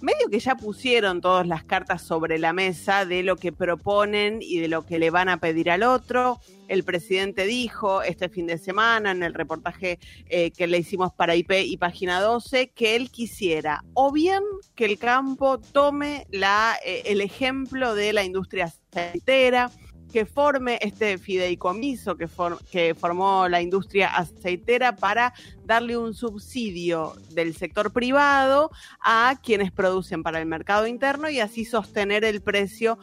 Medio 0.00 0.28
que 0.28 0.40
ya 0.40 0.54
pusieron 0.56 1.20
todas 1.20 1.46
las 1.46 1.64
cartas 1.64 2.02
sobre 2.02 2.38
la 2.38 2.52
mesa 2.52 3.06
de 3.06 3.22
lo 3.22 3.36
que 3.36 3.52
proponen 3.52 4.40
y 4.42 4.58
de 4.58 4.68
lo 4.68 4.84
que 4.84 4.98
le 4.98 5.10
van 5.10 5.28
a 5.28 5.38
pedir 5.38 5.70
al 5.70 5.82
otro. 5.82 6.40
El 6.68 6.84
presidente 6.84 7.46
dijo 7.46 8.02
este 8.02 8.28
fin 8.28 8.46
de 8.46 8.58
semana 8.58 9.12
en 9.12 9.22
el 9.22 9.34
reportaje 9.34 9.98
eh, 10.28 10.50
que 10.50 10.66
le 10.66 10.78
hicimos 10.78 11.12
para 11.12 11.36
IP 11.36 11.52
y 11.64 11.76
Página 11.76 12.20
12 12.20 12.68
que 12.68 12.96
él 12.96 13.10
quisiera 13.10 13.82
o 13.94 14.12
bien 14.12 14.42
que 14.74 14.84
el 14.84 14.98
campo 14.98 15.58
tome 15.58 16.26
eh, 16.32 17.02
el 17.06 17.20
ejemplo 17.20 17.94
de 17.94 18.12
la 18.12 18.24
industria 18.24 18.72
aceitera, 18.92 19.70
que 20.14 20.26
forme 20.26 20.78
este 20.80 21.18
fideicomiso 21.18 22.16
que, 22.16 22.28
que 22.70 22.94
formó 22.94 23.48
la 23.48 23.60
industria 23.60 24.14
aceitera 24.14 24.94
para 24.94 25.34
darle 25.66 25.96
un 25.96 26.14
subsidio 26.14 27.14
del 27.30 27.56
sector 27.56 27.92
privado 27.92 28.70
a 29.00 29.34
quienes 29.42 29.72
producen 29.72 30.22
para 30.22 30.38
el 30.38 30.46
mercado 30.46 30.86
interno 30.86 31.28
y 31.28 31.40
así 31.40 31.64
sostener 31.64 32.24
el 32.24 32.42
precio 32.42 32.96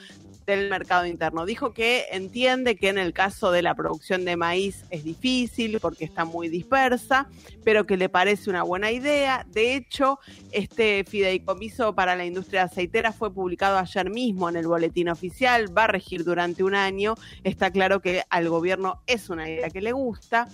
del 0.46 0.70
mercado 0.70 1.06
interno. 1.06 1.46
Dijo 1.46 1.74
que 1.74 2.06
entiende 2.12 2.76
que 2.76 2.90
en 2.90 2.98
el 2.98 3.14
caso 3.14 3.52
de 3.52 3.62
la 3.62 3.76
producción 3.76 4.26
de 4.26 4.38
maíz 4.38 4.84
es 4.90 5.04
difícil 5.04 5.80
porque 5.80 6.06
está 6.06 6.26
muy 6.26 6.50
dispersa, 6.50 7.28
pero 7.64 7.86
que 7.86 7.98
le 7.98 8.10
parece 8.10 8.50
una 8.50 8.64
buena 8.64 8.92
idea. 8.92 9.46
De 9.52 9.76
hecho, 9.76 10.20
este 10.52 11.04
fideicomiso 11.04 11.94
para 11.94 12.16
la 12.16 12.26
industria 12.26 12.64
aceitera 12.64 13.12
fue 13.12 13.34
publicado 13.34 13.78
ayer 13.78 14.10
mismo 14.10 14.50
en 14.50 14.56
el 14.56 14.68
boletín 14.68 15.10
oficial, 15.10 15.76
va 15.76 15.86
a 15.86 15.88
regir 15.88 16.24
durante 16.24 16.64
un 16.64 16.76
año. 16.76 17.16
Está 17.44 17.72
claro 17.72 18.02
que 18.02 18.24
al 18.30 18.50
gobierno 18.50 19.02
es 19.08 19.30
una 19.30 19.50
idea 19.50 19.70
que 19.70 19.82
le 19.82 19.92
gusta. 19.92 20.48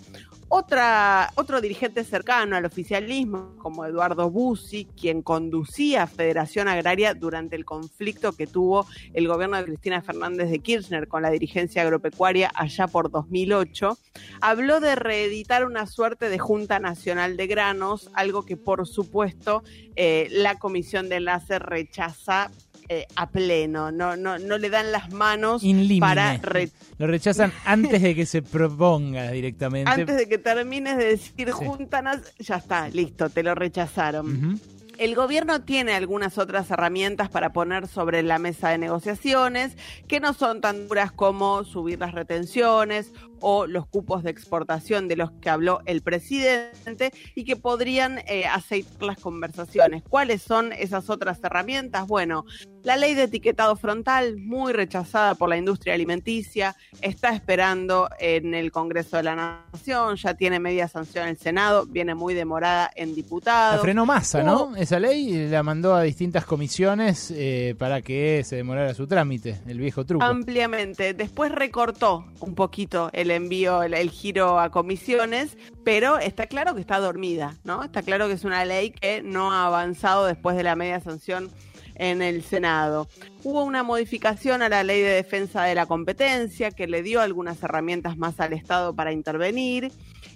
Otra, 0.50 1.30
otro 1.35 1.59
dirigente 1.59 2.06
cercano 2.06 2.56
al 2.56 2.64
oficialismo, 2.64 3.53
como 3.58 3.85
Eduardo 3.85 4.30
Bussi, 4.30 4.85
quien 4.85 5.22
conducía 5.22 6.08
Federación 6.08 6.69
Agraria 6.69 7.14
durante 7.14 7.58
el 7.58 7.66
conflicto 7.66 8.32
que 8.32 8.48
tuvo 8.48 8.88
el 9.14 9.27
gobierno 9.27 9.58
de 9.58 9.66
Cristina 9.66 10.01
Fernández 10.01 10.50
de 10.50 10.59
Kirchner 10.59 11.09
con 11.09 11.22
la 11.22 11.32
dirigencia 11.32 11.82
agropecuaria 11.82 12.50
allá 12.56 12.88
por 12.88 13.11
2008, 13.11 13.98
habló 14.40 14.80
de 14.80 14.95
reeditar 14.95 15.66
una 15.66 15.85
suerte 15.85 16.30
de 16.30 16.40
Junta 16.40 16.80
Nacional 16.80 17.35
de 17.35 17.48
Granos, 17.48 18.09
algo 18.14 18.45
que 18.45 18.56
por 18.56 18.88
supuesto 18.88 19.64
eh, 19.98 20.30
la 20.32 20.58
Comisión 20.59 21.09
de 21.09 21.17
Enlace 21.17 21.59
rechaza 21.59 22.51
eh, 22.90 23.06
a 23.16 23.30
pleno, 23.30 23.92
no, 23.92 24.16
no, 24.16 24.40
no 24.40 24.58
le 24.58 24.70
dan 24.70 24.92
las 24.92 25.12
manos 25.12 25.64
In 25.64 26.00
para 26.00 26.38
re- 26.38 26.70
Lo 26.98 27.08
rechazan 27.08 27.52
antes 27.66 28.02
de 28.02 28.16
que 28.16 28.26
se 28.26 28.42
proponga 28.42 29.32
directamente. 29.32 29.90
antes 29.92 30.16
de 30.18 30.28
que 30.30 30.38
termines 30.38 30.98
de 30.98 31.06
decir 31.06 31.52
juntanas, 31.52 32.22
ya 32.40 32.56
está, 32.56 32.88
listo, 32.90 33.30
te 33.30 33.44
lo 33.44 33.56
rechazaron. 33.56 34.60
El 34.98 35.14
gobierno 35.14 35.62
tiene 35.62 35.94
algunas 35.94 36.40
otras 36.40 36.72
herramientas 36.72 37.30
para 37.30 37.54
poner 37.54 37.88
sobre 37.88 38.24
la 38.24 38.40
mesa 38.40 38.70
de 38.70 38.80
negociaciones 38.80 39.78
que 40.08 40.20
no 40.20 40.34
son 40.34 40.60
tan 40.60 40.88
duras 40.88 41.12
como 41.12 41.64
subir 41.66 42.00
las 42.00 42.14
retenciones 42.16 43.12
o 43.42 43.68
los 43.68 43.88
cupos 43.88 44.24
de 44.24 44.32
exportación 44.32 45.08
de 45.08 45.16
los 45.16 45.32
que 45.32 45.50
habló 45.50 45.82
el 45.86 46.02
presidente 46.02 47.12
y 47.36 47.44
que 47.44 47.56
podrían 47.56 48.20
eh, 48.28 48.46
aceitar 48.46 49.04
las 49.04 49.20
conversaciones. 49.20 50.04
¿Cuáles 50.04 50.42
son 50.42 50.74
esas 50.74 51.10
otras 51.10 51.40
herramientas? 51.44 52.08
Bueno, 52.08 52.46
la 52.84 52.96
ley 52.96 53.16
de 53.16 53.24
etiquetado 53.24 53.76
frontal, 53.76 54.38
muy 54.38 54.72
rechazada 54.72 55.36
por 55.36 55.50
la 55.50 55.58
industria 55.58 55.94
alimenticia, 55.94 56.76
está 57.02 57.34
esperando 57.34 58.10
en 58.20 58.54
el 58.54 58.72
Congreso 58.72 59.18
de 59.18 59.24
la 59.24 59.36
Nación, 59.74 60.16
ya 60.16 60.36
tiene 60.36 60.60
media 60.60 60.88
sanción 60.88 61.26
en 61.26 61.32
el 61.32 61.38
Senado, 61.38 61.86
viene 61.86 62.16
muy 62.16 62.34
demorada 62.34 62.90
en 62.96 63.14
diputados. 63.14 63.76
La 63.78 63.82
frenó 63.82 64.06
masa, 64.06 64.42
¿no? 64.44 64.76
Esa 64.76 65.00
ley 65.00 65.36
y 65.36 65.48
la 65.50 65.64
mandó 65.64 65.96
a 65.96 66.02
distintas 66.02 66.46
comisiones 66.46 67.32
eh, 67.36 67.76
para 67.78 68.02
que 68.02 68.44
se 68.46 68.56
demorara 68.56 68.94
su 68.94 69.06
trámite, 69.06 69.60
el 69.68 69.80
viejo 69.80 70.06
truco. 70.06 70.24
Ampliamente. 70.24 71.14
Después 71.14 71.52
recortó 71.52 72.26
un 72.40 72.56
poquito 72.56 73.10
el 73.12 73.27
envío, 73.32 73.84
el, 73.84 73.94
el 73.94 74.10
giro 74.10 74.60
a 74.60 74.70
comisiones, 74.72 75.58
pero 75.84 76.18
está 76.20 76.48
claro 76.48 76.76
que 76.76 76.82
está 76.82 77.00
dormida, 77.00 77.56
¿no? 77.64 77.84
Está 77.84 78.02
claro 78.02 78.28
que 78.28 78.34
es 78.34 78.44
una 78.44 78.66
ley 78.66 78.92
que 78.92 79.22
no 79.22 79.52
ha 79.52 79.66
avanzado 79.68 80.26
después 80.26 80.56
de 80.58 80.64
la 80.64 80.76
media 80.76 81.00
sanción 81.00 81.50
en 81.96 82.22
el 82.22 82.44
Senado. 82.44 83.08
Hubo 83.44 83.64
una 83.64 83.82
modificación 83.82 84.62
a 84.62 84.70
la 84.70 84.84
ley 84.84 85.02
de 85.02 85.10
defensa 85.10 85.64
de 85.64 85.74
la 85.74 85.88
competencia 85.88 86.70
que 86.70 86.86
le 86.86 87.02
dio 87.02 87.22
algunas 87.22 87.64
herramientas 87.64 88.18
más 88.18 88.40
al 88.40 88.54
Estado 88.54 88.96
para 88.96 89.12
intervenir. 89.12 89.92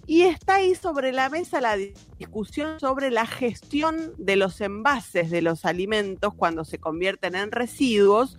Y 0.07 0.23
está 0.23 0.55
ahí 0.55 0.73
sobre 0.73 1.11
la 1.11 1.29
mesa 1.29 1.61
la 1.61 1.75
di- 1.77 1.93
discusión 2.17 2.79
sobre 2.79 3.11
la 3.11 3.27
gestión 3.27 4.13
de 4.17 4.35
los 4.35 4.59
envases 4.59 5.29
de 5.29 5.43
los 5.43 5.63
alimentos 5.63 6.33
cuando 6.33 6.65
se 6.65 6.79
convierten 6.79 7.35
en 7.35 7.51
residuos 7.51 8.37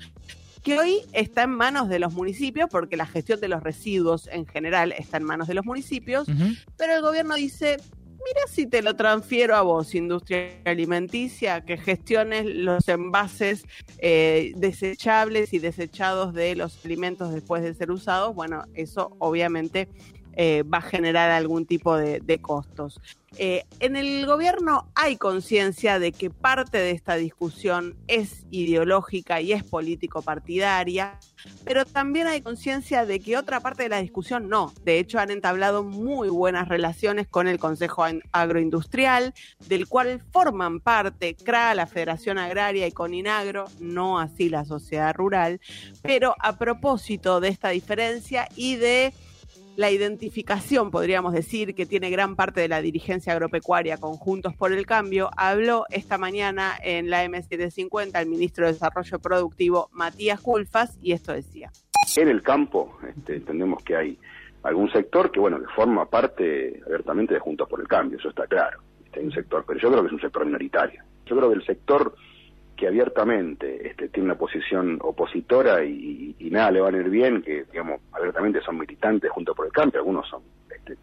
que 0.62 0.78
hoy 0.78 1.00
está 1.12 1.42
en 1.42 1.50
manos 1.50 1.88
de 1.88 1.98
los 1.98 2.12
municipios, 2.12 2.68
porque 2.70 2.96
la 2.96 3.06
gestión 3.06 3.40
de 3.40 3.48
los 3.48 3.62
residuos 3.62 4.28
en 4.32 4.46
general 4.46 4.92
está 4.92 5.16
en 5.16 5.24
manos 5.24 5.48
de 5.48 5.54
los 5.54 5.64
municipios, 5.64 6.26
pero 6.76 6.94
el 6.94 7.02
gobierno 7.02 7.34
dice, 7.34 7.78
mira 8.24 8.40
si 8.48 8.66
te 8.66 8.82
lo 8.82 8.94
transfiero 8.94 9.56
a 9.56 9.62
vos, 9.62 9.94
industria 9.94 10.50
alimenticia, 10.64 11.64
que 11.64 11.76
gestiones 11.76 12.46
los 12.46 12.86
envases 12.88 13.64
eh, 13.98 14.52
desechables 14.56 15.52
y 15.52 15.58
desechados 15.58 16.32
de 16.32 16.54
los 16.54 16.84
alimentos 16.84 17.32
después 17.32 17.62
de 17.62 17.74
ser 17.74 17.90
usados. 17.90 18.34
Bueno, 18.34 18.64
eso 18.74 19.16
obviamente 19.18 19.88
eh, 20.34 20.62
va 20.62 20.78
a 20.78 20.82
generar 20.82 21.30
algún 21.30 21.66
tipo 21.66 21.96
de, 21.96 22.38
costos. 22.40 23.00
Eh, 23.38 23.64
en 23.80 23.96
el 23.96 24.26
gobierno 24.26 24.90
hay 24.94 25.16
conciencia 25.16 25.98
de 25.98 26.12
que 26.12 26.30
parte 26.30 26.78
de 26.78 26.90
esta 26.90 27.16
discusión 27.16 27.96
es 28.06 28.46
ideológica 28.50 29.40
y 29.40 29.52
es 29.52 29.64
político-partidaria, 29.64 31.18
pero 31.64 31.84
también 31.84 32.26
hay 32.26 32.40
conciencia 32.40 33.06
de 33.06 33.20
que 33.20 33.36
otra 33.36 33.60
parte 33.60 33.84
de 33.84 33.88
la 33.90 34.02
discusión 34.02 34.48
no. 34.48 34.72
De 34.84 34.98
hecho, 34.98 35.18
han 35.18 35.30
entablado 35.30 35.82
muy 35.82 36.28
buenas 36.28 36.68
relaciones 36.68 37.26
con 37.28 37.46
el 37.46 37.58
Consejo 37.58 38.04
Agroindustrial, 38.32 39.34
del 39.66 39.88
cual 39.88 40.22
forman 40.32 40.80
parte 40.80 41.34
CRA, 41.34 41.74
la 41.74 41.86
Federación 41.86 42.38
Agraria 42.38 42.86
y 42.86 42.92
Coninagro, 42.92 43.66
no 43.80 44.18
así 44.18 44.48
la 44.48 44.64
sociedad 44.64 45.14
rural. 45.14 45.60
Pero 46.02 46.34
a 46.38 46.56
propósito 46.56 47.40
de 47.40 47.48
esta 47.48 47.70
diferencia 47.70 48.48
y 48.56 48.76
de 48.76 49.12
la 49.76 49.90
identificación, 49.90 50.90
podríamos 50.90 51.32
decir, 51.32 51.74
que 51.74 51.86
tiene 51.86 52.10
gran 52.10 52.36
parte 52.36 52.60
de 52.60 52.68
la 52.68 52.82
dirigencia 52.82 53.32
agropecuaria 53.32 53.96
conjuntos 53.96 54.54
por 54.54 54.72
el 54.72 54.84
cambio, 54.84 55.30
habló 55.36 55.86
esta 55.90 56.18
mañana 56.18 56.74
en 56.82 57.08
la 57.08 57.24
M750 57.24 58.20
el 58.20 58.28
ministro 58.28 58.66
de 58.66 58.72
Desarrollo 58.72 59.18
Productivo, 59.18 59.88
Matías 59.92 60.40
Culfas, 60.40 60.98
y 61.00 61.12
esto 61.12 61.32
decía. 61.32 61.70
En 62.16 62.28
el 62.28 62.42
campo 62.42 62.98
este, 63.08 63.36
entendemos 63.36 63.82
que 63.82 63.96
hay 63.96 64.18
algún 64.62 64.90
sector 64.92 65.30
que, 65.30 65.40
bueno, 65.40 65.58
que 65.58 65.66
forma 65.74 66.04
parte 66.04 66.82
abiertamente 66.84 67.34
de 67.34 67.40
Juntos 67.40 67.68
por 67.68 67.80
el 67.80 67.88
Cambio, 67.88 68.18
eso 68.18 68.28
está 68.28 68.46
claro. 68.46 68.80
Este, 69.04 69.20
hay 69.20 69.26
un 69.26 69.32
sector, 69.32 69.64
pero 69.66 69.80
yo 69.80 69.90
creo 69.90 70.02
que 70.02 70.08
es 70.08 70.12
un 70.12 70.20
sector 70.20 70.44
minoritario. 70.44 71.02
Yo 71.24 71.36
creo 71.36 71.48
que 71.48 71.56
el 71.56 71.64
sector 71.64 72.14
que 72.82 72.88
abiertamente 72.88 73.90
este, 73.90 74.08
tiene 74.08 74.24
una 74.24 74.34
posición 74.34 74.98
opositora 75.02 75.84
y, 75.84 76.34
nada 76.50 76.72
le 76.72 76.80
va 76.80 76.88
a 76.88 76.92
ir 76.92 77.08
bien, 77.08 77.40
que 77.40 77.62
digamos 77.70 78.00
abiertamente 78.10 78.60
son 78.60 78.76
militantes 78.76 79.30
junto 79.30 79.54
por 79.54 79.66
el 79.66 79.72
cambio, 79.72 80.00
algunos 80.00 80.28
son 80.28 80.42
este, 80.68 80.96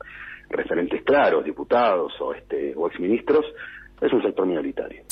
referentes 0.49 1.01
claros, 1.03 1.45
diputados 1.45 2.11
o, 2.19 2.33
este, 2.33 2.73
o 2.75 2.87
exministros, 2.87 3.45
es 4.01 4.11
un 4.11 4.21
sector 4.21 4.45
minoritario. 4.45 5.03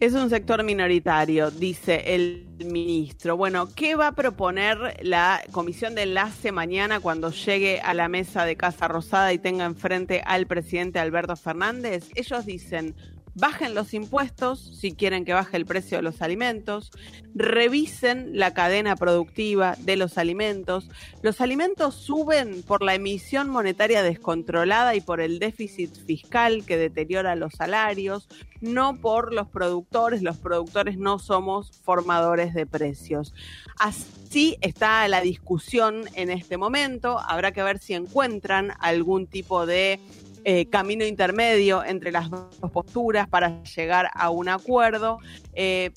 Es 0.00 0.14
un 0.14 0.30
sector 0.30 0.64
minoritario, 0.64 1.50
dice 1.50 2.14
el 2.14 2.46
ministro. 2.64 3.36
Bueno, 3.36 3.68
¿qué 3.76 3.94
va 3.94 4.06
a 4.06 4.12
proponer 4.12 4.96
la 5.02 5.42
comisión 5.52 5.94
de 5.94 6.04
enlace 6.04 6.50
mañana 6.50 7.00
cuando 7.00 7.30
llegue 7.30 7.80
a 7.82 7.92
la 7.92 8.08
mesa 8.08 8.46
de 8.46 8.56
Casa 8.56 8.88
Rosada 8.88 9.34
y 9.34 9.38
tenga 9.38 9.66
enfrente 9.66 10.22
al 10.24 10.46
presidente 10.46 10.98
Alberto 10.98 11.36
Fernández? 11.36 12.10
Ellos 12.14 12.46
dicen, 12.46 12.94
bajen 13.40 13.74
los 13.74 13.94
impuestos 13.94 14.60
si 14.78 14.92
quieren 14.92 15.24
que 15.24 15.32
baje 15.32 15.56
el 15.56 15.66
precio 15.66 15.98
de 15.98 16.02
los 16.02 16.22
alimentos, 16.22 16.90
revisen 17.34 18.38
la 18.38 18.52
cadena 18.54 18.96
productiva 18.96 19.76
de 19.78 19.96
los 19.96 20.18
alimentos. 20.18 20.88
Los 21.22 21.40
alimentos 21.40 21.94
suben 21.94 22.62
por 22.62 22.82
la 22.82 22.94
emisión 22.94 23.48
monetaria 23.48 24.02
descontrolada 24.02 24.94
y 24.94 25.00
por 25.00 25.20
el 25.20 25.38
déficit 25.38 25.94
fiscal 26.06 26.64
que 26.66 26.76
deteriora 26.76 27.34
los 27.34 27.54
salarios, 27.54 28.28
no 28.60 29.00
por 29.00 29.32
los 29.32 29.48
productores. 29.48 30.22
Los 30.22 30.36
productores 30.36 30.98
no 30.98 31.18
somos 31.18 31.72
formadores 31.82 32.52
de 32.54 32.66
precios. 32.66 33.34
Así 33.78 34.58
está 34.60 35.08
la 35.08 35.20
discusión 35.22 36.04
en 36.14 36.30
este 36.30 36.56
momento. 36.56 37.18
Habrá 37.18 37.52
que 37.52 37.62
ver 37.62 37.78
si 37.78 37.94
encuentran 37.94 38.72
algún 38.80 39.26
tipo 39.26 39.66
de 39.66 39.98
eh, 40.44 40.66
camino 40.66 41.04
intermedio 41.04 41.84
entre 41.84 42.12
las 42.12 42.30
dos 42.30 42.54
posturas 42.72 43.28
para 43.28 43.62
llegar 43.62 44.10
a 44.14 44.30
un 44.30 44.48
acuerdo. 44.48 45.18
Eh, 45.54 45.90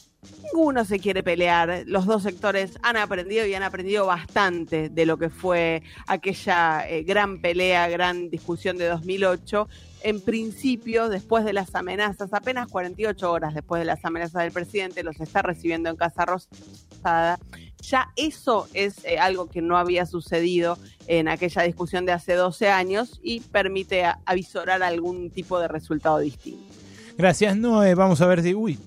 ninguno 0.43 0.85
se 0.85 0.99
quiere 0.99 1.23
pelear. 1.23 1.83
Los 1.85 2.05
dos 2.05 2.23
sectores 2.23 2.77
han 2.81 2.97
aprendido 2.97 3.45
y 3.45 3.53
han 3.53 3.63
aprendido 3.63 4.05
bastante 4.05 4.89
de 4.89 5.05
lo 5.05 5.17
que 5.17 5.29
fue 5.29 5.83
aquella 6.07 6.87
eh, 6.87 7.03
gran 7.03 7.41
pelea, 7.41 7.87
gran 7.87 8.29
discusión 8.29 8.77
de 8.77 8.87
2008. 8.87 9.67
En 10.03 10.19
principio, 10.19 11.07
después 11.07 11.45
de 11.45 11.53
las 11.53 11.73
amenazas, 11.75 12.33
apenas 12.33 12.67
48 12.67 13.31
horas 13.31 13.53
después 13.53 13.79
de 13.79 13.85
las 13.85 14.03
amenazas 14.03 14.43
del 14.43 14.51
presidente, 14.51 15.01
los 15.01 15.19
está 15.21 15.41
recibiendo 15.41 15.89
en 15.89 15.95
Casa 15.95 16.25
Rosada. 16.25 17.39
Ya 17.81 18.09
eso 18.17 18.67
es 18.73 19.03
eh, 19.05 19.17
algo 19.17 19.47
que 19.47 19.61
no 19.61 19.77
había 19.77 20.05
sucedido 20.05 20.77
en 21.07 21.29
aquella 21.29 21.63
discusión 21.63 22.05
de 22.05 22.11
hace 22.11 22.33
12 22.33 22.69
años 22.69 23.19
y 23.23 23.39
permite 23.39 24.03
avisorar 24.25 24.83
algún 24.83 25.29
tipo 25.31 25.57
de 25.59 25.69
resultado 25.69 26.19
distinto. 26.19 26.73
Gracias, 27.17 27.55
Noé. 27.55 27.95
Vamos 27.95 28.19
a 28.21 28.27
ver 28.27 28.41
si. 28.43 28.53
Uy. 28.53 28.77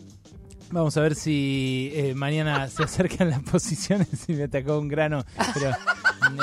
Vamos 0.70 0.96
a 0.96 1.00
ver 1.00 1.14
si 1.14 1.92
eh, 1.94 2.14
mañana 2.14 2.68
se 2.68 2.82
acercan 2.82 3.30
las 3.30 3.40
posiciones 3.42 4.28
y 4.28 4.32
me 4.32 4.44
atacó 4.44 4.78
un 4.78 4.88
grano, 4.88 5.24
pero 5.54 5.70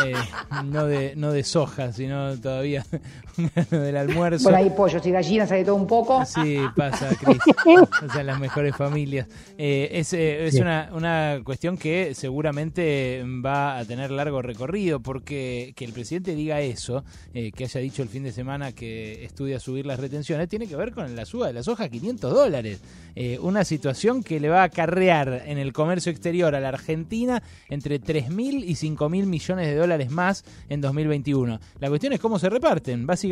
eh, 0.06 0.16
no, 0.64 0.85
de, 0.85 1.14
no 1.18 1.34
de 1.34 1.43
soja, 1.43 1.92
sino 1.92 2.40
todavía 2.40 2.85
del 3.72 3.98
almuerzo. 3.98 4.44
Por 4.45 4.56
ahí 4.56 4.70
pollos 4.70 5.06
y 5.06 5.12
gallinas 5.12 5.52
hay 5.52 5.60
de 5.60 5.66
todo 5.66 5.76
un 5.76 5.88
poco. 5.88 6.24
Sí, 6.26 6.58
pasa, 6.76 7.10
Cris. 7.22 7.40
O 8.08 8.12
sea, 8.12 8.24
las 8.24 8.40
mejores 8.40 8.76
familias. 8.76 9.28
Eh, 9.58 9.90
es 9.94 10.14
eh, 10.14 10.45
es 10.45 10.53
Sí. 10.56 10.62
una, 10.62 10.90
una 10.94 11.40
cuestión 11.44 11.78
que 11.78 12.14
seguramente 12.16 13.24
va 13.44 13.78
a 13.80 13.86
tener 13.86 14.12
largo 14.12 14.42
recorrido, 14.42 15.00
porque 15.00 15.74
que 15.76 15.86
el 15.86 15.94
presidente 15.94 16.36
diga 16.36 16.62
eso, 16.62 17.03
eh, 17.34 17.52
que 17.52 17.64
haya 17.66 17.80
dicho 17.82 18.02
el 18.03 18.10
fin 18.10 18.24
de 18.24 18.32
semana 18.32 18.72
que 18.72 19.24
estudia 19.26 19.60
subir 19.60 19.86
las 19.86 20.00
retenciones, 20.00 20.48
tiene 20.50 20.68
que 20.68 20.76
ver 20.76 20.92
con 20.94 21.16
la 21.16 21.26
suba 21.26 21.48
de 21.48 21.53
la 21.53 21.64
soja 21.64 21.86
a 21.86 21.90
500 21.90 22.34
dólares. 22.34 22.82
Eh, 23.16 23.38
una 23.42 23.64
situación 23.64 24.24
que 24.24 24.40
le 24.40 24.50
va 24.50 24.62
a 24.62 24.66
acarrear 24.66 25.44
en 25.45 25.58
el 25.58 25.72
comercio 25.74 26.12
exterior 26.12 26.56
a 26.56 26.60
la 26.60 26.70
Argentina 26.70 27.42
entre 27.70 28.02
3.000 28.02 28.64
y 28.66 28.74
5.000 28.76 29.26
millones 29.26 29.68
de 29.68 29.76
dólares 29.76 30.10
más 30.12 30.44
en 30.70 30.82
2021. 30.82 31.60
La 31.80 31.90
cuestión 31.90 32.14
es 32.14 32.20
cómo 32.20 32.40
se 32.40 32.50
reparten, 32.50 33.06
básicamente, 33.06 33.23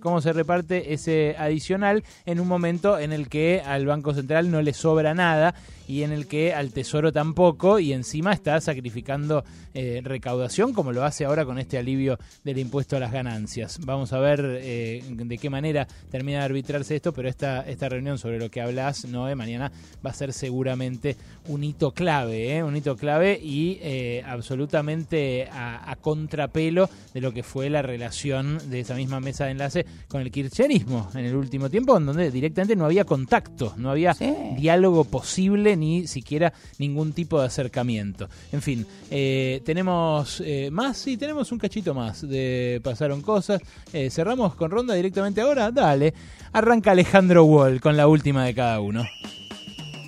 cómo 0.00 0.20
se 0.20 0.32
reparte 0.32 0.92
ese 0.92 1.34
adicional 1.38 2.04
en 2.26 2.38
un 2.38 2.46
momento 2.46 2.98
en 2.98 3.12
el 3.12 3.28
que 3.28 3.60
al 3.64 3.86
Banco 3.86 4.14
Central 4.14 4.50
no 4.50 4.62
le 4.62 4.72
sobra 4.72 5.14
nada 5.14 5.54
y 5.86 6.02
en 6.02 6.12
el 6.12 6.26
que 6.26 6.54
al 6.54 6.72
Tesoro 6.72 7.12
tampoco 7.12 7.78
y 7.78 7.92
encima 7.92 8.32
está 8.32 8.60
sacrificando 8.60 9.44
eh, 9.74 10.00
recaudación 10.04 10.72
como 10.72 10.92
lo 10.92 11.04
hace 11.04 11.24
ahora 11.24 11.44
con 11.44 11.58
este 11.58 11.78
alivio 11.78 12.18
del 12.44 12.58
impuesto 12.58 12.96
a 12.96 13.00
las 13.00 13.12
ganancias. 13.12 13.78
Vamos 13.84 14.12
a 14.12 14.18
ver 14.18 14.40
eh, 14.60 15.02
de 15.08 15.38
qué 15.38 15.50
manera 15.50 15.86
termina 16.10 16.38
de 16.38 16.44
arbitrarse 16.44 16.96
esto, 16.96 17.12
pero 17.12 17.28
esta, 17.28 17.62
esta 17.62 17.88
reunión 17.88 18.18
sobre 18.18 18.38
lo 18.38 18.50
que 18.50 18.60
hablas, 18.60 19.04
Noé, 19.04 19.34
mañana 19.34 19.72
va 20.04 20.10
a 20.10 20.14
ser 20.14 20.32
seguramente 20.32 21.16
un 21.48 21.64
hito 21.64 21.92
clave, 21.92 22.56
¿eh? 22.56 22.62
un 22.62 22.76
hito 22.76 22.96
clave 22.96 23.38
y 23.42 23.78
eh, 23.82 24.22
absolutamente 24.26 25.48
a, 25.50 25.90
a 25.90 25.96
contrapelo 25.96 26.88
de 27.14 27.20
lo 27.20 27.32
que 27.32 27.42
fue 27.42 27.70
la 27.70 27.82
relación 27.82 28.58
de 28.70 28.80
esa 28.80 28.94
misma 28.94 29.20
mesa 29.20 29.46
de 29.46 29.52
enlace 29.52 29.86
con 30.08 30.20
el 30.20 30.30
kirchnerismo 30.30 31.10
en 31.14 31.24
el 31.24 31.34
último 31.34 31.70
tiempo, 31.70 31.96
en 31.96 32.06
donde 32.06 32.30
directamente 32.30 32.76
no 32.76 32.84
había 32.84 33.04
contacto, 33.04 33.74
no 33.76 33.90
había 33.90 34.14
diálogo 34.56 35.04
posible 35.04 35.71
ni 35.76 36.06
siquiera 36.06 36.52
ningún 36.78 37.12
tipo 37.12 37.40
de 37.40 37.46
acercamiento. 37.46 38.28
En 38.52 38.62
fin, 38.62 38.86
eh, 39.10 39.60
tenemos 39.64 40.42
eh, 40.44 40.70
más, 40.70 40.98
sí, 40.98 41.16
tenemos 41.16 41.52
un 41.52 41.58
cachito 41.58 41.94
más 41.94 42.26
de 42.26 42.80
Pasaron 42.82 43.22
Cosas. 43.22 43.60
Eh, 43.92 44.10
cerramos 44.10 44.54
con 44.54 44.70
ronda 44.70 44.94
directamente 44.94 45.40
ahora, 45.40 45.70
dale. 45.70 46.14
Arranca 46.52 46.92
Alejandro 46.92 47.44
Wall 47.44 47.80
con 47.80 47.96
la 47.96 48.06
última 48.06 48.44
de 48.44 48.54
cada 48.54 48.80
uno. 48.80 49.04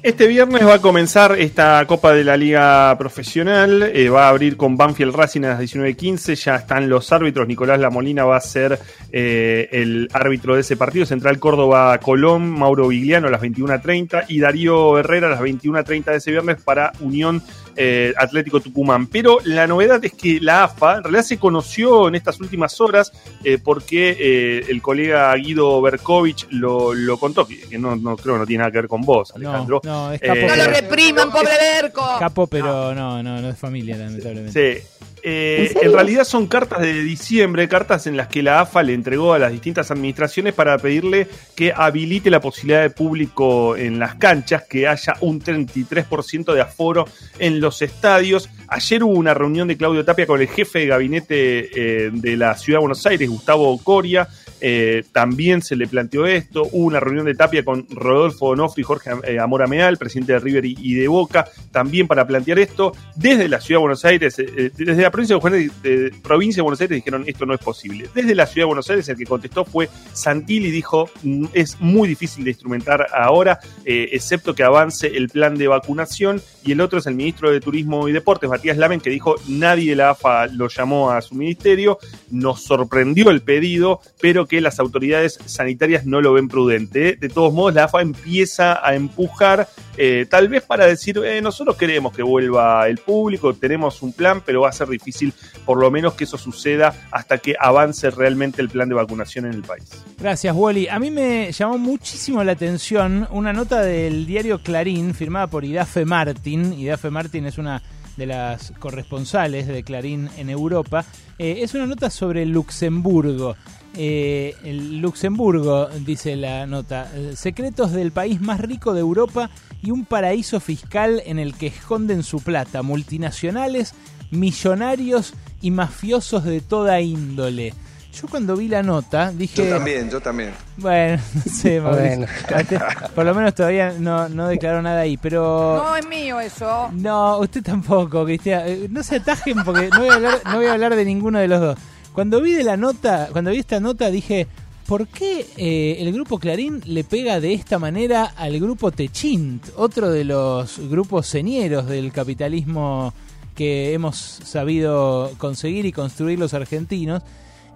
Este 0.05 0.27
viernes 0.27 0.67
va 0.67 0.75
a 0.75 0.81
comenzar 0.83 1.35
esta 1.39 1.83
Copa 1.87 2.13
de 2.13 2.25
la 2.25 2.37
Liga 2.37 2.95
Profesional. 2.99 3.85
eh, 3.85 4.11
va 4.11 4.27
a 4.27 4.29
abrir 4.29 4.55
con 4.55 4.77
Banfield 4.77 5.15
Racing 5.15 5.45
a 5.45 5.49
las 5.55 5.61
19.15. 5.61 6.35
Ya 6.35 6.57
están 6.57 6.91
los 6.91 7.11
árbitros. 7.11 7.49
Nicolás 7.49 7.81
Lamolina 7.81 8.27
va 8.27 8.37
a 8.37 8.41
ser 8.43 8.79
eh, 9.11 9.67
el 9.73 10.11
árbitro 10.13 10.57
de 10.57 10.61
ese 10.61 10.77
partido. 10.77 11.07
Central 11.07 11.39
Córdoba 11.39 11.97
Colón, 12.01 12.51
Mauro 12.51 12.89
Vigliano 12.89 13.29
a 13.29 13.31
las 13.31 13.41
21.30 13.41 14.27
y 14.29 14.41
Darío 14.41 14.99
Herrera 14.99 15.29
a 15.29 15.31
las 15.31 15.41
21.30 15.41 16.05
de 16.05 16.17
ese 16.17 16.33
viernes 16.33 16.61
para 16.63 16.93
Unión 17.01 17.43
eh, 17.77 18.13
Atlético 18.17 18.61
Tucumán. 18.61 19.07
Pero 19.07 19.39
la 19.45 19.67
novedad 19.67 20.05
es 20.05 20.13
que 20.13 20.41
la 20.41 20.65
AFA 20.65 20.97
en 20.99 21.05
realidad 21.05 21.23
se 21.25 21.39
conoció 21.39 22.09
en 22.09 22.15
estas 22.15 22.41
últimas 22.41 22.81
horas 22.81 23.13
eh, 23.43 23.59
porque 23.63 24.17
eh, 24.19 24.67
el 24.69 24.81
colega 24.83 25.35
Guido 25.37 25.81
Berkovich 25.83 26.47
lo, 26.51 26.95
lo 26.95 27.19
contó, 27.19 27.47
que 27.47 27.79
no, 27.79 27.97
no 27.97 28.17
creo 28.17 28.35
que 28.35 28.39
no 28.41 28.47
tiene 28.47 28.61
nada 28.61 28.71
que 28.71 28.79
ver 28.79 28.89
con 28.89 29.03
vos, 29.03 29.33
Alejandro. 29.35 29.81
No, 29.85 30.09
no, 30.09 30.13
es 30.13 30.21
capo. 30.21 30.35
Eh, 30.41 30.47
pero- 30.49 30.71
repriman, 30.71 31.31
pobre 31.31 31.51
Berco! 31.81 32.17
Capo, 32.19 32.47
pero 32.47 32.95
no, 32.95 33.23
no, 33.23 33.41
no 33.41 33.49
es 33.49 33.59
familia, 33.59 33.97
lamentablemente. 33.97 34.81
Sí. 34.81 34.87
Eh, 35.27 35.73
¿En 35.81 35.95
realidad 35.95 36.25
son 36.25 36.47
cartas 36.47 36.83
de 36.83 37.03
diciembre, 37.03 37.67
cartas 37.67 38.07
en 38.07 38.15
las 38.15 38.29
que 38.29 38.43
la 38.43 38.61
AFA 38.61 38.83
le 38.83 38.93
entregó 38.93 39.33
a 39.33 39.39
las 39.39 39.53
distintas 39.53 39.91
administraciones 39.91 40.53
para 40.53 40.77
pedirle 40.77 41.29
que 41.57 41.73
habilite 41.75 42.29
la 42.29 42.43
posibilidad 42.43 42.83
de 42.83 42.91
público 42.91 43.75
en 43.75 43.99
las 43.99 44.17
canchas, 44.17 44.65
que 44.69 44.87
haya 44.87 45.15
un 45.23 45.41
33% 45.41 46.53
de 46.53 46.61
aforo 46.61 47.07
en 47.39 47.59
los 47.59 47.81
estadios. 47.81 48.51
Ayer 48.69 49.03
hubo 49.03 49.15
una 49.15 49.33
reunión 49.33 49.67
de 49.67 49.79
Claudio 49.79 50.05
Tapia 50.05 50.27
con 50.27 50.43
el 50.43 50.49
jefe 50.49 50.81
de 50.81 50.87
gabinete 50.89 51.71
eh, 52.07 52.11
de 52.13 52.37
la 52.37 52.55
Ciudad 52.59 52.81
de 52.81 52.83
Buenos 52.83 53.07
Aires, 53.07 53.27
Gustavo 53.27 53.79
Coria. 53.83 54.29
Eh, 54.67 55.05
también 55.13 55.61
se 55.61 55.77
le 55.77 55.87
planteó 55.87 56.25
esto. 56.25 56.63
Hubo 56.73 56.87
una 56.87 56.99
reunión 56.99 57.27
de 57.27 57.35
Tapia 57.35 57.63
con 57.63 57.87
Rodolfo 57.91 58.49
Donofrio 58.49 58.81
y 58.81 58.85
Jorge 58.85 59.11
eh, 59.25 59.39
Amora 59.39 59.67
Meal, 59.67 59.99
presidente 59.99 60.33
de 60.33 60.39
River 60.39 60.65
y, 60.65 60.95
de 60.95 61.07
Boca, 61.07 61.45
también 61.71 62.09
para 62.09 62.27
plantear 62.27 62.59
esto. 62.59 62.93
Desde 63.15 63.47
la 63.47 63.61
Ciudad 63.61 63.81
de 63.81 63.83
Buenos 63.83 64.07
Aires, 64.07 64.39
eh, 64.39 64.47
eh, 64.57 64.71
desde 64.75 65.03
la 65.03 65.11
provincia 65.11 65.37
de, 65.37 65.41
Buenos 65.43 65.61
Aires, 65.61 66.13
provincia 66.23 66.61
de 66.61 66.63
Buenos 66.63 66.81
Aires 66.81 66.97
dijeron 66.97 67.25
esto 67.27 67.45
no 67.45 67.53
es 67.53 67.61
posible. 67.61 68.09
Desde 68.15 68.35
la 68.35 68.47
Ciudad 68.47 68.63
de 68.63 68.69
Buenos 68.69 68.89
Aires 68.89 69.07
el 69.07 69.19
que 69.19 69.27
contestó 69.27 69.67
fue 69.67 69.91
Santilli, 70.15 70.71
dijo 70.71 71.11
"Mm, 71.23 71.45
es 71.53 71.79
muy 71.81 72.09
difícil 72.09 72.43
de 72.45 72.53
instrumentar 72.53 73.07
ahora, 73.13 73.59
excepto 73.85 74.55
que 74.55 74.63
avance 74.63 75.09
el 75.09 75.29
plan 75.29 75.57
de 75.57 75.69
vacunación. 75.69 76.41
Y 76.65 76.73
el 76.73 76.81
otro 76.81 77.01
es 77.01 77.07
el 77.07 77.17
ministro 77.17 77.53
de 77.53 77.61
Turismo 77.61 78.09
y 78.09 78.13
Deportes, 78.13 78.49
Matías 78.49 78.79
Lamen, 78.79 79.01
que 79.01 79.11
dijo 79.11 79.35
nadie 79.47 79.91
de 79.91 79.97
la 79.97 80.11
AFA 80.11 80.47
lo 80.47 80.69
llamó 80.69 81.11
a 81.11 81.21
su 81.21 81.35
ministerio. 81.35 81.99
Nos 82.31 82.63
sorprendió 82.63 83.29
el 83.29 83.43
pedido, 83.43 84.01
pero 84.23 84.47
que 84.47 84.54
las 84.61 84.79
autoridades 84.79 85.39
sanitarias 85.45 86.07
no 86.07 86.21
lo 86.21 86.33
ven 86.33 86.49
prudente. 86.49 87.17
De 87.17 87.29
todos 87.29 87.53
modos, 87.53 87.75
la 87.75 87.85
AFA 87.85 88.03
empieza 88.03 88.87
a 88.87 88.95
empujar, 88.95 89.69
eh, 89.97 90.27
tal 90.29 90.49
vez 90.49 90.63
para 90.63 90.87
decir, 90.87 91.19
eh, 91.19 91.41
nosotros 91.41 91.77
queremos 91.77 92.15
que 92.15 92.23
vuelva 92.23 92.89
el 92.89 92.99
público, 92.99 93.55
tenemos 93.55 94.03
un 94.03 94.13
plan, 94.13 94.43
pero 94.45 94.63
va 94.63 94.69
a 94.69 94.73
ser 94.73 94.89
difícil 94.89 95.33
por 95.65 95.79
lo 95.79 95.91
menos 95.91 96.15
que 96.15 96.25
eso 96.25 96.39
suceda 96.39 96.95
hasta 97.11 97.39
que 97.39 97.55
avance 97.59 98.11
realmente 98.11 98.61
el 98.63 98.69
plan 98.69 98.89
de 98.89 98.95
vacunación 98.95 99.47
en 99.47 99.55
el 99.55 99.63
país. 99.63 99.85
Gracias, 100.19 100.55
Wally. 100.55 100.89
A 100.89 100.99
mí 100.99 101.11
me 101.11 101.53
llamó 101.53 101.79
muchísimo 101.79 102.43
la 102.45 102.53
atención 102.53 103.29
una 103.31 103.53
nota 103.53 103.83
del 103.83 104.27
diario 104.27 104.63
Clarín 104.63 105.15
firmada 105.15 105.47
por 105.47 105.65
Idafe 105.65 106.05
Martin. 106.05 106.73
Idafe 106.73 107.11
Martin 107.11 107.47
es 107.47 107.59
una 107.59 107.83
de 108.17 108.27
las 108.27 108.73
corresponsales 108.79 109.67
de 109.67 109.83
Clarín 109.83 110.29
en 110.37 110.51
Europa. 110.51 111.05
Eh, 111.39 111.59
es 111.63 111.75
una 111.75 111.87
nota 111.87 112.11
sobre 112.11 112.47
Luxemburgo. 112.47 113.57
Eh, 113.97 114.55
el 114.65 115.01
Luxemburgo, 115.01 115.89
dice 115.89 116.37
la 116.37 116.67
nota, 116.67 117.11
eh, 117.15 117.35
secretos 117.37 117.93
del 117.93 118.13
país 118.13 118.41
más 118.41 118.61
rico 118.61 118.93
de 118.93 119.01
Europa 119.01 119.51
y 119.83 119.91
un 119.91 120.05
paraíso 120.05 120.61
fiscal 120.61 121.23
en 121.27 121.39
el 121.39 121.55
que 121.55 121.69
esconden 121.69 122.23
su 122.23 122.41
plata, 122.41 122.83
multinacionales, 122.83 123.95
millonarios 124.31 125.35
y 125.61 125.71
mafiosos 125.71 126.45
de 126.45 126.61
toda 126.61 127.01
índole. 127.01 127.73
Yo 128.21 128.29
cuando 128.29 128.57
vi 128.57 128.69
la 128.69 128.83
nota 128.83 129.33
dije... 129.33 129.69
Yo 129.69 129.77
también, 129.77 130.09
yo 130.09 130.21
también. 130.21 130.53
Bueno, 130.77 131.21
no 131.35 131.43
sé, 131.53 131.81
Mauricio. 131.81 132.27
Bueno. 132.49 132.85
Por 133.15 133.25
lo 133.25 133.35
menos 133.35 133.55
todavía 133.55 133.93
no, 133.99 134.29
no 134.29 134.47
declaró 134.47 134.83
nada 134.83 135.01
ahí, 135.01 135.17
pero... 135.17 135.83
No 135.85 135.97
es 135.97 136.07
mío 136.07 136.39
eso. 136.39 136.91
No, 136.93 137.39
usted 137.39 137.63
tampoco, 137.63 138.25
Cristian. 138.25 138.63
Eh, 138.67 138.87
No 138.89 139.03
se 139.03 139.17
atajen 139.17 139.65
porque 139.65 139.89
no 139.89 139.99
voy, 139.99 140.09
a 140.11 140.15
hablar, 140.15 140.41
no 140.45 140.57
voy 140.57 140.67
a 140.67 140.73
hablar 140.73 140.95
de 140.95 141.05
ninguno 141.05 141.41
de 141.41 141.49
los 141.49 141.61
dos. 141.61 141.79
Cuando 142.15 142.41
vi 142.41 142.53
de 142.53 142.63
la 142.63 142.77
nota, 142.77 143.29
cuando 143.33 143.51
vi 143.51 143.59
esta 143.59 143.81
nota 143.81 144.09
dije, 144.09 144.47
¿por 144.87 145.09
qué 145.09 145.45
eh, 145.57 145.97
el 145.99 146.13
grupo 146.13 146.39
Clarín 146.39 146.81
le 146.87 147.03
pega 147.03 147.41
de 147.41 147.55
esta 147.55 147.81
manera 147.81 148.33
al 148.37 148.61
grupo 148.61 148.93
Techint, 148.93 149.67
otro 149.75 150.09
de 150.09 150.23
los 150.23 150.79
grupos 150.89 151.27
señeros 151.27 151.89
del 151.89 152.13
capitalismo 152.13 153.13
que 153.57 153.95
hemos 153.95 154.17
sabido 154.17 155.33
conseguir 155.39 155.87
y 155.87 155.93
construir 155.93 156.39
los 156.39 156.55
argentinos? 156.55 157.21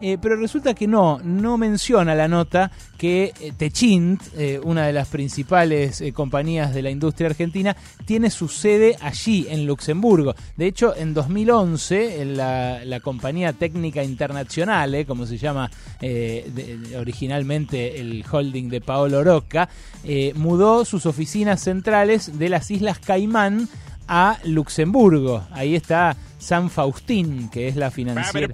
Eh, 0.01 0.19
pero 0.21 0.37
resulta 0.37 0.75
que 0.75 0.87
no, 0.87 1.21
no 1.23 1.59
menciona 1.59 2.15
la 2.15 2.29
nota 2.29 2.71
que 2.97 3.33
eh, 3.41 3.53
Techint, 3.57 4.23
eh, 4.37 4.61
una 4.63 4.87
de 4.87 4.93
las 4.93 5.09
principales 5.09 6.03
compañías 6.15 6.73
de 6.73 6.83
la 6.83 6.91
industria 6.91 7.29
argentina, 7.29 7.77
tiene 8.05 8.31
su 8.31 8.49
sede 8.49 8.97
allí, 9.01 9.47
en 9.49 9.67
Luxemburgo. 9.67 10.35
De 10.57 10.67
hecho, 10.67 10.95
en 10.97 11.15
2011, 11.15 12.23
en 12.23 12.37
la, 12.37 13.01
compañía 13.03 13.53
técnica 13.53 14.03
internacional, 14.03 15.05
como 15.07 15.25
se 15.25 15.39
llama 15.39 15.71
originalmente 16.99 18.01
el 18.01 18.25
holding 18.29 18.69
de 18.69 18.81
Paolo 18.81 19.23
Rocca, 19.23 19.69
eh, 20.05 20.33
mudó 20.37 20.85
sus 20.85 21.07
oficinas 21.07 21.63
centrales 21.63 22.39
de 22.39 22.49
las 22.49 22.71
Islas 22.71 22.99
Caimán 22.99 23.69
a 24.09 24.39
Luxemburgo. 24.45 25.45
Ahí 25.53 25.75
está 25.77 26.17
San 26.39 26.71
Faustín, 26.71 27.49
que 27.51 27.67
es 27.69 27.75
la 27.77 27.91
financiera. 27.91 28.47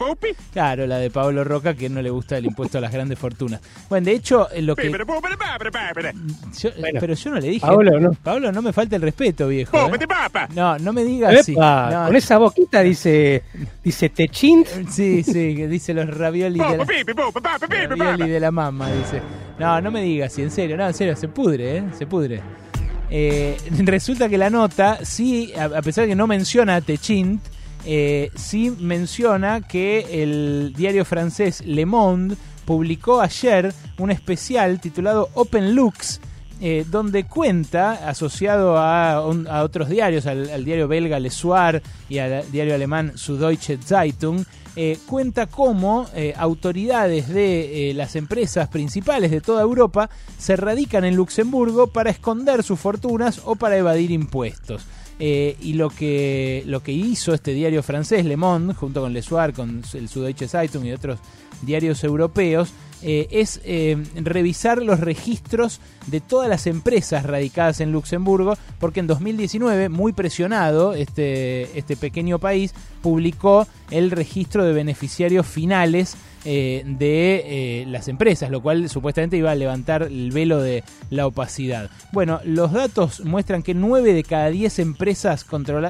Claro, 0.52 0.86
la 0.86 0.96
de 0.98 1.10
Pablo 1.10 1.44
Roca, 1.44 1.74
que 1.74 1.88
no 1.90 2.00
le 2.00 2.08
gusta 2.10 2.38
el 2.38 2.46
impuesto 2.46 2.78
a 2.78 2.80
las 2.80 2.90
grandes 2.90 3.18
fortunas. 3.18 3.60
Bueno, 3.90 4.06
de 4.06 4.12
hecho, 4.12 4.50
eh, 4.50 4.62
lo 4.62 4.74
que. 4.74 4.88
Yo- 6.58 6.70
Bueno, 6.80 6.98
pero 7.00 7.14
yo 7.14 7.30
no 7.30 7.40
le 7.40 7.48
dije. 7.48 7.66
Pablo, 7.66 8.00
no. 8.00 8.12
Pablo, 8.14 8.52
no 8.52 8.62
me 8.62 8.72
falta 8.72 8.96
el 8.96 9.02
respeto, 9.02 9.48
viejo. 9.48 9.76
¿eh? 9.76 9.90
No, 10.54 10.78
no 10.78 10.92
me 10.94 11.04
digas 11.04 11.32
así. 11.40 11.54
No, 11.90 12.06
Con 12.06 12.16
esa 12.16 12.38
boquita 12.38 12.80
dice, 12.80 13.42
dice 13.82 14.08
techint. 14.08 14.66
Sí, 14.88 15.22
sí, 15.22 15.54
que 15.54 15.68
dice 15.68 15.92
los 15.92 16.08
ravioli 16.08 16.58
de 16.70 16.76
la, 16.78 16.84
ravioli 17.96 18.30
de 18.30 18.40
la 18.40 18.50
mamá, 18.50 18.90
dice. 18.90 19.20
No, 19.58 19.80
no 19.82 19.90
me 19.90 20.02
digas, 20.02 20.32
sí, 20.32 20.42
en 20.42 20.50
serio, 20.50 20.76
no, 20.76 20.86
en 20.86 20.94
serio, 20.94 21.14
se 21.16 21.28
pudre, 21.28 21.76
¿eh? 21.78 21.84
Se 21.96 22.06
pudre. 22.06 22.40
Eh, 23.10 23.56
resulta 23.84 24.28
que 24.28 24.38
la 24.38 24.50
nota, 24.50 25.04
sí, 25.04 25.52
a, 25.54 25.82
pesar 25.82 26.04
de 26.04 26.10
que 26.10 26.16
no 26.16 26.26
menciona 26.26 26.76
a 26.76 26.80
Techint, 26.80 27.42
eh, 27.86 28.30
sí 28.34 28.74
menciona 28.78 29.60
que 29.60 30.22
el 30.22 30.72
diario 30.74 31.04
francés 31.04 31.62
Le 31.66 31.84
Monde 31.84 32.36
publicó 32.64 33.20
ayer 33.20 33.74
un 33.98 34.10
especial 34.10 34.80
titulado 34.80 35.28
Open 35.34 35.74
Looks, 35.74 36.20
eh, 36.60 36.86
donde 36.90 37.24
cuenta, 37.24 38.08
asociado 38.08 38.78
a 38.78 39.20
otros 39.62 39.88
diarios, 39.88 40.26
al, 40.26 40.48
al 40.48 40.64
diario 40.64 40.88
belga 40.88 41.20
Le 41.20 41.28
Soir 41.28 41.82
y 42.08 42.18
al 42.18 42.50
diario 42.50 42.74
alemán 42.74 43.12
Süddeutsche 43.16 43.76
Zeitung, 43.76 44.44
eh, 44.76 44.98
cuenta 45.06 45.46
cómo 45.46 46.06
eh, 46.14 46.34
autoridades 46.36 47.28
de 47.28 47.90
eh, 47.90 47.94
las 47.94 48.16
empresas 48.16 48.68
principales 48.68 49.30
de 49.30 49.40
toda 49.40 49.62
Europa 49.62 50.10
se 50.36 50.56
radican 50.56 51.04
en 51.04 51.14
Luxemburgo 51.14 51.86
para 51.86 52.10
esconder 52.10 52.64
sus 52.64 52.80
fortunas 52.80 53.40
o 53.44 53.54
para 53.54 53.76
evadir 53.76 54.10
impuestos. 54.10 54.84
Y 55.16 55.74
lo 55.74 55.90
que, 55.90 56.64
lo 56.66 56.82
que 56.82 56.90
hizo 56.90 57.34
este 57.34 57.54
diario 57.54 57.84
francés, 57.84 58.24
Le 58.24 58.36
Monde, 58.36 58.74
junto 58.74 59.00
con 59.00 59.12
Le 59.12 59.22
Soir, 59.22 59.52
con 59.52 59.82
el 59.94 60.08
Süddeutsche 60.08 60.48
Zeitung 60.48 60.84
y 60.84 60.92
otros 60.92 61.20
diarios 61.62 62.02
europeos, 62.02 62.72
eh, 63.02 63.28
es 63.30 63.60
eh, 63.64 64.02
revisar 64.14 64.82
los 64.82 65.00
registros 65.00 65.80
de 66.06 66.20
todas 66.20 66.48
las 66.48 66.66
empresas 66.66 67.24
radicadas 67.24 67.80
en 67.80 67.92
Luxemburgo, 67.92 68.56
porque 68.78 69.00
en 69.00 69.06
2019, 69.06 69.88
muy 69.88 70.12
presionado, 70.12 70.94
este, 70.94 71.78
este 71.78 71.96
pequeño 71.96 72.38
país 72.38 72.74
publicó 73.02 73.66
el 73.90 74.10
registro 74.10 74.64
de 74.64 74.72
beneficiarios 74.72 75.46
finales 75.46 76.16
eh, 76.46 76.82
de 76.84 77.84
las 77.88 78.08
empresas, 78.08 78.50
lo 78.50 78.60
cual 78.60 78.88
supuestamente 78.90 79.36
iba 79.36 79.50
a 79.50 79.54
levantar 79.54 80.02
el 80.02 80.30
velo 80.30 80.60
de 80.60 80.84
la 81.10 81.26
opacidad. 81.26 81.90
Bueno, 82.12 82.40
los 82.44 82.72
datos 82.72 83.24
muestran 83.24 83.62
que 83.62 83.74
9 83.74 84.12
de 84.12 84.24
cada 84.24 84.50
10 84.50 84.78
empresas 84.78 85.46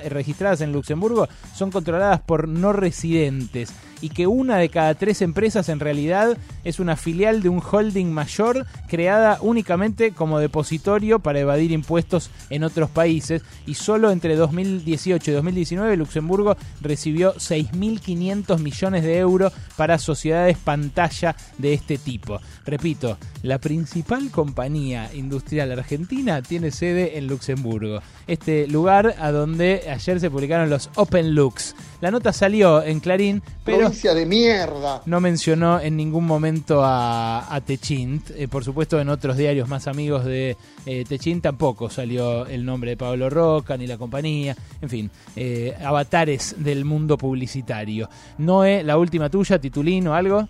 registradas 0.08 0.60
en 0.60 0.72
Luxemburgo 0.72 1.28
son 1.54 1.70
controladas 1.70 2.20
por 2.20 2.48
no 2.48 2.72
residentes 2.72 3.72
y 4.04 4.10
que 4.10 4.26
una 4.26 4.58
de 4.58 4.68
cada 4.68 4.94
tres 4.94 5.22
empresas 5.22 5.70
en 5.70 5.80
realidad 5.80 6.36
es 6.62 6.78
una 6.78 6.94
filial 6.94 7.42
de 7.42 7.48
un 7.48 7.62
holding 7.62 8.12
mayor 8.12 8.66
creada 8.86 9.38
únicamente 9.40 10.12
como 10.12 10.40
depositorio 10.40 11.20
para 11.20 11.40
evadir 11.40 11.72
impuestos 11.72 12.30
en 12.50 12.64
otros 12.64 12.90
países 12.90 13.40
y 13.64 13.76
solo 13.76 14.10
entre 14.10 14.36
2018 14.36 15.30
y 15.30 15.34
2019 15.34 15.96
Luxemburgo 15.96 16.54
recibió 16.82 17.34
6.500 17.36 18.58
millones 18.58 19.04
de 19.04 19.16
euros 19.16 19.54
para 19.74 19.96
sociedades 19.96 20.58
pantalla 20.58 21.34
de 21.56 21.72
este 21.72 21.96
tipo. 21.96 22.40
Repito, 22.66 23.16
la 23.42 23.58
principal 23.58 24.30
compañía 24.30 25.14
industrial 25.14 25.72
argentina 25.72 26.42
tiene 26.42 26.72
sede 26.72 27.16
en 27.16 27.26
Luxemburgo, 27.26 28.02
este 28.26 28.66
lugar 28.66 29.14
a 29.18 29.30
donde 29.30 29.88
ayer 29.90 30.20
se 30.20 30.30
publicaron 30.30 30.68
los 30.68 30.90
Open 30.96 31.34
Looks. 31.34 31.74
La 32.02 32.10
nota 32.10 32.34
salió 32.34 32.82
en 32.82 33.00
Clarín, 33.00 33.42
pero 33.64 33.93
De 33.94 34.26
mierda. 34.26 35.02
no 35.06 35.20
mencionó 35.20 35.78
en 35.78 35.96
ningún 35.96 36.26
momento 36.26 36.82
a, 36.84 37.54
a 37.54 37.60
Techint. 37.60 38.30
Eh, 38.30 38.48
por 38.48 38.64
supuesto, 38.64 39.00
en 39.00 39.08
otros 39.08 39.36
diarios 39.36 39.68
más 39.68 39.86
amigos 39.86 40.24
de 40.24 40.56
eh, 40.84 41.04
Techint 41.08 41.44
tampoco 41.44 41.88
salió 41.88 42.44
el 42.46 42.64
nombre 42.64 42.90
de 42.90 42.96
Pablo 42.96 43.30
Roca 43.30 43.76
ni 43.76 43.86
la 43.86 43.96
compañía. 43.96 44.56
En 44.80 44.90
fin, 44.90 45.10
eh, 45.36 45.74
avatares 45.82 46.56
del 46.58 46.84
mundo 46.84 47.16
publicitario. 47.16 48.08
Noé, 48.38 48.82
la 48.82 48.98
última 48.98 49.30
tuya, 49.30 49.60
titulín 49.60 50.08
o 50.08 50.14
algo. 50.14 50.48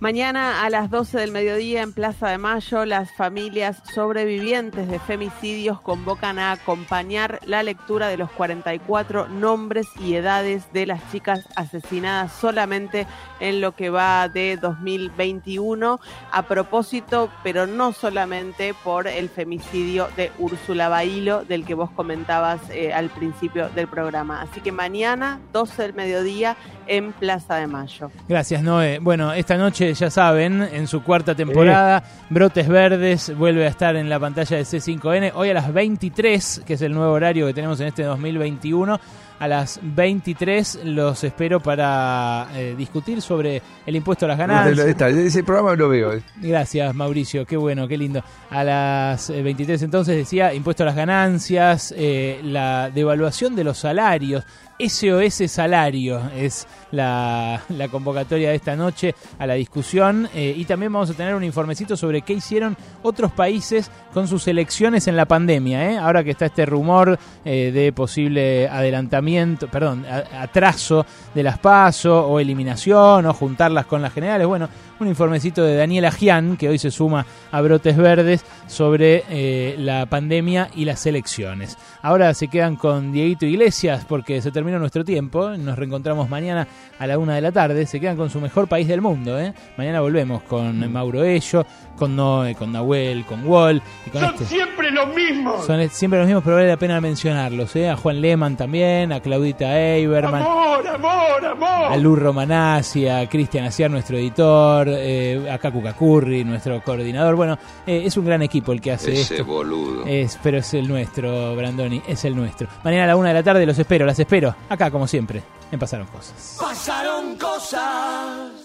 Mañana 0.00 0.62
a 0.62 0.70
las 0.70 0.90
12 0.90 1.18
del 1.18 1.32
mediodía 1.32 1.82
en 1.82 1.92
Plaza 1.92 2.28
de 2.28 2.38
Mayo, 2.38 2.84
las 2.84 3.10
familias 3.10 3.82
sobrevivientes 3.92 4.88
de 4.88 5.00
femicidios 5.00 5.80
convocan 5.80 6.38
a 6.38 6.52
acompañar 6.52 7.40
la 7.44 7.64
lectura 7.64 8.06
de 8.06 8.16
los 8.16 8.30
44 8.30 9.26
nombres 9.26 9.88
y 9.98 10.14
edades 10.14 10.72
de 10.72 10.86
las 10.86 11.00
chicas 11.10 11.48
asesinadas 11.56 12.32
solamente 12.32 13.08
en 13.40 13.60
lo 13.60 13.74
que 13.74 13.90
va 13.90 14.28
de 14.28 14.56
2021 14.56 15.98
a 16.30 16.42
propósito, 16.42 17.28
pero 17.42 17.66
no 17.66 17.92
solamente 17.92 18.74
por 18.84 19.08
el 19.08 19.28
femicidio 19.28 20.06
de 20.16 20.30
Úrsula 20.38 20.88
Bailo 20.88 21.44
del 21.44 21.64
que 21.64 21.74
vos 21.74 21.90
comentabas 21.90 22.60
eh, 22.70 22.92
al 22.92 23.10
principio 23.10 23.68
del 23.70 23.88
programa. 23.88 24.42
Así 24.42 24.60
que 24.60 24.70
mañana 24.70 25.40
12 25.52 25.82
del 25.82 25.94
mediodía 25.94 26.56
en 26.88 27.12
Plaza 27.12 27.56
de 27.56 27.66
Mayo. 27.66 28.10
Gracias, 28.28 28.62
Noé. 28.62 28.98
Bueno, 28.98 29.32
esta 29.32 29.56
noche, 29.56 29.92
ya 29.94 30.10
saben, 30.10 30.62
en 30.62 30.86
su 30.86 31.02
cuarta 31.02 31.34
temporada, 31.34 32.02
Brotes 32.30 32.68
Verdes 32.68 33.36
vuelve 33.36 33.66
a 33.66 33.68
estar 33.68 33.94
en 33.96 34.08
la 34.08 34.18
pantalla 34.18 34.56
de 34.56 34.64
C5N. 34.64 35.32
Hoy 35.34 35.50
a 35.50 35.54
las 35.54 35.72
23, 35.72 36.62
que 36.66 36.74
es 36.74 36.82
el 36.82 36.92
nuevo 36.92 37.12
horario 37.12 37.46
que 37.46 37.54
tenemos 37.54 37.78
en 37.80 37.88
este 37.88 38.02
2021. 38.02 38.98
A 39.40 39.46
las 39.46 39.78
23 39.80 40.80
los 40.84 41.22
espero 41.22 41.60
para 41.60 42.48
eh, 42.54 42.74
discutir 42.76 43.22
sobre 43.22 43.62
el 43.86 43.94
impuesto 43.94 44.24
a 44.24 44.28
las 44.28 44.38
ganancias. 44.38 44.86
Está, 44.88 45.10
ese 45.10 45.44
programa 45.44 45.76
lo 45.76 45.88
veo. 45.88 46.10
Gracias, 46.36 46.92
Mauricio. 46.92 47.46
Qué 47.46 47.56
bueno, 47.56 47.86
qué 47.86 47.96
lindo. 47.96 48.20
A 48.50 48.64
las 48.64 49.30
eh, 49.30 49.40
23 49.40 49.80
entonces 49.84 50.16
decía 50.16 50.52
impuesto 50.52 50.82
a 50.82 50.86
las 50.86 50.96
ganancias, 50.96 51.94
eh, 51.96 52.40
la 52.42 52.90
devaluación 52.90 53.54
de 53.54 53.62
los 53.62 53.78
salarios. 53.78 54.44
SOS 54.78 55.50
Salario 55.50 56.30
es 56.36 56.66
la, 56.92 57.60
convocatoria 57.90 58.50
de 58.50 58.56
esta 58.56 58.76
noche 58.76 59.14
a 59.38 59.46
la 59.46 59.54
discusión 59.54 60.28
eh, 60.34 60.54
y 60.56 60.64
también 60.64 60.92
vamos 60.92 61.10
a 61.10 61.14
tener 61.14 61.34
un 61.34 61.44
informecito 61.44 61.96
sobre 61.96 62.22
qué 62.22 62.34
hicieron 62.34 62.76
otros 63.02 63.32
países 63.32 63.90
con 64.12 64.28
sus 64.28 64.46
elecciones 64.48 65.06
en 65.08 65.16
la 65.16 65.26
pandemia. 65.26 65.90
¿eh? 65.90 65.98
Ahora 65.98 66.22
que 66.22 66.30
está 66.30 66.46
este 66.46 66.66
rumor 66.66 67.18
eh, 67.44 67.70
de 67.72 67.92
posible 67.92 68.68
adelantamiento, 68.68 69.68
perdón, 69.68 70.04
atraso 70.06 71.04
de 71.34 71.42
las 71.42 71.58
PASO 71.58 72.26
o 72.26 72.40
eliminación 72.40 73.26
o 73.26 73.34
juntarlas 73.34 73.86
con 73.86 74.02
las 74.02 74.12
generales. 74.12 74.46
Bueno, 74.46 74.68
un 75.00 75.08
informecito 75.08 75.62
de 75.62 75.76
Daniela 75.76 76.10
Gian, 76.10 76.56
que 76.56 76.68
hoy 76.68 76.78
se 76.78 76.90
suma 76.90 77.26
a 77.50 77.60
Brotes 77.60 77.96
Verdes, 77.96 78.44
sobre 78.66 79.76
la 79.78 80.06
pandemia 80.06 80.68
y 80.74 80.84
las 80.84 81.06
elecciones. 81.06 81.78
Ahora 82.02 82.34
se 82.34 82.48
quedan 82.48 82.76
con 82.76 83.12
Dieguito 83.12 83.46
Iglesias 83.46 84.04
porque 84.08 84.42
se 84.42 84.50
terminó 84.68 84.78
nuestro 84.80 85.04
tiempo. 85.04 85.48
Nos 85.56 85.78
reencontramos 85.78 86.28
mañana 86.28 86.66
a 86.98 87.06
la 87.06 87.18
una 87.18 87.34
de 87.34 87.40
la 87.40 87.52
tarde. 87.52 87.86
Se 87.86 87.98
quedan 87.98 88.16
con 88.16 88.28
su 88.28 88.38
mejor 88.40 88.68
país 88.68 88.86
del 88.86 89.00
mundo. 89.00 89.38
¿eh? 89.40 89.54
Mañana 89.78 90.00
volvemos 90.00 90.42
con 90.42 90.92
Mauro 90.92 91.24
Ello, 91.24 91.64
con 91.96 92.14
Noé, 92.14 92.54
con 92.54 92.70
Nahuel, 92.72 93.24
con 93.24 93.46
Wall. 93.46 93.80
Y 94.06 94.10
con 94.10 94.20
Son 94.20 94.34
este. 94.34 94.44
siempre 94.44 94.90
los 94.90 95.08
mismos. 95.14 95.64
Son 95.64 95.88
siempre 95.88 96.18
los 96.18 96.26
mismos, 96.26 96.44
pero 96.44 96.56
vale 96.56 96.68
la 96.68 96.76
pena 96.76 97.00
mencionarlos. 97.00 97.74
¿eh? 97.76 97.88
A 97.88 97.96
Juan 97.96 98.20
Lehmann 98.20 98.56
también, 98.58 99.10
a 99.12 99.20
Claudita 99.20 99.78
Eiberman. 99.80 100.42
Amor, 100.42 100.86
amor, 100.86 101.46
amor. 101.46 101.92
A 101.92 101.96
Lurro 101.96 102.32
Manassi, 102.34 103.08
a 103.08 103.26
Cristian 103.28 103.64
Aciar, 103.64 103.90
nuestro 103.90 104.18
editor, 104.18 104.86
eh, 104.90 105.48
a 105.50 105.56
Kaku 105.58 105.82
Kakurri, 105.82 106.44
nuestro 106.44 106.82
coordinador. 106.82 107.36
Bueno, 107.36 107.58
eh, 107.86 108.02
es 108.04 108.16
un 108.18 108.26
gran 108.26 108.42
equipo 108.42 108.72
el 108.72 108.80
que 108.82 108.92
hace 108.92 109.12
Ese 109.12 109.36
esto. 109.36 109.46
boludo. 109.46 110.04
Es, 110.06 110.38
pero 110.42 110.58
es 110.58 110.74
el 110.74 110.86
nuestro, 110.88 111.56
Brandoni, 111.56 112.02
es 112.06 112.22
el 112.26 112.36
nuestro. 112.36 112.68
Mañana 112.84 113.04
a 113.04 113.06
la 113.08 113.16
una 113.16 113.28
de 113.28 113.34
la 113.34 113.42
tarde 113.42 113.64
los 113.64 113.78
espero, 113.78 114.04
las 114.04 114.18
espero. 114.18 114.54
Acá, 114.68 114.90
como 114.90 115.06
siempre, 115.06 115.42
en 115.70 115.78
Pasaron 115.78 116.06
Cosas. 116.08 116.56
Pasaron 116.60 117.36
cosas. 117.36 118.57